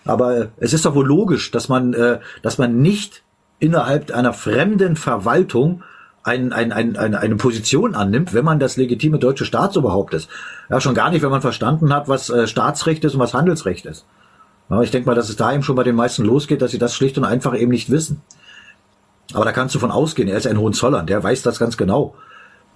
Aber 0.05 0.49
es 0.59 0.73
ist 0.73 0.85
doch 0.85 0.97
wohl 0.97 1.07
logisch, 1.07 1.53
dass 1.53 1.69
man, 1.69 1.95
äh, 1.95 2.19
dass 2.43 2.59
man 2.59 2.83
nicht 2.83 3.23
innerhalb 3.61 4.13
einer 4.13 4.33
fremden 4.33 4.97
Verwaltung 4.97 5.83
ein, 6.25 6.53
ein, 6.53 6.73
ein, 6.73 6.97
eine, 6.97 7.21
eine 7.21 7.37
Position 7.37 7.95
annimmt, 7.95 8.35
wenn 8.35 8.45
man 8.45 8.59
das 8.59 8.77
legitime 8.77 9.19
deutsche 9.19 9.45
Staatsoberhaupt 9.45 10.13
ist. 10.13 10.29
Ja, 10.69 10.81
schon 10.81 10.95
gar 10.95 11.11
nicht, 11.11 11.23
wenn 11.23 11.31
man 11.31 11.41
verstanden 11.41 11.95
hat, 11.95 12.09
was 12.09 12.31
äh, 12.31 12.49
Staatsrecht 12.49 13.05
ist 13.05 13.15
und 13.15 13.21
was 13.21 13.33
Handelsrecht 13.33 13.87
ist. 13.87 14.07
Ja, 14.69 14.83
ich 14.83 14.91
denke 14.91 15.09
mal, 15.09 15.15
dass 15.15 15.29
es 15.29 15.37
da 15.37 15.53
eben 15.53 15.63
schon 15.63 15.77
bei 15.77 15.85
den 15.85 15.95
meisten 15.95 16.25
losgeht, 16.25 16.61
dass 16.61 16.73
sie 16.73 16.79
das 16.79 16.97
schlicht 16.97 17.17
und 17.17 17.25
einfach 17.25 17.57
eben 17.57 17.71
nicht 17.71 17.91
wissen. 17.91 18.21
Aber 19.33 19.45
da 19.45 19.53
kannst 19.53 19.75
du 19.75 19.79
von 19.79 19.91
ausgehen, 19.91 20.29
er 20.29 20.37
ist 20.37 20.47
ein 20.47 20.59
Hohenzollern, 20.59 21.07
der 21.07 21.23
weiß 21.23 21.43
das 21.43 21.59
ganz 21.59 21.77
genau. 21.77 22.15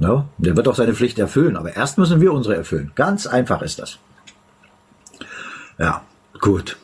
Ja, 0.00 0.26
der 0.38 0.56
wird 0.56 0.68
auch 0.68 0.76
seine 0.76 0.94
Pflicht 0.94 1.18
erfüllen, 1.18 1.56
aber 1.56 1.74
erst 1.74 1.98
müssen 1.98 2.20
wir 2.20 2.32
unsere 2.32 2.56
erfüllen. 2.56 2.92
Ganz 2.94 3.26
einfach 3.26 3.62
ist 3.62 3.80
das. 3.80 3.98
Ja, 5.76 6.02
gut. 6.40 6.76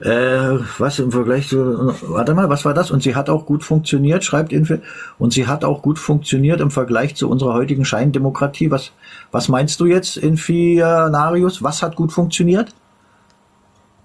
Äh, 0.00 0.58
was 0.78 0.98
im 0.98 1.12
Vergleich 1.12 1.48
zu, 1.48 1.94
warte 2.08 2.34
mal, 2.34 2.48
was 2.48 2.64
war 2.64 2.74
das? 2.74 2.90
Und 2.90 3.02
sie 3.02 3.14
hat 3.14 3.30
auch 3.30 3.46
gut 3.46 3.62
funktioniert, 3.64 4.24
schreibt 4.24 4.52
Infe. 4.52 4.82
Und 5.18 5.32
sie 5.32 5.46
hat 5.46 5.64
auch 5.64 5.82
gut 5.82 5.98
funktioniert 5.98 6.60
im 6.60 6.70
Vergleich 6.70 7.14
zu 7.14 7.28
unserer 7.28 7.54
heutigen 7.54 7.84
Scheindemokratie. 7.84 8.70
Was, 8.70 8.92
was 9.30 9.48
meinst 9.48 9.80
du 9.80 9.86
jetzt, 9.86 10.16
Infinarius? 10.16 11.62
Was 11.62 11.82
hat 11.82 11.96
gut 11.96 12.12
funktioniert? 12.12 12.74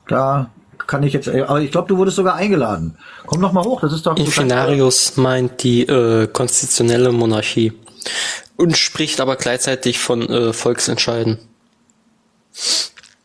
Da 0.07 0.49
kann 0.87 1.03
ich 1.03 1.13
jetzt, 1.13 1.27
aber 1.27 1.61
ich 1.61 1.71
glaube, 1.71 1.87
du 1.87 1.97
wurdest 1.97 2.17
sogar 2.17 2.35
eingeladen. 2.35 2.97
Komm 3.25 3.41
noch 3.41 3.53
mal 3.53 3.63
hoch, 3.63 3.81
das 3.81 3.93
ist 3.93 4.05
doch. 4.05 4.17
Infinarius 4.17 5.17
meint 5.17 5.63
die 5.63 5.83
äh, 5.83 6.27
konstitutionelle 6.27 7.11
Monarchie 7.11 7.73
und 8.57 8.77
spricht 8.77 9.21
aber 9.21 9.35
gleichzeitig 9.35 9.99
von 9.99 10.21
äh, 10.29 10.53
Volksentscheiden. 10.53 11.39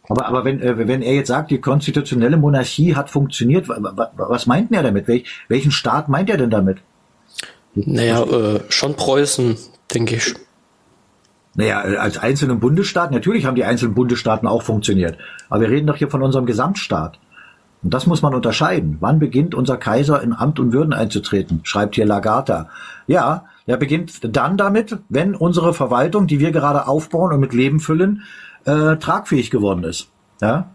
Aber, 0.09 0.27
aber 0.27 0.45
wenn, 0.45 0.61
äh, 0.61 0.89
wenn 0.89 1.03
er 1.03 1.15
jetzt 1.15 1.29
sagt, 1.29 1.51
die 1.51 1.61
konstitutionelle 1.61 2.37
Monarchie 2.37 2.97
hat 2.97 3.11
funktioniert, 3.11 3.69
was 3.69 4.47
meint 4.47 4.73
er 4.73 4.83
damit? 4.83 5.07
Welch, 5.07 5.27
welchen 5.49 5.71
Staat 5.71 6.09
meint 6.09 6.31
er 6.31 6.39
denn 6.39 6.51
damit? 6.51 6.79
Naja, 7.75 8.23
äh, 8.25 8.61
schon 8.71 8.95
Preußen, 8.97 9.57
denke 9.93 10.17
ich. 10.17 10.35
Naja, 11.55 11.81
als 11.81 12.19
einzelnen 12.19 12.61
Bundesstaat, 12.61 13.11
natürlich 13.11 13.45
haben 13.45 13.57
die 13.57 13.65
einzelnen 13.65 13.95
Bundesstaaten 13.95 14.47
auch 14.49 14.63
funktioniert. 14.63 15.19
Aber 15.49 15.63
wir 15.63 15.71
reden 15.71 15.87
doch 15.87 15.97
hier 15.97 16.09
von 16.09 16.23
unserem 16.23 16.47
Gesamtstaat. 16.47 17.19
Und 17.83 17.95
das 17.95 18.07
muss 18.07 18.23
man 18.23 18.35
unterscheiden. 18.35 18.97
Wann 19.01 19.19
beginnt 19.19 19.55
unser 19.55 19.77
Kaiser 19.77 20.23
in 20.23 20.33
Amt 20.33 20.59
und 20.59 20.73
Würden 20.73 20.93
einzutreten? 20.93 21.61
Schreibt 21.63 21.95
hier 21.95 22.07
Lagarta. 22.07 22.69
Ja, 23.07 23.45
er 23.67 23.77
beginnt 23.77 24.37
dann 24.37 24.57
damit, 24.57 24.99
wenn 25.09 25.35
unsere 25.35 25.75
Verwaltung, 25.75 26.27
die 26.27 26.41
wir 26.41 26.51
gerade 26.51 26.89
aufbauen 26.89 27.33
und 27.33 27.41
mit 27.41 27.53
Leben 27.53 27.81
füllen, 27.81 28.23
äh, 28.65 28.97
tragfähig 28.97 29.51
geworden 29.51 29.85
ist. 29.85 30.09
Ja? 30.41 30.71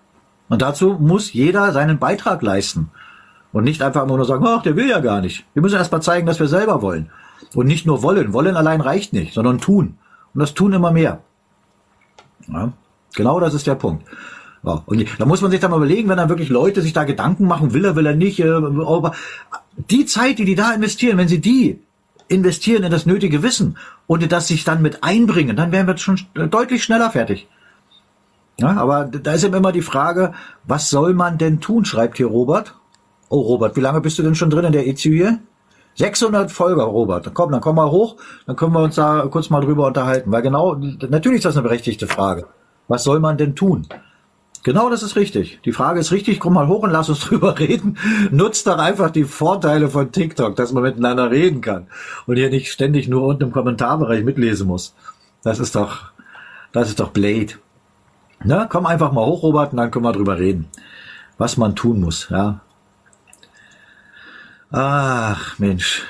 Und 0.50 0.62
dazu 0.62 0.98
muss 1.00 1.34
jeder 1.34 1.72
seinen 1.72 2.00
Beitrag 2.00 2.42
leisten. 2.42 2.90
Und 3.52 3.66
nicht 3.66 3.82
einfach 3.82 4.04
immer 4.04 4.18
nur 4.18 4.26
sagen, 4.26 4.46
ach, 4.48 4.64
der 4.64 4.76
will 4.76 4.90
ja 4.90 5.00
gar 5.00 5.22
nicht. 5.22 5.46
Wir 5.54 5.62
müssen 5.62 5.78
erst 5.78 5.92
mal 5.92 6.02
zeigen, 6.02 6.26
dass 6.26 6.40
wir 6.40 6.48
selber 6.48 6.82
wollen. 6.82 7.10
Und 7.54 7.68
nicht 7.68 7.86
nur 7.86 8.02
wollen. 8.02 8.34
Wollen 8.34 8.56
allein 8.56 8.82
reicht 8.82 9.14
nicht, 9.14 9.34
sondern 9.34 9.60
tun. 9.60 9.98
Und 10.34 10.40
das 10.40 10.54
tun 10.54 10.74
immer 10.74 10.92
mehr. 10.92 11.22
Ja? 12.48 12.72
Genau 13.16 13.40
das 13.40 13.54
ist 13.54 13.68
der 13.68 13.76
Punkt. 13.76 14.06
Ja, 14.64 14.81
und 14.85 15.06
da 15.19 15.26
muss 15.26 15.41
man 15.41 15.52
sich 15.52 15.60
dann 15.60 15.72
mal 15.72 15.77
überlegen, 15.77 16.07
wenn 16.07 16.18
dann 16.18 16.30
wirklich 16.30 16.49
Leute 16.49 16.81
sich 16.81 16.94
da 16.94 17.03
Gedanken 17.03 17.48
machen, 17.48 17.73
will 17.73 17.84
er, 17.84 17.95
will 17.95 18.06
er 18.06 18.15
nicht, 18.15 18.40
äh, 18.40 18.49
aber 18.49 19.14
die 19.90 20.06
Zeit, 20.06 20.40
die 20.40 20.45
die 20.45 20.56
da 20.56 20.72
investieren, 20.73 21.18
wenn 21.18 21.27
sie 21.27 21.41
die 21.41 21.81
investieren 22.30 22.84
in 22.84 22.91
das 22.91 23.06
nötige 23.06 23.44
Wissen 23.44 23.77
und 24.07 24.31
das 24.31 24.48
sich 24.48 24.64
dann 24.64 24.81
mit 24.81 25.03
einbringen, 25.03 25.57
dann 25.57 25.72
wären 25.72 25.88
wir 25.88 25.98
schon 25.98 26.19
deutlich 26.34 26.84
schneller 26.84 27.11
fertig. 27.11 27.48
Ja, 28.60 28.77
aber 28.77 29.06
da 29.06 29.34
ist 29.34 29.44
eben 29.44 29.56
immer 29.56 29.72
die 29.72 29.81
Frage, 29.81 30.34
was 30.64 30.90
soll 30.90 31.14
man 31.14 31.38
denn 31.38 31.60
tun, 31.60 31.85
schreibt 31.85 32.18
hier 32.18 32.27
Robert. 32.27 32.76
Oh, 33.30 33.41
Robert, 33.41 33.76
wie 33.76 33.81
lange 33.81 33.99
bist 33.99 34.19
du 34.19 34.23
denn 34.23 34.35
schon 34.35 34.49
drin 34.49 34.65
in 34.65 34.72
der 34.72 34.88
EZU 34.88 35.10
hier? 35.10 35.40
600 35.95 36.52
Folger, 36.52 36.84
Robert. 36.84 37.34
Komm, 37.34 37.52
dann 37.52 37.61
komm 37.61 37.76
mal 37.76 37.90
hoch, 37.91 38.15
dann 38.45 38.56
können 38.56 38.73
wir 38.73 38.81
uns 38.81 38.95
da 38.95 39.27
kurz 39.30 39.49
mal 39.49 39.61
drüber 39.61 39.88
unterhalten. 39.88 40.31
Weil 40.31 40.41
genau, 40.41 40.76
natürlich 40.76 41.38
ist 41.38 41.45
das 41.45 41.57
eine 41.57 41.64
berechtigte 41.64 42.07
Frage. 42.07 42.48
Was 42.88 43.03
soll 43.03 43.19
man 43.19 43.38
denn 43.38 43.56
tun? 43.56 43.88
Genau, 44.64 44.90
das 44.90 45.03
ist 45.03 45.18
richtig. 45.18 45.60
Die 45.65 45.73
Frage 45.73 45.99
ist 45.99 46.14
richtig. 46.14 46.40
Komm 46.40 46.53
mal 46.53 46.68
hoch 46.68 46.84
und 46.84 46.91
lass 46.91 47.10
uns 47.10 47.19
drüber 47.27 47.60
reden. 47.60 47.98
Nutzt 48.31 48.65
doch 48.65 48.77
einfach 48.77 49.11
die 49.11 49.26
Vorteile 49.26 49.90
von 49.90 50.11
TikTok, 50.11 50.56
dass 50.56 50.72
man 50.72 50.84
miteinander 50.84 51.30
reden 51.30 51.61
kann 51.61 51.88
und 52.26 52.38
hier 52.38 52.49
nicht 52.49 52.72
ständig 52.72 53.10
nur 53.10 53.23
unten 53.23 53.44
im 53.44 53.52
Kommentarbereich 53.52 54.23
mitlesen 54.23 54.68
muss. 54.68 54.95
Das 55.44 55.60
ist 55.60 55.76
doch, 55.76 56.11
das 56.72 56.88
ist 56.88 57.02
doch 57.02 57.10
Blade. 57.10 57.53
Na, 58.45 58.65
komm 58.65 58.85
einfach 58.85 59.11
mal 59.11 59.26
hoch, 59.26 59.44
Robert, 59.44 59.72
und 59.72 59.77
dann 59.77 59.91
können 59.91 60.06
wir 60.06 60.11
drüber 60.14 60.38
reden, 60.38 60.68
was 61.38 61.57
man 61.57 61.76
tun 61.76 61.99
muss, 61.99 62.30
ja. 62.30 62.61
Ach, 64.72 65.60
Mensch. 65.60 66.03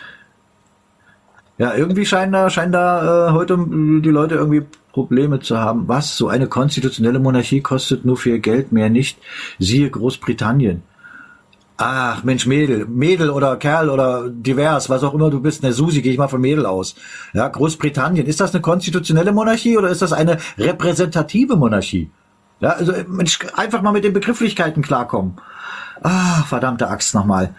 Ja, 1.57 1.75
irgendwie 1.75 2.05
scheinen 2.05 2.31
da, 2.31 2.49
scheinen 2.49 2.71
da 2.71 3.29
äh, 3.29 3.31
heute 3.31 3.57
die 3.57 4.09
Leute 4.09 4.35
irgendwie 4.35 4.65
Probleme 4.93 5.39
zu 5.39 5.57
haben. 5.57 5.87
Was? 5.87 6.15
So 6.15 6.29
eine 6.29 6.47
konstitutionelle 6.47 7.19
Monarchie 7.19 7.61
kostet 7.61 8.05
nur 8.05 8.15
viel 8.15 8.39
Geld, 8.39 8.71
mehr 8.71 8.89
nicht. 8.89 9.17
Siehe 9.59 9.89
Großbritannien. 9.89 10.83
Ach, 11.77 12.23
Mensch, 12.23 12.45
Mädel, 12.45 12.85
Mädel 12.85 13.31
oder 13.31 13.57
Kerl 13.57 13.89
oder 13.89 14.29
divers, 14.29 14.89
was 14.89 15.03
auch 15.03 15.15
immer 15.15 15.31
du 15.31 15.41
bist, 15.41 15.63
eine 15.63 15.73
Susi, 15.73 16.03
gehe 16.03 16.11
ich 16.11 16.19
mal 16.19 16.27
von 16.27 16.39
Mädel 16.39 16.67
aus. 16.67 16.95
Ja, 17.33 17.47
Großbritannien, 17.47 18.27
ist 18.27 18.39
das 18.39 18.53
eine 18.53 18.61
konstitutionelle 18.61 19.31
Monarchie 19.31 19.77
oder 19.77 19.89
ist 19.89 20.03
das 20.03 20.13
eine 20.13 20.37
repräsentative 20.59 21.55
Monarchie? 21.55 22.11
Ja, 22.59 22.69
also 22.69 22.93
Mensch, 23.07 23.39
einfach 23.55 23.81
mal 23.81 23.91
mit 23.91 24.03
den 24.03 24.13
Begrifflichkeiten 24.13 24.83
klarkommen. 24.83 25.33
Ah, 26.03 26.43
verdammte 26.43 26.89
Axt 26.89 27.15
nochmal. 27.15 27.55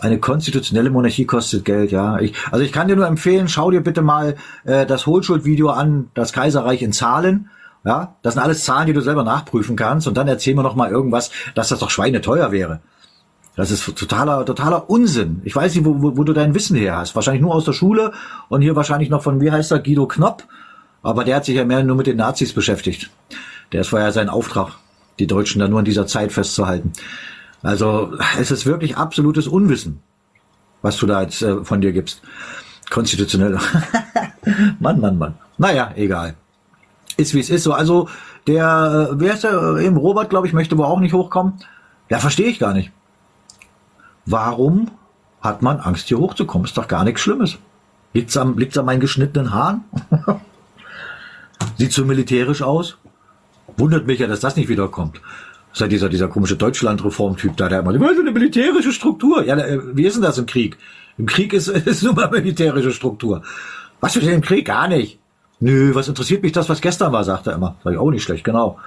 Eine 0.00 0.18
konstitutionelle 0.18 0.90
Monarchie 0.90 1.24
kostet 1.24 1.64
Geld, 1.64 1.90
ja. 1.90 2.18
Ich, 2.20 2.34
also 2.50 2.62
ich 2.62 2.70
kann 2.70 2.88
dir 2.88 2.96
nur 2.96 3.06
empfehlen, 3.06 3.48
schau 3.48 3.70
dir 3.70 3.80
bitte 3.80 4.02
mal 4.02 4.36
äh, 4.64 4.84
das 4.84 5.06
Hohlschuld-Video 5.06 5.70
an, 5.70 6.10
das 6.12 6.34
Kaiserreich 6.34 6.82
in 6.82 6.92
Zahlen. 6.92 7.48
Ja, 7.84 8.16
das 8.22 8.34
sind 8.34 8.42
alles 8.42 8.64
Zahlen, 8.64 8.86
die 8.86 8.92
du 8.92 9.00
selber 9.00 9.22
nachprüfen 9.22 9.76
kannst. 9.76 10.06
Und 10.06 10.16
dann 10.16 10.28
erzähl 10.28 10.54
mir 10.54 10.62
noch 10.62 10.74
mal 10.74 10.90
irgendwas, 10.90 11.30
dass 11.54 11.68
das 11.68 11.78
doch 11.78 11.88
schweineteuer 11.88 12.52
wäre. 12.52 12.80
Das 13.54 13.70
ist 13.70 13.96
totaler, 13.96 14.44
totaler 14.44 14.90
Unsinn. 14.90 15.40
Ich 15.44 15.56
weiß 15.56 15.74
nicht, 15.74 15.86
wo, 15.86 16.02
wo, 16.02 16.18
wo 16.18 16.24
du 16.24 16.34
dein 16.34 16.54
Wissen 16.54 16.76
her 16.76 16.98
hast. 16.98 17.14
Wahrscheinlich 17.14 17.42
nur 17.42 17.54
aus 17.54 17.64
der 17.64 17.72
Schule 17.72 18.12
und 18.50 18.60
hier 18.60 18.76
wahrscheinlich 18.76 19.08
noch 19.08 19.22
von, 19.22 19.40
wie 19.40 19.50
heißt 19.50 19.72
er, 19.72 19.78
Guido 19.78 20.06
Knopp. 20.06 20.44
Aber 21.02 21.24
der 21.24 21.36
hat 21.36 21.46
sich 21.46 21.56
ja 21.56 21.64
mehr 21.64 21.82
nur 21.82 21.96
mit 21.96 22.06
den 22.06 22.18
Nazis 22.18 22.52
beschäftigt. 22.52 23.10
Der 23.72 23.80
ist 23.80 23.88
vorher 23.88 24.12
sein 24.12 24.28
Auftrag, 24.28 24.72
die 25.18 25.26
Deutschen 25.26 25.60
da 25.60 25.68
nur 25.68 25.78
in 25.78 25.84
dieser 25.86 26.06
Zeit 26.06 26.32
festzuhalten. 26.32 26.92
Also 27.66 28.12
es 28.38 28.52
ist 28.52 28.64
wirklich 28.64 28.96
absolutes 28.96 29.48
Unwissen, 29.48 30.00
was 30.82 30.96
du 30.98 31.06
da 31.06 31.22
jetzt 31.22 31.42
äh, 31.42 31.64
von 31.64 31.80
dir 31.80 31.92
gibst. 31.92 32.22
Konstitutionell. 32.90 33.58
Mann, 34.78 35.00
Mann, 35.00 35.18
Mann. 35.18 35.34
Naja, 35.58 35.90
egal. 35.96 36.36
Ist 37.16 37.34
wie 37.34 37.40
es 37.40 37.50
ist. 37.50 37.64
So, 37.64 37.72
also 37.72 38.08
der, 38.46 39.10
äh, 39.10 39.20
wer 39.20 39.34
ist 39.34 39.42
der? 39.42 39.78
Eben 39.78 39.96
Robert, 39.96 40.30
glaube 40.30 40.46
ich, 40.46 40.52
möchte 40.52 40.78
wohl 40.78 40.84
auch 40.86 41.00
nicht 41.00 41.12
hochkommen. 41.12 41.54
Ja, 42.08 42.20
verstehe 42.20 42.46
ich 42.46 42.60
gar 42.60 42.72
nicht. 42.72 42.92
Warum 44.26 44.92
hat 45.40 45.62
man 45.62 45.80
Angst, 45.80 46.06
hier 46.06 46.18
hochzukommen? 46.18 46.66
Ist 46.66 46.78
doch 46.78 46.86
gar 46.86 47.02
nichts 47.02 47.20
Schlimmes. 47.20 47.58
Liegt's 48.12 48.36
am, 48.36 48.56
liegt's 48.56 48.78
an 48.78 48.86
meinen 48.86 49.00
geschnittenen 49.00 49.52
Haaren? 49.52 49.82
Sieht 51.78 51.92
so 51.92 52.04
militärisch 52.04 52.62
aus? 52.62 52.96
Wundert 53.76 54.06
mich 54.06 54.20
ja, 54.20 54.28
dass 54.28 54.38
das 54.38 54.54
nicht 54.54 54.68
wiederkommt. 54.68 55.20
Ist 55.76 55.80
ja 55.80 55.88
dieser, 55.88 56.08
dieser 56.08 56.28
komische 56.28 56.56
Deutschland-Reformtyp 56.56 57.54
da, 57.58 57.68
der 57.68 57.80
immer, 57.80 57.92
wir 57.92 58.08
eine 58.08 58.30
militärische 58.30 58.92
Struktur. 58.92 59.44
Ja, 59.44 59.58
äh, 59.58 59.78
wie 59.94 60.06
ist 60.06 60.14
denn 60.14 60.22
das 60.22 60.38
im 60.38 60.46
Krieg? 60.46 60.78
Im 61.18 61.26
Krieg 61.26 61.52
ist, 61.52 61.68
ist 61.68 62.02
nur 62.02 62.14
mal 62.14 62.30
militärische 62.30 62.92
Struktur. 62.92 63.42
Was 64.00 64.14
für 64.14 64.20
denn 64.20 64.36
im 64.36 64.40
Krieg? 64.40 64.64
Gar 64.64 64.88
nicht. 64.88 65.18
Nö, 65.60 65.94
was 65.94 66.08
interessiert 66.08 66.42
mich 66.42 66.52
das, 66.52 66.70
was 66.70 66.80
gestern 66.80 67.12
war, 67.12 67.24
sagt 67.24 67.46
er 67.46 67.52
immer. 67.52 67.76
Sag 67.84 67.92
ich 67.92 67.98
auch 67.98 68.10
nicht 68.10 68.22
schlecht, 68.22 68.42
genau. 68.42 68.78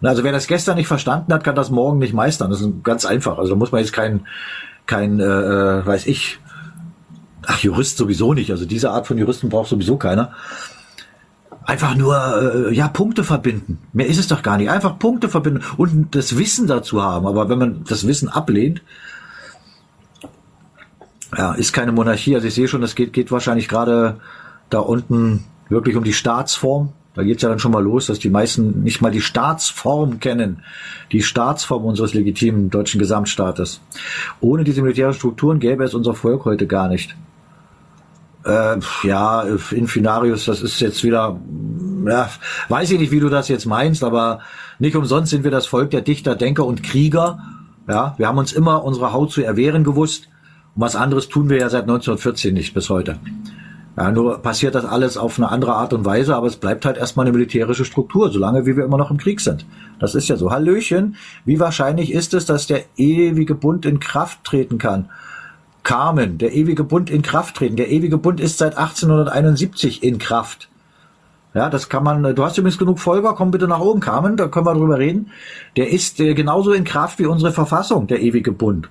Also 0.00 0.22
wer 0.22 0.30
das 0.30 0.46
gestern 0.46 0.76
nicht 0.76 0.86
verstanden 0.86 1.34
hat, 1.34 1.42
kann 1.42 1.56
das 1.56 1.70
morgen 1.70 1.98
nicht 1.98 2.14
meistern. 2.14 2.50
Das 2.50 2.60
ist 2.60 2.84
ganz 2.84 3.04
einfach. 3.04 3.38
Also 3.38 3.54
da 3.54 3.56
muss 3.56 3.72
man 3.72 3.80
jetzt 3.80 3.92
kein, 3.92 4.24
kein, 4.86 5.18
äh, 5.18 5.24
äh 5.24 5.86
weiß 5.86 6.06
ich, 6.06 6.38
ach 7.48 7.58
Jurist 7.58 7.96
sowieso 7.96 8.32
nicht. 8.32 8.52
Also 8.52 8.64
diese 8.64 8.92
Art 8.92 9.08
von 9.08 9.18
Juristen 9.18 9.48
braucht 9.48 9.70
sowieso 9.70 9.96
keiner 9.96 10.34
einfach 11.68 11.94
nur 11.94 12.16
äh, 12.70 12.74
ja 12.74 12.88
Punkte 12.88 13.22
verbinden. 13.22 13.78
Mehr 13.92 14.06
ist 14.06 14.18
es 14.18 14.26
doch 14.26 14.42
gar 14.42 14.56
nicht. 14.56 14.70
Einfach 14.70 14.98
Punkte 14.98 15.28
verbinden 15.28 15.62
und 15.76 16.14
das 16.16 16.38
Wissen 16.38 16.66
dazu 16.66 17.02
haben. 17.02 17.26
Aber 17.26 17.50
wenn 17.50 17.58
man 17.58 17.84
das 17.84 18.06
Wissen 18.06 18.30
ablehnt, 18.30 18.82
ja, 21.36 21.52
ist 21.52 21.74
keine 21.74 21.92
Monarchie. 21.92 22.34
Also 22.34 22.48
ich 22.48 22.54
sehe 22.54 22.68
schon, 22.68 22.80
das 22.80 22.94
geht, 22.94 23.12
geht 23.12 23.30
wahrscheinlich 23.30 23.68
gerade 23.68 24.16
da 24.70 24.78
unten 24.78 25.44
wirklich 25.68 25.96
um 25.96 26.04
die 26.04 26.14
Staatsform. 26.14 26.94
Da 27.14 27.22
geht's 27.22 27.42
ja 27.42 27.50
dann 27.50 27.58
schon 27.58 27.72
mal 27.72 27.82
los, 27.84 28.06
dass 28.06 28.18
die 28.18 28.30
meisten 28.30 28.82
nicht 28.82 29.02
mal 29.02 29.10
die 29.10 29.20
Staatsform 29.20 30.20
kennen. 30.20 30.62
Die 31.12 31.22
Staatsform 31.22 31.84
unseres 31.84 32.14
legitimen 32.14 32.70
deutschen 32.70 32.98
Gesamtstaates. 32.98 33.80
Ohne 34.40 34.64
diese 34.64 34.80
militärischen 34.80 35.18
Strukturen 35.18 35.58
gäbe 35.58 35.84
es 35.84 35.92
unser 35.92 36.14
Volk 36.14 36.46
heute 36.46 36.66
gar 36.66 36.88
nicht. 36.88 37.14
Äh, 38.44 38.78
ja, 39.02 39.42
Infinarius, 39.42 40.44
das 40.44 40.62
ist 40.62 40.80
jetzt 40.80 41.02
wieder, 41.04 41.38
ja, 42.06 42.30
weiß 42.68 42.90
ich 42.92 42.98
nicht, 42.98 43.12
wie 43.12 43.20
du 43.20 43.28
das 43.28 43.48
jetzt 43.48 43.66
meinst, 43.66 44.04
aber 44.04 44.40
nicht 44.78 44.96
umsonst 44.96 45.30
sind 45.30 45.44
wir 45.44 45.50
das 45.50 45.66
Volk 45.66 45.90
der 45.90 46.02
Dichter, 46.02 46.36
Denker 46.36 46.64
und 46.64 46.82
Krieger. 46.82 47.40
Ja, 47.88 48.14
wir 48.16 48.28
haben 48.28 48.38
uns 48.38 48.52
immer 48.52 48.84
unsere 48.84 49.12
Haut 49.12 49.32
zu 49.32 49.42
erwehren 49.42 49.82
gewusst. 49.82 50.28
Und 50.74 50.82
was 50.82 50.94
anderes 50.94 51.28
tun 51.28 51.48
wir 51.48 51.58
ja 51.58 51.68
seit 51.68 51.82
1914 51.82 52.54
nicht 52.54 52.74
bis 52.74 52.88
heute. 52.90 53.18
Ja, 53.96 54.12
nur 54.12 54.38
passiert 54.38 54.76
das 54.76 54.84
alles 54.84 55.16
auf 55.16 55.38
eine 55.38 55.48
andere 55.50 55.74
Art 55.74 55.92
und 55.92 56.04
Weise, 56.04 56.36
aber 56.36 56.46
es 56.46 56.54
bleibt 56.54 56.84
halt 56.84 56.96
erstmal 56.96 57.26
eine 57.26 57.32
militärische 57.32 57.84
Struktur, 57.84 58.30
solange 58.30 58.64
wie 58.64 58.76
wir 58.76 58.84
immer 58.84 58.98
noch 58.98 59.10
im 59.10 59.16
Krieg 59.16 59.40
sind. 59.40 59.66
Das 59.98 60.14
ist 60.14 60.28
ja 60.28 60.36
so. 60.36 60.52
Hallöchen, 60.52 61.16
wie 61.44 61.58
wahrscheinlich 61.58 62.12
ist 62.12 62.32
es, 62.32 62.46
dass 62.46 62.68
der 62.68 62.84
ewige 62.96 63.56
Bund 63.56 63.84
in 63.84 63.98
Kraft 63.98 64.44
treten 64.44 64.78
kann? 64.78 65.08
Carmen, 65.82 66.38
der 66.38 66.52
ewige 66.52 66.84
Bund 66.84 67.10
in 67.10 67.22
Kraft 67.22 67.56
treten. 67.56 67.76
Der 67.76 67.90
ewige 67.90 68.18
Bund 68.18 68.40
ist 68.40 68.58
seit 68.58 68.76
1871 68.76 70.02
in 70.02 70.18
Kraft. 70.18 70.68
Ja, 71.54 71.70
das 71.70 71.88
kann 71.88 72.04
man, 72.04 72.34
du 72.34 72.44
hast 72.44 72.58
übrigens 72.58 72.78
genug 72.78 72.98
Folger, 72.98 73.34
komm 73.34 73.50
bitte 73.50 73.66
nach 73.66 73.80
oben, 73.80 74.00
Carmen, 74.00 74.36
da 74.36 74.48
können 74.48 74.66
wir 74.66 74.74
drüber 74.74 74.98
reden. 74.98 75.30
Der 75.76 75.90
ist 75.90 76.20
äh, 76.20 76.34
genauso 76.34 76.72
in 76.72 76.84
Kraft 76.84 77.18
wie 77.18 77.26
unsere 77.26 77.52
Verfassung, 77.52 78.06
der 78.06 78.20
ewige 78.20 78.52
Bund. 78.52 78.90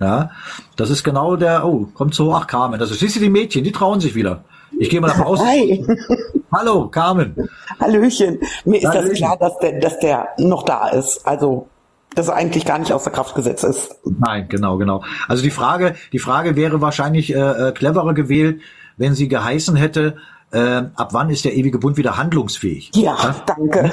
Ja, 0.00 0.30
das 0.76 0.90
ist 0.90 1.02
genau 1.02 1.36
der, 1.36 1.64
oh, 1.64 1.88
kommt 1.94 2.14
so, 2.14 2.34
ach 2.34 2.46
Carmen, 2.46 2.78
das 2.78 2.90
ist, 2.90 3.00
siehst 3.00 3.16
du 3.16 3.20
die 3.20 3.30
Mädchen, 3.30 3.64
die 3.64 3.72
trauen 3.72 4.00
sich 4.00 4.14
wieder. 4.14 4.44
Ich 4.78 4.90
gehe 4.90 5.00
mal 5.00 5.08
nach 5.08 5.24
Hause. 5.24 5.44
Hi. 5.44 5.86
Hallo, 6.52 6.88
Carmen. 6.88 7.48
Hallöchen. 7.80 8.38
Mir 8.64 8.78
ist 8.78 8.86
Hallöchen. 8.86 9.08
das 9.08 9.18
klar, 9.18 9.36
dass 9.38 9.58
der, 9.58 9.80
dass 9.80 9.98
der 10.00 10.28
noch 10.38 10.64
da 10.64 10.88
ist. 10.88 11.26
Also 11.26 11.68
das 12.14 12.28
eigentlich 12.30 12.64
gar 12.64 12.78
nicht 12.78 12.92
außer 12.92 13.10
Kraft 13.10 13.34
gesetzt 13.34 13.64
ist. 13.64 13.96
Nein, 14.04 14.46
genau, 14.48 14.76
genau. 14.76 15.02
Also 15.28 15.42
die 15.42 15.50
Frage, 15.50 15.94
die 16.12 16.18
Frage 16.18 16.56
wäre 16.56 16.80
wahrscheinlich 16.80 17.34
äh, 17.34 17.38
äh, 17.38 17.72
cleverer 17.72 18.14
gewählt, 18.14 18.60
wenn 18.96 19.14
sie 19.14 19.28
geheißen 19.28 19.76
hätte, 19.76 20.16
äh, 20.52 20.84
ab 20.94 21.08
wann 21.12 21.30
ist 21.30 21.44
der 21.44 21.54
ewige 21.54 21.78
Bund 21.78 21.96
wieder 21.96 22.16
handlungsfähig? 22.16 22.90
Ja, 22.94 23.16
ja? 23.20 23.34
danke. 23.46 23.90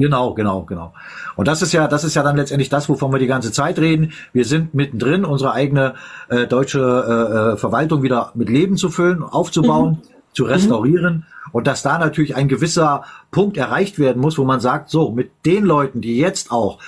Genau, 0.00 0.32
genau, 0.32 0.62
genau. 0.62 0.94
Und 1.36 1.46
das 1.46 1.60
ist 1.60 1.72
ja, 1.72 1.86
das 1.86 2.04
ist 2.04 2.14
ja 2.14 2.22
dann 2.22 2.36
letztendlich 2.36 2.70
das, 2.70 2.88
wovon 2.88 3.12
wir 3.12 3.18
die 3.18 3.26
ganze 3.26 3.52
Zeit 3.52 3.78
reden. 3.78 4.12
Wir 4.32 4.46
sind 4.46 4.72
mittendrin, 4.72 5.26
unsere 5.26 5.52
eigene 5.52 5.94
äh, 6.30 6.46
deutsche 6.46 6.80
äh, 6.80 7.52
äh 7.52 7.56
Verwaltung 7.58 8.02
wieder 8.02 8.32
mit 8.34 8.48
Leben 8.48 8.78
zu 8.78 8.88
füllen, 8.88 9.22
aufzubauen, 9.22 9.90
mhm. 9.90 10.32
zu 10.32 10.44
restaurieren. 10.44 11.14
Mhm. 11.14 11.24
Und 11.52 11.66
dass 11.66 11.82
da 11.82 11.98
natürlich 11.98 12.34
ein 12.34 12.48
gewisser 12.48 13.04
Punkt 13.30 13.58
erreicht 13.58 13.98
werden 13.98 14.22
muss, 14.22 14.38
wo 14.38 14.44
man 14.44 14.60
sagt, 14.60 14.88
so, 14.88 15.10
mit 15.10 15.32
den 15.44 15.64
Leuten, 15.64 16.00
die 16.00 16.16
jetzt 16.16 16.50
auch 16.50 16.78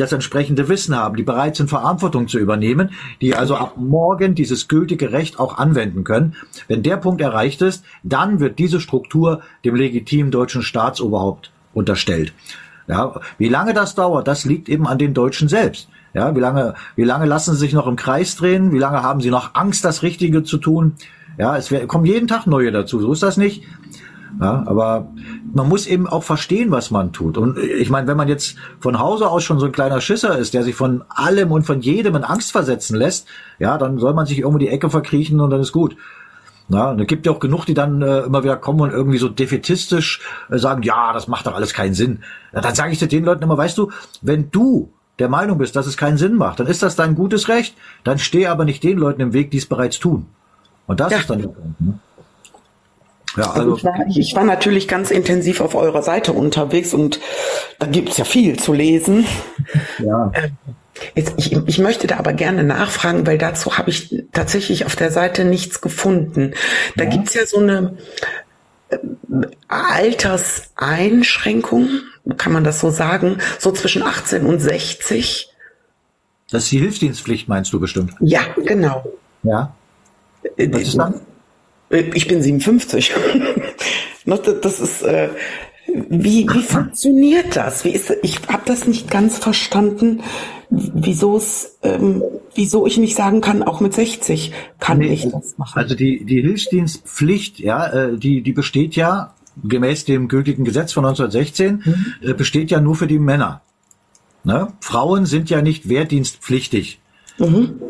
das 0.00 0.12
entsprechende 0.12 0.68
Wissen 0.68 0.96
haben, 0.96 1.16
die 1.16 1.22
bereit 1.22 1.56
sind, 1.56 1.68
Verantwortung 1.68 2.28
zu 2.28 2.38
übernehmen, 2.38 2.90
die 3.20 3.34
also 3.34 3.56
ab 3.56 3.74
morgen 3.76 4.34
dieses 4.34 4.68
gültige 4.68 5.12
Recht 5.12 5.38
auch 5.38 5.58
anwenden 5.58 6.04
können. 6.04 6.36
Wenn 6.66 6.82
der 6.82 6.96
Punkt 6.96 7.20
erreicht 7.20 7.62
ist, 7.62 7.84
dann 8.02 8.40
wird 8.40 8.58
diese 8.58 8.80
Struktur 8.80 9.42
dem 9.64 9.74
legitimen 9.74 10.30
deutschen 10.30 10.62
Staatsoberhaupt 10.62 11.50
unterstellt. 11.74 12.32
Ja, 12.86 13.20
wie 13.36 13.48
lange 13.48 13.74
das 13.74 13.94
dauert, 13.94 14.26
das 14.26 14.44
liegt 14.44 14.68
eben 14.68 14.86
an 14.86 14.98
den 14.98 15.12
Deutschen 15.12 15.48
selbst. 15.48 15.88
Ja, 16.14 16.34
wie 16.34 16.40
lange, 16.40 16.74
wie 16.96 17.04
lange 17.04 17.26
lassen 17.26 17.52
sie 17.52 17.60
sich 17.60 17.74
noch 17.74 17.86
im 17.86 17.96
Kreis 17.96 18.34
drehen? 18.34 18.72
Wie 18.72 18.78
lange 18.78 19.02
haben 19.02 19.20
sie 19.20 19.30
noch 19.30 19.54
Angst, 19.54 19.84
das 19.84 20.02
Richtige 20.02 20.42
zu 20.42 20.56
tun? 20.56 20.94
Ja, 21.36 21.56
es 21.56 21.72
kommen 21.86 22.06
jeden 22.06 22.26
Tag 22.26 22.46
neue 22.46 22.72
dazu. 22.72 23.00
So 23.00 23.12
ist 23.12 23.22
das 23.22 23.36
nicht. 23.36 23.62
Ja, 24.40 24.62
aber 24.66 25.08
man 25.52 25.68
muss 25.68 25.86
eben 25.86 26.06
auch 26.06 26.22
verstehen, 26.22 26.70
was 26.70 26.90
man 26.90 27.12
tut. 27.12 27.38
Und 27.38 27.58
ich 27.58 27.90
meine, 27.90 28.06
wenn 28.06 28.16
man 28.16 28.28
jetzt 28.28 28.56
von 28.80 28.98
Hause 28.98 29.28
aus 29.28 29.42
schon 29.42 29.58
so 29.58 29.66
ein 29.66 29.72
kleiner 29.72 30.00
Schisser 30.00 30.38
ist, 30.38 30.54
der 30.54 30.62
sich 30.62 30.74
von 30.74 31.02
allem 31.08 31.50
und 31.50 31.64
von 31.64 31.80
jedem 31.80 32.14
in 32.16 32.24
Angst 32.24 32.52
versetzen 32.52 32.96
lässt, 32.96 33.26
ja, 33.58 33.78
dann 33.78 33.98
soll 33.98 34.14
man 34.14 34.26
sich 34.26 34.38
irgendwo 34.38 34.58
die 34.58 34.68
Ecke 34.68 34.90
verkriechen 34.90 35.40
und 35.40 35.50
dann 35.50 35.60
ist 35.60 35.72
gut. 35.72 35.96
Na, 36.68 36.90
und 36.90 37.00
es 37.00 37.06
gibt 37.06 37.24
ja 37.24 37.32
auch 37.32 37.40
genug, 37.40 37.64
die 37.64 37.72
dann 37.72 38.02
äh, 38.02 38.20
immer 38.20 38.44
wieder 38.44 38.56
kommen 38.56 38.80
und 38.80 38.90
irgendwie 38.90 39.16
so 39.16 39.30
defetistisch 39.30 40.20
äh, 40.50 40.58
sagen, 40.58 40.82
ja, 40.82 41.14
das 41.14 41.26
macht 41.26 41.46
doch 41.46 41.54
alles 41.54 41.72
keinen 41.72 41.94
Sinn. 41.94 42.22
Ja, 42.52 42.60
dann 42.60 42.74
sage 42.74 42.92
ich 42.92 42.98
den 42.98 43.24
Leuten 43.24 43.42
immer, 43.42 43.56
weißt 43.56 43.78
du, 43.78 43.90
wenn 44.20 44.50
du 44.50 44.92
der 45.18 45.30
Meinung 45.30 45.58
bist, 45.58 45.74
dass 45.76 45.86
es 45.86 45.96
keinen 45.96 46.18
Sinn 46.18 46.36
macht, 46.36 46.60
dann 46.60 46.66
ist 46.66 46.82
das 46.82 46.94
dein 46.94 47.14
gutes 47.14 47.48
Recht. 47.48 47.74
Dann 48.04 48.18
steh 48.18 48.46
aber 48.46 48.66
nicht 48.66 48.84
den 48.84 48.98
Leuten 48.98 49.22
im 49.22 49.32
Weg, 49.32 49.50
die 49.50 49.56
es 49.56 49.66
bereits 49.66 49.98
tun. 49.98 50.26
Und 50.86 51.00
das 51.00 51.10
ja. 51.10 51.18
ist 51.18 51.30
dann 51.30 51.40
der 51.40 51.48
Punkt. 51.48 51.80
Ne? 51.80 51.98
Ja, 53.38 53.52
also, 53.52 53.60
also 53.60 53.76
ich, 53.76 53.84
war, 53.84 54.06
ich 54.08 54.34
war 54.34 54.44
natürlich 54.44 54.88
ganz 54.88 55.10
intensiv 55.10 55.60
auf 55.60 55.74
eurer 55.74 56.02
Seite 56.02 56.32
unterwegs 56.32 56.92
und 56.92 57.20
da 57.78 57.86
gibt 57.86 58.08
es 58.10 58.16
ja 58.16 58.24
viel 58.24 58.58
zu 58.58 58.72
lesen. 58.72 59.26
Ja. 59.98 60.32
Ähm, 60.34 60.56
jetzt, 61.14 61.34
ich, 61.36 61.52
ich 61.52 61.78
möchte 61.78 62.08
da 62.08 62.18
aber 62.18 62.32
gerne 62.32 62.64
nachfragen, 62.64 63.26
weil 63.26 63.36
dazu 63.38 63.78
habe 63.78 63.90
ich 63.90 64.24
tatsächlich 64.32 64.86
auf 64.86 64.96
der 64.96 65.12
Seite 65.12 65.44
nichts 65.44 65.80
gefunden. 65.80 66.54
Da 66.96 67.04
ja. 67.04 67.22
es 67.24 67.34
ja 67.34 67.46
so 67.46 67.58
eine 67.58 67.96
äh, 68.88 68.98
Alterseinschränkung, 69.68 71.88
kann 72.36 72.52
man 72.52 72.64
das 72.64 72.80
so 72.80 72.90
sagen, 72.90 73.38
so 73.58 73.70
zwischen 73.70 74.02
18 74.02 74.44
und 74.44 74.58
60. 74.58 75.54
Das 76.50 76.64
ist 76.64 76.72
die 76.72 76.80
Hilfsdienstpflicht, 76.80 77.48
meinst 77.48 77.72
du 77.72 77.78
bestimmt? 77.78 78.14
Ja, 78.20 78.40
genau. 78.56 79.04
Ja. 79.44 79.76
Äh, 80.56 80.72
Was 80.72 80.82
ist 80.82 80.98
dann? 80.98 81.20
Äh, 81.90 82.04
ich 82.14 82.28
bin 82.28 82.42
57. 82.42 83.14
das 84.62 84.80
ist, 84.80 85.02
äh, 85.02 85.30
wie, 85.86 86.46
wie 86.48 86.62
funktioniert 86.62 87.56
das? 87.56 87.84
Wie 87.84 87.90
ist, 87.90 88.14
ich 88.22 88.40
habe 88.48 88.62
das 88.66 88.86
nicht 88.86 89.10
ganz 89.10 89.38
verstanden, 89.38 90.22
wieso 90.70 91.36
es, 91.36 91.78
ähm, 91.82 92.22
wieso 92.54 92.86
ich 92.86 92.98
nicht 92.98 93.16
sagen 93.16 93.40
kann, 93.40 93.62
auch 93.62 93.80
mit 93.80 93.94
60 93.94 94.52
kann 94.78 94.98
nee, 94.98 95.12
ich 95.14 95.28
das 95.30 95.56
machen. 95.56 95.78
Also 95.78 95.94
die, 95.94 96.24
die 96.24 96.42
Hilfsdienstpflicht, 96.42 97.58
ja, 97.58 97.86
äh, 97.86 98.16
die, 98.16 98.42
die 98.42 98.52
besteht 98.52 98.96
ja 98.96 99.34
gemäß 99.62 100.04
dem 100.04 100.28
gültigen 100.28 100.64
Gesetz 100.64 100.92
von 100.92 101.04
1916, 101.04 101.82
mhm. 101.84 102.30
äh, 102.30 102.34
besteht 102.34 102.70
ja 102.70 102.80
nur 102.80 102.94
für 102.94 103.06
die 103.06 103.18
Männer. 103.18 103.62
Ne? 104.44 104.72
Frauen 104.80 105.26
sind 105.26 105.50
ja 105.50 105.62
nicht 105.62 105.88
wehrdienstpflichtig. 105.88 107.00
Mhm. 107.38 107.80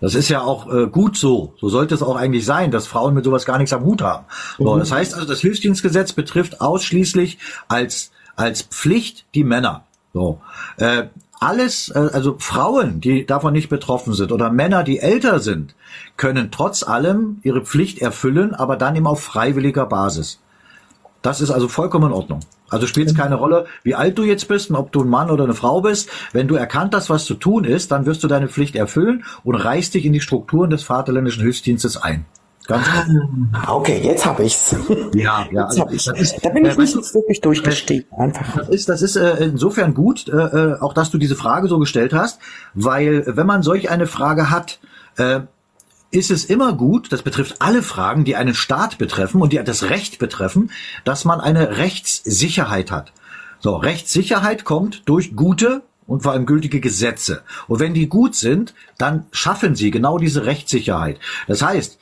Das 0.00 0.14
ist 0.14 0.28
ja 0.28 0.42
auch 0.42 0.72
äh, 0.72 0.86
gut 0.86 1.16
so. 1.16 1.54
So 1.60 1.68
sollte 1.68 1.94
es 1.94 2.02
auch 2.02 2.16
eigentlich 2.16 2.44
sein, 2.44 2.70
dass 2.70 2.86
Frauen 2.86 3.14
mit 3.14 3.24
sowas 3.24 3.44
gar 3.44 3.58
nichts 3.58 3.72
am 3.72 3.84
Hut 3.84 4.02
haben. 4.02 4.26
So, 4.58 4.74
mhm. 4.74 4.78
Das 4.78 4.92
heißt 4.92 5.14
also, 5.14 5.26
das 5.26 5.40
Hilfsdienstgesetz 5.40 6.12
betrifft 6.12 6.60
ausschließlich 6.60 7.38
als, 7.68 8.12
als 8.36 8.62
Pflicht 8.62 9.26
die 9.34 9.44
Männer. 9.44 9.84
So. 10.14 10.40
Äh, 10.76 11.04
alles, 11.40 11.90
äh, 11.90 12.10
also 12.12 12.36
Frauen, 12.38 13.00
die 13.00 13.26
davon 13.26 13.52
nicht 13.52 13.68
betroffen 13.68 14.12
sind 14.14 14.32
oder 14.32 14.50
Männer, 14.50 14.84
die 14.84 15.00
älter 15.00 15.40
sind, 15.40 15.74
können 16.16 16.50
trotz 16.50 16.82
allem 16.82 17.38
ihre 17.42 17.64
Pflicht 17.64 18.00
erfüllen, 18.00 18.54
aber 18.54 18.76
dann 18.76 18.96
eben 18.96 19.06
auf 19.06 19.22
freiwilliger 19.22 19.86
Basis. 19.86 20.40
Das 21.28 21.42
ist 21.42 21.50
also 21.50 21.68
vollkommen 21.68 22.06
in 22.06 22.14
Ordnung. 22.14 22.40
Also 22.70 22.86
spielt 22.86 23.10
es 23.10 23.14
keine 23.14 23.34
Rolle, 23.34 23.66
wie 23.82 23.94
alt 23.94 24.16
du 24.16 24.22
jetzt 24.22 24.48
bist 24.48 24.70
und 24.70 24.76
ob 24.76 24.92
du 24.92 25.02
ein 25.02 25.10
Mann 25.10 25.30
oder 25.30 25.44
eine 25.44 25.52
Frau 25.52 25.82
bist. 25.82 26.08
Wenn 26.32 26.48
du 26.48 26.54
erkannt 26.54 26.94
hast, 26.94 27.10
was 27.10 27.26
zu 27.26 27.34
tun 27.34 27.64
ist, 27.64 27.92
dann 27.92 28.06
wirst 28.06 28.24
du 28.24 28.28
deine 28.28 28.48
Pflicht 28.48 28.74
erfüllen 28.74 29.24
und 29.44 29.54
reißt 29.54 29.92
dich 29.92 30.06
in 30.06 30.14
die 30.14 30.22
Strukturen 30.22 30.70
des 30.70 30.84
Vaterländischen 30.84 31.42
Hilfsdienstes 31.42 31.98
ein. 31.98 32.24
Ganz 32.66 32.86
ah, 33.52 33.74
okay, 33.74 34.00
jetzt 34.02 34.24
habe 34.24 34.42
ich's. 34.42 34.74
Ja, 35.12 35.46
ja. 35.52 35.66
Also, 35.66 35.86
ich. 35.90 36.06
Ist, 36.06 36.42
da 36.42 36.48
bin 36.48 36.64
ich 36.64 36.72
äh, 36.72 36.80
nicht 36.80 36.96
jetzt 36.96 37.14
wirklich 37.14 37.42
durchgestiegen. 37.42 38.10
Einfach. 38.18 38.56
Das 38.56 38.70
ist, 38.70 38.88
das 38.88 39.02
ist 39.02 39.16
äh, 39.16 39.44
insofern 39.44 39.92
gut, 39.92 40.28
äh, 40.28 40.32
äh, 40.32 40.80
auch 40.80 40.94
dass 40.94 41.10
du 41.10 41.18
diese 41.18 41.36
Frage 41.36 41.68
so 41.68 41.78
gestellt 41.78 42.14
hast, 42.14 42.40
weil 42.72 43.24
wenn 43.26 43.46
man 43.46 43.62
solch 43.62 43.90
eine 43.90 44.06
Frage 44.06 44.50
hat, 44.50 44.80
äh, 45.18 45.40
ist 46.10 46.30
es 46.30 46.44
immer 46.44 46.72
gut, 46.72 47.12
das 47.12 47.22
betrifft 47.22 47.56
alle 47.60 47.82
Fragen, 47.82 48.24
die 48.24 48.36
einen 48.36 48.54
Staat 48.54 48.98
betreffen 48.98 49.42
und 49.42 49.52
die 49.52 49.62
das 49.62 49.84
Recht 49.84 50.18
betreffen, 50.18 50.70
dass 51.04 51.24
man 51.24 51.40
eine 51.40 51.76
Rechtssicherheit 51.76 52.90
hat. 52.90 53.12
So, 53.60 53.76
Rechtssicherheit 53.76 54.64
kommt 54.64 55.02
durch 55.06 55.36
gute 55.36 55.82
und 56.06 56.22
vor 56.22 56.32
allem 56.32 56.46
gültige 56.46 56.80
Gesetze. 56.80 57.42
Und 57.66 57.80
wenn 57.80 57.92
die 57.92 58.08
gut 58.08 58.34
sind, 58.34 58.74
dann 58.96 59.26
schaffen 59.30 59.74
sie 59.74 59.90
genau 59.90 60.18
diese 60.18 60.46
Rechtssicherheit. 60.46 61.18
Das 61.46 61.60
heißt, 61.62 61.98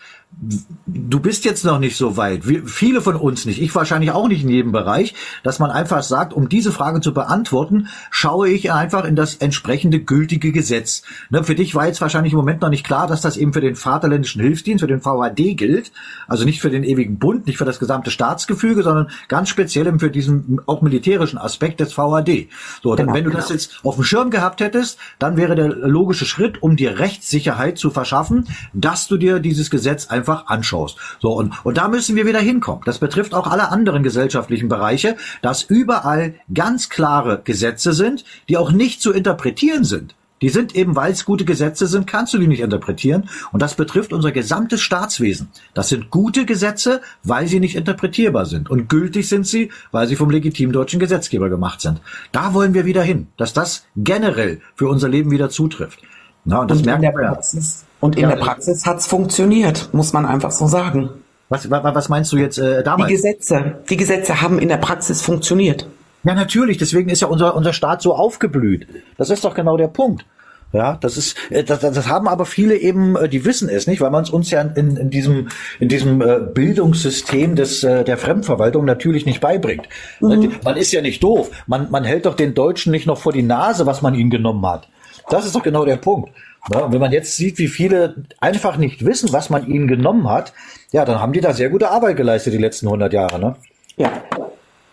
du 0.86 1.20
bist 1.20 1.47
jetzt 1.47 1.65
noch 1.65 1.78
nicht 1.78 1.97
so 1.97 2.19
weit, 2.19 2.47
wie, 2.47 2.61
viele 2.66 3.01
von 3.01 3.16
uns 3.16 3.47
nicht, 3.47 3.61
ich 3.61 3.74
wahrscheinlich 3.74 4.11
auch 4.11 4.28
nicht 4.28 4.43
in 4.43 4.51
jedem 4.51 4.70
Bereich, 4.70 5.15
dass 5.43 5.59
man 5.59 5.70
einfach 5.70 6.03
sagt, 6.03 6.35
um 6.35 6.51
diese 6.51 6.73
Frage 6.73 7.01
zu 7.01 7.15
beantworten, 7.15 7.89
schaue 8.11 8.51
ich 8.51 8.70
einfach 8.70 9.07
in 9.07 9.16
das 9.16 9.36
entsprechende 9.36 9.98
gültige 10.01 10.53
Gesetz. 10.53 11.03
Ne, 11.31 11.43
für 11.43 11.55
dich 11.55 11.74
war 11.74 11.86
jetzt 11.86 12.03
wahrscheinlich 12.03 12.35
im 12.35 12.39
Moment 12.39 12.61
noch 12.61 12.69
nicht 12.69 12.85
klar, 12.85 13.07
dass 13.07 13.23
das 13.23 13.39
eben 13.39 13.55
für 13.55 13.62
den 13.62 13.77
Vaterländischen 13.77 14.43
Hilfsdienst, 14.43 14.82
für 14.82 14.89
den 14.89 15.01
VHD 15.01 15.57
gilt, 15.57 15.90
also 16.28 16.44
nicht 16.44 16.61
für 16.61 16.70
den 16.70 16.85
ewigen 16.85 17.19
Bund, 17.19 17.47
nicht 17.47 17.57
für 17.57 17.65
das 17.65 17.78
gesamte 17.78 18.11
Staatsgefüge, 18.11 18.82
sondern 18.82 19.09
ganz 19.28 19.48
speziell 19.48 19.86
eben 19.86 20.01
für 20.01 20.11
diesen 20.11 20.61
auch 20.66 20.82
militärischen 20.82 21.39
Aspekt 21.39 21.81
des 21.81 21.94
VHD. 21.94 22.48
So, 22.82 22.94
dann, 22.94 23.07
genau, 23.07 23.15
wenn 23.15 23.24
du 23.24 23.31
genau. 23.31 23.40
das 23.40 23.48
jetzt 23.48 23.81
auf 23.85 23.94
dem 23.94 24.05
Schirm 24.05 24.31
gehabt 24.31 24.61
hättest, 24.61 24.98
dann 25.19 25.39
wäre 25.39 25.55
der 25.55 25.69
logische 25.69 26.27
Schritt, 26.27 26.62
um 26.62 26.77
dir 26.77 26.98
Rechtssicherheit 26.98 27.78
zu 27.78 27.90
verschaffen, 27.90 28.47
dass 28.74 29.09
du 29.09 29.16
dir 29.16 29.40
dieses 29.40 29.70
Gesetz 29.70 30.09
einfach 30.16 30.47
anschaust. 30.47 30.98
So, 31.20 31.32
und, 31.32 31.55
und 31.64 31.76
da 31.76 31.88
müssen 31.88 32.16
wir 32.16 32.26
wieder 32.26 32.40
hinkommen. 32.40 32.82
Das 32.84 32.98
betrifft 32.98 33.34
auch 33.34 33.47
alle 33.47 33.70
anderen 33.70 34.02
gesellschaftlichen 34.02 34.68
Bereiche, 34.68 35.16
dass 35.43 35.62
überall 35.62 36.34
ganz 36.52 36.88
klare 36.88 37.40
Gesetze 37.44 37.93
sind, 37.93 38.24
die 38.48 38.56
auch 38.56 38.72
nicht 38.72 39.01
zu 39.01 39.12
interpretieren 39.12 39.84
sind. 39.84 40.14
Die 40.43 40.51
sind 40.51 40.76
eben, 40.76 40.97
weil 40.97 41.12
es 41.12 41.24
gute 41.24 41.47
Gesetze 41.47 41.86
sind, 41.86 42.06
kannst 42.06 42.34
du 42.34 42.38
die 42.38 42.47
nicht 42.47 42.60
interpretieren. 42.60 43.30
Und 43.52 43.62
das 43.62 43.74
betrifft 43.74 44.12
unser 44.12 44.32
gesamtes 44.32 44.82
Staatswesen. 44.82 45.48
Das 45.72 45.88
sind 45.88 46.10
gute 46.10 46.44
Gesetze, 46.44 47.01
weil 47.22 47.47
sie 47.47 47.60
nicht 47.60 47.74
interpretierbar 47.74 48.44
sind. 48.44 48.68
Und 48.68 48.88
gültig 48.88 49.28
sind 49.28 49.47
sie, 49.47 49.70
weil 49.93 50.06
sie 50.06 50.16
vom 50.16 50.30
legitimen 50.30 50.74
deutschen 50.74 51.01
Gesetzgeber 51.01 51.48
gemacht 51.48 51.80
sind. 51.80 52.02
Da 52.32 52.52
wollen 52.52 52.74
wir 52.74 52.84
wieder 52.84 53.02
hin, 53.02 53.28
dass 53.38 53.55
das 53.55 53.86
generell 53.97 54.60
für 54.74 54.88
unser 54.88 55.09
Leben 55.09 55.30
wieder 55.30 55.48
zutrifft. 55.48 56.02
Na, 56.47 56.60
und 56.60 56.70
das 56.70 56.78
und 56.78 56.86
merken 56.86 57.02
wir. 57.02 57.28
Praxis 57.28 57.85
und 58.01 58.16
in 58.16 58.23
ja, 58.23 58.28
der 58.28 58.36
Praxis 58.36 58.86
hat's 58.86 59.06
funktioniert, 59.06 59.90
muss 59.93 60.12
man 60.12 60.24
einfach 60.24 60.52
so 60.52 60.66
sagen. 60.66 61.10
Was, 61.48 61.70
was 61.70 62.09
meinst 62.09 62.32
du 62.32 62.39
jetzt 62.39 62.59
äh, 62.59 62.82
damals? 62.82 63.09
Die 63.09 63.14
Gesetze, 63.14 63.78
die 63.89 63.97
Gesetze 63.97 64.40
haben 64.40 64.59
in 64.59 64.68
der 64.68 64.78
Praxis 64.78 65.23
funktioniert. 65.23 65.86
Ja, 66.24 66.35
natürlich. 66.35 66.77
Deswegen 66.78 67.09
ist 67.09 67.23
ja 67.23 67.28
unser, 67.28 67.55
unser 67.55 67.73
Staat 67.73 68.02
so 68.02 68.14
aufgeblüht. 68.14 68.89
Das 69.16 69.31
ist 69.31 69.44
doch 69.44 69.55
genau 69.55 69.77
der 69.77 69.86
Punkt. 69.89 70.24
Ja, 70.73 70.98
das 71.01 71.16
ist, 71.16 71.36
äh, 71.51 71.62
das, 71.62 71.81
das 71.81 72.09
haben 72.09 72.27
aber 72.27 72.44
viele 72.44 72.77
eben, 72.77 73.16
äh, 73.16 73.28
die 73.28 73.44
wissen 73.44 73.68
es 73.68 73.86
nicht, 73.86 74.01
weil 74.01 74.10
man 74.10 74.24
es 74.24 74.31
uns 74.31 74.51
ja 74.51 74.60
in, 74.60 74.97
in 74.97 75.10
diesem, 75.10 75.48
in 75.78 75.89
diesem 75.89 76.20
äh, 76.20 76.40
Bildungssystem 76.40 77.55
des, 77.55 77.81
der 77.81 78.18
Fremdverwaltung 78.18 78.85
natürlich 78.85 79.24
nicht 79.24 79.40
beibringt. 79.40 79.89
Mhm. 80.20 80.52
Man 80.64 80.77
ist 80.77 80.93
ja 80.93 81.01
nicht 81.01 81.23
doof. 81.23 81.51
Man, 81.66 81.90
man 81.90 82.05
hält 82.05 82.27
doch 82.27 82.35
den 82.35 82.55
Deutschen 82.55 82.90
nicht 82.90 83.06
noch 83.06 83.18
vor 83.18 83.32
die 83.32 83.43
Nase, 83.43 83.86
was 83.86 84.02
man 84.02 84.14
ihnen 84.14 84.31
genommen 84.31 84.66
hat. 84.66 84.89
Das 85.28 85.44
ist 85.44 85.55
doch 85.55 85.62
genau 85.62 85.85
der 85.85 85.97
Punkt. 85.97 86.31
Ja, 86.73 86.81
und 86.81 86.93
wenn 86.93 87.01
man 87.01 87.12
jetzt 87.12 87.36
sieht, 87.36 87.59
wie 87.59 87.69
viele 87.69 88.16
einfach 88.40 88.77
nicht 88.77 89.05
wissen, 89.05 89.32
was 89.32 89.51
man 89.51 89.66
ihnen 89.66 89.86
genommen 89.86 90.28
hat, 90.28 90.53
ja, 90.93 91.05
dann 91.05 91.20
haben 91.20 91.32
die 91.32 91.40
da 91.40 91.53
sehr 91.53 91.70
gute 91.70 91.90
Arbeit 91.90 92.16
geleistet 92.16 92.55
die 92.55 92.59
letzten 92.59 92.86
100 92.86 93.12
Jahre. 93.12 93.39
Ne? 93.39 93.57
Ja. 93.97 94.11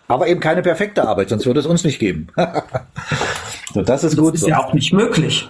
Aber 0.06 0.28
eben 0.28 0.40
keine 0.40 0.62
perfekte 0.62 1.06
Arbeit, 1.06 1.30
sonst 1.30 1.46
würde 1.46 1.60
es 1.60 1.66
uns 1.66 1.82
nicht 1.82 1.98
geben. 1.98 2.28
so, 3.74 3.82
das 3.82 4.04
ist 4.04 4.12
das 4.12 4.20
gut. 4.20 4.34
Das 4.34 4.40
ist 4.40 4.42
so. 4.42 4.48
ja 4.48 4.58
auch 4.58 4.72
nicht 4.72 4.92
möglich. 4.92 5.48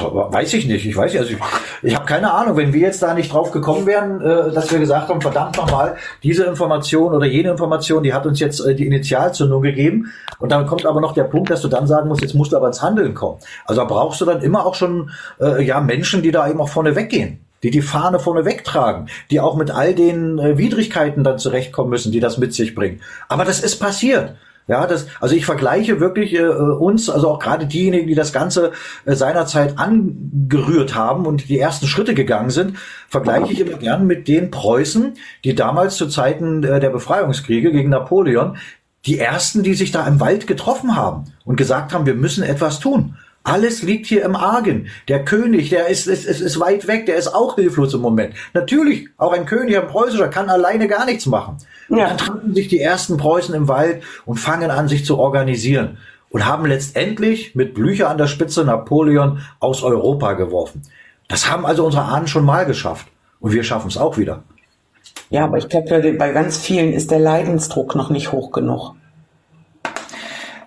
Weiß 0.00 0.54
ich 0.54 0.66
nicht. 0.66 0.86
Ich 0.86 0.96
weiß 0.96 1.12
nicht. 1.12 1.20
Also 1.20 1.34
ich, 1.34 1.38
ich 1.82 1.94
habe 1.94 2.06
keine 2.06 2.32
Ahnung. 2.32 2.56
Wenn 2.56 2.72
wir 2.72 2.80
jetzt 2.80 3.02
da 3.02 3.14
nicht 3.14 3.32
drauf 3.32 3.50
gekommen 3.50 3.86
wären, 3.86 4.20
äh, 4.20 4.52
dass 4.52 4.70
wir 4.72 4.78
gesagt 4.78 5.08
haben, 5.08 5.20
verdammt 5.20 5.56
nochmal, 5.56 5.96
diese 6.22 6.44
Information 6.44 7.14
oder 7.14 7.26
jene 7.26 7.50
Information, 7.50 8.02
die 8.02 8.14
hat 8.14 8.26
uns 8.26 8.40
jetzt 8.40 8.60
äh, 8.60 8.74
die 8.74 8.86
Initialzündung 8.86 9.62
gegeben. 9.62 10.12
Und 10.38 10.52
dann 10.52 10.66
kommt 10.66 10.86
aber 10.86 11.00
noch 11.00 11.12
der 11.12 11.24
Punkt, 11.24 11.50
dass 11.50 11.60
du 11.60 11.68
dann 11.68 11.86
sagen 11.86 12.08
musst, 12.08 12.22
jetzt 12.22 12.34
musst 12.34 12.52
du 12.52 12.56
aber 12.56 12.68
ins 12.68 12.82
Handeln 12.82 13.14
kommen. 13.14 13.38
Also 13.66 13.80
da 13.82 13.86
brauchst 13.86 14.20
du 14.20 14.24
dann 14.24 14.42
immer 14.42 14.66
auch 14.66 14.74
schon 14.74 15.10
äh, 15.40 15.62
ja 15.64 15.80
Menschen, 15.80 16.22
die 16.22 16.30
da 16.30 16.48
eben 16.48 16.60
auch 16.60 16.68
vorne 16.68 16.96
weggehen 16.96 17.40
die 17.62 17.70
die 17.70 17.82
Fahne 17.82 18.18
vorne 18.18 18.44
wegtragen, 18.44 19.08
die 19.30 19.40
auch 19.40 19.56
mit 19.56 19.70
all 19.70 19.94
den 19.94 20.38
äh, 20.38 20.56
Widrigkeiten 20.56 21.24
dann 21.24 21.38
zurechtkommen 21.38 21.90
müssen, 21.90 22.12
die 22.12 22.20
das 22.20 22.38
mit 22.38 22.54
sich 22.54 22.74
bringen. 22.74 23.00
Aber 23.28 23.44
das 23.44 23.60
ist 23.60 23.76
passiert. 23.78 24.34
Ja, 24.70 24.86
das, 24.86 25.08
also 25.18 25.34
ich 25.34 25.46
vergleiche 25.46 25.98
wirklich 25.98 26.32
äh, 26.32 26.46
uns, 26.46 27.10
also 27.10 27.28
auch 27.28 27.40
gerade 27.40 27.66
diejenigen, 27.66 28.06
die 28.06 28.14
das 28.14 28.32
Ganze 28.32 28.70
äh, 29.04 29.16
seinerzeit 29.16 29.80
angerührt 29.80 30.94
haben 30.94 31.26
und 31.26 31.48
die 31.48 31.58
ersten 31.58 31.88
Schritte 31.88 32.14
gegangen 32.14 32.50
sind, 32.50 32.78
vergleiche 33.08 33.52
ich 33.52 33.58
immer 33.58 33.78
gern 33.78 34.06
mit 34.06 34.28
den 34.28 34.52
Preußen, 34.52 35.14
die 35.42 35.56
damals 35.56 35.96
zu 35.96 36.06
Zeiten 36.06 36.62
äh, 36.62 36.78
der 36.78 36.90
Befreiungskriege 36.90 37.72
gegen 37.72 37.90
Napoleon 37.90 38.58
die 39.06 39.18
ersten, 39.18 39.64
die 39.64 39.74
sich 39.74 39.90
da 39.90 40.06
im 40.06 40.20
Wald 40.20 40.46
getroffen 40.46 40.94
haben 40.94 41.24
und 41.44 41.56
gesagt 41.56 41.92
haben, 41.92 42.06
wir 42.06 42.14
müssen 42.14 42.44
etwas 42.44 42.78
tun. 42.78 43.16
Alles 43.42 43.82
liegt 43.82 44.06
hier 44.06 44.24
im 44.24 44.36
Argen. 44.36 44.88
Der 45.08 45.24
König, 45.24 45.70
der 45.70 45.88
ist, 45.88 46.06
ist, 46.06 46.26
ist, 46.26 46.40
ist 46.40 46.60
weit 46.60 46.86
weg, 46.86 47.06
der 47.06 47.16
ist 47.16 47.34
auch 47.34 47.54
hilflos 47.54 47.94
im 47.94 48.00
Moment. 48.00 48.34
Natürlich, 48.52 49.08
auch 49.16 49.32
ein 49.32 49.46
König, 49.46 49.78
ein 49.78 49.86
Preußischer, 49.86 50.28
kann 50.28 50.50
alleine 50.50 50.88
gar 50.88 51.06
nichts 51.06 51.26
machen. 51.26 51.56
Ja. 51.88 52.08
dann 52.08 52.18
treffen 52.18 52.54
sich 52.54 52.68
die 52.68 52.80
ersten 52.80 53.16
Preußen 53.16 53.54
im 53.54 53.66
Wald 53.66 54.02
und 54.26 54.36
fangen 54.36 54.70
an, 54.70 54.88
sich 54.88 55.04
zu 55.04 55.18
organisieren 55.18 55.98
und 56.28 56.46
haben 56.46 56.66
letztendlich 56.66 57.54
mit 57.54 57.74
Blücher 57.74 58.10
an 58.10 58.18
der 58.18 58.26
Spitze 58.26 58.64
Napoleon 58.64 59.40
aus 59.58 59.82
Europa 59.82 60.34
geworfen. 60.34 60.82
Das 61.28 61.50
haben 61.50 61.64
also 61.64 61.84
unsere 61.84 62.04
Ahnen 62.04 62.26
schon 62.26 62.44
mal 62.44 62.66
geschafft. 62.66 63.06
Und 63.40 63.52
wir 63.52 63.64
schaffen 63.64 63.88
es 63.88 63.96
auch 63.96 64.18
wieder. 64.18 64.42
Ja, 65.30 65.44
aber 65.44 65.58
ich 65.58 65.68
glaube, 65.68 66.12
bei 66.18 66.32
ganz 66.32 66.58
vielen 66.58 66.92
ist 66.92 67.10
der 67.10 67.20
Leidensdruck 67.20 67.94
noch 67.94 68.10
nicht 68.10 68.32
hoch 68.32 68.52
genug. 68.52 68.94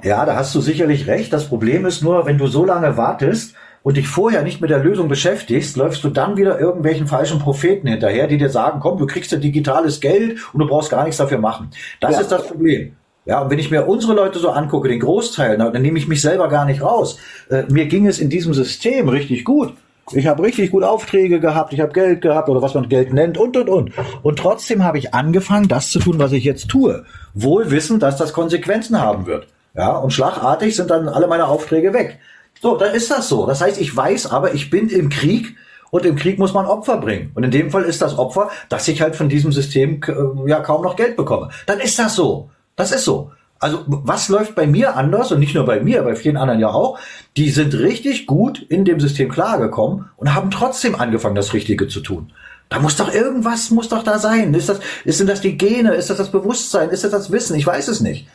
Ja, 0.04 0.26
da 0.26 0.36
hast 0.36 0.54
du 0.54 0.60
sicherlich 0.60 1.08
recht. 1.08 1.32
Das 1.32 1.48
Problem 1.48 1.86
ist 1.86 2.04
nur, 2.04 2.26
wenn 2.26 2.38
du 2.38 2.48
so 2.48 2.66
lange 2.66 2.98
wartest 2.98 3.56
und 3.84 3.96
dich 3.96 4.08
vorher 4.08 4.44
nicht 4.44 4.60
mit 4.60 4.70
der 4.70 4.80
Lösung 4.80 5.08
beschäftigst, 5.08 5.78
läufst 5.78 6.04
du 6.04 6.10
dann 6.10 6.36
wieder 6.36 6.60
irgendwelchen 6.60 7.08
falschen 7.08 7.40
Propheten 7.40 7.88
hinterher, 7.88 8.28
die 8.28 8.38
dir 8.38 8.50
sagen, 8.50 8.82
komm, 8.82 8.98
du 8.98 9.06
kriegst 9.06 9.32
ja 9.32 9.38
digitales 9.38 10.02
Geld 10.02 10.40
und 10.54 10.60
du 10.60 10.68
brauchst 10.68 10.90
gar 10.90 11.04
nichts 11.04 11.18
dafür 11.18 11.38
machen. 11.38 11.70
Das 12.02 12.16
ja. 12.16 12.22
ist 12.22 12.32
das 12.32 12.48
Problem. 12.48 12.96
Ja, 13.26 13.40
und 13.40 13.50
wenn 13.50 13.60
ich 13.60 13.72
mir 13.72 13.88
unsere 13.88 14.14
Leute 14.14 14.40
so 14.40 14.50
angucke, 14.50 14.90
den 14.90 15.00
Großteil, 15.00 15.58
dann 15.58 15.82
nehme 15.82 15.98
ich 15.98 16.10
mich 16.10 16.22
selber 16.22 16.50
gar 16.50 16.66
nicht 16.66 16.82
raus. 16.82 17.18
Äh, 17.50 17.64
mir 17.70 17.86
ging 17.86 18.06
es 18.06 18.20
in 18.20 18.30
diesem 18.30 18.54
System 18.54 19.08
richtig 19.08 19.46
gut. 19.46 19.74
Ich 20.12 20.28
habe 20.28 20.44
richtig 20.44 20.72
gut 20.72 20.84
Aufträge 20.84 21.40
gehabt, 21.40 21.72
ich 21.72 21.80
habe 21.80 21.94
Geld 21.94 22.22
gehabt 22.22 22.50
oder 22.50 22.62
was 22.62 22.74
man 22.74 22.90
Geld 22.90 23.14
nennt 23.14 23.38
und 23.38 23.56
und 23.56 23.70
und. 23.70 23.92
Und 24.22 24.38
trotzdem 24.38 24.84
habe 24.84 24.98
ich 24.98 25.14
angefangen, 25.14 25.70
das 25.70 25.92
zu 25.92 26.00
tun, 26.00 26.20
was 26.20 26.34
ich 26.34 26.44
jetzt 26.44 26.68
tue. 26.68 27.06
Wohl 27.34 27.72
wissend, 27.72 28.04
dass 28.04 28.18
das 28.18 28.34
Konsequenzen 28.34 29.00
haben 29.00 29.26
wird. 29.26 29.48
Ja, 29.76 29.98
und 29.98 30.12
schlagartig 30.14 30.76
sind 30.76 30.90
dann 30.90 31.10
alle 31.10 31.28
meine 31.28 31.48
Aufträge 31.48 31.94
weg. 31.94 32.20
So, 32.62 32.78
dann 32.78 32.94
ist 32.94 33.10
das 33.10 33.28
so. 33.28 33.46
Das 33.46 33.62
heißt, 33.62 33.82
ich 33.82 33.96
weiß 33.96 34.28
aber, 34.28 34.54
ich 34.54 34.70
bin 34.70 34.88
im 34.90 35.10
Krieg 35.10 35.56
und 35.90 36.06
im 36.06 36.16
Krieg 36.16 36.40
muss 36.40 36.54
man 36.54 36.66
Opfer 36.66 36.98
bringen. 36.98 37.32
Und 37.34 37.44
in 37.44 37.52
dem 37.52 37.72
Fall 37.72 37.84
ist 37.84 38.02
das 38.02 38.18
Opfer, 38.18 38.50
dass 38.70 38.88
ich 38.88 39.02
halt 39.02 39.16
von 39.16 39.30
diesem 39.30 39.52
System 39.52 40.02
äh, 40.08 40.50
ja 40.50 40.60
kaum 40.60 40.84
noch 40.84 40.96
Geld 40.96 41.18
bekomme. 41.18 41.50
Dann 41.66 41.80
ist 41.80 41.98
das 41.98 42.16
so. 42.16 42.50
Das 42.76 42.92
ist 42.92 43.04
so. 43.04 43.32
Also 43.60 43.84
was 43.88 44.30
läuft 44.30 44.56
bei 44.56 44.68
mir 44.68 44.96
anders 44.96 45.32
und 45.32 45.40
nicht 45.40 45.56
nur 45.56 45.66
bei 45.66 45.80
mir, 45.80 46.04
bei 46.04 46.16
vielen 46.16 46.38
anderen 46.38 46.60
ja 46.60 46.70
auch, 46.70 47.00
die 47.38 47.50
sind 47.50 47.74
richtig 47.74 48.28
gut 48.28 48.62
in 48.62 48.86
dem 48.86 49.00
System 49.00 49.30
klargekommen 49.30 50.10
und 50.18 50.36
haben 50.36 50.52
trotzdem 50.52 50.96
angefangen, 50.96 51.36
das 51.36 51.54
Richtige 51.54 51.88
zu 51.88 52.02
tun. 52.02 52.34
Da 52.70 52.80
muss 52.80 52.98
doch 52.98 53.14
irgendwas, 53.14 53.72
muss 53.72 53.90
doch 53.90 54.04
da 54.04 54.20
sein. 54.20 54.54
Ist 54.54 54.70
das, 54.70 54.80
ist 55.06 55.20
denn 55.20 55.28
das 55.28 55.42
die 55.42 55.58
Gene? 55.58 55.94
Ist 55.94 56.10
das 56.10 56.18
das 56.18 56.32
Bewusstsein? 56.32 56.90
Ist 56.90 57.04
das 57.04 57.12
das 57.12 57.32
Wissen? 57.32 57.56
Ich 57.56 57.66
weiß 57.66 57.88
es 57.88 58.02
nicht 58.02 58.28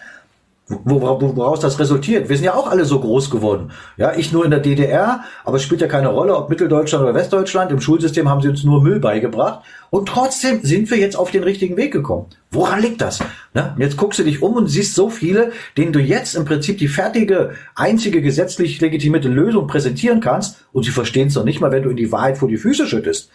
woraus 0.69 1.61
das 1.61 1.79
resultiert. 1.79 2.29
Wir 2.29 2.37
sind 2.37 2.45
ja 2.45 2.55
auch 2.55 2.71
alle 2.71 2.85
so 2.85 3.01
groß 3.01 3.31
geworden. 3.31 3.71
Ja, 3.97 4.15
ich 4.15 4.33
nur 4.33 4.45
in 4.45 4.51
der 4.51 4.61
DDR, 4.61 5.25
aber 5.45 5.57
es 5.57 5.63
spielt 5.63 5.81
ja 5.81 5.87
keine 5.87 6.09
Rolle, 6.09 6.37
ob 6.37 6.51
Mitteldeutschland 6.51 7.03
oder 7.03 7.15
Westdeutschland. 7.15 7.73
Im 7.73 7.81
Schulsystem 7.81 8.29
haben 8.29 8.43
sie 8.43 8.49
uns 8.49 8.65
nur 8.65 8.83
Müll 8.83 9.01
beigebracht. 9.01 9.65
Und 9.91 10.09
trotzdem 10.09 10.61
sind 10.63 10.91
wir 10.91 10.99
jetzt 10.99 11.17
auf 11.17 11.31
den 11.31 11.43
richtigen 11.43 11.77
Weg 11.79 11.93
gekommen. 11.93 12.27
Woran 12.51 12.83
liegt 12.83 13.01
das? 13.01 13.21
Ne? 13.55 13.75
Jetzt 13.79 13.97
guckst 13.97 14.19
du 14.19 14.25
dich 14.25 14.43
um 14.43 14.55
und 14.55 14.67
siehst 14.67 14.95
so 14.95 15.09
viele, 15.09 15.53
denen 15.77 15.93
du 15.93 16.01
jetzt 16.01 16.35
im 16.35 16.45
Prinzip 16.45 16.79
die 16.79 16.89
fertige, 16.89 17.53
einzige 17.75 18.21
gesetzlich 18.21 18.81
legitimierte 18.81 19.29
Lösung 19.29 19.67
präsentieren 19.67 20.21
kannst 20.21 20.65
und 20.73 20.83
sie 20.83 20.91
verstehen 20.91 21.29
es 21.29 21.35
noch 21.35 21.45
nicht 21.45 21.61
mal, 21.61 21.73
wenn 21.73 21.83
du 21.83 21.91
in 21.91 21.97
die 21.97 22.13
Wahrheit 22.13 22.37
vor 22.37 22.49
die 22.49 22.59
Füße 22.59 22.87
schüttest. 22.87 23.31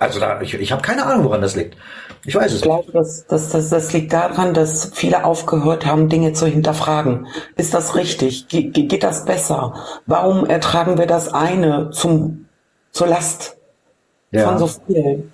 Also 0.00 0.18
da, 0.18 0.40
ich, 0.40 0.54
ich 0.54 0.72
habe 0.72 0.80
keine 0.80 1.04
Ahnung, 1.04 1.26
woran 1.26 1.42
das 1.42 1.54
liegt. 1.54 1.76
Ich 2.24 2.34
weiß 2.34 2.52
es 2.52 2.56
ich 2.56 2.62
glaube, 2.62 2.90
das, 2.90 3.26
das, 3.26 3.50
das, 3.50 3.68
das 3.68 3.92
liegt 3.92 4.14
daran, 4.14 4.54
dass 4.54 4.92
viele 4.94 5.24
aufgehört 5.24 5.84
haben, 5.84 6.08
Dinge 6.08 6.32
zu 6.32 6.46
hinterfragen. 6.46 7.26
Ist 7.56 7.74
das 7.74 7.94
richtig? 7.96 8.48
Ge 8.48 8.70
geht 8.70 9.02
das 9.02 9.26
besser? 9.26 9.74
Warum 10.06 10.46
ertragen 10.46 10.96
wir 10.96 11.06
das 11.06 11.32
eine 11.34 11.90
zum, 11.90 12.46
zur 12.92 13.08
Last 13.08 13.58
ja. 14.30 14.48
von 14.48 14.58
so 14.58 14.70
vielen? 14.86 15.32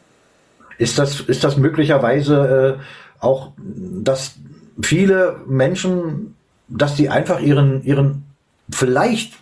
Ist 0.78 0.98
das, 0.98 1.20
ist 1.20 1.44
das 1.44 1.56
möglicherweise 1.56 2.78
äh, 2.80 3.24
auch, 3.24 3.52
dass 3.56 4.34
viele 4.82 5.36
Menschen, 5.46 6.34
dass 6.66 6.96
die 6.96 7.08
einfach 7.08 7.38
ihren, 7.38 7.84
ihren 7.84 8.24
vielleicht 8.68 9.34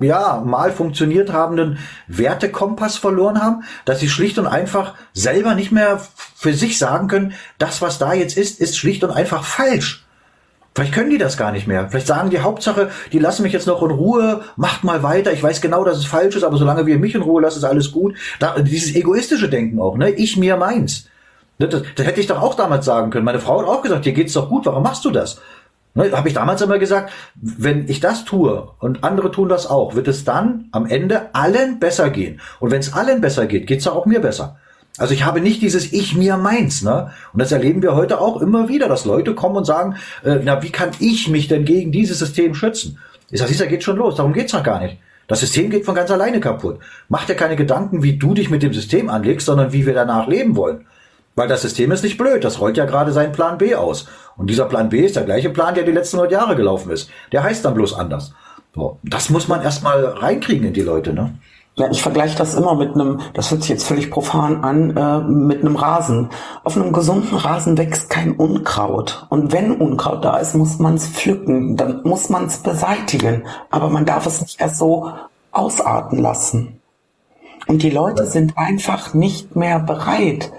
ja, 0.00 0.42
mal 0.44 0.72
funktioniert 0.72 1.32
habenden 1.32 1.78
Wertekompass 2.08 2.96
verloren 2.96 3.42
haben, 3.42 3.64
dass 3.84 4.00
sie 4.00 4.08
schlicht 4.08 4.38
und 4.38 4.46
einfach 4.46 4.94
selber 5.12 5.54
nicht 5.54 5.72
mehr 5.72 6.00
für 6.34 6.52
sich 6.52 6.78
sagen 6.78 7.08
können, 7.08 7.34
das, 7.58 7.82
was 7.82 7.98
da 7.98 8.12
jetzt 8.12 8.36
ist, 8.36 8.60
ist 8.60 8.76
schlicht 8.76 9.04
und 9.04 9.10
einfach 9.10 9.44
falsch. 9.44 10.04
Vielleicht 10.74 10.94
können 10.94 11.10
die 11.10 11.18
das 11.18 11.36
gar 11.36 11.52
nicht 11.52 11.66
mehr. 11.66 11.88
Vielleicht 11.90 12.06
sagen 12.06 12.30
die 12.30 12.40
Hauptsache, 12.40 12.90
die 13.12 13.18
lassen 13.18 13.42
mich 13.42 13.52
jetzt 13.52 13.66
noch 13.66 13.82
in 13.82 13.90
Ruhe, 13.90 14.42
macht 14.56 14.84
mal 14.84 15.02
weiter. 15.02 15.32
Ich 15.32 15.42
weiß 15.42 15.60
genau, 15.60 15.84
dass 15.84 15.98
es 15.98 16.06
falsch 16.06 16.34
ist, 16.34 16.44
aber 16.44 16.56
solange 16.56 16.86
wir 16.86 16.98
mich 16.98 17.14
in 17.14 17.20
Ruhe 17.20 17.42
lassen, 17.42 17.58
ist 17.58 17.64
alles 17.64 17.92
gut. 17.92 18.16
Da, 18.38 18.58
dieses 18.58 18.94
egoistische 18.94 19.50
Denken 19.50 19.80
auch, 19.80 19.98
ne? 19.98 20.10
Ich, 20.10 20.38
mir, 20.38 20.56
meins. 20.56 21.08
Das, 21.58 21.82
das 21.94 22.06
hätte 22.06 22.20
ich 22.20 22.26
doch 22.26 22.40
auch 22.40 22.54
damals 22.54 22.86
sagen 22.86 23.10
können. 23.10 23.26
Meine 23.26 23.38
Frau 23.38 23.60
hat 23.60 23.68
auch 23.68 23.82
gesagt, 23.82 24.06
dir 24.06 24.12
geht's 24.12 24.32
doch 24.32 24.48
gut, 24.48 24.64
warum 24.64 24.82
machst 24.82 25.04
du 25.04 25.10
das? 25.10 25.40
Ne, 25.94 26.10
Habe 26.12 26.28
ich 26.28 26.34
damals 26.34 26.62
immer 26.62 26.78
gesagt, 26.78 27.12
wenn 27.34 27.88
ich 27.88 28.00
das 28.00 28.24
tue 28.24 28.68
und 28.78 29.04
andere 29.04 29.30
tun 29.30 29.48
das 29.48 29.66
auch, 29.66 29.94
wird 29.94 30.08
es 30.08 30.24
dann 30.24 30.68
am 30.72 30.86
Ende 30.86 31.34
allen 31.34 31.78
besser 31.80 32.10
gehen. 32.10 32.40
Und 32.60 32.70
wenn 32.70 32.80
es 32.80 32.94
allen 32.94 33.20
besser 33.20 33.46
geht, 33.46 33.66
geht's 33.66 33.86
auch 33.86 34.06
mir 34.06 34.20
besser. 34.20 34.56
Also 34.98 35.14
ich 35.14 35.24
habe 35.24 35.40
nicht 35.40 35.62
dieses 35.62 35.92
Ich, 35.92 36.14
mir, 36.16 36.36
meins. 36.36 36.82
Ne? 36.82 37.10
Und 37.32 37.40
das 37.40 37.52
erleben 37.52 37.82
wir 37.82 37.94
heute 37.94 38.20
auch 38.20 38.40
immer 38.40 38.68
wieder, 38.68 38.88
dass 38.88 39.04
Leute 39.04 39.34
kommen 39.34 39.56
und 39.56 39.64
sagen, 39.64 39.96
äh, 40.24 40.38
na, 40.42 40.62
wie 40.62 40.70
kann 40.70 40.90
ich 40.98 41.28
mich 41.28 41.48
denn 41.48 41.64
gegen 41.64 41.92
dieses 41.92 42.18
System 42.18 42.54
schützen? 42.54 42.98
Ich 43.30 43.40
sage, 43.40 43.54
da 43.54 43.66
geht 43.66 43.82
schon 43.82 43.96
los, 43.96 44.16
darum 44.16 44.34
geht's 44.34 44.52
noch 44.52 44.62
gar 44.62 44.80
nicht. 44.80 44.98
Das 45.28 45.40
System 45.40 45.70
geht 45.70 45.86
von 45.86 45.94
ganz 45.94 46.10
alleine 46.10 46.40
kaputt. 46.40 46.78
Mach 47.08 47.24
dir 47.24 47.34
keine 47.34 47.56
Gedanken, 47.56 48.02
wie 48.02 48.18
du 48.18 48.34
dich 48.34 48.50
mit 48.50 48.62
dem 48.62 48.74
System 48.74 49.08
anlegst, 49.08 49.46
sondern 49.46 49.72
wie 49.72 49.86
wir 49.86 49.94
danach 49.94 50.26
leben 50.26 50.56
wollen. 50.56 50.84
Weil 51.34 51.48
das 51.48 51.62
System 51.62 51.92
ist 51.92 52.04
nicht 52.04 52.18
blöd, 52.18 52.44
das 52.44 52.60
rollt 52.60 52.76
ja 52.76 52.84
gerade 52.84 53.12
seinen 53.12 53.32
Plan 53.32 53.58
B 53.58 53.74
aus. 53.74 54.06
Und 54.36 54.48
dieser 54.48 54.66
Plan 54.66 54.88
B 54.88 55.00
ist 55.00 55.16
der 55.16 55.24
gleiche 55.24 55.50
Plan, 55.50 55.74
der 55.74 55.84
die 55.84 55.92
letzten 55.92 56.16
100 56.16 56.32
Jahre 56.32 56.56
gelaufen 56.56 56.90
ist. 56.90 57.10
Der 57.32 57.42
heißt 57.42 57.64
dann 57.64 57.74
bloß 57.74 57.94
anders. 57.94 58.32
So, 58.74 58.98
das 59.02 59.30
muss 59.30 59.48
man 59.48 59.62
erstmal 59.62 60.04
reinkriegen 60.04 60.66
in 60.66 60.72
die 60.72 60.82
Leute, 60.82 61.12
ne? 61.12 61.34
Ja, 61.74 61.90
ich 61.90 62.02
vergleiche 62.02 62.36
das 62.36 62.54
immer 62.54 62.74
mit 62.74 62.94
einem, 62.94 63.20
das 63.32 63.50
hört 63.50 63.62
sich 63.62 63.70
jetzt 63.70 63.86
völlig 63.86 64.10
profan 64.10 64.62
an, 64.62 64.94
äh, 64.94 65.20
mit 65.20 65.60
einem 65.60 65.76
Rasen. 65.76 66.28
Auf 66.64 66.76
einem 66.76 66.92
gesunden 66.92 67.34
Rasen 67.34 67.78
wächst 67.78 68.10
kein 68.10 68.32
Unkraut. 68.32 69.26
Und 69.30 69.52
wenn 69.52 69.72
Unkraut 69.72 70.22
da 70.22 70.36
ist, 70.36 70.54
muss 70.54 70.78
man 70.78 70.96
es 70.96 71.08
pflücken, 71.08 71.78
dann 71.78 72.02
muss 72.04 72.28
man 72.28 72.44
es 72.44 72.58
beseitigen. 72.58 73.44
Aber 73.70 73.88
man 73.88 74.04
darf 74.04 74.26
es 74.26 74.42
nicht 74.42 74.60
erst 74.60 74.76
so 74.76 75.12
ausarten 75.50 76.18
lassen. 76.18 76.78
Und 77.68 77.82
die 77.82 77.90
Leute 77.90 78.26
sind 78.26 78.58
einfach 78.58 79.14
nicht 79.14 79.56
mehr 79.56 79.78
bereit, 79.78 80.52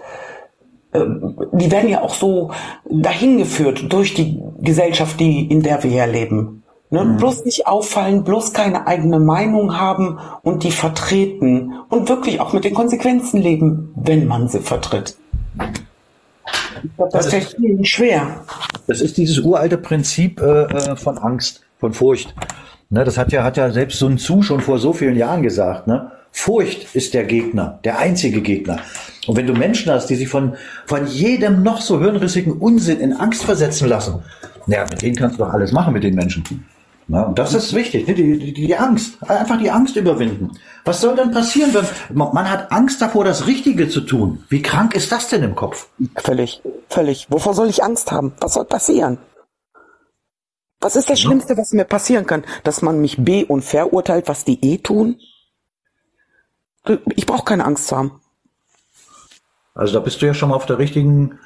die 0.93 1.71
werden 1.71 1.89
ja 1.89 2.01
auch 2.01 2.13
so 2.13 2.51
dahin 2.89 3.37
geführt 3.37 3.91
durch 3.91 4.13
die 4.13 4.41
Gesellschaft, 4.61 5.19
die, 5.19 5.47
in 5.47 5.61
der 5.61 5.83
wir 5.83 5.89
hier 5.89 6.07
leben. 6.07 6.63
Ne? 6.89 7.03
Mhm. 7.03 7.17
Bloß 7.17 7.45
nicht 7.45 7.65
auffallen, 7.65 8.23
bloß 8.23 8.53
keine 8.53 8.85
eigene 8.85 9.19
Meinung 9.19 9.79
haben 9.79 10.19
und 10.43 10.63
die 10.63 10.71
vertreten 10.71 11.73
und 11.89 12.07
wirklich 12.09 12.39
auch 12.39 12.53
mit 12.53 12.63
den 12.63 12.75
Konsequenzen 12.75 13.41
leben, 13.41 13.91
wenn 13.95 14.27
man 14.27 14.47
sie 14.47 14.59
vertritt. 14.59 15.17
Das, 16.97 17.11
das 17.11 17.33
ist 17.33 17.59
nicht 17.59 17.89
schwer. 17.89 18.41
Das 18.87 19.01
ist 19.01 19.17
dieses 19.17 19.39
uralte 19.39 19.77
Prinzip 19.77 20.41
äh, 20.41 20.63
äh, 20.63 20.95
von 20.95 21.17
Angst, 21.17 21.61
von 21.79 21.93
Furcht. 21.93 22.35
Ne, 22.89 23.03
das 23.03 23.17
hat 23.17 23.31
ja, 23.31 23.43
hat 23.43 23.57
ja 23.57 23.71
selbst 23.71 23.97
Sun 23.97 24.17
Tzu 24.17 24.43
schon 24.43 24.61
vor 24.61 24.77
so 24.77 24.93
vielen 24.93 25.15
Jahren 25.15 25.41
gesagt. 25.41 25.87
Ne? 25.87 26.11
Furcht 26.35 26.95
ist 26.95 27.13
der 27.13 27.23
Gegner, 27.25 27.79
der 27.83 27.99
einzige 27.99 28.41
Gegner. 28.41 28.79
Und 29.27 29.37
wenn 29.37 29.47
du 29.47 29.53
Menschen 29.53 29.91
hast, 29.91 30.07
die 30.07 30.15
sich 30.15 30.27
von, 30.27 30.55
von 30.87 31.07
jedem 31.07 31.61
noch 31.61 31.79
so 31.79 32.01
hirnrissigen 32.01 32.53
Unsinn 32.53 32.99
in 32.99 33.13
Angst 33.13 33.43
versetzen 33.43 33.87
lassen, 33.87 34.23
naja, 34.65 34.85
mit 34.89 35.01
denen 35.01 35.15
kannst 35.15 35.39
du 35.39 35.43
doch 35.43 35.53
alles 35.53 35.71
machen 35.71 35.93
mit 35.93 36.03
den 36.03 36.15
Menschen. 36.15 36.43
Na, 37.07 37.23
und 37.23 37.37
das 37.37 37.53
ist 37.53 37.73
wichtig, 37.73 38.07
ne? 38.07 38.15
die, 38.15 38.39
die, 38.39 38.53
die 38.53 38.75
Angst, 38.75 39.17
einfach 39.29 39.59
die 39.59 39.69
Angst 39.69 39.95
überwinden. 39.95 40.51
Was 40.85 41.01
soll 41.01 41.15
denn 41.15 41.31
passieren, 41.31 41.73
wenn 41.73 41.85
man 42.17 42.49
hat 42.49 42.71
Angst 42.71 43.01
davor, 43.01 43.25
das 43.25 43.45
Richtige 43.45 43.87
zu 43.87 44.01
tun? 44.01 44.43
Wie 44.49 44.61
krank 44.61 44.95
ist 44.95 45.11
das 45.11 45.27
denn 45.27 45.43
im 45.43 45.55
Kopf? 45.55 45.87
Völlig, 46.15 46.61
völlig. 46.89 47.27
Wovor 47.29 47.53
soll 47.53 47.69
ich 47.69 47.83
Angst 47.83 48.11
haben? 48.11 48.33
Was 48.39 48.53
soll 48.53 48.65
passieren? 48.65 49.19
Was 50.79 50.95
ist 50.95 51.09
das 51.09 51.19
Schlimmste, 51.19 51.55
was 51.57 51.71
mir 51.73 51.85
passieren 51.85 52.25
kann? 52.25 52.43
Dass 52.63 52.81
man 52.81 52.99
mich 52.99 53.23
be- 53.23 53.45
und 53.45 53.63
verurteilt, 53.63 54.27
was 54.27 54.45
die 54.45 54.59
eh 54.63 54.79
tun? 54.79 55.17
Ich 57.15 57.25
brauche 57.25 57.45
keine 57.45 57.65
Angst 57.65 57.87
zu 57.87 57.97
haben. 57.97 58.19
Also 59.75 59.93
da 59.93 59.99
bist 59.99 60.21
du 60.21 60.25
ja 60.25 60.33
schon 60.33 60.49
mal 60.49 60.55
auf 60.55 60.65
der 60.65 60.77
richtigen, 60.77 61.39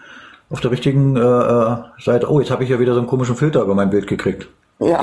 auf 0.49 0.61
der 0.61 0.71
richtigen 0.71 1.15
äh, 1.15 1.19
äh 1.19 1.77
Seite. 1.99 2.29
Oh, 2.31 2.39
jetzt 2.39 2.51
habe 2.51 2.63
ich 2.63 2.69
ja 2.69 2.79
wieder 2.79 2.93
so 2.93 2.99
einen 2.99 3.07
komischen 3.07 3.35
Filter 3.35 3.61
über 3.61 3.75
mein 3.75 3.89
Bild 3.89 4.07
gekriegt. 4.07 4.47
Ja. 4.79 5.01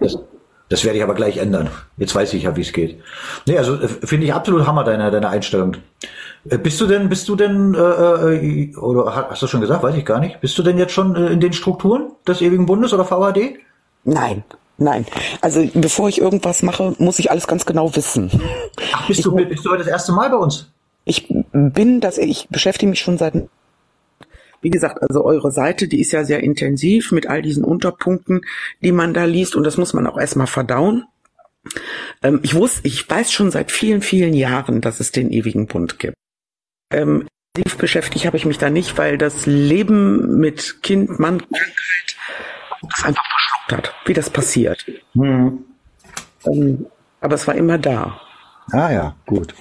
Das, 0.00 0.18
das 0.68 0.84
werde 0.84 0.98
ich 0.98 1.02
aber 1.02 1.14
gleich 1.14 1.38
ändern. 1.38 1.68
Jetzt 1.96 2.14
weiß 2.14 2.32
ich 2.34 2.44
ja, 2.44 2.56
wie 2.56 2.60
es 2.60 2.72
geht. 2.72 3.00
Nee, 3.46 3.58
also 3.58 3.74
äh, 3.74 3.88
finde 3.88 4.26
ich 4.26 4.34
absolut 4.34 4.66
Hammer 4.66 4.84
deine 4.84 5.10
deine 5.10 5.28
Einstellung. 5.28 5.76
Äh, 6.48 6.58
bist 6.58 6.80
du 6.80 6.86
denn, 6.86 7.08
bist 7.08 7.28
du 7.28 7.36
denn, 7.36 7.74
äh, 7.74 7.78
äh, 7.78 8.76
oder 8.76 9.28
hast 9.30 9.42
du 9.42 9.46
schon 9.46 9.60
gesagt, 9.60 9.82
weiß 9.82 9.96
ich 9.96 10.04
gar 10.04 10.20
nicht, 10.20 10.40
bist 10.40 10.56
du 10.58 10.62
denn 10.62 10.78
jetzt 10.78 10.92
schon 10.92 11.16
in 11.16 11.40
den 11.40 11.52
Strukturen 11.52 12.12
des 12.26 12.40
ewigen 12.40 12.66
Bundes 12.66 12.92
oder 12.92 13.10
VAD? 13.10 13.58
Nein, 14.04 14.44
nein. 14.78 15.06
Also 15.40 15.68
bevor 15.74 16.08
ich 16.08 16.20
irgendwas 16.20 16.62
mache, 16.62 16.94
muss 16.98 17.18
ich 17.18 17.30
alles 17.30 17.46
ganz 17.46 17.66
genau 17.66 17.94
wissen. 17.96 18.30
Ach, 18.92 19.06
bist, 19.06 19.20
ich, 19.20 19.24
du, 19.24 19.34
bist 19.34 19.64
du 19.64 19.70
heute 19.70 19.84
das 19.84 19.88
erste 19.88 20.12
Mal 20.12 20.30
bei 20.30 20.36
uns? 20.36 20.70
Ich 21.04 21.26
bin 21.52 22.00
das, 22.00 22.18
ich 22.18 22.48
beschäftige 22.48 22.90
mich 22.90 23.00
schon 23.00 23.18
seit 23.18 23.34
wie 24.62 24.70
gesagt, 24.70 25.00
also 25.00 25.24
eure 25.24 25.50
Seite, 25.50 25.88
die 25.88 26.00
ist 26.00 26.12
ja 26.12 26.24
sehr 26.24 26.42
intensiv 26.42 27.12
mit 27.12 27.26
all 27.26 27.40
diesen 27.40 27.64
Unterpunkten, 27.64 28.42
die 28.82 28.92
man 28.92 29.14
da 29.14 29.24
liest 29.24 29.56
und 29.56 29.64
das 29.64 29.78
muss 29.78 29.94
man 29.94 30.06
auch 30.06 30.18
erstmal 30.18 30.46
verdauen. 30.46 31.06
Ähm, 32.22 32.40
ich 32.42 32.54
wusste, 32.54 32.86
ich 32.86 33.08
weiß 33.08 33.32
schon 33.32 33.50
seit 33.50 33.70
vielen, 33.70 34.02
vielen 34.02 34.34
Jahren, 34.34 34.80
dass 34.80 35.00
es 35.00 35.12
den 35.12 35.30
ewigen 35.30 35.66
Bund 35.66 35.98
gibt. 35.98 36.14
Ähm, 36.92 37.26
intensiv 37.56 37.78
beschäftigt 37.78 38.26
habe 38.26 38.36
ich 38.36 38.46
mich 38.46 38.58
da 38.58 38.70
nicht, 38.70 38.96
weil 38.98 39.18
das 39.18 39.46
Leben 39.46 40.38
mit 40.38 40.82
Kind, 40.82 41.18
Mann, 41.18 41.38
Krankheit 41.38 42.16
das 42.88 43.04
einfach 43.04 43.22
verschluckt 43.24 43.72
hat, 43.72 43.94
wie 44.06 44.14
das 44.14 44.30
passiert. 44.30 44.84
Hm. 45.14 45.64
Ähm, 46.46 46.86
aber 47.20 47.34
es 47.34 47.46
war 47.46 47.54
immer 47.54 47.78
da. 47.78 48.20
Ah 48.72 48.92
ja, 48.92 49.14
gut. 49.26 49.54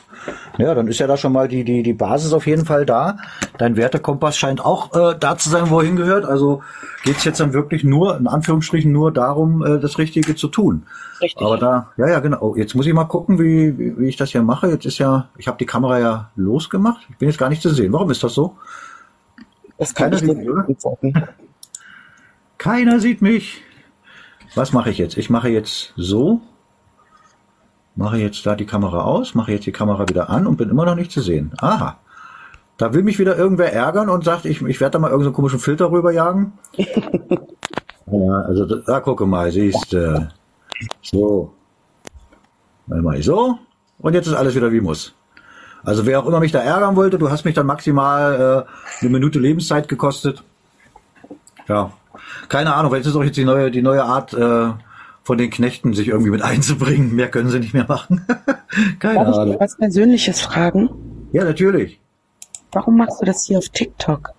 Ja, 0.57 0.75
dann 0.75 0.87
ist 0.87 0.99
ja 0.99 1.07
da 1.07 1.17
schon 1.17 1.31
mal 1.31 1.47
die, 1.47 1.63
die, 1.63 1.81
die 1.81 1.93
Basis 1.93 2.33
auf 2.33 2.45
jeden 2.45 2.65
Fall 2.65 2.85
da. 2.85 3.17
Dein 3.57 3.77
Wertekompass 3.77 4.37
scheint 4.37 4.63
auch 4.63 4.93
äh, 4.93 5.15
da 5.17 5.37
zu 5.37 5.49
sein, 5.49 5.69
wo 5.69 5.79
er 5.79 5.85
hingehört. 5.85 6.25
Also 6.25 6.61
geht's 7.03 7.23
jetzt 7.23 7.39
dann 7.39 7.53
wirklich 7.53 7.83
nur, 7.83 8.17
in 8.17 8.27
Anführungsstrichen, 8.27 8.91
nur 8.91 9.11
darum, 9.11 9.65
äh, 9.65 9.79
das 9.79 9.97
Richtige 9.97 10.35
zu 10.35 10.47
tun. 10.49 10.83
Richtig. 11.21 11.45
Aber 11.45 11.57
da, 11.57 11.89
ja, 11.97 12.09
ja, 12.09 12.19
genau. 12.19 12.37
Oh, 12.41 12.55
jetzt 12.55 12.75
muss 12.75 12.85
ich 12.85 12.93
mal 12.93 13.05
gucken, 13.05 13.39
wie, 13.39 13.77
wie, 13.79 13.97
wie 13.97 14.07
ich 14.07 14.17
das 14.17 14.31
hier 14.31 14.43
mache. 14.43 14.67
Jetzt 14.67 14.85
ist 14.85 14.97
ja, 14.97 15.29
ich 15.37 15.47
habe 15.47 15.57
die 15.57 15.65
Kamera 15.65 15.99
ja 15.99 16.29
losgemacht. 16.35 17.07
Ich 17.09 17.17
bin 17.17 17.29
jetzt 17.29 17.39
gar 17.39 17.49
nicht 17.49 17.61
zu 17.61 17.69
sehen. 17.69 17.93
Warum 17.93 18.11
ist 18.11 18.23
das 18.23 18.33
so? 18.33 18.57
Das 19.77 19.95
kann 19.95 20.11
Keiner 20.11 20.19
sieht 20.19 20.37
mich, 20.37 20.49
oder? 20.49 20.67
Keiner 22.59 22.99
sieht 22.99 23.23
mich. 23.23 23.63
Was 24.53 24.71
mache 24.73 24.91
ich 24.91 24.99
jetzt? 24.99 25.17
Ich 25.17 25.31
mache 25.31 25.49
jetzt 25.49 25.93
so 25.95 26.41
mache 27.99 28.17
jetzt 28.17 28.45
da 28.45 28.55
die 28.55 28.65
Kamera 28.65 29.01
aus, 29.01 29.35
mache 29.35 29.51
jetzt 29.51 29.65
die 29.65 29.73
Kamera 29.73 30.07
wieder 30.07 30.29
an 30.29 30.47
und 30.47 30.55
bin 30.55 30.69
immer 30.69 30.85
noch 30.85 30.95
nicht 30.95 31.11
zu 31.11 31.21
sehen. 31.21 31.51
Aha. 31.57 31.99
Da 32.77 32.93
will 32.93 33.03
mich 33.03 33.19
wieder 33.19 33.37
irgendwer 33.37 33.73
ärgern 33.73 34.09
und 34.09 34.23
sagt, 34.23 34.45
ich, 34.45 34.61
ich 34.61 34.79
werde 34.79 34.93
da 34.93 34.99
mal 34.99 35.09
irgendeinen 35.09 35.35
komischen 35.35 35.59
Filter 35.59 35.91
rüberjagen. 35.91 36.53
ja, 36.77 38.41
also 38.47 38.65
da 38.65 39.01
gucke 39.01 39.25
mal, 39.25 39.51
siehst 39.51 39.91
du. 39.91 40.29
So. 41.01 41.53
Dann 42.87 43.03
mache 43.03 43.17
ich 43.17 43.25
so. 43.25 43.59
Und 43.99 44.13
jetzt 44.13 44.27
ist 44.27 44.33
alles 44.33 44.55
wieder 44.55 44.71
wie 44.71 44.79
muss. 44.79 45.13
Also 45.83 46.05
wer 46.05 46.21
auch 46.21 46.25
immer 46.25 46.39
mich 46.39 46.53
da 46.53 46.59
ärgern 46.59 46.95
wollte, 46.95 47.17
du 47.17 47.29
hast 47.29 47.43
mich 47.43 47.53
dann 47.53 47.65
maximal 47.65 48.65
äh, 48.65 49.01
eine 49.01 49.09
Minute 49.09 49.39
Lebenszeit 49.39 49.89
gekostet. 49.89 50.41
Ja. 51.67 51.91
Keine 52.47 52.73
Ahnung, 52.73 52.91
weil 52.91 52.99
jetzt 52.99 53.07
ist 53.07 53.15
auch 53.15 53.23
jetzt 53.23 53.37
die 53.37 53.45
neue, 53.45 53.71
die 53.71 53.81
neue 53.81 54.03
Art, 54.03 54.33
äh, 54.33 54.71
von 55.29 55.37
den 55.37 55.51
Knechten 55.51 55.93
sich 55.93 56.07
irgendwie 56.07 56.31
mit 56.31 56.41
einzubringen. 56.41 57.15
Mehr 57.15 57.29
können 57.29 57.49
sie 57.49 57.59
nicht 57.59 57.75
mehr 57.75 57.85
machen. 57.87 58.25
Keine 58.99 59.25
Darf 59.25 59.37
Ahnung. 59.37 59.53
ich 59.53 59.59
was 59.59 59.77
Persönliches 59.77 60.41
fragen? 60.41 60.89
Ja, 61.31 61.43
natürlich. 61.43 61.99
Warum 62.71 62.97
machst 62.97 63.21
du 63.21 63.25
das 63.25 63.45
hier 63.45 63.59
auf 63.59 63.69
TikTok? 63.69 64.33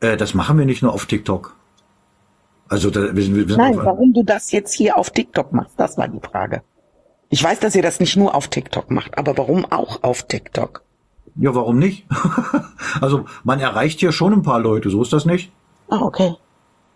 Äh, 0.00 0.18
das 0.18 0.34
machen 0.34 0.58
wir 0.58 0.66
nicht 0.66 0.82
nur 0.82 0.92
auf 0.92 1.06
TikTok. 1.06 1.56
Also 2.68 2.90
da, 2.90 3.16
wir, 3.16 3.34
wir, 3.34 3.48
wir 3.48 3.56
Nein, 3.56 3.76
warum 3.76 4.12
du 4.12 4.22
das 4.24 4.52
jetzt 4.52 4.74
hier 4.74 4.98
auf 4.98 5.08
TikTok 5.08 5.54
machst, 5.54 5.72
das 5.78 5.96
war 5.96 6.08
die 6.08 6.20
Frage. 6.20 6.62
Ich 7.30 7.42
weiß, 7.42 7.60
dass 7.60 7.74
ihr 7.74 7.82
das 7.82 7.98
nicht 7.98 8.18
nur 8.18 8.34
auf 8.34 8.48
TikTok 8.48 8.90
macht, 8.90 9.16
aber 9.16 9.38
warum 9.38 9.64
auch 9.70 10.02
auf 10.02 10.24
TikTok? 10.24 10.82
Ja, 11.36 11.54
warum 11.54 11.78
nicht? 11.78 12.06
also 13.00 13.24
man 13.42 13.58
erreicht 13.58 14.00
hier 14.00 14.12
schon 14.12 14.34
ein 14.34 14.42
paar 14.42 14.60
Leute, 14.60 14.90
so 14.90 15.00
ist 15.00 15.14
das 15.14 15.24
nicht? 15.24 15.50
Ah, 15.92 16.00
okay. 16.00 16.34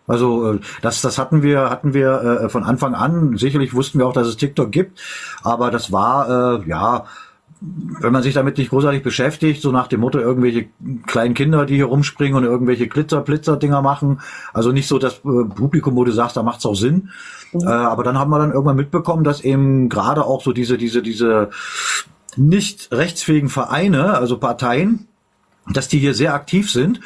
Also 0.07 0.55
äh, 0.55 0.61
das, 0.81 1.03
das 1.03 1.19
hatten 1.19 1.43
wir, 1.43 1.69
hatten 1.69 1.93
wir 1.93 2.41
äh, 2.45 2.49
von 2.49 2.65
Anfang 2.65 2.95
an. 2.95 3.37
Sicherlich 3.37 3.75
wussten 3.75 3.99
wir 3.99 4.07
auch, 4.07 4.15
dass 4.15 4.27
es 4.27 4.39
TikTok 4.39 4.73
gibt, 4.73 5.01
aber 5.43 5.71
das 5.71 5.93
war 5.93 6.61
äh, 6.61 6.69
ja, 6.69 7.05
wenn 7.61 8.13
man 8.13 8.23
sich 8.23 8.33
damit 8.33 8.57
nicht 8.57 8.71
großartig 8.71 9.03
beschäftigt, 9.03 9.61
so 9.61 9.73
nach 9.73 9.87
dem 9.87 10.01
Motto 10.01 10.19
irgendwelche 10.19 10.69
kleinen 11.07 11.35
Kinder, 11.35 11.67
die 11.67 11.77
hier 11.77 11.87
rumspringen 11.87 12.37
und 12.37 12.45
irgendwelche 12.45 12.89
Glitzer-Blitzer-Dinger 12.89 13.83
machen. 13.83 14.21
Also 14.55 14.73
nicht 14.73 14.89
so 14.89 14.99
das 14.99 15.17
äh, 15.19 15.45
Publikum, 15.55 15.95
wo 15.97 16.05
du 16.05 16.13
sagst, 16.13 16.39
da 16.39 16.43
macht's 16.43 16.65
auch 16.65 16.75
Sinn. 16.75 17.11
Mhm. 17.53 17.61
Äh, 17.67 17.71
aber 17.71 18.03
dann 18.03 18.19
haben 18.19 18.31
wir 18.31 18.39
dann 18.39 18.53
irgendwann 18.53 18.77
mitbekommen, 18.77 19.25
dass 19.25 19.43
eben 19.43 19.91
gerade 19.91 20.25
auch 20.25 20.43
so 20.43 20.53
diese, 20.53 20.79
diese, 20.79 21.03
diese 21.03 21.51
nicht 22.37 22.93
rechtsfähigen 22.93 23.51
Vereine, 23.51 24.15
also 24.15 24.39
Parteien, 24.39 25.09
dass 25.69 25.89
die 25.89 25.99
hier 25.99 26.15
sehr 26.15 26.33
aktiv 26.33 26.71
sind 26.71 27.01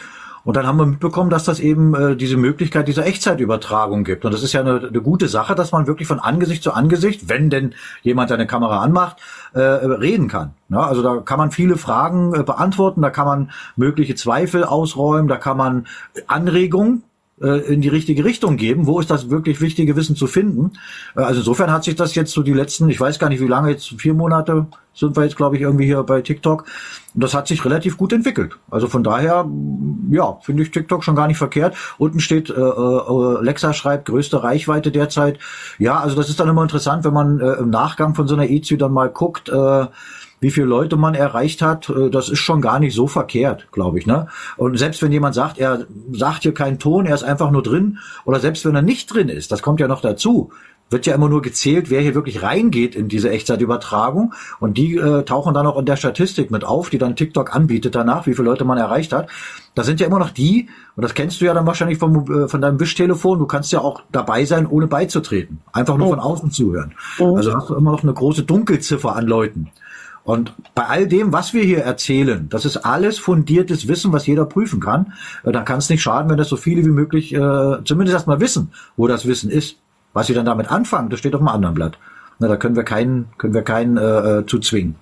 und 0.45 0.57
dann 0.57 0.67
haben 0.67 0.79
wir 0.79 0.87
mitbekommen, 0.87 1.31
dass 1.31 1.45
das 1.45 1.61
eben 1.61 1.95
äh, 1.95 2.17
diese 2.17 2.37
Möglichkeit 2.37 2.89
dieser 2.89 3.07
Echtzeitübertragung 3.07 4.05
gibt. 4.05 4.25
Und 4.25 4.33
das 4.33 4.43
ist 4.43 4.53
ja 4.53 4.61
eine, 4.61 4.89
eine 4.89 5.01
gute 5.01 5.29
Sache, 5.29 5.55
dass 5.55 5.73
man 5.73 5.87
wirklich 5.87 6.09
von 6.09 6.19
Angesicht 6.19 6.63
zu 6.63 6.73
Angesicht, 6.73 7.29
wenn 7.29 7.51
denn 7.51 7.75
jemand 8.03 8.31
seine 8.31 8.47
Kamera 8.47 8.81
anmacht, 8.81 9.19
äh, 9.53 9.61
reden 9.61 10.29
kann. 10.29 10.55
Ja, 10.69 10.87
also 10.87 11.03
da 11.03 11.17
kann 11.19 11.39
man 11.39 11.51
viele 11.51 11.77
Fragen 11.77 12.35
äh, 12.35 12.43
beantworten, 12.43 13.03
da 13.03 13.11
kann 13.11 13.27
man 13.27 13.51
mögliche 13.77 14.15
Zweifel 14.15 14.65
ausräumen, 14.65 15.29
da 15.29 15.37
kann 15.37 15.57
man 15.57 15.87
Anregungen 16.27 17.03
in 17.47 17.81
die 17.81 17.89
richtige 17.89 18.25
Richtung 18.25 18.57
geben. 18.57 18.87
Wo 18.87 19.01
ist 19.01 19.11
das 19.11 19.31
wirklich 19.31 19.61
wichtige 19.61 19.97
Wissen 19.97 20.15
zu 20.15 20.27
finden? 20.27 20.73
Äh, 21.17 21.21
also 21.21 21.41
insofern 21.41 21.73
hat 21.73 21.85
sich 21.85 21.97
das 21.97 22.15
jetzt 22.15 22.33
so 22.33 22.43
die 22.43 22.53
letzten, 22.53 22.89
ich 22.89 23.01
weiß 23.01 23.19
gar 23.19 23.29
nicht 23.29 23.41
wie 23.41 23.47
lange, 23.47 23.71
jetzt 23.71 23.89
vier 24.01 24.15
Monate 24.15 24.67
sind 24.95 25.17
wir 25.17 25.25
jetzt, 25.25 25.37
glaube 25.37 25.57
ich, 25.57 25.63
irgendwie 25.63 25.87
hier 25.87 26.03
bei 26.03 26.21
TikTok. 26.21 26.65
Und 27.15 27.23
das 27.23 27.35
hat 27.35 27.49
sich 27.49 27.65
relativ 27.65 27.97
gut 27.97 28.13
entwickelt. 28.13 28.57
Also 28.71 28.87
von 28.89 29.03
daher, 29.03 29.49
ja, 30.11 30.39
finde 30.43 30.63
ich 30.63 30.71
TikTok 30.71 31.03
schon 31.03 31.17
gar 31.17 31.27
nicht 31.27 31.39
verkehrt. 31.39 31.75
Unten 31.99 32.21
steht, 32.21 32.51
äh, 32.51 32.53
äh, 32.53 33.37
Alexa 33.39 33.73
schreibt, 33.73 34.07
größte 34.07 34.43
Reichweite 34.43 34.91
derzeit. 34.91 35.39
Ja, 35.79 35.99
also 35.99 36.17
das 36.17 36.29
ist 36.29 36.39
dann 36.41 36.49
immer 36.49 36.63
interessant, 36.63 37.05
wenn 37.05 37.15
man 37.15 37.41
äh, 37.41 37.53
im 37.55 37.71
Nachgang 37.71 38.15
von 38.15 38.29
so 38.29 38.35
einer 38.35 38.49
EZÜ 38.49 38.77
dann 38.77 38.93
mal 38.93 39.09
guckt, 39.09 39.49
äh, 39.49 39.87
wie 40.41 40.51
viele 40.51 40.67
Leute 40.67 40.97
man 40.97 41.15
erreicht 41.15 41.63
hat, 41.63 41.89
äh, 41.89 42.11
das 42.11 42.29
ist 42.29 42.39
schon 42.39 42.61
gar 42.61 42.81
nicht 42.81 42.95
so 42.95 43.07
verkehrt, 43.07 43.69
glaube 43.73 43.99
ich. 43.99 44.07
Ne? 44.07 44.27
Und 44.57 44.79
selbst 44.79 45.03
wenn 45.03 45.13
jemand 45.13 45.35
sagt, 45.35 45.59
er 45.59 45.87
sagt 46.13 46.43
hier 46.43 46.55
keinen 46.55 46.79
Ton, 46.79 47.07
er 47.07 47.15
ist 47.15 47.25
einfach 47.25 47.51
nur 47.51 47.63
drin, 47.63 47.99
oder 48.25 48.41
selbst 48.41 48.65
wenn 48.65 48.75
er 48.75 48.83
nicht 48.83 49.13
drin 49.13 49.29
ist, 49.29 49.53
das 49.53 49.63
kommt 49.63 49.81
ja 49.81 49.89
noch 49.89 50.01
dazu, 50.01 50.51
wird 50.91 51.07
ja 51.07 51.15
immer 51.15 51.29
nur 51.29 51.41
gezählt, 51.41 51.89
wer 51.89 52.01
hier 52.01 52.15
wirklich 52.15 52.43
reingeht 52.43 52.97
in 52.97 53.09
diese 53.09 53.31
Echtzeitübertragung. 53.31 54.35
Und 54.59 54.77
die 54.77 54.97
äh, 54.97 55.23
tauchen 55.23 55.55
dann 55.55 55.67
auch 55.67 55.79
in 55.79 55.87
der 55.87 55.97
Statistik 55.97 56.51
mit 56.51 56.65
auf, 56.65 56.91
die 56.91 56.99
dann 56.99 57.17
TikTok 57.17 57.55
anbietet 57.55 57.95
danach, 57.95 58.27
wie 58.27 58.35
viele 58.35 58.49
Leute 58.49 58.65
man 58.65 58.77
erreicht 58.77 59.13
hat. 59.13 59.29
Da 59.77 59.85
sind 59.85 60.01
ja 60.01 60.07
immer 60.09 60.19
noch 60.19 60.31
die, 60.31 60.69
und 60.97 61.05
das 61.05 61.15
kennst 61.15 61.41
du 61.41 61.45
ja 61.45 61.55
dann 61.55 61.67
wahrscheinlich 61.67 61.99
vom, 61.99 62.29
äh, 62.31 62.49
von 62.49 62.61
deinem 62.61 62.81
Wischtelefon, 62.81 63.39
du 63.39 63.47
kannst 63.47 63.71
ja 63.71 63.81
auch 63.81 64.03
dabei 64.11 64.45
sein, 64.45 64.67
ohne 64.67 64.89
beizutreten. 64.89 65.61
Einfach 65.73 65.97
nur 65.97 66.09
oh. 66.09 66.11
von 66.11 66.19
außen 66.19 66.51
zuhören. 66.51 66.95
Oh. 67.21 67.37
Also 67.37 67.55
hast 67.55 67.71
du 67.71 67.77
immer 67.77 67.93
noch 67.93 68.03
eine 68.03 68.13
große 68.13 68.43
Dunkelziffer 68.43 69.15
an 69.15 69.27
Leuten. 69.27 69.71
Und 70.25 70.55
bei 70.75 70.85
all 70.85 71.07
dem, 71.07 71.33
was 71.33 71.55
wir 71.55 71.63
hier 71.63 71.83
erzählen, 71.83 72.49
das 72.51 72.65
ist 72.65 72.79
alles 72.79 73.19
fundiertes 73.19 73.89
Wissen, 73.89 74.13
was 74.13 74.27
jeder 74.27 74.45
prüfen 74.45 74.81
kann. 74.81 75.13
Äh, 75.45 75.53
dann 75.53 75.65
kann 75.65 75.79
es 75.79 75.89
nicht 75.89 76.03
schaden, 76.03 76.31
wenn 76.31 76.37
das 76.37 76.49
so 76.49 76.57
viele 76.57 76.85
wie 76.85 76.91
möglich 76.91 77.33
äh, 77.35 77.39
zumindest 77.85 78.15
erstmal 78.15 78.41
wissen, 78.41 78.73
wo 78.97 79.07
das 79.07 79.27
Wissen 79.27 79.51
ist. 79.51 79.77
Was 80.13 80.27
sie 80.27 80.35
dann 80.35 80.47
damit 80.47 80.71
anfangen, 80.71 81.09
das 81.09 81.21
steht 81.21 81.35
auf 81.35 81.41
einem 81.41 81.49
anderen 81.49 81.75
Blatt. 81.75 81.97
Na, 82.41 82.49
da 82.49 82.57
können 82.57 82.75
wir 82.75 82.83
keinen, 82.83 83.29
können 83.39 83.55
wir 83.55 83.63
keinen 83.63 83.97
äh, 83.97 84.41
äh 84.41 84.47
zu 84.47 84.59
zwingen. 84.59 84.97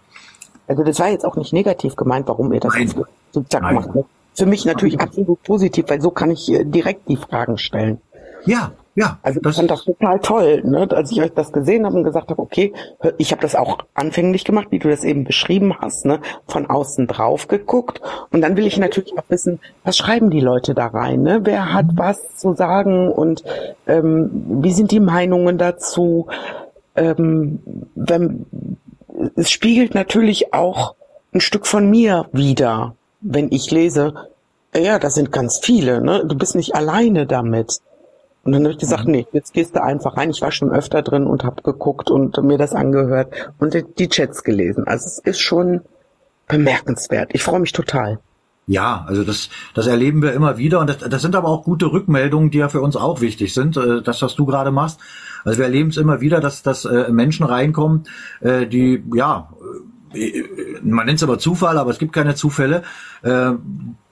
Also 0.66 0.84
das 0.84 0.98
war 0.98 1.08
jetzt 1.08 1.24
auch 1.24 1.36
nicht 1.36 1.52
negativ 1.52 1.96
gemeint, 1.96 2.28
warum 2.28 2.52
ihr 2.52 2.60
das 2.60 2.74
Nein. 2.74 2.92
so 3.32 3.40
zack 3.48 3.62
macht. 3.62 3.94
Ne? 3.94 4.04
Für 4.34 4.46
mich 4.46 4.66
natürlich 4.66 5.00
absolut 5.00 5.42
positiv, 5.42 5.86
weil 5.88 6.00
so 6.00 6.10
kann 6.10 6.30
ich 6.30 6.52
äh, 6.52 6.64
direkt 6.64 7.08
die 7.08 7.16
Fragen 7.16 7.56
stellen. 7.58 8.00
Ja, 8.44 8.72
Ja, 8.98 9.16
also 9.22 9.38
ich 9.40 9.54
fand 9.54 9.70
das 9.70 9.84
total 9.84 10.18
toll, 10.18 10.60
ne? 10.64 10.88
als 10.90 11.12
ich 11.12 11.22
euch 11.22 11.32
das 11.32 11.52
gesehen 11.52 11.86
habe 11.86 11.96
und 11.96 12.02
gesagt 12.02 12.30
habe, 12.30 12.42
okay, 12.42 12.72
ich 13.16 13.30
habe 13.30 13.40
das 13.40 13.54
auch 13.54 13.78
anfänglich 13.94 14.42
gemacht, 14.42 14.66
wie 14.70 14.80
du 14.80 14.88
das 14.88 15.04
eben 15.04 15.22
beschrieben 15.22 15.72
hast, 15.78 16.04
ne? 16.04 16.18
von 16.48 16.66
außen 16.66 17.06
drauf 17.06 17.46
geguckt 17.46 18.00
und 18.32 18.40
dann 18.40 18.56
will 18.56 18.66
ich 18.66 18.76
natürlich 18.76 19.16
auch 19.16 19.22
wissen, 19.28 19.60
was 19.84 19.96
schreiben 19.96 20.30
die 20.30 20.40
Leute 20.40 20.74
da 20.74 20.88
rein, 20.88 21.22
ne? 21.22 21.38
wer 21.44 21.72
hat 21.72 21.86
was 21.94 22.34
zu 22.34 22.54
sagen 22.54 23.08
und 23.12 23.44
ähm, 23.86 24.30
wie 24.64 24.72
sind 24.72 24.90
die 24.90 24.98
Meinungen 24.98 25.58
dazu. 25.58 26.26
Ähm, 26.96 27.60
wenn, 27.94 28.46
es 29.36 29.48
spiegelt 29.48 29.94
natürlich 29.94 30.52
auch 30.52 30.96
ein 31.32 31.40
Stück 31.40 31.68
von 31.68 31.88
mir 31.88 32.26
wieder, 32.32 32.96
wenn 33.20 33.52
ich 33.52 33.70
lese, 33.70 34.14
ja, 34.74 34.98
das 34.98 35.14
sind 35.14 35.30
ganz 35.30 35.60
viele, 35.62 36.00
ne? 36.00 36.24
du 36.26 36.36
bist 36.36 36.56
nicht 36.56 36.74
alleine 36.74 37.24
damit. 37.28 37.78
Und 38.48 38.52
dann 38.52 38.64
habe 38.64 38.72
ich 38.72 38.78
gesagt, 38.78 39.04
mhm. 39.04 39.12
nee, 39.12 39.26
jetzt 39.32 39.52
gehst 39.52 39.76
du 39.76 39.82
einfach 39.82 40.16
rein. 40.16 40.30
Ich 40.30 40.40
war 40.40 40.50
schon 40.52 40.70
öfter 40.70 41.02
drin 41.02 41.26
und 41.26 41.44
habe 41.44 41.60
geguckt 41.60 42.10
und 42.10 42.42
mir 42.42 42.56
das 42.56 42.72
angehört 42.72 43.52
und 43.58 43.76
die 43.98 44.08
Chats 44.08 44.42
gelesen. 44.42 44.84
Also 44.86 45.04
es 45.04 45.18
ist 45.18 45.38
schon 45.38 45.82
bemerkenswert. 46.46 47.28
Ich 47.34 47.42
freue 47.42 47.60
mich 47.60 47.72
total. 47.72 48.20
Ja, 48.66 49.04
also 49.06 49.22
das, 49.22 49.50
das 49.74 49.86
erleben 49.86 50.22
wir 50.22 50.32
immer 50.32 50.56
wieder 50.56 50.80
und 50.80 50.88
das, 50.88 50.96
das 50.96 51.20
sind 51.20 51.36
aber 51.36 51.48
auch 51.48 51.62
gute 51.62 51.92
Rückmeldungen, 51.92 52.50
die 52.50 52.56
ja 52.56 52.70
für 52.70 52.80
uns 52.80 52.96
auch 52.96 53.20
wichtig 53.20 53.52
sind. 53.52 53.76
Äh, 53.76 54.00
das, 54.00 54.22
was 54.22 54.34
du 54.34 54.46
gerade 54.46 54.70
machst. 54.70 54.98
Also 55.44 55.58
wir 55.58 55.66
erleben 55.66 55.90
es 55.90 55.98
immer 55.98 56.22
wieder, 56.22 56.40
dass, 56.40 56.62
dass 56.62 56.86
äh, 56.86 57.12
Menschen 57.12 57.44
reinkommen, 57.44 58.04
äh, 58.40 58.66
die 58.66 59.04
ja 59.14 59.50
man 60.82 61.04
nennt 61.04 61.18
es 61.18 61.22
aber 61.22 61.38
Zufall, 61.38 61.76
aber 61.76 61.90
es 61.90 61.98
gibt 61.98 62.14
keine 62.14 62.34
Zufälle, 62.34 62.82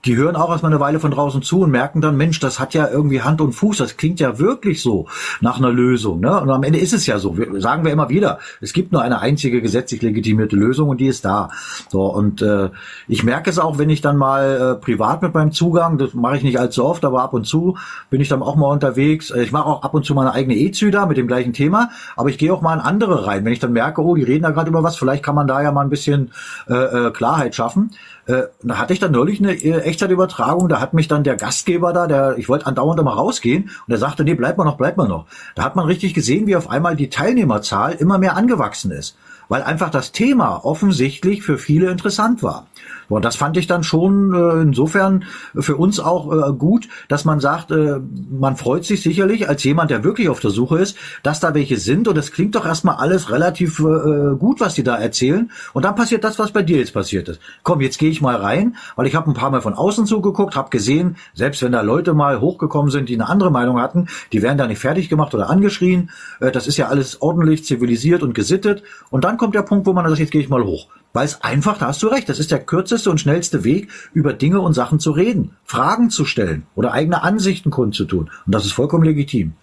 die 0.07 0.17
hören 0.17 0.36
auch 0.36 0.51
erstmal 0.51 0.73
eine 0.73 0.81
Weile 0.81 1.01
von 1.01 1.10
draußen 1.10 1.43
zu 1.43 1.60
und 1.60 1.70
merken 1.70 2.01
dann, 2.01 2.17
Mensch, 2.17 2.39
das 2.39 2.60
hat 2.60 2.75
ja 2.75 2.89
irgendwie 2.89 3.23
Hand 3.23 3.41
und 3.41 3.52
Fuß, 3.52 3.78
das 3.78 3.97
klingt 3.97 4.20
ja 4.20 4.39
wirklich 4.39 4.81
so 4.81 5.07
nach 5.41 5.59
einer 5.59 5.70
Lösung. 5.70 6.20
Ne? 6.20 6.41
Und 6.41 6.51
am 6.51 6.62
Ende 6.62 6.78
ist 6.78 6.93
es 6.93 7.07
ja 7.07 7.18
so, 7.18 7.36
wir, 7.36 7.60
sagen 7.60 7.85
wir 7.85 7.93
immer 7.93 8.09
wieder, 8.09 8.39
es 8.60 8.73
gibt 8.73 8.93
nur 8.93 9.02
eine 9.02 9.20
einzige 9.20 9.60
gesetzlich 9.60 10.02
legitimierte 10.02 10.57
Lösung 10.57 10.89
und 10.89 11.01
die 11.01 11.07
ist 11.07 11.25
da. 11.25 11.51
So 11.89 12.02
Und 12.07 12.41
äh, 12.41 12.70
ich 13.09 13.25
merke 13.25 13.51
es 13.51 13.59
auch, 13.59 13.78
wenn 13.78 13.91
ich 13.91 14.01
dann 14.01 14.17
mal 14.17 14.76
äh, 14.76 14.81
privat 14.81 15.23
mit 15.23 15.35
meinem 15.35 15.52
Zugang, 15.52 15.99
das 15.99 16.15
mache 16.15 16.36
ich 16.36 16.43
nicht 16.43 16.60
allzu 16.60 16.85
oft, 16.85 17.05
aber 17.05 17.23
ab 17.23 17.35
und 17.35 17.47
zu 17.47 17.76
bin 18.09 18.20
ich 18.20 18.28
dann 18.28 18.43
auch 18.43 18.57
mal 18.57 18.70
unterwegs. 18.70 19.31
Äh, 19.31 19.43
ich 19.43 19.52
mache 19.52 19.67
auch 19.67 19.83
ab 19.83 19.94
und 19.94 20.05
zu 20.05 20.15
meine 20.15 20.33
eigene 20.33 20.55
E-Züder 20.55 21.07
mit 21.07 21.17
dem 21.17 21.26
gleichen 21.26 21.52
Thema, 21.52 21.91
aber 22.17 22.28
ich 22.28 22.39
gehe 22.39 22.52
auch 22.52 22.62
mal 22.62 22.75
in 22.75 22.81
andere 22.81 23.26
rein. 23.26 23.44
Wenn 23.44 23.52
ich 23.52 23.59
dann 23.59 23.73
merke, 23.73 24.02
oh, 24.02 24.15
die 24.15 24.23
reden 24.23 24.44
da 24.44 24.51
gerade 24.51 24.70
über 24.70 24.83
was, 24.83 24.97
vielleicht 24.97 25.25
kann 25.25 25.35
man 25.35 25.49
da 25.49 25.62
ja 25.62 25.73
mal 25.73 25.83
ein 25.83 25.91
bisschen 25.91 26.31
äh, 26.68 26.75
äh 26.75 27.10
Klarheit 27.10 27.55
schaffen. 27.55 27.91
Äh, 28.27 28.43
da 28.63 28.79
hatte 28.79 28.93
ich 28.93 28.99
dann 28.99 29.13
neulich 29.13 29.41
eine 29.41 29.53
äh, 29.55 29.81
Echtzeitübertragung, 29.81 30.69
da 30.69 30.81
hat 30.81 30.95
mich 30.95 31.09
dann 31.09 31.25
der 31.25 31.37
Gastgeber 31.37 31.93
da, 31.93 32.07
der, 32.07 32.39
ich 32.39 32.49
wollte 32.49 32.67
andauernd 32.67 33.01
immer 33.01 33.15
rausgehen 33.15 33.65
und 33.65 33.93
er 33.93 33.99
sagte, 33.99 34.25
nee, 34.25 34.35
bleib 34.35 34.59
mal 34.59 34.65
noch, 34.65 34.77
bleib 34.77 34.97
mal 34.97 35.09
noch. 35.09 35.27
Da 35.55 35.63
hat 35.63 35.77
man 35.77 35.87
richtig 35.87 36.15
gesehen, 36.15 36.47
wie 36.47 36.57
auf 36.57 36.69
einmal 36.69 36.97
die 36.97 37.09
Teilnehmerzahl 37.09 37.93
immer 37.93 38.19
mehr 38.19 38.37
angewachsen 38.37 38.91
ist 38.91 39.17
weil 39.49 39.63
einfach 39.63 39.91
das 39.91 40.13
Thema 40.13 40.65
offensichtlich 40.65 41.43
für 41.43 41.59
viele 41.59 41.91
interessant 41.91 42.43
war. 42.43 42.67
Und 43.09 43.25
das 43.25 43.36
fand 43.36 43.57
ich 43.57 43.67
dann 43.67 43.85
schon 43.85 44.35
äh, 44.35 44.62
insofern 44.62 45.25
für 45.55 45.76
uns 45.76 46.01
auch 46.01 46.33
äh, 46.33 46.52
gut, 46.52 46.89
dass 47.09 47.25
man 47.25 47.41
sagt, 47.41 47.70
äh, 47.70 48.01
man 48.31 48.57
freut 48.57 48.85
sich 48.85 49.02
sicherlich 49.02 49.49
als 49.49 49.62
jemand, 49.65 49.91
der 49.91 50.05
wirklich 50.05 50.28
auf 50.28 50.41
der 50.41 50.51
Suche 50.51 50.78
ist, 50.78 50.97
dass 51.23 51.41
da 51.41 51.55
welche 51.55 51.76
sind. 51.76 52.09
Und 52.09 52.17
es 52.18 52.33
klingt 52.33 52.55
doch 52.55 52.67
erstmal 52.67 52.97
alles 52.97 53.31
relativ 53.31 53.78
äh, 53.78 54.36
gut, 54.36 54.60
was 54.60 54.75
die 54.75 54.83
da 54.83 54.97
erzählen. 54.97 55.51
Und 55.73 55.85
dann 55.85 55.94
passiert 55.94 56.25
das, 56.25 56.39
was 56.39 56.51
bei 56.52 56.62
dir 56.62 56.78
jetzt 56.78 56.94
passiert 56.94 57.28
ist. 57.28 57.41
Komm, 57.62 57.81
jetzt 57.81 57.99
gehe 57.99 58.10
ich 58.10 58.20
mal 58.20 58.36
rein, 58.36 58.76
weil 58.97 59.07
ich 59.07 59.15
habe 59.15 59.31
ein 59.31 59.35
paar 59.35 59.51
Mal 59.51 59.62
von 59.62 59.75
außen 59.75 60.07
zugeguckt, 60.07 60.57
habe 60.57 60.70
gesehen, 60.70 61.17
selbst 61.35 61.62
wenn 61.62 61.73
da 61.73 61.81
Leute 61.81 62.15
mal 62.15 62.41
hochgekommen 62.41 62.91
sind, 62.91 63.09
die 63.09 63.15
eine 63.15 63.28
andere 63.28 63.51
Meinung 63.51 63.81
hatten, 63.81 64.09
die 64.33 64.43
werden 64.43 64.59
da 64.59 64.67
nicht 64.67 64.81
fertig 64.81 65.09
gemacht 65.09 65.35
oder 65.35 65.51
angeschrien. 65.51 66.10
Äh, 66.41 66.51
das 66.51 66.67
ist 66.67 66.76
ja 66.76 66.89
alles 66.89 67.23
ordentlich, 67.23 67.65
zivilisiert 67.65 68.23
und 68.23 68.35
gesittet. 68.35 68.83
Und 69.10 69.25
dann 69.25 69.36
kommt 69.36 69.55
der 69.55 69.62
Punkt, 69.62 69.86
wo 69.86 69.93
man 69.93 70.07
sagt, 70.09 70.18
jetzt 70.18 70.33
gehe 70.33 70.41
ich 70.41 70.49
mal 70.49 70.65
hoch. 70.65 70.89
Weil 71.17 71.25
es 71.25 71.43
einfach, 71.43 71.78
da 71.78 71.86
hast 71.86 72.03
du 72.03 72.09
recht, 72.09 72.28
das 72.28 72.39
ist 72.39 72.51
der 72.51 72.59
kürzeste 72.59 73.11
und 73.11 73.19
schnellste 73.19 73.65
Weg, 73.65 73.89
über 74.12 74.35
Dinge 74.35 74.61
und 74.61 74.75
Sachen 74.75 75.01
zu 75.01 75.12
reden, 75.12 75.57
Fragen 75.65 76.11
zu 76.11 76.27
stellen 76.27 76.67
oder 76.75 76.93
eigene 76.93 77.23
Ansichten 77.23 77.70
kundzutun. 77.70 78.31
Und 78.45 78.55
das 78.55 78.67
ist 78.67 78.73
vollkommen 78.73 79.05
legitim. 79.05 79.55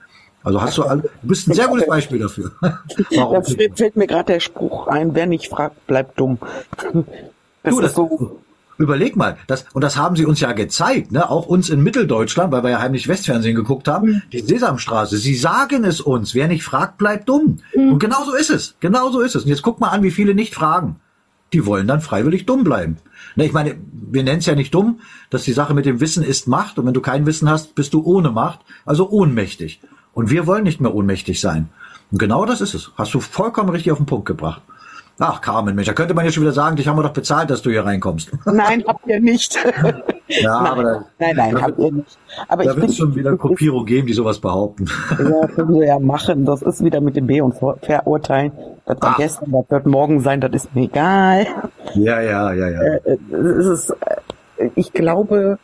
Also 0.44 0.64
hast 0.64 0.80
du, 0.80 0.82
du 0.82 1.10
bist 1.22 1.48
ein 1.48 1.54
sehr 1.54 1.68
gutes 1.68 1.86
Beispiel 1.86 2.18
dafür. 2.18 2.54
Warum? 2.62 3.44
Da 3.44 3.76
fällt 3.76 3.96
mir 3.96 4.08
gerade 4.08 4.34
der 4.34 4.40
Spruch 4.40 4.88
ein, 4.88 5.14
wer 5.14 5.28
nicht 5.28 5.48
fragt, 5.48 5.86
bleibt 5.86 6.20
dumm. 6.20 6.40
Das 7.62 7.76
du, 7.76 7.82
das, 7.82 7.94
so. 7.94 8.40
Überleg 8.80 9.16
mal, 9.16 9.38
das, 9.46 9.66
und 9.74 9.84
das 9.84 9.96
haben 9.96 10.16
sie 10.16 10.26
uns 10.26 10.40
ja 10.40 10.54
gezeigt, 10.54 11.12
ne? 11.12 11.30
auch 11.30 11.46
uns 11.46 11.70
in 11.70 11.84
Mitteldeutschland, 11.84 12.52
weil 12.52 12.64
wir 12.64 12.72
ja 12.72 12.80
heimlich 12.80 13.08
Westfernsehen 13.08 13.56
geguckt 13.56 13.88
haben, 13.88 14.08
mhm. 14.08 14.22
die 14.32 14.40
Sesamstraße. 14.40 15.18
Sie 15.18 15.36
sagen 15.36 15.84
es 15.84 16.02
uns, 16.02 16.34
wer 16.34 16.48
nicht 16.48 16.64
fragt, 16.64 16.98
bleibt 16.98 17.30
dumm. 17.30 17.60
Mhm. 17.76 17.92
Und 17.92 18.00
genau 18.00 18.24
so 18.24 18.34
ist 18.34 18.50
es. 18.50 18.74
Genau 18.80 19.12
so 19.12 19.22
ist 19.22 19.36
es. 19.36 19.44
Und 19.44 19.50
jetzt 19.50 19.62
guck 19.62 19.80
mal 19.80 19.90
an, 19.90 20.02
wie 20.02 20.10
viele 20.10 20.34
nicht 20.34 20.56
fragen. 20.56 21.00
Die 21.54 21.66
wollen 21.66 21.88
dann 21.88 22.02
freiwillig 22.02 22.46
dumm 22.46 22.64
bleiben. 22.64 22.98
Ne, 23.36 23.46
ich 23.46 23.54
meine, 23.54 23.76
wir 23.92 24.24
nennen 24.24 24.40
es 24.40 24.46
ja 24.46 24.56
nicht 24.56 24.74
dumm, 24.74 25.00
dass 25.30 25.44
die 25.44 25.54
Sache 25.54 25.74
mit 25.74 25.86
dem 25.86 26.00
Wissen 26.02 26.24
ist 26.24 26.48
Macht. 26.48 26.78
Und 26.78 26.86
wenn 26.86 26.94
du 26.94 27.02
kein 27.02 27.26
Wissen 27.26 27.50
hast, 27.50 27.76
bist 27.76 27.94
du 27.94 28.04
ohne 28.04 28.32
Macht, 28.32 28.60
also 28.86 29.10
ohnmächtig. 29.10 29.80
Und 30.14 30.30
wir 30.30 30.48
wollen 30.48 30.64
nicht 30.64 30.82
mehr 30.82 30.94
ohnmächtig 30.94 31.40
sein. 31.40 31.70
Und 32.12 32.20
genau 32.20 32.46
das 32.46 32.62
ist 32.62 32.74
es. 32.74 32.92
Hast 32.96 33.14
du 33.14 33.20
vollkommen 33.20 33.70
richtig 33.70 33.92
auf 33.92 33.98
den 33.98 34.06
Punkt 34.06 34.26
gebracht. 34.26 34.62
Ach, 35.20 35.42
Carmen, 35.42 35.76
Mensch, 35.76 35.88
da 35.88 35.94
könnte 35.94 36.16
man 36.16 36.26
ja 36.26 36.32
schon 36.32 36.42
wieder 36.42 36.54
sagen, 36.54 36.76
dich 36.76 36.88
haben 36.88 36.98
wir 36.98 37.04
doch 37.04 37.14
bezahlt, 37.14 37.50
dass 37.52 37.62
du 37.62 37.70
hier 37.70 37.86
reinkommst. 37.86 38.32
Nein, 38.46 38.84
habt 38.88 39.06
ihr 39.06 39.20
nicht. 39.20 39.56
ja, 40.28 40.62
nein, 40.62 40.72
aber 40.72 40.84
da, 40.84 41.06
nein, 41.20 41.36
nein, 41.36 41.62
habt 41.62 41.78
ihr 41.80 41.92
nicht. 41.92 42.18
Aber 42.48 42.64
da 42.64 42.76
wird 42.76 42.90
es 42.90 42.98
schon 42.98 43.14
wieder 43.16 43.38
Kopierung 43.38 43.86
geben, 43.86 44.08
die 44.08 44.14
sowas 44.14 44.40
behaupten. 44.40 44.86
Ja, 45.12 45.48
können 45.48 45.76
wir 45.76 45.86
ja 45.86 46.00
machen. 46.00 46.46
Das 46.46 46.64
ist 46.64 46.84
wieder 46.84 47.00
mit 47.00 47.16
dem 47.16 47.28
B 47.28 47.42
und 47.42 47.54
Verurteilen. 47.54 48.54
Das 48.86 49.02
war 49.02 49.12
Ach. 49.12 49.18
gestern, 49.18 49.52
das 49.52 49.70
wird 49.70 49.86
morgen 49.86 50.20
sein, 50.20 50.42
das 50.42 50.52
ist 50.52 50.76
mir 50.76 50.86
egal. 50.86 51.46
Ja, 51.94 52.20
ja, 52.20 52.52
ja, 52.54 52.70
ja. 52.70 52.82
Äh, 52.82 53.18
äh, 53.32 53.36
es 53.36 53.66
ist, 53.68 53.90
äh, 54.58 54.70
ich 54.76 54.94
glaube, 54.94 55.60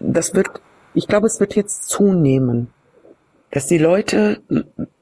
das 0.00 0.34
wird, 0.34 0.48
ich 0.94 1.06
glaube, 1.06 1.26
es 1.26 1.38
wird 1.38 1.54
jetzt 1.54 1.88
zunehmen, 1.88 2.68
dass 3.50 3.66
die 3.66 3.78
Leute 3.78 4.40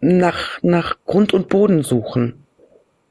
nach, 0.00 0.58
nach 0.62 0.96
Grund 1.06 1.32
und 1.32 1.48
Boden 1.48 1.82
suchen 1.82 2.44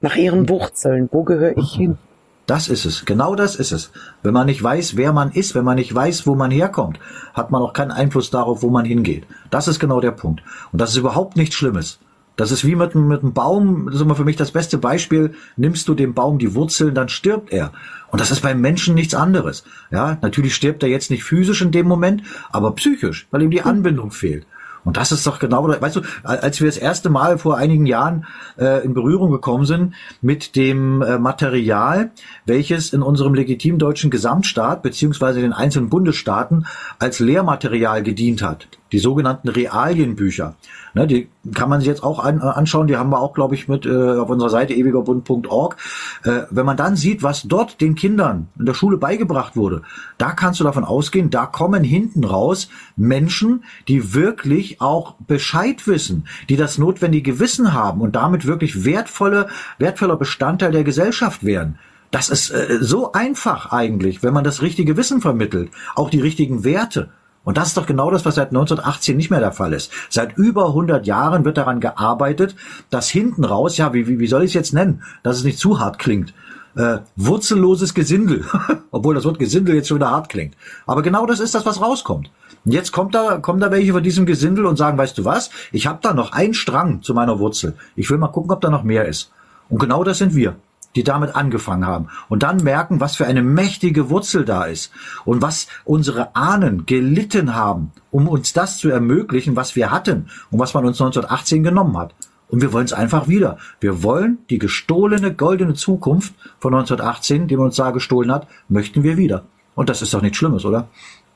nach 0.08 0.16
ihren 0.16 0.48
Wurzeln. 0.48 1.10
Wo 1.12 1.24
gehöre 1.24 1.58
ich 1.58 1.74
hin? 1.74 1.98
Das 2.46 2.70
ist 2.70 2.86
es. 2.86 3.04
Genau 3.04 3.36
das 3.36 3.58
ist 3.58 3.74
es. 3.74 3.92
Wenn 4.24 4.34
man 4.34 4.46
nicht 4.46 4.64
weiß, 4.64 4.96
wer 4.96 5.12
man 5.12 5.32
ist, 5.32 5.54
wenn 5.54 5.66
man 5.66 5.76
nicht 5.76 5.94
weiß, 5.94 6.26
wo 6.26 6.34
man 6.34 6.50
herkommt, 6.50 6.98
hat 7.34 7.52
man 7.52 7.62
auch 7.62 7.74
keinen 7.74 7.92
Einfluss 7.92 8.30
darauf, 8.30 8.64
wo 8.64 8.70
man 8.70 8.86
hingeht. 8.86 9.26
Das 9.50 9.68
ist 9.68 9.80
genau 9.80 10.00
der 10.00 10.12
Punkt. 10.12 10.44
Und 10.72 10.80
das 10.80 10.92
ist 10.92 10.98
überhaupt 10.98 11.36
nichts 11.36 11.56
Schlimmes. 11.56 12.00
Das 12.38 12.52
ist 12.52 12.64
wie 12.64 12.76
mit, 12.76 12.96
mit 12.96 13.22
einem 13.22 13.34
Baum, 13.34 13.88
das 13.88 13.96
ist 13.96 14.02
immer 14.02 14.16
für 14.16 14.24
mich 14.24 14.38
das 14.38 14.52
beste 14.52 14.78
Beispiel. 14.78 15.34
Nimmst 15.58 15.90
du 15.90 15.94
dem 15.94 16.14
Baum 16.14 16.38
die 16.38 16.56
Wurzeln, 16.56 16.96
dann 16.96 17.10
stirbt 17.10 17.52
er. 17.52 17.74
Und 18.10 18.22
das 18.22 18.32
ist 18.32 18.44
beim 18.44 18.62
Menschen 18.62 18.96
nichts 18.96 19.14
anderes. 19.14 19.66
Ja, 19.92 20.18
natürlich 20.22 20.56
stirbt 20.56 20.84
er 20.84 20.90
jetzt 20.90 21.12
nicht 21.12 21.26
physisch 21.26 21.62
in 21.62 21.72
dem 21.72 21.88
Moment, 21.88 22.24
aber 22.50 22.72
psychisch, 22.76 23.28
weil 23.32 23.42
ihm 23.42 23.52
die 23.52 23.64
Anbindung 23.64 24.12
fehlt. 24.12 24.46
Und 24.84 24.98
das 24.98 25.12
ist 25.12 25.26
doch 25.28 25.40
genau, 25.40 25.68
weißt 25.68 25.96
du, 25.96 26.02
als 26.24 26.60
wir 26.60 26.68
das 26.68 26.78
erste 26.78 27.10
Mal 27.10 27.38
vor 27.38 27.58
einigen 27.58 27.86
Jahren 27.86 28.26
äh, 28.58 28.84
in 28.84 28.94
Berührung 28.94 29.32
gekommen 29.32 29.66
sind 29.66 29.94
mit 30.22 30.56
dem 30.56 31.02
äh, 31.02 31.18
Material, 31.18 32.12
welches 32.46 32.94
in 32.94 33.02
unserem 33.02 33.34
legitimen 33.34 33.80
deutschen 33.80 34.10
Gesamtstaat 34.10 34.82
beziehungsweise 34.82 35.42
den 35.42 35.54
einzelnen 35.54 35.90
Bundesstaaten 35.90 36.66
als 37.00 37.20
Lehrmaterial 37.20 38.04
gedient 38.04 38.42
hat, 38.42 38.68
die 38.92 39.00
sogenannten 39.00 39.50
Realienbücher. 39.50 40.56
Ne, 40.94 41.08
die 41.08 41.30
kann 41.54 41.70
man 41.70 41.80
sich 41.80 41.88
jetzt 41.88 42.04
auch 42.04 42.20
an, 42.20 42.40
anschauen, 42.42 42.88
die 42.88 42.98
haben 42.98 43.10
wir 43.10 43.20
auch, 43.20 43.34
glaube 43.34 43.56
ich, 43.56 43.68
mit 43.68 43.86
äh, 43.86 44.18
auf 44.18 44.30
unserer 44.30 44.50
Seite 44.50 44.74
ewigerbund.org. 44.74 45.78
Äh, 46.24 46.42
wenn 46.50 46.66
man 46.66 46.78
dann 46.78 46.96
sieht, 46.96 47.24
was 47.24 47.44
dort 47.44 47.82
den 47.82 47.96
Kindern 47.96 48.48
in 48.58 48.66
der 48.66 48.74
Schule 48.74 48.98
beigebracht 48.98 49.56
wurde, 49.56 49.84
da 50.18 50.32
kannst 50.32 50.60
du 50.60 50.64
davon 50.64 50.84
ausgehen, 50.84 51.30
da 51.30 51.46
kommen 51.46 51.84
hinten 51.84 52.24
raus 52.24 52.70
Menschen, 52.96 53.64
die 53.88 54.14
wirklich 54.14 54.82
auch 54.82 55.16
Bescheid 55.28 55.88
wissen, 55.88 56.28
die 56.50 56.58
das 56.58 56.78
notwendige 56.78 57.40
Wissen 57.40 57.74
haben 57.74 58.02
und 58.02 58.16
damit 58.16 58.48
wirklich 58.48 58.86
wertvolle, 58.86 59.48
wertvoller 59.78 60.18
Bestandteil 60.18 60.72
der 60.72 60.84
Gesellschaft 60.84 61.44
werden. 61.44 61.78
Das 62.12 62.30
ist 62.30 62.52
äh, 62.52 62.78
so 62.82 63.12
einfach 63.12 63.72
eigentlich, 63.72 64.24
wenn 64.24 64.34
man 64.34 64.44
das 64.44 64.62
richtige 64.62 64.98
Wissen 64.98 65.22
vermittelt, 65.22 65.72
auch 65.96 66.10
die 66.10 66.22
richtigen 66.22 66.64
Werte. 66.64 67.10
Und 67.48 67.56
das 67.56 67.70
ist 67.70 67.78
doch 67.78 67.86
genau 67.86 68.12
das, 68.12 68.26
was 68.26 68.36
seit 68.36 68.50
1918 68.50 69.16
nicht 69.16 69.30
mehr 69.30 69.40
der 69.40 69.54
Fall 69.54 69.72
ist. 69.72 69.90
Seit 70.10 70.38
über 70.38 70.66
100 70.66 71.08
Jahren 71.08 71.46
wird 71.46 71.56
daran 71.56 71.80
gearbeitet, 71.80 72.58
dass 72.90 73.08
hinten 73.08 73.46
raus, 73.46 73.78
ja, 73.78 73.94
wie, 73.94 74.06
wie, 74.06 74.20
wie 74.20 74.28
soll 74.28 74.44
ich 74.44 74.50
es 74.50 74.54
jetzt 74.54 74.74
nennen, 74.74 75.02
dass 75.24 75.38
es 75.38 75.46
nicht 75.46 75.58
zu 75.58 75.80
hart 75.80 75.98
klingt, 75.98 76.34
äh, 76.76 76.98
wurzelloses 77.16 77.94
Gesindel, 77.94 78.44
obwohl 78.92 79.16
das 79.16 79.24
Wort 79.24 79.40
Gesindel 79.40 79.76
jetzt 79.76 79.88
schon 79.88 79.96
wieder 79.96 80.12
hart 80.12 80.28
klingt. 80.28 80.56
Aber 80.86 81.02
genau 81.02 81.26
das 81.26 81.40
ist 81.40 81.56
das, 81.56 81.66
was 81.66 81.80
rauskommt. 81.80 82.30
Und 82.66 82.74
jetzt 82.74 82.92
kommt 82.92 83.16
da, 83.16 83.38
kommen 83.38 83.62
da 83.62 83.72
welche 83.72 83.94
von 83.94 84.04
diesem 84.04 84.26
Gesindel 84.26 84.66
und 84.66 84.76
sagen, 84.76 84.98
weißt 84.98 85.18
du 85.18 85.24
was, 85.24 85.50
ich 85.72 85.88
habe 85.88 86.00
da 86.02 86.14
noch 86.14 86.34
einen 86.34 86.54
Strang 86.54 87.02
zu 87.02 87.14
meiner 87.14 87.40
Wurzel. 87.40 87.76
Ich 87.96 88.10
will 88.10 88.18
mal 88.18 88.28
gucken, 88.28 88.52
ob 88.52 88.60
da 88.60 88.70
noch 88.70 88.84
mehr 88.84 89.06
ist. 89.06 89.32
Und 89.70 89.80
genau 89.80 90.04
das 90.04 90.18
sind 90.18 90.36
wir 90.36 90.58
die 90.98 91.04
damit 91.04 91.36
angefangen 91.36 91.86
haben 91.86 92.08
und 92.28 92.42
dann 92.42 92.64
merken, 92.64 93.00
was 93.00 93.16
für 93.16 93.28
eine 93.28 93.44
mächtige 93.44 94.10
Wurzel 94.10 94.46
da 94.46 94.64
ist 94.64 94.92
und 95.26 95.44
was 95.44 95.68
unsere 95.86 96.36
Ahnen 96.36 96.88
gelitten 96.88 97.54
haben, 97.54 97.92
um 98.10 98.28
uns 98.28 98.52
das 98.52 98.80
zu 98.80 98.90
ermöglichen, 98.90 99.56
was 99.56 99.76
wir 99.76 99.92
hatten 99.92 100.30
und 100.50 100.58
was 100.58 100.74
man 100.74 100.86
uns 100.86 101.00
1918 101.00 101.62
genommen 101.62 101.96
hat. 101.98 102.16
Und 102.50 102.62
wir 102.62 102.74
wollen 102.74 102.86
es 102.86 102.94
einfach 102.94 103.28
wieder. 103.28 103.58
Wir 103.80 104.02
wollen 104.02 104.40
die 104.50 104.58
gestohlene 104.58 105.34
goldene 105.34 105.76
Zukunft 105.76 106.34
von 106.60 106.74
1918, 106.74 107.48
die 107.48 107.58
man 107.58 107.68
uns 107.68 107.76
da 107.76 107.92
gestohlen 107.92 108.32
hat, 108.32 108.48
möchten 108.68 109.04
wir 109.04 109.18
wieder. 109.18 109.44
Und 109.76 109.90
das 109.90 110.02
ist 110.02 110.16
doch 110.16 110.24
nichts 110.24 110.38
Schlimmes, 110.38 110.66
oder? 110.66 110.88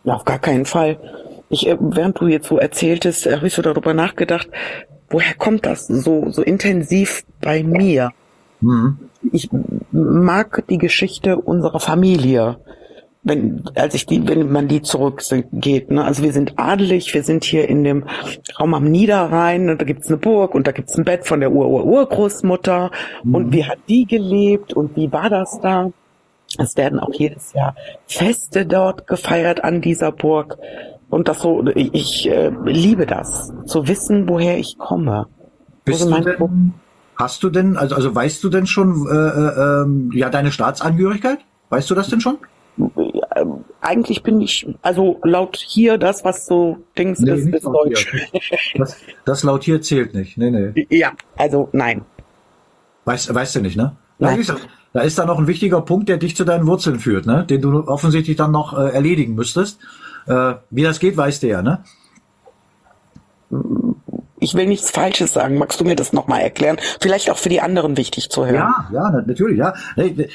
Ja, 0.03 0.15
auf 0.15 0.25
gar 0.25 0.39
keinen 0.39 0.65
Fall. 0.65 0.97
Ich, 1.49 1.67
äh, 1.67 1.77
während 1.79 2.19
du 2.19 2.27
jetzt 2.27 2.47
so 2.47 2.57
erzähltest, 2.57 3.27
habe 3.27 3.45
ich 3.45 3.53
so 3.53 3.61
darüber 3.61 3.93
nachgedacht, 3.93 4.47
woher 5.09 5.35
kommt 5.35 5.67
das 5.67 5.85
so, 5.85 6.31
so 6.31 6.41
intensiv 6.41 7.23
bei 7.41 7.61
mir? 7.61 8.11
Mhm. 8.61 8.97
Ich 9.31 9.49
mag 9.91 10.63
die 10.69 10.77
Geschichte 10.77 11.37
unserer 11.37 11.79
Familie. 11.79 12.57
Wenn, 13.23 13.63
als 13.75 13.93
ich 13.93 14.07
die, 14.07 14.27
wenn 14.27 14.51
man 14.51 14.67
die 14.67 14.81
zurückgeht, 14.81 15.91
ne? 15.91 16.03
Also 16.03 16.23
wir 16.23 16.33
sind 16.33 16.53
adelig, 16.57 17.13
wir 17.13 17.23
sind 17.23 17.43
hier 17.43 17.69
in 17.69 17.83
dem 17.83 18.05
Raum 18.59 18.73
am 18.73 18.85
Niederrhein 18.85 19.69
und 19.69 19.79
da 19.79 19.85
gibt's 19.85 20.07
eine 20.07 20.17
Burg 20.17 20.55
und 20.55 20.65
da 20.65 20.71
gibt's 20.71 20.97
ein 20.97 21.05
Bett 21.05 21.27
von 21.27 21.39
der 21.39 21.51
Ur-Ur-Urgroßmutter 21.51 22.89
mhm. 23.23 23.35
und 23.35 23.53
wie 23.53 23.65
hat 23.65 23.77
die 23.87 24.05
gelebt 24.05 24.73
und 24.73 24.95
wie 24.95 25.11
war 25.11 25.29
das 25.29 25.59
da? 25.61 25.91
Es 26.57 26.75
werden 26.77 26.99
auch 26.99 27.13
jedes 27.13 27.53
Jahr 27.53 27.75
Feste 28.07 28.65
dort 28.65 29.05
gefeiert 29.05 29.63
an 29.63 29.81
dieser 29.81 30.11
Burg. 30.11 30.57
Und 31.09 31.27
das 31.27 31.39
so, 31.39 31.63
ich, 31.75 31.93
ich 31.93 32.29
äh, 32.29 32.51
liebe 32.65 33.05
das, 33.05 33.53
zu 33.65 33.87
wissen, 33.87 34.27
woher 34.27 34.57
ich 34.57 34.77
komme. 34.77 35.27
Bist 35.85 36.03
also 36.03 36.15
du 36.15 36.23
denn, 36.23 36.73
hast 37.21 37.43
du 37.43 37.49
denn, 37.49 37.77
also, 37.77 37.95
also 37.95 38.13
weißt 38.13 38.43
du 38.43 38.49
denn 38.49 38.67
schon, 38.67 39.07
äh, 39.07 39.15
äh, 39.15 39.81
ähm, 39.83 40.11
ja, 40.13 40.29
deine 40.29 40.51
Staatsangehörigkeit? 40.51 41.39
Weißt 41.69 41.89
du 41.89 41.95
das 41.95 42.09
denn 42.09 42.19
schon? 42.19 42.37
Äh, 42.77 43.45
eigentlich 43.81 44.23
bin 44.23 44.41
ich, 44.41 44.67
also 44.81 45.19
laut 45.23 45.57
hier, 45.57 45.97
das, 45.97 46.25
was 46.25 46.45
so 46.45 46.77
Dings 46.97 47.19
nee, 47.19 47.31
ist, 47.31 47.47
ist 47.47 47.65
Deutsch. 47.65 48.29
Das, 48.75 48.97
das 49.25 49.43
laut 49.43 49.63
hier 49.63 49.81
zählt 49.81 50.13
nicht. 50.13 50.37
Nee, 50.37 50.51
nee. 50.51 50.87
Ja, 50.89 51.11
also 51.37 51.69
nein. 51.71 52.03
Weißt, 53.05 53.33
weißt 53.33 53.55
du 53.55 53.61
nicht, 53.61 53.77
ne? 53.77 53.95
Nein. 54.19 54.45
Da 54.93 55.01
ist 55.01 55.17
da 55.17 55.25
noch 55.25 55.39
ein 55.39 55.47
wichtiger 55.47 55.81
Punkt, 55.81 56.09
der 56.09 56.17
dich 56.17 56.35
zu 56.35 56.43
deinen 56.43 56.67
Wurzeln 56.67 56.99
führt, 56.99 57.25
ne? 57.25 57.45
Den 57.45 57.61
du 57.61 57.87
offensichtlich 57.87 58.35
dann 58.35 58.51
noch 58.51 58.77
äh, 58.77 58.89
erledigen 58.89 59.35
müsstest. 59.35 59.79
Äh, 60.27 60.55
wie 60.69 60.83
das 60.83 60.99
geht, 60.99 61.15
weißt 61.15 61.43
du 61.43 61.47
ja, 61.47 61.61
ne? 61.61 61.83
Ich 64.43 64.55
will 64.55 64.65
nichts 64.65 64.89
Falsches 64.89 65.33
sagen. 65.33 65.59
Magst 65.59 65.79
du 65.79 65.85
mir 65.85 65.95
das 65.95 66.13
nochmal 66.13 66.41
erklären? 66.41 66.77
Vielleicht 66.99 67.29
auch 67.29 67.37
für 67.37 67.49
die 67.49 67.61
anderen 67.61 67.95
wichtig 67.95 68.31
zu 68.31 68.43
hören. 68.43 68.55
Ja, 68.55 68.89
ja, 68.91 69.21
natürlich, 69.25 69.59
ja. 69.59 69.75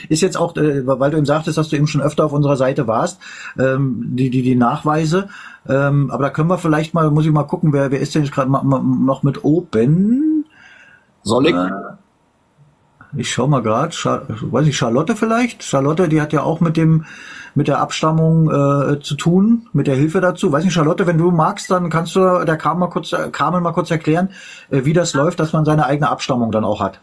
Ist 0.09 0.23
jetzt 0.23 0.36
auch, 0.36 0.57
äh, 0.57 0.86
weil 0.86 1.10
du 1.10 1.17
eben 1.17 1.26
sagtest, 1.26 1.59
dass 1.59 1.70
du 1.70 1.76
eben 1.76 1.89
schon 1.89 2.01
öfter 2.01 2.25
auf 2.25 2.33
unserer 2.33 2.57
Seite 2.57 2.86
warst, 2.86 3.18
ähm, 3.59 4.05
die, 4.10 4.31
die, 4.31 4.43
die 4.43 4.55
Nachweise. 4.55 5.28
Ähm, 5.68 6.12
aber 6.12 6.23
da 6.23 6.31
können 6.31 6.49
wir 6.49 6.57
vielleicht 6.57 6.94
mal, 6.94 7.10
muss 7.10 7.26
ich 7.26 7.33
mal 7.33 7.43
gucken, 7.43 7.73
wer, 7.73 7.91
wer 7.91 7.99
ist 7.99 8.15
denn 8.15 8.23
jetzt 8.23 8.33
gerade 8.33 8.49
noch 8.49 9.25
mit 9.25 9.43
oben? 9.43 10.44
Soll 11.25 11.49
ich? 11.49 11.57
Äh, 11.57 11.70
ich 13.17 13.33
schau 13.33 13.49
mal 13.49 13.62
gerade, 13.62 13.93
weiß 13.93 14.68
ich, 14.68 14.76
Charlotte 14.76 15.17
vielleicht? 15.17 15.65
Charlotte, 15.65 16.09
die 16.09 16.20
hat 16.20 16.33
ja 16.33 16.44
auch 16.44 16.60
mit 16.60 16.76
dem 16.76 17.07
mit 17.57 17.68
der 17.68 17.81
Abstammung 17.81 18.51
äh, 18.51 19.01
zu 19.01 19.17
tun, 19.17 19.68
mit 19.73 19.86
der 19.86 19.97
Hilfe 19.97 20.20
dazu. 20.20 20.52
Weiß 20.52 20.62
nicht, 20.62 20.75
Charlotte, 20.75 21.07
wenn 21.07 21.18
du 21.18 21.31
magst, 21.31 21.70
dann 21.70 21.91
kannst 21.91 22.15
du 22.15 22.44
der 22.44 22.57
Carmen 22.57 22.81
mal 22.81 22.91
kurz, 22.91 23.15
Carmen 23.33 23.62
mal 23.62 23.73
kurz 23.73 23.91
erklären, 23.91 24.28
äh, 24.70 24.85
wie 24.85 24.93
das 24.93 25.15
läuft, 25.15 25.41
dass 25.41 25.52
man 25.52 25.65
seine 25.65 25.86
eigene 25.86 26.09
Abstammung 26.09 26.52
dann 26.52 26.65
auch 26.65 26.81
hat. 26.81 27.01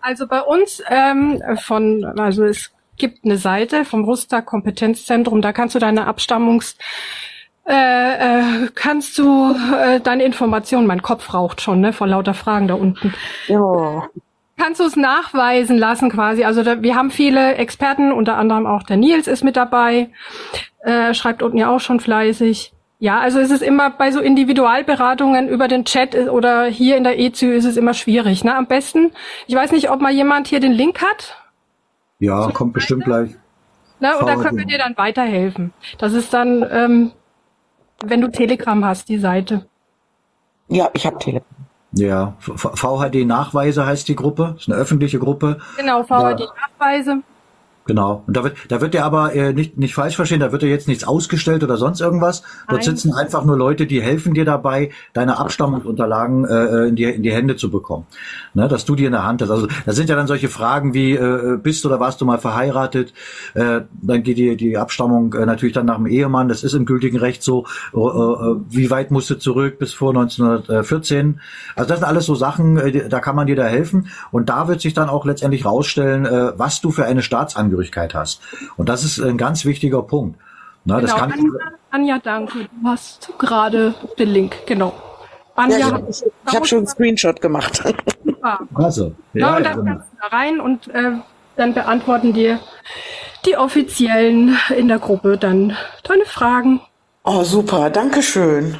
Also 0.00 0.26
bei 0.26 0.40
uns 0.40 0.82
ähm, 0.88 1.42
von, 1.58 2.04
also 2.18 2.44
es 2.44 2.70
gibt 2.96 3.24
eine 3.24 3.36
Seite 3.36 3.84
vom 3.84 4.04
Ruster 4.04 4.40
Kompetenzzentrum, 4.40 5.42
da 5.42 5.52
kannst 5.52 5.74
du 5.74 5.78
deine 5.78 6.06
Abstammungs 6.06 6.76
äh, 7.66 7.74
äh, 7.74 8.68
kannst 8.74 9.18
du 9.18 9.54
äh, 9.78 10.00
deine 10.00 10.24
Informationen, 10.24 10.86
mein 10.86 11.02
Kopf 11.02 11.34
raucht 11.34 11.60
schon, 11.60 11.80
ne, 11.80 11.92
vor 11.92 12.06
lauter 12.06 12.34
Fragen 12.34 12.68
da 12.68 12.74
unten. 12.74 13.14
Ja 13.48 14.08
kannst 14.60 14.80
du 14.80 14.84
es 14.84 14.96
nachweisen 14.96 15.78
lassen 15.78 16.10
quasi. 16.10 16.44
Also 16.44 16.62
da, 16.62 16.82
wir 16.82 16.94
haben 16.94 17.10
viele 17.10 17.54
Experten, 17.54 18.12
unter 18.12 18.36
anderem 18.36 18.66
auch 18.66 18.82
der 18.82 18.98
Nils 18.98 19.26
ist 19.26 19.42
mit 19.42 19.56
dabei, 19.56 20.10
äh, 20.80 21.14
schreibt 21.14 21.42
unten 21.42 21.56
ja 21.56 21.70
auch 21.70 21.80
schon 21.80 21.98
fleißig. 21.98 22.72
Ja, 22.98 23.18
also 23.18 23.40
es 23.40 23.50
ist 23.50 23.62
immer 23.62 23.88
bei 23.88 24.10
so 24.10 24.20
Individualberatungen 24.20 25.48
über 25.48 25.68
den 25.68 25.86
Chat 25.86 26.14
oder 26.14 26.66
hier 26.66 26.98
in 26.98 27.04
der 27.04 27.18
EZÜ 27.18 27.54
ist 27.54 27.64
es 27.64 27.78
immer 27.78 27.94
schwierig. 27.94 28.44
Ne? 28.44 28.54
Am 28.54 28.66
besten, 28.66 29.12
ich 29.46 29.54
weiß 29.54 29.72
nicht, 29.72 29.90
ob 29.90 30.02
mal 30.02 30.12
jemand 30.12 30.48
hier 30.48 30.60
den 30.60 30.72
Link 30.72 31.00
hat. 31.00 31.38
Ja, 32.18 32.42
so 32.42 32.50
kommt 32.50 32.74
bestimmt 32.74 33.04
gleich. 33.04 33.30
Na, 33.98 34.18
und 34.18 34.26
da 34.26 34.36
können 34.36 34.58
wir 34.58 34.66
dir 34.66 34.78
dann 34.78 34.96
weiterhelfen. 34.98 35.72
Das 35.96 36.12
ist 36.12 36.34
dann, 36.34 36.66
ähm, 36.70 37.12
wenn 38.04 38.20
du 38.20 38.28
Telegram 38.28 38.84
hast, 38.84 39.08
die 39.08 39.18
Seite. 39.18 39.66
Ja, 40.68 40.90
ich 40.92 41.06
habe 41.06 41.18
Telegram. 41.18 41.59
Ja, 41.92 42.34
VHD-Nachweise 42.38 43.84
heißt 43.84 44.08
die 44.08 44.14
Gruppe, 44.14 44.54
ist 44.58 44.68
eine 44.68 44.78
öffentliche 44.78 45.18
Gruppe. 45.18 45.58
Genau, 45.76 46.02
VHD-Nachweise. 46.02 47.22
Genau. 47.86 48.22
Und 48.26 48.36
da 48.36 48.44
wird, 48.44 48.56
da 48.68 48.80
wird 48.80 48.94
ja 48.94 49.04
aber 49.04 49.34
äh, 49.34 49.52
nicht, 49.52 49.76
nicht 49.76 49.94
falsch 49.94 50.14
verstehen, 50.14 50.38
da 50.38 50.52
wird 50.52 50.62
ja 50.62 50.68
jetzt 50.68 50.86
nichts 50.86 51.02
ausgestellt 51.02 51.64
oder 51.64 51.76
sonst 51.76 52.00
irgendwas. 52.00 52.42
Dort 52.68 52.82
Nein. 52.86 52.96
sitzen 52.96 53.12
einfach 53.14 53.44
nur 53.44 53.56
Leute, 53.56 53.86
die 53.86 54.00
helfen 54.00 54.32
dir 54.32 54.44
dabei, 54.44 54.90
deine 55.12 55.38
Abstammungsunterlagen 55.38 56.44
äh, 56.44 56.64
äh, 56.66 56.88
in, 56.88 56.94
die, 56.94 57.04
in 57.04 57.24
die 57.24 57.32
Hände 57.32 57.56
zu 57.56 57.68
bekommen. 57.68 58.06
Ne, 58.54 58.68
dass 58.68 58.84
du 58.84 58.94
die 58.94 59.06
in 59.06 59.12
der 59.12 59.24
Hand 59.24 59.42
hast. 59.42 59.50
Also 59.50 59.66
da 59.86 59.92
sind 59.92 60.08
ja 60.08 60.14
dann 60.14 60.28
solche 60.28 60.48
Fragen 60.48 60.94
wie, 60.94 61.14
äh, 61.14 61.58
bist 61.60 61.84
oder 61.84 61.98
warst 61.98 62.20
du 62.20 62.26
mal 62.26 62.38
verheiratet? 62.38 63.12
Äh, 63.54 63.80
dann 64.02 64.22
geht 64.22 64.38
die, 64.38 64.56
die 64.56 64.78
Abstammung 64.78 65.32
äh, 65.34 65.44
natürlich 65.44 65.74
dann 65.74 65.86
nach 65.86 65.96
dem 65.96 66.06
Ehemann, 66.06 66.48
das 66.48 66.62
ist 66.62 66.74
im 66.74 66.84
gültigen 66.84 67.18
Recht 67.18 67.42
so. 67.42 67.66
Äh, 67.92 67.98
äh, 67.98 68.56
wie 68.68 68.90
weit 68.90 69.10
musst 69.10 69.30
du 69.30 69.34
zurück 69.36 69.80
bis 69.80 69.94
vor 69.94 70.10
1914? 70.10 71.40
Also 71.74 71.88
das 71.88 71.98
sind 71.98 72.06
alles 72.06 72.26
so 72.26 72.36
Sachen, 72.36 72.76
äh, 72.76 73.08
da 73.08 73.18
kann 73.18 73.34
man 73.34 73.48
dir 73.48 73.56
da 73.56 73.64
helfen. 73.64 74.08
Und 74.30 74.48
da 74.48 74.68
wird 74.68 74.80
sich 74.80 74.94
dann 74.94 75.08
auch 75.08 75.24
letztendlich 75.24 75.64
rausstellen, 75.64 76.24
äh, 76.24 76.52
was 76.56 76.80
du 76.80 76.92
für 76.92 77.04
eine 77.04 77.22
Staatsangehörigkeit 77.22 77.79
Zugehörigkeit 77.80 78.14
hast. 78.14 78.40
Und 78.76 78.88
das 78.88 79.04
ist 79.04 79.18
ein 79.18 79.38
ganz 79.38 79.64
wichtiger 79.64 80.02
Punkt. 80.02 80.38
Na, 80.84 80.96
genau, 80.96 81.06
das 81.06 81.16
kann 81.16 81.32
Anja, 81.32 81.50
Anja, 81.90 82.18
danke. 82.18 82.58
Du 82.64 82.88
hast 82.88 83.32
gerade 83.38 83.94
den 84.18 84.28
Link, 84.28 84.66
genau. 84.66 84.92
Anja, 85.54 85.78
ja, 85.78 86.00
ich, 86.08 86.22
ich 86.46 86.54
habe 86.54 86.66
schon 86.66 86.78
einen 86.78 86.86
Screenshot 86.86 87.40
gemacht. 87.40 87.82
Super. 88.24 88.60
Also, 88.74 89.14
ja, 89.34 89.50
ja 89.50 89.56
und 89.58 89.64
dann 89.64 89.76
genau. 89.76 89.90
kannst 89.92 90.08
du 90.12 90.16
da 90.22 90.36
rein 90.36 90.60
und 90.60 90.88
äh, 90.88 91.12
dann 91.56 91.74
beantworten 91.74 92.32
dir 92.32 92.58
die 93.44 93.56
Offiziellen 93.58 94.56
in 94.74 94.88
der 94.88 94.98
Gruppe 94.98 95.36
dann 95.36 95.76
deine 96.04 96.24
Fragen. 96.24 96.80
Oh, 97.24 97.42
super, 97.42 97.90
danke 97.90 98.22
schön. 98.22 98.78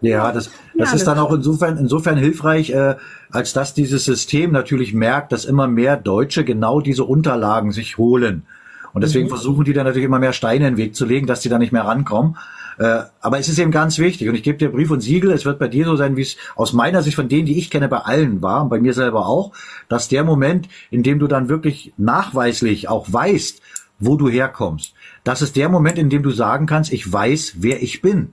Ja, 0.00 0.30
das, 0.30 0.52
das 0.74 0.94
ist 0.94 1.06
dann 1.08 1.18
auch 1.18 1.32
insofern, 1.32 1.76
insofern 1.76 2.16
hilfreich, 2.16 2.70
äh, 2.70 2.94
als 3.32 3.52
dass 3.52 3.74
dieses 3.74 4.04
System 4.04 4.52
natürlich 4.52 4.94
merkt, 4.94 5.32
dass 5.32 5.44
immer 5.44 5.66
mehr 5.66 5.96
Deutsche 5.96 6.44
genau 6.44 6.80
diese 6.80 7.04
Unterlagen 7.04 7.72
sich 7.72 7.98
holen. 7.98 8.44
Und 8.92 9.02
deswegen 9.02 9.26
mhm. 9.26 9.30
versuchen 9.30 9.64
die 9.64 9.72
dann 9.72 9.86
natürlich 9.86 10.06
immer 10.06 10.18
mehr 10.18 10.32
Steine 10.32 10.66
in 10.66 10.74
den 10.74 10.78
Weg 10.78 10.96
zu 10.96 11.04
legen, 11.04 11.26
dass 11.26 11.40
die 11.40 11.48
da 11.48 11.58
nicht 11.58 11.72
mehr 11.72 11.84
rankommen. 11.84 12.36
Äh, 12.78 13.02
aber 13.20 13.38
es 13.38 13.48
ist 13.48 13.58
eben 13.58 13.70
ganz 13.70 13.98
wichtig. 13.98 14.28
Und 14.28 14.34
ich 14.34 14.42
gebe 14.42 14.58
dir 14.58 14.70
Brief 14.70 14.90
und 14.90 15.00
Siegel, 15.00 15.30
es 15.32 15.44
wird 15.44 15.58
bei 15.58 15.68
dir 15.68 15.84
so 15.84 15.96
sein, 15.96 16.16
wie 16.16 16.22
es 16.22 16.36
aus 16.56 16.72
meiner 16.72 17.02
Sicht 17.02 17.16
von 17.16 17.28
denen, 17.28 17.46
die 17.46 17.58
ich 17.58 17.70
kenne, 17.70 17.88
bei 17.88 17.98
allen 17.98 18.42
war, 18.42 18.62
und 18.62 18.68
bei 18.70 18.80
mir 18.80 18.94
selber 18.94 19.26
auch, 19.26 19.52
dass 19.88 20.08
der 20.08 20.24
Moment, 20.24 20.68
in 20.90 21.02
dem 21.02 21.18
du 21.18 21.26
dann 21.26 21.48
wirklich 21.48 21.92
nachweislich 21.98 22.88
auch 22.88 23.12
weißt, 23.12 23.60
wo 23.98 24.16
du 24.16 24.28
herkommst, 24.28 24.94
das 25.24 25.42
ist 25.42 25.56
der 25.56 25.68
Moment, 25.68 25.98
in 25.98 26.08
dem 26.08 26.22
du 26.22 26.30
sagen 26.30 26.66
kannst, 26.66 26.92
ich 26.92 27.10
weiß, 27.10 27.56
wer 27.58 27.82
ich 27.82 28.00
bin. 28.00 28.32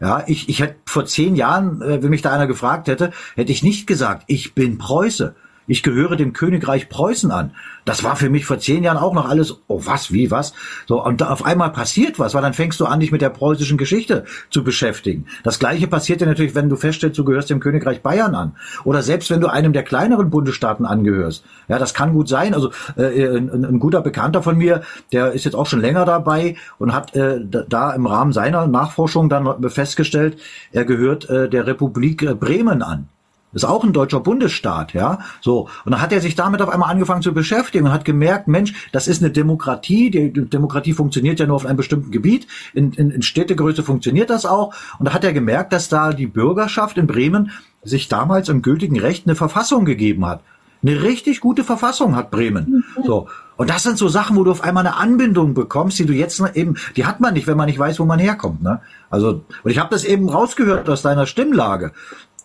Ja, 0.00 0.22
ich, 0.26 0.48
ich 0.48 0.60
hätte 0.60 0.76
vor 0.86 1.06
zehn 1.06 1.34
Jahren, 1.34 1.82
äh, 1.82 2.02
wenn 2.02 2.10
mich 2.10 2.22
da 2.22 2.32
einer 2.32 2.46
gefragt 2.46 2.88
hätte, 2.88 3.12
hätte 3.34 3.52
ich 3.52 3.62
nicht 3.62 3.86
gesagt, 3.86 4.24
ich 4.28 4.54
bin 4.54 4.78
Preuße. 4.78 5.34
Ich 5.68 5.82
gehöre 5.82 6.16
dem 6.16 6.32
Königreich 6.32 6.88
Preußen 6.88 7.30
an. 7.30 7.52
Das 7.84 8.02
war 8.02 8.16
für 8.16 8.28
mich 8.28 8.44
vor 8.44 8.58
zehn 8.58 8.82
Jahren 8.82 8.96
auch 8.96 9.14
noch 9.14 9.28
alles, 9.28 9.60
oh 9.68 9.82
was, 9.84 10.12
wie, 10.12 10.30
was. 10.30 10.52
So, 10.86 11.04
und 11.04 11.20
da 11.20 11.30
auf 11.30 11.44
einmal 11.44 11.70
passiert 11.70 12.18
was, 12.18 12.34
weil 12.34 12.42
dann 12.42 12.54
fängst 12.54 12.80
du 12.80 12.86
an, 12.86 13.00
dich 13.00 13.12
mit 13.12 13.22
der 13.22 13.30
preußischen 13.30 13.78
Geschichte 13.78 14.24
zu 14.50 14.64
beschäftigen. 14.64 15.26
Das 15.44 15.58
gleiche 15.58 15.86
passiert 15.86 16.20
dir 16.20 16.26
natürlich, 16.26 16.54
wenn 16.54 16.68
du 16.68 16.76
feststellst, 16.76 17.18
du 17.18 17.24
gehörst 17.24 17.50
dem 17.50 17.60
Königreich 17.60 18.02
Bayern 18.02 18.34
an. 18.34 18.56
Oder 18.84 19.02
selbst 19.02 19.30
wenn 19.30 19.40
du 19.40 19.46
einem 19.48 19.72
der 19.72 19.84
kleineren 19.84 20.30
Bundesstaaten 20.30 20.86
angehörst. 20.86 21.44
Ja, 21.68 21.78
das 21.78 21.94
kann 21.94 22.14
gut 22.14 22.28
sein. 22.28 22.54
Also 22.54 22.72
äh, 22.96 23.36
ein, 23.36 23.64
ein 23.64 23.78
guter 23.78 24.00
Bekannter 24.00 24.42
von 24.42 24.56
mir, 24.56 24.82
der 25.12 25.32
ist 25.32 25.44
jetzt 25.44 25.54
auch 25.54 25.66
schon 25.66 25.80
länger 25.80 26.04
dabei 26.04 26.56
und 26.78 26.94
hat 26.94 27.14
äh, 27.14 27.40
da 27.40 27.92
im 27.92 28.06
Rahmen 28.06 28.32
seiner 28.32 28.66
Nachforschung 28.66 29.28
dann 29.28 29.70
festgestellt, 29.70 30.38
er 30.72 30.84
gehört 30.84 31.28
äh, 31.28 31.48
der 31.48 31.66
Republik 31.66 32.38
Bremen 32.40 32.82
an. 32.82 33.08
Ist 33.52 33.64
auch 33.64 33.82
ein 33.82 33.94
deutscher 33.94 34.20
Bundesstaat, 34.20 34.92
ja. 34.92 35.20
So. 35.40 35.68
Und 35.84 35.92
dann 35.92 36.02
hat 36.02 36.12
er 36.12 36.20
sich 36.20 36.34
damit 36.34 36.60
auf 36.60 36.68
einmal 36.68 36.90
angefangen 36.90 37.22
zu 37.22 37.32
beschäftigen 37.32 37.86
und 37.86 37.92
hat 37.92 38.04
gemerkt, 38.04 38.46
Mensch, 38.46 38.74
das 38.92 39.08
ist 39.08 39.22
eine 39.22 39.30
Demokratie. 39.30 40.10
Die 40.10 40.32
Demokratie 40.32 40.92
funktioniert 40.92 41.40
ja 41.40 41.46
nur 41.46 41.56
auf 41.56 41.64
einem 41.64 41.78
bestimmten 41.78 42.10
Gebiet. 42.10 42.46
In, 42.74 42.92
in, 42.92 43.10
in 43.10 43.22
Städtegröße 43.22 43.82
funktioniert 43.82 44.28
das 44.28 44.44
auch. 44.44 44.74
Und 44.98 45.08
da 45.08 45.14
hat 45.14 45.24
er 45.24 45.32
gemerkt, 45.32 45.72
dass 45.72 45.88
da 45.88 46.12
die 46.12 46.26
Bürgerschaft 46.26 46.98
in 46.98 47.06
Bremen 47.06 47.50
sich 47.82 48.08
damals 48.08 48.50
im 48.50 48.60
gültigen 48.60 48.98
Recht 48.98 49.26
eine 49.26 49.34
Verfassung 49.34 49.86
gegeben 49.86 50.26
hat. 50.26 50.42
Eine 50.82 51.02
richtig 51.02 51.40
gute 51.40 51.64
Verfassung 51.64 52.14
hat 52.14 52.30
Bremen. 52.30 52.84
So. 53.04 53.28
Und 53.56 53.70
das 53.70 53.82
sind 53.82 53.98
so 53.98 54.06
Sachen, 54.06 54.36
wo 54.36 54.44
du 54.44 54.52
auf 54.52 54.62
einmal 54.62 54.86
eine 54.86 54.96
Anbindung 54.96 55.52
bekommst, 55.54 55.98
die 55.98 56.06
du 56.06 56.12
jetzt 56.12 56.40
eben, 56.54 56.76
die 56.96 57.06
hat 57.06 57.18
man 57.18 57.34
nicht, 57.34 57.48
wenn 57.48 57.56
man 57.56 57.66
nicht 57.66 57.78
weiß, 57.78 57.98
wo 57.98 58.04
man 58.04 58.20
herkommt. 58.20 58.62
Ne? 58.62 58.80
Also, 59.10 59.44
und 59.64 59.70
ich 59.70 59.78
habe 59.78 59.90
das 59.90 60.04
eben 60.04 60.28
rausgehört 60.28 60.88
aus 60.88 61.02
deiner 61.02 61.26
Stimmlage, 61.26 61.92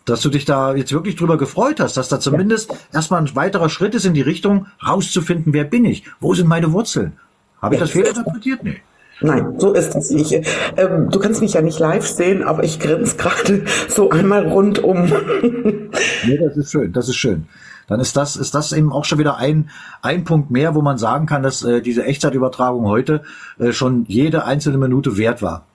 dass 0.06 0.22
du 0.22 0.30
dich 0.30 0.46
da 0.46 0.76
jetzt 0.76 0.92
wirklich 0.92 1.16
drüber 1.16 1.38
gefreut 1.38 1.80
hast, 1.80 1.98
dass 1.98 2.10
da 2.10 2.20
zumindest 2.20 2.72
ja. 2.72 2.78
erstmal 2.94 3.22
ein 3.22 3.36
weiterer 3.36 3.70
Schritt 3.70 3.96
ist 3.96 4.06
in 4.06 4.14
die 4.14 4.22
Richtung, 4.22 4.68
rauszufinden, 4.86 5.54
wer 5.54 5.64
bin 5.64 5.86
ich, 5.86 6.04
wo 6.20 6.34
sind 6.34 6.48
meine 6.48 6.74
Wurzeln. 6.74 7.14
Habe 7.62 7.76
ich 7.76 7.82
das 7.82 7.92
fehlinterpretiert? 7.92 8.64
Nee. 8.64 8.82
Nein, 9.22 9.58
so 9.58 9.72
ist 9.74 9.96
das 9.96 10.10
nicht. 10.10 10.34
Ähm, 10.76 11.10
du 11.10 11.20
kannst 11.20 11.40
mich 11.40 11.54
ja 11.54 11.62
nicht 11.62 11.80
live 11.80 12.06
sehen, 12.06 12.44
aber 12.44 12.64
ich 12.64 12.80
grinse 12.80 13.16
gerade 13.16 13.64
so 13.88 14.10
einmal 14.10 14.46
rundum. 14.48 15.06
nee, 16.26 16.38
das 16.38 16.58
ist 16.58 16.72
schön, 16.72 16.92
das 16.92 17.08
ist 17.08 17.16
schön. 17.16 17.48
Dann 17.88 18.00
ist 18.00 18.18
das, 18.18 18.36
ist 18.36 18.54
das 18.56 18.74
eben 18.74 18.92
auch 18.92 19.06
schon 19.06 19.20
wieder 19.20 19.38
ein, 19.38 19.70
ein 20.02 20.24
Punkt 20.26 20.52
mehr, 20.52 20.76
wo 20.76 20.82
man 20.82 20.98
sagen 20.98 21.26
kann, 21.26 21.44
dass 21.44 21.64
äh, 21.64 21.82
diese 21.82 22.04
Echtzeitübertragung 22.04 22.86
heute 22.86 23.24
äh, 23.60 23.72
schon 23.72 24.06
jede 24.08 24.46
einzelne 24.46 24.78
Minute 24.78 25.18
wert 25.18 25.42
war. 25.42 25.66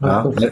Ja, 0.00 0.28
ja 0.38 0.50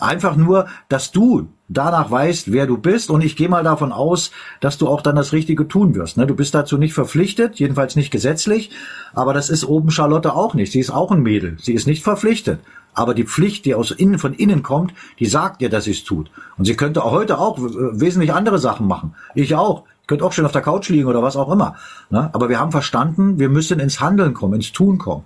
einfach 0.00 0.36
nur, 0.36 0.66
dass 0.88 1.12
du 1.12 1.48
danach 1.68 2.10
weißt, 2.10 2.52
wer 2.52 2.66
du 2.66 2.76
bist 2.76 3.10
und 3.10 3.22
ich 3.22 3.36
gehe 3.36 3.48
mal 3.48 3.64
davon 3.64 3.92
aus, 3.92 4.30
dass 4.60 4.78
du 4.78 4.88
auch 4.88 5.02
dann 5.02 5.16
das 5.16 5.32
Richtige 5.32 5.68
tun 5.68 5.94
wirst. 5.94 6.16
Ne? 6.16 6.26
Du 6.26 6.34
bist 6.34 6.54
dazu 6.54 6.78
nicht 6.78 6.94
verpflichtet, 6.94 7.58
jedenfalls 7.58 7.96
nicht 7.96 8.10
gesetzlich, 8.10 8.70
aber 9.14 9.34
das 9.34 9.50
ist 9.50 9.64
oben 9.64 9.90
Charlotte 9.90 10.34
auch 10.34 10.54
nicht. 10.54 10.72
Sie 10.72 10.80
ist 10.80 10.90
auch 10.90 11.10
ein 11.10 11.22
Mädel, 11.22 11.56
sie 11.60 11.74
ist 11.74 11.86
nicht 11.86 12.02
verpflichtet. 12.02 12.60
Aber 12.94 13.12
die 13.12 13.24
Pflicht, 13.24 13.66
die 13.66 13.74
aus 13.74 13.90
innen, 13.90 14.18
von 14.18 14.32
innen 14.32 14.62
kommt, 14.62 14.94
die 15.18 15.26
sagt 15.26 15.60
ihr, 15.60 15.68
dass 15.68 15.84
sie 15.84 15.90
es 15.90 16.04
tut. 16.04 16.30
Und 16.56 16.64
sie 16.64 16.76
könnte 16.76 17.04
heute 17.04 17.38
auch 17.38 17.58
wesentlich 17.58 18.32
andere 18.32 18.58
Sachen 18.58 18.86
machen. 18.86 19.14
Ich 19.34 19.54
auch. 19.54 19.84
Ich 20.00 20.08
könnte 20.08 20.24
auch 20.24 20.32
schön 20.32 20.46
auf 20.46 20.52
der 20.52 20.62
Couch 20.62 20.88
liegen 20.88 21.08
oder 21.08 21.22
was 21.22 21.36
auch 21.36 21.52
immer. 21.52 21.74
Ne? 22.10 22.30
Aber 22.32 22.48
wir 22.48 22.58
haben 22.58 22.70
verstanden, 22.70 23.38
wir 23.38 23.48
müssen 23.50 23.80
ins 23.80 24.00
Handeln 24.00 24.32
kommen, 24.32 24.54
ins 24.54 24.72
Tun 24.72 24.96
kommen. 24.98 25.24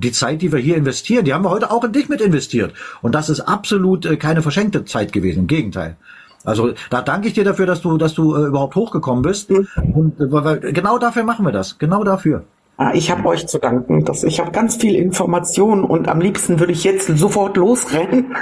Die 0.00 0.12
Zeit, 0.12 0.42
die 0.42 0.52
wir 0.52 0.58
hier 0.58 0.76
investieren, 0.76 1.24
die 1.24 1.32
haben 1.34 1.44
wir 1.44 1.50
heute 1.50 1.70
auch 1.70 1.84
in 1.84 1.92
dich 1.92 2.08
mit 2.08 2.20
investiert. 2.20 2.72
Und 3.02 3.14
das 3.14 3.28
ist 3.28 3.40
absolut 3.40 4.06
äh, 4.06 4.16
keine 4.16 4.42
verschenkte 4.42 4.84
Zeit 4.84 5.12
gewesen. 5.12 5.40
Im 5.40 5.46
Gegenteil. 5.46 5.96
Also 6.44 6.72
da 6.90 7.00
danke 7.00 7.28
ich 7.28 7.34
dir 7.34 7.44
dafür, 7.44 7.66
dass 7.66 7.80
du, 7.80 7.96
dass 7.96 8.14
du 8.14 8.34
äh, 8.34 8.46
überhaupt 8.46 8.76
hochgekommen 8.76 9.22
bist. 9.22 9.50
Und 9.50 10.20
äh, 10.20 10.32
weil, 10.32 10.60
genau 10.72 10.98
dafür 10.98 11.24
machen 11.24 11.46
wir 11.46 11.52
das. 11.52 11.78
Genau 11.78 12.04
dafür. 12.04 12.44
Ah, 12.76 12.92
ich 12.92 13.10
habe 13.10 13.26
euch 13.28 13.46
zu 13.46 13.58
danken. 13.58 14.04
Dass 14.04 14.24
ich 14.24 14.40
habe 14.40 14.50
ganz 14.50 14.76
viel 14.76 14.96
Information 14.96 15.84
und 15.84 16.08
am 16.08 16.20
liebsten 16.20 16.58
würde 16.58 16.72
ich 16.72 16.84
jetzt 16.84 17.06
sofort 17.16 17.56
losrennen. 17.56 18.36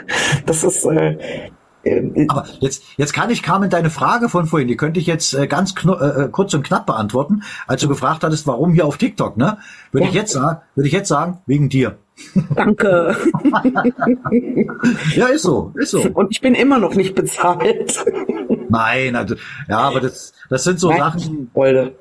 Das 0.46 0.64
ist 0.64 0.84
äh, 0.86 1.18
äh, 1.84 2.26
Aber 2.28 2.46
jetzt, 2.60 2.84
jetzt 2.96 3.12
kann 3.12 3.30
ich, 3.30 3.42
Carmen, 3.42 3.70
deine 3.70 3.90
Frage 3.90 4.28
von 4.28 4.46
vorhin, 4.46 4.68
die 4.68 4.76
könnte 4.76 5.00
ich 5.00 5.06
jetzt 5.06 5.34
äh, 5.34 5.46
ganz 5.46 5.74
äh, 5.84 5.90
äh, 5.90 6.28
kurz 6.30 6.54
und 6.54 6.62
knapp 6.62 6.86
beantworten, 6.86 7.42
als 7.66 7.80
du 7.82 7.88
gefragt 7.88 8.24
hattest, 8.24 8.46
warum 8.46 8.72
hier 8.72 8.86
auf 8.86 8.96
TikTok, 8.96 9.36
ne? 9.36 9.58
Würde 9.90 10.04
ja. 10.04 10.10
ich 10.10 10.14
jetzt 10.14 10.32
sagen, 10.32 10.60
würde 10.74 10.86
ich 10.86 10.94
jetzt 10.94 11.08
sagen, 11.08 11.38
wegen 11.46 11.68
dir. 11.68 11.98
Danke. 12.54 13.16
ja, 15.16 15.26
ist 15.26 15.42
so, 15.42 15.72
ist 15.76 15.90
so. 15.90 16.02
Und 16.14 16.28
ich 16.30 16.40
bin 16.40 16.54
immer 16.54 16.78
noch 16.78 16.94
nicht 16.94 17.14
bezahlt. 17.14 18.04
Nein, 18.72 19.16
also, 19.16 19.34
ja, 19.68 19.78
aber 19.78 20.00
das, 20.00 20.32
das 20.48 20.64
sind 20.64 20.80
so 20.80 20.88
Nein, 20.88 20.98
Sachen. 20.98 21.50
Wollte. 21.52 21.94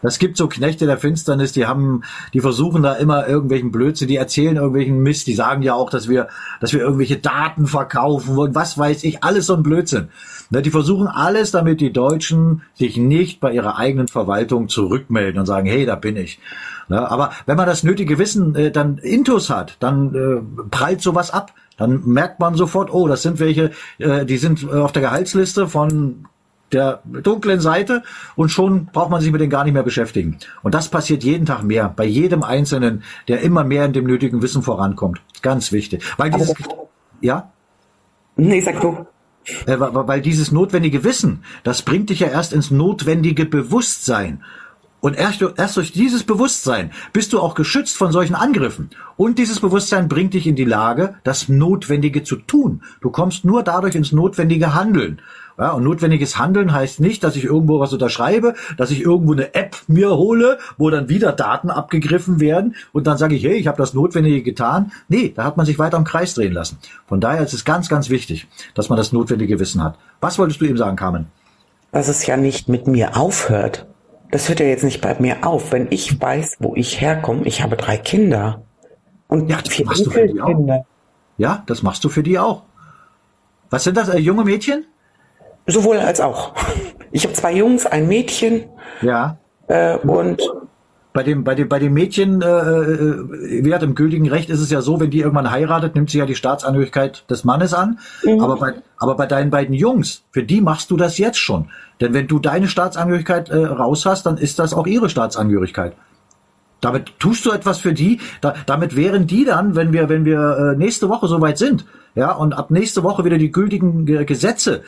Das 0.00 0.18
gibt 0.18 0.36
so 0.36 0.48
Knechte 0.48 0.86
der 0.86 0.96
Finsternis, 0.96 1.52
die 1.52 1.66
haben, 1.66 2.02
die 2.32 2.40
versuchen 2.40 2.82
da 2.82 2.94
immer 2.94 3.26
irgendwelchen 3.26 3.70
Blödsinn, 3.70 4.08
die 4.08 4.16
erzählen 4.16 4.56
irgendwelchen 4.56 5.02
Mist, 5.02 5.26
die 5.26 5.34
sagen 5.34 5.62
ja 5.62 5.74
auch, 5.74 5.90
dass 5.90 6.08
wir, 6.08 6.28
dass 6.60 6.72
wir 6.72 6.80
irgendwelche 6.80 7.18
Daten 7.18 7.66
verkaufen 7.66 8.38
und 8.38 8.54
was 8.54 8.78
weiß 8.78 9.04
ich, 9.04 9.22
alles 9.24 9.46
so 9.46 9.54
ein 9.54 9.62
Blödsinn. 9.62 10.08
Ne, 10.50 10.62
die 10.62 10.70
versuchen 10.70 11.08
alles, 11.08 11.50
damit 11.50 11.80
die 11.80 11.92
Deutschen 11.92 12.62
sich 12.74 12.96
nicht 12.96 13.40
bei 13.40 13.52
ihrer 13.52 13.76
eigenen 13.76 14.08
Verwaltung 14.08 14.68
zurückmelden 14.68 15.38
und 15.38 15.46
sagen, 15.46 15.66
hey, 15.66 15.84
da 15.84 15.94
bin 15.96 16.16
ich. 16.16 16.40
Ne, 16.88 17.10
aber 17.10 17.32
wenn 17.44 17.56
man 17.56 17.66
das 17.66 17.82
nötige 17.82 18.18
Wissen 18.18 18.54
äh, 18.54 18.70
dann 18.70 18.96
intus 18.98 19.50
hat, 19.50 19.76
dann 19.80 20.14
äh, 20.14 20.64
prallt 20.70 21.02
sowas 21.02 21.30
ab. 21.30 21.52
Dann 21.78 22.04
merkt 22.04 22.40
man 22.40 22.54
sofort, 22.54 22.92
oh, 22.92 23.08
das 23.08 23.22
sind 23.22 23.40
welche, 23.40 23.70
äh, 23.98 24.26
die 24.26 24.36
sind 24.36 24.62
äh, 24.64 24.76
auf 24.76 24.92
der 24.92 25.00
Gehaltsliste 25.02 25.68
von 25.68 26.26
der 26.72 27.00
dunklen 27.04 27.60
Seite 27.60 28.02
und 28.36 28.50
schon 28.50 28.86
braucht 28.86 29.10
man 29.10 29.22
sich 29.22 29.32
mit 29.32 29.40
denen 29.40 29.48
gar 29.48 29.64
nicht 29.64 29.72
mehr 29.72 29.82
beschäftigen. 29.82 30.36
Und 30.62 30.74
das 30.74 30.88
passiert 30.88 31.24
jeden 31.24 31.46
Tag 31.46 31.62
mehr, 31.62 31.88
bei 31.88 32.04
jedem 32.04 32.42
Einzelnen, 32.42 33.04
der 33.26 33.40
immer 33.40 33.64
mehr 33.64 33.86
in 33.86 33.94
dem 33.94 34.04
nötigen 34.04 34.42
Wissen 34.42 34.62
vorankommt. 34.62 35.22
Ganz 35.40 35.72
wichtig. 35.72 36.02
Weil 36.18 36.30
dieses, 36.30 36.52
ja? 37.22 37.50
Nee, 38.36 38.60
sag 38.60 38.82
du. 38.82 39.06
Äh, 39.66 39.76
weil 39.78 40.20
dieses 40.20 40.52
notwendige 40.52 41.04
Wissen, 41.04 41.42
das 41.62 41.82
bringt 41.82 42.10
dich 42.10 42.20
ja 42.20 42.28
erst 42.28 42.52
ins 42.52 42.70
notwendige 42.70 43.46
Bewusstsein. 43.46 44.42
Und 45.00 45.16
erst, 45.16 45.44
erst 45.56 45.76
durch 45.76 45.92
dieses 45.92 46.24
Bewusstsein 46.24 46.90
bist 47.12 47.32
du 47.32 47.40
auch 47.40 47.54
geschützt 47.54 47.96
von 47.96 48.10
solchen 48.10 48.34
Angriffen. 48.34 48.90
Und 49.16 49.38
dieses 49.38 49.60
Bewusstsein 49.60 50.08
bringt 50.08 50.34
dich 50.34 50.46
in 50.46 50.56
die 50.56 50.64
Lage, 50.64 51.14
das 51.24 51.48
Notwendige 51.48 52.24
zu 52.24 52.36
tun. 52.36 52.82
Du 53.00 53.10
kommst 53.10 53.44
nur 53.44 53.62
dadurch 53.62 53.94
ins 53.94 54.12
notwendige 54.12 54.74
Handeln. 54.74 55.20
Ja, 55.58 55.72
und 55.72 55.82
notwendiges 55.82 56.38
Handeln 56.38 56.72
heißt 56.72 57.00
nicht, 57.00 57.24
dass 57.24 57.34
ich 57.34 57.44
irgendwo 57.44 57.80
was 57.80 57.92
unterschreibe, 57.92 58.54
dass 58.76 58.92
ich 58.92 59.00
irgendwo 59.00 59.32
eine 59.32 59.56
App 59.56 59.76
mir 59.88 60.10
hole, 60.10 60.58
wo 60.76 60.88
dann 60.88 61.08
wieder 61.08 61.32
Daten 61.32 61.68
abgegriffen 61.68 62.38
werden 62.38 62.76
und 62.92 63.08
dann 63.08 63.18
sage 63.18 63.34
ich, 63.34 63.42
hey, 63.42 63.56
ich 63.56 63.66
habe 63.66 63.76
das 63.76 63.92
Notwendige 63.92 64.42
getan. 64.42 64.92
Nee, 65.08 65.32
da 65.34 65.42
hat 65.42 65.56
man 65.56 65.66
sich 65.66 65.80
weiter 65.80 65.96
im 65.96 66.04
Kreis 66.04 66.34
drehen 66.34 66.52
lassen. 66.52 66.78
Von 67.06 67.20
daher 67.20 67.42
ist 67.42 67.54
es 67.54 67.64
ganz, 67.64 67.88
ganz 67.88 68.08
wichtig, 68.08 68.46
dass 68.74 68.88
man 68.88 68.96
das 68.96 69.12
notwendige 69.12 69.58
Wissen 69.58 69.82
hat. 69.82 69.98
Was 70.20 70.38
wolltest 70.38 70.60
du 70.60 70.64
eben 70.64 70.78
sagen, 70.78 70.96
Carmen? 70.96 71.26
Dass 71.90 72.06
es 72.06 72.24
ja 72.24 72.36
nicht 72.36 72.68
mit 72.68 72.86
mir 72.86 73.16
aufhört. 73.16 73.86
Das 74.30 74.48
hört 74.48 74.60
ja 74.60 74.66
jetzt 74.66 74.84
nicht 74.84 75.00
bei 75.00 75.16
mir 75.18 75.46
auf. 75.46 75.72
Wenn 75.72 75.88
ich 75.90 76.20
weiß, 76.20 76.56
wo 76.60 76.74
ich 76.76 77.00
herkomme, 77.00 77.44
ich 77.44 77.62
habe 77.62 77.76
drei 77.76 77.96
Kinder. 77.96 78.62
Und 79.26 79.48
ja, 79.48 79.58
das 79.62 79.78
machst 79.84 80.06
du 80.06 80.10
für 80.10 80.26
die 80.26 80.40
auch. 80.40 80.84
Ja, 81.38 81.62
das 81.66 81.82
machst 81.82 82.04
du 82.04 82.08
für 82.08 82.22
die 82.22 82.38
auch. 82.38 82.62
Was 83.70 83.84
sind 83.84 83.96
das, 83.96 84.08
äh, 84.08 84.18
junge 84.18 84.44
Mädchen? 84.44 84.86
Sowohl 85.66 85.98
als 85.98 86.20
auch. 86.20 86.54
Ich 87.10 87.24
habe 87.24 87.32
zwei 87.32 87.54
Jungs, 87.54 87.86
ein 87.86 88.06
Mädchen. 88.06 88.64
Ja. 89.00 89.38
Äh, 89.66 89.96
und 89.96 90.42
bei 91.12 91.22
dem, 91.22 91.42
bei 91.42 91.54
dem, 91.54 91.68
bei 91.68 91.78
dem 91.78 91.94
Mädchen, 91.94 92.42
äh, 92.42 92.46
äh, 92.46 93.64
wie 93.64 93.74
hat 93.74 93.82
im 93.82 93.94
gültigen 93.94 94.28
Recht 94.28 94.50
ist 94.50 94.60
es 94.60 94.70
ja 94.70 94.82
so, 94.82 95.00
wenn 95.00 95.10
die 95.10 95.20
irgendwann 95.20 95.50
heiratet, 95.50 95.94
nimmt 95.94 96.10
sie 96.10 96.18
ja 96.18 96.26
die 96.26 96.34
Staatsangehörigkeit 96.34 97.28
des 97.30 97.44
Mannes 97.44 97.74
an. 97.74 97.98
Mhm. 98.24 98.40
Aber 98.40 98.56
bei, 98.56 98.74
aber 98.98 99.16
bei 99.16 99.26
deinen 99.26 99.50
beiden 99.50 99.74
Jungs, 99.74 100.22
für 100.30 100.42
die 100.42 100.60
machst 100.60 100.90
du 100.90 100.96
das 100.96 101.18
jetzt 101.18 101.38
schon. 101.38 101.70
Denn 102.00 102.14
wenn 102.14 102.28
du 102.28 102.38
deine 102.38 102.68
Staatsangehörigkeit 102.68 103.48
äh, 103.48 103.64
raus 103.64 104.06
hast, 104.06 104.26
dann 104.26 104.36
ist 104.36 104.58
das 104.58 104.74
auch 104.74 104.86
ihre 104.86 105.08
Staatsangehörigkeit. 105.08 105.94
Damit 106.80 107.18
tust 107.18 107.44
du 107.44 107.50
etwas 107.50 107.78
für 107.78 107.92
die. 107.92 108.20
Da, 108.40 108.54
damit 108.66 108.94
wären 108.94 109.26
die 109.26 109.44
dann, 109.44 109.74
wenn 109.74 109.92
wir, 109.92 110.08
wenn 110.08 110.24
wir 110.24 110.74
äh, 110.74 110.78
nächste 110.78 111.08
Woche 111.08 111.26
soweit 111.26 111.58
sind, 111.58 111.86
ja, 112.14 112.32
und 112.32 112.52
ab 112.52 112.70
nächste 112.70 113.02
Woche 113.02 113.24
wieder 113.24 113.38
die 113.38 113.50
gültigen 113.50 114.06
Gesetze 114.06 114.82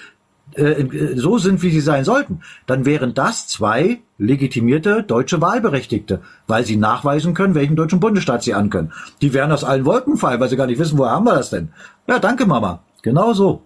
so 1.15 1.39
sind, 1.39 1.63
wie 1.63 1.71
sie 1.71 1.81
sein 1.81 2.05
sollten, 2.05 2.41
dann 2.67 2.85
wären 2.85 3.15
das 3.15 3.47
zwei 3.47 4.01
legitimierte 4.19 5.03
deutsche 5.03 5.41
Wahlberechtigte, 5.41 6.21
weil 6.47 6.65
sie 6.65 6.77
nachweisen 6.77 7.35
können, 7.35 7.55
welchen 7.55 7.77
deutschen 7.77 8.01
Bundesstaat 8.01 8.43
sie 8.43 8.55
ankönnen. 8.55 8.93
Die 9.23 9.33
wären 9.33 9.53
aus 9.53 9.65
allen 9.65 9.85
Wolken 9.85 10.17
fallen, 10.17 10.41
weil 10.41 10.49
sie 10.49 10.57
gar 10.57 10.67
nicht 10.67 10.79
wissen, 10.79 10.99
woher 10.99 11.13
haben 11.13 11.25
wir 11.25 11.35
das 11.35 11.51
denn? 11.51 11.71
Ja, 12.07 12.19
danke 12.19 12.47
Mama. 12.47 12.83
Genau 13.03 13.33
so. 13.33 13.63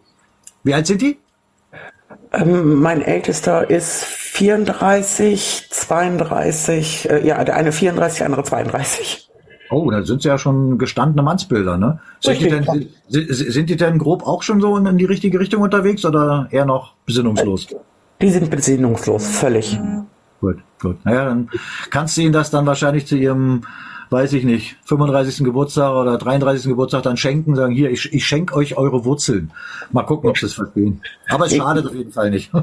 Wie 0.62 0.74
alt 0.74 0.86
sind 0.86 1.02
die? 1.02 1.18
Ähm, 2.32 2.80
mein 2.80 3.02
ältester 3.02 3.68
ist 3.70 4.04
34, 4.04 5.68
32, 5.70 7.10
äh, 7.10 7.26
ja, 7.26 7.42
der 7.44 7.56
eine 7.56 7.72
34, 7.72 8.18
der 8.18 8.26
andere 8.26 8.44
32. 8.44 9.30
Oh, 9.70 9.90
da 9.90 10.02
sind 10.02 10.22
sie 10.22 10.28
ja 10.28 10.38
schon 10.38 10.78
gestandene 10.78 11.22
Mannsbilder, 11.22 11.78
ne? 11.78 12.00
Sind 12.20 12.40
die, 12.40 12.48
denn, 12.48 12.88
sind 13.08 13.70
die 13.70 13.76
denn 13.76 13.98
grob 13.98 14.26
auch 14.26 14.42
schon 14.42 14.60
so 14.60 14.76
in 14.76 14.98
die 14.98 15.04
richtige 15.04 15.40
Richtung 15.40 15.62
unterwegs 15.62 16.04
oder 16.04 16.48
eher 16.50 16.66
noch 16.66 16.94
besinnungslos? 17.06 17.68
Die 18.20 18.30
sind 18.30 18.50
besinnungslos, 18.50 19.26
völlig. 19.26 19.78
Gut, 20.40 20.58
gut. 20.80 21.04
Naja, 21.04 21.24
dann 21.24 21.48
kannst 21.90 22.16
du 22.16 22.20
ihnen 22.20 22.32
das 22.32 22.50
dann 22.50 22.66
wahrscheinlich 22.66 23.06
zu 23.06 23.16
ihrem, 23.16 23.62
weiß 24.10 24.32
ich 24.34 24.44
nicht, 24.44 24.76
35. 24.84 25.44
Geburtstag 25.44 25.94
oder 25.94 26.18
33. 26.18 26.68
Geburtstag 26.68 27.02
dann 27.02 27.16
schenken, 27.16 27.54
sagen, 27.54 27.74
hier, 27.74 27.90
ich, 27.90 28.12
ich 28.12 28.24
schenke 28.24 28.54
euch 28.54 28.76
eure 28.76 29.04
Wurzeln. 29.04 29.52
Mal 29.92 30.04
gucken, 30.04 30.30
ob 30.30 30.38
sie 30.38 30.46
es 30.46 30.54
verstehen. 30.54 31.00
Aber 31.28 31.46
es 31.46 31.54
schadet 31.54 31.86
auf 31.86 31.94
jeden 31.94 32.12
Fall 32.12 32.30
nicht. 32.30 32.50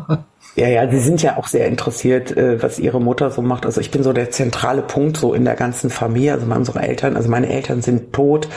Ja, 0.55 0.67
ja, 0.67 0.89
sie 0.91 0.99
sind 0.99 1.21
ja 1.21 1.37
auch 1.37 1.47
sehr 1.47 1.67
interessiert, 1.67 2.35
äh, 2.35 2.61
was 2.61 2.77
ihre 2.77 2.99
Mutter 2.99 3.31
so 3.31 3.41
macht. 3.41 3.65
Also 3.65 3.79
ich 3.79 3.89
bin 3.89 4.03
so 4.03 4.11
der 4.11 4.31
zentrale 4.31 4.81
Punkt 4.81 5.15
so 5.15 5.33
in 5.33 5.45
der 5.45 5.55
ganzen 5.55 5.89
Familie. 5.89 6.33
Also 6.33 6.45
unsere 6.45 6.81
Eltern, 6.81 7.15
also 7.15 7.29
meine 7.29 7.47
Eltern 7.47 7.81
sind 7.81 8.11
tot. 8.11 8.49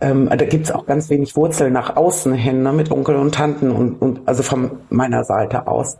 Ähm, 0.00 0.30
da 0.30 0.44
gibt's 0.46 0.70
auch 0.70 0.86
ganz 0.86 1.10
wenig 1.10 1.36
Wurzeln 1.36 1.74
nach 1.74 1.96
außen 1.96 2.32
hin, 2.32 2.62
ne, 2.62 2.72
mit 2.72 2.90
Onkel 2.90 3.16
und 3.16 3.34
Tanten 3.34 3.70
und, 3.70 4.00
und 4.00 4.20
also 4.26 4.42
von 4.42 4.78
meiner 4.88 5.24
Seite 5.24 5.66
aus. 5.66 5.98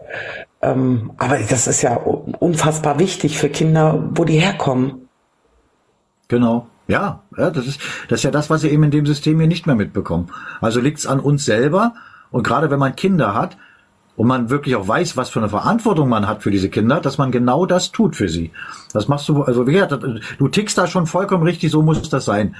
Ähm, 0.62 1.12
aber 1.18 1.38
das 1.50 1.66
ist 1.66 1.82
ja 1.82 1.96
unfassbar 1.96 2.98
wichtig 2.98 3.38
für 3.38 3.50
Kinder, 3.50 4.08
wo 4.14 4.24
die 4.24 4.40
herkommen. 4.40 5.05
Genau. 6.28 6.68
Ja, 6.88 7.22
ja, 7.36 7.50
das 7.50 7.66
ist 7.66 7.80
das 8.08 8.20
ist 8.20 8.22
ja 8.22 8.30
das, 8.30 8.48
was 8.48 8.60
sie 8.60 8.68
eben 8.68 8.84
in 8.84 8.90
dem 8.92 9.06
System 9.06 9.38
hier 9.38 9.48
nicht 9.48 9.66
mehr 9.66 9.74
mitbekommen. 9.74 10.30
Also 10.60 10.80
liegt's 10.80 11.06
an 11.06 11.18
uns 11.18 11.44
selber 11.44 11.94
und 12.30 12.44
gerade 12.44 12.70
wenn 12.70 12.78
man 12.78 12.94
Kinder 12.94 13.34
hat, 13.34 13.56
und 14.16 14.26
man 14.26 14.50
wirklich 14.50 14.74
auch 14.76 14.88
weiß, 14.88 15.16
was 15.16 15.30
für 15.30 15.40
eine 15.40 15.48
Verantwortung 15.48 16.08
man 16.08 16.26
hat 16.26 16.42
für 16.42 16.50
diese 16.50 16.70
Kinder, 16.70 17.00
dass 17.00 17.18
man 17.18 17.30
genau 17.30 17.66
das 17.66 17.92
tut 17.92 18.16
für 18.16 18.28
sie. 18.28 18.50
Das 18.92 19.08
machst 19.08 19.28
du, 19.28 19.42
also 19.42 19.66
wie 19.66 19.72
gesagt, 19.72 19.98
du 20.38 20.48
tickst 20.48 20.76
da 20.78 20.86
schon 20.86 21.06
vollkommen 21.06 21.44
richtig, 21.44 21.70
so 21.70 21.82
muss 21.82 22.08
das 22.08 22.24
sein. 22.24 22.56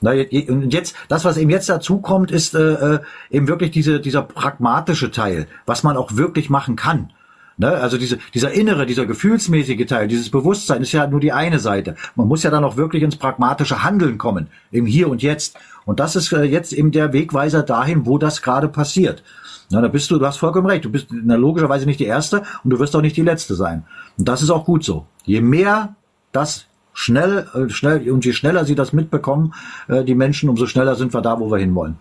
Na, 0.00 0.12
und 0.12 0.72
jetzt, 0.72 0.96
das, 1.08 1.24
was 1.24 1.36
eben 1.36 1.50
jetzt 1.50 1.68
dazu 1.68 1.98
kommt, 1.98 2.30
ist 2.30 2.54
äh, 2.54 2.94
äh, 2.94 3.00
eben 3.30 3.48
wirklich 3.48 3.70
diese, 3.70 4.00
dieser 4.00 4.22
pragmatische 4.22 5.10
Teil, 5.10 5.46
was 5.66 5.82
man 5.82 5.96
auch 5.96 6.16
wirklich 6.16 6.48
machen 6.48 6.76
kann. 6.76 7.12
Ne? 7.56 7.68
Also 7.68 7.98
diese, 7.98 8.18
dieser 8.34 8.52
innere, 8.52 8.86
dieser 8.86 9.06
gefühlsmäßige 9.06 9.86
Teil, 9.86 10.08
dieses 10.08 10.30
Bewusstsein 10.30 10.82
ist 10.82 10.92
ja 10.92 11.06
nur 11.06 11.20
die 11.20 11.32
eine 11.32 11.58
Seite. 11.58 11.96
Man 12.16 12.28
muss 12.28 12.42
ja 12.42 12.50
dann 12.50 12.64
auch 12.64 12.76
wirklich 12.76 13.02
ins 13.02 13.16
pragmatische 13.16 13.82
Handeln 13.82 14.18
kommen, 14.18 14.48
im 14.70 14.86
Hier 14.86 15.08
und 15.08 15.22
Jetzt. 15.22 15.56
Und 15.84 16.00
das 16.00 16.16
ist 16.16 16.32
äh, 16.32 16.44
jetzt 16.44 16.72
eben 16.72 16.92
der 16.92 17.12
Wegweiser 17.12 17.62
dahin, 17.62 18.06
wo 18.06 18.18
das 18.18 18.42
gerade 18.42 18.68
passiert. 18.68 19.22
Na, 19.70 19.80
da 19.80 19.88
bist 19.88 20.10
du, 20.10 20.18
du 20.18 20.26
hast 20.26 20.38
vollkommen 20.38 20.66
recht. 20.66 20.84
Du 20.84 20.90
bist 20.90 21.08
na, 21.10 21.36
logischerweise 21.36 21.86
nicht 21.86 22.00
die 22.00 22.04
Erste 22.04 22.42
und 22.64 22.70
du 22.70 22.78
wirst 22.78 22.94
auch 22.96 23.02
nicht 23.02 23.16
die 23.16 23.22
Letzte 23.22 23.54
sein. 23.54 23.84
Und 24.18 24.28
das 24.28 24.42
ist 24.42 24.50
auch 24.50 24.64
gut 24.64 24.84
so. 24.84 25.06
Je 25.24 25.40
mehr 25.40 25.94
das 26.32 26.66
schnell, 26.92 27.46
äh, 27.54 27.68
schnell 27.70 28.10
und 28.10 28.24
je 28.24 28.32
schneller 28.32 28.64
sie 28.64 28.74
das 28.74 28.92
mitbekommen, 28.92 29.54
äh, 29.88 30.04
die 30.04 30.14
Menschen, 30.14 30.48
umso 30.48 30.66
schneller 30.66 30.96
sind 30.96 31.14
wir 31.14 31.20
da, 31.20 31.38
wo 31.38 31.50
wir 31.50 31.58
hinwollen. 31.58 31.98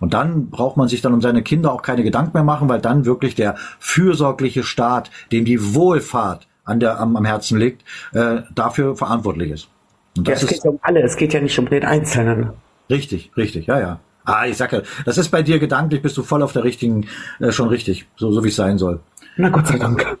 Und 0.00 0.14
dann 0.14 0.50
braucht 0.50 0.76
man 0.76 0.88
sich 0.88 1.00
dann 1.00 1.14
um 1.14 1.20
seine 1.20 1.42
Kinder 1.42 1.72
auch 1.72 1.82
keine 1.82 2.02
Gedanken 2.02 2.32
mehr 2.34 2.44
machen, 2.44 2.68
weil 2.68 2.80
dann 2.80 3.06
wirklich 3.06 3.34
der 3.34 3.56
fürsorgliche 3.78 4.62
Staat, 4.62 5.10
dem 5.32 5.44
die 5.44 5.74
Wohlfahrt 5.74 6.46
an 6.64 6.80
der, 6.80 7.00
am, 7.00 7.16
am 7.16 7.24
Herzen 7.24 7.58
liegt, 7.58 7.84
äh, 8.12 8.42
dafür 8.54 8.96
verantwortlich 8.96 9.50
ist. 9.52 9.68
Und 10.16 10.28
das 10.28 10.42
ja, 10.42 10.46
es 10.46 10.52
geht 10.52 10.64
ja 10.64 10.70
um 10.70 10.78
alle, 10.82 11.02
es 11.02 11.16
geht 11.16 11.32
ja 11.32 11.40
nicht 11.40 11.58
um 11.58 11.68
den 11.68 11.84
Einzelnen. 11.84 12.50
Richtig, 12.90 13.30
richtig, 13.36 13.66
ja, 13.66 13.80
ja. 13.80 14.00
Ah, 14.24 14.46
ich 14.46 14.56
sag 14.56 14.72
ja, 14.72 14.82
das 15.04 15.18
ist 15.18 15.28
bei 15.28 15.42
dir 15.42 15.60
gedanklich, 15.60 16.02
bist 16.02 16.16
du 16.16 16.22
voll 16.22 16.42
auf 16.42 16.52
der 16.52 16.64
richtigen, 16.64 17.06
äh, 17.38 17.52
schon 17.52 17.68
richtig, 17.68 18.06
so, 18.16 18.32
so 18.32 18.42
wie 18.42 18.48
es 18.48 18.56
sein 18.56 18.76
soll. 18.76 19.00
Na 19.36 19.50
Gott 19.50 19.68
sei 19.68 19.78
Dank. 19.78 20.18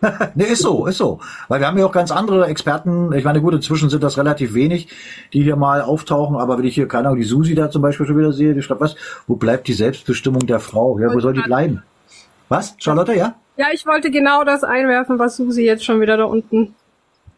ne, 0.34 0.44
ist 0.44 0.62
so, 0.62 0.86
ist 0.86 0.98
so. 0.98 1.20
Weil 1.48 1.60
wir 1.60 1.66
haben 1.66 1.78
ja 1.78 1.86
auch 1.86 1.92
ganz 1.92 2.10
andere 2.10 2.46
Experten. 2.46 3.12
Ich 3.12 3.24
meine, 3.24 3.40
gut, 3.40 3.54
inzwischen 3.54 3.90
sind 3.90 4.02
das 4.02 4.16
relativ 4.18 4.54
wenig, 4.54 4.88
die 5.32 5.42
hier 5.42 5.56
mal 5.56 5.82
auftauchen. 5.82 6.36
Aber 6.36 6.58
wenn 6.58 6.64
ich 6.64 6.74
hier, 6.74 6.88
keine 6.88 7.08
Ahnung, 7.08 7.18
die 7.18 7.26
Susi 7.26 7.54
da 7.54 7.70
zum 7.70 7.82
Beispiel 7.82 8.06
schon 8.06 8.18
wieder 8.18 8.32
sehe, 8.32 8.54
die 8.54 8.62
schreibt, 8.62 8.80
was? 8.80 8.96
Wo 9.26 9.36
bleibt 9.36 9.66
die 9.68 9.72
Selbstbestimmung 9.72 10.46
der 10.46 10.60
Frau? 10.60 10.98
Ja, 10.98 11.12
wo 11.12 11.20
soll 11.20 11.34
die 11.34 11.42
bleiben? 11.42 11.82
Was? 12.48 12.74
Charlotte, 12.78 13.14
ja? 13.14 13.34
Ja, 13.56 13.66
ich 13.72 13.86
wollte 13.86 14.10
genau 14.10 14.44
das 14.44 14.62
einwerfen, 14.62 15.18
was 15.18 15.36
Susi 15.36 15.64
jetzt 15.64 15.84
schon 15.84 16.00
wieder 16.00 16.16
da 16.16 16.24
unten. 16.24 16.74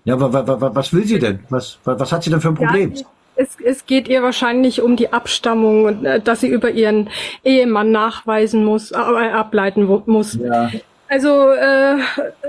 Ja, 0.04 0.16
was 0.18 0.92
will 0.92 1.04
sie 1.04 1.18
denn? 1.18 1.40
Was, 1.48 1.78
was 1.84 2.12
hat 2.12 2.22
sie 2.22 2.30
denn 2.30 2.40
für 2.40 2.48
ein 2.48 2.54
Problem? 2.54 2.92
Ja, 2.94 3.04
es, 3.36 3.56
es 3.64 3.86
geht 3.86 4.08
ihr 4.08 4.22
wahrscheinlich 4.22 4.82
um 4.82 4.96
die 4.96 5.12
Abstammung 5.12 5.84
und 5.84 6.04
äh, 6.04 6.20
dass 6.20 6.40
sie 6.40 6.48
über 6.48 6.70
ihren 6.70 7.08
Ehemann 7.42 7.90
nachweisen 7.90 8.64
muss, 8.64 8.92
äh, 8.92 8.96
ableiten 8.96 9.84
muss. 10.06 10.34
Ja. 10.34 10.70
Also 11.10 11.50
äh, 11.50 11.98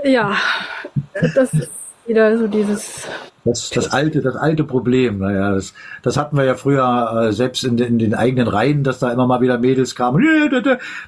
ja, 0.04 0.36
das 1.34 1.52
ist 1.52 1.68
wieder 2.06 2.38
so 2.38 2.46
dieses. 2.46 3.08
Das, 3.44 3.70
das 3.70 3.90
alte, 3.90 4.22
das 4.22 4.36
alte 4.36 4.62
Problem. 4.62 5.18
Naja, 5.18 5.52
das, 5.52 5.74
das 6.02 6.16
hatten 6.16 6.36
wir 6.36 6.44
ja 6.44 6.54
früher 6.54 7.26
äh, 7.28 7.32
selbst 7.32 7.64
in, 7.64 7.76
in 7.78 7.98
den 7.98 8.14
eigenen 8.14 8.46
Reihen, 8.46 8.84
dass 8.84 9.00
da 9.00 9.10
immer 9.10 9.26
mal 9.26 9.40
wieder 9.40 9.58
Mädels 9.58 9.96
kamen. 9.96 10.22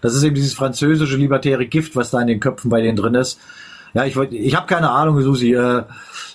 Das 0.02 0.16
ist 0.16 0.24
eben 0.24 0.34
dieses 0.34 0.52
französische 0.52 1.16
libertäre 1.16 1.66
Gift, 1.66 1.94
was 1.94 2.10
da 2.10 2.20
in 2.20 2.26
den 2.26 2.41
Köpfen 2.41 2.70
bei 2.70 2.81
denen 2.81 2.97
drin 2.97 3.15
ist. 3.15 3.39
Ja, 3.94 4.05
ich 4.05 4.16
wollte, 4.16 4.34
ich 4.34 4.57
habe 4.57 4.66
keine 4.66 4.91
Ahnung, 4.91 5.20
Susi. 5.23 5.55
Äh, 5.55 5.84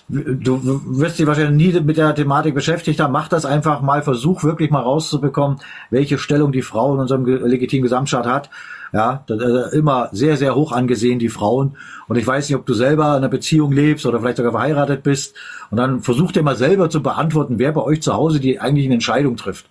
du 0.08 0.80
wirst 0.86 1.18
dich 1.18 1.26
wahrscheinlich 1.26 1.74
nie 1.74 1.80
mit 1.80 1.98
der 1.98 2.14
Thematik 2.14 2.54
beschäftigt 2.54 2.98
haben. 2.98 3.12
Mach 3.12 3.28
das 3.28 3.44
einfach 3.44 3.82
mal, 3.82 4.02
versuch 4.02 4.42
wirklich 4.42 4.70
mal 4.70 4.80
rauszubekommen, 4.80 5.58
welche 5.90 6.16
Stellung 6.16 6.50
die 6.50 6.62
Frau 6.62 6.94
in 6.94 7.00
unserem 7.00 7.26
legitimen 7.26 7.82
Gesamtstaat 7.82 8.26
hat. 8.26 8.50
Ja, 8.92 9.22
das 9.26 9.40
ist 9.40 9.74
immer 9.74 10.08
sehr, 10.12 10.36
sehr 10.36 10.56
hoch 10.56 10.72
angesehen, 10.72 11.18
die 11.18 11.28
Frauen. 11.28 11.76
Und 12.08 12.16
ich 12.16 12.26
weiß 12.26 12.48
nicht, 12.48 12.56
ob 12.56 12.66
du 12.66 12.74
selber 12.74 13.10
in 13.10 13.18
einer 13.18 13.28
Beziehung 13.28 13.72
lebst 13.72 14.04
oder 14.04 14.20
vielleicht 14.20 14.38
sogar 14.38 14.52
verheiratet 14.52 15.02
bist. 15.02 15.36
Und 15.70 15.76
dann 15.76 16.00
versuch 16.00 16.32
dir 16.32 16.42
mal 16.42 16.56
selber 16.56 16.90
zu 16.90 17.02
beantworten, 17.02 17.58
wer 17.58 17.72
bei 17.72 17.82
euch 17.82 18.02
zu 18.02 18.14
Hause 18.14 18.40
die 18.40 18.58
eigentlich 18.58 18.86
eine 18.86 18.94
Entscheidung 18.94 19.36
trifft, 19.36 19.66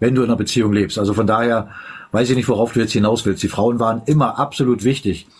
wenn 0.00 0.14
du 0.14 0.22
in 0.22 0.28
einer 0.28 0.36
Beziehung 0.36 0.72
lebst. 0.72 0.98
Also 0.98 1.14
von 1.14 1.26
daher 1.26 1.68
weiß 2.12 2.28
ich 2.30 2.36
nicht, 2.36 2.48
worauf 2.48 2.72
du 2.72 2.80
jetzt 2.80 2.92
hinaus 2.92 3.24
willst. 3.24 3.42
Die 3.42 3.48
Frauen 3.48 3.80
waren 3.80 4.02
immer 4.06 4.38
absolut 4.38 4.84
wichtig. 4.84 5.26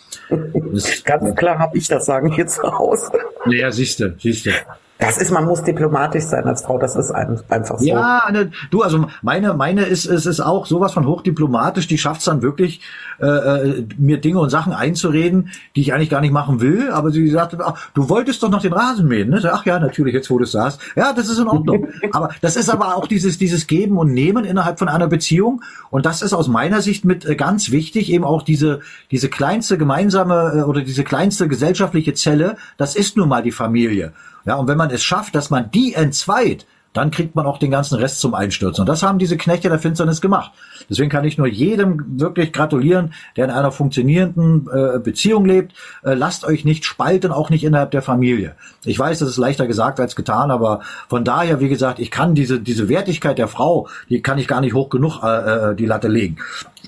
Das, 0.71 1.03
Ganz 1.03 1.35
klar 1.35 1.57
habe 1.57 1.75
ich 1.77 1.87
das 1.87 2.05
sagen 2.05 2.31
hier 2.31 2.45
zu 2.45 2.61
Hause. 2.61 3.11
Ja, 3.47 3.71
siehste, 3.71 4.15
siehste. 4.19 4.53
Das 4.99 5.17
ist, 5.17 5.31
man 5.31 5.45
muss 5.45 5.63
diplomatisch 5.63 6.25
sein 6.25 6.43
als 6.43 6.61
Frau, 6.63 6.77
das 6.77 6.97
ist 6.97 7.09
einfach 7.09 7.79
so. 7.79 7.85
Ja, 7.85 8.29
ne, 8.33 8.51
du, 8.69 8.81
also 8.81 9.07
meine, 9.21 9.53
meine 9.53 9.83
ist, 9.83 10.03
ist, 10.03 10.25
ist 10.25 10.41
auch 10.41 10.65
sowas 10.65 10.91
von 10.91 11.07
hochdiplomatisch, 11.07 11.87
die 11.87 11.97
schafft 11.97 12.19
es 12.19 12.25
dann 12.25 12.41
wirklich, 12.41 12.81
äh, 13.21 13.25
äh, 13.25 13.85
mir 13.97 14.19
Dinge 14.19 14.39
und 14.39 14.49
Sachen 14.49 14.73
einzureden, 14.73 15.51
die 15.77 15.81
ich 15.81 15.93
eigentlich 15.93 16.09
gar 16.09 16.19
nicht 16.19 16.33
machen 16.33 16.59
will, 16.59 16.91
aber 16.91 17.11
sie 17.11 17.29
sagte, 17.29 17.59
ach, 17.63 17.89
du 17.93 18.09
wolltest 18.09 18.43
doch 18.43 18.49
noch 18.49 18.61
den 18.61 18.73
Rasen 18.73 19.07
mähen, 19.07 19.29
ne? 19.29 19.41
Ach 19.53 19.65
ja, 19.65 19.79
natürlich, 19.79 20.13
jetzt 20.13 20.29
wo 20.29 20.37
du 20.37 20.43
es 20.43 20.51
sagst. 20.51 20.81
Ja, 20.97 21.13
das 21.13 21.29
ist 21.29 21.39
in 21.39 21.47
Ordnung. 21.47 21.87
aber 22.11 22.31
das 22.41 22.57
ist 22.57 22.69
aber 22.69 22.97
auch 22.97 23.07
dieses, 23.07 23.37
dieses 23.37 23.67
Geben 23.67 23.97
und 23.97 24.13
Nehmen 24.13 24.43
innerhalb 24.43 24.79
von 24.79 24.89
einer 24.89 25.07
Beziehung 25.07 25.61
und 25.91 26.05
das 26.05 26.21
ist 26.21 26.33
aus 26.33 26.49
meiner 26.49 26.81
Sicht 26.81 27.05
mit 27.05 27.25
äh, 27.25 27.37
ganz 27.37 27.71
wichtig, 27.71 28.11
eben 28.11 28.25
auch 28.25 28.41
diese, 28.41 28.81
diese 29.11 29.29
kleinste 29.29 29.77
gemeinsame 29.77 30.55
äh, 30.57 30.61
oder 30.63 30.81
diese 30.81 31.05
kleinste 31.05 31.47
gesellschaftliche 31.47 32.15
Zelle, 32.15 32.57
das 32.75 32.97
ist 32.97 33.15
nun 33.15 33.29
mal 33.29 33.43
die 33.43 33.53
Familie. 33.53 34.11
Ja, 34.45 34.55
und 34.55 34.67
wenn 34.67 34.77
man 34.77 34.89
es 34.89 35.03
schafft, 35.03 35.35
dass 35.35 35.49
man 35.49 35.71
die 35.71 35.93
entzweit, 35.93 36.65
dann 36.93 37.11
kriegt 37.11 37.35
man 37.35 37.45
auch 37.45 37.59
den 37.59 37.71
ganzen 37.71 37.95
Rest 37.95 38.19
zum 38.19 38.33
Einstürzen. 38.33 38.81
Und 38.81 38.89
das 38.89 39.03
haben 39.03 39.19
diese 39.19 39.37
Knechte 39.37 39.69
der 39.69 39.79
Finsternis 39.79 40.21
gemacht. 40.21 40.51
Deswegen 40.89 41.09
kann 41.09 41.23
ich 41.23 41.37
nur 41.37 41.47
jedem 41.47 42.19
wirklich 42.19 42.51
gratulieren, 42.51 43.13
der 43.37 43.45
in 43.45 43.51
einer 43.51 43.71
funktionierenden 43.71 44.67
äh, 44.73 44.99
Beziehung 44.99 45.45
lebt. 45.45 45.73
Äh, 46.03 46.15
lasst 46.15 46.45
euch 46.45 46.65
nicht 46.65 46.85
spalten, 46.85 47.31
auch 47.31 47.51
nicht 47.51 47.63
innerhalb 47.63 47.91
der 47.91 48.01
Familie. 48.01 48.55
Ich 48.85 48.97
weiß, 48.97 49.19
das 49.19 49.29
ist 49.29 49.37
leichter 49.37 49.67
gesagt 49.67 49.99
als 49.99 50.15
getan, 50.15 50.49
aber 50.49 50.81
von 51.07 51.23
daher, 51.23 51.59
wie 51.59 51.69
gesagt, 51.69 51.99
ich 51.99 52.09
kann 52.09 52.33
diese, 52.33 52.59
diese 52.59 52.89
Wertigkeit 52.89 53.37
der 53.37 53.47
Frau, 53.47 53.87
die 54.09 54.21
kann 54.21 54.39
ich 54.39 54.47
gar 54.47 54.61
nicht 54.61 54.73
hoch 54.73 54.89
genug 54.89 55.21
äh, 55.23 55.27
äh 55.71 55.75
die 55.75 55.85
Latte 55.85 56.07
legen. 56.07 56.37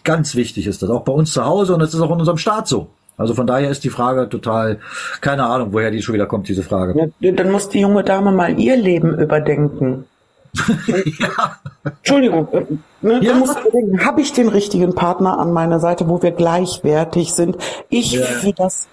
Ganz 0.04 0.34
wichtig 0.36 0.66
ist 0.66 0.82
das, 0.82 0.90
auch 0.90 1.04
bei 1.04 1.14
uns 1.14 1.32
zu 1.32 1.46
Hause 1.46 1.76
und 1.76 1.80
das 1.80 1.94
ist 1.94 2.02
auch 2.02 2.12
in 2.12 2.20
unserem 2.20 2.40
Staat 2.40 2.68
so. 2.68 2.90
Also 3.18 3.34
von 3.34 3.46
daher 3.46 3.70
ist 3.70 3.84
die 3.84 3.90
Frage 3.90 4.30
total, 4.30 4.80
keine 5.22 5.46
Ahnung, 5.46 5.74
woher 5.74 5.92
die 5.92 6.02
schon 6.02 6.16
wieder 6.16 6.26
kommt, 6.26 6.48
diese 6.48 6.64
Frage. 6.64 7.12
Ja, 7.20 7.32
dann 7.32 7.52
muss 7.52 7.70
die 7.70 7.80
junge 7.80 8.04
Dame 8.04 8.32
mal 8.32 8.60
ihr 8.60 8.76
Leben 8.76 9.18
überdenken. 9.20 10.06
ja. 11.20 11.58
Entschuldigung, 11.84 12.48
äh, 12.52 12.66
ne, 13.02 13.24
ja. 13.24 13.38
überdenken, 13.38 14.06
habe 14.06 14.22
ich 14.22 14.34
den 14.34 14.50
richtigen 14.50 14.96
Partner 14.96 15.40
an 15.40 15.54
meiner 15.54 15.80
Seite, 15.80 16.10
wo 16.10 16.22
wir 16.22 16.32
gleichwertig 16.32 17.34
sind? 17.34 17.58
Ich 17.90 18.14
ja. 18.14 18.26
für 18.26 18.54
das, 18.54 18.88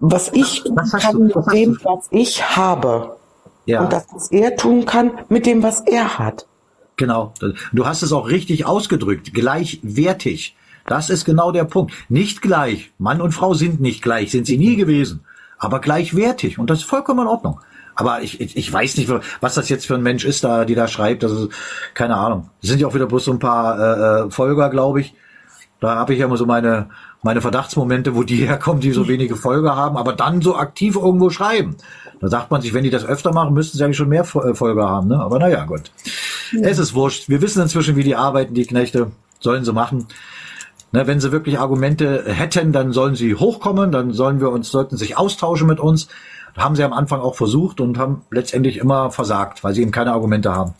was 0.00 0.32
ich 0.32 0.64
tun 0.64 0.76
kann 0.76 1.26
mit 1.26 1.52
dem, 1.52 1.78
was 1.84 2.08
ich 2.10 2.56
habe. 2.56 3.16
Ja. 3.66 3.82
Und 3.82 3.92
das, 3.92 4.06
was 4.12 4.30
er 4.30 4.56
tun 4.56 4.86
kann 4.86 5.12
mit 5.28 5.46
dem, 5.46 5.62
was 5.62 5.80
er 5.80 6.18
hat. 6.18 6.46
Genau. 6.96 7.34
Du 7.72 7.86
hast 7.86 8.02
es 8.02 8.12
auch 8.12 8.28
richtig 8.28 8.64
ausgedrückt, 8.64 9.34
gleichwertig. 9.34 10.56
Das 10.86 11.10
ist 11.10 11.24
genau 11.24 11.52
der 11.52 11.64
Punkt. 11.64 11.92
Nicht 12.08 12.42
gleich. 12.42 12.92
Mann 12.98 13.20
und 13.20 13.32
Frau 13.32 13.54
sind 13.54 13.80
nicht 13.80 14.02
gleich, 14.02 14.30
sind 14.30 14.46
sie 14.46 14.58
nie 14.58 14.76
gewesen. 14.76 15.24
Aber 15.58 15.80
gleichwertig. 15.80 16.58
Und 16.58 16.70
das 16.70 16.80
ist 16.80 16.84
vollkommen 16.84 17.20
in 17.20 17.26
Ordnung. 17.26 17.60
Aber 17.94 18.20
ich, 18.22 18.40
ich, 18.40 18.56
ich 18.56 18.72
weiß 18.72 18.98
nicht, 18.98 19.10
was 19.40 19.54
das 19.54 19.68
jetzt 19.68 19.86
für 19.86 19.94
ein 19.94 20.02
Mensch 20.02 20.24
ist, 20.24 20.44
da, 20.44 20.64
die 20.66 20.74
da 20.74 20.86
schreibt. 20.86 21.24
Also 21.24 21.48
keine 21.94 22.16
Ahnung. 22.16 22.50
Das 22.60 22.70
sind 22.70 22.80
ja 22.80 22.86
auch 22.86 22.94
wieder 22.94 23.06
bloß 23.06 23.24
so 23.24 23.32
ein 23.32 23.38
paar 23.38 23.78
äh, 23.78 24.26
äh 24.26 24.30
Folger, 24.30 24.68
glaube 24.68 25.00
ich. 25.00 25.14
Da 25.80 25.96
habe 25.96 26.12
ich 26.12 26.20
ja 26.20 26.26
immer 26.26 26.36
so 26.36 26.46
meine, 26.46 26.90
meine 27.22 27.40
Verdachtsmomente, 27.40 28.14
wo 28.14 28.22
die 28.22 28.36
herkommen, 28.46 28.80
die 28.80 28.92
so 28.92 29.08
wenige 29.08 29.34
Folger 29.34 29.76
haben, 29.76 29.96
aber 29.96 30.12
dann 30.12 30.42
so 30.42 30.56
aktiv 30.56 30.96
irgendwo 30.96 31.30
schreiben. 31.30 31.76
Da 32.20 32.28
sagt 32.28 32.50
man 32.50 32.62
sich, 32.62 32.72
wenn 32.72 32.84
die 32.84 32.90
das 32.90 33.04
öfter 33.04 33.32
machen, 33.32 33.54
müssten 33.54 33.76
sie 33.76 33.84
eigentlich 33.84 33.96
schon 33.96 34.08
mehr 34.08 34.22
äh, 34.22 34.54
Folger 34.54 34.88
haben. 34.88 35.08
Ne? 35.08 35.18
Aber 35.18 35.38
naja, 35.38 35.64
gut. 35.64 35.90
Ja. 36.52 36.60
Es 36.62 36.78
ist 36.78 36.94
wurscht. 36.94 37.28
Wir 37.28 37.40
wissen 37.42 37.62
inzwischen, 37.62 37.96
wie 37.96 38.04
die 38.04 38.16
arbeiten, 38.16 38.54
die 38.54 38.66
Knechte. 38.66 39.10
Sollen 39.40 39.64
sie 39.64 39.72
machen. 39.72 40.06
Ne, 40.96 41.06
wenn 41.06 41.20
sie 41.20 41.30
wirklich 41.30 41.58
Argumente 41.58 42.24
hätten, 42.24 42.72
dann 42.72 42.90
sollen 42.90 43.16
sie 43.16 43.34
hochkommen, 43.34 43.92
dann 43.92 44.14
sollen 44.14 44.40
wir 44.40 44.48
uns, 44.50 44.70
sollten 44.70 44.96
sich 44.96 45.18
austauschen 45.18 45.66
mit 45.66 45.78
uns. 45.78 46.08
Haben 46.56 46.74
sie 46.74 46.84
am 46.84 46.94
Anfang 46.94 47.20
auch 47.20 47.34
versucht 47.34 47.82
und 47.82 47.98
haben 47.98 48.22
letztendlich 48.30 48.78
immer 48.78 49.10
versagt, 49.10 49.62
weil 49.62 49.74
sie 49.74 49.82
eben 49.82 49.90
keine 49.90 50.12
Argumente 50.12 50.54
haben. 50.54 50.72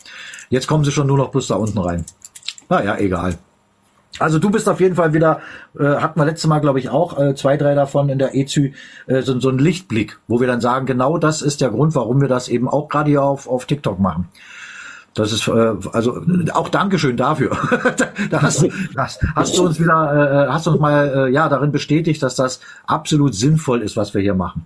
Jetzt 0.49 0.65
kommen 0.65 0.83
sie 0.83 0.91
schon 0.91 1.05
nur 1.05 1.19
noch 1.19 1.29
bloß 1.29 1.45
da 1.45 1.55
unten 1.57 1.77
rein. 1.77 2.03
Naja, 2.67 2.97
egal. 2.97 3.35
Also 4.17 4.39
du 4.39 4.49
bist 4.49 4.67
auf 4.67 4.79
jeden 4.79 4.95
Fall 4.95 5.13
wieder, 5.13 5.39
äh, 5.79 5.83
hatten 5.83 6.19
wir 6.19 6.25
letztes 6.25 6.47
Mal, 6.47 6.61
glaube 6.61 6.79
ich, 6.79 6.89
auch 6.89 7.19
äh, 7.19 7.35
zwei, 7.35 7.55
drei 7.55 7.75
davon 7.75 8.09
in 8.09 8.17
der 8.17 8.33
EZÜ, 8.33 8.71
äh, 9.05 9.21
so, 9.21 9.39
so 9.39 9.49
ein 9.49 9.59
Lichtblick, 9.59 10.17
wo 10.27 10.39
wir 10.39 10.47
dann 10.47 10.61
sagen, 10.61 10.87
genau 10.87 11.19
das 11.19 11.43
ist 11.43 11.61
der 11.61 11.69
Grund, 11.69 11.93
warum 11.93 12.21
wir 12.21 12.27
das 12.27 12.49
eben 12.49 12.67
auch 12.67 12.89
gerade 12.89 13.11
hier 13.11 13.21
auf, 13.21 13.47
auf 13.47 13.67
TikTok 13.67 13.99
machen. 13.99 14.29
Das 15.13 15.31
ist 15.31 15.47
äh, 15.47 15.73
also 15.93 16.21
auch 16.53 16.69
Dankeschön 16.69 17.17
dafür. 17.17 17.49
da 18.29 18.41
hast, 18.41 18.61
du, 18.61 18.69
das, 18.93 19.19
hast 19.35 19.57
du 19.57 19.65
uns 19.65 19.79
wieder, 19.79 20.47
äh, 20.47 20.51
hast 20.51 20.67
du 20.67 20.71
uns 20.71 20.79
mal 20.79 21.27
äh, 21.27 21.31
ja 21.31 21.49
darin 21.49 21.71
bestätigt, 21.71 22.21
dass 22.21 22.35
das 22.35 22.59
absolut 22.85 23.33
sinnvoll 23.33 23.81
ist, 23.81 23.97
was 23.97 24.13
wir 24.13 24.21
hier 24.21 24.35
machen. 24.35 24.65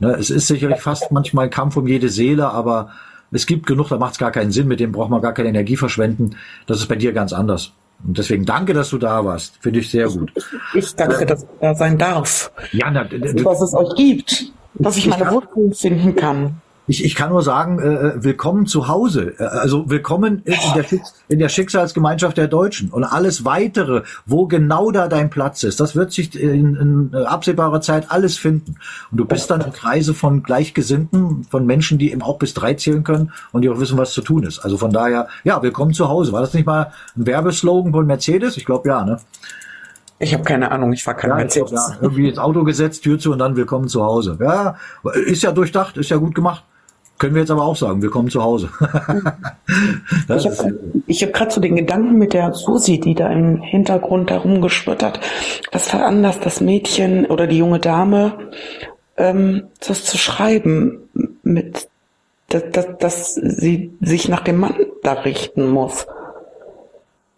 Ne, 0.00 0.10
es 0.18 0.30
ist 0.30 0.48
sicherlich 0.48 0.80
fast 0.80 1.12
manchmal 1.12 1.46
ein 1.46 1.50
Kampf 1.50 1.76
um 1.76 1.86
jede 1.86 2.08
Seele, 2.08 2.50
aber 2.50 2.90
es 3.30 3.46
gibt 3.46 3.66
genug, 3.66 3.88
da 3.88 3.98
macht 3.98 4.12
es 4.12 4.18
gar 4.18 4.30
keinen 4.30 4.52
Sinn, 4.52 4.68
mit 4.68 4.80
dem 4.80 4.92
braucht 4.92 5.10
man 5.10 5.22
gar 5.22 5.32
keine 5.32 5.48
Energie 5.48 5.76
verschwenden. 5.76 6.36
Das 6.66 6.78
ist 6.78 6.88
bei 6.88 6.96
dir 6.96 7.12
ganz 7.12 7.32
anders. 7.32 7.72
Und 8.04 8.18
deswegen 8.18 8.44
danke, 8.44 8.74
dass 8.74 8.90
du 8.90 8.98
da 8.98 9.24
warst. 9.24 9.56
Finde 9.60 9.80
ich 9.80 9.90
sehr 9.90 10.08
gut. 10.08 10.32
Ich 10.74 10.94
danke, 10.94 11.24
dass 11.24 11.42
ich 11.42 11.48
da 11.60 11.74
sein 11.74 11.98
darf. 11.98 12.52
Ja, 12.72 12.90
na, 12.90 13.04
dass 13.04 13.60
es 13.60 13.74
euch 13.74 13.94
gibt, 13.96 14.52
dass 14.74 14.96
ich 14.96 15.08
meine 15.08 15.30
Wurzeln 15.30 15.72
finden 15.72 16.16
kann. 16.16 16.60
Ich, 16.86 17.02
ich 17.02 17.14
kann 17.14 17.30
nur 17.30 17.42
sagen, 17.42 17.78
äh, 17.78 17.84
äh, 17.84 18.24
willkommen 18.24 18.66
zu 18.66 18.88
Hause. 18.88 19.34
Äh, 19.38 19.44
also 19.44 19.88
willkommen 19.88 20.42
in 20.44 20.54
der, 20.74 20.84
in 21.28 21.38
der 21.38 21.48
Schicksalsgemeinschaft 21.48 22.36
der 22.36 22.46
Deutschen. 22.46 22.90
Und 22.90 23.04
alles 23.04 23.46
weitere, 23.46 24.02
wo 24.26 24.46
genau 24.46 24.90
da 24.90 25.08
dein 25.08 25.30
Platz 25.30 25.62
ist, 25.62 25.80
das 25.80 25.96
wird 25.96 26.12
sich 26.12 26.38
in, 26.38 26.76
in 26.76 27.10
äh, 27.14 27.24
absehbarer 27.24 27.80
Zeit 27.80 28.10
alles 28.10 28.36
finden. 28.36 28.76
Und 29.10 29.16
du 29.16 29.24
bist 29.24 29.50
dann 29.50 29.62
im 29.62 29.72
Kreise 29.72 30.12
von 30.12 30.42
Gleichgesinnten, 30.42 31.44
von 31.44 31.64
Menschen, 31.64 31.96
die 31.96 32.12
eben 32.12 32.20
auch 32.20 32.38
bis 32.38 32.52
drei 32.52 32.74
zählen 32.74 33.02
können 33.02 33.32
und 33.52 33.62
die 33.62 33.70
auch 33.70 33.80
wissen, 33.80 33.96
was 33.96 34.12
zu 34.12 34.20
tun 34.20 34.42
ist. 34.42 34.58
Also 34.58 34.76
von 34.76 34.92
daher, 34.92 35.28
ja, 35.42 35.62
willkommen 35.62 35.94
zu 35.94 36.10
Hause. 36.10 36.32
War 36.32 36.42
das 36.42 36.52
nicht 36.52 36.66
mal 36.66 36.92
ein 37.16 37.26
Werbeslogan 37.26 37.92
von 37.92 38.06
Mercedes? 38.06 38.58
Ich 38.58 38.66
glaube 38.66 38.90
ja, 38.90 39.04
ne? 39.04 39.18
Ich 40.18 40.34
habe 40.34 40.44
keine 40.44 40.70
Ahnung, 40.70 40.92
ich 40.92 41.02
fahre 41.02 41.16
kein 41.16 41.30
ja, 41.30 41.36
Mercedes. 41.36 41.70
Glaub, 41.70 41.88
ja. 41.88 41.96
Irgendwie 42.02 42.28
ins 42.28 42.38
Auto 42.38 42.62
gesetzt, 42.62 43.04
Tür 43.04 43.18
zu 43.18 43.32
und 43.32 43.38
dann 43.38 43.56
willkommen 43.56 43.88
zu 43.88 44.04
Hause. 44.04 44.36
Ja, 44.38 44.76
ist 45.24 45.42
ja 45.42 45.50
durchdacht, 45.50 45.96
ist 45.96 46.10
ja 46.10 46.18
gut 46.18 46.34
gemacht. 46.34 46.62
Können 47.24 47.36
wir 47.36 47.40
jetzt 47.40 47.50
aber 47.50 47.64
auch 47.64 47.74
sagen, 47.74 48.02
wir 48.02 48.10
kommen 48.10 48.28
zu 48.28 48.42
Hause. 48.42 48.68
ich 50.28 50.44
habe 50.44 50.76
hab 51.08 51.32
gerade 51.32 51.50
so 51.50 51.58
den 51.58 51.76
Gedanken 51.76 52.18
mit 52.18 52.34
der 52.34 52.52
Susi, 52.52 53.00
die 53.00 53.14
da 53.14 53.32
im 53.32 53.62
Hintergrund 53.62 54.30
herumgeschwirrt 54.30 55.02
hat. 55.02 55.20
Was 55.72 55.88
veranlasst 55.88 56.44
das 56.44 56.60
Mädchen 56.60 57.24
oder 57.24 57.46
die 57.46 57.56
junge 57.56 57.78
Dame, 57.78 58.50
ähm, 59.16 59.68
das 59.80 60.04
zu 60.04 60.18
schreiben, 60.18 61.08
mit, 61.42 61.88
dass, 62.50 62.64
dass, 62.72 62.98
dass 62.98 63.34
sie 63.36 63.96
sich 64.02 64.28
nach 64.28 64.40
dem 64.40 64.58
Mann 64.58 64.74
da 65.02 65.14
richten 65.14 65.70
muss? 65.70 66.06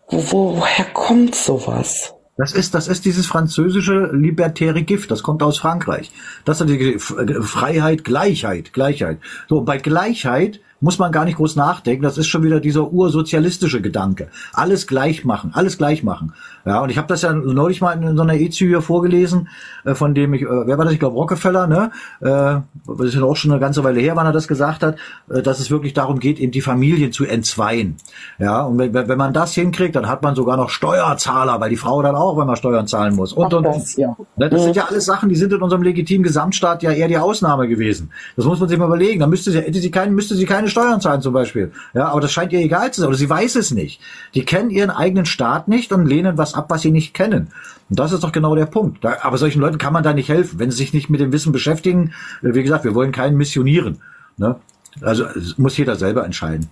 Wo, 0.09 0.57
woher 0.57 0.87
kommt 0.87 1.37
sowas? 1.37 2.16
Das 2.37 2.53
ist, 2.53 2.75
das 2.75 2.87
ist 2.87 3.07
dieses 3.07 3.27
französische 3.27 4.11
libertäre 4.13 4.83
Gift. 4.83 5.11
Das 5.11 5.23
kommt 5.23 5.43
aus 5.43 5.59
Frankreich. 5.59 6.11
Das 6.45 6.61
ist 6.61 6.69
die 6.69 6.99
Freiheit, 6.99 8.05
Gleichheit, 8.05 8.75
Gleichheit. 8.75 9.19
So, 9.49 9.63
bei 9.63 9.79
Gleichheit 9.79 10.61
muss 10.81 10.99
man 10.99 11.13
gar 11.13 11.25
nicht 11.25 11.37
groß 11.37 11.57
nachdenken. 11.57 12.03
Das 12.03 12.19
ist 12.19 12.27
schon 12.27 12.43
wieder 12.43 12.61
dieser 12.61 12.93
ursozialistische 12.93 13.81
Gedanke. 13.81 14.29
Alles 14.53 14.87
gleich 14.87 15.25
machen, 15.25 15.51
alles 15.55 15.79
gleich 15.79 16.03
machen. 16.03 16.33
Ja, 16.65 16.81
und 16.81 16.91
ich 16.91 16.99
habe 16.99 17.07
das 17.07 17.23
ja 17.23 17.33
neulich 17.33 17.81
mal 17.81 17.93
in 17.93 18.17
so 18.17 18.23
einer 18.23 18.35
EZU 18.35 18.67
hier 18.67 18.83
vorgelesen, 18.83 19.49
äh, 19.85 19.95
von 19.95 20.15
dem 20.15 20.35
ich, 20.35 20.43
äh, 20.43 20.47
wer 20.67 20.79
war 20.79 20.85
das? 20.85 20.95
Ich 20.95 20.99
glaube 20.99 21.17
Rockefeller, 21.17 21.67
ne? 21.67 21.93
Äh, 22.21 22.61
das 22.97 23.07
ist 23.07 23.15
ja 23.15 23.23
auch 23.23 23.37
schon 23.37 23.53
eine 23.53 23.61
ganze 23.61 23.85
Weile 23.85 24.01
her, 24.01 24.17
wann 24.17 24.27
er 24.27 24.33
das 24.33 24.49
gesagt 24.49 24.83
hat, 24.83 24.97
dass 25.29 25.61
es 25.61 25.71
wirklich 25.71 25.95
darum 25.95 26.19
geht, 26.19 26.39
eben 26.39 26.53
die 26.53 26.61
Familien 26.61 27.13
zu 27.13 27.25
entzweien. 27.25 27.97
Ja, 28.39 28.63
und 28.63 28.79
wenn, 28.79 28.95
wenn 28.95 29.19
man 29.19 29.33
das 29.33 29.55
hinkriegt, 29.55 29.97
dann 29.97 30.09
hat 30.09 30.23
man 30.23 30.35
sogar 30.35 30.57
noch 30.57 30.71
Steuerzahler, 30.71 31.61
weil 31.61 31.71
die 31.71 31.77
Frau 31.77 32.03
dann 32.03 32.15
auch, 32.15 32.37
wenn 32.39 32.47
man 32.47 32.57
Steuern 32.57 32.87
zahlen 32.87 33.15
muss. 33.15 33.33
Und, 33.33 33.55
und, 33.55 33.65
das, 33.65 33.97
ja. 33.97 34.17
Ne, 34.37 34.49
das 34.49 34.63
sind 34.63 34.77
ja 34.77 34.87
alles 34.87 35.05
Sachen, 35.05 35.29
die 35.29 35.37
sind 35.37 35.53
in 35.53 35.63
unserem 35.63 35.83
legitimen 35.83 36.23
Gesamtstaat 36.23 36.83
ja 36.83 36.91
eher 36.91 37.09
die 37.09 37.19
Ausnahme 37.19 37.69
gewesen. 37.69 38.11
Das 38.37 38.45
muss 38.45 38.61
man 38.61 38.69
sich 38.69 38.79
mal 38.79 38.87
überlegen. 38.87 39.21
Da 39.21 39.27
müsste 39.27 39.51
sie, 39.51 39.61
hätte 39.61 39.79
sie 39.79 39.91
keinen, 39.91 40.15
müsste 40.15 40.35
sie 40.35 40.47
keine 40.47 40.66
Steuern 40.69 41.01
zahlen 41.01 41.23
zum 41.23 41.33
Beispiel. 41.33 41.73
Ja, 41.95 42.09
aber 42.09 42.21
das 42.21 42.33
scheint 42.33 42.53
ihr 42.53 42.61
egal 42.61 42.93
zu 42.93 43.01
sein. 43.01 43.09
Oder 43.09 43.19
sie 43.19 43.31
weiß 43.31 43.57
es 43.57 43.71
nicht. 43.71 44.01
Die 44.35 44.45
kennen 44.45 44.71
ihren 44.71 44.91
eigenen 44.91 45.27
Staat 45.27 45.69
nicht 45.69 45.93
und 45.93 46.07
lehnen 46.07 46.39
was 46.39 46.55
ab, 46.55 46.67
was 46.69 46.83
sie 46.83 46.91
nicht 46.91 47.15
kennen. 47.15 47.49
Und 47.89 47.99
das 47.99 48.13
ist 48.13 48.23
doch 48.25 48.33
genau 48.33 48.55
der 48.55 48.67
Punkt. 48.67 49.05
Da, 49.05 49.19
aber 49.23 49.39
solchen 49.39 49.61
Leuten 49.61 49.79
kann 49.79 49.93
man 49.93 50.03
da 50.03 50.13
nicht 50.13 50.29
helfen, 50.29 50.59
wenn 50.59 50.71
sie 50.71 50.77
sich 50.79 50.93
nicht 50.93 51.11
mit 51.11 51.21
dem 51.21 51.33
Wissen 51.33 51.53
beschäftigen. 51.53 52.13
Äh, 52.43 52.55
wie 52.55 52.63
gesagt, 52.63 52.85
wir 52.85 52.95
wollen 52.95 53.13
keinen 53.13 53.37
missionieren. 53.37 54.03
Ne? 54.37 54.57
Also 55.01 55.27
muss 55.57 55.77
jeder 55.77 55.97
selber 55.97 56.25
entscheiden. 56.25 56.69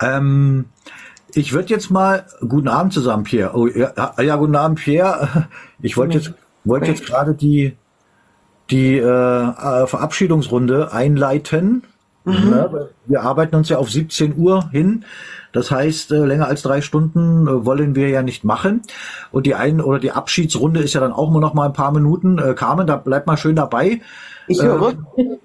Ähm, 0.00 0.66
ich 1.34 1.52
würde 1.52 1.68
jetzt 1.68 1.90
mal 1.90 2.26
guten 2.46 2.68
Abend 2.68 2.92
zusammen, 2.92 3.24
Pierre. 3.24 3.54
Oh, 3.54 3.66
ja, 3.66 4.14
ja 4.20 4.36
guten 4.36 4.56
Abend, 4.56 4.78
Pierre. 4.78 5.48
Ich 5.80 5.96
wollte 5.96 6.18
jetzt 6.18 6.34
wollte 6.64 6.86
jetzt 6.90 7.06
gerade 7.06 7.34
die 7.34 7.76
die 8.70 8.96
äh, 8.96 9.02
äh 9.02 9.86
Verabschiedungsrunde 9.86 10.92
einleiten. 10.92 11.84
Mhm. 12.28 12.50
Ne? 12.50 12.88
Wir 13.06 13.22
arbeiten 13.22 13.56
uns 13.56 13.68
ja 13.68 13.78
auf 13.78 13.90
17 13.90 14.36
Uhr 14.36 14.68
hin. 14.70 15.04
Das 15.52 15.70
heißt, 15.70 16.12
äh, 16.12 16.24
länger 16.24 16.46
als 16.46 16.62
drei 16.62 16.82
Stunden 16.82 17.46
äh, 17.48 17.64
wollen 17.64 17.94
wir 17.94 18.08
ja 18.08 18.22
nicht 18.22 18.44
machen. 18.44 18.82
Und 19.32 19.46
die 19.46 19.54
ein 19.54 19.80
oder 19.80 19.98
die 19.98 20.12
Abschiedsrunde 20.12 20.80
ist 20.80 20.94
ja 20.94 21.00
dann 21.00 21.12
auch 21.12 21.30
nur 21.30 21.40
noch 21.40 21.54
mal 21.54 21.66
ein 21.66 21.72
paar 21.72 21.92
Minuten. 21.92 22.38
Äh, 22.38 22.54
Carmen, 22.54 22.86
da 22.86 22.96
bleibt 22.96 23.26
mal 23.26 23.36
schön 23.36 23.56
dabei. 23.56 24.00
Ich 24.46 24.62
höre. 24.62 24.94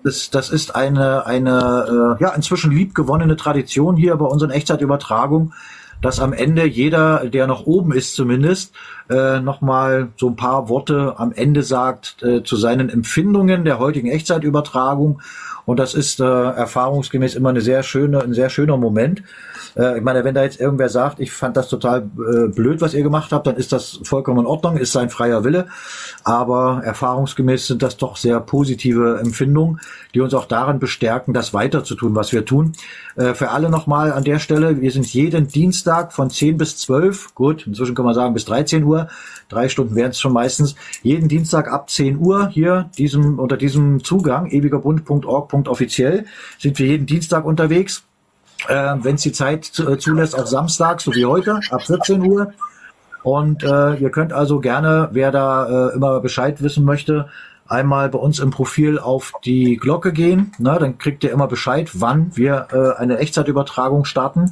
Das, 0.03 0.30
das 0.30 0.50
ist 0.50 0.76
eine, 0.76 1.26
eine 1.26 2.18
ja, 2.22 2.30
inzwischen 2.30 2.72
liebgewonnene 2.72 3.36
Tradition 3.36 3.98
hier 3.98 4.16
bei 4.16 4.26
unseren 4.26 4.50
Echtzeitübertragungen, 4.50 5.52
dass 6.03 6.19
am 6.19 6.33
Ende 6.33 6.65
jeder, 6.65 7.25
der 7.30 7.48
noch 7.48 7.65
oben 7.65 7.93
ist 7.93 8.14
zumindest, 8.14 8.73
äh, 9.09 9.40
nochmal 9.40 10.09
so 10.17 10.27
ein 10.27 10.35
paar 10.35 10.69
Worte 10.69 11.15
am 11.17 11.32
Ende 11.32 11.64
sagt 11.64 12.22
äh, 12.22 12.43
zu 12.43 12.57
seinen 12.57 12.90
Empfindungen 12.90 13.65
der 13.65 13.80
heutigen 13.80 14.09
Echtzeitübertragung 14.09 15.22
und 15.65 15.80
das 15.80 15.93
ist 15.95 16.19
äh, 16.19 16.23
erfahrungsgemäß 16.23 17.35
immer 17.35 17.49
eine 17.49 17.61
sehr 17.61 17.83
schöne, 17.83 18.22
ein 18.22 18.33
sehr 18.33 18.49
schöner 18.49 18.77
Moment. 18.77 19.23
Äh, 19.76 19.98
ich 19.98 20.03
meine, 20.03 20.24
wenn 20.24 20.35
da 20.35 20.43
jetzt 20.43 20.60
irgendwer 20.60 20.90
sagt, 20.90 21.19
ich 21.19 21.32
fand 21.32 21.58
das 21.58 21.69
total 21.69 22.02
äh, 22.02 22.48
blöd, 22.48 22.82
was 22.82 22.93
ihr 22.93 23.03
gemacht 23.03 23.32
habt, 23.32 23.48
dann 23.48 23.56
ist 23.56 23.72
das 23.72 24.00
vollkommen 24.03 24.42
in 24.42 24.45
Ordnung, 24.45 24.77
ist 24.77 24.92
sein 24.92 25.10
freier 25.10 25.43
Wille. 25.43 25.68
Aber 26.24 26.82
erfahrungsgemäß 26.84 27.68
sind 27.68 27.82
das 27.82 27.98
doch 27.98 28.18
sehr 28.18 28.40
positive 28.40 29.19
Empfindungen, 29.19 29.80
die 30.14 30.22
uns 30.22 30.34
auch 30.34 30.45
daran 30.45 30.80
bestärken, 30.80 31.34
das 31.34 31.53
weiter 31.53 31.84
zu 31.84 31.95
tun, 31.95 32.16
was 32.16 32.32
wir 32.32 32.45
tun. 32.45 32.74
Äh, 33.16 33.34
für 33.34 33.50
alle 33.50 33.69
nochmal 33.69 34.11
an 34.14 34.24
der 34.24 34.40
Stelle, 34.40 34.82
wir 34.82 34.92
sind 34.92 35.06
jeden 35.14 35.48
Dienstag 35.48 36.14
von 36.14 36.30
10 36.30 36.58
bis 36.58 36.77
12, 36.77 37.35
gut, 37.35 37.68
inzwischen 37.68 37.95
kann 37.95 38.06
man 38.06 38.16
sagen 38.16 38.34
bis 38.34 38.45
13 38.45 38.84
Uhr, 38.84 39.08
drei 39.50 39.69
Stunden 39.69 39.95
wären 39.95 40.11
es 40.11 40.19
schon 40.19 40.34
meistens, 40.34 40.76
jeden 41.02 41.27
Dienstag 41.27 41.72
ab 41.72 41.90
10 41.90 42.18
Uhr 42.18 42.50
hier 42.50 42.90
diesem, 42.98 43.40
unter 43.40 43.58
diesem 43.58 44.03
Zugang, 44.03 44.50
ewigerbund.org.offiziell, 44.50 46.26
sind 46.60 46.80
wir 46.80 46.88
jeden 46.88 47.06
Dienstag 47.06 47.45
unterwegs. 47.45 48.03
Äh, 48.67 48.95
Wenn 49.01 49.16
es 49.16 49.22
die 49.22 49.32
Zeit 49.32 49.80
äh, 49.80 49.98
zulässt, 49.98 50.38
auch 50.38 50.48
Samstag, 50.48 51.01
so 51.01 51.14
wie 51.14 51.25
heute, 51.25 51.59
ab 51.69 51.82
14 51.82 52.22
Uhr. 52.22 52.53
Und 53.24 53.64
äh, 53.64 53.95
ihr 53.95 54.09
könnt 54.09 54.33
also 54.33 54.59
gerne, 54.59 55.09
wer 55.11 55.32
da 55.32 55.90
äh, 55.90 55.95
immer 55.95 56.19
Bescheid 56.19 56.61
wissen 56.61 56.83
möchte, 56.83 57.30
einmal 57.67 58.09
bei 58.09 58.19
uns 58.19 58.40
im 58.40 58.51
Profil 58.51 59.00
auf 59.00 59.32
die 59.45 59.77
Glocke 59.77 60.11
gehen. 60.11 60.51
Na, 60.59 60.77
dann 60.77 60.98
kriegt 60.98 61.24
ihr 61.24 61.32
immer 61.32 61.48
Bescheid, 61.48 61.90
wann 61.93 62.35
wir 62.35 62.67
äh, 62.72 63.01
eine 63.01 63.17
Echtzeitübertragung 63.17 64.06
starten. 64.06 64.51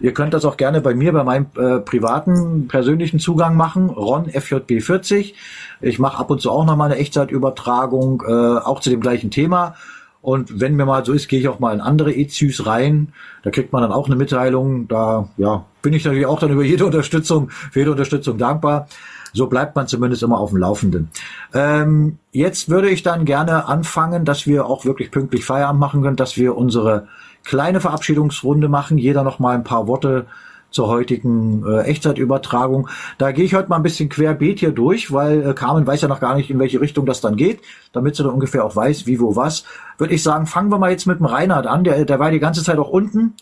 Ihr 0.00 0.12
könnt 0.12 0.34
das 0.34 0.44
auch 0.44 0.56
gerne 0.56 0.80
bei 0.80 0.94
mir, 0.94 1.12
bei 1.12 1.24
meinem 1.24 1.46
äh, 1.56 1.78
privaten, 1.80 2.68
persönlichen 2.68 3.20
Zugang 3.20 3.56
machen, 3.56 3.90
Ron 3.90 4.28
FJB 4.28 4.82
40. 4.82 5.34
Ich 5.80 5.98
mache 5.98 6.18
ab 6.18 6.30
und 6.30 6.40
zu 6.40 6.50
auch 6.50 6.64
nochmal 6.64 6.90
eine 6.90 7.00
Echtzeitübertragung, 7.00 8.22
äh, 8.26 8.32
auch 8.32 8.80
zu 8.80 8.90
dem 8.90 9.00
gleichen 9.00 9.30
Thema. 9.30 9.74
Und 10.20 10.60
wenn 10.60 10.74
mir 10.74 10.84
mal 10.84 11.04
so 11.04 11.12
ist, 11.12 11.28
gehe 11.28 11.38
ich 11.38 11.48
auch 11.48 11.60
mal 11.60 11.72
in 11.74 11.80
andere 11.80 12.12
EZÜs 12.12 12.66
rein. 12.66 13.12
Da 13.42 13.50
kriegt 13.50 13.72
man 13.72 13.82
dann 13.82 13.92
auch 13.92 14.06
eine 14.06 14.16
Mitteilung. 14.16 14.88
Da 14.88 15.28
ja, 15.36 15.64
bin 15.80 15.92
ich 15.92 16.04
natürlich 16.04 16.26
auch 16.26 16.40
dann 16.40 16.50
über 16.50 16.64
jede 16.64 16.86
Unterstützung, 16.86 17.50
für 17.50 17.80
jede 17.80 17.92
Unterstützung 17.92 18.36
dankbar. 18.36 18.88
So 19.32 19.46
bleibt 19.46 19.76
man 19.76 19.86
zumindest 19.86 20.22
immer 20.22 20.38
auf 20.38 20.50
dem 20.50 20.58
Laufenden. 20.58 21.10
Ähm, 21.54 22.18
jetzt 22.32 22.68
würde 22.68 22.88
ich 22.90 23.02
dann 23.02 23.24
gerne 23.24 23.66
anfangen, 23.66 24.24
dass 24.24 24.46
wir 24.46 24.66
auch 24.66 24.84
wirklich 24.84 25.10
pünktlich 25.10 25.44
Feierabend 25.44 25.80
machen 25.80 26.02
können, 26.02 26.16
dass 26.16 26.36
wir 26.36 26.56
unsere 26.56 27.06
kleine 27.44 27.80
Verabschiedungsrunde 27.80 28.68
machen. 28.68 28.98
Jeder 28.98 29.22
noch 29.22 29.38
mal 29.38 29.54
ein 29.54 29.64
paar 29.64 29.86
Worte 29.86 30.26
zur 30.70 30.88
heutigen 30.88 31.64
äh, 31.66 31.82
Echtzeitübertragung. 31.82 32.88
Da 33.16 33.32
gehe 33.32 33.44
ich 33.44 33.54
heute 33.54 33.68
mal 33.68 33.76
ein 33.76 33.82
bisschen 33.82 34.08
querbeet 34.08 34.60
hier 34.60 34.72
durch, 34.72 35.12
weil 35.12 35.48
äh, 35.48 35.54
Carmen 35.54 35.86
weiß 35.86 36.02
ja 36.02 36.08
noch 36.08 36.20
gar 36.20 36.34
nicht, 36.34 36.50
in 36.50 36.58
welche 36.58 36.80
Richtung 36.80 37.06
das 37.06 37.20
dann 37.20 37.36
geht, 37.36 37.60
damit 37.92 38.16
sie 38.16 38.22
dann 38.22 38.32
ungefähr 38.32 38.64
auch 38.64 38.76
weiß, 38.76 39.06
wie, 39.06 39.20
wo, 39.20 39.36
was. 39.36 39.64
Würde 39.96 40.14
ich 40.14 40.22
sagen, 40.22 40.46
fangen 40.46 40.70
wir 40.70 40.78
mal 40.78 40.90
jetzt 40.90 41.06
mit 41.06 41.18
dem 41.18 41.26
Reinhard 41.26 41.66
an. 41.66 41.84
Der, 41.84 42.04
der 42.04 42.18
war 42.18 42.30
die 42.30 42.40
ganze 42.40 42.62
Zeit 42.62 42.78
auch 42.78 42.90
unten. 42.90 43.34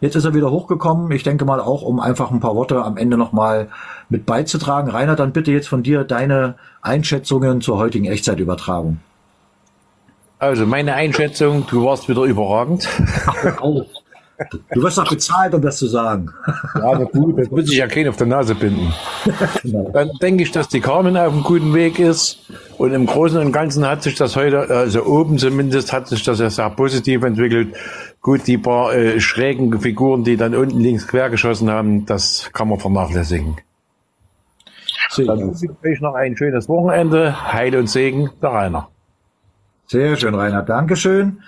Jetzt 0.00 0.16
ist 0.16 0.24
er 0.24 0.34
wieder 0.34 0.50
hochgekommen. 0.50 1.10
Ich 1.12 1.22
denke 1.22 1.44
mal 1.44 1.60
auch, 1.60 1.82
um 1.82 2.00
einfach 2.00 2.30
ein 2.30 2.40
paar 2.40 2.54
Worte 2.54 2.82
am 2.84 2.96
Ende 2.96 3.16
nochmal 3.16 3.68
mit 4.08 4.26
beizutragen. 4.26 4.90
Rainer, 4.90 5.16
dann 5.16 5.32
bitte 5.32 5.52
jetzt 5.52 5.68
von 5.68 5.82
dir 5.82 6.04
deine 6.04 6.56
Einschätzungen 6.82 7.60
zur 7.60 7.78
heutigen 7.78 8.04
Echtzeitübertragung. 8.04 8.98
Also 10.38 10.66
meine 10.66 10.94
Einschätzung, 10.94 11.66
du 11.70 11.84
warst 11.84 12.08
wieder 12.08 12.24
überragend. 12.24 12.86
Ach. 13.26 13.84
Du 14.72 14.82
wirst 14.82 14.98
doch 14.98 15.08
bezahlt, 15.08 15.54
um 15.54 15.62
das 15.62 15.76
zu 15.76 15.86
sagen. 15.86 16.30
Ja, 16.74 16.98
na 16.98 17.04
gut, 17.04 17.38
das 17.38 17.50
muss 17.50 17.70
ich 17.70 17.78
ja 17.78 17.86
keinen 17.86 18.08
auf 18.08 18.16
der 18.16 18.26
Nase 18.26 18.54
binden. 18.54 18.92
Genau. 19.62 19.90
Dann 19.92 20.10
denke 20.20 20.42
ich, 20.42 20.50
dass 20.50 20.68
die 20.68 20.80
Carmen 20.80 21.16
auf 21.16 21.32
einem 21.32 21.42
guten 21.42 21.72
Weg 21.72 21.98
ist. 21.98 22.40
Und 22.76 22.92
im 22.92 23.06
Großen 23.06 23.38
und 23.38 23.52
Ganzen 23.52 23.86
hat 23.86 24.02
sich 24.02 24.16
das 24.16 24.34
heute, 24.34 24.68
also 24.68 25.04
oben 25.04 25.38
zumindest, 25.38 25.92
hat 25.92 26.08
sich 26.08 26.24
das 26.24 26.40
ja 26.40 26.50
sehr 26.50 26.70
positiv 26.70 27.22
entwickelt. 27.22 27.76
Gut, 28.20 28.46
die 28.46 28.58
paar 28.58 28.92
äh, 28.94 29.20
schrägen 29.20 29.80
Figuren, 29.80 30.24
die 30.24 30.36
dann 30.36 30.54
unten 30.54 30.80
links 30.80 31.06
quer 31.06 31.30
geschossen 31.30 31.70
haben, 31.70 32.06
das 32.06 32.50
kann 32.52 32.68
man 32.68 32.80
vernachlässigen. 32.80 33.56
So, 35.10 35.24
dann 35.24 35.40
wünsche 35.40 35.68
ich 35.84 36.00
noch 36.00 36.14
ein 36.14 36.36
schönes 36.36 36.68
Wochenende. 36.68 37.52
Heil 37.52 37.76
und 37.76 37.88
Segen, 37.88 38.30
der 38.42 38.50
Rainer. 38.50 38.88
Sehr 39.86 40.16
schön, 40.16 40.34
Rainer. 40.34 40.62
Dankeschön. 40.62 41.42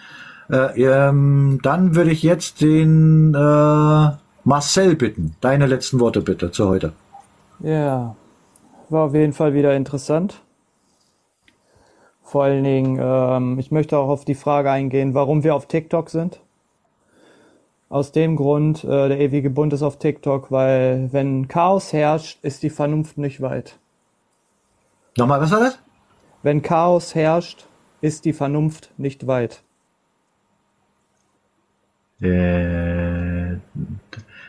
Äh, 0.50 0.82
ähm, 0.82 1.60
dann 1.62 1.94
würde 1.94 2.10
ich 2.10 2.22
jetzt 2.22 2.60
den, 2.60 3.34
äh, 3.34 4.10
Marcel 4.46 4.94
bitten. 4.94 5.34
Deine 5.40 5.66
letzten 5.66 5.98
Worte 5.98 6.20
bitte 6.20 6.52
zu 6.52 6.68
heute. 6.68 6.92
Ja, 7.58 8.14
war 8.88 9.06
auf 9.06 9.14
jeden 9.14 9.32
Fall 9.32 9.54
wieder 9.54 9.74
interessant. 9.74 10.40
Vor 12.22 12.44
allen 12.44 12.62
Dingen, 12.62 12.98
ähm, 13.02 13.58
ich 13.58 13.72
möchte 13.72 13.98
auch 13.98 14.08
auf 14.08 14.24
die 14.24 14.36
Frage 14.36 14.70
eingehen, 14.70 15.14
warum 15.14 15.42
wir 15.42 15.56
auf 15.56 15.66
TikTok 15.66 16.10
sind. 16.10 16.40
Aus 17.88 18.12
dem 18.12 18.36
Grund, 18.36 18.84
äh, 18.84 19.08
der 19.08 19.18
ewige 19.18 19.50
Bund 19.50 19.72
ist 19.72 19.82
auf 19.82 19.98
TikTok, 19.98 20.52
weil 20.52 21.08
wenn 21.12 21.48
Chaos 21.48 21.92
herrscht, 21.92 22.38
ist 22.42 22.62
die 22.62 22.70
Vernunft 22.70 23.18
nicht 23.18 23.40
weit. 23.40 23.78
Nochmal, 25.16 25.40
was 25.40 25.50
war 25.50 25.60
das? 25.60 25.78
Wenn 26.44 26.62
Chaos 26.62 27.16
herrscht, 27.16 27.66
ist 28.00 28.24
die 28.24 28.32
Vernunft 28.32 28.92
nicht 28.96 29.26
weit. 29.26 29.62
Äh, 32.20 33.56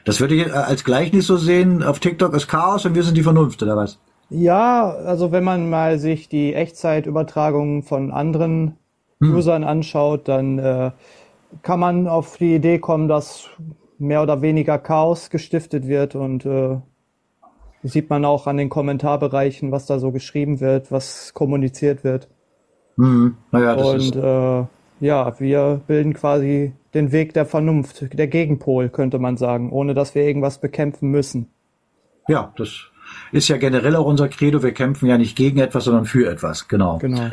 das 0.05 0.21
würde 0.21 0.35
ich 0.35 0.53
als 0.53 0.83
Gleichnis 0.83 1.27
so 1.27 1.37
sehen, 1.37 1.83
auf 1.83 1.99
TikTok 1.99 2.33
ist 2.33 2.47
Chaos 2.47 2.85
und 2.85 2.95
wir 2.95 3.03
sind 3.03 3.17
die 3.17 3.23
Vernunft, 3.23 3.61
oder 3.61 3.75
was? 3.75 3.99
Ja, 4.29 4.89
also 4.89 5.31
wenn 5.31 5.43
man 5.43 5.69
mal 5.69 5.99
sich 5.99 6.29
die 6.29 6.53
Echtzeitübertragungen 6.53 7.83
von 7.83 8.11
anderen 8.11 8.77
hm. 9.19 9.35
Usern 9.35 9.63
anschaut, 9.63 10.27
dann 10.27 10.59
äh, 10.59 10.91
kann 11.61 11.79
man 11.79 12.07
auf 12.07 12.37
die 12.37 12.55
Idee 12.55 12.79
kommen, 12.79 13.07
dass 13.07 13.49
mehr 13.99 14.21
oder 14.21 14.41
weniger 14.41 14.77
Chaos 14.77 15.29
gestiftet 15.29 15.87
wird 15.87 16.15
und 16.15 16.45
äh, 16.45 16.77
sieht 17.83 18.09
man 18.09 18.25
auch 18.25 18.47
an 18.47 18.57
den 18.57 18.69
Kommentarbereichen, 18.69 19.71
was 19.71 19.85
da 19.85 19.99
so 19.99 20.11
geschrieben 20.11 20.59
wird, 20.59 20.91
was 20.91 21.33
kommuniziert 21.33 22.03
wird. 22.03 22.27
Mhm. 22.97 23.37
Naja, 23.51 23.75
das 23.75 23.87
und 23.87 24.15
äh, 24.15 24.65
ja, 24.99 25.39
wir 25.39 25.81
bilden 25.87 26.13
quasi 26.13 26.73
den 26.97 27.11
Weg 27.11 27.33
der 27.33 27.45
Vernunft, 27.45 28.17
der 28.17 28.27
Gegenpol, 28.27 28.89
könnte 28.89 29.19
man 29.19 29.37
sagen, 29.37 29.71
ohne 29.71 29.93
dass 29.93 30.15
wir 30.15 30.23
irgendwas 30.23 30.59
bekämpfen 30.59 31.09
müssen. 31.09 31.47
Ja, 32.27 32.53
das 32.57 32.87
ist 33.31 33.47
ja 33.47 33.57
generell 33.57 33.95
auch 33.95 34.05
unser 34.05 34.27
Credo. 34.27 34.63
Wir 34.63 34.73
kämpfen 34.73 35.07
ja 35.07 35.17
nicht 35.17 35.37
gegen 35.37 35.59
etwas, 35.59 35.85
sondern 35.85 36.05
für 36.05 36.29
etwas. 36.29 36.67
Genau. 36.67 36.97
Genau. 36.97 37.29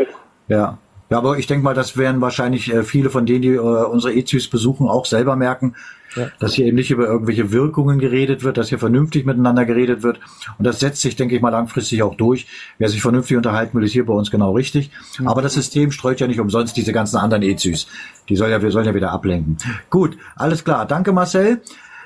Ja. 0.46 0.78
Ja, 1.10 1.18
aber 1.18 1.38
ich 1.38 1.46
denke 1.46 1.64
mal, 1.64 1.74
das 1.74 1.96
werden 1.98 2.20
wahrscheinlich 2.20 2.72
äh, 2.72 2.82
viele 2.82 3.10
von 3.10 3.26
denen, 3.26 3.42
die 3.42 3.54
äh, 3.54 3.58
unsere 3.58 4.14
EZUs 4.14 4.48
besuchen, 4.48 4.88
auch 4.88 5.04
selber 5.04 5.36
merken, 5.36 5.74
ja. 6.16 6.28
dass 6.38 6.54
hier 6.54 6.66
eben 6.66 6.76
nicht 6.76 6.90
über 6.90 7.06
irgendwelche 7.06 7.52
Wirkungen 7.52 7.98
geredet 7.98 8.42
wird, 8.42 8.56
dass 8.56 8.68
hier 8.68 8.78
vernünftig 8.78 9.26
miteinander 9.26 9.64
geredet 9.64 10.02
wird. 10.02 10.20
Und 10.58 10.64
das 10.64 10.80
setzt 10.80 11.02
sich, 11.02 11.16
denke 11.16 11.36
ich 11.36 11.42
mal, 11.42 11.50
langfristig 11.50 12.02
auch 12.02 12.14
durch. 12.14 12.46
Wer 12.78 12.88
sich 12.88 13.02
vernünftig 13.02 13.36
unterhalten 13.36 13.76
will, 13.76 13.84
ist 13.84 13.92
hier 13.92 14.06
bei 14.06 14.14
uns 14.14 14.30
genau 14.30 14.52
richtig. 14.52 14.90
Mhm. 15.18 15.28
Aber 15.28 15.42
das 15.42 15.54
System 15.54 15.90
streut 15.90 16.20
ja 16.20 16.26
nicht 16.26 16.40
umsonst 16.40 16.76
diese 16.76 16.92
ganzen 16.92 17.16
anderen 17.16 17.42
EZUs. 17.42 17.86
Die 18.28 18.36
soll 18.36 18.50
ja, 18.50 18.62
wir 18.62 18.70
sollen 18.70 18.86
ja 18.86 18.94
wieder 18.94 19.12
ablenken. 19.12 19.58
Gut, 19.90 20.16
alles 20.36 20.64
klar. 20.64 20.86
Danke, 20.86 21.12
Marcel. 21.12 21.60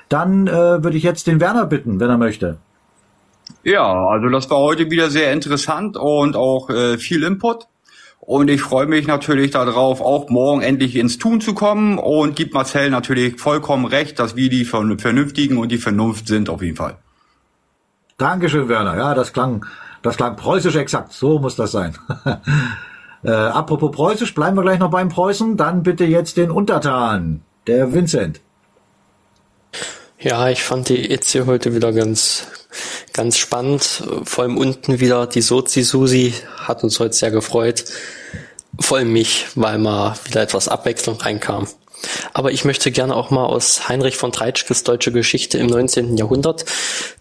Dann 0.09 0.47
äh, 0.47 0.83
würde 0.83 0.97
ich 0.97 1.03
jetzt 1.03 1.27
den 1.27 1.39
Werner 1.39 1.65
bitten, 1.65 1.99
wenn 1.99 2.09
er 2.09 2.17
möchte. 2.17 2.57
Ja, 3.63 4.07
also 4.07 4.29
das 4.29 4.49
war 4.49 4.57
heute 4.59 4.89
wieder 4.89 5.09
sehr 5.09 5.33
interessant 5.33 5.97
und 5.97 6.35
auch 6.35 6.69
äh, 6.69 6.97
viel 6.97 7.23
Input. 7.23 7.67
Und 8.29 8.47
ich 8.47 8.61
freue 8.61 8.85
mich 8.85 9.07
natürlich 9.07 9.49
darauf, 9.49 10.01
auch 10.01 10.29
morgen 10.29 10.61
endlich 10.61 10.95
ins 10.95 11.17
Tun 11.17 11.41
zu 11.41 11.55
kommen 11.55 11.97
und 11.97 12.35
gibt 12.35 12.53
Marcel 12.53 12.91
natürlich 12.91 13.39
vollkommen 13.39 13.85
recht, 13.85 14.19
dass 14.19 14.35
wir 14.35 14.51
die 14.51 14.65
Vernünftigen 14.65 15.57
und 15.57 15.71
die 15.71 15.79
Vernunft 15.79 16.27
sind 16.27 16.47
auf 16.47 16.61
jeden 16.61 16.75
Fall. 16.75 16.97
Dankeschön, 18.19 18.69
Werner. 18.69 18.95
Ja, 18.97 19.15
das 19.15 19.33
klang, 19.33 19.65
das 20.03 20.15
klang 20.15 20.35
preußisch 20.35 20.75
exakt. 20.75 21.11
So 21.11 21.39
muss 21.39 21.55
das 21.55 21.71
sein. 21.71 21.97
äh, 23.23 23.31
apropos 23.31 23.89
preußisch, 23.89 24.35
bleiben 24.35 24.57
wir 24.57 24.61
gleich 24.61 24.77
noch 24.77 24.91
beim 24.91 25.09
Preußen. 25.09 25.57
Dann 25.57 25.81
bitte 25.81 26.05
jetzt 26.05 26.37
den 26.37 26.51
Untertan, 26.51 27.41
der 27.65 27.95
Vincent. 27.95 28.41
Ja, 30.21 30.49
ich 30.49 30.63
fand 30.63 30.89
die 30.89 31.11
EC 31.11 31.45
heute 31.45 31.73
wieder 31.73 31.93
ganz, 31.93 32.47
ganz 33.13 33.37
spannend. 33.37 34.03
Vor 34.23 34.43
allem 34.43 34.57
unten 34.57 34.99
wieder 34.99 35.27
die 35.27 35.41
Sozi-Susi 35.41 36.33
hat 36.57 36.83
uns 36.83 36.99
heute 36.99 37.13
sehr 37.13 37.31
gefreut 37.31 37.85
vor 38.79 38.97
allem 38.97 39.11
mich, 39.11 39.47
weil 39.55 39.77
mal 39.77 40.15
wieder 40.25 40.41
etwas 40.41 40.67
Abwechslung 40.67 41.17
reinkam. 41.17 41.67
Aber 42.33 42.51
ich 42.51 42.63
möchte 42.63 42.91
gerne 42.91 43.15
auch 43.15 43.29
mal 43.29 43.45
aus 43.45 43.89
Heinrich 43.89 44.15
von 44.15 44.31
Treitschkes 44.31 44.83
Deutsche 44.83 45.11
Geschichte 45.11 45.57
im 45.57 45.67
19. 45.67 46.17
Jahrhundert 46.17 46.65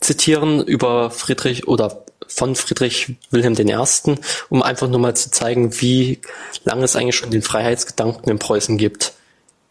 zitieren 0.00 0.62
über 0.62 1.10
Friedrich 1.10 1.66
oder 1.66 2.04
von 2.26 2.54
Friedrich 2.54 3.16
Wilhelm 3.30 3.54
I., 3.58 4.16
um 4.50 4.62
einfach 4.62 4.88
nur 4.88 5.00
mal 5.00 5.16
zu 5.16 5.30
zeigen, 5.30 5.80
wie 5.80 6.20
lange 6.64 6.84
es 6.84 6.94
eigentlich 6.94 7.16
schon 7.16 7.30
den 7.30 7.42
Freiheitsgedanken 7.42 8.30
in 8.30 8.38
Preußen 8.38 8.78
gibt. 8.78 9.12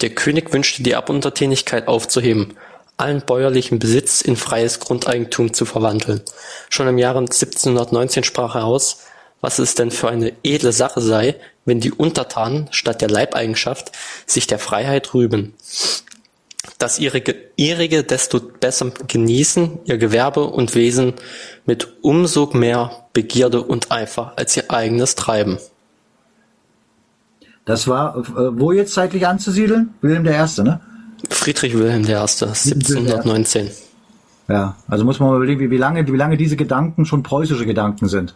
Der 0.01 0.09
König 0.09 0.51
wünschte 0.51 0.83
die 0.83 0.95
Abuntertänigkeit 0.95 1.87
aufzuheben, 1.87 2.55
allen 2.97 3.21
bäuerlichen 3.21 3.79
Besitz 3.79 4.21
in 4.21 4.35
freies 4.35 4.79
Grundeigentum 4.79 5.53
zu 5.53 5.65
verwandeln. 5.65 6.21
Schon 6.69 6.87
im 6.87 6.97
Jahre 6.97 7.19
1719 7.19 8.23
sprach 8.23 8.55
er 8.55 8.65
aus, 8.65 9.03
was 9.39 9.59
es 9.59 9.75
denn 9.75 9.91
für 9.91 10.09
eine 10.09 10.33
edle 10.43 10.73
Sache 10.73 11.01
sei, 11.01 11.35
wenn 11.65 11.79
die 11.79 11.91
Untertanen 11.91 12.67
statt 12.71 13.01
der 13.01 13.09
Leibeigenschaft 13.09 13.91
sich 14.25 14.47
der 14.47 14.57
Freiheit 14.57 15.13
rüben, 15.13 15.53
dass 16.79 16.97
ihre 16.97 17.21
ihrige 17.55 18.03
desto 18.03 18.39
besser 18.39 18.91
genießen, 19.07 19.79
ihr 19.85 19.97
Gewerbe 19.97 20.45
und 20.45 20.73
Wesen 20.75 21.13
mit 21.65 21.87
umso 22.01 22.47
mehr 22.53 23.05
Begierde 23.13 23.61
und 23.61 23.91
Eifer 23.91 24.33
als 24.37 24.57
ihr 24.57 24.71
eigenes 24.71 25.15
treiben. 25.15 25.59
Das 27.65 27.87
war 27.87 28.17
äh, 28.17 28.23
wo 28.59 28.71
jetzt 28.71 28.93
zeitlich 28.93 29.27
anzusiedeln? 29.27 29.93
Wilhelm 30.01 30.25
I., 30.25 30.61
ne? 30.63 30.79
Friedrich 31.29 31.77
Wilhelm 31.77 32.03
I., 32.03 32.15
1719. 32.15 33.69
Ja, 34.47 34.75
also 34.87 35.03
muss 35.03 35.19
man 35.19 35.29
mal 35.29 35.35
überlegen, 35.37 35.69
wie, 35.71 35.77
lange, 35.77 36.07
wie 36.07 36.15
lange 36.15 36.37
diese 36.37 36.55
Gedanken 36.55 37.05
schon 37.05 37.21
preußische 37.23 37.65
Gedanken 37.65 38.07
sind. 38.07 38.33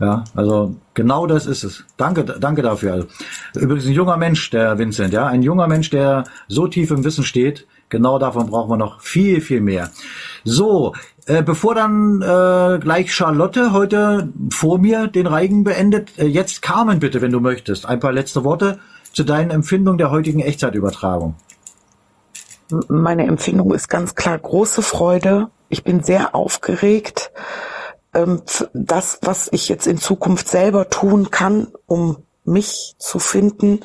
Ja, 0.00 0.24
also 0.34 0.76
genau 0.94 1.26
das 1.26 1.44
ist 1.44 1.62
es. 1.62 1.84
Danke, 1.98 2.24
danke 2.24 2.62
dafür. 2.62 2.94
Also, 2.94 3.06
übrigens 3.54 3.84
ein 3.84 3.92
junger 3.92 4.16
Mensch, 4.16 4.48
der 4.48 4.78
Vincent, 4.78 5.12
ja, 5.12 5.26
ein 5.26 5.42
junger 5.42 5.66
Mensch, 5.66 5.90
der 5.90 6.24
so 6.48 6.66
tief 6.66 6.90
im 6.90 7.04
Wissen 7.04 7.24
steht. 7.24 7.66
Genau 7.90 8.18
davon 8.18 8.46
brauchen 8.46 8.70
wir 8.70 8.76
noch 8.78 9.02
viel, 9.02 9.42
viel 9.42 9.60
mehr. 9.60 9.90
So, 10.44 10.94
äh, 11.26 11.42
bevor 11.42 11.74
dann 11.74 12.22
äh, 12.22 12.78
gleich 12.78 13.12
Charlotte 13.12 13.72
heute 13.72 14.32
vor 14.50 14.78
mir 14.78 15.08
den 15.08 15.26
Reigen 15.26 15.64
beendet, 15.64 16.18
äh, 16.18 16.26
jetzt 16.26 16.62
Carmen 16.62 17.00
bitte, 17.00 17.20
wenn 17.20 17.32
du 17.32 17.40
möchtest. 17.40 17.84
Ein 17.84 18.00
paar 18.00 18.12
letzte 18.12 18.44
Worte 18.44 18.78
zu 19.12 19.24
deinen 19.24 19.50
Empfindungen 19.50 19.98
der 19.98 20.10
heutigen 20.10 20.40
Echtzeitübertragung. 20.40 21.34
Meine 22.88 23.26
Empfindung 23.26 23.72
ist 23.72 23.88
ganz 23.88 24.14
klar 24.14 24.38
große 24.38 24.82
Freude. 24.82 25.50
Ich 25.68 25.84
bin 25.84 26.02
sehr 26.02 26.34
aufgeregt 26.34 27.32
ähm, 28.14 28.42
das, 28.72 29.18
was 29.22 29.48
ich 29.52 29.68
jetzt 29.68 29.86
in 29.86 29.98
Zukunft 29.98 30.48
selber 30.48 30.88
tun 30.90 31.30
kann, 31.30 31.68
um 31.86 32.24
mich 32.44 32.94
zu 32.98 33.18
finden. 33.18 33.80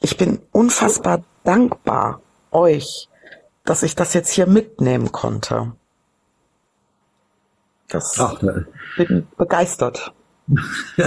Ich 0.00 0.16
bin 0.16 0.40
unfassbar 0.52 1.24
dankbar 1.44 2.20
euch, 2.50 3.08
dass 3.64 3.82
ich 3.82 3.94
das 3.94 4.14
jetzt 4.14 4.30
hier 4.30 4.46
mitnehmen 4.46 5.12
konnte. 5.12 5.72
Das 7.88 8.18
Ach, 8.18 8.40
bin 8.96 9.28
begeistert. 9.36 10.12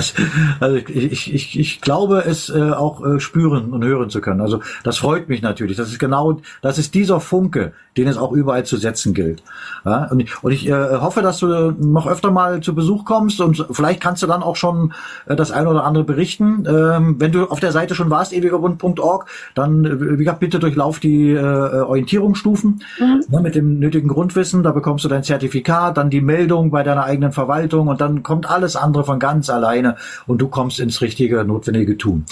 also 0.60 0.76
ich, 0.76 1.34
ich, 1.34 1.60
ich 1.60 1.82
glaube 1.82 2.24
es 2.26 2.50
äh, 2.50 2.72
auch 2.72 3.06
äh, 3.06 3.20
spüren 3.20 3.74
und 3.74 3.84
hören 3.84 4.10
zu 4.10 4.22
können. 4.22 4.42
Also 4.42 4.62
das 4.84 4.98
freut 4.98 5.28
mich 5.28 5.42
natürlich. 5.42 5.76
Das 5.78 5.90
ist 5.90 6.00
genau, 6.00 6.40
das 6.62 6.78
ist 6.78 6.94
dieser 6.94 7.20
Funke, 7.20 7.74
den 7.98 8.08
es 8.08 8.18
auch 8.18 8.32
überall 8.32 8.66
zu 8.66 8.78
setzen 8.78 9.14
gilt. 9.14 9.44
Ja? 9.84 10.06
Und, 10.06 10.26
und 10.42 10.52
ich 10.52 10.68
äh, 10.68 10.74
hoffe, 10.74 11.22
dass 11.22 11.40
du 11.40 11.48
noch 11.72 12.08
öfter 12.08 12.32
mal 12.32 12.62
zu 12.62 12.74
Besuch 12.76 13.04
kommst 13.04 13.42
und 13.42 13.66
vielleicht 13.72 14.02
kannst 14.02 14.24
du 14.24 14.28
dann 14.28 14.42
auch 14.42 14.56
schon 14.56 14.94
äh, 15.26 15.36
das 15.36 15.52
eine 15.52 15.70
oder 15.70 15.84
andere 15.84 16.06
berichten. 16.06 16.66
Ähm, 16.68 17.16
wenn 17.20 17.32
du 17.32 17.46
auf 17.46 17.60
der 17.60 17.74
Seite 17.74 17.94
schon 17.94 18.10
warst, 18.10 18.32
ewigerbund.org, 18.32 19.26
dann 19.54 19.86
äh, 19.86 20.00
wie 20.00 20.24
gesagt, 20.24 20.40
bitte 20.40 20.60
durchlauf 20.60 21.00
die 21.00 21.32
äh, 21.32 21.40
Orientierungsstufen 21.40 22.82
mhm. 23.00 23.24
ne, 23.28 23.42
mit 23.42 23.56
dem 23.56 23.80
nötigen 23.80 24.08
Grundwissen. 24.08 24.64
Da 24.64 24.72
bekommst 24.72 25.04
du 25.04 25.10
dein 25.10 25.24
Zertifikat, 25.24 25.98
dann 25.98 26.10
die 26.10 26.22
Meldung 26.22 26.72
bei 26.72 26.84
deiner 26.84 27.04
eigenen 27.04 27.34
Verwaltung 27.34 27.88
und 27.90 28.00
dann 28.00 28.24
kommt 28.24 28.50
alles 28.50 28.78
andere 28.78 29.04
von 29.04 29.20
ganz 29.20 29.35
alleine 29.50 29.98
und 30.28 30.40
du 30.40 30.48
kommst 30.48 30.80
ins 30.80 31.02
richtige, 31.02 31.44
notwendige 31.44 31.98
Tun. 31.98 32.26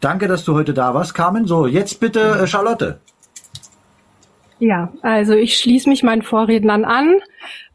Danke, 0.00 0.28
dass 0.28 0.44
du 0.44 0.54
heute 0.54 0.72
da 0.72 0.94
warst, 0.94 1.14
Carmen. 1.14 1.46
So, 1.46 1.66
jetzt 1.66 2.00
bitte 2.00 2.20
äh, 2.20 2.46
Charlotte. 2.46 3.00
Ja, 4.58 4.92
also 5.00 5.34
ich 5.34 5.58
schließe 5.58 5.88
mich 5.88 6.02
meinen 6.02 6.22
Vorrednern 6.22 6.84
an 6.84 7.20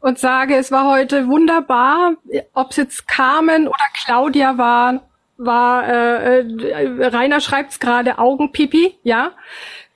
und 0.00 0.18
sage, 0.18 0.54
es 0.56 0.70
war 0.70 0.88
heute 0.88 1.26
wunderbar, 1.26 2.12
ob 2.52 2.70
es 2.70 2.76
jetzt 2.76 3.08
Carmen 3.08 3.66
oder 3.66 3.84
Claudia 4.04 4.56
war, 4.56 5.02
war 5.36 5.88
äh, 5.88 6.40
äh 6.40 7.06
Rainer 7.08 7.40
schreibt's 7.40 7.80
gerade 7.80 8.18
Augenpipi, 8.18 8.94
ja. 9.02 9.32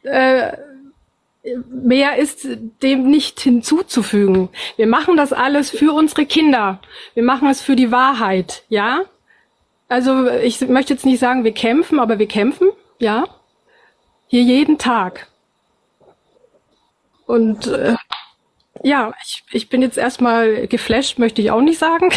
Äh, 0.02 0.56
mehr 1.42 2.16
ist 2.18 2.46
dem 2.82 3.10
nicht 3.10 3.40
hinzuzufügen. 3.40 4.50
Wir 4.76 4.86
machen 4.86 5.16
das 5.16 5.32
alles 5.32 5.70
für 5.70 5.92
unsere 5.92 6.26
Kinder. 6.26 6.80
Wir 7.14 7.22
machen 7.22 7.48
es 7.48 7.62
für 7.62 7.76
die 7.76 7.90
Wahrheit, 7.90 8.64
ja? 8.68 9.02
Also 9.88 10.28
ich 10.28 10.60
möchte 10.68 10.92
jetzt 10.92 11.06
nicht 11.06 11.18
sagen, 11.18 11.44
wir 11.44 11.52
kämpfen, 11.52 11.98
aber 11.98 12.18
wir 12.18 12.28
kämpfen, 12.28 12.68
ja? 12.98 13.24
Hier 14.26 14.42
jeden 14.42 14.78
Tag. 14.78 15.26
Und 17.26 17.66
äh, 17.66 17.96
ja, 18.82 19.12
ich, 19.24 19.42
ich 19.50 19.68
bin 19.68 19.82
jetzt 19.82 19.98
erstmal 19.98 20.66
geflasht, 20.68 21.18
möchte 21.18 21.42
ich 21.42 21.50
auch 21.50 21.60
nicht 21.60 21.78
sagen. 21.78 22.10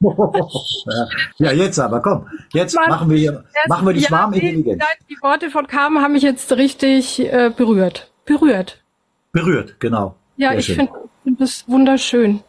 ja, 1.38 1.52
jetzt 1.52 1.78
aber, 1.78 2.02
komm. 2.02 2.28
Jetzt 2.52 2.74
Man, 2.74 2.88
machen 2.88 3.10
wir 3.10 3.16
hier, 3.16 3.44
machen 3.68 3.86
wir 3.86 3.94
die 3.94 4.00
ja, 4.00 4.08
Schwarmintelligenz. 4.08 4.82
Die, 5.00 5.14
die 5.14 5.22
Worte 5.22 5.50
von 5.50 5.66
Carmen 5.66 6.02
haben 6.02 6.12
mich 6.12 6.22
jetzt 6.22 6.52
richtig 6.52 7.20
äh, 7.20 7.50
berührt. 7.54 8.10
Berührt. 8.24 8.82
Berührt, 9.32 9.80
genau. 9.80 10.14
Ja, 10.36 10.50
Sehr 10.50 10.58
ich 10.58 10.66
finde 10.74 10.92
find 11.22 11.40
das 11.40 11.64
wunderschön. 11.68 12.40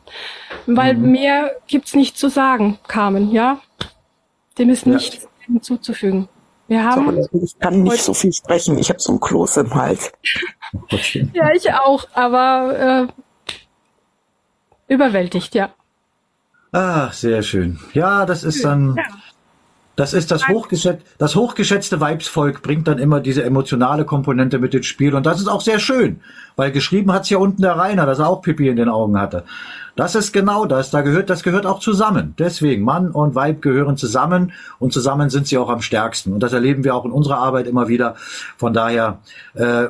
Weil 0.65 0.95
mhm. 0.95 1.11
mehr 1.11 1.51
gibt's 1.67 1.95
nicht 1.95 2.17
zu 2.17 2.29
sagen, 2.29 2.79
Carmen, 2.87 3.31
ja? 3.31 3.59
Dem 4.57 4.69
ist 4.69 4.85
nichts 4.85 5.23
ja. 5.23 5.29
hinzuzufügen. 5.47 6.29
Wir 6.67 6.83
haben. 6.83 7.05
Sorry, 7.05 7.43
ich 7.43 7.59
kann 7.59 7.83
nicht 7.83 8.01
so 8.01 8.13
viel 8.13 8.33
sprechen. 8.33 8.77
Ich 8.77 8.89
habe 8.89 8.99
so 8.99 9.13
ein 9.13 9.19
Kloß 9.19 9.57
im 9.57 9.73
Hals. 9.73 10.11
ja, 11.33 11.51
ich 11.53 11.71
auch, 11.73 12.07
aber 12.13 13.09
äh, 14.87 14.93
überwältigt, 14.93 15.53
ja. 15.53 15.73
Ach, 16.71 17.13
sehr 17.13 17.43
schön. 17.43 17.79
Ja, 17.93 18.25
das 18.25 18.43
ist 18.43 18.65
dann. 18.65 18.95
Ja. 18.95 19.03
Das 19.95 20.13
ist 20.13 20.29
das, 20.31 20.47
hochgeschät 20.47 20.99
das 21.17 21.35
hochgeschätzte 21.35 22.01
Weibsvolk 22.01 22.61
bringt 22.61 22.87
dann 22.87 22.97
immer 22.97 23.21
diese 23.21 23.43
emotionale 23.43 24.03
Komponente 24.03 24.59
mit 24.59 24.73
ins 24.73 24.87
Spiel 24.87 25.15
und 25.15 25.25
das 25.25 25.39
ist 25.39 25.47
auch 25.47 25.61
sehr 25.61 25.79
schön, 25.79 26.19
weil 26.57 26.71
geschrieben 26.71 27.13
hat's 27.13 27.29
ja 27.29 27.37
unten 27.37 27.61
der 27.61 27.77
Rainer, 27.77 28.05
dass 28.05 28.19
er 28.19 28.27
auch 28.27 28.41
Pipi 28.41 28.67
in 28.67 28.75
den 28.75 28.89
Augen 28.89 29.19
hatte. 29.19 29.45
Das 29.95 30.13
ist 30.13 30.33
genau 30.33 30.65
das, 30.65 30.91
da 30.91 31.01
gehört, 31.01 31.29
das 31.29 31.43
gehört 31.43 31.65
auch 31.65 31.79
zusammen. 31.79 32.33
Deswegen, 32.37 32.83
Mann 32.83 33.11
und 33.11 33.33
Weib 33.33 33.61
gehören 33.61 33.95
zusammen 33.95 34.51
und 34.77 34.91
zusammen 34.91 35.29
sind 35.29 35.47
sie 35.47 35.57
auch 35.57 35.69
am 35.69 35.81
stärksten 35.81 36.33
und 36.33 36.41
das 36.41 36.51
erleben 36.51 36.83
wir 36.83 36.93
auch 36.93 37.05
in 37.05 37.11
unserer 37.11 37.37
Arbeit 37.37 37.65
immer 37.65 37.87
wieder. 37.87 38.15
Von 38.57 38.73
daher 38.73 39.19
äh, 39.53 39.85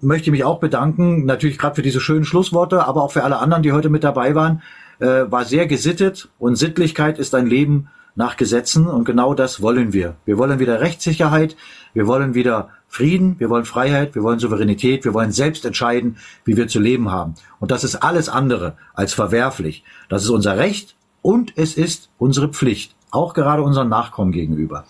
möchte 0.00 0.26
ich 0.26 0.32
mich 0.32 0.44
auch 0.44 0.60
bedanken, 0.60 1.26
natürlich 1.26 1.58
gerade 1.58 1.74
für 1.74 1.82
diese 1.82 2.00
schönen 2.00 2.24
Schlussworte, 2.24 2.86
aber 2.86 3.02
auch 3.02 3.10
für 3.10 3.24
alle 3.24 3.40
anderen, 3.40 3.64
die 3.64 3.72
heute 3.72 3.88
mit 3.88 4.04
dabei 4.04 4.36
waren. 4.36 4.62
Äh, 5.00 5.30
war 5.30 5.44
sehr 5.44 5.66
gesittet 5.66 6.28
und 6.38 6.56
Sittlichkeit 6.56 7.18
ist 7.18 7.34
ein 7.34 7.46
Leben, 7.46 7.88
nach 8.18 8.36
Gesetzen 8.36 8.88
und 8.88 9.04
genau 9.04 9.32
das 9.32 9.62
wollen 9.62 9.92
wir. 9.92 10.16
Wir 10.24 10.38
wollen 10.38 10.58
wieder 10.58 10.80
Rechtssicherheit, 10.80 11.56
wir 11.94 12.08
wollen 12.08 12.34
wieder 12.34 12.70
Frieden, 12.88 13.36
wir 13.38 13.48
wollen 13.48 13.64
Freiheit, 13.64 14.16
wir 14.16 14.24
wollen 14.24 14.40
Souveränität, 14.40 15.04
wir 15.04 15.14
wollen 15.14 15.30
selbst 15.30 15.64
entscheiden, 15.64 16.16
wie 16.44 16.56
wir 16.56 16.66
zu 16.66 16.80
leben 16.80 17.12
haben. 17.12 17.34
Und 17.60 17.70
das 17.70 17.84
ist 17.84 17.94
alles 17.94 18.28
andere 18.28 18.76
als 18.92 19.14
verwerflich. 19.14 19.84
Das 20.08 20.24
ist 20.24 20.30
unser 20.30 20.58
Recht 20.58 20.96
und 21.22 21.52
es 21.56 21.74
ist 21.74 22.10
unsere 22.18 22.48
Pflicht, 22.48 22.96
auch 23.12 23.34
gerade 23.34 23.62
unseren 23.62 23.88
Nachkommen 23.88 24.32
gegenüber. 24.32 24.84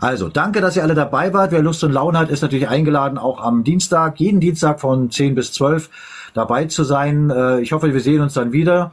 Also, 0.00 0.28
danke, 0.28 0.60
dass 0.60 0.74
ihr 0.74 0.82
alle 0.82 0.96
dabei 0.96 1.32
wart. 1.32 1.52
Wer 1.52 1.62
Lust 1.62 1.84
und 1.84 1.92
Laune 1.92 2.18
hat, 2.18 2.28
ist 2.28 2.42
natürlich 2.42 2.68
eingeladen, 2.68 3.18
auch 3.18 3.40
am 3.40 3.62
Dienstag, 3.62 4.18
jeden 4.18 4.40
Dienstag 4.40 4.80
von 4.80 5.12
10 5.12 5.36
bis 5.36 5.52
12 5.52 5.90
dabei 6.34 6.64
zu 6.64 6.82
sein. 6.82 7.30
Äh, 7.30 7.60
ich 7.60 7.72
hoffe, 7.72 7.94
wir 7.94 8.00
sehen 8.00 8.20
uns 8.20 8.34
dann 8.34 8.50
wieder. 8.50 8.90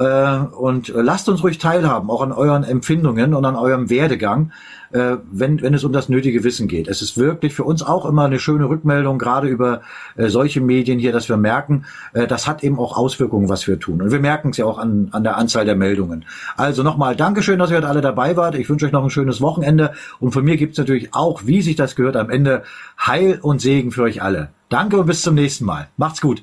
Äh, 0.00 0.38
und 0.56 0.88
lasst 0.88 1.28
uns 1.28 1.44
ruhig 1.44 1.58
teilhaben, 1.58 2.08
auch 2.08 2.22
an 2.22 2.32
euren 2.32 2.64
Empfindungen 2.64 3.34
und 3.34 3.44
an 3.44 3.54
eurem 3.54 3.90
Werdegang, 3.90 4.50
äh, 4.92 5.16
wenn, 5.30 5.60
wenn 5.60 5.74
es 5.74 5.84
um 5.84 5.92
das 5.92 6.08
nötige 6.08 6.42
Wissen 6.42 6.68
geht. 6.68 6.88
Es 6.88 7.02
ist 7.02 7.18
wirklich 7.18 7.52
für 7.52 7.64
uns 7.64 7.82
auch 7.82 8.06
immer 8.06 8.24
eine 8.24 8.38
schöne 8.38 8.66
Rückmeldung, 8.70 9.18
gerade 9.18 9.46
über 9.46 9.82
äh, 10.16 10.28
solche 10.28 10.62
Medien 10.62 10.98
hier, 10.98 11.12
dass 11.12 11.28
wir 11.28 11.36
merken, 11.36 11.84
das 12.12 12.46
hat 12.46 12.64
eben 12.64 12.78
auch 12.78 12.96
Auswirkungen, 12.96 13.48
was 13.48 13.66
wir 13.66 13.78
tun. 13.78 14.00
Und 14.00 14.10
wir 14.10 14.20
merken 14.20 14.50
es 14.50 14.56
ja 14.56 14.64
auch 14.64 14.78
an, 14.78 15.08
an 15.12 15.22
der 15.22 15.36
Anzahl 15.36 15.66
der 15.66 15.76
Meldungen. 15.76 16.24
Also 16.56 16.82
nochmal 16.82 17.14
Dankeschön, 17.14 17.58
dass 17.58 17.70
ihr 17.70 17.76
heute 17.76 17.88
alle 17.88 18.00
dabei 18.00 18.36
wart. 18.36 18.54
Ich 18.54 18.68
wünsche 18.70 18.86
euch 18.86 18.92
noch 18.92 19.04
ein 19.04 19.10
schönes 19.10 19.40
Wochenende. 19.40 19.92
Und 20.18 20.32
von 20.32 20.44
mir 20.44 20.56
gibt's 20.56 20.78
natürlich 20.78 21.14
auch, 21.14 21.42
wie 21.44 21.60
sich 21.60 21.76
das 21.76 21.94
gehört, 21.94 22.16
am 22.16 22.30
Ende 22.30 22.62
Heil 22.98 23.38
und 23.42 23.60
Segen 23.60 23.90
für 23.90 24.02
euch 24.02 24.22
alle. 24.22 24.48
Danke 24.70 24.98
und 24.98 25.06
bis 25.06 25.22
zum 25.22 25.34
nächsten 25.34 25.66
Mal. 25.66 25.88
Macht's 25.96 26.20
gut. 26.20 26.42